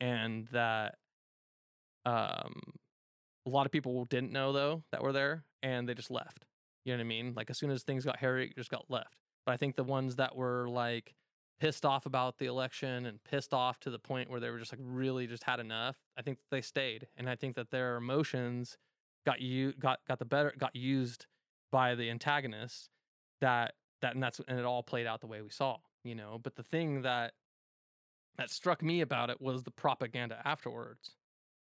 and 0.00 0.46
that 0.52 0.96
um 2.06 2.60
a 3.46 3.50
lot 3.50 3.66
of 3.66 3.72
people 3.72 4.04
didn't 4.06 4.32
know 4.32 4.52
though 4.52 4.82
that 4.92 5.02
were 5.02 5.12
there 5.12 5.44
and 5.62 5.88
they 5.88 5.94
just 5.94 6.10
left. 6.10 6.46
You 6.84 6.92
know 6.92 6.98
what 6.98 7.04
I 7.04 7.08
mean? 7.08 7.32
Like 7.34 7.50
as 7.50 7.58
soon 7.58 7.70
as 7.70 7.82
things 7.82 8.04
got 8.04 8.18
hairy, 8.18 8.52
just 8.56 8.70
got 8.70 8.84
left. 8.88 9.16
But 9.46 9.52
I 9.52 9.56
think 9.56 9.76
the 9.76 9.84
ones 9.84 10.16
that 10.16 10.36
were 10.36 10.68
like 10.68 11.14
pissed 11.60 11.84
off 11.84 12.06
about 12.06 12.38
the 12.38 12.46
election 12.46 13.06
and 13.06 13.22
pissed 13.24 13.54
off 13.54 13.80
to 13.80 13.90
the 13.90 13.98
point 13.98 14.30
where 14.30 14.40
they 14.40 14.50
were 14.50 14.58
just 14.58 14.72
like 14.72 14.80
really 14.82 15.26
just 15.26 15.44
had 15.44 15.60
enough, 15.60 15.96
I 16.16 16.22
think 16.22 16.38
they 16.50 16.60
stayed. 16.60 17.06
And 17.16 17.28
I 17.28 17.36
think 17.36 17.56
that 17.56 17.70
their 17.70 17.96
emotions 17.96 18.76
got 19.24 19.40
you 19.40 19.72
got 19.72 20.00
got 20.06 20.18
the 20.18 20.24
better 20.24 20.52
got 20.58 20.74
used 20.74 21.26
by 21.72 21.94
the 21.94 22.10
antagonists 22.10 22.88
that 23.40 23.74
that 24.02 24.14
and 24.14 24.22
that's 24.22 24.40
and 24.46 24.58
it 24.58 24.64
all 24.64 24.82
played 24.82 25.06
out 25.06 25.20
the 25.20 25.26
way 25.26 25.42
we 25.42 25.50
saw, 25.50 25.78
you 26.04 26.14
know. 26.14 26.38
But 26.42 26.56
the 26.56 26.62
thing 26.62 27.02
that 27.02 27.32
that 28.36 28.50
struck 28.50 28.82
me 28.82 29.00
about 29.00 29.30
it 29.30 29.40
was 29.40 29.62
the 29.62 29.70
propaganda 29.70 30.40
afterwards 30.44 31.16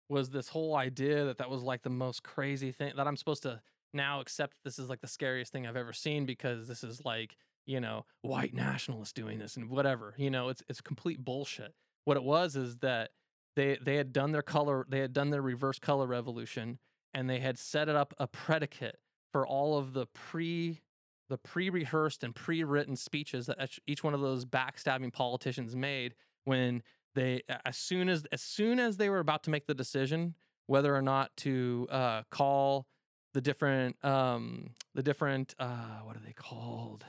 was 0.09 0.29
this 0.29 0.49
whole 0.49 0.75
idea 0.75 1.25
that 1.25 1.37
that 1.37 1.49
was 1.49 1.63
like 1.63 1.83
the 1.83 1.89
most 1.89 2.23
crazy 2.23 2.71
thing 2.71 2.93
that 2.95 3.07
I'm 3.07 3.17
supposed 3.17 3.43
to 3.43 3.61
now 3.93 4.21
accept 4.21 4.57
this 4.63 4.79
is 4.79 4.89
like 4.89 5.01
the 5.01 5.07
scariest 5.07 5.51
thing 5.51 5.65
I've 5.67 5.77
ever 5.77 5.93
seen 5.93 6.25
because 6.25 6.67
this 6.67 6.83
is 6.83 7.03
like, 7.05 7.37
you 7.65 7.79
know, 7.79 8.05
white 8.21 8.53
nationalists 8.53 9.13
doing 9.13 9.39
this 9.39 9.55
and 9.55 9.69
whatever. 9.69 10.15
You 10.17 10.29
know, 10.29 10.49
it's 10.49 10.63
it's 10.67 10.81
complete 10.81 11.23
bullshit. 11.23 11.73
What 12.05 12.17
it 12.17 12.23
was 12.23 12.55
is 12.55 12.77
that 12.77 13.11
they 13.55 13.77
they 13.81 13.95
had 13.95 14.11
done 14.11 14.31
their 14.31 14.41
color 14.41 14.85
they 14.89 14.99
had 14.99 15.13
done 15.13 15.29
their 15.29 15.41
reverse 15.41 15.79
color 15.79 16.07
revolution 16.07 16.79
and 17.13 17.29
they 17.29 17.39
had 17.39 17.57
set 17.57 17.89
up 17.89 18.13
a 18.17 18.27
predicate 18.27 18.99
for 19.31 19.45
all 19.45 19.77
of 19.77 19.93
the 19.93 20.05
pre 20.07 20.81
the 21.29 21.37
pre-rehearsed 21.37 22.23
and 22.23 22.35
pre-written 22.35 22.95
speeches 22.95 23.47
that 23.47 23.79
each- 23.87 24.03
one 24.03 24.13
of 24.13 24.19
those 24.21 24.45
backstabbing 24.45 25.11
politicians 25.11 25.75
made 25.75 26.13
when 26.43 26.83
they 27.15 27.41
as 27.65 27.77
soon 27.77 28.09
as 28.09 28.25
as 28.31 28.41
soon 28.41 28.79
as 28.79 28.97
they 28.97 29.09
were 29.09 29.19
about 29.19 29.43
to 29.43 29.49
make 29.49 29.65
the 29.65 29.73
decision 29.73 30.35
whether 30.67 30.95
or 30.95 31.01
not 31.01 31.35
to 31.37 31.87
uh, 31.91 32.23
call 32.29 32.87
the 33.33 33.41
different 33.41 34.03
um, 34.03 34.71
the 34.93 35.03
different 35.03 35.55
uh, 35.59 35.99
what 36.03 36.15
are 36.15 36.21
they 36.25 36.33
called? 36.33 37.05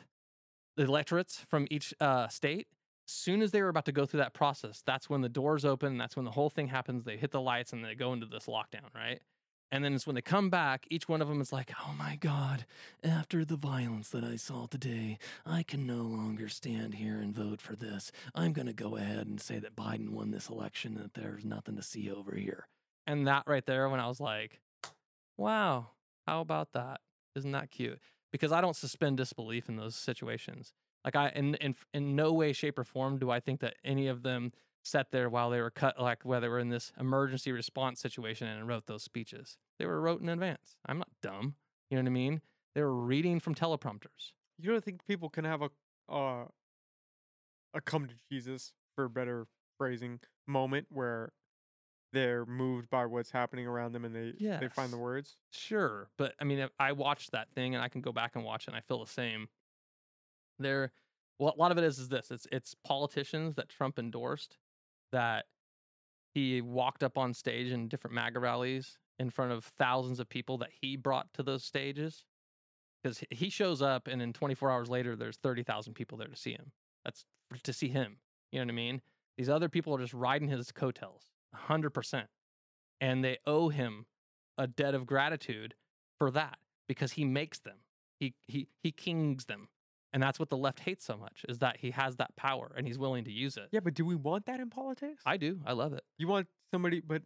The 0.77 0.85
electorates 0.85 1.45
from 1.49 1.67
each 1.71 1.95
uh, 2.01 2.29
state 2.29 2.69
as 3.07 3.13
soon 3.13 3.43
as 3.43 3.51
they 3.51 3.63
were 3.63 3.69
about 3.69 3.85
to 3.85 3.93
go 3.93 4.07
through 4.07 4.21
that 4.21 4.33
process 4.33 4.83
that's 4.87 5.11
when 5.11 5.21
the 5.21 5.29
doors 5.29 5.65
open 5.65 5.99
that's 5.99 6.17
when 6.17 6.25
the 6.25 6.31
whole 6.31 6.51
thing 6.51 6.69
happens 6.69 7.05
they 7.05 7.17
hit 7.17 7.31
the 7.31 7.41
lights 7.41 7.73
and 7.73 7.85
they 7.85 7.95
go 7.95 8.13
into 8.13 8.27
this 8.27 8.47
lockdown 8.47 8.95
right 8.95 9.21
and 9.75 9.85
then 9.85 9.95
it's 9.95 10.07
when 10.07 10.17
they 10.17 10.23
come 10.23 10.51
back 10.51 10.87
each 10.91 11.09
one 11.09 11.23
of 11.23 11.29
them 11.29 11.43
is 11.43 11.53
like 11.53 11.73
oh 11.87 11.95
my 11.99 12.17
god 12.17 12.67
after 13.05 13.45
the 13.45 13.57
violence 13.59 14.11
that 14.11 14.25
i 14.25 14.37
saw 14.37 14.67
today 14.67 15.19
i 15.47 15.63
can 15.65 15.87
no 15.87 16.03
longer 16.05 16.49
stand 16.49 16.97
here 16.97 17.21
and 17.21 17.35
vote 17.37 17.61
for 17.61 17.77
this 17.77 18.13
i'm 18.35 18.55
going 18.55 18.69
to 18.69 18.75
go 18.75 18.97
ahead 18.97 19.27
and 19.27 19.41
say 19.43 19.59
that 19.61 19.77
biden 19.77 20.11
won 20.11 20.33
this 20.33 20.51
election 20.51 20.97
that 20.97 21.15
there's 21.15 21.45
nothing 21.45 21.77
to 21.77 21.85
see 21.85 22.11
over 22.11 22.37
here 22.37 22.67
And 23.07 23.27
that 23.29 23.45
right 23.47 23.67
there, 23.67 23.91
when 23.91 24.01
I 24.01 24.09
was 24.09 24.21
like, 24.21 24.61
wow, 25.39 25.89
how 26.27 26.41
about 26.43 26.73
that? 26.75 27.01
Isn't 27.37 27.53
that 27.53 27.71
cute? 27.71 28.01
Because 28.33 28.53
I 28.53 28.63
don't 28.63 28.77
suspend 28.77 29.19
disbelief 29.19 29.69
in 29.69 29.77
those 29.77 29.97
situations. 29.97 30.73
Like 31.05 31.17
I, 31.17 31.31
in 31.31 31.57
in 31.57 31.77
in 31.95 32.17
no 32.17 32.33
way, 32.33 32.53
shape, 32.55 32.79
or 32.79 32.85
form 32.85 33.19
do 33.19 33.31
I 33.31 33.41
think 33.41 33.61
that 33.61 33.77
any 33.85 34.09
of 34.09 34.23
them 34.25 34.53
sat 34.85 35.11
there 35.11 35.29
while 35.29 35.51
they 35.51 35.61
were 35.61 35.71
cut, 35.71 36.01
like 36.01 36.25
whether 36.25 36.51
we're 36.51 36.59
in 36.59 36.69
this 36.69 36.93
emergency 37.01 37.51
response 37.51 38.01
situation 38.01 38.47
and 38.47 38.69
wrote 38.69 38.87
those 38.87 39.03
speeches. 39.03 39.57
They 39.79 39.87
were 39.87 40.01
wrote 40.01 40.21
in 40.21 40.29
advance. 40.29 40.77
I'm 40.87 40.99
not 40.99 41.09
dumb. 41.23 41.55
You 41.91 41.97
know 41.97 42.03
what 42.03 42.09
I 42.09 42.13
mean? 42.13 42.41
They 42.75 42.83
were 42.83 42.95
reading 42.95 43.41
from 43.41 43.55
teleprompters. 43.55 44.33
You 44.59 44.71
don't 44.71 44.85
think 44.85 45.07
people 45.07 45.29
can 45.29 45.45
have 45.45 45.63
a 45.63 45.71
uh, 46.13 46.45
a 47.73 47.81
come 47.81 48.07
to 48.07 48.15
Jesus 48.31 48.73
for 48.95 49.09
better 49.09 49.47
phrasing 49.79 50.21
moment 50.47 50.87
where 50.91 51.33
they're 52.13 52.47
moved 52.47 52.89
by 52.91 53.07
what's 53.07 53.31
happening 53.31 53.67
around 53.67 53.93
them 53.93 54.05
and 54.05 54.15
they 54.15 54.35
they 54.61 54.69
find 54.69 54.93
the 54.93 54.99
words? 54.99 55.37
Sure, 55.51 56.09
but 56.19 56.35
I 56.41 56.45
mean, 56.45 56.59
if 56.59 56.71
I 56.79 56.93
watched 56.93 57.33
that 57.33 57.49
thing 57.55 57.75
and 57.75 57.83
I 57.83 57.89
can 57.89 58.03
go 58.03 58.13
back 58.13 58.33
and 58.37 58.45
watch 58.45 58.65
it, 58.65 58.69
and 58.69 58.77
I 58.77 58.81
feel 58.81 59.03
the 59.05 59.11
same. 59.11 59.49
There, 60.59 60.93
well, 61.41 61.53
a 61.57 61.59
lot 61.59 61.73
of 61.73 61.79
it 61.79 61.85
is 61.85 61.99
is 61.99 62.11
this: 62.11 62.31
it's 62.31 62.47
it's 62.53 62.77
politicians 62.85 63.55
that 63.57 63.69
Trump 63.71 63.99
endorsed 63.99 64.59
that 65.15 65.47
he 66.35 66.61
walked 66.61 67.05
up 67.05 67.17
on 67.17 67.33
stage 67.33 67.71
in 67.71 67.89
different 67.89 68.15
MAGA 68.15 68.41
rallies 68.41 68.99
in 69.19 69.31
front 69.31 69.53
of 69.53 69.65
thousands 69.65 70.19
of 70.19 70.29
people 70.29 70.59
that 70.59 70.71
he 70.81 70.97
brought 70.97 71.33
to 71.35 71.43
those 71.43 71.65
stages. 71.65 72.25
Because 73.03 73.23
he 73.31 73.49
shows 73.49 73.81
up, 73.81 74.09
and 74.09 74.21
then 74.21 74.33
24 74.33 74.71
hours 74.71 74.91
later, 74.91 75.15
there's 75.15 75.37
30,000 75.37 75.95
people 75.95 76.19
there 76.19 76.27
to 76.27 76.37
see 76.37 76.53
him. 76.53 76.73
That's 77.05 77.25
to 77.63 77.73
see 77.73 77.89
him. 77.89 78.17
You 78.51 78.59
know 78.59 78.65
what 78.65 78.73
I 78.73 78.75
mean? 78.75 79.03
These 79.37 79.49
other 79.49 79.69
people 79.69 79.95
are 79.95 80.01
just 80.01 80.15
riding 80.15 80.49
his 80.49 80.73
coattails, 80.73 81.23
100%. 81.69 82.25
And 83.01 83.23
they 83.23 83.39
owe 83.47 83.69
him 83.69 84.07
a 84.59 84.67
debt 84.67 84.95
of 84.95 85.07
gratitude 85.07 85.75
for 86.19 86.31
that 86.31 86.59
because 86.89 87.13
he 87.13 87.25
makes 87.25 87.61
them. 87.61 87.77
He 88.19 88.35
he 88.47 88.69
he 88.83 88.93
kings 88.93 89.47
them. 89.47 89.69
And 90.15 90.23
that's 90.23 90.39
what 90.39 90.49
the 90.49 90.57
left 90.57 90.79
hates 90.79 91.05
so 91.05 91.17
much 91.17 91.45
is 91.49 91.59
that 91.59 91.79
he 91.79 91.91
has 91.91 92.17
that 92.17 92.37
power 92.37 92.73
and 92.77 92.87
he's 92.87 92.97
willing 92.97 93.25
to 93.25 93.33
use 93.33 93.57
it. 93.57 93.67
Yeah, 93.73 93.81
but 93.81 93.95
do 93.95 94.05
we 94.05 94.15
want 94.15 94.47
that 94.47 94.61
in 94.61 94.71
politics? 94.71 95.21
I 95.27 95.37
do. 95.37 95.59
I 95.67 95.73
love 95.73 95.93
it. 95.93 96.05
you 96.19 96.29
want 96.29 96.47
somebody, 96.73 97.01
but 97.01 97.23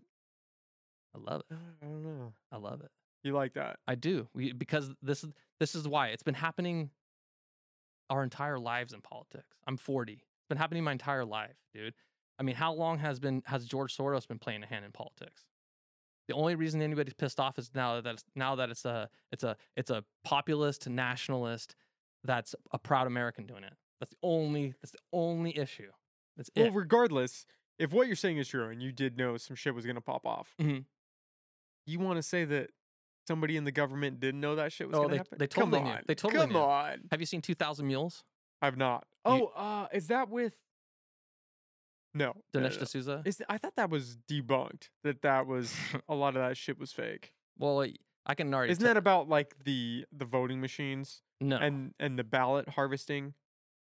I 1.15 1.19
love 1.31 1.43
it. 1.51 1.57
I 1.83 1.85
don't 1.85 2.03
know. 2.03 2.33
I 2.51 2.57
love 2.57 2.81
it. 2.81 2.91
You 3.23 3.35
like 3.35 3.53
that? 3.55 3.77
I 3.87 3.95
do. 3.95 4.27
We 4.33 4.53
because 4.53 4.91
this 5.03 5.23
is 5.23 5.31
this 5.61 5.75
is 5.75 5.87
why 5.87 6.09
it's 6.09 6.23
been 6.23 6.35
happening 6.35 6.89
our 8.09 8.23
entire 8.23 8.59
lives 8.59 8.95
in 8.95 9.03
politics. 9.03 9.59
I'm 9.67 9.77
40. 9.77 10.15
It's 10.15 10.49
been 10.49 10.57
happening 10.57 10.83
my 10.83 10.93
entire 10.93 11.27
life, 11.27 11.57
dude. 11.75 11.93
I 12.39 12.43
mean, 12.43 12.55
how 12.55 12.73
long 12.73 12.99
has 13.01 13.21
been 13.21 13.43
has 13.45 13.67
George 13.67 13.95
Soros 13.95 14.27
been 14.27 14.39
playing 14.39 14.63
a 14.63 14.67
hand 14.67 14.87
in 14.87 14.93
politics? 14.93 15.45
The 16.27 16.35
only 16.35 16.55
reason 16.55 16.81
anybody's 16.81 17.15
pissed 17.15 17.39
off 17.39 17.59
is 17.59 17.71
now 17.75 18.01
that 18.01 18.15
it's 18.15 18.25
now 18.35 18.55
that 18.55 18.71
it's 18.71 18.87
a 18.87 19.11
it's 19.31 19.45
a 19.45 19.57
it's 19.77 19.91
a 19.91 20.05
populist 20.25 20.89
nationalist 20.89 21.75
that's 22.25 22.55
a 22.73 22.79
proud 22.79 23.07
American 23.07 23.47
doing 23.47 23.65
it. 23.65 23.73
That's 24.01 24.11
the 24.11 24.19
only 24.23 24.75
that's 24.81 24.93
the 24.93 24.99
only 25.13 25.57
issue. 25.59 25.91
That's 26.37 26.51
Well, 26.57 26.67
it. 26.67 26.73
regardless, 26.75 27.45
if 27.79 27.93
what 27.93 28.07
you're 28.07 28.17
saying 28.17 28.39
is 28.39 28.49
true 28.49 28.69
and 28.69 28.83
you 28.83 28.93
did 28.93 29.17
know 29.17 29.37
some 29.37 29.57
shit 29.57 29.75
was 29.75 29.85
gonna 29.87 30.01
pop 30.01 30.25
off, 30.27 30.55
Mhm. 30.61 30.85
you 31.87 31.99
want 31.99 32.17
to 32.17 32.23
say 32.23 32.45
that 32.45 32.71
somebody 33.27 33.57
in 33.57 33.65
the 33.65 33.73
government 33.73 34.21
didn't 34.21 34.41
know 34.41 34.55
that 34.57 34.73
shit 34.73 34.89
was 34.89 34.97
Oh, 34.97 35.03
gonna 35.03 35.11
they- 35.13 35.17
happen? 35.19 35.39
they 35.39 35.47
Come 35.49 35.71
totally 35.71 35.83
knew. 35.91 35.97
on. 35.97 36.03
They 36.07 36.15
totally 36.15 36.41
Come 36.41 36.53
knew. 36.53 36.59
on. 36.59 37.09
Have 37.11 37.21
you 37.21 37.27
seen 37.27 37.43
2000 37.43 37.87
Mules? 37.87 38.25
I've 38.63 38.77
not. 38.77 39.07
You- 39.27 39.33
Oh, 39.33 39.47
uh, 39.49 39.89
is 39.93 40.07
that 40.09 40.29
with? 40.29 40.55
No, 42.15 42.27
no, 42.55 42.61
no, 42.61 42.69
Dinesh 42.69 42.79
no. 42.79 42.85
D'Souza? 42.85 43.23
Is 43.27 43.43
I 43.49 43.59
thought 43.59 43.77
that 43.77 43.91
was 43.91 44.17
debunked. 44.17 44.89
That 45.05 45.23
that 45.23 45.47
was 45.47 45.73
a 46.09 46.15
lot 46.15 46.37
of 46.37 46.43
that 46.43 46.57
shit 46.57 46.79
was 46.79 46.93
fake. 46.93 47.33
Well, 47.59 47.85
I 48.29 48.35
can 48.35 48.53
already 48.53 48.73
Isn't 48.73 48.83
tell- 48.85 48.95
that 48.95 48.99
about 48.99 49.29
like 49.29 49.55
the 49.65 50.05
the 50.13 50.25
voting 50.25 50.61
machines 50.61 51.23
no. 51.41 51.57
and 51.57 51.95
and 51.99 52.19
the 52.19 52.25
ballot 52.25 52.69
harvesting? 52.69 53.35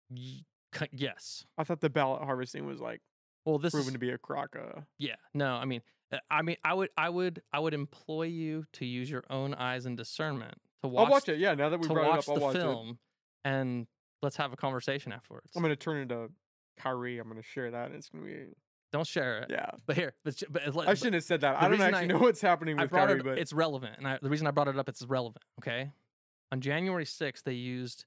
Y- 0.10 0.44
yes. 0.92 1.46
I 1.58 1.64
thought 1.64 1.82
the 1.82 1.90
ballot 1.90 2.24
harvesting 2.24 2.66
was 2.66 2.80
like 2.80 3.02
Well, 3.46 3.58
this 3.58 3.72
proven 3.74 3.88
is 3.90 3.94
to 3.94 4.00
be 4.00 4.12
a 4.12 4.18
crock 4.18 4.56
yeah. 4.98 5.16
No, 5.34 5.54
I 5.56 5.66
mean, 5.66 5.82
uh, 6.12 6.18
I 6.30 6.42
mean, 6.44 6.58
I 6.64 6.74
would, 6.74 6.90
I 6.98 7.10
would, 7.10 7.42
I 7.54 7.60
would 7.60 7.74
employ 7.74 8.24
you 8.24 8.66
to 8.74 8.86
use 8.86 9.10
your 9.10 9.24
own 9.30 9.54
eyes 9.54 9.86
and 9.86 9.98
discernment 9.98 10.56
to 10.84 10.88
watch, 10.90 11.06
I'll 11.06 11.12
watch 11.12 11.30
it. 11.30 11.40
Yeah, 11.40 11.54
now 11.56 11.70
that 11.70 11.80
we 11.80 11.88
to 11.88 11.94
brought 11.94 12.08
watch 12.10 12.28
it 12.28 12.30
up, 12.30 12.30
I'll 12.30 12.36
the 12.36 12.42
watch 12.42 12.56
it. 12.56 12.60
film, 12.60 13.00
and 13.46 13.88
let's 14.22 14.36
have 14.38 14.54
a 14.54 14.58
conversation 14.58 15.12
afterwards. 15.12 15.52
I'm 15.56 15.62
gonna 15.62 15.76
turn 15.76 15.98
into 15.98 16.30
Kyrie. 16.78 17.18
I'm 17.20 17.28
gonna 17.28 17.42
share 17.42 17.72
that. 17.72 17.88
And 17.88 17.96
it's 17.96 18.10
gonna 18.10 18.26
be 18.26 18.46
Don't 18.92 19.06
share 19.06 19.40
it. 19.42 19.52
yeah. 19.52 19.70
But 19.86 19.96
here, 19.98 20.14
but, 20.24 20.42
but, 20.50 20.88
I 20.88 20.94
shouldn't 20.96 21.14
have 21.16 21.24
said 21.24 21.42
that. 21.42 21.62
I 21.62 21.68
don't 21.70 21.80
actually 21.80 22.00
I- 22.02 22.06
know 22.08 22.18
what's 22.20 22.42
happening 22.42 22.76
with 22.78 22.90
Kyrie, 22.90 23.20
it. 23.20 23.24
but 23.24 23.38
It's 23.38 23.54
relevant, 23.54 23.96
and 23.98 24.08
I, 24.08 24.18
the 24.22 24.30
reason 24.30 24.48
I 24.48 24.52
brought 24.52 24.68
it 24.68 24.78
up, 24.80 24.90
it's 24.90 25.04
relevant. 25.04 25.44
Okay, 25.62 25.92
on 26.52 26.60
January 26.62 27.06
6th, 27.06 27.44
they 27.44 27.54
used 27.54 28.06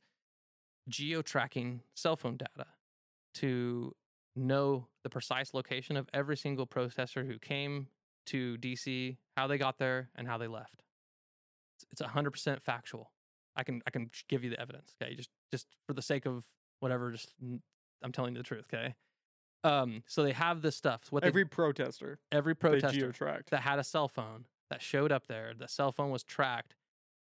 geo 0.88 1.22
tracking 1.22 1.82
cell 1.94 2.16
phone 2.16 2.36
data 2.36 2.66
to 3.34 3.94
know 4.34 4.88
the 5.04 5.10
precise 5.10 5.54
location 5.54 5.96
of 5.96 6.08
every 6.12 6.36
single 6.36 6.66
protester 6.66 7.24
who 7.24 7.38
came 7.38 7.86
to 8.26 8.56
DC, 8.58 9.16
how 9.36 9.46
they 9.46 9.58
got 9.58 9.78
there, 9.78 10.10
and 10.16 10.26
how 10.26 10.38
they 10.38 10.48
left. 10.48 10.82
It's- 11.80 11.86
It's 11.92 12.00
hundred 12.12 12.30
percent 12.32 12.62
factual. 12.62 13.12
I 13.54 13.62
can 13.64 13.82
I 13.86 13.90
can 13.90 14.10
give 14.28 14.42
you 14.42 14.50
the 14.50 14.58
evidence. 14.60 14.94
Okay, 15.00 15.14
just 15.14 15.30
just 15.52 15.66
for 15.86 15.92
the 15.92 16.02
sake 16.02 16.26
of 16.26 16.44
whatever, 16.80 17.12
just 17.12 17.32
I'm 18.02 18.10
telling 18.12 18.34
you 18.34 18.38
the 18.38 18.44
truth. 18.44 18.64
Okay. 18.72 18.94
Um. 19.64 20.02
So 20.06 20.22
they 20.22 20.32
have 20.32 20.62
this 20.62 20.76
stuff. 20.76 21.02
What 21.10 21.24
every 21.24 21.42
every 21.42 21.48
protester 21.48 22.18
every 22.30 22.54
protester 22.54 22.98
geo-tracked. 22.98 23.50
that 23.50 23.62
had 23.62 23.78
a 23.78 23.84
cell 23.84 24.08
phone 24.08 24.46
that 24.70 24.82
showed 24.82 25.12
up 25.12 25.26
there. 25.26 25.52
The 25.56 25.68
cell 25.68 25.92
phone 25.92 26.10
was 26.10 26.22
tracked 26.22 26.74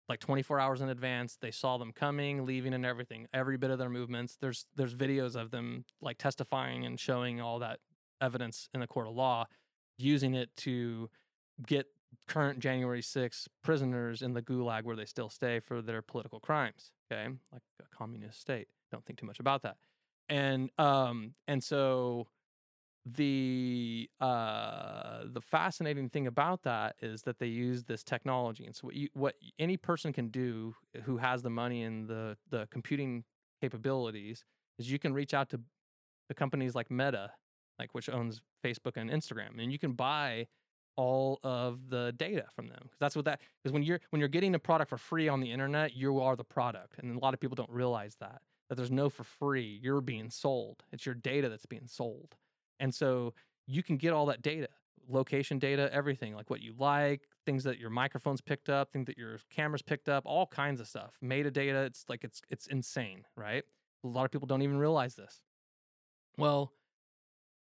like 0.07 0.19
24 0.19 0.59
hours 0.59 0.81
in 0.81 0.89
advance. 0.89 1.37
They 1.39 1.51
saw 1.51 1.77
them 1.77 1.91
coming, 1.91 2.45
leaving, 2.45 2.73
and 2.73 2.85
everything. 2.85 3.27
Every 3.33 3.57
bit 3.57 3.71
of 3.71 3.79
their 3.79 3.89
movements. 3.89 4.37
There's 4.39 4.65
there's 4.75 4.93
videos 4.93 5.35
of 5.35 5.51
them 5.51 5.85
like 6.01 6.17
testifying 6.17 6.85
and 6.85 6.99
showing 6.99 7.41
all 7.41 7.59
that 7.59 7.79
evidence 8.21 8.69
in 8.73 8.79
the 8.79 8.87
court 8.87 9.07
of 9.07 9.15
law, 9.15 9.45
using 9.97 10.33
it 10.33 10.55
to 10.57 11.09
get 11.65 11.87
current 12.27 12.59
January 12.59 13.01
6 13.01 13.49
prisoners 13.61 14.21
in 14.21 14.33
the 14.33 14.41
gulag 14.41 14.83
where 14.83 14.95
they 14.95 15.05
still 15.05 15.29
stay 15.29 15.59
for 15.59 15.81
their 15.81 16.01
political 16.01 16.39
crimes. 16.39 16.91
Okay, 17.11 17.27
like 17.51 17.61
a 17.81 17.95
communist 17.95 18.39
state. 18.39 18.67
Don't 18.91 19.05
think 19.05 19.19
too 19.19 19.25
much 19.25 19.39
about 19.39 19.63
that. 19.63 19.77
And 20.29 20.69
um 20.77 21.35
and 21.47 21.63
so 21.63 22.27
the 23.05 24.09
uh 24.19 25.21
the 25.31 25.41
fascinating 25.41 26.09
thing 26.09 26.25
about 26.25 26.63
that 26.63 26.95
is 27.01 27.21
that 27.21 27.37
they 27.37 27.45
use 27.45 27.83
this 27.83 28.03
technology 28.03 28.65
and 28.65 28.75
so 28.75 28.81
what 28.87 28.95
you 28.95 29.07
what 29.13 29.35
any 29.59 29.77
person 29.77 30.11
can 30.11 30.29
do 30.29 30.73
who 31.03 31.17
has 31.17 31.43
the 31.43 31.49
money 31.49 31.83
and 31.83 32.07
the 32.07 32.35
the 32.49 32.67
computing 32.71 33.23
capabilities 33.61 34.43
is 34.79 34.91
you 34.91 34.97
can 34.97 35.13
reach 35.13 35.35
out 35.35 35.49
to 35.49 35.59
the 36.29 36.33
companies 36.33 36.73
like 36.73 36.89
meta 36.89 37.31
like 37.77 37.93
which 37.93 38.09
owns 38.09 38.41
facebook 38.65 38.93
and 38.95 39.11
instagram 39.11 39.61
and 39.61 39.71
you 39.71 39.77
can 39.77 39.91
buy 39.91 40.47
all 40.95 41.39
of 41.43 41.89
the 41.89 42.11
data 42.17 42.45
from 42.55 42.67
them 42.67 42.79
because 42.81 42.97
that's 42.99 43.15
what 43.15 43.25
that 43.25 43.39
because 43.61 43.71
when 43.71 43.83
you're 43.83 43.99
when 44.09 44.19
you're 44.19 44.27
getting 44.29 44.55
a 44.55 44.59
product 44.59 44.89
for 44.89 44.97
free 44.97 45.27
on 45.27 45.41
the 45.41 45.51
internet 45.51 45.95
you 45.95 46.19
are 46.19 46.35
the 46.35 46.43
product 46.43 46.95
and 46.97 47.15
a 47.15 47.19
lot 47.19 47.35
of 47.35 47.39
people 47.39 47.55
don't 47.55 47.69
realize 47.69 48.15
that 48.19 48.41
that 48.69 48.75
there's 48.75 48.91
no 48.91 49.09
for 49.09 49.23
free 49.23 49.79
you're 49.81 50.01
being 50.01 50.29
sold 50.29 50.83
it's 50.91 51.05
your 51.05 51.15
data 51.15 51.49
that's 51.49 51.65
being 51.65 51.87
sold 51.87 52.35
and 52.79 52.93
so 52.93 53.33
you 53.67 53.83
can 53.83 53.97
get 53.97 54.13
all 54.13 54.27
that 54.27 54.41
data, 54.41 54.67
location 55.09 55.59
data, 55.59 55.89
everything 55.91 56.35
like 56.35 56.49
what 56.49 56.61
you 56.61 56.73
like, 56.77 57.27
things 57.45 57.63
that 57.63 57.79
your 57.79 57.89
microphones 57.89 58.41
picked 58.41 58.69
up, 58.69 58.91
things 58.91 59.07
that 59.07 59.17
your 59.17 59.39
cameras 59.49 59.81
picked 59.81 60.09
up, 60.09 60.23
all 60.25 60.47
kinds 60.47 60.79
of 60.79 60.87
stuff. 60.87 61.17
Metadata, 61.23 61.85
it's 61.85 62.05
like 62.09 62.23
it's 62.23 62.41
it's 62.49 62.67
insane, 62.67 63.23
right? 63.35 63.63
A 64.03 64.07
lot 64.07 64.25
of 64.25 64.31
people 64.31 64.47
don't 64.47 64.61
even 64.61 64.77
realize 64.77 65.15
this. 65.15 65.41
Well, 66.37 66.71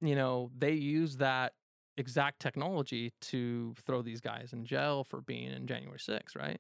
you 0.02 0.16
know, 0.16 0.52
they 0.58 0.74
use 0.74 1.18
that 1.18 1.54
exact 1.98 2.40
technology 2.40 3.14
to 3.20 3.74
throw 3.86 4.02
these 4.02 4.22
guys 4.22 4.54
in 4.54 4.66
jail 4.66 5.04
for 5.04 5.22
being 5.22 5.52
in 5.52 5.68
January 5.68 6.00
6th, 6.00 6.36
right? 6.38 6.60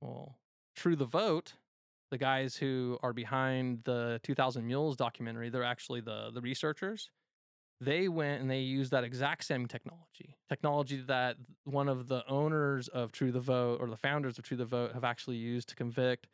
Well, 0.00 0.38
True 0.74 0.96
the 0.96 1.04
Vote, 1.04 1.54
the 2.12 2.18
guys 2.18 2.54
who 2.54 2.98
are 3.02 3.14
behind 3.14 3.80
the 3.84 4.20
2000 4.22 4.66
Mules 4.66 4.96
documentary, 4.96 5.48
they're 5.48 5.64
actually 5.64 6.02
the 6.02 6.30
the 6.32 6.42
researchers. 6.42 7.10
They 7.80 8.06
went 8.06 8.42
and 8.42 8.48
they 8.48 8.60
used 8.60 8.92
that 8.92 9.02
exact 9.02 9.42
same 9.44 9.66
technology 9.66 10.36
technology 10.48 11.02
that 11.08 11.36
one 11.64 11.88
of 11.88 12.06
the 12.06 12.22
owners 12.28 12.86
of 12.88 13.10
true 13.10 13.32
the 13.32 13.40
vote 13.40 13.80
or 13.80 13.88
the 13.88 13.96
founders 13.96 14.38
of 14.38 14.44
true 14.44 14.58
the 14.58 14.66
vote 14.66 14.92
have 14.92 15.04
actually 15.04 15.38
used 15.38 15.70
to 15.70 15.74
convict 15.74 16.28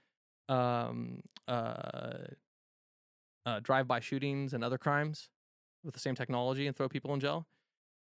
um, 0.48 1.22
uh, 1.46 2.26
uh, 3.46 3.60
drive-by 3.62 4.00
shootings 4.00 4.52
and 4.52 4.64
other 4.64 4.78
crimes 4.78 5.30
with 5.84 5.94
the 5.94 6.00
same 6.00 6.16
technology 6.16 6.66
and 6.66 6.76
throw 6.76 6.88
people 6.88 7.14
in 7.14 7.20
jail. 7.20 7.46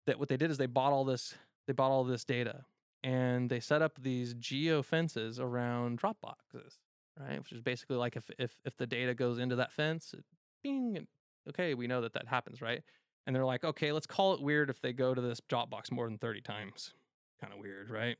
That 0.06 0.20
what 0.20 0.28
they 0.28 0.36
did 0.36 0.50
is 0.50 0.58
they 0.58 0.66
bought 0.66 0.92
all 0.92 1.04
this 1.04 1.34
they 1.66 1.72
bought 1.72 1.90
all 1.90 2.04
this 2.04 2.24
data 2.24 2.66
and 3.02 3.48
they 3.48 3.60
set 3.60 3.80
up 3.80 3.98
these 4.00 4.34
geo 4.34 4.82
fences 4.82 5.40
around 5.40 5.96
drop 5.96 6.20
boxes 6.20 6.78
right 7.18 7.38
which 7.38 7.52
is 7.52 7.60
basically 7.60 7.96
like 7.96 8.16
if 8.16 8.30
if 8.38 8.54
if 8.64 8.76
the 8.76 8.86
data 8.86 9.14
goes 9.14 9.38
into 9.38 9.56
that 9.56 9.70
fence 9.70 10.14
bing 10.62 11.06
okay 11.48 11.74
we 11.74 11.86
know 11.86 12.00
that 12.00 12.14
that 12.14 12.26
happens 12.28 12.62
right 12.62 12.82
and 13.26 13.36
they're 13.36 13.44
like, 13.44 13.64
okay, 13.64 13.92
let's 13.92 14.06
call 14.06 14.34
it 14.34 14.40
weird 14.40 14.70
if 14.70 14.80
they 14.80 14.92
go 14.92 15.14
to 15.14 15.20
this 15.20 15.40
Dropbox 15.40 15.92
more 15.92 16.06
than 16.06 16.18
30 16.18 16.40
times. 16.40 16.92
kind 17.40 17.52
of 17.52 17.60
weird, 17.60 17.90
right? 17.90 18.16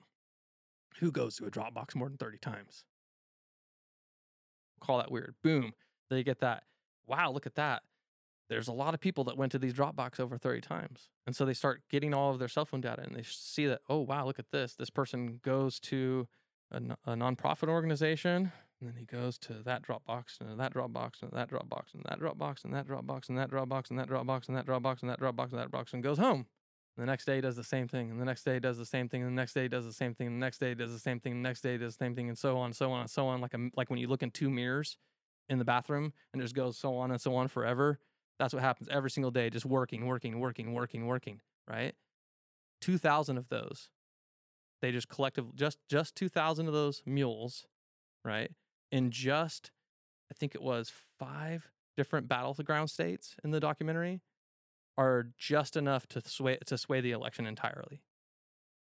Who 1.01 1.11
goes 1.11 1.37
to 1.37 1.47
a 1.47 1.51
Dropbox 1.51 1.95
more 1.95 2.09
than 2.09 2.19
30 2.19 2.39
times? 2.39 2.85
Call 4.81 4.99
that 4.99 5.11
weird. 5.11 5.35
Boom. 5.43 5.73
They 6.11 6.23
get 6.23 6.41
that. 6.41 6.65
Wow, 7.07 7.31
look 7.33 7.47
at 7.47 7.55
that. 7.57 7.83
There's 8.49 8.69
a 8.69 8.73
lot 8.73 8.95
of 8.95 9.01
people 9.01 9.25
that 9.25 9.37
went 9.37 9.53
to 9.53 9.59
these 9.59 9.73
Dropbox 9.73 10.21
over 10.21 10.37
30 10.37 10.61
times. 10.61 11.09
And 11.27 11.35
so 11.35 11.45
they 11.45 11.55
start 11.55 11.83
getting 11.91 12.13
all 12.13 12.31
of 12.31 12.39
their 12.39 12.49
cell 12.49 12.65
phone 12.65 12.81
data 12.81 13.03
and 13.03 13.17
they 13.17 13.23
see 13.23 13.67
that, 13.67 13.81
oh, 13.89 14.01
wow, 14.01 14.27
look 14.27 14.39
at 14.39 14.51
this. 14.51 14.75
This 14.75 14.91
person 14.91 15.41
goes 15.43 15.81
to 15.81 16.29
a, 16.71 16.77
a 17.07 17.15
nonprofit 17.15 17.69
organization 17.69 18.53
and 18.83 18.91
then 18.91 18.99
he 18.99 19.05
goes 19.05 19.39
to 19.39 19.55
that 19.65 19.87
Dropbox 19.87 20.41
and 20.41 20.59
that 20.59 20.75
Dropbox 20.75 21.23
and 21.23 21.31
that 21.33 21.49
Dropbox 21.49 21.95
and 21.95 22.03
that 22.05 22.19
Dropbox 22.19 22.65
and 22.65 22.75
that 22.75 22.89
Dropbox 22.89 23.29
and 23.29 23.39
that 23.39 23.49
Dropbox 23.49 23.89
and 23.89 23.99
that 24.09 24.09
Dropbox 24.27 24.49
and 24.49 24.59
that 24.59 24.67
Dropbox 24.67 25.03
and 25.03 25.11
that 25.11 25.21
Dropbox 25.21 25.51
and 25.53 25.61
that 25.61 25.71
Dropbox 25.71 25.93
and 25.93 26.03
goes 26.03 26.19
home. 26.19 26.47
The 26.99 27.07
next 27.07 27.25
day 27.25 27.41
does 27.41 27.55
the 27.55 27.65
same 27.65 27.87
thing, 27.87 28.11
and 28.11 28.21
the 28.21 28.25
next 28.25 28.43
day 28.43 28.59
does 28.59 28.77
the 28.77 28.85
same 28.85 29.09
thing, 29.09 29.23
and 29.23 29.31
the 29.31 29.41
next 29.41 29.55
day 29.55 29.69
does 29.69 29.87
the 29.87 29.93
same 29.93 30.15
thing, 30.15 30.27
and 30.27 30.37
the 30.37 30.45
next 30.45 30.59
day 30.59 30.75
does 30.75 30.93
the 30.93 30.99
same 30.99 31.21
thing, 31.21 31.33
and 31.33 31.45
the 31.45 31.49
next 31.49 31.61
day 31.61 31.79
does 31.79 31.97
the 31.97 32.05
same 32.05 32.15
thing, 32.17 32.29
and 32.29 32.37
so 32.37 32.59
on, 32.59 32.73
so 32.73 32.91
on, 32.91 33.03
and 33.03 33.11
so 33.11 33.29
on. 33.29 33.41
Like 33.41 33.55
a, 33.55 33.71
like 33.77 33.89
when 33.89 34.01
you 34.01 34.09
look 34.09 34.23
in 34.23 34.31
two 34.33 34.51
mirrors 34.51 34.99
in 35.49 35.59
the 35.59 35.65
bathroom, 35.65 36.13
and 36.33 36.43
it 36.43 36.45
just 36.45 36.57
goes 36.57 36.77
so 36.77 36.97
on 36.97 37.13
and 37.13 37.21
so 37.21 37.37
on 37.37 37.49
forever. 37.49 38.01
That's 38.39 38.53
what 38.53 38.63
happens 38.63 38.89
every 38.91 39.11
single 39.11 39.31
day, 39.31 39.49
just 39.49 39.65
working, 39.65 40.07
working, 40.07 40.41
working, 40.41 40.73
working, 40.73 41.07
working. 41.07 41.41
Right? 41.71 41.95
Two 42.81 42.99
thousand 42.99 43.39
of 43.39 43.49
those. 43.49 43.89
They 44.83 44.91
just 44.91 45.09
collective 45.09 45.55
just 45.55 45.79
just 45.89 46.17
two 46.17 46.29
thousand 46.29 46.67
of 46.67 46.75
those 46.75 47.03
mules, 47.07 47.67
right? 48.25 48.51
In 48.93 49.11
just, 49.11 49.73
I 50.31 50.35
think 50.35 50.55
it 50.55 50.63
was 50.63 50.93
five 51.19 51.69
different 51.97 52.29
battleground 52.29 52.91
states 52.91 53.35
in 53.43 53.51
the 53.51 53.61
documentary 53.61 54.21
are 54.99 55.29
just 55.39 55.77
enough 55.77 56.07
to 56.09 56.21
sway 56.21 56.59
to 56.67 56.79
sway 56.79 57.01
the 57.01 57.13
election 57.13 57.47
entirely. 57.47 58.03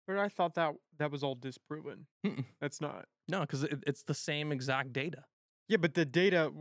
But 0.06 0.18
I 0.18 0.28
thought 0.28 0.54
that 0.54 0.74
that 0.98 1.10
was 1.10 1.22
all 1.22 1.34
disproven. 1.34 2.06
Mm-mm. 2.24 2.44
That's 2.60 2.80
not. 2.80 3.06
No, 3.28 3.40
because 3.40 3.64
it, 3.64 3.82
it's 3.86 4.04
the 4.04 4.14
same 4.14 4.52
exact 4.52 4.92
data. 4.92 5.24
Yeah, 5.68 5.78
but 5.78 5.94
the 5.94 6.04
data. 6.04 6.52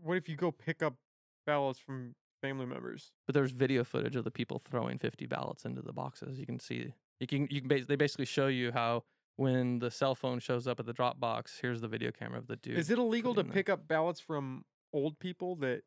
What 0.00 0.16
if 0.16 0.28
you 0.28 0.36
go 0.36 0.50
pick 0.50 0.82
up 0.82 0.94
ballots 1.46 1.78
from 1.78 2.14
family 2.40 2.64
members? 2.64 3.12
But 3.26 3.34
there's 3.34 3.50
video 3.50 3.84
footage 3.84 4.16
of 4.16 4.24
the 4.24 4.30
people 4.30 4.62
throwing 4.64 4.98
50 4.98 5.26
ballots 5.26 5.64
into 5.64 5.82
the 5.82 5.92
boxes. 5.92 6.38
You 6.38 6.46
can 6.46 6.58
see. 6.58 6.94
You 7.20 7.26
can. 7.26 7.48
You 7.50 7.60
can. 7.60 7.84
They 7.86 7.96
basically 7.96 8.24
show 8.24 8.46
you 8.46 8.72
how 8.72 9.04
when 9.38 9.78
the 9.78 9.90
cell 9.90 10.16
phone 10.16 10.40
shows 10.40 10.66
up 10.66 10.80
at 10.80 10.86
the 10.86 10.92
Dropbox. 10.92 11.60
Here's 11.62 11.80
the 11.80 11.86
video 11.86 12.10
camera 12.10 12.38
of 12.38 12.48
the 12.48 12.56
dude. 12.56 12.76
Is 12.76 12.90
it 12.90 12.98
illegal 12.98 13.34
to 13.36 13.44
pick 13.44 13.68
up 13.68 13.86
ballots 13.86 14.18
from 14.18 14.64
old 14.92 15.20
people 15.20 15.54
that 15.56 15.82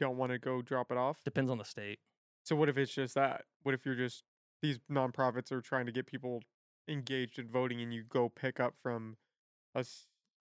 don't 0.00 0.16
want 0.16 0.32
to 0.32 0.40
go 0.40 0.60
drop 0.60 0.90
it 0.90 0.98
off? 0.98 1.22
Depends 1.24 1.48
on 1.48 1.58
the 1.58 1.64
state. 1.64 2.00
So 2.42 2.56
what 2.56 2.68
if 2.68 2.76
it's 2.76 2.92
just 2.92 3.14
that? 3.14 3.44
What 3.62 3.74
if 3.74 3.86
you're 3.86 3.94
just 3.94 4.24
these 4.60 4.80
nonprofits 4.90 5.52
are 5.52 5.60
trying 5.60 5.86
to 5.86 5.92
get 5.92 6.06
people 6.06 6.42
engaged 6.88 7.38
in 7.38 7.48
voting, 7.48 7.80
and 7.80 7.94
you 7.94 8.02
go 8.02 8.28
pick 8.28 8.58
up 8.58 8.74
from 8.82 9.16
a 9.76 9.84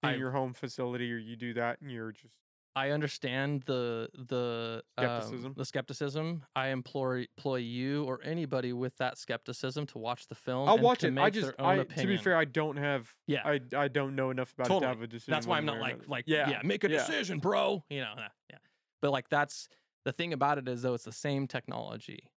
in 0.02 0.18
your 0.18 0.32
home 0.32 0.54
facility, 0.54 1.14
or 1.14 1.18
you 1.18 1.36
do 1.36 1.54
that, 1.54 1.82
and 1.82 1.92
you're 1.92 2.12
just 2.12 2.34
I 2.76 2.90
understand 2.90 3.64
the 3.66 4.10
the 4.14 4.84
um, 4.98 5.06
Skepticism. 5.06 5.54
the 5.56 5.66
skepticism. 5.66 6.46
I 6.56 6.68
implore 6.68 7.20
employ 7.20 7.58
you 7.58 8.04
or 8.04 8.20
anybody 8.24 8.74
with 8.74 8.98
that 8.98 9.18
skepticism 9.18 9.86
to 9.88 9.98
watch 9.98 10.28
the 10.28 10.36
film. 10.36 10.68
I'll 10.68 10.78
watch 10.78 11.04
it. 11.04 11.18
I 11.18 11.30
just, 11.30 11.54
I, 11.58 11.84
to 11.84 12.08
be 12.08 12.18
fair, 12.18 12.36
I 12.36 12.44
don't 12.46 12.76
have, 12.78 13.14
Yeah. 13.28 13.42
I, 13.46 13.62
I 13.76 13.88
don't 13.88 14.16
know 14.16 14.30
enough 14.30 14.54
about 14.54 14.70
it 14.70 14.80
to 14.82 14.88
have 14.88 15.02
a 15.02 15.08
decision. 15.08 15.32
That's 15.32 15.48
why 15.48 15.58
I'm 15.58 15.66
not 15.66 15.80
like 15.80 15.94
another. 15.94 16.10
like 16.10 16.26
yeah, 16.28 16.50
yeah, 16.50 16.62
make 16.64 16.84
a 16.84 16.90
yeah. 16.90 16.98
decision, 16.98 17.40
bro. 17.40 17.84
You 17.90 18.02
know, 18.02 18.14
yeah. 18.50 18.58
But 19.02 19.12
like 19.12 19.30
that's 19.30 19.70
the 20.04 20.12
thing 20.12 20.34
about 20.34 20.58
it 20.58 20.68
is 20.68 20.82
though 20.82 20.96
it's 20.96 21.06
the 21.06 21.12
same 21.12 21.48
technology. 21.48 22.30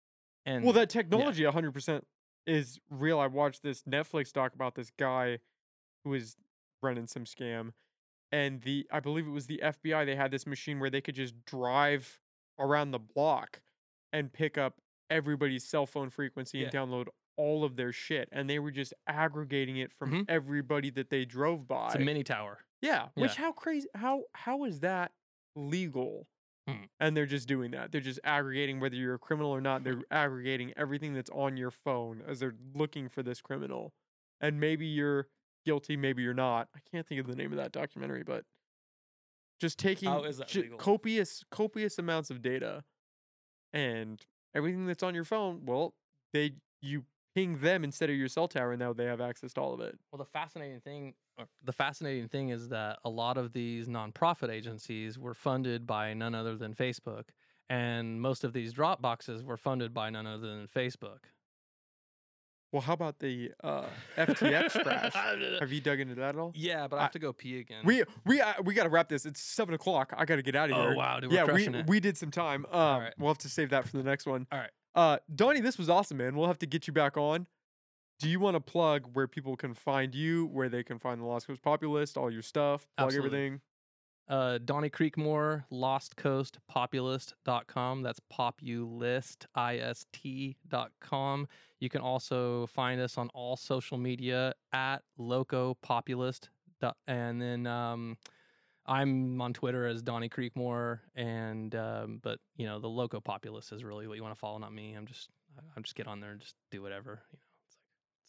And 0.47 0.65
Well, 0.65 0.73
that 0.75 0.89
technology, 0.89 1.43
100% 1.43 2.03
is 2.47 2.79
real. 2.91 3.19
I 3.19 3.27
watched 3.27 3.63
this 3.63 3.83
Netflix 3.83 4.33
doc 4.33 4.55
about 4.55 4.75
this 4.75 4.91
guy 4.99 5.41
who 6.05 6.11
was 6.11 6.37
running 6.83 7.07
some 7.07 7.25
scam, 7.25 7.73
and 8.33 8.61
the 8.63 8.87
I 8.91 9.01
believe 9.01 9.27
it 9.27 9.31
was 9.31 9.47
the 9.47 9.61
FBI. 9.63 10.05
They 10.07 10.17
had 10.17 10.31
this 10.31 10.47
machine 10.47 10.79
where 10.81 10.91
they 10.91 11.01
could 11.01 11.15
just 11.15 11.45
drive 11.45 12.21
around 12.59 12.91
the 12.91 12.99
block 12.99 13.61
and 14.13 14.33
pick 14.33 14.57
up 14.59 14.81
everybody's 15.11 15.65
cell 15.65 15.87
phone 15.87 16.11
frequency 16.11 16.63
and 16.63 16.73
Yeah. 16.73 16.81
download 16.81 17.09
all 17.37 17.63
of 17.65 17.77
their 17.77 17.93
shit, 17.93 18.29
and 18.33 18.51
they 18.51 18.59
were 18.59 18.73
just 18.73 18.93
aggregating 19.07 19.77
it 19.77 19.93
from 19.93 20.11
Mhm. 20.11 20.25
everybody 20.29 20.91
that 20.91 21.09
they 21.11 21.25
drove 21.25 21.69
by. 21.69 21.87
it's 21.87 21.95
a 21.95 21.99
mini 22.01 22.25
tower. 22.25 22.65
Yeah, 22.83 23.09
which 23.15 23.33
Yeah. 23.39 23.45
how 23.45 23.53
crazy 23.53 23.89
how 23.95 24.25
how 24.35 24.65
is 24.65 24.81
that 24.81 25.13
legal? 25.57 26.27
Hmm. 26.67 26.85
And 27.01 27.17
they're 27.17 27.27
just 27.27 27.49
doing 27.49 27.71
that. 27.71 27.93
They're 27.93 28.01
just 28.01 28.21
aggregating 28.25 28.79
whether 28.81 28.95
you're 28.97 29.15
a 29.15 29.19
criminal 29.19 29.51
or 29.51 29.61
not. 29.61 29.85
They're 29.85 30.03
aggregating 30.11 30.73
everything 30.77 31.15
that's 31.15 31.31
on 31.31 31.57
your 31.57 31.71
phone 31.71 32.23
as 32.27 32.41
they're 32.41 32.57
looking 32.75 33.09
for 33.09 33.23
this 33.23 33.41
criminal. 33.41 33.95
And 34.41 34.61
maybe 34.61 34.87
you're 34.87 35.29
guilty, 35.65 35.97
maybe 35.97 36.23
you're 36.23 36.35
not. 36.35 36.69
I 36.75 36.81
can't 36.91 37.07
think 37.07 37.21
of 37.21 37.27
the 37.27 37.37
name 37.37 37.53
of 37.53 37.59
that 37.59 37.73
documentary, 37.73 38.23
but 38.23 38.45
just 39.61 39.79
taking 39.79 40.09
How 40.09 40.25
is 40.25 40.39
that 40.39 40.49
ju- 40.49 40.77
copious 40.79 41.43
copious 41.51 41.99
amounts 41.99 42.31
of 42.31 42.43
data 42.43 42.85
and 43.73 44.21
everything 44.55 44.87
that's 44.87 45.03
on 45.03 45.15
your 45.15 45.25
phone, 45.25 45.63
well, 45.65 45.95
they 46.33 46.53
you 46.81 47.05
ping 47.35 47.59
them 47.59 47.85
instead 47.85 48.11
of 48.11 48.17
your 48.17 48.29
cell 48.29 48.49
tower 48.49 48.73
and 48.73 48.81
now 48.81 48.93
they 48.93 49.05
have 49.05 49.21
access 49.21 49.53
to 49.53 49.61
all 49.61 49.75
of 49.75 49.81
it. 49.81 49.99
Well, 50.13 50.19
the 50.19 50.25
fascinating 50.25 50.81
thing, 50.81 51.15
uh, 51.39 51.45
the 51.63 51.73
fascinating 51.73 52.29
thing 52.29 52.49
is 52.49 52.69
that 52.71 52.99
a 53.05 53.11
lot 53.11 53.37
of 53.37 53.53
these 53.53 53.89
nonprofit 53.89 54.51
agencies 54.51 55.19
were 55.19 55.35
funded 55.35 55.87
by 55.87 56.15
none 56.15 56.35
other 56.35 56.57
than 56.57 56.75
Facebook, 56.75 57.25
and 57.69 58.21
most 58.21 58.45
of 58.45 58.53
these 58.53 58.73
drop 58.73 59.03
boxes 59.03 59.45
were 59.45 59.57
funded 59.57 59.93
by 59.93 60.11
none 60.11 60.27
other 60.27 60.49
than 60.49 60.67
Facebook. 60.67 61.19
Well, 62.73 62.83
how 62.83 62.93
about 62.93 63.19
the 63.19 63.53
uh, 63.65 63.85
FTX 64.19 64.83
crash? 64.83 65.15
Have 65.61 65.73
you 65.73 65.81
dug 65.81 66.01
into 66.01 66.15
that 66.17 66.31
at 66.31 66.37
all? 66.37 66.53
Yeah, 66.55 66.87
but 66.87 66.99
I 66.99 67.03
have 67.03 67.13
to 67.13 67.19
go 67.19 67.33
pee 67.33 67.61
again. 67.61 67.83
We 67.85 68.05
we 68.27 68.41
uh, 68.41 68.55
we 68.63 68.75
got 68.75 68.85
to 68.85 68.91
wrap 68.91 69.09
this. 69.09 69.25
It's 69.25 69.41
seven 69.41 69.75
o'clock. 69.75 70.13
I 70.17 70.25
got 70.25 70.37
to 70.37 70.43
get 70.43 70.55
out 70.55 70.71
of 70.71 70.77
here. 70.77 70.93
oh 70.93 70.95
wow, 70.95 71.21
dude, 71.21 71.33
yeah, 71.33 71.45
we 71.45 71.67
it. 71.67 71.87
we 71.87 72.01
did 72.01 72.19
some 72.19 72.31
time. 72.31 72.67
Um, 72.71 73.01
right. 73.01 73.15
we'll 73.19 73.31
have 73.31 73.39
to 73.39 73.49
save 73.49 73.71
that 73.71 73.89
for 73.89 73.97
the 73.97 74.03
next 74.03 74.27
one. 74.27 74.47
All 74.53 74.59
right. 74.59 74.71
Uh, 74.95 75.19
Donnie, 75.35 75.61
this 75.61 75.79
was 75.79 75.89
awesome, 75.89 76.19
man. 76.19 76.37
We'll 76.37 76.49
have 76.49 76.59
to 76.59 76.67
get 76.67 76.87
you 76.87 76.93
back 76.93 77.17
on. 77.17 77.47
Do 78.19 78.29
you 78.29 78.41
want 78.41 78.57
to 78.57 78.61
plug 78.61 79.07
where 79.13 79.29
people 79.29 79.57
can 79.57 79.75
find 79.75 80.15
you, 80.15 80.47
where 80.47 80.69
they 80.69 80.83
can 80.83 80.99
find 80.99 81.21
the 81.21 81.25
Lost 81.25 81.47
Coast 81.47 81.63
Populist, 81.63 82.17
all 82.17 82.33
your 82.33 82.43
stuff, 82.43 82.87
plug 82.97 83.07
Absolutely. 83.07 83.39
everything? 83.39 83.61
Uh, 84.29 84.59
Donnie 84.65 84.91
Creekmore, 84.91 85.65
lostcoastpopulist.com. 85.73 88.03
That's 88.03 88.21
populist, 88.29 89.47
I-S-T 89.55 90.57
dot 90.69 90.91
com. 91.01 91.49
You 91.81 91.89
can 91.89 92.01
also 92.01 92.67
find 92.67 93.01
us 93.01 93.17
on 93.17 93.31
all 93.35 93.57
social 93.57 93.99
media 93.99 94.55
at 94.73 94.99
Loco 95.17 95.77
Populist. 95.83 96.51
And 97.07 97.41
then 97.41 97.67
um, 97.67 98.17
I'm 98.87 99.41
on 99.41 99.53
Twitter 99.53 99.87
as 99.87 100.03
Donnie 100.03 100.29
Creekmore. 100.29 101.01
And, 101.15 101.75
um, 101.75 102.21
but, 102.23 102.39
you 102.57 102.67
know, 102.67 102.81
the 102.81 102.89
Loco 102.89 103.21
Populist 103.21 103.73
is 103.73 103.85
really 103.85 104.07
what 104.07 104.17
you 104.17 104.23
want 104.23 104.35
to 104.35 104.39
follow, 104.39 104.59
not 104.59 104.73
me. 104.73 104.95
I'm 104.95 105.07
just, 105.07 105.29
I'm 105.77 105.83
just 105.83 105.97
get 105.97 106.07
on 106.07 106.21
there 106.21 106.33
and 106.33 106.41
just 106.41 106.55
do 106.71 106.83
whatever. 106.83 107.23
You 107.33 107.39
know, 107.39 107.48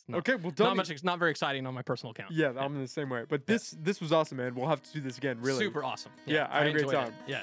it's 0.10 0.16
like, 0.16 0.28
it's 0.28 0.28
not, 0.28 0.36
okay, 0.36 0.42
well, 0.44 0.50
not 0.50 0.56
Donnie. 0.56 0.78
much, 0.78 0.90
it's 0.90 1.04
not 1.04 1.20
very 1.20 1.32
exciting 1.32 1.66
on 1.68 1.74
my 1.74 1.82
personal 1.82 2.12
account. 2.12 2.32
yeah, 2.32 2.52
I'm 2.58 2.76
in 2.76 2.82
the 2.82 2.88
same 2.88 3.10
way. 3.10 3.26
But 3.28 3.46
this 3.46 3.76
this 3.82 4.02
was 4.02 4.12
awesome, 4.12 4.38
man. 4.38 4.56
We'll 4.56 4.68
have 4.68 4.82
to 4.84 4.92
do 4.94 5.02
this 5.02 5.18
again. 5.18 5.38
Really, 5.42 5.60
Super 5.60 5.84
awesome. 5.84 6.12
Yeah, 6.26 6.48
I 6.52 6.60
had 6.60 6.68
a 6.68 6.72
great 6.72 6.84
enjoyed 6.86 6.96
it. 6.96 7.06
time. 7.06 7.14
Yeah. 7.28 7.42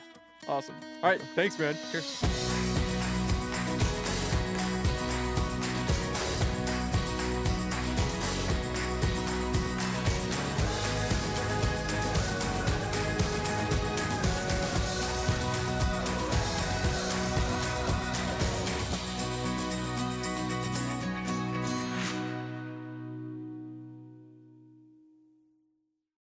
awesome. 0.49 0.75
All 1.03 1.11
right, 1.11 1.21
thanks, 1.35 1.59
man. 1.59 1.77
Cheers. 1.93 2.66